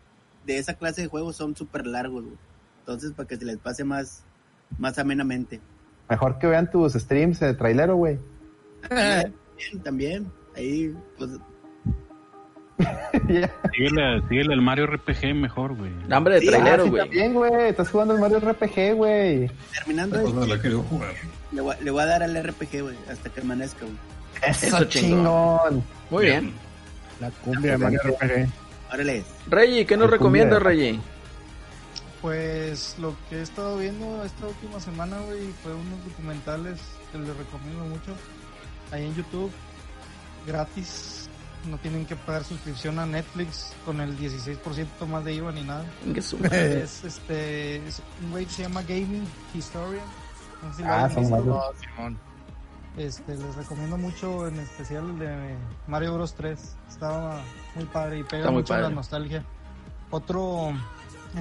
de 0.46 0.58
esa 0.58 0.74
clase 0.74 1.02
de 1.02 1.08
juegos 1.08 1.36
son 1.36 1.56
súper 1.56 1.86
largos, 1.86 2.24
güey. 2.24 2.36
Entonces, 2.80 3.12
para 3.12 3.28
que 3.28 3.36
se 3.36 3.44
les 3.44 3.58
pase 3.58 3.84
más, 3.84 4.22
más 4.78 4.98
amenamente. 4.98 5.60
Mejor 6.08 6.38
que 6.38 6.46
vean 6.46 6.70
tus 6.70 6.94
streams 6.94 7.40
de 7.40 7.54
trailero, 7.54 7.96
güey. 7.96 8.18
También, 8.88 9.82
también. 9.82 10.32
Ahí, 10.56 10.94
pues, 11.18 11.30
Síguele, 13.72 14.22
síguele 14.28 14.54
al 14.54 14.62
Mario 14.62 14.86
RPG 14.86 15.34
mejor, 15.34 15.74
güey. 15.76 15.90
Hambre 16.10 16.34
de 16.34 16.40
Sí, 16.40 16.46
trailero, 16.48 16.82
Ah, 16.82 16.84
sí, 16.84 16.90
güey. 16.90 17.02
también, 17.02 17.34
güey. 17.34 17.68
Estás 17.68 17.90
jugando 17.90 18.14
el 18.14 18.20
Mario 18.20 18.38
RPG, 18.40 18.94
güey. 18.94 19.50
terminando 19.74 20.22
cosa 20.22 20.28
esto, 20.40 20.46
la 20.46 20.62
querido 20.62 20.82
jugar. 20.84 21.12
le, 21.52 21.60
voy, 21.60 21.74
a- 21.74 21.80
le 21.82 21.90
voy 21.90 22.02
a 22.02 22.06
dar 22.06 22.22
al 22.22 22.36
RPG, 22.36 22.82
güey, 22.82 22.96
hasta 23.10 23.30
que 23.30 23.40
amanezca, 23.40 23.80
güey. 23.84 23.96
Eso, 24.50 24.66
Eso 24.66 24.84
chingón. 24.84 25.18
chingón. 25.18 25.84
Muy 26.10 26.24
bien. 26.26 26.52
La 27.20 27.30
cumbia 27.30 27.72
de 27.72 27.78
Mario 27.78 28.00
RPG. 28.04 28.48
Órale. 28.92 29.24
Reggie, 29.48 29.84
¿qué 29.86 29.96
nos 29.96 30.10
recomiendas. 30.10 30.62
Reggie? 30.62 30.98
Pues 32.22 32.96
lo 32.98 33.14
que 33.28 33.36
he 33.38 33.42
estado 33.42 33.78
viendo 33.78 34.24
esta 34.24 34.46
última 34.46 34.80
semana, 34.80 35.18
güey, 35.26 35.40
fue 35.62 35.72
unos 35.72 36.04
documentales 36.04 36.78
que 37.12 37.18
les 37.18 37.28
recomiendo 37.36 37.84
mucho. 37.84 38.12
Ahí 38.90 39.04
en 39.06 39.14
YouTube, 39.14 39.50
gratis. 40.46 41.17
No 41.66 41.76
tienen 41.78 42.06
que 42.06 42.16
pagar 42.16 42.44
suscripción 42.44 42.98
a 42.98 43.06
Netflix 43.06 43.74
con 43.84 44.00
el 44.00 44.16
16% 44.18 45.06
más 45.08 45.24
de 45.24 45.34
IVA 45.34 45.52
ni 45.52 45.62
nada. 45.62 45.84
Es 46.52 47.04
este 47.04 47.76
es 47.86 48.02
un 48.22 48.30
güey 48.30 48.46
que 48.46 48.52
se 48.52 48.62
llama 48.62 48.82
Gaming 48.82 49.26
Historian. 49.54 50.04
No 50.62 50.70
sé 50.70 50.76
si 50.78 50.82
lo 50.82 50.92
Ah, 50.92 51.10
son 51.10 51.30
varios. 51.30 51.56
Oh, 51.56 51.72
Simón. 51.80 52.18
Este, 52.96 53.36
les 53.36 53.54
recomiendo 53.54 53.96
mucho 53.96 54.48
en 54.48 54.58
especial 54.58 55.08
el 55.10 55.18
de 55.18 55.56
Mario 55.86 56.14
Bros 56.14 56.34
3. 56.34 56.76
Estaba 56.88 57.40
muy 57.74 57.84
padre 57.84 58.18
y 58.20 58.24
pega 58.24 58.50
mucho 58.50 58.76
la 58.76 58.90
nostalgia. 58.90 59.44
Otro 60.10 60.72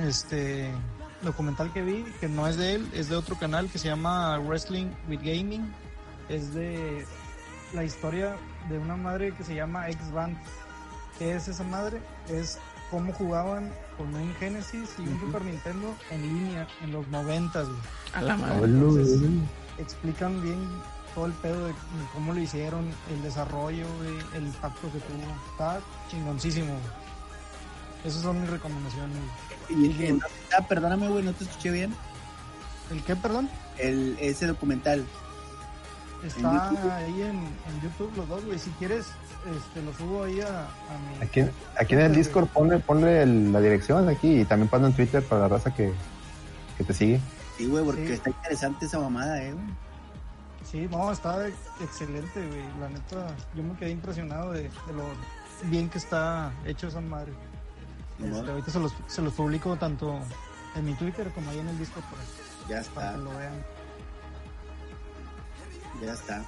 este 0.05 0.69
documental 1.21 1.71
que 1.73 1.81
vi, 1.81 2.03
que 2.19 2.27
no 2.27 2.47
es 2.47 2.57
de 2.57 2.75
él, 2.75 2.89
es 2.93 3.09
de 3.09 3.15
otro 3.15 3.37
canal 3.39 3.69
que 3.69 3.79
se 3.79 3.87
llama 3.87 4.37
Wrestling 4.39 4.87
with 5.09 5.19
Gaming. 5.23 5.73
Es 6.29 6.53
de 6.53 7.05
la 7.73 7.83
historia 7.83 8.35
de 8.69 8.77
una 8.77 8.95
madre 8.95 9.33
que 9.33 9.43
se 9.43 9.55
llama 9.55 9.89
X-Band. 9.89 10.37
¿Qué 11.19 11.35
es 11.35 11.47
esa 11.47 11.63
madre? 11.63 11.99
Es 12.29 12.59
cómo 12.91 13.11
jugaban 13.13 13.71
con 13.97 14.13
un 14.13 14.33
Genesis 14.35 14.89
y 14.99 15.01
un 15.01 15.19
Super 15.19 15.43
Nintendo 15.43 15.95
en 16.11 16.21
línea 16.21 16.67
en 16.81 16.91
los 16.91 17.07
90 17.07 17.61
güey 17.63 17.75
A 18.13 18.21
la 18.21 18.37
madre. 18.37 18.65
Entonces, 18.65 19.19
explican 19.77 20.41
bien 20.41 20.59
todo 21.15 21.25
el 21.25 21.33
pedo 21.33 21.67
de 21.67 21.73
cómo 22.13 22.33
lo 22.33 22.39
hicieron, 22.39 22.85
el 23.11 23.23
desarrollo, 23.23 23.85
güey, 23.97 24.15
el 24.35 24.43
impacto 24.47 24.91
que 24.91 24.99
tuvo. 24.99 25.23
Está 25.51 25.79
chingoncísimo. 26.11 26.67
güey. 26.67 27.07
Esas 28.05 28.21
son 28.21 28.39
mis 28.41 28.49
recomendaciones. 28.49 29.17
güey. 29.69 29.85
Y, 29.85 29.85
y- 30.03 30.19
ah, 30.57 30.61
perdóname, 30.67 31.09
güey, 31.09 31.23
no 31.23 31.33
te 31.33 31.43
escuché 31.45 31.71
bien. 31.71 31.95
¿El 32.91 33.03
qué, 33.03 33.15
perdón? 33.15 33.49
El, 33.77 34.15
ese 34.21 34.45
documental. 34.47 35.03
Está 36.23 36.95
ahí 36.97 37.21
en, 37.21 37.37
en 37.37 37.81
YouTube 37.81 38.11
los 38.17 38.27
dos, 38.27 38.43
güey. 38.45 38.57
Si 38.59 38.69
quieres, 38.71 39.05
este, 39.55 39.81
lo 39.83 39.93
subo 39.93 40.23
ahí 40.23 40.41
a, 40.41 40.61
a 40.63 41.19
mi... 41.19 41.23
Aquí, 41.25 41.41
aquí 41.79 41.93
en 41.93 42.01
el 42.01 42.15
Discord 42.15 42.47
ponle, 42.47 42.79
ponle 42.79 43.21
el- 43.23 43.51
la 43.53 43.59
dirección 43.59 44.09
aquí 44.09 44.41
y 44.41 44.45
también 44.45 44.67
ponlo 44.67 44.87
en 44.87 44.93
Twitter 44.93 45.23
para 45.23 45.41
la 45.41 45.47
raza 45.49 45.73
que, 45.73 45.93
que 46.77 46.83
te 46.83 46.93
sigue. 46.93 47.19
Sí, 47.57 47.67
güey, 47.67 47.83
porque 47.85 48.07
Sí. 48.07 48.13
está 48.13 48.29
interesante 48.31 48.85
esa 48.85 48.99
mamada, 48.99 49.41
eh, 49.43 49.53
güey. 49.53 49.65
Sí, 50.69 50.87
no, 50.91 51.11
está 51.11 51.47
excelente, 51.81 52.45
güey. 52.47 52.63
La 52.81 52.89
neta, 52.89 53.27
yo 53.55 53.63
me 53.63 53.75
quedé 53.77 53.91
impresionado 53.91 54.51
de, 54.51 54.63
de 54.63 54.93
lo 54.93 55.03
bien 55.69 55.87
que 55.89 55.97
está 55.97 56.51
hecho 56.65 56.87
esa 56.87 56.99
madre. 56.99 57.31
Este, 58.19 58.51
ahorita 58.51 58.71
se 58.71 58.79
los, 58.79 58.93
se 59.07 59.21
los 59.21 59.33
publico 59.33 59.75
tanto 59.77 60.19
en 60.75 60.85
mi 60.85 60.93
Twitter 60.95 61.31
como 61.33 61.49
ahí 61.51 61.59
en 61.59 61.67
el 61.69 61.77
Discord 61.79 62.03
para, 62.05 62.23
Ya 62.67 62.89
para 62.93 63.11
está, 63.11 63.11
que 63.13 63.17
lo 63.23 63.29
vean. 63.37 63.53
Ya 66.03 66.13
está. 66.13 66.41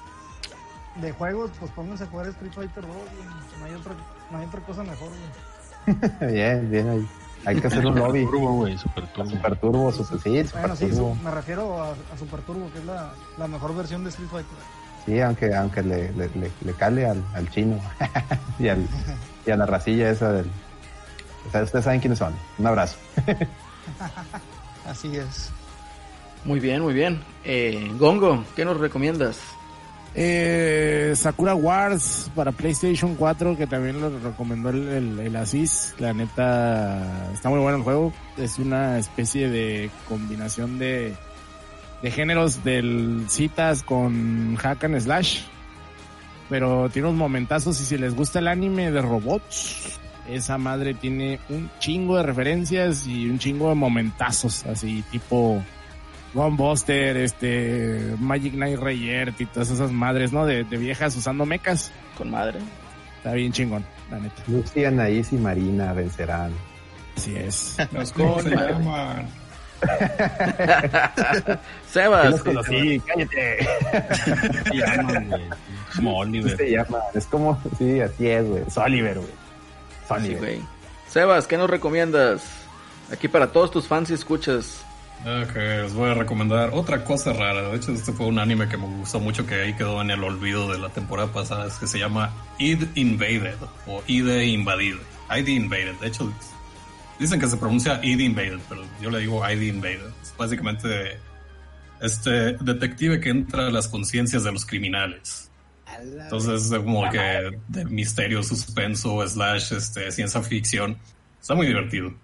De 0.96 1.12
juegos, 1.12 1.50
pues 1.58 1.70
pónganse 1.72 2.04
a 2.04 2.06
jugar 2.08 2.26
Street 2.28 2.52
Fighter 2.52 2.84
2, 2.86 2.92
güey. 2.94 3.58
No 3.60 3.64
hay 3.66 3.74
otra, 3.74 3.94
no 4.30 4.38
hay 4.38 4.46
otra 4.46 4.60
cosa 4.60 4.82
mejor, 4.82 5.08
güey. 5.08 6.32
bien, 6.32 6.70
bien 6.70 6.88
ahí. 6.88 7.08
Hay 7.46 7.58
que 7.60 7.68
hacer 7.68 7.86
un 7.86 7.94
Super 7.94 8.08
lobby. 8.08 8.24
turbo, 8.26 8.52
güey, 8.52 8.76
super 8.76 9.06
turbo. 9.12 9.30
Super 9.30 9.56
turbo, 9.58 9.92
super, 9.92 10.20
sí, 10.20 10.44
super 10.44 10.60
Bueno, 10.60 10.76
sí, 10.76 10.86
turbo. 10.88 11.16
su- 11.16 11.22
me 11.24 11.30
refiero 11.30 11.82
a, 11.82 11.90
a 11.92 12.18
Super 12.18 12.40
Turbo, 12.42 12.70
que 12.72 12.80
es 12.80 12.84
la, 12.84 13.12
la 13.38 13.46
mejor 13.46 13.74
versión 13.74 14.04
de 14.04 14.10
Street 14.10 14.28
Fighter. 14.28 14.58
Sí, 15.06 15.18
aunque, 15.20 15.54
aunque 15.54 15.82
le, 15.82 16.12
le, 16.12 16.28
le, 16.34 16.52
le 16.60 16.72
cale 16.74 17.06
al, 17.08 17.24
al 17.34 17.48
chino 17.50 17.80
y, 18.58 18.68
al, 18.68 18.86
y 19.46 19.50
a 19.50 19.56
la 19.56 19.64
racilla 19.64 20.10
esa 20.10 20.32
del... 20.32 20.50
O 21.48 21.50
sea, 21.50 21.62
ustedes 21.62 21.84
saben 21.86 22.00
quiénes 22.00 22.18
son. 22.18 22.34
Un 22.58 22.66
abrazo. 22.66 22.96
Así 24.86 25.16
es. 25.16 25.50
Muy 26.44 26.60
bien, 26.60 26.82
muy 26.82 26.94
bien. 26.94 27.20
Eh, 27.44 27.90
Gongo, 27.98 28.44
¿qué 28.56 28.64
nos 28.64 28.78
recomiendas? 28.78 29.38
Eh, 30.14 31.12
Sakura 31.14 31.54
Wars 31.54 32.30
para 32.34 32.50
PlayStation 32.50 33.14
4, 33.14 33.56
que 33.56 33.66
también 33.66 34.00
lo 34.00 34.18
recomendó 34.18 34.70
el, 34.70 35.18
el, 35.18 35.36
Aziz. 35.36 35.94
La 35.98 36.12
neta, 36.12 37.30
está 37.32 37.48
muy 37.48 37.60
bueno 37.60 37.78
el 37.78 37.84
juego. 37.84 38.12
Es 38.36 38.58
una 38.58 38.98
especie 38.98 39.48
de 39.48 39.90
combinación 40.08 40.78
de, 40.78 41.14
de 42.02 42.10
géneros 42.10 42.64
del 42.64 43.26
citas 43.28 43.82
con 43.82 44.56
hack 44.56 44.84
and 44.84 45.00
slash. 45.00 45.42
Pero 46.48 46.88
tiene 46.88 47.08
unos 47.08 47.18
momentazos 47.18 47.80
y 47.80 47.84
si 47.84 47.96
les 47.96 48.14
gusta 48.14 48.40
el 48.40 48.48
anime 48.48 48.90
de 48.90 49.00
robots, 49.00 50.00
esa 50.28 50.58
madre 50.58 50.94
tiene 50.94 51.38
un 51.48 51.70
chingo 51.78 52.16
de 52.16 52.24
referencias 52.24 53.06
y 53.06 53.28
un 53.30 53.38
chingo 53.38 53.68
de 53.68 53.76
momentazos, 53.76 54.66
así 54.66 55.04
tipo 55.12 55.62
Gunbuster, 56.34 57.16
este, 57.16 58.14
Magic 58.18 58.52
Knight 58.54 58.78
Rayert 58.78 59.40
y 59.40 59.46
todas 59.46 59.70
esas 59.70 59.90
madres, 59.90 60.32
¿no? 60.32 60.46
De, 60.46 60.64
de 60.64 60.76
viejas 60.76 61.16
usando 61.16 61.44
mecas. 61.44 61.90
Con 62.16 62.30
madre. 62.30 62.58
Está 63.16 63.32
bien 63.34 63.52
chingón, 63.52 63.84
la 64.10 64.18
neta. 64.18 64.42
Lucy, 64.46 64.84
Anaís 64.84 65.32
y 65.32 65.36
Marina 65.36 65.92
vencerán. 65.92 66.52
Así 67.16 67.36
es. 67.36 67.76
Se 68.04 68.50
llaman. 68.50 69.28
Sebas, 71.90 72.30
los 72.30 72.42
conocí, 72.42 73.00
cállate. 73.00 73.66
Se 74.64 74.74
llaman, 74.76 75.28
güey. 75.28 75.42
Como 75.96 76.18
Oliver. 76.18 76.56
Se 76.56 76.74
es 77.18 77.26
como, 77.26 77.60
sí, 77.78 78.00
así 78.00 78.28
es, 78.28 78.46
güey. 78.46 78.62
Es 78.66 78.76
Oliver, 78.76 79.16
güey. 79.18 79.28
Es 79.30 80.08
Sí, 80.08 80.14
Oliver. 80.14 80.38
güey. 80.38 80.60
Sebas, 81.08 81.46
¿qué 81.46 81.56
nos 81.56 81.68
recomiendas? 81.70 82.42
Aquí 83.12 83.26
para 83.26 83.50
todos 83.52 83.70
tus 83.70 83.86
fans 83.88 84.10
y 84.10 84.14
escuchas. 84.14 84.84
Ok, 85.20 85.54
les 85.54 85.92
voy 85.92 86.10
a 86.10 86.14
recomendar 86.14 86.70
otra 86.72 87.04
cosa 87.04 87.34
rara. 87.34 87.68
De 87.68 87.76
hecho, 87.76 87.92
este 87.92 88.10
fue 88.12 88.26
un 88.26 88.38
anime 88.38 88.68
que 88.68 88.78
me 88.78 88.86
gustó 88.86 89.20
mucho 89.20 89.46
que 89.46 89.54
ahí 89.54 89.74
quedó 89.74 90.00
en 90.00 90.10
el 90.10 90.24
olvido 90.24 90.72
de 90.72 90.78
la 90.78 90.88
temporada 90.88 91.30
pasada. 91.30 91.66
Es 91.66 91.74
que 91.74 91.86
se 91.86 91.98
llama 91.98 92.32
Id 92.58 92.84
Invaded 92.94 93.56
o 93.86 94.02
Ide 94.06 94.46
Invadid. 94.46 94.94
Id 95.36 95.46
Invaded. 95.46 95.96
De 96.00 96.08
hecho, 96.08 96.32
dicen 97.18 97.38
que 97.38 97.48
se 97.48 97.58
pronuncia 97.58 98.00
Id 98.02 98.18
Invaded, 98.18 98.60
pero 98.66 98.82
yo 99.02 99.10
le 99.10 99.18
digo 99.18 99.46
Id 99.46 99.60
Invaded. 99.60 100.08
Es 100.22 100.34
básicamente 100.38 101.18
este 102.00 102.54
detective 102.54 103.20
que 103.20 103.28
entra 103.28 103.66
a 103.66 103.70
las 103.70 103.88
conciencias 103.88 104.42
de 104.42 104.52
los 104.52 104.64
criminales. 104.64 105.50
Entonces 106.00 106.72
es 106.72 106.78
como 106.78 107.10
que 107.10 107.58
de 107.68 107.84
misterio, 107.84 108.42
suspenso, 108.42 109.26
slash 109.28 109.74
este, 109.74 110.10
ciencia 110.12 110.40
ficción. 110.40 110.96
Está 111.38 111.54
muy 111.54 111.66
divertido. 111.66 112.14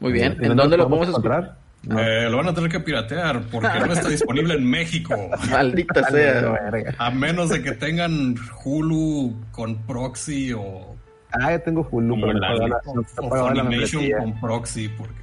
Muy 0.00 0.12
bien. 0.12 0.36
¿Y 0.40 0.46
¿En 0.46 0.56
dónde 0.56 0.76
lo 0.76 0.88
podemos 0.88 1.08
escuchar? 1.08 1.56
No. 1.82 1.98
Eh, 2.00 2.28
lo 2.28 2.36
van 2.38 2.48
a 2.48 2.54
tener 2.54 2.70
que 2.70 2.80
piratear 2.80 3.40
porque 3.52 3.68
no 3.86 3.92
está 3.92 4.08
disponible 4.08 4.54
en 4.54 4.64
México. 4.68 5.14
Maldita 5.50 6.08
sea. 6.10 6.54
A 6.98 7.10
menos 7.10 7.50
de 7.50 7.62
que 7.62 7.72
tengan 7.72 8.34
Hulu 8.64 9.34
con 9.52 9.76
proxy 9.86 10.52
o, 10.52 10.96
Ah, 11.30 11.52
yo 11.52 11.60
tengo 11.60 11.86
Hulu, 11.90 12.18
pero 12.20 12.32
la- 12.32 12.54
la- 12.54 12.80
o, 12.86 13.02
Funimation 13.28 14.10
con 14.18 14.40
proxy 14.40 14.88
porque 14.88 15.14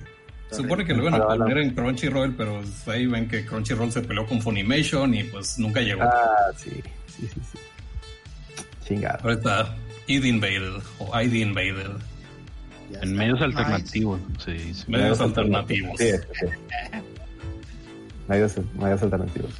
se 0.51 0.57
supone 0.57 0.85
que 0.85 0.93
lo 0.93 1.01
iban 1.07 1.15
a 1.15 1.25
poner 1.25 1.57
en 1.57 1.71
Crunchyroll, 1.73 2.35
pero 2.35 2.61
ahí 2.87 3.07
ven 3.07 3.27
que 3.27 3.43
Crunchyroll 3.45 3.91
se 3.91 4.01
peleó 4.01 4.25
con 4.27 4.39
Funimation 4.41 5.13
y 5.15 5.23
pues 5.23 5.57
nunca 5.59 5.81
llegó. 5.81 6.03
Ah, 6.03 6.51
sí, 6.55 6.69
sí, 7.07 7.27
sí, 7.27 7.39
sí. 7.51 7.57
Chingado. 8.85 9.17
Ahorita 9.23 9.75
ID 10.07 10.25
Invaded 10.25 10.81
o 10.99 11.19
ID 11.19 11.33
Invaded. 11.33 11.91
Ya 12.91 12.99
En 13.01 13.15
medios 13.15 13.41
alternativos, 13.41 14.19
dice. 14.45 14.85
Medios 14.87 15.19
alternativos. 15.21 15.97
Sí, 15.97 16.11
sí. 16.11 16.45
Medios, 18.27 18.55
medios 18.73 19.03
alternativos. 19.03 19.51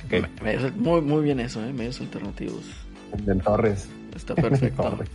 Muy, 0.75 1.01
muy 1.01 1.23
bien 1.23 1.39
eso, 1.39 1.63
¿eh? 1.63 1.71
Medios 1.71 2.01
alternativos. 2.01 2.63
Del 3.19 3.41
Torres. 3.41 3.87
Está 4.15 4.33
perfecto. 4.35 4.81
Torres. 4.83 5.09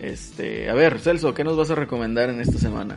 Este, 0.00 0.68
a 0.68 0.74
ver, 0.74 0.98
Celso, 0.98 1.32
¿qué 1.34 1.44
nos 1.44 1.56
vas 1.56 1.70
a 1.70 1.74
recomendar 1.76 2.28
en 2.30 2.40
esta 2.40 2.58
semana? 2.58 2.96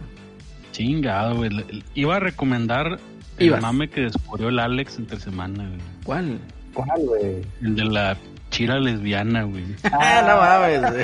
Chingado, 0.72 1.36
güey. 1.38 1.52
Iba 1.94 2.18
a 2.18 2.20
recomendar 2.20 3.00
El 3.38 3.48
Ibas. 3.48 3.62
mame 3.62 3.90
que 3.90 4.02
descubrió 4.02 4.50
el 4.50 4.60
Alex 4.60 4.98
entre 4.98 5.20
semana, 5.20 5.68
güey. 5.68 5.80
¿Cuál? 6.04 6.40
¿Cuál, 6.74 7.02
güey? 7.06 7.42
El 7.62 7.76
de 7.76 7.86
la 7.86 8.18
chira 8.58 8.80
lesbiana, 8.80 9.44
güey. 9.44 9.64
Ah, 9.92 10.24
no 10.28 10.38
mames. 10.38 10.82
güey. 10.92 11.04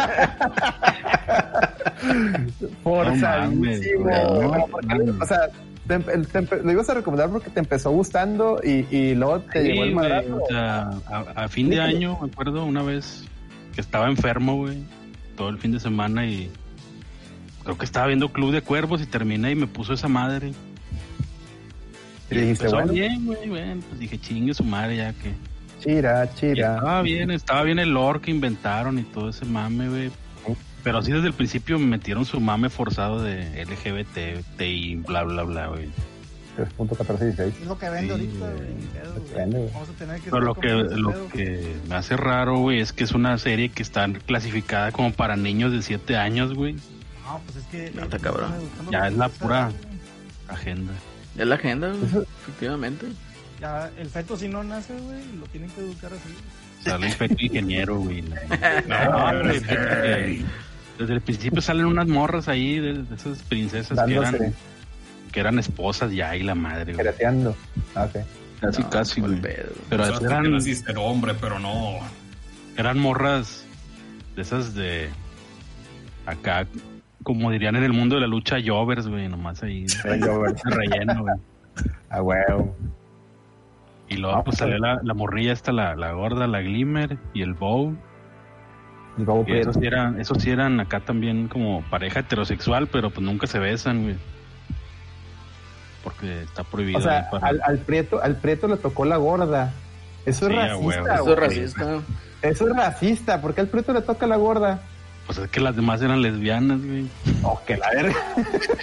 Forzadísimo. 2.83 4.05
No 4.09 4.67
mames, 4.87 5.21
o 5.21 5.25
sea, 5.25 5.39
te 5.87 6.63
lo 6.63 6.71
ibas 6.71 6.89
a 6.89 6.93
recomendar 6.95 7.29
porque 7.29 7.49
te 7.49 7.59
empezó 7.59 7.91
gustando 7.91 8.59
y, 8.63 8.85
y 8.95 9.15
luego 9.15 9.41
te 9.41 9.61
Sí, 9.61 9.67
llegó 9.69 9.83
el 9.83 9.95
madrazo. 9.95 10.35
o 10.43 10.47
sea, 10.47 10.89
a, 11.07 11.43
a 11.43 11.47
fin 11.47 11.69
de 11.69 11.79
año, 11.81 12.17
me 12.21 12.27
acuerdo 12.31 12.65
una 12.65 12.81
vez 12.83 13.25
que 13.75 13.81
estaba 13.81 14.07
enfermo, 14.07 14.55
güey, 14.57 14.83
todo 15.37 15.49
el 15.49 15.57
fin 15.59 15.71
de 15.71 15.79
semana 15.79 16.25
y 16.25 16.49
creo 17.63 17.77
que 17.77 17.85
estaba 17.85 18.07
viendo 18.07 18.29
Club 18.31 18.51
de 18.51 18.61
Cuervos 18.61 19.01
y 19.01 19.05
terminé 19.05 19.51
y 19.51 19.55
me 19.55 19.67
puso 19.67 19.93
esa 19.93 20.07
madre. 20.07 20.53
Y 22.31 22.35
dijiste, 22.35 22.65
empezó 22.65 22.77
bueno. 22.77 22.93
bien, 22.93 23.25
güey, 23.25 23.49
bueno, 23.49 23.81
pues 23.89 23.99
dije, 23.99 24.17
chingue 24.19 24.53
su 24.55 24.63
madre 24.63 24.97
ya 24.97 25.13
que... 25.13 25.33
Chira, 25.83 26.25
Y 26.25 26.35
chira. 26.39 26.75
Estaba 26.75 27.01
bien, 27.01 27.31
estaba 27.31 27.63
bien 27.63 27.79
el 27.79 27.89
lore 27.89 28.21
que 28.21 28.31
inventaron 28.31 28.99
y 28.99 29.03
todo 29.03 29.29
ese 29.29 29.45
mame, 29.45 29.89
güey. 29.89 30.11
Pero 30.83 30.97
así 30.97 31.11
desde 31.11 31.27
el 31.27 31.33
principio 31.33 31.79
me 31.79 31.85
metieron 31.85 32.25
su 32.25 32.39
mame 32.41 32.69
forzado 32.69 33.21
de 33.21 33.63
LGBT, 33.65 34.45
TI, 34.57 34.95
bla, 35.07 35.23
bla, 35.23 35.43
bla, 35.43 35.67
güey. 35.67 35.89
3.1416. 36.57 37.39
Es 37.39 37.67
lo 37.67 37.77
que 37.79 37.89
vende 37.89 38.05
Sí, 38.05 38.11
ahorita, 38.11 38.51
güey. 38.51 39.49
güey. 39.49 39.71
Vamos 39.73 39.89
a 39.89 39.93
tener 39.93 40.21
que 40.21 40.29
Pero 40.29 40.41
lo 40.41 40.55
que, 40.55 40.69
lo 40.69 41.27
que 41.29 41.75
me 41.89 41.95
hace 41.95 42.15
raro, 42.17 42.59
güey, 42.59 42.79
es 42.79 42.93
que 42.93 43.03
es 43.05 43.13
una 43.13 43.37
serie 43.37 43.69
que 43.69 43.81
está 43.81 44.07
clasificada 44.25 44.91
como 44.91 45.11
para 45.13 45.35
niños 45.35 45.71
de 45.71 45.81
7 45.81 46.15
años, 46.17 46.53
güey. 46.53 46.73
No, 47.25 47.39
pues 47.45 47.57
es 47.57 47.63
que. 47.65 47.91
No, 47.95 48.03
está 48.03 48.17
eh, 48.17 48.19
cabrón. 48.19 48.51
Ya 48.91 49.07
es 49.07 49.15
la 49.15 49.29
pura-. 49.29 49.71
Agenda. 50.47 50.91
Es 51.37 51.47
la 51.47 51.55
agenda, 51.55 51.87
güey, 51.89 52.25
efectivamente. 52.43 53.07
Ya, 53.63 53.89
el 53.97 54.09
feto 54.09 54.35
si 54.35 54.49
no 54.49 54.61
nace, 54.61 54.93
güey, 54.93 55.23
lo 55.39 55.45
tienen 55.45 55.69
que 55.69 55.79
educar 55.79 56.11
así. 56.11 56.35
Sale 56.83 57.07
el 57.07 57.13
feto 57.13 57.35
ingeniero, 57.39 57.97
güey. 57.97 58.21
No, 58.87 59.41
güey, 59.41 59.59
fíjate 59.61 60.01
que 60.01 60.45
desde 60.99 61.13
el 61.13 61.21
principio 61.21 61.61
salen 61.61 61.85
unas 61.85 62.07
morras 62.09 62.49
ahí 62.49 62.77
de, 62.79 63.03
de 63.03 63.15
esas 63.15 63.41
princesas 63.43 63.97
que 64.05 64.15
eran, 64.15 64.53
que 65.31 65.39
eran 65.39 65.59
esposas 65.59 66.11
ya 66.11 66.35
y 66.35 66.43
la 66.43 66.55
madre, 66.55 66.93
güey. 66.93 67.07
Ah, 67.95 68.03
ok. 68.03 68.17
Casi, 68.59 68.81
No, 68.81 68.89
casi, 68.89 69.21
cuál 69.21 69.39
güey. 69.39 69.41
pedo. 69.55 69.71
Pero 69.89 70.19
que 70.19 70.25
eran, 70.25 70.51
naciste 70.51 70.93
hombre, 70.97 71.33
pero 71.39 71.57
no. 71.57 71.99
eran 72.75 72.99
morras 72.99 73.63
de 74.35 74.41
esas 74.41 74.75
de 74.75 75.09
acá, 76.25 76.67
como 77.23 77.49
dirían 77.49 77.77
en 77.77 77.83
el 77.83 77.93
mundo 77.93 78.15
de 78.15 78.21
la 78.21 78.27
lucha, 78.27 78.57
jovers, 78.65 79.07
güey, 79.07 79.29
nomás 79.29 79.63
ahí. 79.63 79.85
Jovers. 80.21 80.61
relleno, 80.65 81.21
güey. 81.23 81.35
A 82.09 82.21
huevo. 82.21 82.75
Y 84.09 84.17
luego 84.17 84.35
Ah, 84.37 84.43
pues 84.43 84.57
pues, 84.57 84.57
salió 84.59 84.77
la, 84.77 84.99
la 85.03 85.13
morrilla 85.13 85.53
esta, 85.53 85.71
la, 85.71 85.95
la 85.95 86.11
gorda, 86.11 86.45
la 86.47 86.61
Glimmer 86.61 87.17
y 87.33 87.41
el 87.41 87.53
Bow. 87.53 87.95
Bobo 89.17 89.45
Y 89.47 89.57
esos 89.59 89.75
sí 89.75 89.85
eran, 89.85 90.19
esos 90.19 90.41
sí 90.41 90.49
eran 90.49 90.79
acá 90.79 90.99
también 90.99 91.47
como 91.47 91.83
pareja 91.89 92.21
heterosexual, 92.21 92.87
pero 92.87 93.09
pues 93.11 93.23
nunca 93.25 93.47
se 93.47 93.59
besan, 93.59 94.03
güey. 94.03 94.15
Porque 96.03 96.41
está 96.43 96.63
prohibido. 96.63 96.99
O 96.99 97.01
sea, 97.01 97.29
para- 97.29 97.47
al, 97.47 97.61
al 97.63 97.77
Prieto, 97.79 98.21
al 98.21 98.35
Prieto 98.37 98.67
le 98.67 98.77
tocó 98.77 99.05
la 99.05 99.17
gorda. 99.17 99.71
Eso 100.25 100.47
Sí, 100.47 100.53
es 100.53 100.57
racista, 100.59 100.77
huevo. 100.77 101.07
Eso 101.07 101.13
es 101.15 101.23
güey. 101.23 101.35
racista. 101.35 101.99
Eso 102.41 102.67
es 102.69 102.75
racista. 102.75 103.41
¿Por 103.41 103.53
qué 103.53 103.61
al 103.61 103.67
Prieto 103.67 103.93
le 103.93 104.01
toca 104.01 104.27
la 104.27 104.35
gorda? 104.35 104.81
Pues 105.25 105.37
es 105.37 105.49
que 105.49 105.61
las 105.61 105.75
demás 105.77 106.01
eran 106.01 106.21
lesbianas, 106.21 106.83
güey. 106.85 107.07
Oh, 107.43 107.61
que 107.65 107.77
la 107.77 107.89
verga. 107.91 108.15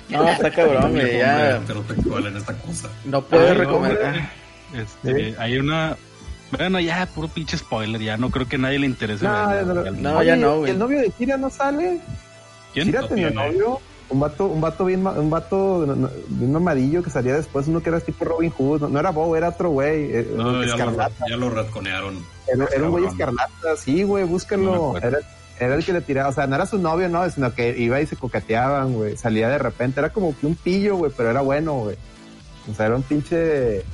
No, 0.08 0.26
está 0.28 0.50
cabrón, 0.50 0.92
güey. 0.92 1.18
Ya 1.18 1.56
heterosexual 1.56 2.26
en 2.28 2.36
esta 2.38 2.54
cosa. 2.54 2.88
no 3.04 3.22
no, 3.30 3.54
recomendar. 3.54 4.30
Este, 4.74 5.34
hay 5.38 5.58
una. 5.58 5.96
Bueno, 6.56 6.80
ya, 6.80 7.06
puro 7.06 7.28
pinche 7.28 7.56
spoiler, 7.56 8.00
ya 8.00 8.16
no 8.16 8.30
creo 8.30 8.48
que 8.48 8.56
a 8.56 8.58
nadie 8.58 8.78
le 8.80 8.86
interese. 8.86 9.24
No, 9.24 9.48
verlo. 9.48 9.84
no, 9.84 9.90
No, 9.92 10.22
ya 10.22 10.36
no, 10.36 10.56
¿y 10.56 10.58
güey. 10.58 10.70
¿El 10.72 10.78
novio 10.78 11.00
de 11.00 11.10
Kira 11.10 11.36
no 11.36 11.48
sale? 11.50 12.00
¿Quién? 12.72 12.86
Kira 12.88 13.06
tenía 13.06 13.30
novio. 13.30 13.80
Un 14.08 14.18
vato, 14.18 14.46
un 14.46 14.60
vato 14.60 14.84
bien, 14.86 15.04
ma- 15.04 15.12
un 15.12 15.30
vato 15.30 15.86
bien 16.26 16.50
mamadillo 16.52 17.00
que 17.00 17.10
salía 17.10 17.34
después, 17.36 17.68
uno 17.68 17.80
que 17.80 17.90
era 17.90 18.00
tipo 18.00 18.24
Robin 18.24 18.50
Hood, 18.50 18.80
no, 18.80 18.88
no 18.88 18.98
era 18.98 19.10
Bow, 19.10 19.36
era 19.36 19.50
otro 19.50 19.70
güey, 19.70 20.10
eh, 20.12 20.28
No, 20.34 20.50
ya 20.64 20.74
lo, 20.74 20.74
escarlata, 20.74 21.24
ya 21.28 21.36
lo 21.36 21.48
retconearon. 21.50 22.18
era, 22.52 22.66
era 22.74 22.84
un 22.86 22.90
güey 22.90 23.04
escarlata, 23.06 23.76
sí, 23.76 24.02
güey, 24.02 24.24
búscalo, 24.24 24.96
era, 24.98 25.18
era 25.60 25.74
el 25.76 25.84
que 25.84 25.92
le 25.92 26.00
tiraba, 26.00 26.28
o 26.30 26.32
sea, 26.32 26.48
no 26.48 26.56
era 26.56 26.66
su 26.66 26.78
novio, 26.78 27.08
no, 27.08 27.30
sino 27.30 27.54
que 27.54 27.78
iba 27.78 28.00
y 28.00 28.06
se 28.06 28.16
coqueteaban, 28.16 28.94
güey, 28.94 29.16
salía 29.16 29.48
de 29.48 29.58
repente, 29.58 30.00
era 30.00 30.08
como 30.10 30.36
que 30.36 30.44
un 30.44 30.56
pillo, 30.56 30.96
güey, 30.96 31.12
pero 31.16 31.30
era 31.30 31.42
bueno, 31.42 31.74
güey, 31.74 31.96
o 32.68 32.74
sea, 32.74 32.86
era 32.86 32.96
un 32.96 33.04
pinche, 33.04 33.84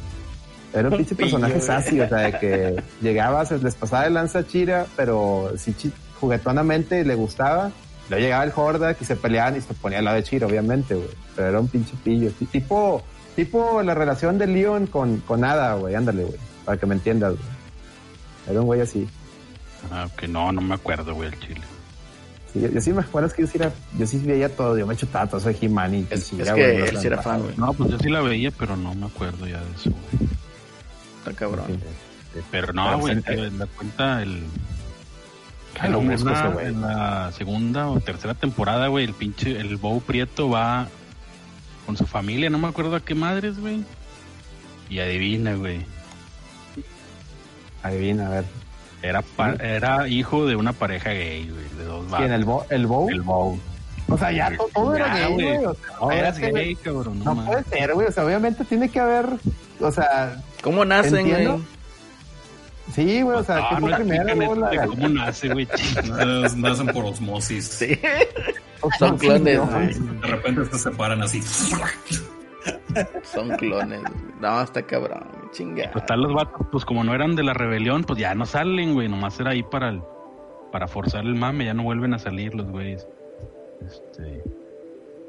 era 0.81 0.89
un 0.89 0.97
pinche 0.97 1.15
personaje 1.15 1.61
sassy, 1.61 2.01
o 2.01 2.09
sea, 2.09 2.19
de 2.19 2.39
que 2.39 2.83
llegaba, 3.03 3.45
se 3.47 3.59
les 3.59 3.75
pasaba 3.75 4.05
de 4.05 4.11
lanza 4.11 4.47
chira, 4.47 4.87
pero 4.97 5.53
sí 5.57 5.75
juguetonamente 6.21 7.05
le 7.05 7.15
gustaba, 7.15 7.71
Luego 8.09 8.23
llegaba 8.23 8.45
el 8.45 8.53
Hordak 8.55 9.03
y 9.03 9.05
se 9.05 9.17
peleaban 9.17 9.57
y 9.57 9.61
se 9.61 9.75
ponía 9.75 9.99
al 9.99 10.05
lado 10.05 10.17
de 10.17 10.23
Chiro, 10.23 10.47
obviamente, 10.47 10.95
güey. 10.95 11.09
Pero 11.35 11.49
era 11.49 11.59
un 11.61 11.67
pinche 11.67 11.93
pillo. 12.05 12.31
T- 12.31 12.47
Tipo, 12.47 13.03
tipo 13.35 13.83
la 13.83 13.95
relación 13.95 14.39
de 14.39 14.47
Leon 14.47 14.87
con, 14.87 15.17
con 15.27 15.43
Ada, 15.45 15.75
güey. 15.75 15.97
Ándale, 15.97 16.23
güey. 16.23 16.39
Para 16.65 16.79
que 16.79 16.87
me 16.87 16.95
entiendas, 16.95 17.33
güey. 17.33 17.45
Era 18.49 18.61
un 18.61 18.67
güey 18.67 18.81
así. 18.81 19.09
Ah, 19.91 20.07
que 20.17 20.29
no, 20.29 20.53
no 20.53 20.61
me 20.61 20.77
acuerdo, 20.77 21.17
güey, 21.17 21.31
el 21.31 21.41
chile. 21.41 21.63
Sí, 22.53 22.61
yo, 22.61 22.69
yo 22.69 22.81
sí 22.81 22.93
me 22.93 23.01
acuerdo 23.01 23.27
es 23.27 23.35
que 23.35 23.43
yo 23.43 23.49
sí, 23.49 23.59
era, 23.59 23.73
yo 23.99 24.07
sí 24.07 24.19
veía 24.25 24.55
todo. 24.55 24.79
Yo 24.79 24.87
me 24.87 24.95
chutaba 24.95 25.27
todo 25.27 25.39
eso 25.41 25.49
de 25.49 25.59
He-Man 25.61 25.95
y 25.97 26.07
Es, 26.09 26.33
es 26.33 26.53
que 26.53 26.77
él 26.85 26.97
sí 26.99 27.09
era 27.09 27.21
fan, 27.21 27.43
güey. 27.43 27.57
No, 27.57 27.73
pues 27.73 27.91
yo 27.91 27.99
sí 27.99 28.09
la 28.09 28.21
veía, 28.21 28.53
pero 28.53 28.77
no 28.77 28.95
me 28.95 29.07
acuerdo 29.07 29.49
ya 29.49 29.59
de 29.59 29.67
eso, 29.77 29.91
güey. 29.91 30.29
Está 31.31 31.39
cabrón. 31.39 31.67
sí. 31.69 31.79
Pero 32.35 32.45
Pero 32.51 32.73
no, 32.75 32.99
güey, 32.99 33.15
da 33.17 33.67
cuenta 33.67 34.23
el. 34.23 34.43
Ah, 35.81 35.87
en 35.87 35.93
lo 35.93 35.99
una- 36.01 36.13
busco 36.13 36.31
ese 36.31 36.49
güey. 36.49 36.67
en 36.67 36.81
la 36.83 37.33
segunda 37.33 37.89
o 37.89 38.01
tercera 38.01 38.35
temporada, 38.35 38.89
güey, 38.89 39.05
el 39.05 39.15
pinche, 39.15 39.59
el 39.61 39.77
Bow 39.77 40.01
Prieto 40.01 40.49
va 40.51 40.89
con 41.87 41.97
su 41.97 42.07
familia, 42.07 42.51
no 42.51 42.59
me 42.59 42.69
acuerdo 42.69 42.97
a 42.97 43.01
qué 43.01 43.15
madres, 43.15 43.59
güey. 43.61 43.85
Y 44.91 44.99
adivina, 45.01 45.55
güey. 45.55 45.85
Adivina, 47.83 48.27
a 48.27 48.31
ver. 48.31 48.45
Era, 49.03 49.23
pa- 49.23 49.55
era 49.61 50.09
hijo 50.09 50.47
de 50.47 50.57
una 50.57 50.73
pareja 50.73 51.11
gay, 51.11 51.49
güey, 51.49 51.65
de 51.79 51.85
dos 51.85 52.07
¿Quién? 52.17 52.33
¿El, 52.33 52.45
vatos. 52.45 52.67
Bo 52.69 52.75
el 52.75 52.87
Bow? 52.87 53.11
El 53.11 53.21
Bow. 53.23 53.61
O 54.09 54.19
sea, 54.19 54.33
ya 54.33 54.57
to- 54.57 54.69
todo 54.75 54.95
era 54.95 55.07
Ya, 55.09 55.29
gay, 55.29 55.33
güey. 55.35 55.57
O 55.65 55.75
sea, 55.75 55.97
No, 56.01 56.11
eras 56.13 56.35
espérate, 56.35 56.51
güey. 56.51 56.65
gay, 56.65 56.75
cabrón, 56.77 57.25
no, 57.25 57.45
puede 57.45 57.65
ser, 57.65 57.95
güey. 57.95 58.07
O 58.09 58.13
sea, 58.13 58.25
obviamente 58.25 58.65
tiene 58.65 58.89
que 58.89 59.01
haber. 59.01 59.27
O 59.81 59.91
sea, 59.91 60.43
¿Cómo 60.63 60.85
nacen, 60.85 61.29
güey? 61.29 61.49
sí, 62.93 63.23
güey. 63.23 63.39
O 63.39 63.43
sea, 63.45 63.59
Ah, 63.59 63.77
¿qué 63.79 63.87
no 63.87 63.97
primero, 63.97 64.55
de 64.69 64.77
La- 64.77 64.87
cómo 64.87 65.09
nace, 65.09 65.49
güey. 65.53 65.69
Nacen 66.57 66.87
por 66.89 67.05
osmosis. 67.05 67.65
Sí. 67.67 67.99
o 68.81 68.89
sea, 68.91 69.09
Son 69.09 69.19
clones, 69.19 69.59
güey. 69.61 69.95
De 70.21 70.27
repente 70.27 70.65
se 70.67 70.79
separan 70.79 71.23
así. 71.23 71.43
Son 73.23 73.51
clones. 73.57 74.01
güey. 74.01 74.13
No, 74.41 74.61
está 74.63 74.83
cabrón. 74.83 75.25
Chinga. 75.53 75.91
Total, 75.93 76.21
los 76.21 76.35
vatos, 76.35 76.67
pues 76.73 76.85
como 76.85 77.05
no 77.05 77.15
eran 77.15 77.37
de 77.37 77.43
la 77.43 77.55
rebelión, 77.55 78.05
pues 78.05 78.19
ya 78.19 78.35
no 78.35 78.45
salen, 78.47 78.95
güey. 78.95 79.09
Nomás 79.09 79.39
era 79.41 79.51
ahí 79.51 79.63
para 79.63 79.91
el, 79.91 80.03
para 80.73 80.89
forzar 80.89 81.25
el 81.25 81.35
mame, 81.35 81.65
ya 81.67 81.75
no 81.75 81.83
vuelven 81.85 82.15
a 82.15 82.19
salir 82.19 82.55
los 82.55 82.67
güeyes. 82.71 83.07
Este, 83.87 84.43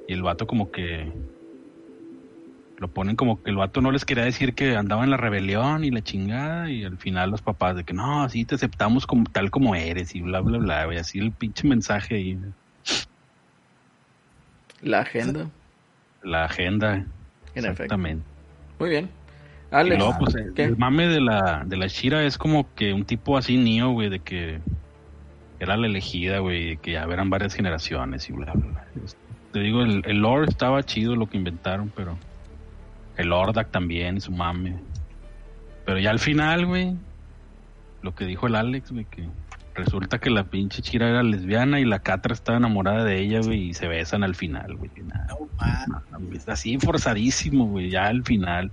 y 0.07 0.14
el 0.14 0.24
vato 0.24 0.48
como 0.48 0.72
que 0.72 1.11
lo 2.78 2.88
ponen 2.88 3.16
como 3.16 3.41
que 3.41 3.49
el 3.49 3.56
vato 3.58 3.82
no 3.82 3.91
les 3.91 4.06
quería 4.06 4.24
decir 4.24 4.54
que 4.54 4.76
andaba 4.76 5.04
en 5.04 5.10
la 5.10 5.18
rebelión 5.18 5.84
y 5.84 5.90
la 5.91 6.02
chingada 6.04 6.70
y 6.70 6.84
al 6.84 6.98
final 6.98 7.32
los 7.32 7.41
papás 7.41 7.76
de 7.76 7.84
que 7.84 7.94
no, 7.94 8.24
así 8.24 8.45
te 8.45 8.56
aceptamos 8.56 9.08
como 9.08 9.24
tal 9.26 9.49
como 9.49 9.74
eres 9.76 10.14
y 10.16 10.22
bla 10.22 10.41
bla 10.41 10.60
bla, 10.60 10.86
güey, 10.86 10.98
así 10.99 11.18
el 11.20 11.32
pinche 11.32 11.68
mensaje 11.68 12.16
ahí, 12.16 12.38
La 14.82 14.99
agenda. 15.02 15.49
la 16.22 16.45
agenda, 16.45 16.94
En 16.95 17.06
efecto. 17.66 17.72
exactamente. 17.72 18.24
Muy 18.80 18.90
bien. 18.90 19.10
Y 19.72 19.76
Alex, 19.76 19.98
luego, 19.98 20.16
pues, 20.20 20.36
el, 20.36 20.78
mame 20.78 21.08
de 21.08 21.20
la, 21.20 21.64
de 21.66 21.78
la 21.78 21.88
Shira 21.88 22.24
es 22.24 22.38
como 22.38 22.74
que 22.76 22.94
un 22.94 23.04
tipo 23.06 23.38
así 23.38 23.58
Neo, 23.58 23.90
güey, 23.91 24.10
de 24.10 24.20
que 24.20 24.60
era 25.60 25.76
la 25.76 25.88
elegida, 25.88 26.40
güey, 26.40 26.70
de 26.70 26.78
que 26.78 26.91
ya 26.94 27.04
eran 27.04 27.30
varias 27.30 27.54
generaciones 27.56 28.30
y 28.30 28.34
bla, 28.34 28.54
bla, 28.54 28.68
bla. 28.68 28.86
Te 29.52 29.60
digo, 29.60 29.82
el, 29.82 30.04
el 30.06 30.20
lore 30.20 30.45
estaba 30.48 30.84
chido 30.84 31.16
lo 31.16 31.28
que 31.28 31.38
inventaron, 31.38 31.91
pero 31.95 32.18
el 33.18 33.31
Ordak 33.34 33.72
también, 33.72 34.22
su 34.22 34.31
mame. 34.31 34.77
Pero 35.85 35.99
ya 35.99 36.11
al 36.11 36.19
final, 36.19 36.65
güey, 36.65 36.95
lo 38.02 38.14
que 38.15 38.26
dijo 38.26 38.48
el 38.48 38.56
Alex, 38.56 38.91
güey, 38.91 39.06
que 39.06 39.27
resulta 39.76 40.19
que 40.19 40.30
la 40.30 40.44
pinche 40.44 40.81
Chira 40.81 41.07
era 41.10 41.23
lesbiana 41.23 41.80
y 41.80 41.85
la 41.85 41.99
Catra 41.99 42.34
estaba 42.34 42.57
enamorada 42.57 43.03
de 43.03 43.19
ella, 43.22 43.39
güey, 43.41 43.69
y 43.69 43.73
se 43.73 43.88
besan 43.88 44.23
al 44.23 44.35
final, 44.35 44.76
güey. 44.76 44.89
Nada, 45.06 45.27
No, 45.30 45.48
ma. 45.57 46.02
es 46.34 46.48
así 46.49 46.77
forzadísimo, 46.77 47.68
güey, 47.68 47.89
ya 47.89 48.07
al 48.07 48.23
final. 48.23 48.72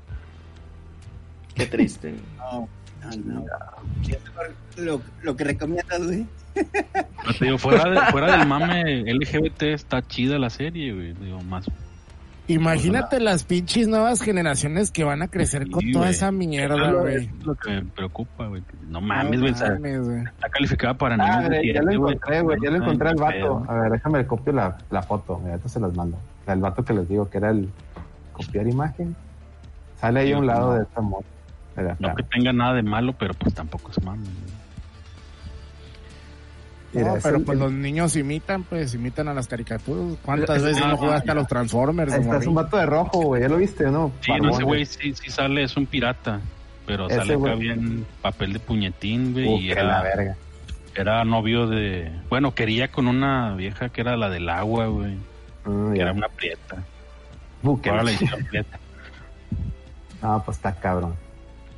Qué 1.55 1.67
triste. 1.67 2.15
No, 2.39 2.69
no, 3.03 3.35
no. 3.35 3.45
¿Qué 4.05 4.13
es 4.13 4.79
Lo, 4.85 5.01
lo 5.23 5.37
que 5.37 5.45
recomiendas, 5.45 6.05
güey. 6.05 6.27
No 7.27 7.33
te 7.39 7.45
digo, 7.45 7.59
fuera, 7.59 7.89
de- 7.91 8.01
fuera 8.13 8.37
del 8.37 8.47
mame 8.47 9.03
LGBT 9.13 9.63
está 9.75 10.03
chida 10.03 10.39
la 10.39 10.51
serie, 10.51 10.93
güey. 10.93 11.13
Digo, 11.15 11.41
más. 11.43 11.67
Imagínate 12.47 13.21
las 13.21 13.45
pinches 13.45 13.89
nuevas 13.89 14.21
generaciones 14.21 14.91
que 14.91 15.03
van 15.03 15.23
a 15.23 15.29
crecer 15.29 15.71
con 15.71 15.83
toda 15.93 16.11
esa 16.11 16.31
mierda, 16.31 16.93
güey. 16.93 17.17
Es 17.17 17.45
lo 17.47 17.55
que 17.55 17.71
me 17.71 17.83
preocupa, 17.85 18.47
güey. 18.49 18.63
No 18.89 19.01
mames, 19.01 19.41
güey. 19.41 19.53
o 19.53 19.57
sea, 19.57 19.71
mames, 19.71 20.01
güey. 20.07 20.25
está 20.25 20.49
calificada 20.51 20.95
para 20.95 21.15
Ah, 21.15 21.39
niños 21.41 21.51
de 21.51 21.73
ya 21.73 21.83
lo 21.83 21.91
encontré, 21.93 22.41
güey. 22.43 22.59
Ya 22.63 22.71
lo 22.71 22.77
encontré 22.77 23.09
al 23.09 23.17
vato. 23.17 23.33
pedo. 23.33 23.65
A 23.67 23.75
ver, 23.75 23.93
déjame 23.93 24.27
copio 24.27 24.53
la, 24.53 24.77
la 24.91 25.03
foto. 25.03 25.39
Mira, 25.43 25.55
esto 25.57 25.69
se 25.71 25.81
las 25.81 25.95
mando. 25.95 26.19
El 26.47 26.61
vato 26.61 26.85
que 26.85 26.93
les 26.93 27.09
digo 27.09 27.31
que 27.31 27.39
era 27.39 27.51
el 27.51 27.71
copiar 28.33 28.67
imagen. 28.67 29.17
Sale 29.99 30.21
ahí 30.21 30.33
a 30.33 30.39
un 30.39 30.47
lado 30.47 30.75
de 30.75 30.83
esta 30.83 31.01
moto. 31.01 31.25
No 31.99 32.15
que 32.15 32.23
tenga 32.25 32.53
nada 32.53 32.75
de 32.75 32.83
malo, 32.83 33.15
pero 33.19 33.33
pues 33.35 33.55
tampoco 33.55 33.91
es 33.91 34.03
malo. 34.05 34.23
Mira, 36.95 37.15
No, 37.15 37.19
pero 37.23 37.37
el- 37.39 37.45
pues 37.45 37.57
el- 37.59 37.65
los 37.65 37.73
niños 37.73 38.17
imitan, 38.17 38.63
pues 38.65 38.95
imitan 38.95 39.29
a 39.29 39.35
las 39.35 39.47
caricaturas. 39.49 40.17
¿Cuántas 40.23 40.57
Es- 40.59 40.63
veces 40.63 40.83
ah, 40.85 40.89
no 40.89 40.97
jugaste 40.97 41.27
ya. 41.27 41.33
a 41.33 41.35
los 41.37 41.47
Transformers? 41.49 42.13
Ahí 42.13 42.19
de 42.21 42.25
está, 42.27 42.39
es 42.39 42.47
un 42.47 42.55
vato 42.55 42.77
de 42.77 42.87
rojo, 42.87 43.21
güey. 43.23 43.43
¿Ya 43.43 43.49
lo 43.49 43.57
viste 43.57 43.85
no? 43.91 44.13
Sí, 44.21 44.33
no, 44.41 44.51
ese 44.51 44.63
güey 44.63 44.87
sí, 44.87 45.15
sí 45.15 45.31
sale, 45.31 45.65
es 45.65 45.77
un 45.77 45.87
pirata. 45.87 46.41
Pero 46.87 47.07
Ese 47.07 47.17
sale 47.17 47.35
acá 47.35 47.55
bien 47.55 48.07
papel 48.21 48.53
de 48.53 48.59
puñetín, 48.61 49.33
güey. 49.33 49.49
Uh, 49.49 49.57
y 49.59 49.69
que 49.69 49.75
la 49.77 49.81
era, 49.81 50.03
verga. 50.03 50.37
era 50.95 51.25
novio 51.25 51.67
de. 51.67 52.13
Bueno, 52.29 52.55
quería 52.55 52.89
con 52.93 53.09
una 53.09 53.55
vieja 53.55 53.89
que 53.89 54.03
era 54.03 54.17
la 54.19 54.29
del 54.29 54.49
agua, 54.51 54.87
güey. 54.89 55.17
Mm, 55.65 55.93
Que 55.93 55.97
ya. 55.99 56.03
era 56.05 56.13
una 56.13 56.29
prieta. 56.29 56.77
Uh, 57.63 57.81
que 57.81 57.89
Ahora 57.89 58.03
la- 58.03 58.13
hicieron 58.13 58.45
prieta. 58.45 58.79
Ah, 60.23 60.43
pues 60.45 60.59
está 60.59 60.75
cabrón. 60.75 61.15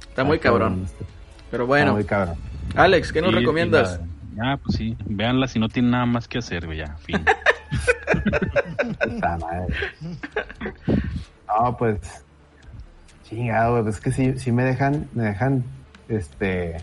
Está 0.08 0.24
muy 0.24 0.38
cabrón. 0.38 0.82
este. 0.84 1.04
Pero 1.50 1.62
Está 1.64 1.68
bueno, 1.68 1.92
muy 1.94 2.04
cabrón. 2.04 2.36
Alex, 2.74 3.12
¿qué 3.12 3.20
nos 3.22 3.30
Sí, 3.30 3.36
recomiendas? 3.36 4.00
y 4.02 4.15
Ah, 4.42 4.58
pues 4.62 4.76
sí. 4.76 4.96
Véanla 5.06 5.46
si 5.48 5.58
no 5.58 5.68
tienen 5.68 5.90
nada 5.92 6.06
más 6.06 6.28
que 6.28 6.38
hacer, 6.38 6.66
güey. 6.66 6.78
Ya, 6.78 6.96
fin. 6.98 7.24
Puta 9.04 9.38
madre. 9.38 9.74
No, 11.48 11.76
pues. 11.76 11.98
Chingado, 13.24 13.80
güey. 13.82 13.88
Es 13.90 14.00
que 14.00 14.12
sí, 14.12 14.38
sí 14.38 14.52
me 14.52 14.64
dejan, 14.64 15.08
me 15.14 15.24
dejan, 15.24 15.64
este. 16.08 16.76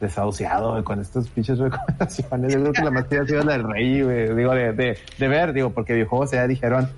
Desahuciado, 0.00 0.70
güey, 0.72 0.82
con 0.82 0.98
estas 0.98 1.28
pinches 1.28 1.58
recomendaciones. 1.58 2.54
Yo 2.54 2.60
creo 2.60 2.72
que 2.72 2.82
la 2.82 2.90
más 2.90 3.06
chida 3.10 3.20
ha 3.22 3.26
sido 3.26 3.42
la 3.44 3.52
del 3.52 3.64
Rey, 3.64 4.02
güey. 4.02 4.34
Digo, 4.34 4.54
de, 4.54 4.72
de, 4.72 4.98
de 5.18 5.28
ver, 5.28 5.52
digo, 5.52 5.70
porque 5.74 5.92
videojuegos 5.92 6.30
ya 6.30 6.46
dijeron 6.46 6.88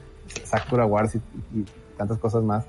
Sakura 0.44 0.86
Wars 0.86 1.16
y, 1.16 1.18
y 1.58 1.64
tantas 1.98 2.18
cosas 2.18 2.44
más. 2.44 2.64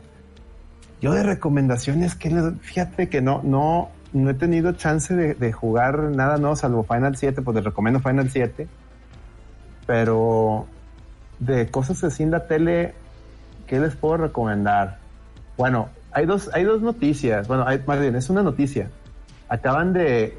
Yo 1.02 1.14
de 1.14 1.22
recomendaciones, 1.22 2.16
que 2.16 2.32
les- 2.32 2.60
fíjate 2.62 3.10
que 3.10 3.22
no, 3.22 3.42
no, 3.44 3.90
no 4.14 4.30
he 4.30 4.34
tenido 4.36 4.72
chance 4.74 5.14
de, 5.16 5.34
de 5.34 5.52
jugar 5.52 6.00
nada, 6.00 6.38
no, 6.38 6.56
salvo 6.56 6.84
Final 6.84 7.18
7, 7.18 7.42
pues 7.42 7.56
les 7.56 7.64
recomiendo 7.66 8.00
Final 8.00 8.30
7. 8.30 8.68
Pero 9.86 10.66
de 11.40 11.68
cosas 11.70 12.04
así 12.04 12.24
en 12.24 12.32
la 12.32 12.48
tele, 12.48 12.94
¿qué 13.68 13.80
les 13.80 13.96
puedo 13.96 14.18
recomendar? 14.18 15.00
Bueno, 15.58 15.90
hay 16.12 16.26
dos, 16.26 16.50
hay 16.54 16.64
dos 16.64 16.82
noticias. 16.82 17.48
Bueno, 17.48 17.66
hay, 17.68 17.82
más 17.86 18.00
bien, 18.00 18.16
es 18.16 18.30
una 18.30 18.44
noticia. 18.44 18.90
Acaban 19.50 19.92
de, 19.94 20.38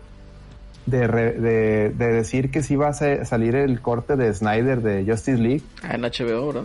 de, 0.86 1.06
re- 1.06 1.32
de- 1.34 1.90
de 1.90 2.06
decir 2.12 2.51
que 2.51 2.62
sí 2.62 2.76
va 2.76 2.88
a 2.88 2.92
sa- 2.94 3.24
salir 3.24 3.55
el 3.55 3.80
corte 3.80 4.16
de 4.16 4.32
Snyder 4.32 4.80
de 4.80 5.05
Justice 5.06 5.38
League 5.38 5.62
Ah, 5.82 5.94
en 5.96 6.02
HBO. 6.02 6.64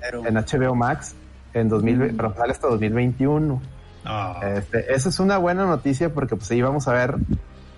Pero, 0.00 0.26
en 0.26 0.34
HBO 0.34 0.74
Max 0.74 1.14
en 1.54 1.68
2000, 1.68 2.14
pero 2.16 2.34
sale 2.34 2.52
hasta 2.52 2.68
2021. 2.68 3.60
Ah, 4.08 4.40
Este, 4.56 4.92
esa 4.94 5.10
es 5.10 5.20
una 5.20 5.36
buena 5.36 5.66
noticia 5.66 6.12
porque 6.12 6.34
pues 6.34 6.50
ahí 6.50 6.62
vamos 6.62 6.88
a 6.88 6.94
ver 6.94 7.16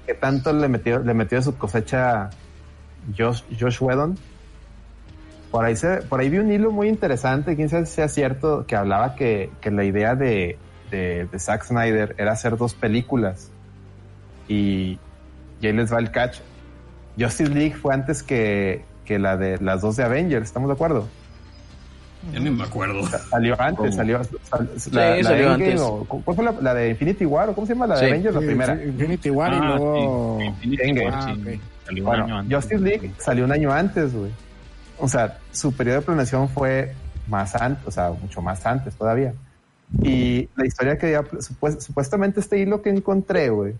qué 0.06 0.14
tanto 0.14 0.52
le 0.52 0.68
metió, 0.68 1.00
le 1.00 1.12
metió 1.12 1.38
de 1.38 1.44
su 1.44 1.58
cosecha 1.58 2.30
Josh, 3.18 3.42
Josh 3.58 3.78
Whedon. 3.82 4.16
Por 5.50 5.64
ahí, 5.64 5.74
se, 5.74 6.02
por 6.02 6.20
ahí 6.20 6.28
vi 6.30 6.38
un 6.38 6.52
hilo 6.52 6.70
muy 6.70 6.88
interesante, 6.88 7.56
quién 7.56 7.68
sabe 7.68 7.86
si 7.86 7.94
sea 7.94 8.08
cierto, 8.08 8.64
que 8.66 8.76
hablaba 8.76 9.16
que, 9.16 9.50
que 9.60 9.72
la 9.72 9.82
idea 9.82 10.14
de, 10.14 10.56
de, 10.92 11.26
de 11.30 11.38
Zack 11.40 11.64
Snyder 11.64 12.14
era 12.18 12.32
hacer 12.32 12.56
dos 12.56 12.74
películas. 12.74 13.50
Y, 14.46 15.00
y 15.60 15.66
ahí 15.66 15.72
les 15.72 15.92
va 15.92 15.98
el 15.98 16.12
catch. 16.12 16.38
Justice 17.18 17.50
League 17.50 17.74
fue 17.74 17.92
antes 17.92 18.22
que, 18.22 18.84
que 19.04 19.18
la 19.18 19.36
de 19.36 19.58
las 19.58 19.80
dos 19.82 19.96
de 19.96 20.04
Avengers, 20.04 20.46
¿estamos 20.46 20.68
de 20.68 20.74
acuerdo? 20.74 21.08
Ya 22.32 22.40
ni 22.40 22.50
me 22.50 22.64
acuerdo. 22.64 23.06
Salió 23.06 23.54
antes, 23.60 23.76
¿Cómo? 23.78 23.92
salió. 23.92 24.20
sal- 24.24 24.70
Sí, 24.76 24.90
la, 24.90 25.22
salió 25.22 25.52
Endgame, 25.52 25.64
antes. 25.70 25.80
o- 25.80 26.04
¿Cuál 26.08 26.36
fue 26.36 26.44
la, 26.44 26.52
la 26.60 26.74
de 26.74 26.88
Infinity 26.90 27.24
War? 27.26 27.48
¿O 27.50 27.54
cómo 27.54 27.66
se 27.66 27.72
llama 27.74 27.86
la 27.86 27.94
de 27.94 28.00
Sí. 28.00 28.06
Avengers? 28.06 28.34
La 28.34 28.40
primera. 28.40 28.76
sí, 28.76 28.82
Infinity 28.84 29.30
War 29.30 29.52
y 29.52 29.56
Ah, 29.56 29.64
luego... 29.66 30.38
sí, 30.38 30.44
Infinity. 30.68 31.00
War, 31.04 31.14
Ah. 31.14 31.20
Salió 31.86 32.04
un 32.04 32.12
año 32.12 32.22
Bueno, 32.24 32.38
antes. 32.38 32.56
Justice 32.56 32.80
League 32.80 33.10
salió 33.18 33.44
un 33.44 33.52
año 33.52 33.72
antes, 33.72 34.14
güey. 34.14 34.30
O 34.98 35.08
sea, 35.08 35.38
su 35.50 35.72
periodo 35.72 36.00
de 36.00 36.06
planeación 36.06 36.48
fue 36.48 36.94
más 37.26 37.54
antes, 37.56 37.86
o 37.86 37.90
sea, 37.90 38.10
mucho 38.10 38.40
más 38.42 38.64
antes 38.66 38.94
todavía. 38.94 39.32
Y 40.02 40.48
la 40.56 40.66
historia 40.66 40.98
que 40.98 41.10
ya, 41.12 41.22
supues- 41.22 41.80
supuestamente 41.80 42.38
este 42.40 42.58
hilo 42.58 42.80
que 42.82 42.90
encontré, 42.90 43.48
güey, 43.48 43.74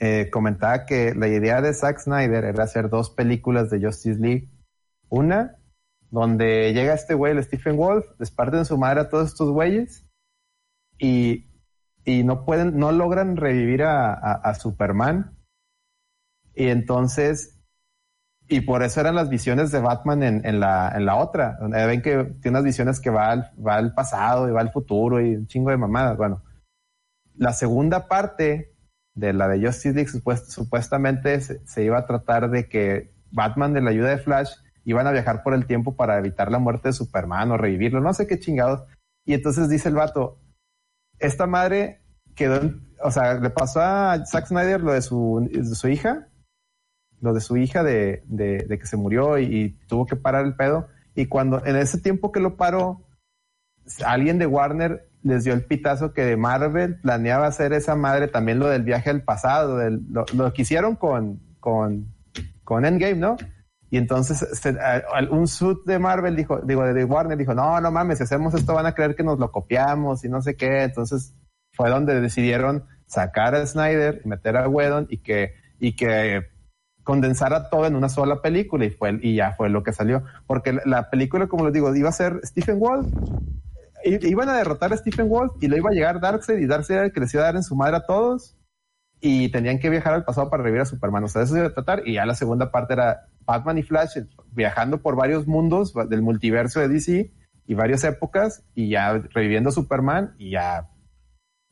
eh, 0.00 0.28
comentaba 0.30 0.86
que 0.86 1.14
la 1.14 1.26
idea 1.28 1.60
de 1.60 1.74
Zack 1.74 1.98
Snyder 1.98 2.44
era 2.44 2.64
hacer 2.64 2.88
dos 2.88 3.10
películas 3.10 3.68
de 3.70 3.84
Justice 3.84 4.18
League. 4.20 4.48
Una, 5.08 5.56
donde 6.10 6.72
llega 6.72 6.94
este 6.94 7.14
güey, 7.14 7.32
el 7.36 7.42
Stephen 7.44 7.76
Wolf, 7.76 8.06
les 8.18 8.30
parten 8.30 8.64
su 8.64 8.78
madre 8.78 9.00
a 9.02 9.08
todos 9.08 9.28
estos 9.28 9.50
güeyes 9.50 10.06
y, 10.98 11.46
y 12.04 12.24
no 12.24 12.44
pueden, 12.44 12.78
no 12.78 12.92
logran 12.92 13.36
revivir 13.36 13.82
a, 13.82 14.12
a- 14.14 14.54
Superman. 14.54 15.36
Y 16.54 16.68
entonces, 16.68 17.60
y 18.48 18.62
por 18.62 18.82
eso 18.82 19.00
eran 19.00 19.14
las 19.14 19.28
visiones 19.28 19.70
de 19.70 19.80
Batman 19.80 20.22
en, 20.22 20.46
en 20.46 20.58
la, 20.60 20.90
en 20.96 21.04
la 21.06 21.16
otra. 21.16 21.56
donde 21.60 21.86
ven 21.86 22.02
que 22.02 22.24
tiene 22.40 22.56
unas 22.58 22.64
visiones 22.64 23.00
que 23.00 23.10
va 23.10 23.30
al, 23.30 23.52
va 23.64 23.74
al 23.76 23.94
pasado 23.94 24.48
y 24.48 24.52
va 24.52 24.60
al 24.62 24.72
futuro 24.72 25.20
y 25.20 25.36
un 25.36 25.46
chingo 25.46 25.70
de 25.70 25.76
mamadas. 25.76 26.16
Bueno, 26.16 26.42
la 27.36 27.52
segunda 27.52 28.08
parte 28.08 28.74
de 29.14 29.32
la 29.32 29.46
de 29.48 29.64
Justice 29.64 29.92
League 29.94 30.10
supuest- 30.10 30.46
supuestamente 30.46 31.40
se 31.40 31.84
iba 31.84 31.98
a 31.98 32.06
tratar 32.06 32.50
de 32.50 32.68
que 32.68 33.12
Batman 33.30 33.74
de 33.74 33.82
la 33.82 33.90
ayuda 33.90 34.10
de 34.10 34.18
Flash 34.18 34.52
iban 34.90 35.06
a 35.06 35.12
viajar 35.12 35.42
por 35.42 35.54
el 35.54 35.66
tiempo 35.66 35.96
para 35.96 36.18
evitar 36.18 36.50
la 36.50 36.58
muerte 36.58 36.88
de 36.88 36.92
Superman 36.94 37.50
o 37.50 37.56
revivirlo, 37.58 38.00
no 38.00 38.12
sé 38.14 38.26
qué 38.26 38.38
chingados. 38.38 38.84
Y 39.24 39.34
entonces 39.34 39.68
dice 39.68 39.88
el 39.88 39.94
vato, 39.96 40.40
esta 41.18 41.46
madre 41.46 42.00
quedó, 42.34 42.60
o 43.02 43.10
sea, 43.10 43.34
le 43.34 43.50
pasó 43.50 43.80
a 43.82 44.24
Zack 44.24 44.46
Snyder 44.46 44.80
lo 44.80 44.92
de 44.92 45.02
su, 45.02 45.48
su 45.74 45.88
hija, 45.88 46.28
lo 47.20 47.34
de 47.34 47.40
su 47.40 47.56
hija 47.56 47.82
de, 47.82 48.22
de- 48.26 48.64
de 48.68 48.78
que 48.78 48.86
se 48.86 48.96
murió 48.96 49.38
y, 49.38 49.76
tuvo 49.88 50.06
que 50.06 50.16
parar 50.16 50.44
el 50.44 50.54
pedo. 50.54 50.88
Y 51.14 51.26
cuando, 51.26 51.64
en 51.66 51.76
ese 51.76 51.98
tiempo 51.98 52.30
que 52.32 52.40
lo 52.40 52.56
paró, 52.56 53.04
alguien 54.06 54.38
de 54.38 54.46
Warner 54.46 55.08
les 55.22 55.42
dio 55.44 55.52
el 55.52 55.64
pitazo 55.64 56.12
que 56.12 56.24
de 56.24 56.36
Marvel 56.36 57.00
planeaba 57.00 57.46
hacer 57.48 57.72
esa 57.72 57.96
madre 57.96 58.28
también 58.28 58.60
lo 58.60 58.68
del 58.68 58.84
viaje 58.84 59.10
al 59.10 59.22
pasado, 59.24 59.78
lo, 59.90 60.24
lo 60.32 60.52
que 60.52 60.62
hicieron 60.62 60.94
con, 60.94 61.40
con, 61.58 62.06
con 62.62 62.84
Endgame, 62.84 63.16
¿no? 63.16 63.36
Y 63.90 63.96
entonces 63.96 64.46
se- 64.52 64.78
a- 64.80 65.02
un 65.30 65.46
suit 65.48 65.78
de 65.86 65.98
Marvel 65.98 66.36
dijo, 66.36 66.60
digo, 66.60 66.84
de 66.84 67.04
Warner 67.04 67.38
dijo, 67.38 67.54
no, 67.54 67.80
no 67.80 67.90
mames, 67.90 68.18
si 68.18 68.24
hacemos 68.24 68.54
esto 68.54 68.74
van 68.74 68.86
a 68.86 68.94
creer 68.94 69.14
que 69.16 69.22
nos 69.24 69.38
lo 69.38 69.50
copiamos 69.50 70.24
y 70.24 70.28
no 70.28 70.42
sé 70.42 70.56
qué. 70.56 70.82
Entonces 70.82 71.34
fue 71.72 71.88
donde 71.90 72.20
decidieron 72.20 72.84
sacar 73.06 73.54
a 73.54 73.66
Snyder 73.66 74.20
meter 74.26 74.56
a 74.56 74.68
Whedon 74.68 75.06
y 75.08 75.18
que, 75.18 75.54
y 75.78 75.96
que 75.96 76.48
condensara 77.02 77.70
todo 77.70 77.86
en 77.86 77.96
una 77.96 78.10
sola 78.10 78.42
película 78.42 78.84
y 78.84 78.90
fue, 78.90 79.18
y 79.22 79.36
ya 79.36 79.52
fue 79.52 79.70
lo 79.70 79.82
que 79.82 79.92
salió. 79.94 80.22
Porque 80.46 80.74
la, 80.74 80.82
la 80.84 81.08
película, 81.10 81.46
como 81.46 81.64
les 81.64 81.72
digo, 81.72 81.94
iba 81.96 82.10
a 82.10 82.12
ser 82.12 82.40
Stephen 82.44 82.78
Wolf, 82.78 83.06
iban 84.04 84.48
a 84.50 84.56
derrotar 84.56 84.92
a 84.92 84.96
Stephen 84.96 85.28
Wolf 85.28 85.52
y 85.60 85.68
lo 85.68 85.76
iba 85.76 85.90
a 85.90 85.94
llegar 85.94 86.20
Darkseid 86.20 86.58
y 86.58 86.66
Darkseid 86.66 86.98
era 86.98 87.10
que 87.10 87.20
les 87.20 87.32
iba 87.34 87.42
a 87.42 87.46
dar 87.46 87.56
en 87.56 87.62
su 87.62 87.74
madre 87.74 87.96
a 87.96 88.06
todos 88.06 88.56
y 89.20 89.50
tenían 89.50 89.78
que 89.78 89.90
viajar 89.90 90.14
al 90.14 90.24
pasado 90.24 90.50
para 90.50 90.62
revivir 90.62 90.82
a 90.82 90.86
Superman. 90.86 91.24
O 91.24 91.28
sea, 91.28 91.42
eso 91.42 91.54
se 91.54 91.60
iba 91.60 91.68
a 91.68 91.74
tratar 91.74 92.06
y 92.06 92.14
ya 92.14 92.26
la 92.26 92.34
segunda 92.34 92.70
parte 92.70 92.92
era 92.92 93.26
Batman 93.48 93.78
y 93.78 93.82
Flash 93.82 94.18
viajando 94.52 95.00
por 95.00 95.16
varios 95.16 95.46
mundos 95.46 95.94
del 96.10 96.20
multiverso 96.20 96.80
de 96.80 96.88
DC 96.88 97.32
y 97.66 97.74
varias 97.74 98.04
épocas 98.04 98.62
y 98.74 98.90
ya 98.90 99.14
reviviendo 99.32 99.70
Superman 99.70 100.34
y 100.38 100.50
ya 100.50 100.90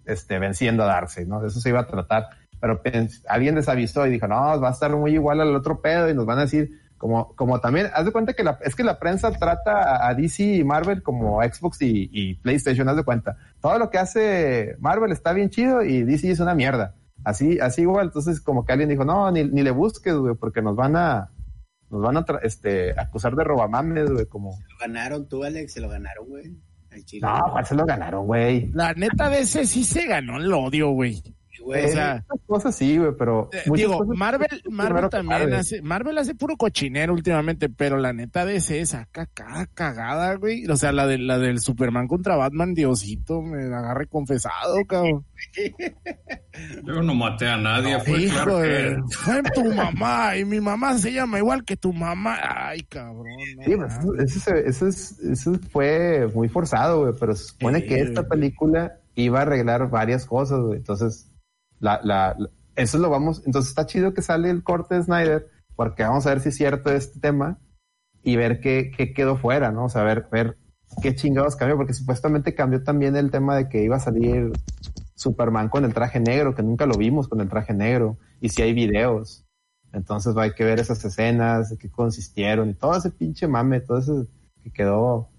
este, 0.07 0.39
venciendo 0.39 0.85
a 0.85 0.87
Darkseid, 0.87 1.29
¿no? 1.29 1.43
De 1.43 1.49
eso 1.49 1.61
se 1.61 1.69
iba 1.69 1.81
a 1.81 1.87
tratar. 1.87 2.29
Pero 2.59 2.81
alguien 3.29 3.55
les 3.55 3.69
y 3.69 4.11
dijo, 4.11 4.27
no, 4.27 4.59
va 4.59 4.69
a 4.69 4.73
estar 4.73 4.97
muy 4.97 5.13
igual 5.13 5.43
al 5.43 5.55
otro 5.55 5.83
pedo 5.83 6.09
y 6.09 6.15
nos 6.15 6.25
van 6.25 6.39
a 6.39 6.43
decir, 6.43 6.71
como, 6.97 7.37
como 7.37 7.61
también, 7.61 7.89
haz 7.93 8.07
de 8.07 8.13
cuenta 8.13 8.33
que 8.33 8.43
la, 8.43 8.59
es 8.63 8.75
que 8.75 8.83
la 8.83 8.99
prensa 8.99 9.31
trata 9.33 10.09
a 10.09 10.15
DC 10.15 10.43
y 10.43 10.65
Marvel 10.65 11.03
como 11.03 11.43
Xbox 11.43 11.83
y, 11.83 12.09
y 12.11 12.37
PlayStation, 12.37 12.89
haz 12.89 12.97
de 12.97 13.05
cuenta. 13.05 13.37
Todo 13.61 13.79
lo 13.79 13.91
que 13.91 13.99
hace 13.99 14.77
Marvel 14.79 15.13
está 15.13 15.35
bien 15.35 15.51
chido 15.51 15.83
y 15.83 16.05
DC 16.05 16.31
es 16.31 16.41
una 16.41 16.55
mierda. 16.55 16.95
Así, 17.23 17.59
así 17.61 17.83
igual, 17.83 18.07
entonces 18.07 18.41
como 18.41 18.65
que 18.65 18.73
alguien 18.73 18.89
dijo, 18.89 19.05
no, 19.05 19.31
ni, 19.31 19.45
ni 19.45 19.63
le 19.63 19.73
busques, 19.73 20.15
güey, 20.15 20.35
porque 20.37 20.63
nos 20.63 20.77
van 20.77 20.97
a, 20.97 21.33
nos 21.91 22.03
van 22.03 22.17
a 22.17 22.25
tra- 22.25 22.41
este, 22.43 22.99
acusar 22.99 23.35
de 23.37 23.45
robamames, 23.45 24.11
güey, 24.11 24.27
como... 24.27 24.51
Lo 24.51 24.79
ganaron 24.81 25.29
tú, 25.29 25.45
Alex, 25.45 25.73
se 25.73 25.81
lo 25.81 25.89
ganaron, 25.89 26.27
güey. 26.27 26.57
No, 27.21 27.41
¿cuál 27.53 27.67
se 27.67 27.75
lo 27.75 27.85
ganaron, 27.85 28.27
güey? 28.27 28.71
La 28.73 28.95
neta 28.95 29.29
de 29.29 29.41
ese 29.41 29.67
sí 29.67 29.85
se 29.85 30.07
ganó 30.07 30.39
el 30.39 30.51
odio, 30.53 30.91
güey. 30.91 31.23
Güey. 31.67 31.85
O 31.85 31.89
sea, 31.89 32.25
cosas 32.47 32.75
sí, 32.77 32.97
güey, 32.99 33.13
pero... 33.19 33.51
Eh, 33.53 33.63
digo, 33.75 33.99
cosas- 33.99 34.17
Marvel, 34.17 34.63
Marvel 34.71 35.09
también 35.11 35.41
Marvel. 35.41 35.55
hace, 35.55 35.83
Marvel 35.83 36.19
hace 36.19 36.35
puro 36.35 36.57
cochinero 36.57 37.13
últimamente, 37.13 37.69
pero 37.69 37.99
la 37.99 38.13
neta 38.13 38.45
DC 38.47 38.87
saca 38.87 39.27
cada 39.27 39.67
cagada, 39.67 40.35
güey. 40.37 40.67
O 40.69 40.77
sea, 40.77 40.93
la 40.93 41.07
de 41.07 41.19
la 41.19 41.39
del 41.39 41.61
Superman 41.61 42.09
contra 42.09 42.37
Batman, 42.37 42.75
Diosito, 42.75 43.43
me 43.43 43.65
agarre 43.65 44.07
confesado, 44.07 44.77
cabrón. 44.89 45.25
Yo 46.85 47.03
no 47.03 47.15
maté 47.15 47.47
a 47.49 47.57
nadie, 47.59 47.99
fue 48.01 48.23
Hijo 48.23 48.59
de, 48.59 48.97
fue 49.11 49.43
tu 49.55 49.65
mamá 49.75 50.37
y 50.37 50.45
mi 50.45 50.61
mamá 50.61 50.97
se 50.97 51.13
llama 51.13 51.39
igual 51.39 51.65
que 51.65 51.77
tu 51.77 51.93
mamá. 51.93 52.39
Ay, 52.43 52.81
cabrón. 52.85 53.27
no 53.59 53.65
Sí, 53.65 53.73
eso, 53.73 54.15
eso, 54.15 54.55
eso 54.55 54.87
es- 54.89 55.19
eso 55.21 55.53
fue 55.71 56.27
muy 56.35 56.49
forzado, 56.49 57.01
güey, 57.03 57.13
pero 57.19 57.35
se 57.35 57.45
supone 57.49 57.85
que 57.85 58.01
esta 58.01 58.27
película 58.27 58.95
iba 59.15 59.41
a 59.41 59.43
arreglar 59.43 59.91
varias 59.91 60.25
cosas, 60.25 60.61
güey. 60.61 60.79
Entonces, 60.79 61.31
la, 61.81 62.01
la, 62.03 62.35
la- 62.39 62.51
eso 62.75 62.99
lo 62.99 63.09
vamos, 63.09 63.43
entonces 63.47 63.71
está 63.71 63.87
chido 63.87 64.13
que 64.13 64.23
sale 64.23 64.51
el 64.51 64.63
corte 64.63 64.95
de 64.97 65.03
Snyder, 65.03 65.49
porque 65.77 66.03
vamos 66.03 66.27
a 66.27 66.31
ver 66.31 66.41
si 66.41 66.51
es 66.51 66.57
cierto 66.57 66.91
este 66.93 67.21
tema 67.21 67.59
y 68.23 68.37
ver 68.37 68.61
qué, 68.61 68.91
qué 68.95 69.15
quedó 69.15 69.37
fuera, 69.37 69.73
¿no? 69.73 69.85
O 69.85 69.89
sea, 69.89 70.03
ver, 70.03 70.29
ver 70.31 70.59
qué 71.03 71.15
chingados 71.15 71.57
cambió, 71.57 71.77
porque 71.77 71.95
supuestamente 71.95 72.55
cambió 72.55 72.83
también 72.83 73.17
el 73.17 73.31
tema 73.31 73.57
de 73.57 73.69
que 73.69 73.83
iba 73.83 73.97
a 73.97 74.01
salir 74.01 74.53
Superman 75.15 75.69
con 75.69 75.85
el 75.85 75.95
traje 75.95 76.21
negro, 76.21 76.55
que 76.55 76.63
nunca 76.63 76.87
lo 76.87 76.97
vimos 76.97 77.29
con 77.29 77.41
el 77.41 77.49
traje 77.49 77.73
negro, 77.73 78.19
y 78.41 78.51
si 78.51 78.63
hay 78.63 78.73
videos. 78.75 79.45
Entonces 79.93 80.37
hay 80.37 80.53
que 80.53 80.65
ver 80.65 80.79
esas 80.79 81.03
escenas, 81.05 81.75
qué 81.79 81.91
consistieron, 81.91 82.69
y 82.71 82.75
todo 82.75 82.97
ese 82.97 83.11
pinche 83.11 83.49
mame, 83.49 83.81
todo 83.81 83.99
ese 83.99 84.13
que 84.63 84.71
quedó, 84.71 85.31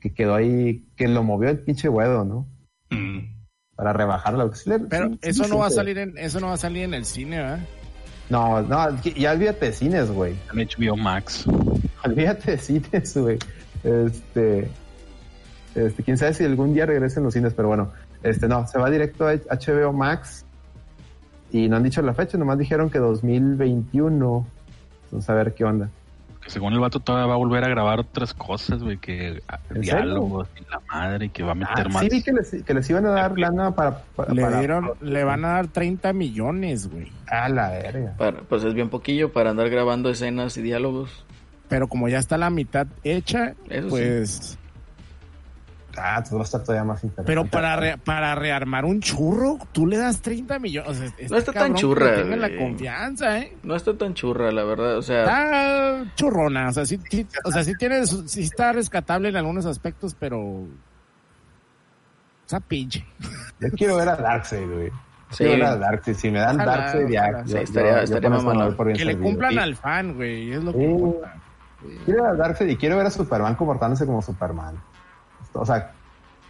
que 0.00 0.12
quedó 0.12 0.34
ahí, 0.34 0.88
que 0.96 1.06
lo 1.06 1.22
movió 1.22 1.50
el 1.50 1.60
pinche 1.60 1.88
huevo, 1.88 2.24
¿no? 2.24 2.48
Mm. 2.90 3.39
Para 3.82 3.92
porque 4.44 4.58
sí 4.58 4.70
le- 4.70 4.78
Pero 4.80 5.08
sí- 5.08 5.18
eso 5.22 5.48
no 5.48 5.58
va 5.58 5.66
a 5.66 5.70
salir 5.70 5.98
en, 5.98 6.18
eso 6.18 6.38
no 6.40 6.48
va 6.48 6.54
a 6.54 6.58
salir 6.58 6.82
en 6.84 6.94
el 6.94 7.04
cine, 7.04 7.38
¿verdad? 7.38 7.60
No, 8.28 8.62
no, 8.62 9.02
ya 9.02 9.32
olvídate 9.32 9.66
de 9.66 9.72
cines, 9.72 10.10
güey. 10.10 10.34
En 10.52 10.58
HBO 10.60 10.96
Max. 10.96 11.44
Olvídate 12.04 12.52
de 12.52 12.58
cines, 12.58 13.16
güey. 13.16 13.38
Este, 13.82 14.68
este, 15.74 16.02
quién 16.02 16.16
sabe 16.18 16.34
si 16.34 16.44
algún 16.44 16.72
día 16.74 16.86
regresen 16.86 17.22
los 17.24 17.34
cines, 17.34 17.54
pero 17.54 17.68
bueno, 17.68 17.90
este 18.22 18.46
no, 18.48 18.66
se 18.66 18.78
va 18.78 18.90
directo 18.90 19.26
a 19.26 19.32
HBO 19.34 19.92
Max 19.92 20.44
y 21.50 21.68
no 21.68 21.76
han 21.76 21.82
dicho 21.82 22.00
la 22.02 22.14
fecha, 22.14 22.38
nomás 22.38 22.58
dijeron 22.58 22.88
que 22.90 22.98
2021. 22.98 24.46
Vamos 25.10 25.28
a 25.30 25.34
ver 25.34 25.54
qué 25.54 25.64
onda. 25.64 25.90
Que 26.42 26.50
según 26.50 26.72
el 26.72 26.80
vato 26.80 27.00
todavía 27.00 27.26
va 27.26 27.34
a 27.34 27.36
volver 27.36 27.62
a 27.64 27.68
grabar 27.68 28.00
otras 28.00 28.32
cosas, 28.32 28.82
güey, 28.82 28.96
que 28.96 29.42
ah, 29.48 29.58
diálogos 29.74 30.48
y 30.58 30.70
la 30.70 30.80
madre, 30.90 31.28
que 31.28 31.42
va 31.42 31.52
a 31.52 31.54
meter 31.54 31.86
Ah, 31.86 31.90
más. 31.90 32.02
sí, 32.02 32.08
vi 32.10 32.22
que 32.22 32.32
les, 32.32 32.50
que 32.64 32.72
les 32.74 32.88
iban 32.90 33.04
a 33.06 33.10
dar 33.10 33.38
lana 33.38 33.72
para. 33.72 33.98
para 34.16 34.32
Le 34.32 34.42
para- 34.42 34.58
dieron, 34.58 34.92
le 35.02 35.24
van 35.24 35.44
a 35.44 35.48
dar 35.48 35.68
30 35.68 36.12
millones, 36.14 36.90
güey. 36.90 37.12
A 37.28 37.48
la 37.50 37.68
verga. 37.70 38.14
Pues 38.48 38.64
es 38.64 38.72
bien 38.74 38.88
poquillo 38.88 39.32
para 39.32 39.50
andar 39.50 39.68
grabando 39.68 40.08
escenas 40.10 40.56
y 40.56 40.62
diálogos. 40.62 41.24
Pero 41.68 41.86
como 41.88 42.08
ya 42.08 42.18
está 42.18 42.36
la 42.38 42.50
mitad 42.50 42.86
hecha, 43.04 43.54
Eso 43.68 43.90
sí. 43.96 44.56
Ah, 45.96 46.14
entonces 46.18 46.34
va 46.36 46.40
a 46.40 46.44
estar 46.44 46.62
todavía 46.62 46.84
más 46.84 47.02
interesante. 47.04 47.26
Pero 47.26 47.46
para, 47.46 47.76
re- 47.76 47.98
para 47.98 48.34
rearmar 48.34 48.84
un 48.84 49.00
churro, 49.00 49.58
tú 49.72 49.86
le 49.86 49.96
das 49.98 50.20
30 50.22 50.58
millones. 50.58 50.90
O 50.90 50.94
sea, 50.94 51.06
este 51.06 51.28
No 51.28 51.36
está 51.36 51.52
tan 51.52 51.74
churra, 51.74 52.14
tenga 52.16 52.36
la 52.36 52.48
güey. 52.48 52.58
confianza, 52.58 53.38
¿eh? 53.38 53.56
No 53.62 53.74
está 53.76 53.96
tan 53.96 54.14
churra, 54.14 54.50
la 54.52 54.64
verdad. 54.64 54.96
O 54.98 55.02
sea, 55.02 55.20
Está 55.22 56.14
churrona. 56.14 56.68
O 56.68 56.72
sea, 56.72 56.86
sí, 56.86 56.98
sí- 57.10 57.26
o 57.44 57.50
sea, 57.52 57.64
sí, 57.64 57.72
tiene, 57.78 58.06
su- 58.06 58.26
sí 58.28 58.42
está 58.42 58.72
rescatable 58.72 59.28
en 59.28 59.36
algunos 59.36 59.66
aspectos, 59.66 60.14
pero... 60.18 60.66
Está 62.46 62.60
pinche. 62.60 63.04
Yo 63.60 63.68
quiero 63.76 63.96
ver 63.96 64.08
a 64.08 64.16
Darkseid, 64.16 64.66
güey. 64.68 64.90
Sí. 65.30 65.44
Quiero 65.44 65.52
ver 65.52 65.64
a 65.64 65.76
Darkseid. 65.76 66.16
Si 66.16 66.30
me 66.30 66.40
dan 66.40 66.56
Darkseid, 66.56 67.08
ya. 67.08 67.30
yo- 67.30 67.46
Sí, 67.46 67.52
yo- 67.52 67.58
estaría- 67.58 67.92
yo 67.98 68.00
estaría 68.02 68.28
mamalón. 68.30 68.66
doy 68.68 68.74
por 68.76 68.86
bien 68.86 68.98
Que 68.98 69.04
le 69.04 69.16
cumplan 69.18 69.52
Y- 69.52 69.58
al 69.58 69.76
fan, 69.76 70.14
güey. 70.14 70.52
Es 70.52 70.64
lo 70.64 70.72
que 70.72 70.78
Sí. 70.78 70.84
importa. 70.84 71.34
Quiero 72.04 72.22
ver 72.24 72.32
a 72.32 72.34
Darkseid 72.34 72.68
y 72.68 72.76
quiero 72.76 72.96
ver 72.96 73.06
a 73.06 73.10
Superman 73.10 73.54
comportándose 73.54 74.04
como 74.04 74.20
Superman. 74.20 74.74
O 75.52 75.66
sea, 75.66 75.92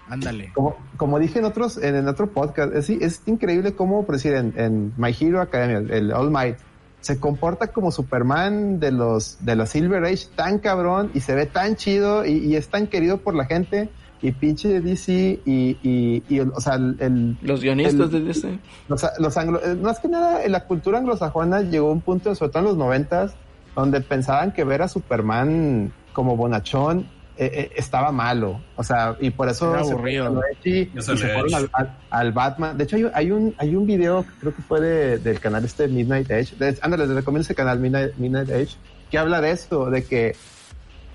Ándale. 0.09 0.51
como, 0.55 0.77
como 0.97 1.19
dije 1.19 1.39
en 1.39 1.45
otros, 1.45 1.77
en, 1.79 1.95
en 1.97 2.09
otro 2.09 2.29
podcast, 2.31 2.75
es, 2.75 2.91
es 2.91 3.23
increíble 3.27 3.75
cómo, 3.75 4.05
por 4.05 4.17
decir, 4.17 4.35
en, 4.35 4.53
en 4.57 4.93
My 4.97 5.15
Hero 5.19 5.41
Academia, 5.41 5.79
el, 5.79 5.91
el 5.91 6.13
All 6.13 6.31
Might, 6.31 6.57
se 7.01 7.19
comporta 7.19 7.69
como 7.69 7.91
Superman 7.93 8.79
de 8.81 8.93
los, 8.93 9.39
de 9.45 9.57
la 9.57 9.67
Silver 9.67 10.05
Age 10.05 10.27
tan 10.35 10.59
cabrón 10.59 11.11
y 11.15 11.21
se 11.21 11.35
ve 11.35 11.47
tan 11.47 11.77
chido 11.77 12.27
y, 12.27 12.33
y 12.33 12.57
es 12.57 12.69
tan 12.69 12.89
querido 12.89 13.19
por 13.19 13.35
la 13.35 13.47
gente 13.47 13.89
y 14.21 14.33
pinche 14.33 14.83
DC 14.83 15.41
y, 15.47 16.23
y, 16.29 16.41
o 16.41 16.61
sea, 16.61 16.75
el, 16.75 16.97
el- 17.01 17.39
los 17.41 17.63
guionistas 17.63 17.95
el- 17.95 18.11
de 18.11 18.21
DC. 18.21 18.59
los, 18.89 19.03
los 19.19 19.37
anglo, 19.39 19.61
eh, 19.65 19.77
más 19.77 19.99
que 20.01 20.09
nada, 20.09 20.45
en 20.45 20.53
la 20.53 20.65
cultura 20.67 20.99
anglosajona 20.99 21.63
llegó 21.63 21.89
a 21.89 21.93
un 21.93 22.03
punto, 22.03 22.35
sobre 22.35 22.51
todo 22.51 22.59
en 22.59 22.65
los 22.69 22.77
noventas, 22.77 23.33
donde 23.75 24.03
pensaban 24.03 24.53
que 24.53 24.65
ver 24.65 24.83
a 24.83 24.89
Superman 24.89 25.93
como 26.13 26.37
bonachón 26.37 27.07
eh, 27.43 27.51
eh, 27.55 27.71
estaba 27.77 28.13
malo. 28.13 28.61
O 28.77 28.85
sea, 28.85 29.17
y 29.21 29.31
por 29.31 29.49
eso 29.49 29.73
Era 29.75 29.83
se 29.85 29.93
aburrido. 29.93 30.41
y 30.63 30.85
fueron 30.87 31.55
al, 31.55 31.71
al- 31.73 31.97
al 32.11 32.33
Batman. 32.33 32.77
De 32.77 32.85
hecho, 32.85 32.97
hay, 32.97 33.07
hay 33.15 33.31
un 33.31 33.55
hay 33.57 33.75
un 33.75 33.87
video, 33.87 34.25
creo 34.41 34.55
que 34.55 34.61
fue 34.63 34.81
de- 34.81 35.19
del 35.19 35.41
canal 35.41 35.65
este 35.65 35.89
Midnight 35.89 36.31
Edge. 36.31 36.55
De, 36.59 36.79
ándale, 36.83 37.07
les 37.07 37.17
recomiendo 37.17 37.43
ese 37.43 37.55
canal 37.55 37.81
Midnight, 37.81 38.15
Midnight 38.19 38.51
Edge, 38.51 38.77
que 39.11 39.17
habla 39.19 39.41
de 39.41 39.51
esto, 39.53 39.91
de 39.91 40.05
que 40.05 40.37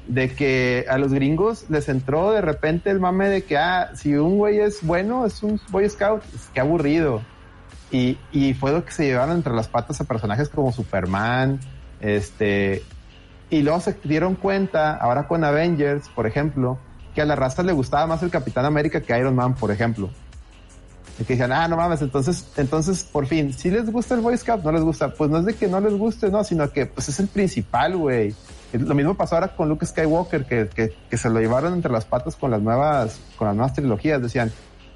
de 0.07 0.29
que 0.29 0.85
a 0.89 0.97
los 0.97 1.11
gringos 1.13 1.65
les 1.69 1.89
entró 1.89 2.31
de 2.31 2.41
repente 2.41 2.89
el 2.91 2.99
mame 2.99 3.27
de 3.29 3.43
que, 3.43 3.57
ah, 3.57 3.91
si 3.95 4.13
un 4.15 4.37
güey 4.37 4.59
es 4.59 4.83
bueno, 4.83 5.25
es 5.25 5.41
un 5.43 5.59
Boy 5.69 5.89
Scout, 5.89 6.21
es 6.33 6.47
que 6.53 6.59
aburrido. 6.59 7.21
Y, 7.91 8.17
y 8.31 8.53
fue 8.55 8.71
lo 8.71 8.83
que 8.83 8.91
se 8.91 9.05
llevaron 9.05 9.35
entre 9.37 9.53
las 9.53 9.67
patas 9.67 10.01
a 10.01 10.03
personajes 10.03 10.49
como 10.49 10.71
Superman, 10.71 11.59
este, 12.01 12.83
y 13.49 13.61
luego 13.61 13.79
se 13.79 13.95
dieron 14.03 14.35
cuenta, 14.35 14.95
ahora 14.95 15.27
con 15.27 15.43
Avengers, 15.43 16.09
por 16.09 16.27
ejemplo, 16.27 16.79
que 17.13 17.21
a 17.21 17.25
la 17.25 17.35
raza 17.35 17.63
le 17.63 17.73
gustaba 17.73 18.07
más 18.07 18.23
el 18.23 18.29
Capitán 18.29 18.65
América 18.65 19.01
que 19.01 19.17
Iron 19.17 19.35
Man, 19.35 19.55
por 19.55 19.71
ejemplo. 19.71 20.09
Y 21.17 21.23
que 21.23 21.33
decían, 21.33 21.53
ah, 21.53 21.67
no 21.67 21.77
mames, 21.77 22.01
entonces, 22.01 22.45
entonces, 22.57 23.03
por 23.03 23.25
fin, 23.25 23.53
si 23.53 23.71
les 23.71 23.89
gusta 23.89 24.15
el 24.15 24.21
Boy 24.21 24.37
Scout, 24.37 24.63
no 24.63 24.71
les 24.71 24.81
gusta, 24.81 25.13
pues 25.13 25.29
no 25.29 25.37
es 25.37 25.45
de 25.45 25.53
que 25.53 25.67
no 25.67 25.79
les 25.79 25.93
guste, 25.93 26.29
no, 26.29 26.43
sino 26.43 26.69
que 26.71 26.87
pues 26.87 27.07
es 27.07 27.19
el 27.19 27.27
principal, 27.27 27.95
güey. 27.95 28.35
Lo 28.73 28.93
mismo 28.93 29.15
pasó 29.15 29.35
ahora 29.35 29.55
con 29.55 29.69
Luke 29.69 29.85
Skywalker, 29.85 30.45
que, 30.45 30.67
que, 30.67 30.93
que 31.09 31.17
se 31.17 31.29
lo 31.29 31.39
llevaron 31.39 31.73
entre 31.73 31.91
las 31.91 32.03
patas 32.03 32.35
con 32.35 32.51
las 32.51 32.61
nuevas, 32.61 33.21
con 33.37 33.47
las 33.47 33.55
nuevas 33.55 33.73
trilogías. 33.73 34.21
Decían, 34.21 34.51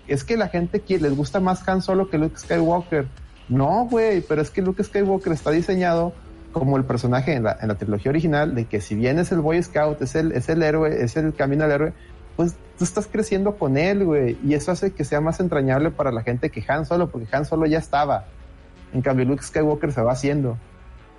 es 0.08 0.26
que 0.26 0.36
la 0.36 0.50
gente 0.50 0.82
quiere, 0.82 1.04
les 1.04 1.16
gusta 1.16 1.40
más 1.40 1.66
Han 1.70 1.82
Solo 1.82 2.10
que 2.10 2.18
Luke 2.18 2.38
Skywalker. 2.38 3.08
No, 3.48 3.88
güey, 3.90 4.20
pero 4.22 4.42
es 4.42 4.50
que 4.50 4.62
Luke 4.62 4.84
Skywalker 4.84 5.32
está 5.32 5.52
diseñado 5.52 6.14
como 6.52 6.78
el 6.78 6.84
personaje 6.84 7.34
en 7.34 7.44
la, 7.44 7.58
en 7.62 7.68
la 7.68 7.76
trilogía 7.76 8.10
original, 8.10 8.56
de 8.56 8.66
que 8.66 8.82
si 8.82 8.96
bien 8.96 9.20
es 9.20 9.32
el 9.32 9.40
Boy 9.40 9.62
Scout, 9.62 10.02
es 10.02 10.16
el, 10.16 10.32
es 10.32 10.50
el 10.50 10.64
héroe, 10.64 11.04
es 11.04 11.16
el 11.16 11.34
camino 11.34 11.64
al 11.64 11.72
héroe, 11.72 11.94
pues 12.36 12.56
tú 12.78 12.84
estás 12.84 13.08
creciendo 13.08 13.58
con 13.58 13.78
él, 13.78 14.06
güey, 14.06 14.38
y 14.44 14.54
eso 14.54 14.72
hace 14.72 14.92
que 14.92 15.04
sea 15.04 15.22
más 15.22 15.40
entrañable 15.40 15.92
para 15.92 16.12
la 16.12 16.24
gente 16.24 16.50
que 16.50 16.64
Han 16.68 16.86
Solo, 16.86 17.10
porque 17.10 17.28
Han 17.36 17.46
Solo 17.46 17.66
ya 17.66 17.78
estaba. 17.78 18.26
En 18.94 19.02
cambio, 19.02 19.26
Luke 19.26 19.44
Skywalker 19.44 19.92
se 19.92 20.02
va 20.02 20.14
haciendo. 20.14 20.58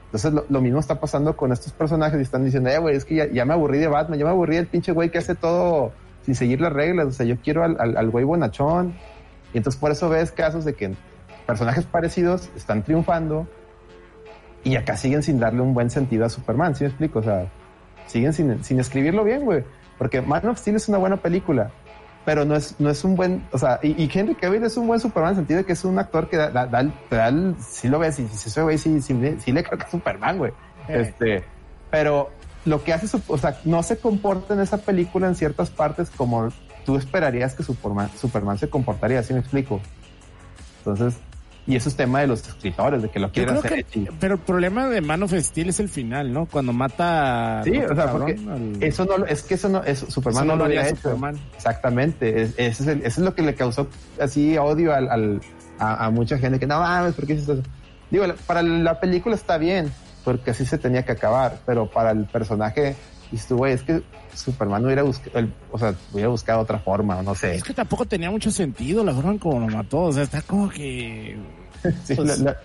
Entonces, 0.07 0.33
lo, 0.49 0.61
mismo 0.61 0.81
está 0.81 0.99
pasando 0.99 1.37
con 1.37 1.53
estos 1.53 1.73
personajes 1.73 2.19
y 2.19 2.23
están 2.23 2.45
diciendo, 2.45 2.71
eh, 2.71 2.79
güey, 2.79 2.97
es 2.97 3.05
que 3.05 3.15
ya, 3.15 3.27
ya 3.27 3.45
me 3.45 3.55
aburrí 3.55 3.79
de 3.79 3.87
Batman, 3.87 4.19
ya 4.19 4.25
me 4.25 4.33
aburrí 4.33 4.57
del 4.57 4.67
pinche 4.67 4.91
güey 4.91 5.11
que 5.11 5.19
hace 5.19 5.37
todo 5.37 5.93
sin 6.25 6.35
seguir 6.35 6.61
las 6.61 6.73
reglas, 6.73 7.07
o 7.07 7.13
sea, 7.13 7.25
yo 7.25 7.37
quiero 7.37 7.63
al, 7.63 7.77
al, 7.79 7.97
al 7.97 8.11
güey 8.11 8.25
bonachón. 8.25 8.95
Y 9.53 9.59
entonces, 9.59 9.81
por 9.81 9.93
eso 9.93 10.09
ves 10.09 10.33
casos 10.33 10.65
de 10.65 10.75
que 10.75 10.95
personajes 11.47 11.85
parecidos 11.85 12.49
están 12.57 12.83
triunfando 12.83 13.47
y 14.65 14.77
acá 14.77 14.97
siguen 14.97 15.23
sin 15.23 15.39
darle 15.41 15.61
un 15.63 15.75
buen 15.75 15.91
sentido 15.91 16.25
a 16.25 16.29
Superman, 16.29 16.75
¿sí 16.75 16.85
me 16.85 16.89
explico? 16.89 17.21
O 17.21 17.23
sea, 17.23 17.47
siguen 18.07 18.33
sin, 18.33 18.63
sin 18.65 18.81
escribirlo 18.81 19.25
bien, 19.25 19.45
güey. 19.45 19.65
Porque 19.99 20.21
Man 20.23 20.47
of 20.49 20.59
Steel 20.59 20.77
es 20.77 20.89
una 20.89 20.99
buena 20.99 21.17
película, 21.17 21.71
pero 22.25 22.45
no 22.45 22.55
es, 22.57 22.75
no 22.79 22.91
es 22.91 23.05
un 23.05 23.17
buen, 23.17 23.45
o 23.53 23.59
sea, 23.59 23.79
y, 23.83 24.03
y 24.03 24.11
Henry 24.13 24.35
Cavill 24.35 24.65
es 24.65 24.77
un 24.77 24.87
buen 24.87 24.99
Superman 25.01 25.33
en 25.33 25.39
el 25.39 25.41
sentido 25.43 25.59
de 25.59 25.65
que 25.67 25.73
es 25.75 25.85
un 25.85 25.99
actor 25.99 26.29
que 26.29 26.37
da, 26.37 26.51
da, 26.51 26.67
da, 26.67 27.29
el- 27.29 27.55
sí 27.59 27.89
lo 27.89 27.99
ves 27.99 28.19
y 28.19 28.23
dices, 28.23 28.47
ese 28.47 28.63
güey 28.63 28.79
sí, 28.79 29.01
sí, 29.03 29.13
le- 29.15 29.37
creo 29.65 29.79
que 29.79 29.85
es 29.85 29.91
Superman, 29.91 30.39
güey. 30.39 30.53
Eh. 30.89 31.01
Este, 31.03 31.45
pero 31.91 32.31
lo 32.65 32.83
que 32.83 32.93
hace, 32.93 33.09
su- 33.09 33.23
o 33.29 33.39
sea, 33.39 33.59
no 33.65 33.83
se 33.83 33.99
comporta 33.99 34.55
en 34.55 34.61
esa 34.61 34.79
película 34.79 35.27
en 35.27 35.35
ciertas 35.35 35.71
partes 35.71 36.11
como 36.11 36.49
tú 36.85 36.97
esperarías 36.97 37.55
que 37.55 37.63
Superman, 37.63 38.11
Superman 38.17 38.59
se 38.59 38.69
comportaría, 38.71 39.23
¿sí 39.23 39.33
me 39.35 39.41
explico? 39.41 39.81
Entonces, 40.79 41.19
y 41.67 41.77
eso 41.77 41.89
es 41.89 41.97
tema 41.97 42.21
de 42.21 42.27
los 42.27 42.47
escritores, 42.49 43.03
de 43.03 43.09
que 43.11 43.21
lo 43.21 43.31
creo 43.31 43.59
hacer. 43.59 43.85
que, 43.85 44.09
pero 44.19 44.35
el 44.35 44.41
problema 44.41 44.89
de 44.89 45.01
Man 45.01 45.23
of 45.23 45.33
Steel 45.35 45.69
es 45.69 45.79
el 45.81 45.89
final, 45.89 46.33
¿no? 46.33 46.47
Cuando 46.47 46.73
mata. 46.73 47.61
Sí, 47.65 47.77
o 47.79 47.95
sea, 47.95 48.11
porque 48.13 48.33
al- 48.33 48.83
eso 48.83 49.05
no, 49.05 49.25
es 49.27 49.43
que 49.43 49.55
eso 49.55 49.69
no, 49.69 49.83
eso, 49.85 50.11
Superman 50.11 50.45
eso 50.45 50.53
no, 50.53 50.57
lo 50.57 50.65
haría 50.65 50.81
había 50.81 50.91
hecho. 50.93 51.03
Superman. 51.03 51.39
Exactamente, 51.55 52.43
es- 52.43 52.55
ese 52.57 52.83
es 52.83 52.89
eso 52.89 53.05
es 53.05 53.19
lo 53.19 53.35
que 53.35 53.43
le 53.43 53.55
causó 53.55 53.89
así 54.21 54.57
odio 54.59 54.95
al, 54.95 55.09
al- 55.09 55.41
a, 55.79 56.07
a 56.07 56.11
mucha 56.11 56.39
gente 56.39 56.59
que 56.59 56.67
no 56.67 56.81
mames, 56.81 57.15
¿por 57.15 57.27
qué 57.27 57.35
hiciste 57.35 57.53
eso? 57.53 57.63
Digo, 58.11 58.25
para 58.47 58.63
la 58.63 58.99
película 58.99 59.35
está 59.37 59.57
bien, 59.57 59.93
porque 60.25 60.51
así 60.51 60.65
se 60.67 60.79
tenía 60.79 61.05
que 61.05 61.13
acabar, 61.13 61.59
pero 61.65 61.89
para 61.91 62.11
el 62.11 62.25
personaje, 62.27 62.97
dices 63.31 63.47
tú, 63.49 63.57
güey, 63.57 63.73
es 63.75 63.83
que 63.83 64.03
Superman 64.35 64.85
hubiera 64.85 65.03
buscado, 65.03 65.49
o 65.71 65.79
sea, 65.79 65.95
hubiera 66.13 66.29
buscado 66.29 66.61
otra 66.61 66.79
forma, 66.79 67.19
o 67.19 67.23
no 67.23 67.35
sé. 67.35 67.55
Es 67.55 67.63
que 67.65 67.75
tampoco 67.75 68.05
tenía 68.07 68.31
mucho 68.31 68.51
sentido 68.51 69.05
la 69.05 69.13
forma 69.15 69.33
en 69.33 69.39
como 69.39 69.61
lo 69.61 69.69
mató. 69.69 69.99
O 70.03 70.13
sea, 70.13 70.23
está 70.23 70.43
como 70.43 70.69
que. 70.69 71.37
Sí, 72.05 72.15
Pues- 72.15 72.39
la, 72.41 72.53
la- 72.53 72.57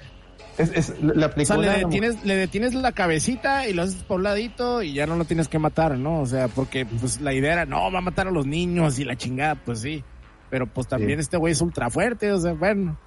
es, 0.58 0.72
es- 0.74 1.00
la- 1.02 1.28
O 1.36 1.46
sea, 1.46 1.58
le 1.58 1.70
detienes, 1.70 2.24
le 2.24 2.36
detienes 2.36 2.74
la 2.74 2.94
cabecita 2.94 3.68
y 3.68 3.74
lo 3.74 3.84
haces 3.84 4.04
por 4.04 4.18
un 4.18 4.24
ladito 4.24 4.82
y 4.84 4.94
ya 4.94 5.06
no 5.06 5.16
lo 5.18 5.26
tienes 5.26 5.48
que 5.50 5.60
matar, 5.60 5.98
¿no? 5.98 6.22
O 6.22 6.26
sea, 6.26 6.48
porque 6.48 6.86
pues 6.86 7.20
la 7.20 7.34
idea 7.34 7.54
era, 7.54 7.66
no, 7.66 7.92
va 7.92 8.00
a 8.00 8.02
matar 8.02 8.28
a 8.28 8.32
los 8.32 8.46
niños 8.46 8.98
y 9.00 9.04
la 9.04 9.18
chingada, 9.18 9.56
pues 9.56 9.82
sí. 9.82 10.02
Pero 10.50 10.66
pues 10.68 10.88
también 10.88 11.20
Sí. 11.20 11.24
este 11.24 11.38
güey 11.38 11.52
es 11.52 11.62
ultra 11.62 11.90
fuerte, 11.90 12.32
o 12.32 12.40
sea, 12.40 12.54
bueno. 12.54 12.98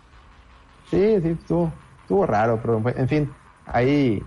Sí, 0.91 1.17
sí, 1.23 1.29
estuvo, 1.29 1.73
estuvo 2.03 2.27
raro, 2.27 2.59
pero 2.61 2.83
en 2.97 3.09
fin, 3.09 3.31
ahí 3.67 4.23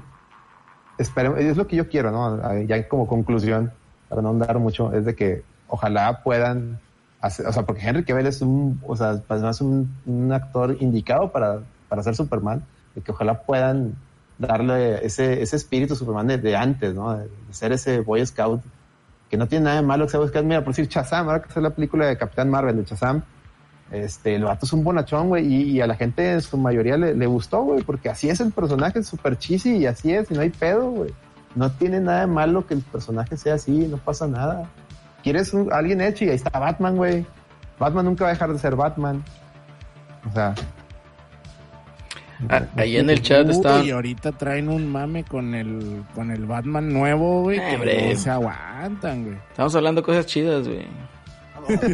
esperemos, 0.98 1.40
es 1.40 1.58
lo 1.58 1.68
que 1.68 1.76
yo 1.76 1.90
quiero, 1.90 2.12
¿no? 2.12 2.62
Ya 2.64 2.88
como 2.88 3.08
conclusión, 3.08 3.72
para 4.10 4.22
no 4.22 4.30
andar 4.30 4.60
mucho, 4.60 4.94
es 4.94 5.06
de 5.06 5.16
que 5.16 5.44
ojalá 5.68 6.22
puedan 6.24 6.80
hacer, 7.22 7.48
o 7.48 7.54
sea, 7.54 7.64
porque 7.64 7.82
Henry 7.88 8.04
Cavill 8.04 8.28
es 8.28 8.42
un, 8.42 8.82
o 8.86 8.96
sea, 8.96 9.22
además 9.28 9.62
un, 9.62 10.32
actor 10.34 10.78
indicado 10.80 11.32
para, 11.32 11.60
para 11.88 12.04
ser 12.04 12.16
Superman, 12.16 12.64
de 12.96 13.02
que 13.02 13.12
ojalá 13.12 13.42
puedan 13.44 13.96
darle 14.38 15.06
ese, 15.06 15.42
ese 15.42 15.56
espíritu 15.56 15.96
Superman 15.96 16.28
de, 16.28 16.56
antes, 16.56 16.94
¿no? 16.94 17.16
De, 17.16 17.24
de 17.24 17.54
ser 17.54 17.72
ese 17.72 18.02
Boy 18.02 18.26
Scout, 18.26 18.62
que 19.30 19.38
no 19.38 19.48
tiene 19.48 19.66
nada 19.66 19.78
de 19.78 19.84
malo 19.84 20.06
que 20.06 20.12
sea 20.12 20.20
Boy 20.20 20.30
Scout. 20.30 20.46
Mira, 20.46 20.64
por 20.64 20.74
decir 20.74 20.88
Shazam, 20.88 21.28
ahora 21.28 21.42
que 21.42 21.50
es 21.50 21.56
la 21.56 21.70
película 21.70 22.08
de 22.08 22.18
Capitán 22.18 22.50
Marvel 22.50 22.76
de 22.76 22.84
Shazam, 22.84 23.24
este, 23.92 24.36
el 24.36 24.46
vato 24.46 24.66
es 24.66 24.74
un 24.74 24.84
bonachón, 24.84 25.28
güey, 25.30 25.46
y, 25.46 25.64
y 25.72 25.82
a 25.82 25.88
la 25.88 25.96
gente 25.96 26.32
en 26.34 26.42
su 26.42 26.58
mayoría 26.58 26.98
le, 26.98 27.14
le 27.16 27.26
gustó, 27.28 27.62
güey, 27.64 27.84
porque 27.84 28.10
así 28.10 28.30
es 28.30 28.40
el 28.40 28.52
personaje, 28.52 29.04
super 29.04 29.38
cheesy 29.38 29.78
y 29.78 29.86
así 29.86 30.14
es, 30.14 30.32
y 30.32 30.34
no 30.34 30.42
hay 30.42 30.50
pedo, 30.50 30.90
güey. 30.90 31.12
No 31.56 31.70
tiene 31.72 32.00
nada 32.00 32.22
de 32.22 32.28
malo 32.28 32.66
que 32.66 32.74
el 32.74 32.82
personaje 32.82 33.36
sea 33.36 33.56
así, 33.56 33.72
no 33.72 33.98
pasa 33.98 34.28
nada. 34.28 34.70
Quieres 35.24 35.54
un- 35.54 35.72
alguien 35.74 36.00
hecho 36.02 36.24
y 36.26 36.30
ahí 36.30 36.36
está 36.36 36.58
Batman, 36.58 36.96
güey. 36.96 37.26
Batman 37.78 38.06
nunca 38.06 38.24
va 38.24 38.30
a 38.30 38.34
dejar 38.34 38.54
de 38.54 38.60
ser 38.60 38.76
Batman. 38.76 39.24
O 40.30 40.34
sea. 40.34 40.56
Ah, 42.50 42.64
ahí 42.76 42.98
en 42.98 43.10
el 43.10 43.22
chat 43.22 43.46
Uy, 43.46 43.52
está. 43.52 43.84
Y 43.84 43.92
ahorita 43.92 44.32
traen 44.32 44.70
un 44.70 44.92
mame 44.92 45.24
con 45.24 45.54
el, 45.54 46.04
con 46.16 46.32
el 46.32 46.46
Batman 46.46 46.92
nuevo, 46.92 47.44
güey, 47.44 47.60
que 47.60 48.12
no 48.14 48.20
se 48.20 48.30
aguantan, 48.32 49.26
güey. 49.26 49.38
Estamos 49.52 49.76
hablando 49.76 50.02
de 50.02 50.06
cosas 50.06 50.26
chidas, 50.26 50.68
güey. 50.68 50.88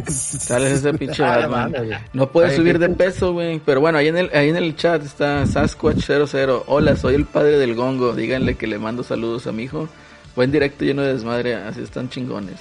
Sales 0.08 0.72
ese 0.72 0.94
pinche 0.94 1.22
Batman. 1.22 1.72
No 2.12 2.30
puede 2.30 2.50
Ay, 2.50 2.56
subir 2.56 2.78
de 2.78 2.88
peso, 2.90 3.32
güey. 3.32 3.60
Pero 3.64 3.80
bueno, 3.80 3.98
ahí 3.98 4.08
en 4.08 4.16
el, 4.18 4.30
ahí 4.34 4.48
en 4.48 4.56
el 4.56 4.76
chat 4.76 5.04
está 5.04 5.44
Sasquatch00. 5.46 6.64
Hola, 6.66 6.96
soy 6.96 7.14
el 7.14 7.24
padre 7.24 7.58
del 7.58 7.74
gongo. 7.74 8.14
Díganle 8.14 8.56
que 8.56 8.66
le 8.66 8.78
mando 8.78 9.02
saludos 9.02 9.46
a 9.46 9.52
mi 9.52 9.64
hijo. 9.64 9.88
Buen 10.36 10.50
directo 10.52 10.84
lleno 10.84 11.02
de 11.02 11.12
desmadre. 11.14 11.54
Así 11.56 11.82
están 11.82 12.08
chingones. 12.08 12.56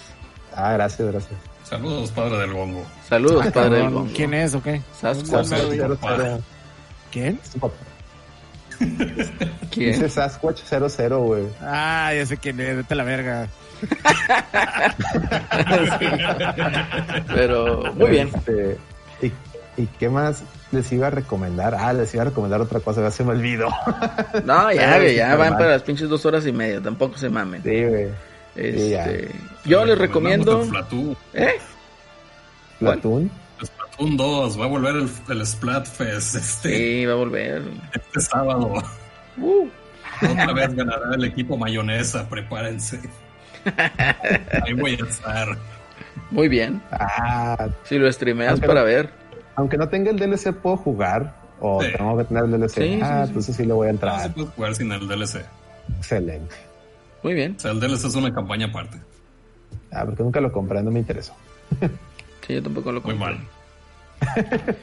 Ah, 0.55 0.73
gracias, 0.73 1.07
gracias. 1.11 1.39
Saludos, 1.63 2.11
padre 2.11 2.37
del 2.39 2.53
gongo. 2.53 2.85
Saludos, 3.07 3.45
Ah, 3.47 3.51
padre 3.51 3.77
del 3.77 3.89
gongo. 3.91 4.11
¿Quién 4.15 4.33
es 4.33 4.55
o 4.55 4.61
qué? 4.63 4.81
Sasquatch. 4.99 5.45
Sasquatch 5.45 5.65
güey. 5.67 5.79
00. 5.79 6.41
¿Quién? 7.11 7.39
¿Quién? 9.71 9.91
Dice 9.93 10.09
Sasquatch 10.09 10.61
00, 10.63 11.19
güey. 11.21 11.43
Ah, 11.61 12.11
ya 12.15 12.25
sé 12.25 12.37
quién 12.37 12.59
es, 12.59 12.77
vete 12.77 12.93
a 12.93 12.97
la 12.97 13.03
verga. 13.03 13.47
Pero 17.27 17.93
muy 17.93 18.09
bien. 18.09 18.29
Este, 18.33 18.77
¿y, 19.21 19.27
¿Y 19.81 19.85
qué 19.99 20.09
más 20.09 20.43
les 20.71 20.91
iba 20.91 21.07
a 21.07 21.11
recomendar? 21.11 21.75
Ah, 21.75 21.93
les 21.93 22.13
iba 22.13 22.23
a 22.23 22.27
recomendar 22.27 22.61
otra 22.61 22.79
cosa, 22.79 23.01
ya 23.01 23.11
se 23.11 23.23
me 23.23 23.31
olvidó. 23.31 23.69
No, 24.45 24.71
ya, 24.71 24.97
güey, 24.97 25.17
van 25.19 25.53
para 25.53 25.69
las 25.69 25.83
pinches 25.83 26.09
dos 26.09 26.25
horas 26.25 26.45
y 26.47 26.51
media. 26.51 26.81
Tampoco 26.81 27.17
se 27.17 27.29
mamen. 27.29 27.63
Sí, 27.63 27.83
güey. 27.85 28.07
Sí, 28.55 28.89
ya. 28.89 29.05
Este, 29.05 29.31
yo 29.65 29.85
les 29.85 29.97
recomiendo. 29.97 30.63
Splatoon. 30.65 31.17
¿Eh? 31.33 31.53
Platoon. 32.79 33.29
Splatoon 33.63 34.17
2. 34.17 34.59
Va 34.59 34.65
a 34.65 34.67
volver 34.67 34.95
el, 34.95 35.09
el 35.29 35.45
Splatfest 35.45 36.35
este, 36.35 36.75
Sí, 36.75 37.05
va 37.05 37.13
a 37.13 37.17
volver. 37.17 37.61
este 37.93 38.19
sábado. 38.19 38.73
Uh, 39.37 39.67
Otra 40.23 40.53
vez 40.53 40.73
ganará 40.75 41.13
el 41.13 41.23
equipo 41.25 41.55
mayonesa. 41.57 42.27
Prepárense. 42.27 42.99
Ahí 44.63 44.73
voy 44.73 44.97
a 45.01 45.05
estar. 45.09 45.57
muy 46.31 46.47
bien. 46.47 46.81
Ah, 46.91 47.67
Si 47.83 47.97
lo 47.97 48.11
streameas 48.11 48.51
Aunque 48.53 48.67
para 48.67 48.81
no- 48.81 48.85
ver. 48.85 49.09
aunque 49.55 49.77
no 49.77 49.87
tenga 49.89 50.11
el 50.11 50.17
DLC, 50.19 50.53
¿puedo 50.53 50.77
jugar? 50.77 51.33
O 51.59 51.81
Sí. 51.81 51.89
tengo 51.97 52.17
que 52.17 52.23
tener 52.25 52.43
el 52.45 52.51
DLC. 52.51 52.69
Sí, 52.73 52.99
ah, 53.01 53.21
sí. 53.23 53.27
entonces 53.29 53.55
sí 53.55 53.65
le 53.65 53.73
voy 53.73 53.89
a 53.89 53.93
No 53.93 53.99
se 53.99 54.05
entrar. 54.05 54.33
puede 54.33 54.47
jugar 54.47 54.75
sin 54.75 54.91
el 54.91 55.07
DLC. 55.07 55.45
Excelente. 55.97 56.55
Muy 57.23 57.33
bien. 57.33 57.55
O 57.57 57.59
sea, 57.59 57.71
el 57.71 57.79
DLC 57.79 58.05
es 58.07 58.15
una 58.15 58.33
campaña 58.33 58.67
aparte. 58.67 58.99
Ah, 59.91 60.03
porque 60.05 60.21
nunca 60.23 60.39
lo 60.41 60.51
compré, 60.51 60.83
no 60.83 60.91
me 60.91 60.99
interesó. 60.99 61.33
Sí, 62.45 62.53
yo 62.53 62.63
tampoco 62.63 62.91
lo 62.91 63.01
Muy 63.01 63.15
compré. 63.17 63.35
mal. 63.35 63.39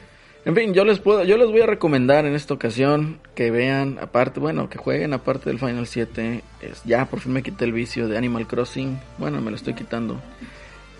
En 0.45 0.53
fin, 0.53 0.75
yo 0.75 0.85
les 0.85 0.99
puedo, 0.99 1.23
yo 1.23 1.37
les 1.37 1.49
voy 1.49 1.61
a 1.61 1.65
recomendar 1.65 2.27
en 2.27 2.35
esta 2.35 2.53
ocasión 2.53 3.19
que 3.33 3.49
vean, 3.49 3.97
aparte, 3.99 4.39
bueno, 4.39 4.69
que 4.69 4.77
jueguen 4.77 5.13
aparte 5.13 5.49
del 5.49 5.57
Final 5.57 5.87
7. 5.87 6.43
Es, 6.61 6.83
ya 6.83 7.05
por 7.05 7.19
fin 7.19 7.33
me 7.33 7.41
quité 7.41 7.65
el 7.65 7.73
vicio 7.73 8.07
de 8.07 8.15
Animal 8.15 8.45
Crossing. 8.45 8.99
Bueno, 9.17 9.41
me 9.41 9.49
lo 9.49 9.57
estoy 9.57 9.73
quitando. 9.73 10.21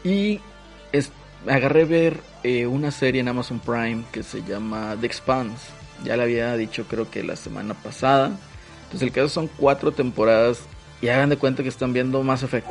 Y 0.03 0.39
es, 0.91 1.11
agarré 1.47 1.83
a 1.83 1.85
ver 1.85 2.19
eh, 2.41 2.65
una 2.65 2.89
serie 2.89 3.21
en 3.21 3.27
Amazon 3.27 3.59
Prime 3.59 4.03
que 4.11 4.23
se 4.23 4.41
llama 4.41 4.97
The 4.99 5.05
Expanse. 5.05 5.67
Ya 6.03 6.17
la 6.17 6.23
había 6.23 6.57
dicho 6.57 6.85
creo 6.89 7.11
que 7.11 7.21
la 7.21 7.35
semana 7.35 7.75
pasada. 7.75 8.31
Entonces 8.85 9.03
el 9.03 9.11
caso 9.11 9.29
son 9.29 9.47
cuatro 9.47 9.91
temporadas 9.91 10.61
y 11.01 11.09
hagan 11.09 11.29
de 11.29 11.37
cuenta 11.37 11.61
que 11.61 11.69
están 11.69 11.93
viendo 11.93 12.23
Mass 12.23 12.41
Effect. 12.41 12.67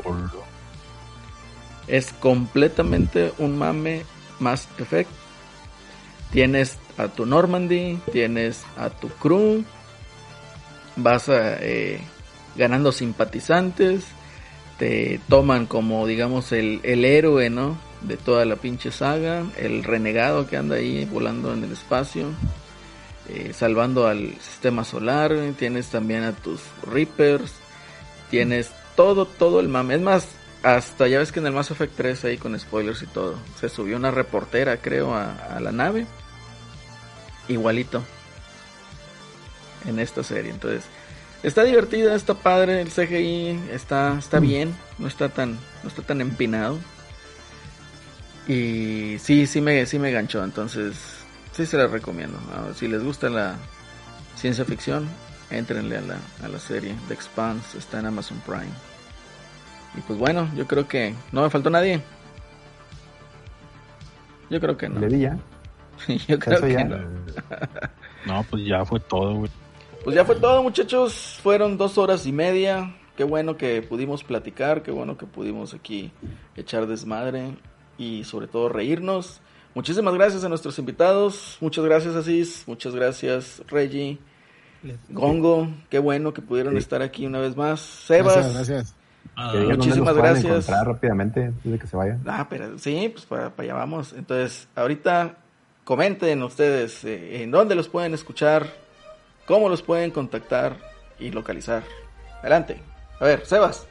Es 1.87 2.13
completamente 2.15 3.33
un 3.39 3.57
mame 3.57 4.03
Mass 4.41 4.69
Effect. 4.79 5.24
Tienes 6.33 6.79
a 6.99 7.09
tu 7.09 7.27
Normandy, 7.27 7.99
tienes 8.13 8.63
a 8.77 8.91
tu 8.91 9.09
crew, 9.09 9.65
vas 10.97 11.29
a, 11.29 11.57
eh, 11.61 12.01
ganando 12.57 12.93
simpatizantes, 12.93 14.05
te 14.79 15.21
toman 15.29 15.67
como 15.67 16.07
digamos 16.07 16.53
el, 16.53 16.81
héroe, 16.85 17.51
¿no? 17.51 17.79
De 18.03 18.17
toda 18.17 18.45
la 18.45 18.57
pinche 18.57 18.91
saga, 18.91 19.45
el 19.57 19.85
renegado 19.85 20.47
que 20.47 20.57
anda 20.57 20.77
ahí 20.77 21.05
volando 21.05 21.53
en 21.53 21.65
el 21.65 21.73
espacio, 21.73 22.27
eh, 23.29 23.53
salvando 23.55 24.07
al 24.07 24.35
sistema 24.41 24.85
solar, 24.85 25.35
tienes 25.59 25.87
también 25.89 26.25
a 26.25 26.33
tus 26.33 26.61
Reapers, 26.87 27.53
tienes 28.31 28.71
todo, 28.97 29.27
todo 29.27 29.61
el 29.61 29.69
mame. 29.69 29.95
Es 29.95 30.01
más, 30.01 30.29
hasta 30.65 31.07
ya 31.07 31.19
ves 31.19 31.31
que 31.31 31.41
en 31.41 31.47
el 31.47 31.53
Mass 31.53 31.71
Effect 31.71 31.95
3 31.95 32.25
ahí 32.25 32.39
con 32.39 32.59
spoilers 32.59 33.03
y 33.03 33.07
todo, 33.07 33.39
se 33.61 33.69
subió 33.69 33.97
una 33.97 34.11
reportera, 34.11 34.79
creo, 34.79 35.15
a, 35.15 35.35
a 35.35 35.61
la 35.61 35.73
nave. 35.73 36.07
Igualito. 37.49 38.03
En 39.87 39.99
esta 39.99 40.23
serie. 40.23 40.51
Entonces, 40.51 40.85
está 41.43 41.63
divertida, 41.65 42.15
está 42.15 42.33
padre, 42.33 42.81
el 42.81 42.89
CGI 42.89 43.69
está, 43.71 44.17
está 44.19 44.41
bien, 44.41 44.75
no 44.99 45.07
está 45.07 45.29
tan, 45.29 45.59
no 45.83 45.89
está 45.89 46.01
tan 46.01 46.23
empinado. 46.23 46.79
Y 48.49 49.19
sí, 49.19 49.47
sí 49.47 49.61
me, 49.61 49.85
sí 49.85 49.99
me 49.99 50.11
ganchó, 50.11 50.43
entonces 50.43 50.97
sí 51.53 51.67
se 51.67 51.77
la 51.77 51.87
recomiendo. 51.87 52.39
Ver, 52.65 52.75
si 52.75 52.89
les 52.89 53.03
gusta 53.03 53.29
la 53.29 53.57
ciencia 54.37 54.65
ficción, 54.65 55.09
entrenle 55.51 55.99
a 55.99 56.01
la, 56.01 56.19
a 56.43 56.49
la 56.49 56.59
serie 56.59 56.95
The 57.09 57.15
Expanse, 57.15 57.77
está 57.77 58.01
en 58.01 58.07
Amazon 58.07 58.41
Prime. 58.47 58.94
Y 59.97 60.01
pues 60.03 60.19
bueno, 60.19 60.49
yo 60.57 60.67
creo 60.67 60.87
que 60.89 61.15
no 61.33 61.43
me 61.43 61.51
faltó 61.51 61.71
nadie. 61.71 62.01
Yo 64.51 64.61
creo 64.61 64.77
que 64.77 64.89
no. 64.89 65.01
Le 65.01 65.09
di 65.09 65.21
ya. 65.21 65.39
Yo 66.29 66.39
creo 66.39 66.59
Eso 66.59 66.67
que 66.67 66.73
ya. 66.73 66.85
no. 66.85 66.97
No, 68.27 68.43
pues 68.49 68.65
ya 68.65 68.83
fue 68.87 69.01
todo, 69.01 69.35
güey. 69.35 69.51
Pues 70.03 70.17
ya 70.17 70.25
fue 70.25 70.37
todo, 70.37 70.63
muchachos. 70.63 71.39
Fueron 71.43 71.77
dos 71.77 71.99
horas 71.99 72.25
y 72.27 72.33
media. 72.33 72.95
Qué 73.17 73.25
bueno 73.25 73.59
que 73.59 73.83
pudimos 73.83 74.25
platicar, 74.25 74.83
qué 74.83 74.91
bueno 74.91 75.19
que 75.19 75.27
pudimos 75.27 75.75
aquí 75.75 76.11
echar 76.57 76.87
desmadre 76.87 77.55
y 77.99 78.25
sobre 78.25 78.47
todo 78.47 78.71
reírnos. 78.71 79.41
Muchísimas 79.75 80.15
gracias 80.15 80.43
a 80.43 80.49
nuestros 80.49 80.79
invitados. 80.79 81.59
Muchas 81.61 81.85
gracias, 81.85 82.15
Asís. 82.17 82.65
Muchas 82.67 82.95
gracias, 82.95 83.63
Reggie. 83.69 84.19
Gongo, 85.11 85.69
qué 85.91 85.99
bueno 85.99 86.33
que 86.33 86.41
pudieron 86.43 86.73
Sí. 86.75 86.79
estar 86.79 87.03
aquí 87.03 87.27
una 87.27 87.41
vez 87.41 87.57
más. 87.57 87.81
Sebas. 87.81 88.35
Gracias, 88.35 88.55
gracias. 88.55 88.95
Ah, 89.37 89.51
Que 89.53 89.59
digan 89.59 89.71
dónde 89.79 89.87
muchísimas 89.87 90.17
gracias. 90.17 90.45
encontrar 90.45 90.87
rápidamente 90.87 91.45
antes 91.45 91.73
de 91.73 91.79
que 91.79 91.87
se 91.87 91.97
vayan. 91.97 92.23
Ah, 92.27 92.47
pero 92.49 92.79
sí, 92.79 93.09
pues 93.13 93.25
para, 93.27 93.51
para 93.51 93.65
allá 93.65 93.75
vamos. 93.75 94.13
Entonces, 94.13 94.69
ahorita 94.77 95.37
comenten 95.85 96.43
ustedes 96.43 97.05
eh, 97.05 97.43
en 97.43 97.51
dónde 97.51 97.75
los 97.75 97.89
pueden 97.89 98.15
escuchar, 98.15 98.67
cómo 99.47 99.69
los 99.69 99.83
pueden 99.83 100.11
contactar 100.11 100.77
y 101.19 101.31
localizar. 101.31 101.83
Adelante. 102.41 102.81
A 103.21 103.25
ver, 103.25 103.45
Sebas. 103.47 103.87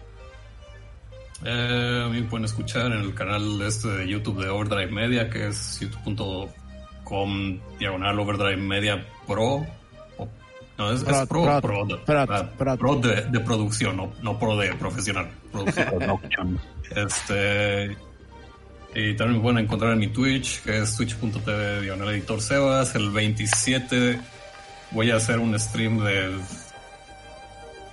Eh, 1.46 2.04
a 2.06 2.10
mí 2.10 2.22
me 2.22 2.28
pueden 2.30 2.46
escuchar 2.46 2.86
en 2.88 3.02
el 3.02 3.14
canal 3.14 3.62
este 3.64 3.88
de 3.90 4.08
YouTube 4.08 4.42
de 4.44 4.50
Overdrive 4.50 4.92
Media, 4.92 5.30
que 5.30 5.48
es 5.48 5.80
youtube.com 5.80 7.60
diagonal 7.80 8.20
Overdrive 8.20 8.58
Media 8.58 9.06
Pro. 9.28 9.66
No, 10.78 10.92
es, 10.92 11.02
es 11.02 11.06
Prod, 11.08 11.28
Pro, 11.28 11.44
prod, 11.44 11.62
Pro, 11.62 11.86
de, 11.86 11.96
prod, 11.98 12.30
ah, 12.32 12.50
prod. 12.58 12.78
pro 12.80 12.96
de, 12.96 13.22
de 13.26 13.40
producción, 13.42 13.96
no, 13.98 14.12
no 14.22 14.40
Pro 14.40 14.58
de 14.58 14.74
profesional. 14.74 15.30
Producción. 15.52 16.60
Este. 16.96 17.96
Y 18.96 19.16
también 19.16 19.38
me 19.38 19.44
pueden 19.44 19.58
encontrar 19.60 19.94
en 19.94 20.00
mi 20.00 20.08
Twitch, 20.08 20.62
que 20.64 20.80
es 20.82 20.96
twitch.tv 20.96 21.82
diagonal 21.82 22.10
editor 22.10 22.42
Sebas. 22.42 22.94
El 22.96 23.10
27 23.12 24.20
voy 24.92 25.10
a 25.12 25.16
hacer 25.16 25.40
un 25.40 25.58
stream 25.60 26.04
de 26.04 26.38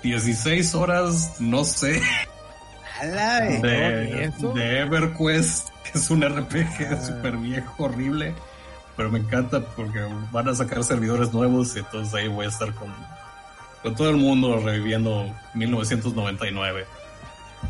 16 0.03 0.75
horas, 0.75 1.37
no 1.41 1.65
sé, 1.65 2.03
A 3.01 3.05
la 3.07 3.41
vez. 3.41 3.63
de, 3.63 4.33
de 4.55 4.81
EverQuest, 4.81 5.69
que 5.85 5.99
es 5.99 6.11
un 6.11 6.23
RPG 6.23 7.03
súper 7.07 7.37
viejo, 7.39 7.85
horrible, 7.85 8.35
pero 8.97 9.11
me 9.11 9.19
encanta 9.19 9.61
porque 9.61 10.01
van 10.33 10.49
a 10.49 10.55
sacar 10.55 10.83
servidores 10.85 11.33
nuevos 11.33 11.75
y 11.77 11.81
entonces 11.81 12.13
ahí 12.15 12.29
voy 12.29 12.47
a 12.47 12.49
estar 12.49 12.73
con, 12.75 12.93
con 13.83 13.95
todo 13.95 14.11
el 14.11 14.17
mundo 14.17 14.59
reviviendo 14.61 15.33
1999. 15.55 16.87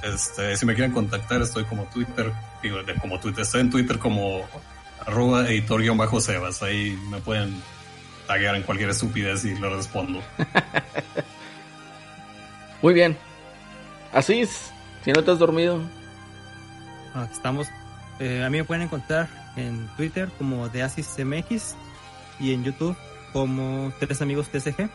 Este, 0.03 0.57
si 0.57 0.67
me 0.67 0.75
quieren 0.75 0.93
contactar, 0.93 1.43
estoy 1.43 1.65
como 1.65 1.85
Twitter, 1.85 2.33
digo, 2.63 2.83
de- 2.83 2.95
como 2.95 3.19
Twitter, 3.21 3.43
estoy 3.43 3.61
en 3.63 3.71
Twitter 3.71 3.99
como 3.99 4.43
arroba 5.07 5.49
editor-sebas, 5.49 6.63
ahí 6.63 6.99
me 7.11 7.19
pueden 7.21 7.61
taguear 8.27 8.55
en 8.55 8.63
cualquier 8.63 8.91
estupidez 8.91 9.45
y 9.45 9.55
le 9.57 9.69
respondo. 9.69 10.23
Muy 12.83 12.95
bien. 12.95 13.17
Así 14.13 14.41
es. 14.41 14.73
Si 15.05 15.13
no 15.13 15.23
te 15.23 15.31
has 15.31 15.39
dormido, 15.39 15.81
Ah, 17.15 17.27
Estamos, 17.31 17.67
eh, 18.21 18.43
a 18.45 18.51
mí 18.51 18.59
me 18.59 18.65
pueden 18.65 18.85
encontrar 18.85 19.29
en 19.57 19.89
Twitter 19.97 20.29
como 20.39 20.69
DeAsisMX 20.69 21.75
y 22.39 22.53
en 22.53 22.65
YouTube 22.65 22.97
como 23.33 23.93
Tres 24.01 24.23
Amigos 24.23 24.49
TCG, 24.49 24.89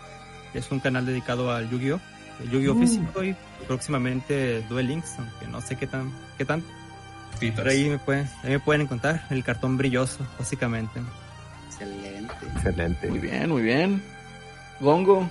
es 0.54 0.72
un 0.72 0.80
canal 0.80 1.06
dedicado 1.06 1.52
al 1.52 1.70
Yu-Gi-Oh! 1.70 2.00
el 2.44 2.52
Yu-Gi-Oh! 2.52 2.76
físico 2.76 3.24
y 3.24 3.36
próximamente 3.68 4.62
Duel 4.64 4.88
Links, 4.88 5.16
aunque 5.20 5.48
no 5.48 5.62
sé 5.62 5.76
qué 5.76 5.88
tan, 5.88 6.12
qué 6.38 6.46
tan. 6.46 6.64
Pero 7.40 7.70
ahí 7.70 7.90
me 7.90 7.98
pueden, 7.98 8.30
ahí 8.44 8.52
me 8.52 8.60
pueden 8.60 8.82
encontrar 8.82 9.26
el 9.30 9.44
cartón 9.44 9.78
brilloso, 9.78 10.26
básicamente. 10.40 11.02
Excelente. 11.68 12.34
Excelente. 12.56 13.10
muy 13.10 13.20
bien, 13.20 13.50
muy 13.50 13.62
bien. 13.62 14.04
Gongo, 14.80 15.30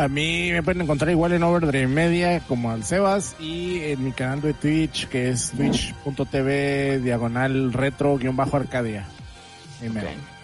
A 0.00 0.08
mí 0.08 0.50
me 0.50 0.62
pueden 0.62 0.80
encontrar 0.80 1.10
igual 1.10 1.32
en 1.32 1.42
Overdrive 1.42 1.86
Media 1.86 2.40
como 2.40 2.70
al 2.70 2.84
Sebas 2.84 3.36
y 3.38 3.80
en 3.82 4.02
mi 4.02 4.12
canal 4.12 4.40
de 4.40 4.54
Twitch 4.54 5.06
que 5.08 5.28
es 5.28 5.50
twitch.tv 5.50 7.00
diagonal 7.00 7.70
retro 7.70 8.16
guion 8.16 8.34
bajo 8.34 8.56
arcadia. 8.56 9.06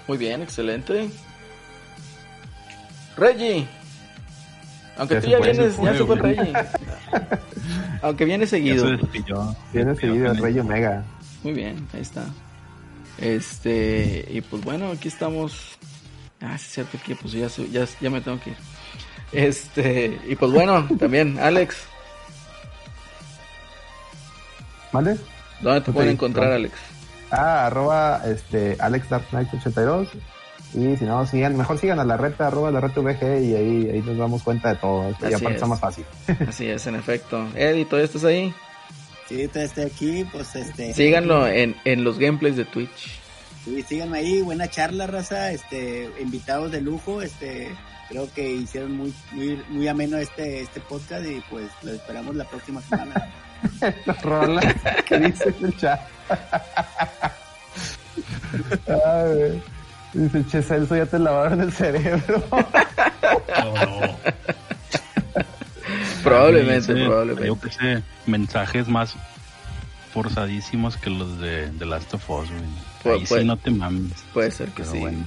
Muy 0.06 0.18
bien, 0.18 0.42
excelente. 0.42 1.08
Reggie. 3.16 3.66
Aunque 4.98 5.14
Ya 5.14 5.20
tú 5.22 5.26
ya 5.28 5.40
vienes, 5.40 5.76
ya 5.78 5.94
se 5.96 6.04
fue. 6.04 6.16
Reggie. 6.16 6.52
Aunque 8.02 8.24
viene 8.26 8.46
seguido. 8.46 8.98
Tiene 9.72 9.94
seguido 9.94 10.32
el 10.32 10.36
Rey 10.36 10.58
Omega. 10.58 11.02
Muy 11.42 11.54
bien, 11.54 11.88
ahí 11.94 12.02
está. 12.02 12.26
Este, 13.16 14.28
y 14.30 14.42
pues 14.42 14.62
bueno, 14.62 14.90
aquí 14.90 15.08
estamos. 15.08 15.78
Ah, 16.42 16.58
sí, 16.58 16.66
es 16.66 16.72
cierto 16.74 16.98
que 17.02 17.16
pues 17.16 17.32
ya, 17.32 17.48
ya 18.02 18.10
me 18.10 18.20
tengo 18.20 18.38
que 18.38 18.50
ir. 18.50 18.56
Este, 19.32 20.18
y 20.26 20.36
pues 20.36 20.52
bueno, 20.52 20.88
también, 20.98 21.38
Alex, 21.38 21.76
¿Vale? 24.92 25.16
¿dónde 25.60 25.80
te 25.82 25.92
pueden 25.92 26.12
encontrar. 26.12 26.52
Alex? 26.52 26.74
Ah, 27.30 27.66
arroba 27.66 28.22
este, 28.24 28.76
Alex 28.80 29.08
Dark 29.10 29.26
Knight 29.30 29.52
82. 29.52 30.08
Y 30.74 30.96
si 30.96 31.04
no, 31.04 31.26
sigan, 31.26 31.56
mejor 31.56 31.78
sigan 31.78 31.98
a 31.98 32.04
la 32.04 32.16
reta, 32.16 32.46
arroba 32.46 32.70
la 32.70 32.80
reta 32.80 33.00
VG 33.00 33.42
y 33.42 33.54
ahí, 33.54 33.90
ahí 33.90 34.02
nos 34.04 34.16
damos 34.16 34.42
cuenta 34.42 34.70
de 34.70 34.76
todo. 34.76 35.10
Y 35.10 35.12
aparte 35.12 35.48
es. 35.48 35.54
está 35.54 35.66
más 35.66 35.80
fácil. 35.80 36.04
Así 36.48 36.66
es, 36.66 36.86
en 36.86 36.94
efecto. 36.94 37.46
Eddie, 37.54 37.84
¿todavía 37.84 38.06
estás 38.06 38.24
ahí? 38.24 38.54
Sí, 39.28 39.42
entonces 39.42 39.64
estoy 39.70 39.84
aquí, 39.84 40.28
pues 40.32 40.54
este. 40.54 40.94
Síganlo 40.94 41.46
en, 41.46 41.76
en 41.84 42.04
los 42.04 42.18
gameplays 42.18 42.56
de 42.56 42.64
Twitch. 42.64 43.20
Sí, 43.64 43.82
síganme 43.82 44.18
ahí, 44.18 44.42
buena 44.42 44.68
charla, 44.68 45.06
raza, 45.06 45.50
este, 45.50 46.08
invitados 46.20 46.70
de 46.70 46.80
lujo, 46.80 47.20
este, 47.20 47.68
creo 48.08 48.28
que 48.34 48.48
hicieron 48.50 48.92
muy, 48.96 49.14
muy, 49.32 49.62
muy 49.68 49.88
ameno 49.88 50.16
este, 50.18 50.60
este 50.60 50.80
podcast 50.80 51.24
y 51.26 51.42
pues 51.50 51.68
lo 51.82 51.92
esperamos 51.92 52.34
la 52.36 52.44
próxima 52.44 52.80
semana. 52.82 53.14
Las 54.06 54.22
rolas 54.22 54.64
que 55.08 55.18
dice 55.18 55.54
en 55.58 55.64
el 55.66 55.76
chat. 55.76 56.00
Dice, 60.12 60.44
che, 60.48 60.62
Celso, 60.62 60.96
ya 60.96 61.06
te 61.06 61.18
lavaron 61.18 61.60
el 61.60 61.72
cerebro. 61.72 62.42
No, 62.50 63.86
no. 63.86 64.16
Probablemente, 66.22 66.94
probablemente. 66.94 67.46
Yo 67.48 67.60
que 67.60 67.70
sé, 67.70 68.02
mensajes 68.26 68.88
más 68.88 69.14
forzadísimos 70.12 70.96
que 70.96 71.10
los 71.10 71.38
de, 71.38 71.70
de 71.70 71.86
Last 71.86 72.14
of 72.14 72.30
Us, 72.30 72.48
güey. 72.50 72.62
Pu- 73.04 73.20
Ahí 73.20 73.26
puede- 73.26 73.42
sí 73.42 73.46
no 73.46 73.56
te 73.58 73.70
mames. 73.70 74.12
Puede 74.32 74.50
ser 74.50 74.68
que 74.68 74.82
Pero 74.82 74.90
sí. 74.92 74.98
bueno. 74.98 75.26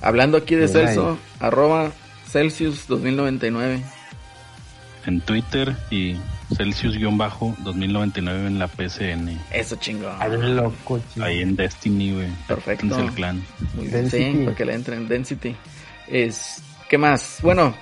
Hablando 0.00 0.38
aquí 0.38 0.54
de 0.54 0.68
Celso, 0.68 1.18
arroba 1.40 1.90
Celsius 2.30 2.86
2099. 2.86 3.82
En 5.06 5.20
Twitter 5.22 5.74
y 5.90 6.16
Celsius-2099 6.54 8.46
en 8.46 8.58
la 8.58 8.68
PCN. 8.68 9.38
Eso 9.50 9.76
chingón. 9.76 10.12
Loco, 10.56 11.00
chico. 11.14 11.24
Ahí 11.24 11.40
en 11.40 11.56
Destiny, 11.56 12.12
güey. 12.12 12.28
Perfecto. 12.46 12.84
Métanse 12.86 13.08
al 13.08 13.14
clan. 13.14 13.42
Muy 13.74 13.86
bien, 13.88 14.10
sí, 14.10 14.42
para 14.44 14.56
que 14.56 14.64
le 14.64 14.74
entren 14.74 15.08
Density. 15.08 15.56
Es, 16.06 16.62
¿Qué 16.88 16.98
más? 16.98 17.38
Bueno, 17.42 17.74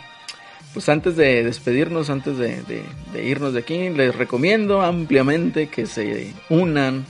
pues 0.75 0.89
antes 0.89 1.17
de 1.17 1.43
despedirnos, 1.43 2.09
antes 2.10 2.39
de, 2.39 2.62
de- 2.62 2.85
de 3.12 3.25
irnos 3.25 3.52
de 3.55 3.60
aquí, 3.60 3.89
les 3.91 4.15
recomiendo 4.15 4.83
ampliamente 4.83 5.68
que 5.68 5.86
se 5.86 6.35
unan 6.51 7.05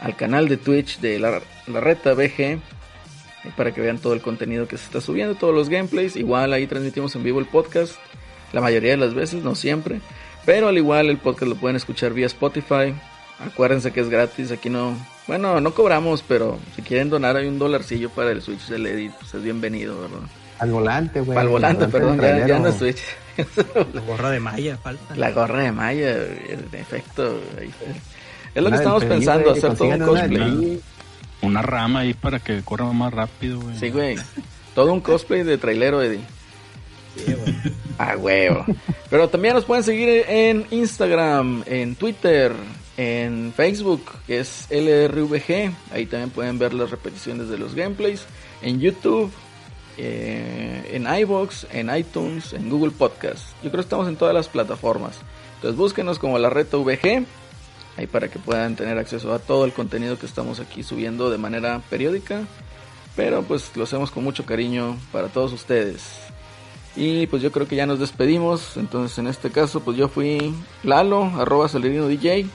al 0.00 0.14
canal 0.16 0.48
de 0.48 0.56
Twitch 0.58 0.98
de 1.00 1.18
la, 1.18 1.40
la 1.68 1.80
Reta 1.80 2.12
BG 2.14 2.58
para 3.56 3.72
que 3.72 3.80
vean 3.80 3.98
todo 3.98 4.12
el 4.14 4.20
contenido 4.20 4.68
que 4.68 4.76
se 4.76 4.84
está 4.84 5.00
subiendo, 5.00 5.34
todos 5.34 5.54
los 5.54 5.68
gameplays. 5.68 6.16
Igual 6.16 6.52
ahí 6.52 6.66
transmitimos 6.66 7.14
en 7.16 7.22
vivo 7.22 7.40
el 7.40 7.46
podcast, 7.46 7.94
la 8.52 8.60
mayoría 8.60 8.92
de 8.92 8.96
las 8.96 9.14
veces, 9.14 9.42
no 9.42 9.54
siempre. 9.54 10.00
Pero 10.44 10.68
al 10.68 10.78
igual 10.78 11.08
el 11.10 11.18
podcast 11.18 11.50
lo 11.50 11.56
pueden 11.56 11.76
escuchar 11.76 12.12
vía 12.12 12.26
Spotify. 12.26 12.94
Acuérdense 13.38 13.92
que 13.92 14.00
es 14.00 14.08
gratis, 14.08 14.50
aquí 14.50 14.68
no... 14.70 14.96
Bueno, 15.26 15.60
no 15.60 15.74
cobramos, 15.74 16.24
pero 16.26 16.58
si 16.74 16.82
quieren 16.82 17.10
donar 17.10 17.36
hay 17.36 17.46
un 17.46 17.58
dolarcillo 17.58 18.10
para 18.10 18.32
el 18.32 18.42
Switch 18.42 18.66
del 18.68 18.86
Edit, 18.86 19.12
pues 19.12 19.34
es 19.34 19.42
bienvenido, 19.42 20.00
¿verdad? 20.00 20.26
Al 20.58 20.70
volante, 20.72 21.20
güey. 21.20 21.38
El 21.38 21.48
volante, 21.48 21.84
Al 21.84 21.90
perdón, 21.90 22.20
ya, 22.20 22.46
ya 22.46 22.58
no 22.58 22.72
Switch. 22.72 23.00
La 23.92 24.00
gorra 24.00 24.30
de 24.30 24.40
malla 24.40 24.76
falta. 24.78 25.14
La 25.14 25.30
gorra 25.30 25.62
de 25.62 25.72
Maya, 25.72 26.16
en 26.16 26.66
efecto. 26.72 27.40
ahí. 27.60 27.70
Es 28.54 28.62
lo 28.62 28.68
Una 28.68 28.76
que 28.76 28.82
estamos 28.82 29.04
pensando, 29.04 29.52
que 29.52 29.58
hacer 29.58 29.76
todo 29.76 29.88
un 29.88 29.98
cosplay. 30.00 30.80
Una 31.48 31.62
rama 31.62 32.00
ahí 32.00 32.14
para 32.14 32.38
que 32.40 32.62
corra 32.62 32.84
más 32.92 33.12
rápido, 33.12 33.60
güey. 33.60 33.76
Sí, 33.78 33.90
güey. 33.90 34.16
Todo 34.74 34.92
un 34.92 35.00
cosplay 35.00 35.42
de 35.42 35.58
trailero, 35.58 36.02
Eddie. 36.02 36.20
A 37.98 38.16
huevo. 38.16 38.64
Pero 39.10 39.28
también 39.28 39.54
nos 39.54 39.64
pueden 39.64 39.82
seguir 39.82 40.24
en 40.28 40.66
Instagram, 40.70 41.64
en 41.66 41.96
Twitter, 41.96 42.52
en 42.96 43.52
Facebook, 43.56 44.02
que 44.26 44.40
es 44.40 44.66
LRVG. 44.70 45.72
Ahí 45.92 46.06
también 46.06 46.30
pueden 46.30 46.58
ver 46.58 46.74
las 46.74 46.90
repeticiones 46.90 47.48
de 47.48 47.58
los 47.58 47.74
gameplays. 47.74 48.26
En 48.62 48.78
YouTube, 48.78 49.32
eh, 49.96 50.90
en 50.92 51.12
iBox, 51.12 51.66
en 51.72 51.94
iTunes, 51.94 52.52
en 52.52 52.70
Google 52.70 52.92
Podcast. 52.92 53.48
Yo 53.62 53.70
creo 53.70 53.82
que 53.82 53.86
estamos 53.86 54.06
en 54.06 54.16
todas 54.16 54.34
las 54.34 54.48
plataformas. 54.48 55.18
Entonces 55.56 55.76
búsquenos 55.76 56.18
como 56.18 56.38
la 56.38 56.50
Reta 56.50 56.76
VG. 56.76 57.24
Ahí 57.98 58.06
para 58.06 58.28
que 58.28 58.38
puedan 58.38 58.76
tener 58.76 58.96
acceso 58.96 59.34
a 59.34 59.40
todo 59.40 59.64
el 59.64 59.72
contenido 59.72 60.20
que 60.20 60.26
estamos 60.26 60.60
aquí 60.60 60.84
subiendo 60.84 61.30
de 61.30 61.38
manera 61.38 61.82
periódica. 61.90 62.42
Pero 63.16 63.42
pues 63.42 63.76
lo 63.76 63.82
hacemos 63.82 64.12
con 64.12 64.22
mucho 64.22 64.46
cariño 64.46 64.96
para 65.10 65.26
todos 65.26 65.52
ustedes. 65.52 66.04
Y 66.94 67.26
pues 67.26 67.42
yo 67.42 67.50
creo 67.50 67.66
que 67.66 67.74
ya 67.74 67.86
nos 67.86 67.98
despedimos. 67.98 68.76
Entonces 68.76 69.18
en 69.18 69.26
este 69.26 69.50
caso 69.50 69.80
pues 69.80 69.96
yo 69.96 70.06
fui 70.06 70.54
Lalo, 70.84 71.24
arroba 71.24 71.68
Celerino 71.68 72.06
DJ. 72.06 72.46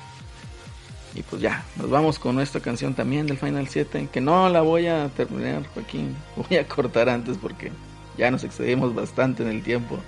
Y 1.14 1.24
pues 1.24 1.42
ya, 1.42 1.66
nos 1.76 1.90
vamos 1.90 2.20
con 2.20 2.40
esta 2.40 2.62
canción 2.62 2.94
también 2.94 3.28
del 3.28 3.38
Final 3.38 3.68
7. 3.68 4.08
Que 4.14 4.22
no 4.22 4.48
la 4.48 4.62
voy 4.62 4.88
a 4.88 5.10
terminar, 5.10 5.68
Joaquín. 5.74 6.16
Voy 6.38 6.58
a 6.58 6.66
cortar 6.66 7.10
antes 7.10 7.38
porque 7.38 7.70
ya 8.18 8.32
nos 8.32 8.46
excedimos 8.46 8.96
bastante 8.96 9.44
en 9.44 9.50
el 9.50 9.62
tiempo 9.62 10.00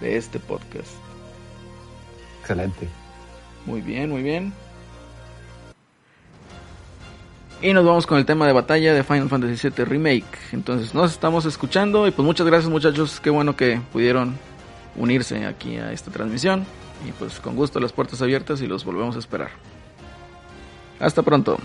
de 0.00 0.16
este 0.16 0.38
podcast. 0.38 0.92
Excelente. 2.40 2.88
Muy 3.68 3.82
bien, 3.82 4.08
muy 4.08 4.22
bien. 4.22 4.54
Y 7.60 7.74
nos 7.74 7.84
vamos 7.84 8.06
con 8.06 8.16
el 8.16 8.24
tema 8.24 8.46
de 8.46 8.54
batalla 8.54 8.94
de 8.94 9.04
Final 9.04 9.28
Fantasy 9.28 9.68
VII 9.68 9.84
Remake. 9.84 10.24
Entonces 10.52 10.94
nos 10.94 11.12
estamos 11.12 11.44
escuchando 11.44 12.06
y 12.06 12.10
pues 12.10 12.24
muchas 12.24 12.46
gracias 12.46 12.70
muchachos. 12.70 13.20
Qué 13.20 13.28
bueno 13.28 13.56
que 13.56 13.78
pudieron 13.92 14.36
unirse 14.96 15.44
aquí 15.44 15.76
a 15.76 15.92
esta 15.92 16.10
transmisión. 16.10 16.64
Y 17.06 17.12
pues 17.12 17.40
con 17.40 17.56
gusto 17.56 17.78
las 17.78 17.92
puertas 17.92 18.22
abiertas 18.22 18.62
y 18.62 18.66
los 18.66 18.86
volvemos 18.86 19.16
a 19.16 19.18
esperar. 19.18 19.50
Hasta 20.98 21.22
pronto. 21.22 21.58